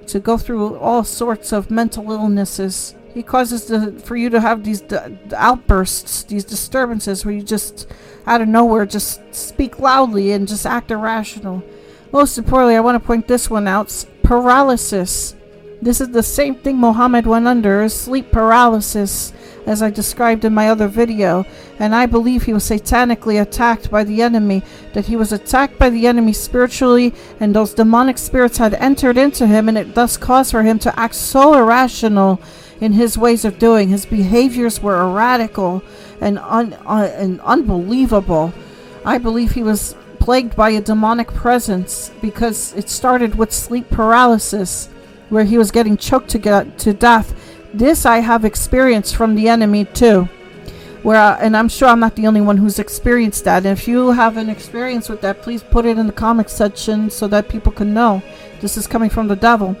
to 0.07 0.19
go 0.19 0.37
through 0.37 0.75
all 0.77 1.05
sorts 1.05 1.53
of 1.53 1.71
mental 1.71 2.11
illnesses. 2.11 2.95
He 3.13 3.23
causes 3.23 3.67
the, 3.67 3.93
for 4.03 4.17
you 4.17 4.29
to 4.29 4.41
have 4.41 4.65
these 4.65 4.81
d- 4.81 4.97
outbursts, 5.33 6.23
these 6.23 6.43
disturbances 6.43 7.23
where 7.23 7.33
you 7.33 7.43
just, 7.43 7.87
out 8.27 8.41
of 8.41 8.49
nowhere, 8.49 8.85
just 8.85 9.33
speak 9.33 9.79
loudly 9.79 10.33
and 10.33 10.49
just 10.49 10.65
act 10.65 10.91
irrational. 10.91 11.63
Most 12.11 12.37
importantly, 12.37 12.75
I 12.75 12.81
want 12.81 13.01
to 13.01 13.07
point 13.07 13.29
this 13.29 13.49
one 13.49 13.65
out 13.65 14.05
paralysis. 14.23 15.35
This 15.81 16.01
is 16.01 16.09
the 16.09 16.23
same 16.23 16.55
thing 16.55 16.75
Muhammad 16.77 17.25
went 17.25 17.47
under 17.47 17.87
sleep 17.87 18.33
paralysis, 18.33 19.31
as 19.69 19.83
I 19.83 19.91
described 19.91 20.43
in 20.43 20.53
my 20.53 20.67
other 20.67 20.87
video. 20.87 21.45
And 21.77 21.93
I 21.93 22.07
believe 22.07 22.43
he 22.43 22.53
was 22.53 22.67
satanically 22.67 23.39
attacked 23.39 23.91
by 23.91 24.03
the 24.03 24.23
enemy, 24.23 24.63
that 24.93 25.05
he 25.05 25.15
was 25.15 25.31
attacked 25.31 25.77
by 25.77 25.91
the 25.91 26.07
enemy 26.07 26.33
spiritually, 26.33 27.13
and 27.39 27.53
those 27.53 27.75
demonic 27.75 28.17
spirits 28.17 28.57
had 28.57 28.73
entered 28.73 29.15
into 29.15 29.45
him, 29.45 29.69
and 29.69 29.77
it 29.77 29.93
thus 29.93 30.17
caused 30.17 30.51
for 30.51 30.63
him 30.63 30.79
to 30.79 30.99
act 30.99 31.13
so 31.13 31.53
irrational 31.53 32.41
in 32.81 32.93
his 32.93 33.15
ways 33.15 33.45
of 33.45 33.59
doing. 33.59 33.89
His 33.89 34.07
behaviors 34.07 34.81
were 34.81 34.95
erratical 34.95 35.83
and, 36.19 36.39
un- 36.39 36.73
uh, 36.85 37.11
and 37.15 37.39
unbelievable. 37.41 38.51
I 39.05 39.19
believe 39.19 39.51
he 39.51 39.63
was 39.63 39.95
plagued 40.19 40.55
by 40.55 40.71
a 40.71 40.81
demonic 40.81 41.27
presence 41.27 42.11
because 42.21 42.73
it 42.73 42.89
started 42.89 43.35
with 43.35 43.53
sleep 43.53 43.89
paralysis, 43.91 44.89
where 45.29 45.43
he 45.43 45.59
was 45.59 45.69
getting 45.69 45.95
choked 45.95 46.29
to, 46.29 46.39
get, 46.39 46.79
to 46.79 46.91
death. 46.91 47.35
This 47.73 48.05
I 48.05 48.19
have 48.19 48.45
experienced 48.45 49.15
from 49.15 49.35
the 49.35 49.47
enemy 49.47 49.85
too. 49.85 50.27
Where 51.03 51.17
I, 51.17 51.35
and 51.39 51.55
I'm 51.55 51.69
sure 51.69 51.87
I'm 51.87 51.99
not 51.99 52.15
the 52.15 52.27
only 52.27 52.41
one 52.41 52.57
who's 52.57 52.79
experienced 52.79 53.45
that. 53.45 53.65
And 53.65 53.77
if 53.77 53.87
you 53.87 54.11
have 54.11 54.37
an 54.37 54.49
experience 54.49 55.07
with 55.07 55.21
that, 55.21 55.41
please 55.41 55.63
put 55.63 55.85
it 55.85 55.97
in 55.97 56.07
the 56.07 56.13
comment 56.13 56.49
section 56.49 57.09
so 57.09 57.27
that 57.27 57.47
people 57.47 57.71
can 57.71 57.93
know 57.93 58.21
this 58.59 58.75
is 58.75 58.87
coming 58.87 59.09
from 59.09 59.27
the 59.27 59.35
devil. 59.35 59.77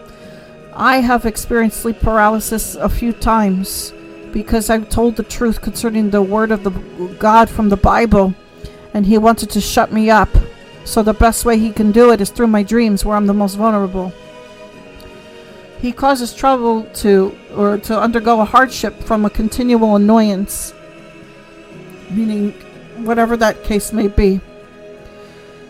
I 0.73 0.97
have 1.01 1.25
experienced 1.25 1.81
sleep 1.81 1.99
paralysis 1.99 2.75
a 2.75 2.87
few 2.87 3.11
times 3.11 3.91
because 4.31 4.69
I've 4.69 4.87
told 4.87 5.15
the 5.15 5.23
truth 5.23 5.61
concerning 5.61 6.09
the 6.09 6.21
word 6.21 6.51
of 6.51 6.63
the 6.63 6.69
God 7.19 7.49
from 7.49 7.69
the 7.69 7.77
Bible 7.77 8.33
and 8.93 9.05
he 9.05 9.17
wanted 9.17 9.49
to 9.51 9.61
shut 9.61 9.91
me 9.91 10.09
up. 10.09 10.29
So 10.85 11.03
the 11.03 11.13
best 11.13 11.43
way 11.43 11.57
he 11.57 11.71
can 11.71 11.91
do 11.91 12.11
it 12.11 12.21
is 12.21 12.29
through 12.29 12.47
my 12.47 12.63
dreams 12.63 13.03
where 13.03 13.17
I'm 13.17 13.27
the 13.27 13.33
most 13.33 13.55
vulnerable. 13.55 14.13
He 15.79 15.91
causes 15.93 16.33
trouble 16.33 16.83
to 16.95 17.37
or 17.55 17.77
to 17.77 17.99
undergo 17.99 18.41
a 18.41 18.45
hardship 18.45 19.01
from 19.01 19.25
a 19.25 19.29
continual 19.29 19.95
annoyance, 19.95 20.73
meaning 22.09 22.51
whatever 23.05 23.37
that 23.37 23.63
case 23.63 23.93
may 23.93 24.07
be. 24.07 24.41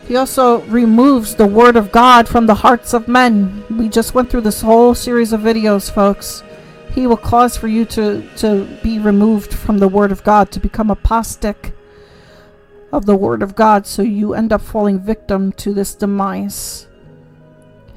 He 0.08 0.16
also 0.16 0.62
removes 0.62 1.36
the 1.36 1.46
word 1.46 1.76
of 1.76 1.92
God 1.92 2.28
from 2.28 2.48
the 2.48 2.56
hearts 2.56 2.96
of 2.96 3.08
men. 3.08 3.64
We 3.70 3.88
just 3.88 4.16
went 4.16 4.32
through 4.32 4.42
this 4.42 4.62
whole 4.62 4.96
series 4.96 5.32
of 5.32 5.42
videos, 5.42 5.92
folks. 5.92 6.42
He 6.92 7.06
will 7.06 7.18
cause 7.18 7.56
for 7.56 7.68
you 7.68 7.86
to, 7.86 8.28
to 8.38 8.66
be 8.82 8.98
removed 8.98 9.54
from 9.54 9.78
the 9.78 9.88
word 9.88 10.12
of 10.12 10.24
God, 10.24 10.52
to 10.52 10.60
become 10.60 10.90
apostate 10.90 11.72
of 12.92 13.06
the 13.06 13.16
word 13.16 13.44
of 13.44 13.56
God, 13.56 13.86
so 13.86 14.02
you 14.02 14.34
end 14.34 14.52
up 14.52 14.62
falling 14.62 15.00
victim 15.00 15.52
to 15.54 15.72
this 15.72 15.94
demise. 15.94 16.88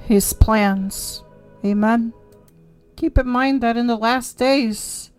His 0.04 0.34
plans. 0.34 1.22
Amen. 1.64 2.12
Keep 2.96 3.18
in 3.18 3.28
mind 3.28 3.60
that 3.62 3.76
in 3.76 3.86
the 3.86 3.96
last 3.96 4.36
days 4.38 5.10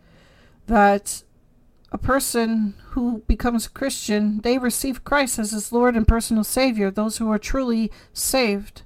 that 0.68 1.24
a 1.92 1.98
person 1.98 2.74
who 2.90 3.24
becomes 3.28 3.68
a 3.68 3.70
Christian, 3.72 4.42
they 4.42 4.58
receive 4.58 5.04
Christ 5.04 5.40
as 5.40 5.52
his 5.52 5.72
Lord 5.72 5.96
and 5.96 6.08
personal 6.08 6.44
Savior, 6.44 6.90
those 6.90 7.18
who 7.18 7.32
are 7.32 7.40
truly 7.40 7.92
saved. 8.14 8.82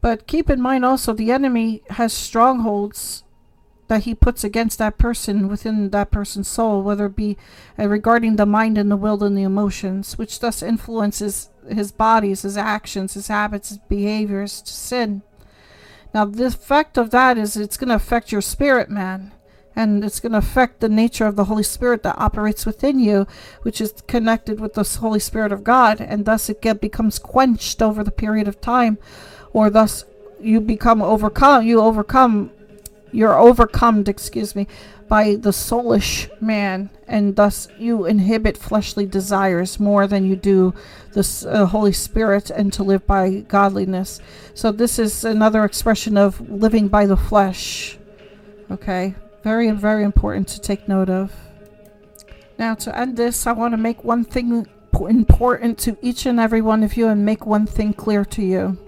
But 0.00 0.26
keep 0.26 0.50
in 0.50 0.60
mind 0.60 0.84
also 0.84 1.12
the 1.12 1.30
enemy 1.30 1.82
has 1.90 2.12
strongholds 2.12 3.22
that 3.86 4.04
he 4.04 4.14
puts 4.14 4.42
against 4.42 4.78
that 4.78 4.98
person 4.98 5.48
within 5.48 5.90
that 5.90 6.10
person's 6.10 6.48
soul, 6.48 6.82
whether 6.82 7.06
it 7.06 7.16
be 7.16 7.36
uh, 7.78 7.86
regarding 7.86 8.36
the 8.36 8.46
mind 8.46 8.78
and 8.78 8.90
the 8.90 8.96
will 8.96 9.22
and 9.22 9.36
the 9.36 9.42
emotions, 9.42 10.16
which 10.16 10.40
thus 10.40 10.62
influences 10.62 11.50
his 11.68 11.92
bodies, 11.92 12.42
his 12.42 12.56
actions, 12.56 13.14
his 13.14 13.28
habits, 13.28 13.68
his 13.68 13.78
behaviors 13.78 14.62
to 14.62 14.72
sin. 14.72 15.22
Now, 16.14 16.24
the 16.26 16.46
effect 16.46 16.98
of 16.98 17.10
that 17.10 17.38
is 17.38 17.56
it's 17.56 17.76
going 17.76 17.88
to 17.88 17.94
affect 17.94 18.32
your 18.32 18.42
spirit, 18.42 18.90
man 18.90 19.32
and 19.74 20.04
it's 20.04 20.20
going 20.20 20.32
to 20.32 20.38
affect 20.38 20.80
the 20.80 20.88
nature 20.88 21.26
of 21.26 21.36
the 21.36 21.44
Holy 21.44 21.62
Spirit 21.62 22.02
that 22.02 22.18
operates 22.18 22.66
within 22.66 22.98
you, 22.98 23.26
which 23.62 23.80
is 23.80 23.94
connected 24.06 24.60
with 24.60 24.74
the 24.74 24.82
Holy 25.00 25.20
Spirit 25.20 25.52
of 25.52 25.64
God, 25.64 26.00
and 26.00 26.24
thus 26.24 26.48
it 26.48 26.60
get, 26.60 26.80
becomes 26.80 27.18
quenched 27.18 27.80
over 27.80 28.04
the 28.04 28.10
period 28.10 28.48
of 28.48 28.60
time, 28.60 28.98
or 29.52 29.70
thus 29.70 30.04
you 30.40 30.60
become 30.60 31.00
overcome. 31.00 31.66
You 31.66 31.80
overcome. 31.80 32.50
You're 33.12 33.38
overcome, 33.38 34.04
excuse 34.06 34.56
me, 34.56 34.66
by 35.06 35.36
the 35.36 35.50
soulish 35.50 36.30
man, 36.40 36.88
and 37.06 37.36
thus 37.36 37.68
you 37.78 38.06
inhibit 38.06 38.56
fleshly 38.56 39.04
desires 39.04 39.78
more 39.78 40.06
than 40.06 40.24
you 40.24 40.34
do 40.34 40.74
the 41.12 41.48
uh, 41.50 41.66
Holy 41.66 41.92
Spirit 41.92 42.48
and 42.50 42.72
to 42.72 42.82
live 42.82 43.06
by 43.06 43.40
godliness. 43.40 44.20
So, 44.54 44.72
this 44.72 44.98
is 44.98 45.24
another 45.24 45.64
expression 45.64 46.16
of 46.16 46.40
living 46.48 46.88
by 46.88 47.04
the 47.04 47.16
flesh. 47.16 47.98
Okay, 48.70 49.14
very, 49.44 49.70
very 49.70 50.02
important 50.02 50.48
to 50.48 50.60
take 50.60 50.88
note 50.88 51.10
of. 51.10 51.32
Now, 52.58 52.74
to 52.76 52.98
end 52.98 53.18
this, 53.18 53.46
I 53.46 53.52
want 53.52 53.72
to 53.74 53.78
make 53.78 54.02
one 54.02 54.24
thing 54.24 54.66
important 55.00 55.78
to 55.80 55.96
each 56.00 56.26
and 56.26 56.38
every 56.38 56.60
one 56.60 56.82
of 56.82 56.96
you 56.96 57.08
and 57.08 57.24
make 57.24 57.44
one 57.44 57.66
thing 57.66 57.92
clear 57.92 58.24
to 58.24 58.42
you. 58.42 58.78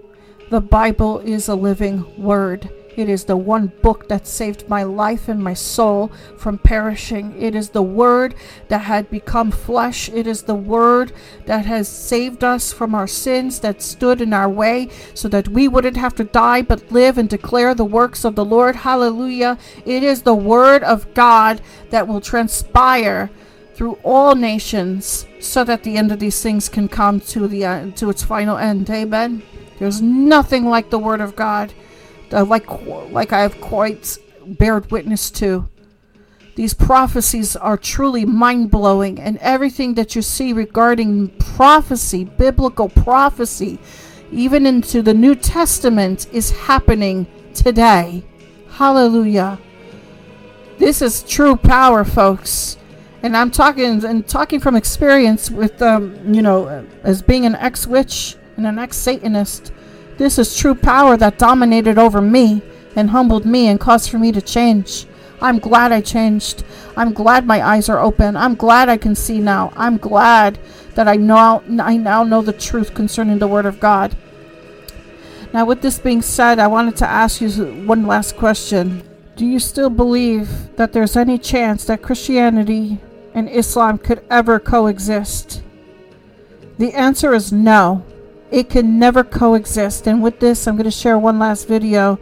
The 0.50 0.60
Bible 0.60 1.18
is 1.20 1.48
a 1.48 1.54
living 1.54 2.22
word. 2.22 2.70
It 2.97 3.08
is 3.08 3.24
the 3.24 3.36
one 3.36 3.73
book 3.82 4.08
that 4.08 4.26
saved 4.26 4.68
my 4.68 4.82
life 4.82 5.28
and 5.28 5.42
my 5.42 5.55
soul 5.55 6.12
from 6.36 6.58
perishing. 6.58 7.34
It 7.40 7.55
is 7.55 7.70
the 7.70 7.82
word 7.82 8.34
that 8.68 8.82
had 8.82 9.10
become 9.10 9.50
flesh. 9.50 10.08
It 10.08 10.26
is 10.26 10.42
the 10.42 10.55
word 10.55 11.12
that 11.47 11.66
has 11.66 11.89
saved 11.89 12.44
us 12.44 12.73
from 12.73 12.94
our 12.94 13.06
sins 13.06 13.60
that 13.60 13.82
stood 13.82 14.20
in 14.20 14.32
our 14.32 14.48
way 14.48 14.89
so 15.14 15.28
that 15.28 15.48
we 15.48 15.68
wouldn't 15.68 15.97
have 15.97 16.14
to 16.16 16.24
die 16.24 16.62
but 16.62 16.92
live 16.92 17.18
and 17.18 17.28
declare 17.28 17.74
the 17.74 17.84
works 17.84 18.24
of 18.24 18.34
the 18.34 18.44
Lord. 18.44 18.76
Hallelujah. 18.76 19.58
It 19.84 20.02
is 20.02 20.23
the 20.23 20.34
word 20.34 20.82
of 20.82 21.12
God 21.14 21.60
that 21.90 22.06
will 22.06 22.20
transpire 22.20 23.31
through 23.74 23.98
all 24.05 24.34
nations 24.34 25.26
so 25.40 25.64
that 25.64 25.82
the 25.82 25.97
end 25.97 26.12
of 26.12 26.20
these 26.20 26.40
things 26.40 26.68
can 26.68 26.89
come 26.89 27.20
to 27.20 27.48
the 27.48 27.64
uh, 27.64 27.90
to 27.92 28.08
its 28.08 28.23
final 28.23 28.56
end. 28.56 28.89
Amen. 28.89 29.42
There's 29.78 30.00
nothing 30.00 30.66
like 30.66 30.90
the 30.90 30.98
word 30.98 31.20
of 31.20 31.34
God 31.34 31.74
uh, 32.32 32.44
like 32.44 32.66
like 33.10 33.32
I 33.32 33.40
have 33.40 33.60
quite 33.60 34.18
bared 34.46 34.90
witness 34.90 35.30
to. 35.32 35.68
These 36.54 36.74
prophecies 36.74 37.56
are 37.56 37.76
truly 37.76 38.24
mind 38.24 38.70
blowing, 38.70 39.18
and 39.18 39.38
everything 39.38 39.94
that 39.94 40.14
you 40.14 40.22
see 40.22 40.52
regarding 40.52 41.30
prophecy, 41.38 42.24
biblical 42.24 42.88
prophecy, 42.88 43.80
even 44.30 44.64
into 44.64 45.02
the 45.02 45.14
New 45.14 45.34
Testament, 45.34 46.28
is 46.32 46.52
happening 46.52 47.26
today. 47.54 48.24
Hallelujah. 48.70 49.58
This 50.78 51.02
is 51.02 51.22
true 51.22 51.56
power, 51.56 52.04
folks. 52.04 52.76
And 53.22 53.36
I'm 53.36 53.50
talking 53.50 54.04
and 54.04 54.26
talking 54.28 54.60
from 54.60 54.76
experience 54.76 55.50
with, 55.50 55.80
um, 55.80 56.34
you 56.34 56.42
know, 56.42 56.86
as 57.02 57.22
being 57.22 57.46
an 57.46 57.54
ex 57.54 57.86
witch 57.86 58.36
and 58.56 58.66
an 58.66 58.78
ex 58.78 58.96
Satanist. 58.96 59.72
This 60.17 60.39
is 60.39 60.57
true 60.57 60.75
power 60.75 61.17
that 61.17 61.39
dominated 61.39 61.99
over 61.99 62.20
me 62.20 62.62
and 62.94 63.10
humbled 63.10 63.44
me 63.44 63.67
and 63.67 63.81
caused 63.81 64.10
for 64.10 64.18
me 64.18 64.31
to 64.33 64.41
change. 64.41 65.07
I'm 65.41 65.59
glad 65.59 65.93
I 65.93 66.01
changed. 66.01 66.65
I'm 66.97 67.12
glad 67.12 67.47
my 67.47 67.62
eyes 67.62 67.89
are 67.89 67.99
open. 67.99 68.36
I'm 68.36 68.55
glad 68.55 68.89
I 68.89 68.97
can 68.97 69.15
see 69.15 69.41
now. 69.41 69.73
I'm 69.76 69.97
glad 69.97 70.59
that 70.94 71.09
I 71.09 71.17
know 71.17 71.62
I 71.81 71.97
now 71.97 72.23
know 72.23 72.43
the 72.43 72.52
truth 72.52 72.94
concerning 72.94 73.39
the 73.39 73.49
word 73.49 73.67
of 73.67 73.81
God. 73.81 74.17
Now 75.52 75.65
with 75.65 75.83
this 75.83 75.99
being 75.99 76.23
said, 76.23 76.59
I 76.59 76.68
wanted 76.68 76.97
to 76.97 77.09
ask 77.09 77.41
you 77.41 77.51
one 77.84 78.07
last 78.07 78.36
question. 78.36 79.02
Do 79.36 79.44
you 79.44 79.59
still 79.59 79.91
believe 79.91 80.76
that 80.76 80.93
there's 80.93 81.17
any 81.17 81.39
chance 81.39 81.84
that 81.86 82.02
Christianity 82.02 83.01
and 83.34 83.49
Islam 83.49 83.99
could 83.99 84.25
ever 84.31 84.60
coexist? 84.60 85.62
The 86.78 86.93
answer 86.93 87.34
is 87.34 87.52
no. 87.52 88.05
It 88.55 88.70
can 88.70 89.00
never 89.00 89.24
coexist. 89.24 90.07
And 90.07 90.23
with 90.23 90.39
this, 90.39 90.68
I'm 90.68 90.76
going 90.76 90.84
to 90.84 90.91
share 90.92 91.18
one 91.18 91.41
last 91.41 91.66
video 91.66 92.20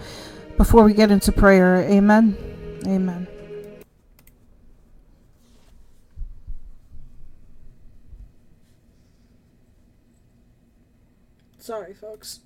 before 0.57 0.83
we 0.83 0.95
get 0.95 1.11
into 1.11 1.31
prayer. 1.31 1.83
Amen. 1.83 2.35
Amen. 2.87 3.29
Sorry, 11.59 11.93
folks. 11.93 12.41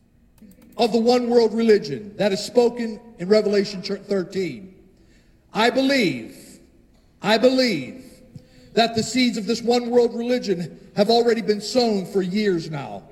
Of 0.77 0.91
the 0.91 0.99
one 0.99 1.31
world 1.31 1.55
religion 1.55 2.13
that 2.17 2.33
is 2.33 2.45
spoken 2.45 3.01
in 3.21 3.29
Revelation 3.29 3.83
13. 3.83 4.75
I 5.55 5.71
believe, 5.71 6.59
I 7.23 7.39
believe 7.39 8.05
that 8.73 8.97
the 8.97 9.03
seeds 9.05 9.39
of 9.39 9.47
this 9.47 9.63
one 9.63 9.91
world 9.91 10.13
religion 10.13 10.91
have 10.97 11.09
already 11.09 11.41
been 11.41 11.61
sown 11.61 12.05
for 12.05 12.21
years 12.21 12.69
now. 12.69 13.05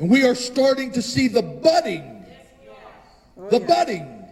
And 0.00 0.10
we 0.10 0.24
are 0.24 0.34
starting 0.34 0.90
to 0.92 1.02
see 1.02 1.28
the 1.28 1.42
budding, 1.42 2.24
the 3.50 3.60
budding 3.60 4.24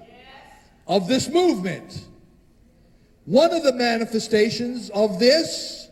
of 0.86 1.06
this 1.06 1.28
movement. 1.28 2.06
One 3.26 3.52
of 3.52 3.62
the 3.62 3.74
manifestations 3.74 4.88
of 4.90 5.18
this 5.18 5.90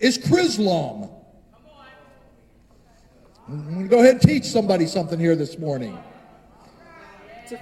is 0.00 0.16
Chrislam. 0.16 1.10
I'm 3.46 3.64
going 3.64 3.82
to 3.82 3.88
go 3.88 3.98
ahead 3.98 4.14
and 4.14 4.22
teach 4.22 4.44
somebody 4.44 4.86
something 4.86 5.20
here 5.20 5.36
this 5.36 5.58
morning. 5.58 5.98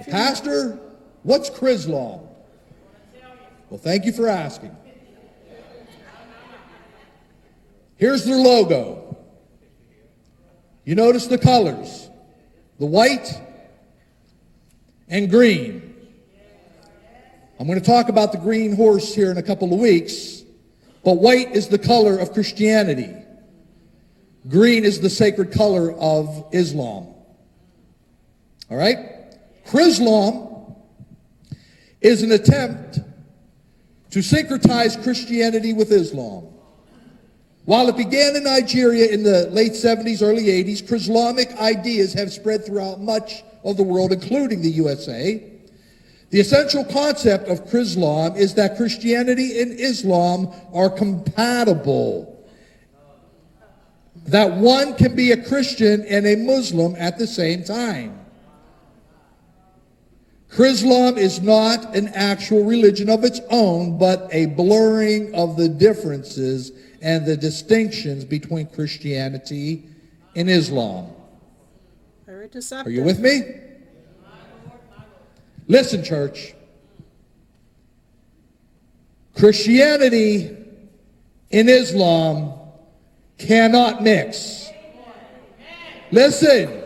Pastor, 0.09 0.79
what's 1.23 1.49
Chrislam? 1.49 2.25
Well, 3.69 3.79
thank 3.79 4.05
you 4.05 4.13
for 4.13 4.29
asking. 4.29 4.73
Here's 7.97 8.23
their 8.23 8.37
logo. 8.37 9.17
You 10.85 10.95
notice 10.95 11.27
the 11.27 11.37
colors 11.37 12.09
the 12.79 12.85
white 12.87 13.39
and 15.07 15.29
green. 15.29 15.95
I'm 17.59 17.67
going 17.67 17.79
to 17.79 17.85
talk 17.85 18.09
about 18.09 18.31
the 18.31 18.39
green 18.39 18.75
horse 18.75 19.13
here 19.13 19.29
in 19.29 19.37
a 19.37 19.43
couple 19.43 19.71
of 19.71 19.79
weeks, 19.79 20.41
but 21.03 21.19
white 21.19 21.51
is 21.51 21.67
the 21.67 21.77
color 21.77 22.17
of 22.17 22.33
Christianity. 22.33 23.13
Green 24.49 24.83
is 24.83 24.99
the 24.99 25.11
sacred 25.11 25.51
color 25.51 25.91
of 25.91 26.47
Islam. 26.53 27.13
All 28.71 28.77
right? 28.77 28.97
Chrislam 29.67 30.75
is 32.01 32.23
an 32.23 32.31
attempt 32.31 32.99
to 34.09 34.19
syncretize 34.19 35.01
Christianity 35.03 35.73
with 35.73 35.91
Islam. 35.91 36.50
While 37.65 37.89
it 37.89 37.97
began 37.97 38.35
in 38.35 38.43
Nigeria 38.43 39.07
in 39.11 39.23
the 39.23 39.47
late 39.51 39.73
70s, 39.73 40.21
early 40.21 40.45
80s, 40.45 40.83
Chrislamic 40.83 41.55
ideas 41.57 42.13
have 42.13 42.33
spread 42.33 42.65
throughout 42.65 42.99
much 42.99 43.43
of 43.63 43.77
the 43.77 43.83
world, 43.83 44.11
including 44.11 44.61
the 44.61 44.71
USA. 44.71 45.43
The 46.31 46.39
essential 46.39 46.83
concept 46.85 47.49
of 47.49 47.65
Chrislam 47.65 48.35
is 48.37 48.55
that 48.55 48.77
Christianity 48.77 49.61
and 49.61 49.79
Islam 49.79 50.49
are 50.73 50.89
compatible. 50.89 52.27
That 54.25 54.51
one 54.53 54.95
can 54.95 55.15
be 55.15 55.31
a 55.31 55.43
Christian 55.43 56.03
and 56.05 56.25
a 56.25 56.37
Muslim 56.37 56.95
at 56.97 57.19
the 57.19 57.27
same 57.27 57.63
time. 57.63 58.17
Chrislam 60.49 61.17
is 61.17 61.41
not 61.41 61.95
an 61.95 62.09
actual 62.09 62.63
religion 62.63 63.09
of 63.09 63.23
its 63.23 63.39
own, 63.49 63.97
but 63.97 64.27
a 64.31 64.47
blurring 64.47 65.33
of 65.33 65.57
the 65.57 65.69
differences 65.69 66.71
and 67.01 67.25
the 67.25 67.35
distinctions 67.35 68.23
between 68.23 68.67
Christianity 68.67 69.83
and 70.35 70.49
Islam. 70.49 71.07
Are 72.27 72.89
you 72.89 73.03
with 73.03 73.19
me? 73.19 73.41
Listen, 75.67 76.03
church. 76.03 76.53
Christianity 79.35 80.55
and 81.51 81.69
Islam 81.69 82.53
cannot 83.37 84.03
mix. 84.03 84.69
Listen. 86.11 86.81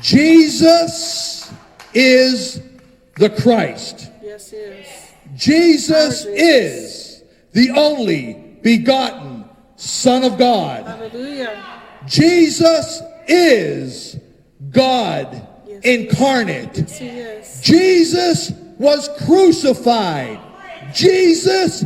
Jesus 0.00 1.52
is 1.92 2.62
the 3.16 3.28
Christ. 3.28 4.10
Yes, 4.22 4.50
he 4.50 4.56
is. 4.56 4.86
Jesus 5.36 6.24
is 6.24 7.22
the 7.52 7.70
only 7.70 8.39
begotten 8.62 9.44
Son 9.76 10.24
of 10.24 10.38
God. 10.38 10.84
Hallelujah. 10.86 11.62
Jesus 12.06 13.02
is 13.26 14.18
God 14.70 15.46
incarnate. 15.82 17.00
Yes. 17.00 17.62
Jesus 17.62 18.52
was 18.78 19.08
crucified. 19.24 20.40
Jesus 20.94 21.82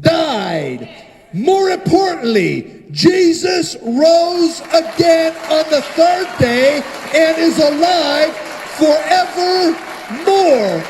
died. 0.00 0.88
More 1.32 1.70
importantly, 1.70 2.86
Jesus 2.90 3.76
rose 3.82 4.60
again 4.72 5.36
on 5.50 5.68
the 5.70 5.82
third 5.94 6.26
day 6.38 6.82
and 7.14 7.36
is 7.38 7.58
alive 7.58 8.34
forevermore. 8.78 9.76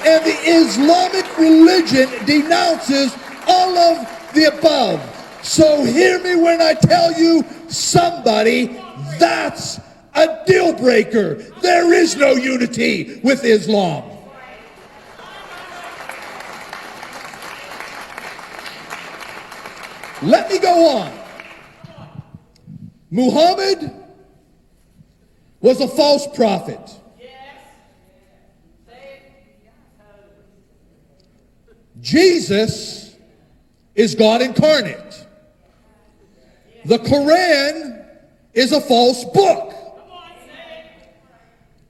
And 0.06 0.24
the 0.24 0.38
Islamic 0.44 1.38
religion 1.38 2.08
denounces 2.24 3.16
all 3.46 3.76
of 3.76 4.32
the 4.34 4.56
above. 4.56 5.07
So 5.42 5.84
hear 5.84 6.22
me 6.22 6.36
when 6.36 6.60
I 6.60 6.74
tell 6.74 7.12
you 7.12 7.44
somebody 7.68 8.66
that's 9.18 9.80
a 10.14 10.44
deal 10.46 10.72
breaker. 10.72 11.34
There 11.62 11.92
is 11.92 12.16
no 12.16 12.32
unity 12.32 13.20
with 13.22 13.44
Islam. 13.44 14.04
Let 20.22 20.50
me 20.50 20.58
go 20.58 20.98
on. 20.98 21.12
Muhammad 23.10 23.92
was 25.60 25.80
a 25.80 25.88
false 25.88 26.26
prophet. 26.34 26.96
Jesus 32.00 33.16
is 33.94 34.14
God 34.14 34.42
incarnate. 34.42 35.07
The 36.88 36.98
Quran 37.00 38.02
is 38.54 38.72
a 38.72 38.80
false 38.80 39.22
book. 39.26 39.74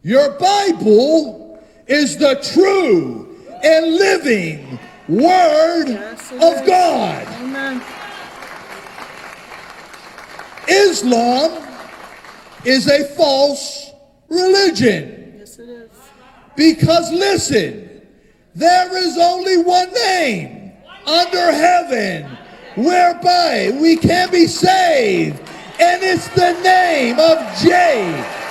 Your 0.03 0.31
Bible 0.41 1.63
is 1.87 2.17
the 2.17 2.35
true 2.53 3.39
and 3.63 3.95
living 3.95 4.77
Word 5.07 5.91
of 6.33 6.67
God. 6.67 7.29
Islam 10.67 11.65
is 12.65 12.89
a 12.89 13.05
false 13.15 13.93
religion. 14.29 15.37
Yes, 15.39 15.61
it 15.61 15.69
is. 15.69 15.91
Because 16.57 17.13
listen, 17.13 18.03
there 18.57 18.97
is 18.97 19.17
only 19.17 19.59
one 19.59 19.93
name 19.93 20.73
under 21.07 21.53
heaven 21.53 22.38
whereby 22.85 23.71
we 23.81 23.97
can 23.97 24.31
be 24.31 24.47
saved. 24.47 25.39
And 25.81 26.03
it's 26.03 26.29
the 26.29 26.53
name 26.63 27.19
of 27.19 27.39
J 27.61 28.09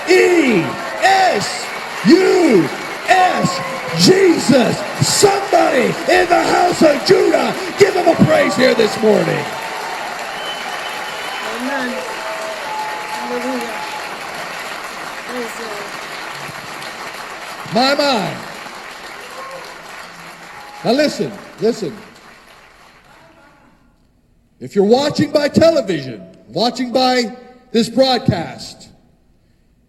E 0.08 0.62
S 1.02 1.66
U 2.06 2.68
S. 3.08 3.78
Jesus. 3.96 4.76
Somebody 5.00 5.86
in 6.12 6.28
the 6.28 6.42
house 6.42 6.82
of 6.82 7.04
Judah, 7.06 7.54
give 7.78 7.94
him 7.94 8.06
a 8.06 8.14
praise 8.26 8.54
here 8.54 8.74
this 8.74 8.94
morning. 9.00 9.44
Amen. 11.56 11.90
Hallelujah. 13.16 13.74
Praise 15.26 15.56
My 17.74 17.94
mind. 17.94 18.38
Now 20.84 20.92
listen, 20.92 21.32
listen. 21.60 22.07
If 24.60 24.74
you're 24.74 24.84
watching 24.84 25.30
by 25.30 25.48
television, 25.48 26.36
watching 26.48 26.92
by 26.92 27.36
this 27.70 27.88
broadcast, 27.88 28.88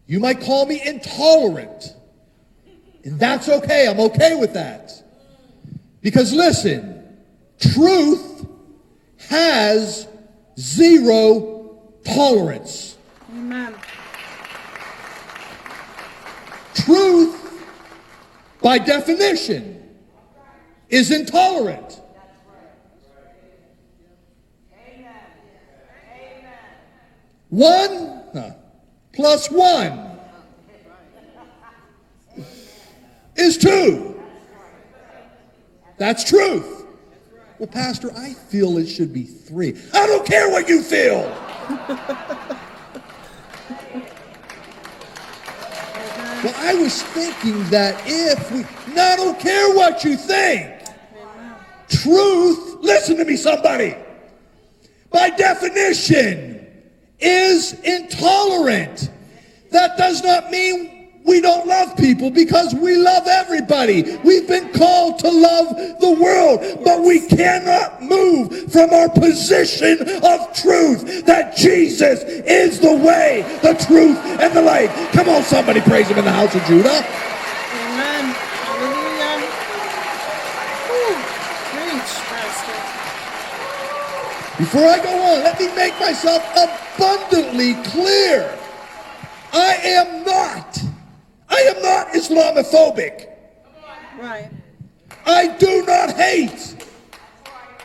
you 0.05 0.19
might 0.19 0.41
call 0.41 0.65
me 0.65 0.81
intolerant. 0.85 1.95
And 3.03 3.19
that's 3.19 3.49
okay. 3.49 3.87
I'm 3.87 3.99
okay 3.99 4.35
with 4.35 4.53
that. 4.53 4.91
Because 6.01 6.33
listen, 6.33 7.17
truth 7.59 8.47
has 9.29 10.07
zero 10.57 11.79
tolerance. 12.03 12.97
Amen. 13.31 13.75
Truth, 16.75 17.63
by 18.61 18.77
definition, 18.77 19.97
is 20.89 21.11
intolerant. 21.11 22.01
One 27.49 28.23
plus 29.13 29.49
one 29.49 30.19
is 33.35 33.57
two. 33.57 34.21
That's 35.97 36.23
truth. 36.23 36.85
Well, 37.57 37.67
Pastor, 37.67 38.11
I 38.15 38.33
feel 38.33 38.77
it 38.77 38.87
should 38.87 39.11
be 39.11 39.23
three. 39.23 39.77
I 39.93 40.05
don't 40.07 40.25
care 40.25 40.49
what 40.49 40.69
you 40.69 40.81
feel. 40.81 41.35
Well, 46.41 46.55
I 46.55 46.73
was 46.73 47.03
thinking 47.03 47.65
that 47.65 48.01
if 48.05 48.49
we, 48.53 48.59
no, 48.93 49.03
I 49.03 49.17
don't 49.17 49.37
care 49.37 49.75
what 49.75 50.05
you 50.05 50.15
think. 50.15 50.71
Truth 51.89 52.77
listen 52.79 53.17
to 53.17 53.25
me, 53.25 53.35
somebody, 53.35 53.93
by 55.11 55.31
definition, 55.31 56.58
is 57.19 57.73
intolerant. 57.81 59.09
That 59.71 59.97
does 59.97 60.23
not 60.23 60.51
mean 60.51 60.99
we 61.25 61.41
don't 61.41 61.67
love 61.67 61.95
people 61.95 62.31
because 62.31 62.73
we 62.73 62.95
love 62.95 63.27
everybody. 63.27 64.17
We've 64.23 64.47
been 64.47 64.73
called 64.73 65.19
to 65.19 65.29
love 65.29 65.75
the 65.99 66.17
world, 66.19 66.83
but 66.83 67.03
we 67.03 67.19
cannot 67.27 68.01
move 68.01 68.71
from 68.71 68.91
our 68.91 69.09
position 69.09 70.01
of 70.23 70.53
truth 70.55 71.25
that 71.25 71.55
Jesus 71.55 72.23
is 72.23 72.79
the 72.79 72.95
way, 72.95 73.43
the 73.61 73.73
truth, 73.85 74.17
and 74.17 74.53
the 74.55 74.61
light. 74.61 74.89
Come 75.11 75.29
on, 75.29 75.43
somebody 75.43 75.81
praise 75.81 76.07
him 76.07 76.17
in 76.17 76.25
the 76.25 76.31
house 76.31 76.55
of 76.55 76.63
Judah. 76.63 76.89
Amen. 76.89 78.33
Hallelujah. 78.65 79.45
Woo. 80.89 81.13
Preach, 81.77 82.13
Pastor. 82.25 82.99
Before 84.59 84.85
I 84.85 85.01
go 85.01 85.09
on, 85.09 85.43
let 85.43 85.57
me 85.57 85.73
make 85.73 85.97
myself 86.01 86.43
abundantly 86.51 87.75
clear. 87.85 88.53
I 89.53 89.75
am 89.75 90.25
not, 90.25 90.77
I 91.47 91.59
am 91.61 91.81
not 91.81 92.09
Islamophobic. 92.09 93.29
Right. 94.19 94.51
I 95.25 95.55
do 95.55 95.85
not 95.85 96.11
hate 96.11 96.75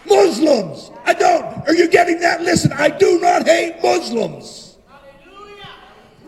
Muslims. 0.05 0.91
I 1.05 1.15
don't. 1.15 1.45
Are 1.69 1.75
you 1.75 1.87
getting 1.89 2.19
that? 2.19 2.43
Listen, 2.43 2.73
I 2.73 2.89
do 2.89 3.21
not 3.21 3.47
hate 3.47 3.81
Muslims. 3.81 4.77
Hallelujah. 4.89 5.69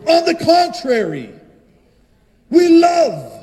On 0.07 0.25
the 0.25 0.45
contrary, 0.45 1.33
we 2.49 2.69
love 2.69 3.33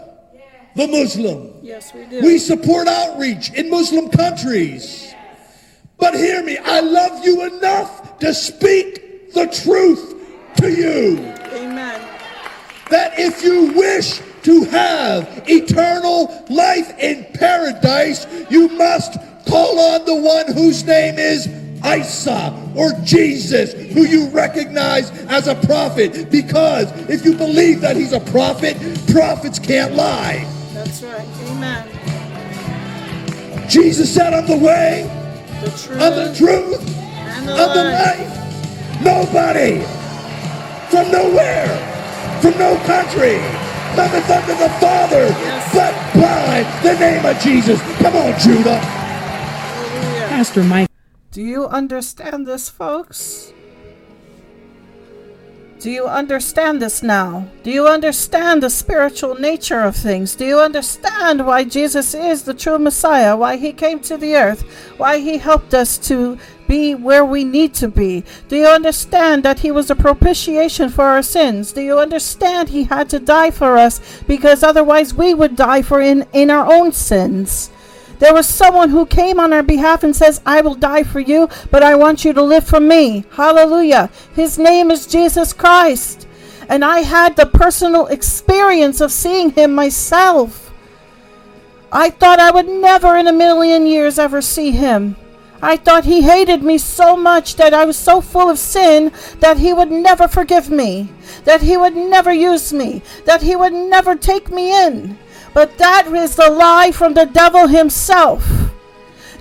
the 0.74 0.86
Muslim. 0.86 1.52
Yes, 1.62 1.92
we 1.92 2.07
do. 2.07 2.23
We 2.23 2.39
support 2.39 2.89
outreach 2.89 3.52
in 3.52 3.68
Muslim 3.68 4.08
countries. 4.08 5.03
But 6.05 6.16
hear 6.16 6.42
me, 6.42 6.58
I 6.58 6.81
love 6.81 7.24
you 7.24 7.44
enough 7.44 8.18
to 8.18 8.34
speak 8.34 9.33
the 9.33 9.47
truth 9.47 10.15
to 10.58 10.70
you. 10.70 11.16
Amen. 11.55 11.99
That 12.91 13.18
if 13.18 13.42
you 13.42 13.73
wish 13.73 14.20
to 14.42 14.65
have 14.65 15.44
eternal 15.49 16.44
life 16.50 16.92
in 16.99 17.24
paradise, 17.33 18.26
you 18.50 18.68
must 18.68 19.15
call 19.49 19.81
on 19.81 20.05
the 20.05 20.15
one 20.15 20.52
whose 20.52 20.84
name 20.84 21.18
is 21.18 21.47
Isa 21.83 22.52
or 22.76 22.92
Jesus, 23.02 23.73
who 23.94 24.05
you 24.05 24.28
recognize 24.28 25.10
as 25.28 25.49
a 25.49 25.55
prophet. 25.55 26.31
Because 26.31 26.92
if 27.08 27.24
you 27.24 27.34
believe 27.34 27.81
that 27.81 27.97
he's 27.97 28.12
a 28.12 28.20
prophet, 28.20 28.76
prophets 29.10 29.58
can't 29.58 29.94
lie. 29.94 30.47
That's 30.74 31.02
right. 31.02 31.26
Amen. 31.44 31.89
Jesus 33.70 34.12
said, 34.12 34.34
I'm 34.34 34.47
the 34.47 34.58
way, 34.58 35.23
The 35.65 35.70
truth. 35.70 36.01
I'm 36.02 36.15
the 36.15 36.34
truth, 36.36 36.81
And 36.97 37.49
the 37.49 37.52
I'm 37.55 37.70
the 37.76 37.84
life. 37.84 38.20
life. 38.20 39.02
Nobody 39.02 39.81
from 40.91 41.10
nowhere, 41.10 41.67
from 42.41 42.59
no 42.59 42.76
country, 42.84 43.39
cometh 43.97 44.28
unto 44.31 44.55
the 44.55 44.70
Father, 44.78 45.26
but 45.73 45.94
by 46.15 46.62
the 46.83 46.94
name 46.99 47.25
of 47.25 47.39
Jesus. 47.41 47.81
Come 47.99 48.15
on, 48.17 48.39
Judah. 48.39 48.78
Pastor 50.28 50.62
Mike. 50.65 50.89
Do 51.33 51.43
you 51.43 51.67
understand 51.67 52.47
this, 52.47 52.68
folks? 52.68 53.52
Do 55.85 55.91
you 55.91 56.07
understand 56.07 56.81
this 56.81 57.03
now? 57.03 57.47
Do 57.63 57.71
you 57.71 57.87
understand 57.87 58.63
the 58.63 58.71
spiritual 58.71 59.35
nature 59.35 59.83
of 59.83 59.95
things? 59.95 60.35
Do 60.35 60.47
you 60.47 60.59
understand 60.59 61.47
why 61.47 61.65
Jesus 61.65 62.15
is 62.15 62.45
the 62.45 62.55
true 62.55 62.79
Messiah? 62.79 63.37
Why 63.37 63.59
he 63.59 63.71
came 63.71 64.01
to 64.01 64.17
the 64.17 64.35
earth? 64.35 64.63
Why 64.97 65.19
he 65.19 65.37
helped 65.37 65.75
us 65.75 65.99
to 66.09 66.39
be 66.67 66.95
where 66.95 67.23
we 67.23 67.45
need 67.45 67.75
to 67.75 67.89
be? 67.89 68.25
Do 68.49 68.57
you 68.57 68.67
understand 68.67 69.43
that 69.43 69.59
he 69.59 69.71
was 69.71 69.91
a 69.91 69.95
propitiation 69.95 70.89
for 70.89 71.05
our 71.05 71.23
sins? 71.23 71.73
Do 71.73 71.83
you 71.83 71.99
understand 71.99 72.71
he 72.71 72.85
had 72.85 73.11
to 73.11 73.19
die 73.19 73.51
for 73.51 73.77
us 73.77 74.01
because 74.27 74.63
otherwise 74.63 75.13
we 75.13 75.35
would 75.35 75.55
die 75.55 75.83
for 75.83 76.01
in, 76.01 76.27
in 76.33 76.51
our 76.51 76.65
own 76.73 76.93
sins? 76.93 77.71
There 78.18 78.34
was 78.34 78.47
someone 78.47 78.91
who 78.91 79.07
came 79.07 79.41
on 79.41 79.52
our 79.52 79.62
behalf 79.62 80.02
and 80.02 80.15
says, 80.15 80.41
I 80.47 80.60
will 80.60 80.75
die 80.75 81.02
for 81.02 81.20
you, 81.20 81.49
but 81.70 81.83
I 81.83 81.94
want 81.94 82.25
you 82.25 82.33
to 82.33 82.43
live 82.43 82.67
for 82.67 82.81
me. 82.81 83.25
Hallelujah. 83.33 84.10
His 84.34 84.59
name 84.59 84.91
is 84.91 85.07
Jesus 85.07 85.52
Christ. 85.52 86.26
And 86.68 86.84
I 86.84 87.01
had 87.01 87.36
the 87.36 87.47
personal 87.47 88.07
experience 88.07 89.01
of 89.01 89.12
seeing 89.12 89.51
him 89.51 89.75
myself. 89.75 90.73
I 91.93 92.10
thought 92.10 92.41
I 92.41 92.51
would 92.51 92.68
never 92.68 93.17
in 93.17 93.28
a 93.28 93.33
million 93.33 93.86
years 93.86 94.18
ever 94.18 94.41
see 94.41 94.70
him. 94.70 95.17
I 95.62 95.76
thought 95.76 96.05
he 96.05 96.23
hated 96.23 96.62
me 96.62 96.76
so 96.76 97.17
much 97.17 97.57
that 97.57 97.73
I 97.73 97.84
was 97.84 97.97
so 97.97 98.20
full 98.20 98.51
of 98.51 98.59
sin 98.59 99.12
that 99.41 99.59
he 99.59 99.73
would 99.73 99.91
never 99.91 100.28
forgive 100.28 100.68
me, 100.68 101.09
that 101.44 101.62
he 101.62 101.76
would 101.76 101.97
never 101.97 102.33
use 102.33 102.73
me, 102.73 103.02
that 103.25 103.43
he 103.43 103.57
would 103.57 103.73
never 103.73 104.15
take 104.15 104.51
me 104.51 104.78
in. 104.84 105.17
But 105.55 105.78
that 105.78 106.08
is 106.08 106.36
the 106.36 106.50
lie 106.50 106.91
from 106.91 107.15
the 107.15 107.26
devil 107.26 107.68
himself. 107.68 108.65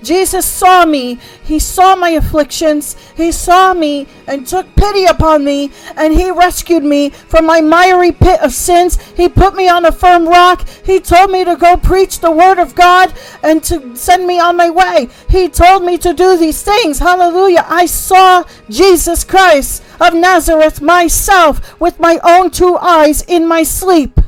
Jesus 0.03 0.45
saw 0.45 0.85
me. 0.85 1.17
He 1.43 1.59
saw 1.59 1.95
my 1.95 2.09
afflictions. 2.09 2.95
He 3.15 3.31
saw 3.31 3.73
me 3.73 4.07
and 4.27 4.45
took 4.45 4.75
pity 4.75 5.05
upon 5.05 5.45
me, 5.45 5.71
and 5.95 6.13
He 6.13 6.29
rescued 6.29 6.83
me 6.83 7.09
from 7.09 7.45
my 7.45 7.61
miry 7.61 8.11
pit 8.11 8.41
of 8.41 8.53
sins. 8.53 9.01
He 9.15 9.29
put 9.29 9.55
me 9.55 9.69
on 9.69 9.85
a 9.85 9.91
firm 9.91 10.27
rock. 10.27 10.67
He 10.85 10.99
told 10.99 11.31
me 11.31 11.43
to 11.45 11.55
go 11.55 11.77
preach 11.77 12.19
the 12.19 12.31
Word 12.31 12.59
of 12.59 12.75
God 12.75 13.13
and 13.41 13.63
to 13.63 13.95
send 13.95 14.27
me 14.27 14.39
on 14.39 14.57
my 14.57 14.69
way. 14.69 15.09
He 15.29 15.47
told 15.47 15.83
me 15.83 15.97
to 15.99 16.13
do 16.13 16.37
these 16.37 16.61
things. 16.61 16.99
Hallelujah. 16.99 17.65
I 17.67 17.85
saw 17.85 18.43
Jesus 18.69 19.23
Christ 19.23 19.83
of 20.01 20.13
Nazareth 20.13 20.81
myself 20.81 21.79
with 21.79 21.99
my 21.99 22.19
own 22.23 22.51
two 22.51 22.77
eyes 22.77 23.21
in 23.23 23.47
my 23.47 23.63
sleep. 23.63 24.19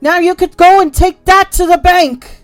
Now 0.00 0.18
you 0.18 0.34
could 0.34 0.56
go 0.56 0.80
and 0.80 0.94
take 0.94 1.24
that 1.24 1.50
to 1.52 1.66
the 1.66 1.78
bank 1.78 2.37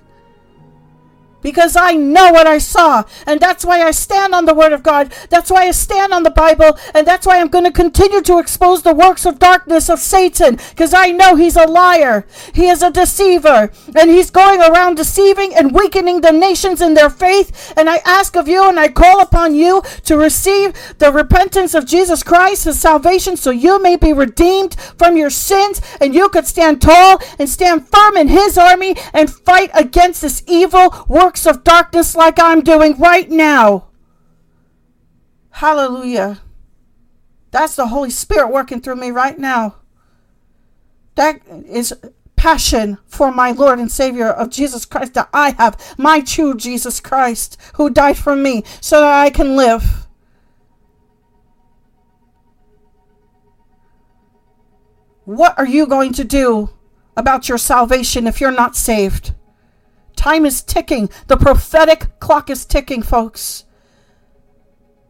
because 1.44 1.76
I 1.76 1.92
know 1.92 2.32
what 2.32 2.48
I 2.48 2.58
saw. 2.58 3.04
And 3.26 3.38
that's 3.38 3.64
why 3.64 3.82
I 3.82 3.90
stand 3.92 4.34
on 4.34 4.46
the 4.46 4.54
Word 4.54 4.72
of 4.72 4.82
God. 4.82 5.14
That's 5.28 5.50
why 5.50 5.66
I 5.66 5.70
stand 5.72 6.12
on 6.12 6.22
the 6.24 6.30
Bible. 6.30 6.76
And 6.94 7.06
that's 7.06 7.26
why 7.26 7.38
I'm 7.38 7.48
going 7.48 7.66
to 7.66 7.70
continue 7.70 8.22
to 8.22 8.38
expose 8.38 8.82
the 8.82 8.94
works 8.94 9.26
of 9.26 9.38
darkness 9.38 9.90
of 9.90 10.00
Satan 10.00 10.58
because 10.70 10.94
I 10.94 11.10
know 11.10 11.36
he's 11.36 11.56
a 11.56 11.66
liar. 11.66 12.26
He 12.54 12.68
is 12.68 12.82
a 12.82 12.90
deceiver. 12.90 13.70
And 13.94 14.10
he's 14.10 14.30
going 14.30 14.60
around 14.60 14.96
deceiving 14.96 15.54
and 15.54 15.74
weakening 15.74 16.22
the 16.22 16.32
nations 16.32 16.80
in 16.80 16.94
their 16.94 17.10
faith. 17.10 17.74
And 17.76 17.90
I 17.90 18.00
ask 18.06 18.36
of 18.36 18.48
you 18.48 18.66
and 18.66 18.80
I 18.80 18.88
call 18.88 19.20
upon 19.20 19.54
you 19.54 19.82
to 20.04 20.16
receive 20.16 20.72
the 20.98 21.12
repentance 21.12 21.74
of 21.74 21.84
Jesus 21.84 22.22
Christ, 22.22 22.64
his 22.64 22.80
salvation, 22.80 23.36
so 23.36 23.50
you 23.50 23.82
may 23.82 23.96
be 23.96 24.14
redeemed 24.14 24.74
from 24.96 25.18
your 25.18 25.30
sins 25.30 25.82
and 26.00 26.14
you 26.14 26.30
could 26.30 26.46
stand 26.46 26.80
tall 26.80 27.20
and 27.38 27.50
stand 27.50 27.86
firm 27.88 28.16
in 28.16 28.28
his 28.28 28.56
army 28.56 28.96
and 29.12 29.30
fight 29.30 29.70
against 29.74 30.22
this 30.22 30.42
evil 30.46 30.90
works 31.34 31.46
of 31.46 31.64
darkness 31.64 32.14
like 32.14 32.38
I'm 32.38 32.60
doing 32.60 32.96
right 32.96 33.28
now. 33.28 33.88
Hallelujah. 35.50 36.38
That's 37.50 37.74
the 37.74 37.88
Holy 37.88 38.10
Spirit 38.10 38.52
working 38.52 38.80
through 38.80 38.94
me 38.96 39.10
right 39.10 39.36
now. 39.36 39.74
That 41.16 41.40
is 41.66 41.92
passion 42.36 42.98
for 43.06 43.32
my 43.32 43.50
Lord 43.50 43.80
and 43.80 43.90
Savior 43.90 44.28
of 44.28 44.48
Jesus 44.50 44.84
Christ 44.84 45.14
that 45.14 45.28
I 45.32 45.50
have, 45.58 45.76
my 45.98 46.20
true 46.20 46.54
Jesus 46.54 47.00
Christ, 47.00 47.60
who 47.74 47.90
died 47.90 48.16
for 48.16 48.36
me 48.36 48.62
so 48.80 49.00
that 49.00 49.24
I 49.24 49.30
can 49.30 49.56
live. 49.56 50.06
What 55.24 55.58
are 55.58 55.66
you 55.66 55.88
going 55.88 56.12
to 56.12 56.22
do 56.22 56.70
about 57.16 57.48
your 57.48 57.58
salvation 57.58 58.28
if 58.28 58.40
you're 58.40 58.52
not 58.52 58.76
saved? 58.76 59.34
Time 60.16 60.46
is 60.46 60.62
ticking. 60.62 61.10
The 61.26 61.36
prophetic 61.36 62.18
clock 62.20 62.50
is 62.50 62.64
ticking, 62.64 63.02
folks. 63.02 63.64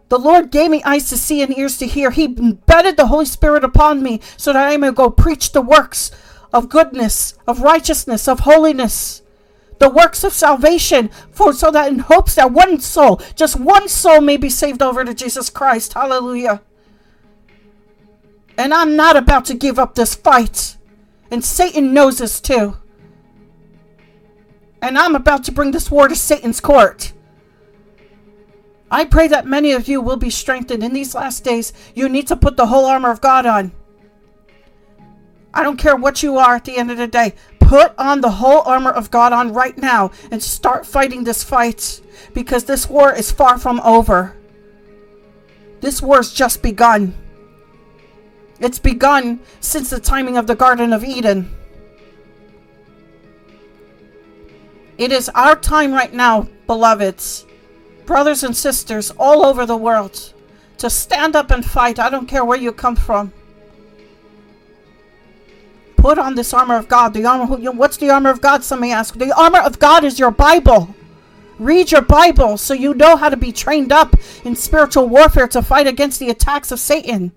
The 0.09 0.19
Lord 0.19 0.51
gave 0.51 0.71
me 0.71 0.83
eyes 0.85 1.09
to 1.09 1.17
see 1.17 1.43
and 1.43 1.57
ears 1.57 1.79
to 1.79 1.87
hear. 1.87 2.11
He 2.11 2.25
embedded 2.25 2.97
the 2.97 3.07
Holy 3.07 3.25
Spirit 3.25 3.65
upon 3.65 4.03
me 4.03 4.21
so 4.37 4.53
that 4.53 4.71
I 4.71 4.77
may 4.77 4.93
go 4.93 5.11
preach 5.11 5.53
the 5.53 5.63
works 5.63 6.11
of 6.53 6.69
goodness, 6.69 7.35
of 7.47 7.63
righteousness, 7.63 8.29
of 8.29 8.41
holiness, 8.41 9.23
the 9.81 9.89
works 9.89 10.23
of 10.23 10.33
salvation, 10.33 11.11
for 11.31 11.53
so 11.53 11.71
that 11.71 11.89
in 11.89 11.99
hopes 11.99 12.37
that 12.37 12.53
one 12.53 12.79
soul, 12.79 13.21
just 13.35 13.59
one 13.59 13.89
soul, 13.89 14.21
may 14.21 14.37
be 14.37 14.49
saved 14.49 14.83
over 14.83 15.05
to 15.05 15.15
Jesus 15.15 15.51
Christ. 15.51 15.95
Hallelujah. 15.95 16.63
And 18.57 18.73
I'm 18.73 18.95
not 18.95 19.17
about 19.17 19.47
to 19.47 19.55
give 19.55 19.79
up 19.79 19.95
this 19.95 20.15
fight. 20.15 20.77
And 21.31 21.45
Satan 21.45 21.93
knows 21.93 22.19
this 22.19 22.41
too. 22.41 22.77
And 24.85 24.99
I'm 24.99 25.15
about 25.15 25.45
to 25.45 25.53
bring 25.53 25.71
this 25.71 25.91
war 25.91 26.09
to 26.09 26.15
Satan's 26.15 26.61
court. 26.61 27.15
I 28.91 29.07
pray 29.07 29.29
that 29.29 29.47
many 29.47 29.73
of 29.73 29.89
you 29.89 30.03
will 30.03 30.19
be 30.19 30.29
strengthened 30.29 30.85
in 30.85 30.93
these 30.93 31.15
last 31.15 31.43
days. 31.43 31.73
You 31.95 32.07
need 32.07 32.27
to 32.27 32.37
put 32.37 32.59
the 32.59 32.67
whole 32.67 32.85
armor 32.85 33.11
of 33.11 33.23
God 33.23 33.47
on. 33.47 33.73
I 35.55 35.63
don't 35.63 35.79
care 35.79 35.97
what 35.97 36.23
you 36.23 36.37
are 36.37 36.57
at 36.57 36.67
the 36.67 36.77
end 36.77 36.91
of 36.91 36.99
the 36.99 37.07
day. 37.07 37.33
Put 37.61 37.95
on 37.97 38.21
the 38.21 38.33
whole 38.33 38.61
armor 38.61 38.91
of 38.91 39.11
God 39.11 39.33
on 39.33 39.55
right 39.55 39.77
now 39.79 40.11
and 40.31 40.43
start 40.43 40.85
fighting 40.85 41.25
this 41.25 41.43
fight 41.43 42.03
because 42.35 42.65
this 42.65 42.87
war 42.87 43.11
is 43.11 43.33
far 43.33 43.57
from 43.57 43.81
over. 43.81 44.37
This 45.81 46.03
war's 46.03 46.31
just 46.31 46.61
begun. 46.61 47.17
It's 48.61 48.79
begun 48.79 49.41
since 49.61 49.89
the 49.89 49.99
timing 49.99 50.37
of 50.37 50.47
the 50.47 50.55
Garden 50.55 50.93
of 50.93 51.03
Eden. 51.03 51.64
It 54.97 55.11
is 55.11 55.29
our 55.31 55.57
time 55.57 55.93
right 55.93 56.13
now, 56.13 56.49
beloveds, 56.67 57.47
brothers 58.07 58.45
and 58.45 58.57
sisters 58.57 59.13
all 59.19 59.45
over 59.45 59.67
the 59.67 59.77
world, 59.77 60.33
to 60.79 60.89
stand 60.89 61.35
up 61.35 61.51
and 61.51 61.65
fight. 61.65 61.99
I 61.99 62.11
don't 62.11 62.29
care 62.29 62.45
where 62.45 62.59
you 62.59 62.73
come 62.73 62.97
from. 62.97 63.33
Put 65.97 66.19
on 66.19 66.35
this 66.35 66.53
armor 66.53 66.77
of 66.77 66.87
God. 66.87 67.15
The 67.15 67.25
armor. 67.25 67.57
What's 67.73 67.97
the 67.97 68.11
armor 68.11 68.31
of 68.31 68.41
God? 68.41 68.63
Somebody 68.63 68.93
asked. 68.93 69.19
The 69.19 69.33
armor 69.33 69.61
of 69.61 69.79
God 69.79 70.05
is 70.05 70.19
your 70.19 70.31
Bible. 70.31 70.95
Read 71.59 71.93
your 71.93 72.03
Bible 72.03 72.59
so 72.59 72.75
you 72.75 72.95
know 72.95 73.17
how 73.17 73.31
to 73.31 73.37
be 73.37 73.53
trained 73.53 73.91
up 73.91 74.15
in 74.45 74.55
spiritual 74.55 75.09
warfare 75.09 75.49
to 75.49 75.63
fight 75.63 75.87
against 75.87 76.21
the 76.21 76.29
attacks 76.29 76.71
of 76.71 76.79
Satan. 76.79 77.33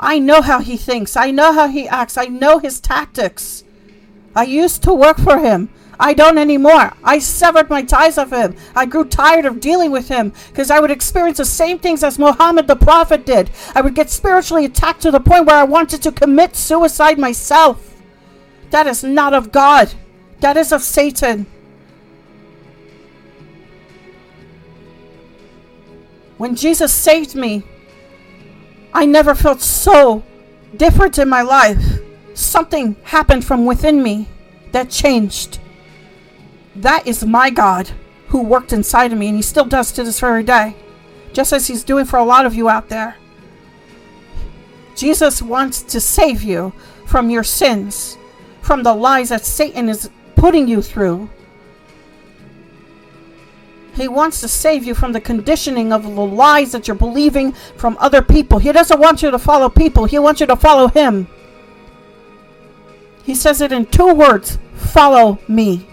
I 0.00 0.18
know 0.18 0.42
how 0.42 0.60
he 0.60 0.76
thinks. 0.76 1.16
I 1.16 1.30
know 1.30 1.52
how 1.52 1.68
he 1.68 1.86
acts. 1.86 2.16
I 2.16 2.26
know 2.26 2.58
his 2.58 2.80
tactics. 2.80 3.62
I 4.34 4.44
used 4.44 4.82
to 4.84 4.94
work 4.94 5.18
for 5.18 5.38
him. 5.38 5.68
I 5.98 6.14
don't 6.14 6.38
anymore. 6.38 6.92
I 7.02 7.18
severed 7.18 7.70
my 7.70 7.82
ties 7.82 8.18
of 8.18 8.32
him. 8.32 8.56
I 8.74 8.86
grew 8.86 9.04
tired 9.04 9.44
of 9.44 9.60
dealing 9.60 9.90
with 9.90 10.08
him 10.08 10.32
because 10.48 10.70
I 10.70 10.80
would 10.80 10.90
experience 10.90 11.38
the 11.38 11.44
same 11.44 11.78
things 11.78 12.02
as 12.02 12.18
Muhammad 12.18 12.66
the 12.66 12.76
Prophet 12.76 13.24
did. 13.24 13.50
I 13.74 13.80
would 13.80 13.94
get 13.94 14.10
spiritually 14.10 14.64
attacked 14.64 15.02
to 15.02 15.10
the 15.10 15.20
point 15.20 15.46
where 15.46 15.56
I 15.56 15.64
wanted 15.64 16.02
to 16.02 16.12
commit 16.12 16.56
suicide 16.56 17.18
myself. 17.18 17.94
That 18.70 18.86
is 18.86 19.04
not 19.04 19.34
of 19.34 19.52
God, 19.52 19.94
that 20.40 20.56
is 20.56 20.72
of 20.72 20.82
Satan. 20.82 21.46
When 26.36 26.56
Jesus 26.56 26.92
saved 26.92 27.34
me, 27.34 27.62
I 28.92 29.06
never 29.06 29.34
felt 29.34 29.60
so 29.60 30.24
different 30.76 31.18
in 31.18 31.28
my 31.28 31.42
life. 31.42 32.00
Something 32.34 32.96
happened 33.04 33.44
from 33.44 33.64
within 33.64 34.02
me 34.02 34.28
that 34.72 34.90
changed. 34.90 35.60
That 36.76 37.06
is 37.06 37.24
my 37.24 37.50
God 37.50 37.90
who 38.28 38.42
worked 38.42 38.72
inside 38.72 39.12
of 39.12 39.18
me, 39.18 39.28
and 39.28 39.36
He 39.36 39.42
still 39.42 39.64
does 39.64 39.92
to 39.92 40.02
this 40.02 40.20
very 40.20 40.42
day, 40.42 40.76
just 41.32 41.52
as 41.52 41.66
He's 41.66 41.84
doing 41.84 42.04
for 42.04 42.18
a 42.18 42.24
lot 42.24 42.46
of 42.46 42.54
you 42.54 42.68
out 42.68 42.88
there. 42.88 43.16
Jesus 44.96 45.42
wants 45.42 45.82
to 45.82 46.00
save 46.00 46.42
you 46.42 46.72
from 47.06 47.30
your 47.30 47.44
sins, 47.44 48.16
from 48.60 48.82
the 48.82 48.94
lies 48.94 49.28
that 49.28 49.44
Satan 49.44 49.88
is 49.88 50.10
putting 50.36 50.68
you 50.68 50.82
through. 50.82 51.28
He 53.94 54.08
wants 54.08 54.40
to 54.40 54.48
save 54.48 54.84
you 54.84 54.94
from 54.94 55.12
the 55.12 55.20
conditioning 55.20 55.92
of 55.92 56.02
the 56.02 56.08
lies 56.08 56.72
that 56.72 56.88
you're 56.88 56.96
believing 56.96 57.52
from 57.76 57.96
other 58.00 58.22
people. 58.22 58.58
He 58.58 58.72
doesn't 58.72 58.98
want 58.98 59.22
you 59.22 59.30
to 59.30 59.38
follow 59.38 59.68
people, 59.68 60.06
He 60.06 60.18
wants 60.18 60.40
you 60.40 60.46
to 60.48 60.56
follow 60.56 60.88
Him. 60.88 61.28
He 63.22 63.34
says 63.34 63.60
it 63.60 63.72
in 63.72 63.86
two 63.86 64.12
words 64.12 64.58
follow 64.74 65.38
me. 65.48 65.86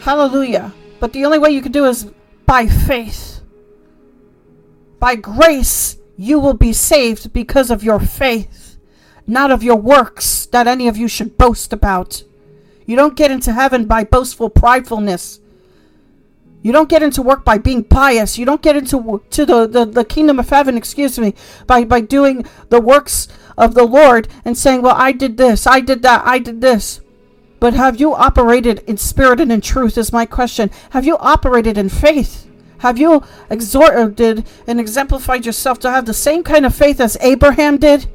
Hallelujah. 0.00 0.72
But 0.98 1.12
the 1.12 1.24
only 1.24 1.38
way 1.38 1.50
you 1.50 1.62
can 1.62 1.72
do 1.72 1.86
is 1.86 2.10
by 2.46 2.66
faith. 2.66 3.40
By 4.98 5.14
grace, 5.16 5.96
you 6.16 6.38
will 6.38 6.54
be 6.54 6.72
saved 6.72 7.32
because 7.32 7.70
of 7.70 7.82
your 7.82 8.00
faith, 8.00 8.76
not 9.26 9.50
of 9.50 9.62
your 9.62 9.76
works 9.76 10.46
that 10.46 10.66
any 10.66 10.88
of 10.88 10.96
you 10.96 11.08
should 11.08 11.38
boast 11.38 11.72
about. 11.72 12.22
You 12.86 12.96
don't 12.96 13.16
get 13.16 13.30
into 13.30 13.52
heaven 13.52 13.86
by 13.86 14.04
boastful 14.04 14.50
pridefulness. 14.50 15.38
You 16.62 16.72
don't 16.72 16.90
get 16.90 17.02
into 17.02 17.22
work 17.22 17.44
by 17.44 17.56
being 17.56 17.84
pious. 17.84 18.36
You 18.36 18.44
don't 18.44 18.60
get 18.60 18.76
into 18.76 19.22
to 19.30 19.46
the, 19.46 19.66
the, 19.66 19.86
the 19.86 20.04
kingdom 20.04 20.38
of 20.38 20.50
heaven, 20.50 20.76
excuse 20.76 21.18
me, 21.18 21.34
by, 21.66 21.84
by 21.84 22.00
doing 22.00 22.44
the 22.68 22.80
works 22.80 23.28
of 23.56 23.74
the 23.74 23.84
Lord 23.84 24.28
and 24.44 24.58
saying, 24.58 24.82
Well, 24.82 24.96
I 24.96 25.12
did 25.12 25.36
this, 25.36 25.66
I 25.66 25.80
did 25.80 26.02
that, 26.02 26.22
I 26.26 26.38
did 26.38 26.60
this. 26.60 27.00
But 27.60 27.74
have 27.74 28.00
you 28.00 28.14
operated 28.14 28.82
in 28.86 28.96
spirit 28.96 29.38
and 29.38 29.52
in 29.52 29.60
truth? 29.60 29.98
Is 29.98 30.12
my 30.12 30.24
question. 30.24 30.70
Have 30.90 31.04
you 31.04 31.18
operated 31.18 31.76
in 31.76 31.90
faith? 31.90 32.46
Have 32.78 32.98
you 32.98 33.22
exhorted 33.50 34.46
and 34.66 34.80
exemplified 34.80 35.44
yourself 35.44 35.78
to 35.80 35.90
have 35.90 36.06
the 36.06 36.14
same 36.14 36.42
kind 36.42 36.64
of 36.64 36.74
faith 36.74 36.98
as 36.98 37.18
Abraham 37.20 37.76
did? 37.76 38.06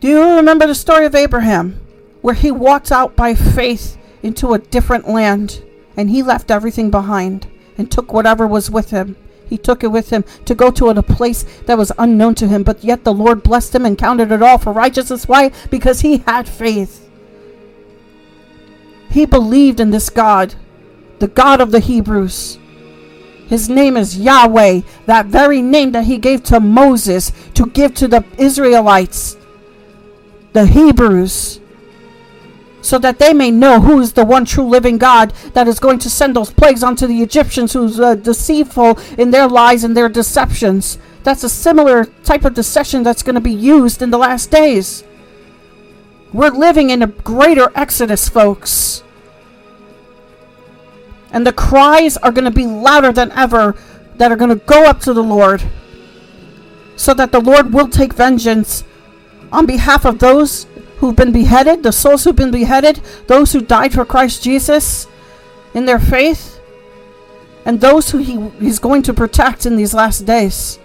Do 0.00 0.08
you 0.08 0.36
remember 0.36 0.66
the 0.66 0.74
story 0.74 1.06
of 1.06 1.14
Abraham, 1.14 1.80
where 2.20 2.34
he 2.34 2.50
walked 2.50 2.92
out 2.92 3.16
by 3.16 3.34
faith 3.34 3.96
into 4.22 4.52
a 4.52 4.58
different 4.58 5.08
land 5.08 5.62
and 5.96 6.10
he 6.10 6.22
left 6.22 6.50
everything 6.50 6.90
behind 6.90 7.50
and 7.78 7.90
took 7.90 8.12
whatever 8.12 8.46
was 8.46 8.70
with 8.70 8.90
him? 8.90 9.16
He 9.48 9.56
took 9.56 9.82
it 9.82 9.88
with 9.88 10.10
him 10.10 10.24
to 10.44 10.54
go 10.54 10.70
to 10.72 10.90
a 10.90 11.02
place 11.02 11.44
that 11.64 11.78
was 11.78 11.92
unknown 11.96 12.34
to 12.34 12.48
him, 12.48 12.62
but 12.62 12.84
yet 12.84 13.04
the 13.04 13.14
Lord 13.14 13.42
blessed 13.42 13.74
him 13.74 13.86
and 13.86 13.96
counted 13.96 14.30
it 14.30 14.42
all 14.42 14.58
for 14.58 14.74
righteousness. 14.74 15.26
Why? 15.26 15.50
Because 15.70 16.00
he 16.00 16.18
had 16.18 16.46
faith. 16.46 17.05
He 19.16 19.24
believed 19.24 19.80
in 19.80 19.92
this 19.92 20.10
God, 20.10 20.56
the 21.20 21.28
God 21.28 21.62
of 21.62 21.70
the 21.70 21.80
Hebrews. 21.80 22.58
His 23.48 23.66
name 23.66 23.96
is 23.96 24.18
Yahweh, 24.18 24.82
that 25.06 25.24
very 25.24 25.62
name 25.62 25.92
that 25.92 26.04
he 26.04 26.18
gave 26.18 26.44
to 26.44 26.60
Moses 26.60 27.32
to 27.54 27.64
give 27.64 27.94
to 27.94 28.08
the 28.08 28.26
Israelites, 28.36 29.38
the 30.52 30.66
Hebrews, 30.66 31.60
so 32.82 32.98
that 32.98 33.18
they 33.18 33.32
may 33.32 33.50
know 33.50 33.80
who 33.80 34.00
is 34.00 34.12
the 34.12 34.22
one 34.22 34.44
true 34.44 34.68
living 34.68 34.98
God 34.98 35.30
that 35.54 35.66
is 35.66 35.80
going 35.80 35.98
to 36.00 36.10
send 36.10 36.36
those 36.36 36.52
plagues 36.52 36.82
onto 36.82 37.06
the 37.06 37.22
Egyptians 37.22 37.72
who's 37.72 37.98
uh, 37.98 38.16
deceitful 38.16 38.98
in 39.16 39.30
their 39.30 39.48
lies 39.48 39.82
and 39.82 39.96
their 39.96 40.10
deceptions. 40.10 40.98
That's 41.22 41.42
a 41.42 41.48
similar 41.48 42.04
type 42.22 42.44
of 42.44 42.52
deception 42.52 43.02
that's 43.02 43.22
going 43.22 43.36
to 43.36 43.40
be 43.40 43.54
used 43.54 44.02
in 44.02 44.10
the 44.10 44.18
last 44.18 44.50
days. 44.50 45.04
We're 46.34 46.50
living 46.50 46.90
in 46.90 47.00
a 47.00 47.06
greater 47.06 47.72
exodus, 47.74 48.28
folks. 48.28 49.04
And 51.32 51.46
the 51.46 51.52
cries 51.52 52.16
are 52.18 52.32
going 52.32 52.44
to 52.44 52.50
be 52.50 52.66
louder 52.66 53.12
than 53.12 53.32
ever 53.32 53.76
that 54.16 54.32
are 54.32 54.36
going 54.36 54.50
to 54.50 54.64
go 54.64 54.84
up 54.84 55.00
to 55.00 55.12
the 55.12 55.22
Lord. 55.22 55.62
So 56.96 57.12
that 57.14 57.32
the 57.32 57.40
Lord 57.40 57.72
will 57.72 57.88
take 57.88 58.14
vengeance 58.14 58.84
on 59.52 59.66
behalf 59.66 60.04
of 60.04 60.18
those 60.18 60.66
who've 60.98 61.16
been 61.16 61.32
beheaded, 61.32 61.82
the 61.82 61.92
souls 61.92 62.24
who've 62.24 62.36
been 62.36 62.50
beheaded, 62.50 63.00
those 63.26 63.52
who 63.52 63.60
died 63.60 63.92
for 63.92 64.04
Christ 64.04 64.42
Jesus 64.42 65.06
in 65.74 65.84
their 65.84 65.98
faith, 65.98 66.58
and 67.64 67.80
those 67.80 68.10
who 68.10 68.18
he, 68.18 68.48
he's 68.58 68.78
going 68.78 69.02
to 69.02 69.12
protect 69.12 69.66
in 69.66 69.76
these 69.76 69.92
last 69.92 70.20
days. 70.24 70.78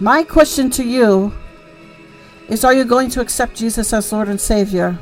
My 0.00 0.24
question 0.24 0.68
to 0.70 0.84
you 0.84 1.32
is 2.48 2.64
Are 2.64 2.74
you 2.74 2.84
going 2.84 3.08
to 3.10 3.20
accept 3.20 3.54
Jesus 3.54 3.92
as 3.92 4.12
Lord 4.12 4.28
and 4.28 4.40
Savior? 4.40 4.98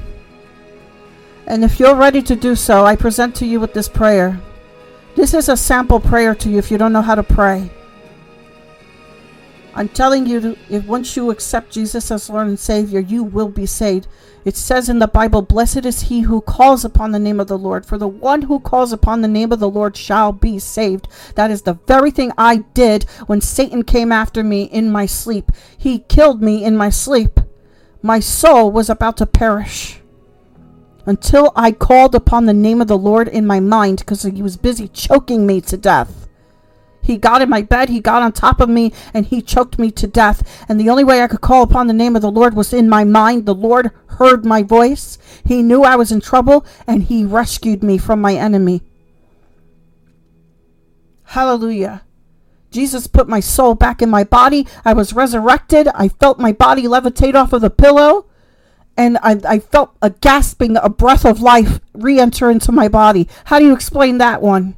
And 1.47 1.65
if 1.65 1.81
you're 1.81 1.97
ready 1.97 2.23
to 2.23 2.37
do 2.37 2.55
so, 2.55 2.85
I 2.85 2.97
present 2.97 3.35
to 3.37 3.47
you 3.47 3.61
with 3.61 3.75
this 3.75 3.89
prayer. 3.89 4.41
This 5.17 5.35
is 5.35 5.49
a 5.49 5.57
sample 5.57 6.01
prayer 6.01 6.35
to 6.37 6.49
you 6.49 6.59
if 6.59 6.71
you 6.71 6.79
don't 6.79 6.93
know 6.93 7.03
how 7.03 7.15
to 7.15 7.23
pray. 7.23 7.71
I'm 9.75 9.89
telling 9.89 10.27
you, 10.27 10.57
if 10.69 10.85
once 10.85 11.17
you 11.17 11.31
accept 11.31 11.73
Jesus 11.73 12.11
as 12.11 12.29
Lord 12.29 12.49
and 12.49 12.59
Savior, 12.59 13.01
you 13.01 13.23
will 13.23 13.49
be 13.49 13.67
saved. 13.67 14.09
It 14.45 14.57
says 14.57 14.89
in 14.89 14.99
the 14.99 15.07
Bible, 15.07 15.43
Blessed 15.43 15.85
is 15.87 16.03
he 16.03 16.23
who 16.23 16.41
calls 16.41 16.85
upon 16.85 17.13
the 17.13 17.19
name 17.19 17.39
of 17.39 17.47
the 17.47 17.59
Lord, 17.59 17.87
for 17.87 17.97
the 17.97 18.09
one 18.09 18.43
who 18.43 18.59
calls 18.59 18.93
upon 18.93 19.21
the 19.21 19.29
name 19.29 19.53
of 19.53 19.61
the 19.61 19.69
Lord 19.69 19.97
shall 19.97 20.33
be 20.33 20.59
saved. 20.59 21.09
That 21.37 21.51
is 21.51 21.63
the 21.63 21.75
very 21.87 22.11
thing 22.11 22.33
I 22.37 22.59
did 22.75 23.05
when 23.27 23.41
Satan 23.41 23.85
came 23.85 24.11
after 24.11 24.43
me 24.43 24.65
in 24.65 24.91
my 24.91 25.07
sleep. 25.07 25.53
He 25.77 26.01
killed 26.01 26.43
me 26.43 26.65
in 26.65 26.77
my 26.77 26.91
sleep. 26.91 27.39
My 28.03 28.19
soul 28.19 28.73
was 28.73 28.91
about 28.91 29.19
to 29.19 29.27
perish 29.27 30.00
until 31.11 31.51
I 31.57 31.73
called 31.73 32.15
upon 32.15 32.47
the 32.47 32.53
name 32.53 32.81
of 32.81 32.87
the 32.87 32.97
Lord 32.97 33.27
in 33.27 33.45
my 33.45 33.59
mind 33.59 33.99
because 33.99 34.23
he 34.23 34.43
was 34.43 34.57
busy 34.57 34.87
choking 34.87 35.45
me 35.45 35.61
to 35.63 35.77
death. 35.77 36.29
He 37.03 37.17
got 37.17 37.43
in 37.43 37.51
my 37.51 37.63
bed, 37.63 37.89
he 37.89 37.99
got 37.99 38.23
on 38.23 38.31
top 38.31 38.61
of 38.61 38.69
me, 38.69 38.93
and 39.13 39.27
he 39.27 39.43
choked 39.43 39.77
me 39.77 39.91
to 39.91 40.07
death. 40.07 40.65
And 40.69 40.79
the 40.79 40.89
only 40.89 41.03
way 41.03 41.21
I 41.21 41.27
could 41.27 41.41
call 41.41 41.65
upon 41.65 41.89
the 41.89 41.93
name 41.93 42.15
of 42.15 42.23
the 42.23 42.31
Lord 42.31 42.55
was 42.55 42.73
in 42.73 42.89
my 42.89 43.03
mind. 43.03 43.45
The 43.45 43.57
Lord 43.57 43.91
heard 44.07 44.45
my 44.45 44.63
voice. 44.63 45.19
He 45.45 45.65
knew 45.65 45.83
I 45.83 45.97
was 45.97 46.13
in 46.13 46.21
trouble, 46.21 46.65
and 46.87 47.03
he 47.03 47.25
rescued 47.25 47.83
me 47.83 47.99
from 47.99 48.21
my 48.21 48.37
enemy. 48.37 48.83
Hallelujah. 51.25 52.05
Jesus 52.71 53.09
put 53.09 53.27
my 53.27 53.41
soul 53.41 53.75
back 53.75 54.01
in 54.01 54.11
my 54.11 54.23
body. 54.23 54.69
I 54.85 54.93
was 54.93 55.13
resurrected. 55.13 55.89
I 55.89 56.07
felt 56.07 56.39
my 56.39 56.53
body 56.53 56.85
levitate 56.85 57.35
off 57.35 57.53
of 57.53 57.63
the 57.63 57.71
pillow 57.71 58.30
and 59.01 59.19
I, 59.23 59.41
I 59.57 59.59
felt 59.61 59.97
a 60.03 60.11
gasping, 60.11 60.77
a 60.77 60.91
breath 60.91 61.25
of 61.27 61.41
life 61.43 61.81
re 61.95 62.21
enter 62.21 62.51
into 62.51 62.73
my 62.73 62.89
body. 62.89 63.29
How 63.47 63.59
do 63.61 63.67
you 63.67 63.75
explain 63.75 64.19
that 64.19 64.43
one? 64.43 64.77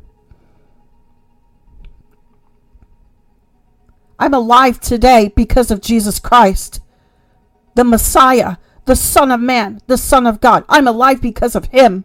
I'm 4.18 4.34
alive 4.34 4.81
today 4.81 5.33
because 5.36 5.70
of 5.70 5.81
Jesus 5.83 6.20
Christ. 6.20 6.81
the 7.75 7.84
Messiah, 7.84 8.57
the 8.86 8.97
Son 8.97 9.31
of 9.31 9.41
Man, 9.41 9.81
the 9.86 9.99
Son 9.99 10.26
of 10.26 10.41
God. 10.41 10.65
I'm 10.68 10.89
alive 10.89 11.20
because 11.23 11.55
of 11.57 11.67
him. 11.67 12.05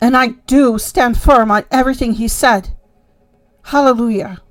And 0.00 0.16
I 0.16 0.28
do 0.46 0.78
stand 0.78 1.20
firm 1.20 1.50
on 1.50 1.64
everything 1.70 2.14
he 2.14 2.28
said. 2.28 2.70
Hallelujah. 3.64 4.42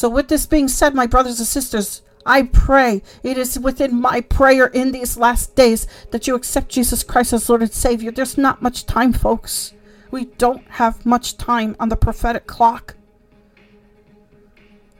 So, 0.00 0.08
with 0.08 0.28
this 0.28 0.46
being 0.46 0.68
said, 0.68 0.94
my 0.94 1.06
brothers 1.06 1.40
and 1.40 1.46
sisters, 1.46 2.00
I 2.24 2.44
pray 2.44 3.02
it 3.22 3.36
is 3.36 3.58
within 3.58 4.00
my 4.00 4.22
prayer 4.22 4.68
in 4.68 4.92
these 4.92 5.18
last 5.18 5.54
days 5.54 5.86
that 6.10 6.26
you 6.26 6.34
accept 6.34 6.70
Jesus 6.70 7.02
Christ 7.02 7.34
as 7.34 7.50
Lord 7.50 7.60
and 7.60 7.70
Savior. 7.70 8.10
There's 8.10 8.38
not 8.38 8.62
much 8.62 8.86
time, 8.86 9.12
folks. 9.12 9.74
We 10.10 10.24
don't 10.24 10.66
have 10.68 11.04
much 11.04 11.36
time 11.36 11.76
on 11.78 11.90
the 11.90 11.96
prophetic 11.96 12.46
clock. 12.46 12.96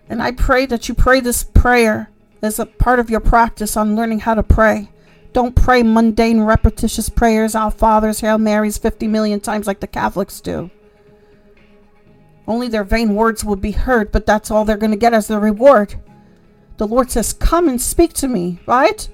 And 0.06 0.22
I 0.22 0.32
pray 0.32 0.66
that 0.66 0.86
you 0.86 0.94
pray 0.94 1.20
this 1.20 1.44
prayer 1.44 2.10
as 2.42 2.58
a 2.58 2.66
part 2.66 2.98
of 2.98 3.08
your 3.08 3.20
practice 3.20 3.78
on 3.78 3.96
learning 3.96 4.20
how 4.20 4.34
to 4.34 4.42
pray. 4.42 4.90
Don't 5.32 5.56
pray 5.56 5.82
mundane, 5.82 6.42
repetitious 6.42 7.08
prayers, 7.08 7.54
Our 7.54 7.70
Fathers, 7.70 8.20
Hail 8.20 8.36
Marys 8.36 8.76
50 8.76 9.08
million 9.08 9.40
times 9.40 9.66
like 9.66 9.80
the 9.80 9.86
Catholics 9.86 10.42
do. 10.42 10.70
Only 12.50 12.66
their 12.66 12.82
vain 12.82 13.14
words 13.14 13.44
will 13.44 13.54
be 13.54 13.70
heard, 13.70 14.10
but 14.10 14.26
that's 14.26 14.50
all 14.50 14.64
they're 14.64 14.76
going 14.76 14.90
to 14.90 14.96
get 14.96 15.14
as 15.14 15.28
their 15.28 15.38
reward. 15.38 15.94
The 16.78 16.86
Lord 16.88 17.08
says, 17.08 17.32
Come 17.32 17.68
and 17.68 17.80
speak 17.80 18.12
to 18.14 18.26
me, 18.26 18.58
right? 18.66 19.08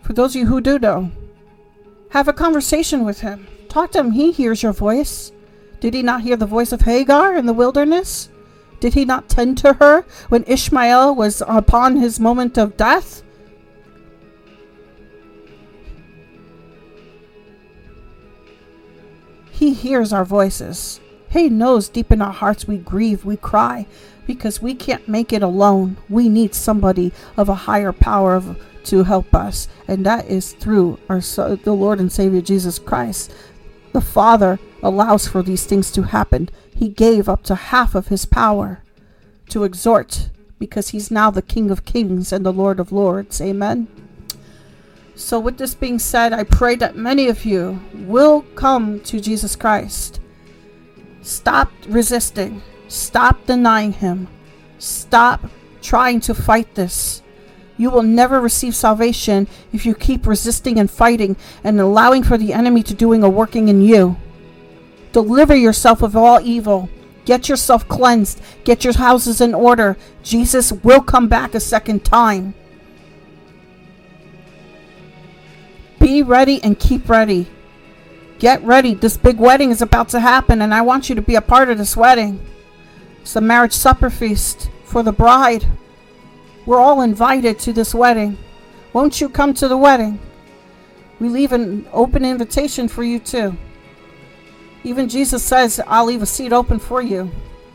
For 0.00 0.14
those 0.14 0.34
of 0.34 0.40
you 0.40 0.46
who 0.46 0.62
do 0.62 0.78
know, 0.78 1.10
have 2.12 2.28
a 2.28 2.32
conversation 2.32 3.04
with 3.04 3.20
Him. 3.20 3.46
Talk 3.68 3.92
to 3.92 3.98
Him. 3.98 4.12
He 4.12 4.32
hears 4.32 4.62
your 4.62 4.72
voice. 4.72 5.32
Did 5.80 5.92
He 5.92 6.02
not 6.02 6.22
hear 6.22 6.34
the 6.34 6.46
voice 6.46 6.72
of 6.72 6.80
Hagar 6.80 7.36
in 7.36 7.44
the 7.44 7.52
wilderness? 7.52 8.30
Did 8.80 8.94
He 8.94 9.04
not 9.04 9.28
tend 9.28 9.58
to 9.58 9.74
her 9.74 10.06
when 10.30 10.44
Ishmael 10.46 11.14
was 11.14 11.42
upon 11.46 11.96
his 11.96 12.18
moment 12.18 12.56
of 12.56 12.74
death? 12.78 13.22
He 19.50 19.74
hears 19.74 20.10
our 20.10 20.24
voices. 20.24 21.00
He 21.30 21.48
knows 21.48 21.88
deep 21.88 22.10
in 22.10 22.20
our 22.20 22.32
hearts 22.32 22.66
we 22.66 22.76
grieve, 22.76 23.24
we 23.24 23.36
cry, 23.36 23.86
because 24.26 24.60
we 24.60 24.74
can't 24.74 25.08
make 25.08 25.32
it 25.32 25.42
alone. 25.42 25.96
We 26.08 26.28
need 26.28 26.54
somebody 26.54 27.12
of 27.36 27.48
a 27.48 27.54
higher 27.54 27.92
power 27.92 28.34
of, 28.34 28.60
to 28.84 29.04
help 29.04 29.32
us, 29.32 29.68
and 29.86 30.04
that 30.04 30.26
is 30.26 30.52
through 30.52 30.98
our 31.08 31.20
the 31.20 31.72
Lord 31.72 32.00
and 32.00 32.10
Savior 32.10 32.40
Jesus 32.40 32.80
Christ. 32.80 33.32
The 33.92 34.00
Father 34.00 34.58
allows 34.82 35.28
for 35.28 35.42
these 35.42 35.64
things 35.64 35.92
to 35.92 36.02
happen. 36.02 36.48
He 36.74 36.88
gave 36.88 37.28
up 37.28 37.44
to 37.44 37.54
half 37.54 37.94
of 37.94 38.08
his 38.08 38.24
power 38.24 38.82
to 39.50 39.62
exhort 39.64 40.30
because 40.58 40.88
he's 40.88 41.10
now 41.12 41.30
the 41.30 41.42
King 41.42 41.70
of 41.70 41.84
Kings 41.84 42.32
and 42.32 42.44
the 42.44 42.52
Lord 42.52 42.80
of 42.80 42.90
Lords. 42.90 43.40
Amen. 43.40 43.86
So, 45.14 45.38
with 45.38 45.58
this 45.58 45.74
being 45.74 45.98
said, 45.98 46.32
I 46.32 46.44
pray 46.44 46.74
that 46.76 46.96
many 46.96 47.28
of 47.28 47.44
you 47.44 47.80
will 47.94 48.42
come 48.54 49.00
to 49.00 49.20
Jesus 49.20 49.54
Christ 49.54 50.20
Stop 51.22 51.70
resisting. 51.86 52.62
Stop 52.88 53.46
denying 53.46 53.92
Him. 53.92 54.28
Stop 54.78 55.50
trying 55.82 56.20
to 56.20 56.34
fight 56.34 56.74
this. 56.74 57.22
You 57.76 57.90
will 57.90 58.02
never 58.02 58.40
receive 58.40 58.74
salvation 58.74 59.48
if 59.72 59.86
you 59.86 59.94
keep 59.94 60.26
resisting 60.26 60.78
and 60.78 60.90
fighting 60.90 61.36
and 61.64 61.80
allowing 61.80 62.22
for 62.22 62.36
the 62.36 62.52
enemy 62.52 62.82
to 62.82 62.94
doing 62.94 63.22
a 63.22 63.28
working 63.28 63.68
in 63.68 63.80
you. 63.80 64.16
Deliver 65.12 65.54
yourself 65.56 66.02
of 66.02 66.16
all 66.16 66.40
evil. 66.42 66.88
Get 67.24 67.48
yourself 67.48 67.86
cleansed. 67.88 68.40
Get 68.64 68.84
your 68.84 68.94
houses 68.94 69.40
in 69.40 69.54
order. 69.54 69.96
Jesus 70.22 70.72
will 70.72 71.00
come 71.00 71.28
back 71.28 71.54
a 71.54 71.60
second 71.60 72.04
time. 72.04 72.54
Be 75.98 76.22
ready 76.22 76.62
and 76.62 76.78
keep 76.78 77.08
ready. 77.08 77.48
Get 78.40 78.64
ready. 78.64 78.94
This 78.94 79.18
big 79.18 79.38
wedding 79.38 79.70
is 79.70 79.82
about 79.82 80.08
to 80.08 80.18
happen, 80.18 80.62
and 80.62 80.72
I 80.72 80.80
want 80.80 81.10
you 81.10 81.14
to 81.14 81.20
be 81.20 81.34
a 81.34 81.42
part 81.42 81.68
of 81.68 81.76
this 81.76 81.94
wedding. 81.94 82.40
It's 83.20 83.34
the 83.34 83.42
marriage 83.42 83.74
supper 83.74 84.08
feast 84.08 84.70
for 84.82 85.02
the 85.02 85.12
bride. 85.12 85.66
We're 86.64 86.80
all 86.80 87.02
invited 87.02 87.58
to 87.58 87.74
this 87.74 87.94
wedding. 87.94 88.38
Won't 88.94 89.20
you 89.20 89.28
come 89.28 89.52
to 89.54 89.68
the 89.68 89.76
wedding? 89.76 90.18
We 91.18 91.28
leave 91.28 91.52
an 91.52 91.86
open 91.92 92.24
invitation 92.24 92.88
for 92.88 93.04
you, 93.04 93.18
too. 93.18 93.58
Even 94.84 95.10
Jesus 95.10 95.42
says, 95.42 95.78
I'll 95.86 96.06
leave 96.06 96.22
a 96.22 96.26
seat 96.26 96.50
open 96.50 96.78
for 96.78 97.02
you. 97.02 97.30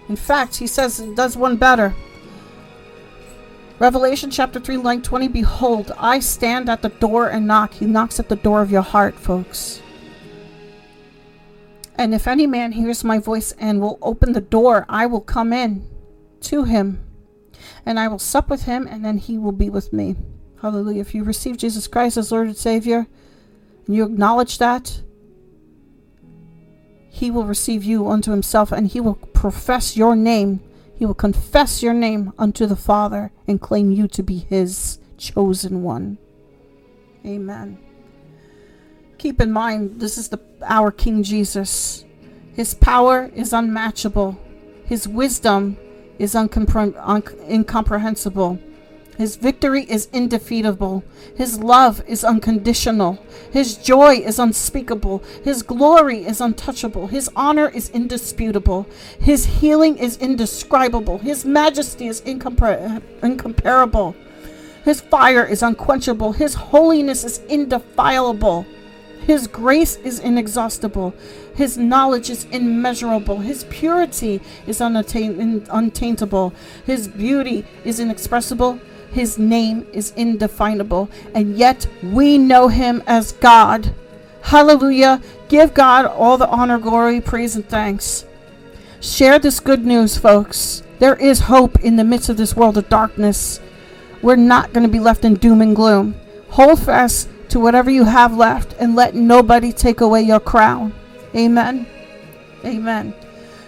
In 0.09 0.15
fact, 0.15 0.55
he 0.55 0.65
says 0.65 0.99
it 0.99 1.15
does 1.15 1.37
one 1.37 1.57
better. 1.57 1.93
Revelation 3.77 4.31
chapter 4.31 4.59
3, 4.59 4.77
line 4.77 5.03
20 5.03 5.27
Behold, 5.27 5.91
I 5.99 6.17
stand 6.21 6.69
at 6.69 6.81
the 6.81 6.89
door 6.89 7.29
and 7.29 7.45
knock. 7.45 7.75
He 7.75 7.85
knocks 7.85 8.19
at 8.19 8.29
the 8.29 8.35
door 8.35 8.63
of 8.63 8.71
your 8.71 8.81
heart, 8.81 9.13
folks. 9.13 9.83
And 11.97 12.13
if 12.13 12.27
any 12.27 12.45
man 12.45 12.73
hears 12.73 13.03
my 13.03 13.19
voice 13.19 13.53
and 13.53 13.79
will 13.79 13.97
open 14.01 14.33
the 14.33 14.41
door, 14.41 14.85
I 14.89 15.05
will 15.05 15.21
come 15.21 15.53
in 15.53 15.87
to 16.41 16.63
him 16.63 17.05
and 17.85 17.99
I 17.99 18.07
will 18.07 18.19
sup 18.19 18.49
with 18.49 18.63
him, 18.63 18.87
and 18.87 19.05
then 19.05 19.17
he 19.17 19.37
will 19.37 19.51
be 19.51 19.69
with 19.69 19.93
me. 19.93 20.15
Hallelujah. 20.61 21.01
If 21.01 21.13
you 21.13 21.23
receive 21.23 21.57
Jesus 21.57 21.87
Christ 21.87 22.17
as 22.17 22.31
Lord 22.31 22.47
and 22.47 22.57
Savior, 22.57 23.07
and 23.85 23.95
you 23.95 24.03
acknowledge 24.03 24.57
that, 24.57 25.01
he 27.09 27.29
will 27.31 27.45
receive 27.45 27.83
you 27.83 28.09
unto 28.09 28.31
himself, 28.31 28.71
and 28.71 28.87
he 28.87 28.99
will 28.99 29.15
profess 29.15 29.95
your 29.95 30.15
name. 30.15 30.61
He 30.95 31.05
will 31.05 31.13
confess 31.13 31.83
your 31.83 31.93
name 31.93 32.33
unto 32.37 32.65
the 32.65 32.75
Father 32.75 33.31
and 33.47 33.61
claim 33.61 33.91
you 33.91 34.07
to 34.09 34.23
be 34.23 34.39
his 34.39 34.99
chosen 35.17 35.83
one. 35.83 36.17
Amen. 37.25 37.84
Keep 39.25 39.41
in 39.41 39.51
mind, 39.51 39.99
this 39.99 40.19
is 40.19 40.27
the 40.27 40.39
our 40.61 40.91
King 40.91 41.23
Jesus. 41.23 42.05
His 42.53 42.75
power 42.75 43.31
is 43.33 43.53
unmatchable. 43.53 44.37
His 44.85 45.07
wisdom 45.07 45.77
is 46.19 46.35
uncompre- 46.35 46.93
un- 46.99 47.23
incomprehensible. 47.49 48.59
His 49.17 49.35
victory 49.35 49.81
is 49.89 50.09
indefeatable. 50.13 51.03
His 51.35 51.57
love 51.57 52.03
is 52.07 52.23
unconditional. 52.23 53.17
His 53.51 53.77
joy 53.77 54.17
is 54.17 54.37
unspeakable. 54.37 55.23
His 55.43 55.63
glory 55.63 56.23
is 56.23 56.39
untouchable. 56.39 57.07
His 57.07 57.27
honor 57.35 57.69
is 57.69 57.89
indisputable. 57.89 58.85
His 59.19 59.47
healing 59.47 59.97
is 59.97 60.17
indescribable. 60.17 61.17
His 61.17 61.45
majesty 61.45 62.05
is 62.05 62.21
incompar- 62.21 63.01
incomparable. 63.23 64.15
His 64.83 65.01
fire 65.01 65.43
is 65.43 65.63
unquenchable. 65.63 66.33
His 66.33 66.53
holiness 66.53 67.23
is 67.23 67.39
indefiable. 67.49 68.67
His 69.25 69.47
grace 69.47 69.95
is 69.97 70.19
inexhaustible. 70.19 71.15
His 71.55 71.77
knowledge 71.77 72.29
is 72.29 72.45
immeasurable. 72.51 73.39
His 73.39 73.63
purity 73.65 74.39
is 74.67 74.79
unattain- 74.81 75.65
untaintable. 75.69 76.53
His 76.85 77.07
beauty 77.07 77.65
is 77.83 77.99
inexpressible. 77.99 78.79
His 79.11 79.39
name 79.39 79.87
is 79.93 80.13
indefinable. 80.15 81.09
And 81.33 81.57
yet 81.57 81.87
we 82.03 82.37
know 82.37 82.67
him 82.67 83.01
as 83.07 83.31
God. 83.31 83.95
Hallelujah. 84.43 85.21
Give 85.47 85.73
God 85.73 86.05
all 86.05 86.37
the 86.37 86.47
honor, 86.47 86.77
glory, 86.77 87.19
praise, 87.19 87.55
and 87.55 87.67
thanks. 87.67 88.25
Share 88.99 89.39
this 89.39 89.59
good 89.59 89.85
news, 89.85 90.17
folks. 90.17 90.83
There 90.99 91.15
is 91.15 91.41
hope 91.41 91.79
in 91.79 91.95
the 91.95 92.03
midst 92.03 92.29
of 92.29 92.37
this 92.37 92.55
world 92.55 92.77
of 92.77 92.89
darkness. 92.89 93.59
We're 94.21 94.35
not 94.35 94.71
going 94.71 94.85
to 94.85 94.91
be 94.91 94.99
left 94.99 95.25
in 95.25 95.35
doom 95.35 95.61
and 95.61 95.75
gloom. 95.75 96.15
Hold 96.49 96.79
fast 96.79 97.27
to 97.55 97.59
whatever 97.61 97.89
you 97.89 98.03
have 98.03 98.35
left 98.35 98.75
and 98.79 98.97
let 98.97 99.15
nobody 99.15 99.71
take 99.71 100.01
away 100.01 100.21
your 100.21 100.41
crown. 100.41 100.93
Amen. 101.33 101.87
Amen. 102.65 103.13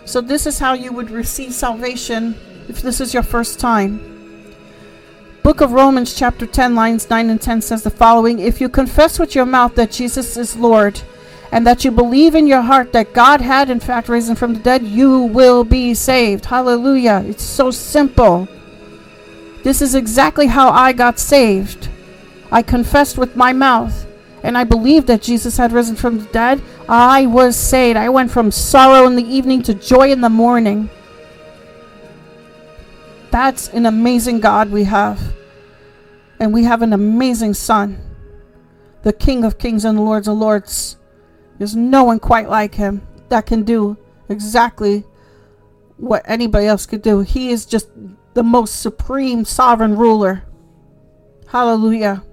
So, 0.04 0.20
this 0.20 0.46
is 0.46 0.60
how 0.60 0.74
you 0.74 0.92
would 0.92 1.10
receive 1.10 1.54
salvation 1.54 2.36
if 2.68 2.82
this 2.82 3.00
is 3.00 3.14
your 3.14 3.24
first 3.24 3.62
time. 3.62 4.54
Book 5.42 5.62
of 5.62 5.72
Romans, 5.72 6.14
chapter 6.14 6.46
10, 6.46 6.76
lines 6.76 7.10
9 7.10 7.30
and 7.30 7.42
10 7.42 7.62
says 7.62 7.84
the 7.84 7.90
following 7.90 8.40
If 8.40 8.60
you 8.60 8.68
confess 8.68 9.20
with 9.20 9.36
your 9.36 9.46
mouth 9.46 9.76
that 9.76 9.92
Jesus 9.92 10.36
is 10.36 10.58
Lord, 10.58 11.02
and 11.54 11.66
that 11.66 11.86
you 11.86 11.92
believe 11.92 12.36
in 12.36 12.46
your 12.46 12.64
heart 12.64 12.92
that 12.92 13.14
God 13.14 13.40
had 13.40 13.70
in 13.70 13.80
fact 13.80 14.10
risen 14.10 14.36
from 14.36 14.54
the 14.54 14.60
dead, 14.60 14.84
you 14.84 15.22
will 15.22 15.64
be 15.64 15.94
saved. 15.94 16.44
Hallelujah. 16.44 17.24
It's 17.26 17.42
so 17.42 17.72
simple. 17.72 18.50
This 19.64 19.82
is 19.82 19.96
exactly 19.96 20.48
how 20.48 20.72
I 20.72 20.92
got 20.92 21.20
saved. 21.20 21.88
I 22.52 22.62
confessed 22.62 23.18
with 23.18 23.36
my 23.36 23.54
mouth 23.54 24.08
and 24.44 24.58
I 24.58 24.64
believed 24.64 25.08
that 25.08 25.22
Jesus 25.22 25.58
had 25.58 25.72
risen 25.72 25.96
from 25.96 26.20
the 26.20 26.26
dead, 26.26 26.62
I 26.88 27.26
was 27.26 27.56
saved. 27.56 27.98
I 27.98 28.10
went 28.10 28.32
from 28.32 28.52
sorrow 28.52 29.06
in 29.08 29.16
the 29.16 29.28
evening 29.28 29.62
to 29.64 29.74
joy 29.74 30.12
in 30.12 30.22
the 30.22 30.30
morning. 30.30 30.90
That's 33.32 33.68
an 33.70 33.86
amazing 33.86 34.40
God 34.40 34.72
we 34.72 34.86
have. 34.86 35.20
And 36.40 36.54
we 36.54 36.64
have 36.64 36.82
an 36.82 36.94
amazing 36.94 37.56
Son, 37.56 38.00
the 39.02 39.12
King 39.12 39.44
of 39.44 39.58
Kings 39.58 39.84
and 39.84 39.98
the 39.98 40.04
Lords 40.04 40.28
of 40.28 40.38
Lords. 40.38 40.98
There's 41.58 41.76
no 41.76 42.04
one 42.04 42.20
quite 42.20 42.48
like 42.48 42.76
him 42.76 43.06
that 43.30 43.48
can 43.48 43.64
do 43.64 43.98
exactly 44.30 45.04
what 45.98 46.22
anybody 46.26 46.68
else 46.68 46.86
could 46.86 47.02
do. 47.02 47.22
He 47.22 47.50
is 47.50 47.66
just 47.66 47.90
the 48.36 48.44
most 48.44 48.82
supreme 48.82 49.46
sovereign 49.46 49.98
ruler. 49.98 50.44
Hallelujah. 51.48 52.24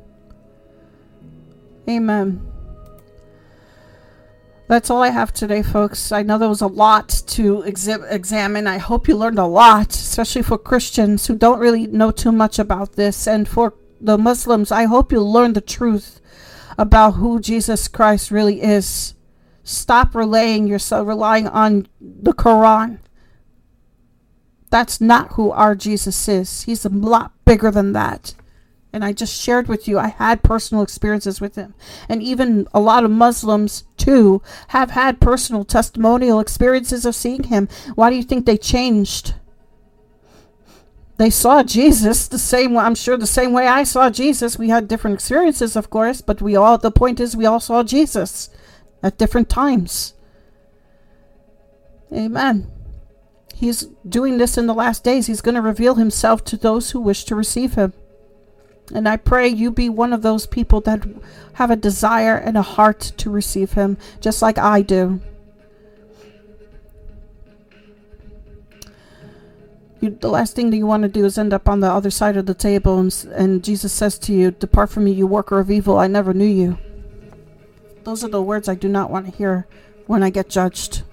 Amen. 1.89 2.55
That's 4.67 4.89
all 4.89 5.03
I 5.03 5.11
have 5.11 5.33
today, 5.33 5.63
folks. 5.63 6.11
I 6.11 6.23
know 6.23 6.39
there 6.39 6.49
was 6.49 6.63
a 6.63 6.67
lot 6.67 7.09
to 7.09 7.63
exi- 7.67 8.11
examine. 8.11 8.67
I 8.67 8.79
hope 8.79 9.09
you 9.09 9.17
learned 9.17 9.39
a 9.39 9.47
lot, 9.47 9.93
especially 9.93 10.43
for 10.43 10.57
Christians 10.57 11.27
who 11.27 11.37
don't 11.37 11.59
really 11.59 11.87
know 11.87 12.11
too 12.11 12.33
much 12.33 12.59
about 12.59 12.95
this. 12.95 13.29
And 13.29 13.47
for 13.47 13.75
the 14.01 14.17
Muslims, 14.17 14.73
I 14.73 14.85
hope 14.85 15.13
you 15.13 15.21
learned 15.21 15.55
the 15.55 15.61
truth 15.61 16.21
about 16.79 17.13
who 17.13 17.41
Jesus 17.41 17.89
Christ 17.89 18.31
really 18.31 18.63
is. 18.63 19.15
Stop 19.65 20.15
relaying 20.15 20.67
yourself, 20.67 21.07
relying 21.07 21.47
on 21.47 21.87
the 22.01 22.33
Quran. 22.33 23.01
That's 24.71 25.01
not 25.01 25.35
who 25.35 25.51
our 25.51 25.75
Jesus 25.75 26.27
is. 26.27 26.63
He's 26.63 26.87
a 26.87 26.89
lot 26.89 27.33
bigger 27.45 27.71
than 27.71 27.93
that. 27.93 28.35
And 28.95 29.05
I 29.05 29.13
just 29.13 29.43
shared 29.43 29.67
with 29.67 29.89
you, 29.89 29.99
I 29.99 30.07
had 30.07 30.45
personal 30.45 30.85
experiences 30.85 31.41
with 31.41 31.57
him. 31.57 31.75
And 32.09 32.23
even 32.23 32.69
a 32.73 32.79
lot 32.79 33.03
of 33.03 33.11
Muslims, 33.11 33.83
too, 33.97 34.41
have 34.69 34.93
had 34.93 35.21
personal 35.21 35.65
testimonial 35.65 36.39
experiences 36.39 37.05
of 37.05 37.17
seeing 37.17 37.43
him. 37.43 37.69
Why 37.97 38.09
do 38.09 38.15
you 38.15 38.23
think 38.23 38.47
they 38.47 38.57
changed? 38.57 39.35
They 41.17 41.29
saw 41.29 41.65
Jesus 41.65 42.29
the 42.29 42.39
same 42.39 42.75
way, 42.75 42.85
I'm 42.85 42.95
sure 42.95 43.17
the 43.17 43.27
same 43.27 43.53
way 43.53 43.67
I 43.67 43.83
saw 43.83 44.11
Jesus. 44.11 44.61
We 44.61 44.69
had 44.69 44.87
different 44.87 45.15
experiences, 45.15 45.75
of 45.75 45.91
course, 45.91 46.21
but 46.21 46.41
we 46.41 46.55
all, 46.55 46.79
the 46.79 46.93
point 46.93 47.19
is, 47.19 47.37
we 47.37 47.47
all 47.47 47.59
saw 47.59 47.83
Jesus 47.83 48.49
at 49.03 49.19
different 49.19 49.49
times. 49.49 50.15
Amen. 52.13 52.71
He's 53.57 53.89
doing 54.09 54.39
this 54.39 54.57
in 54.57 54.69
the 54.69 54.73
last 54.73 55.03
days. 55.03 55.27
He's 55.27 55.41
going 55.41 55.57
to 55.57 55.61
reveal 55.61 55.97
himself 55.97 56.45
to 56.45 56.57
those 56.57 56.93
who 56.93 57.01
wish 57.01 57.25
to 57.25 57.35
receive 57.35 57.75
him. 57.75 57.93
And 58.93 59.09
I 59.09 59.17
pray 59.17 59.49
you 59.49 59.71
be 59.71 59.89
one 59.89 60.13
of 60.13 60.23
those 60.23 60.47
people 60.47 60.81
that 60.83 61.07
have 61.55 61.71
a 61.71 61.77
desire 61.77 62.37
and 62.37 62.57
a 62.57 62.63
heart 62.63 63.01
to 63.17 63.31
receive 63.31 63.73
Him, 63.73 63.97
just 64.21 64.43
like 64.43 64.59
I 64.59 64.83
do. 64.83 65.21
You, 70.01 70.11
the 70.11 70.29
last 70.29 70.55
thing 70.55 70.69
that 70.71 70.77
you 70.77 70.87
want 70.87 71.05
to 71.05 71.09
do 71.09 71.25
is 71.25 71.39
end 71.39 71.55
up 71.55 71.67
on 71.67 71.81
the 71.81 71.91
other 71.91 72.11
side 72.11 72.37
of 72.37 72.45
the 72.45 72.53
table, 72.53 72.99
and, 72.99 73.27
and 73.35 73.65
Jesus 73.65 73.91
says 73.91 74.19
to 74.19 74.35
you, 74.35 74.51
Depart 74.51 74.91
from 74.91 75.05
me, 75.05 75.13
you 75.13 75.27
worker 75.27 75.61
of 75.61 75.71
evil, 75.71 75.99
I 75.99 76.09
never 76.09 76.35
knew 76.35 76.45
you. 76.45 76.79
Those 78.03 78.23
are 78.23 78.29
the 78.29 78.43
words 78.43 78.69
I 78.69 78.75
do 78.75 78.89
not 78.89 79.11
want 79.11 79.25
to 79.25 79.33
hear 79.33 79.67
when 80.07 80.23
I 80.23 80.29
get 80.29 80.51
judged. 80.51 81.05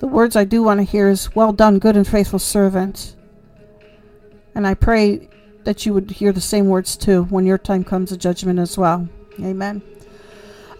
The 0.00 0.06
words 0.06 0.36
I 0.36 0.44
do 0.44 0.62
want 0.62 0.80
to 0.80 0.84
hear 0.84 1.08
is, 1.08 1.34
Well 1.34 1.54
done, 1.54 1.78
good 1.78 1.96
and 1.96 2.06
faithful 2.06 2.38
servant. 2.38 3.16
And 4.54 4.66
I 4.66 4.74
pray 4.74 5.30
that 5.64 5.84
you 5.84 5.94
would 5.94 6.10
hear 6.10 6.32
the 6.32 6.40
same 6.40 6.66
words 6.68 6.96
too 6.96 7.24
when 7.24 7.46
your 7.46 7.58
time 7.58 7.84
comes 7.84 8.12
of 8.12 8.18
judgment 8.18 8.58
as 8.58 8.78
well. 8.78 9.08
Amen. 9.40 9.82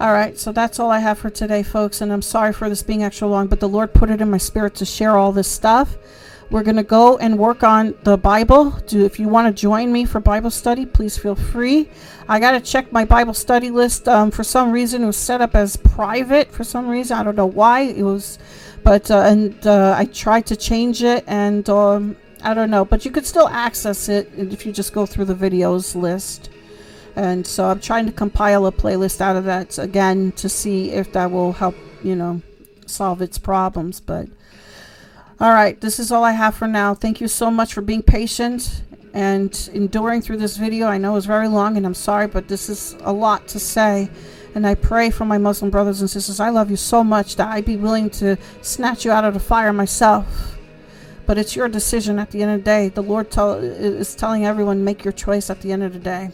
All 0.00 0.12
right, 0.12 0.36
so 0.36 0.50
that's 0.50 0.80
all 0.80 0.90
I 0.90 0.98
have 0.98 1.18
for 1.18 1.30
today, 1.30 1.62
folks. 1.62 2.00
And 2.00 2.12
I'm 2.12 2.22
sorry 2.22 2.52
for 2.52 2.68
this 2.68 2.82
being 2.82 3.04
extra 3.04 3.28
long, 3.28 3.46
but 3.46 3.60
the 3.60 3.68
Lord 3.68 3.94
put 3.94 4.10
it 4.10 4.20
in 4.20 4.30
my 4.30 4.38
spirit 4.38 4.74
to 4.76 4.84
share 4.84 5.16
all 5.16 5.32
this 5.32 5.48
stuff. 5.48 5.96
We're 6.50 6.62
going 6.62 6.76
to 6.76 6.82
go 6.82 7.16
and 7.18 7.38
work 7.38 7.62
on 7.62 7.94
the 8.02 8.16
Bible. 8.16 8.70
Do 8.86 9.04
if 9.04 9.18
you 9.18 9.28
want 9.28 9.54
to 9.54 9.60
join 9.60 9.92
me 9.92 10.04
for 10.04 10.20
Bible 10.20 10.50
study, 10.50 10.84
please 10.84 11.16
feel 11.16 11.34
free. 11.34 11.88
I 12.28 12.38
got 12.38 12.52
to 12.52 12.60
check 12.60 12.92
my 12.92 13.04
Bible 13.04 13.34
study 13.34 13.70
list. 13.70 14.08
Um, 14.08 14.30
for 14.30 14.44
some 14.44 14.70
reason, 14.70 15.02
it 15.02 15.06
was 15.06 15.16
set 15.16 15.40
up 15.40 15.54
as 15.54 15.76
private. 15.76 16.52
For 16.52 16.64
some 16.64 16.88
reason, 16.88 17.16
I 17.16 17.22
don't 17.22 17.36
know 17.36 17.46
why 17.46 17.82
it 17.82 18.02
was, 18.02 18.38
but 18.82 19.10
uh, 19.10 19.20
and 19.20 19.66
uh, 19.66 19.94
I 19.96 20.04
tried 20.06 20.46
to 20.46 20.56
change 20.56 21.02
it, 21.02 21.24
and 21.26 21.68
um, 21.70 22.16
I 22.44 22.52
don't 22.52 22.70
know, 22.70 22.84
but 22.84 23.06
you 23.06 23.10
could 23.10 23.24
still 23.24 23.48
access 23.48 24.08
it 24.10 24.30
if 24.36 24.66
you 24.66 24.72
just 24.72 24.92
go 24.92 25.06
through 25.06 25.24
the 25.24 25.34
videos 25.34 25.94
list. 25.94 26.50
And 27.16 27.46
so 27.46 27.64
I'm 27.64 27.80
trying 27.80 28.04
to 28.04 28.12
compile 28.12 28.66
a 28.66 28.72
playlist 28.72 29.22
out 29.22 29.34
of 29.34 29.44
that 29.44 29.78
again 29.78 30.32
to 30.32 30.48
see 30.50 30.90
if 30.90 31.10
that 31.12 31.30
will 31.30 31.52
help, 31.52 31.74
you 32.02 32.14
know, 32.14 32.42
solve 32.86 33.22
its 33.22 33.38
problems. 33.38 33.98
But 33.98 34.28
all 35.40 35.52
right, 35.52 35.80
this 35.80 35.98
is 35.98 36.12
all 36.12 36.22
I 36.22 36.32
have 36.32 36.54
for 36.54 36.68
now. 36.68 36.92
Thank 36.92 37.20
you 37.20 37.28
so 37.28 37.50
much 37.50 37.72
for 37.72 37.80
being 37.80 38.02
patient 38.02 38.82
and 39.14 39.70
enduring 39.72 40.20
through 40.20 40.36
this 40.36 40.58
video. 40.58 40.86
I 40.86 40.98
know 40.98 41.12
it 41.12 41.14
was 41.14 41.26
very 41.26 41.48
long 41.48 41.78
and 41.78 41.86
I'm 41.86 41.94
sorry, 41.94 42.26
but 42.26 42.48
this 42.48 42.68
is 42.68 42.94
a 43.00 43.12
lot 43.12 43.48
to 43.48 43.58
say. 43.58 44.10
And 44.54 44.66
I 44.66 44.74
pray 44.74 45.08
for 45.08 45.24
my 45.24 45.38
Muslim 45.38 45.70
brothers 45.70 46.02
and 46.02 46.10
sisters. 46.10 46.40
I 46.40 46.50
love 46.50 46.70
you 46.70 46.76
so 46.76 47.02
much 47.02 47.36
that 47.36 47.48
I'd 47.48 47.64
be 47.64 47.76
willing 47.76 48.10
to 48.10 48.36
snatch 48.60 49.04
you 49.06 49.12
out 49.12 49.24
of 49.24 49.32
the 49.32 49.40
fire 49.40 49.72
myself 49.72 50.54
but 51.26 51.38
it's 51.38 51.56
your 51.56 51.68
decision 51.68 52.18
at 52.18 52.30
the 52.30 52.42
end 52.42 52.50
of 52.52 52.58
the 52.60 52.64
day. 52.64 52.88
The 52.88 53.02
Lord 53.02 53.30
tell, 53.30 53.54
is 53.54 54.14
telling 54.14 54.44
everyone, 54.44 54.84
make 54.84 55.04
your 55.04 55.12
choice 55.12 55.50
at 55.50 55.60
the 55.60 55.72
end 55.72 55.82
of 55.82 55.92
the 55.92 55.98
day. 55.98 56.30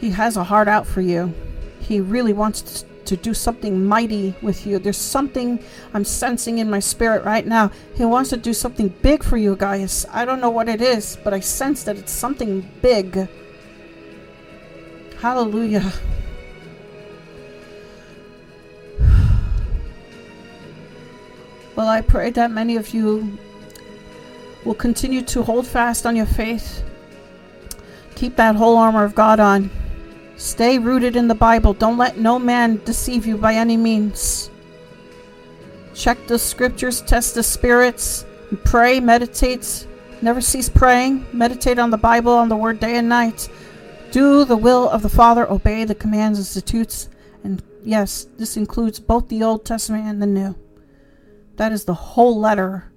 He 0.00 0.10
has 0.10 0.36
a 0.36 0.44
heart 0.44 0.68
out 0.68 0.86
for 0.86 1.00
you. 1.00 1.32
He 1.80 2.00
really 2.00 2.32
wants 2.32 2.84
to 3.04 3.16
do 3.16 3.34
something 3.34 3.84
mighty 3.84 4.34
with 4.42 4.66
you. 4.66 4.78
There's 4.78 4.96
something 4.96 5.62
I'm 5.92 6.04
sensing 6.04 6.58
in 6.58 6.70
my 6.70 6.80
spirit 6.80 7.24
right 7.24 7.46
now. 7.46 7.70
He 7.94 8.04
wants 8.04 8.30
to 8.30 8.36
do 8.36 8.52
something 8.52 8.88
big 9.02 9.22
for 9.22 9.36
you 9.36 9.56
guys. 9.56 10.06
I 10.10 10.24
don't 10.24 10.40
know 10.40 10.50
what 10.50 10.68
it 10.68 10.80
is, 10.80 11.18
but 11.22 11.34
I 11.34 11.40
sense 11.40 11.84
that 11.84 11.96
it's 11.96 12.12
something 12.12 12.68
big. 12.80 13.28
Hallelujah. 15.20 15.92
Well, 21.76 21.88
I 21.88 22.02
pray 22.02 22.30
that 22.30 22.50
many 22.50 22.76
of 22.76 22.94
you 22.94 23.36
will 24.64 24.74
continue 24.74 25.22
to 25.22 25.42
hold 25.42 25.66
fast 25.66 26.06
on 26.06 26.14
your 26.14 26.26
faith. 26.26 26.84
Keep 28.14 28.36
that 28.36 28.54
whole 28.54 28.76
armor 28.76 29.04
of 29.04 29.14
God 29.14 29.40
on. 29.40 29.70
Stay 30.36 30.78
rooted 30.78 31.16
in 31.16 31.28
the 31.28 31.34
Bible. 31.34 31.74
Don't 31.74 31.98
let 31.98 32.18
no 32.18 32.38
man 32.38 32.80
deceive 32.84 33.26
you 33.26 33.36
by 33.36 33.54
any 33.54 33.76
means. 33.76 34.50
Check 35.94 36.26
the 36.26 36.38
scriptures, 36.38 37.00
test 37.02 37.34
the 37.34 37.42
spirits, 37.42 38.24
pray, 38.64 39.00
meditate. 39.00 39.86
Never 40.22 40.40
cease 40.40 40.68
praying. 40.68 41.26
Meditate 41.32 41.78
on 41.78 41.90
the 41.90 41.98
Bible, 41.98 42.32
on 42.32 42.48
the 42.48 42.56
Word 42.56 42.80
day 42.80 42.96
and 42.96 43.08
night. 43.08 43.48
Do 44.10 44.44
the 44.44 44.56
will 44.56 44.88
of 44.88 45.02
the 45.02 45.08
Father, 45.08 45.50
obey 45.50 45.84
the 45.84 45.94
commands 45.94 46.38
and 46.38 46.46
statutes. 46.46 47.08
And 47.42 47.62
yes, 47.82 48.26
this 48.38 48.56
includes 48.56 48.98
both 49.00 49.28
the 49.28 49.42
Old 49.42 49.64
Testament 49.64 50.06
and 50.06 50.22
the 50.22 50.26
New. 50.26 50.56
That 51.56 51.72
is 51.72 51.84
the 51.84 51.94
whole 51.94 52.38
letter 52.38 52.92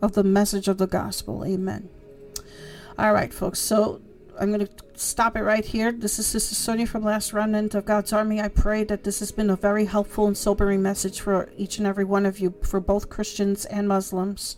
of 0.00 0.12
the 0.12 0.24
message 0.24 0.68
of 0.68 0.78
the 0.78 0.86
gospel. 0.86 1.44
Amen. 1.44 1.88
All 2.98 3.12
right, 3.12 3.32
folks. 3.32 3.58
So 3.58 4.00
I'm 4.38 4.52
going 4.52 4.66
to 4.66 4.72
stop 4.94 5.36
it 5.36 5.42
right 5.42 5.64
here. 5.64 5.92
This 5.92 6.18
is 6.18 6.26
Sister 6.26 6.54
Sonia 6.54 6.86
from 6.86 7.02
Last 7.02 7.32
Remnant 7.32 7.74
of 7.74 7.84
God's 7.84 8.12
Army. 8.12 8.40
I 8.40 8.48
pray 8.48 8.84
that 8.84 9.04
this 9.04 9.18
has 9.18 9.32
been 9.32 9.50
a 9.50 9.56
very 9.56 9.86
helpful 9.86 10.26
and 10.26 10.36
sobering 10.36 10.80
message 10.80 11.20
for 11.20 11.50
each 11.56 11.78
and 11.78 11.86
every 11.86 12.04
one 12.04 12.24
of 12.24 12.38
you, 12.38 12.54
for 12.62 12.80
both 12.80 13.10
Christians 13.10 13.64
and 13.66 13.88
Muslims. 13.88 14.56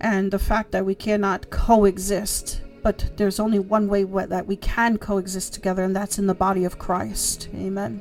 And 0.00 0.32
the 0.32 0.38
fact 0.38 0.72
that 0.72 0.84
we 0.84 0.96
cannot 0.96 1.50
coexist, 1.50 2.60
but 2.82 3.16
there's 3.16 3.38
only 3.38 3.60
one 3.60 3.86
way 3.86 4.02
that 4.02 4.46
we 4.46 4.56
can 4.56 4.98
coexist 4.98 5.54
together, 5.54 5.84
and 5.84 5.94
that's 5.94 6.18
in 6.18 6.26
the 6.26 6.34
body 6.34 6.64
of 6.64 6.78
Christ. 6.78 7.48
Amen. 7.54 8.00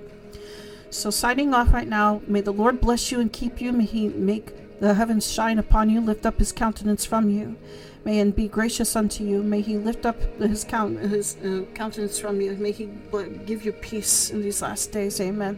So, 0.91 1.09
signing 1.09 1.53
off 1.53 1.73
right 1.73 1.87
now, 1.87 2.21
may 2.27 2.41
the 2.41 2.51
Lord 2.51 2.81
bless 2.81 3.13
you 3.13 3.21
and 3.21 3.31
keep 3.31 3.61
you. 3.61 3.71
May 3.71 3.85
He 3.85 4.09
make 4.09 4.79
the 4.81 4.93
heavens 4.93 5.31
shine 5.31 5.57
upon 5.57 5.89
you, 5.89 6.01
lift 6.01 6.25
up 6.25 6.37
His 6.37 6.51
countenance 6.51 7.05
from 7.05 7.29
you. 7.29 7.55
May 8.03 8.19
and 8.19 8.35
be 8.35 8.49
gracious 8.49 8.93
unto 8.95 9.23
you. 9.23 9.41
May 9.41 9.61
He 9.61 9.77
lift 9.77 10.05
up 10.05 10.21
His, 10.37 10.65
count, 10.65 10.99
his 10.99 11.37
uh, 11.37 11.63
countenance 11.73 12.19
from 12.19 12.41
you. 12.41 12.55
May 12.55 12.73
He 12.73 12.89
give 13.45 13.63
you 13.63 13.71
peace 13.71 14.31
in 14.31 14.41
these 14.41 14.61
last 14.61 14.91
days. 14.91 15.21
Amen. 15.21 15.57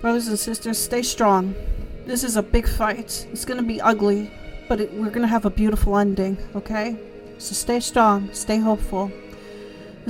Brothers 0.00 0.28
and 0.28 0.38
sisters, 0.38 0.78
stay 0.78 1.02
strong. 1.02 1.54
This 2.06 2.24
is 2.24 2.36
a 2.36 2.42
big 2.42 2.66
fight. 2.66 3.26
It's 3.30 3.44
going 3.44 3.60
to 3.60 3.66
be 3.66 3.78
ugly, 3.78 4.32
but 4.70 4.80
it, 4.80 4.90
we're 4.94 5.10
going 5.10 5.20
to 5.20 5.28
have 5.28 5.44
a 5.44 5.50
beautiful 5.50 5.98
ending, 5.98 6.38
okay? 6.56 6.96
So 7.36 7.52
stay 7.52 7.80
strong, 7.80 8.32
stay 8.32 8.56
hopeful. 8.56 9.12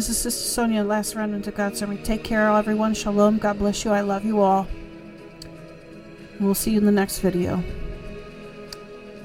This 0.00 0.08
is 0.08 0.16
Sister 0.16 0.48
Sonia, 0.48 0.82
last 0.82 1.14
Remnant 1.14 1.46
of 1.46 1.54
God's 1.54 1.82
Army. 1.82 1.98
Take 1.98 2.24
care, 2.24 2.48
everyone. 2.48 2.94
Shalom. 2.94 3.36
God 3.36 3.58
bless 3.58 3.84
you. 3.84 3.90
I 3.90 4.00
love 4.00 4.24
you 4.24 4.40
all. 4.40 4.66
We'll 6.40 6.54
see 6.54 6.70
you 6.70 6.78
in 6.78 6.86
the 6.86 6.90
next 6.90 7.18
video. 7.18 7.62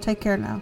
Take 0.01 0.19
care 0.19 0.35
now. 0.35 0.59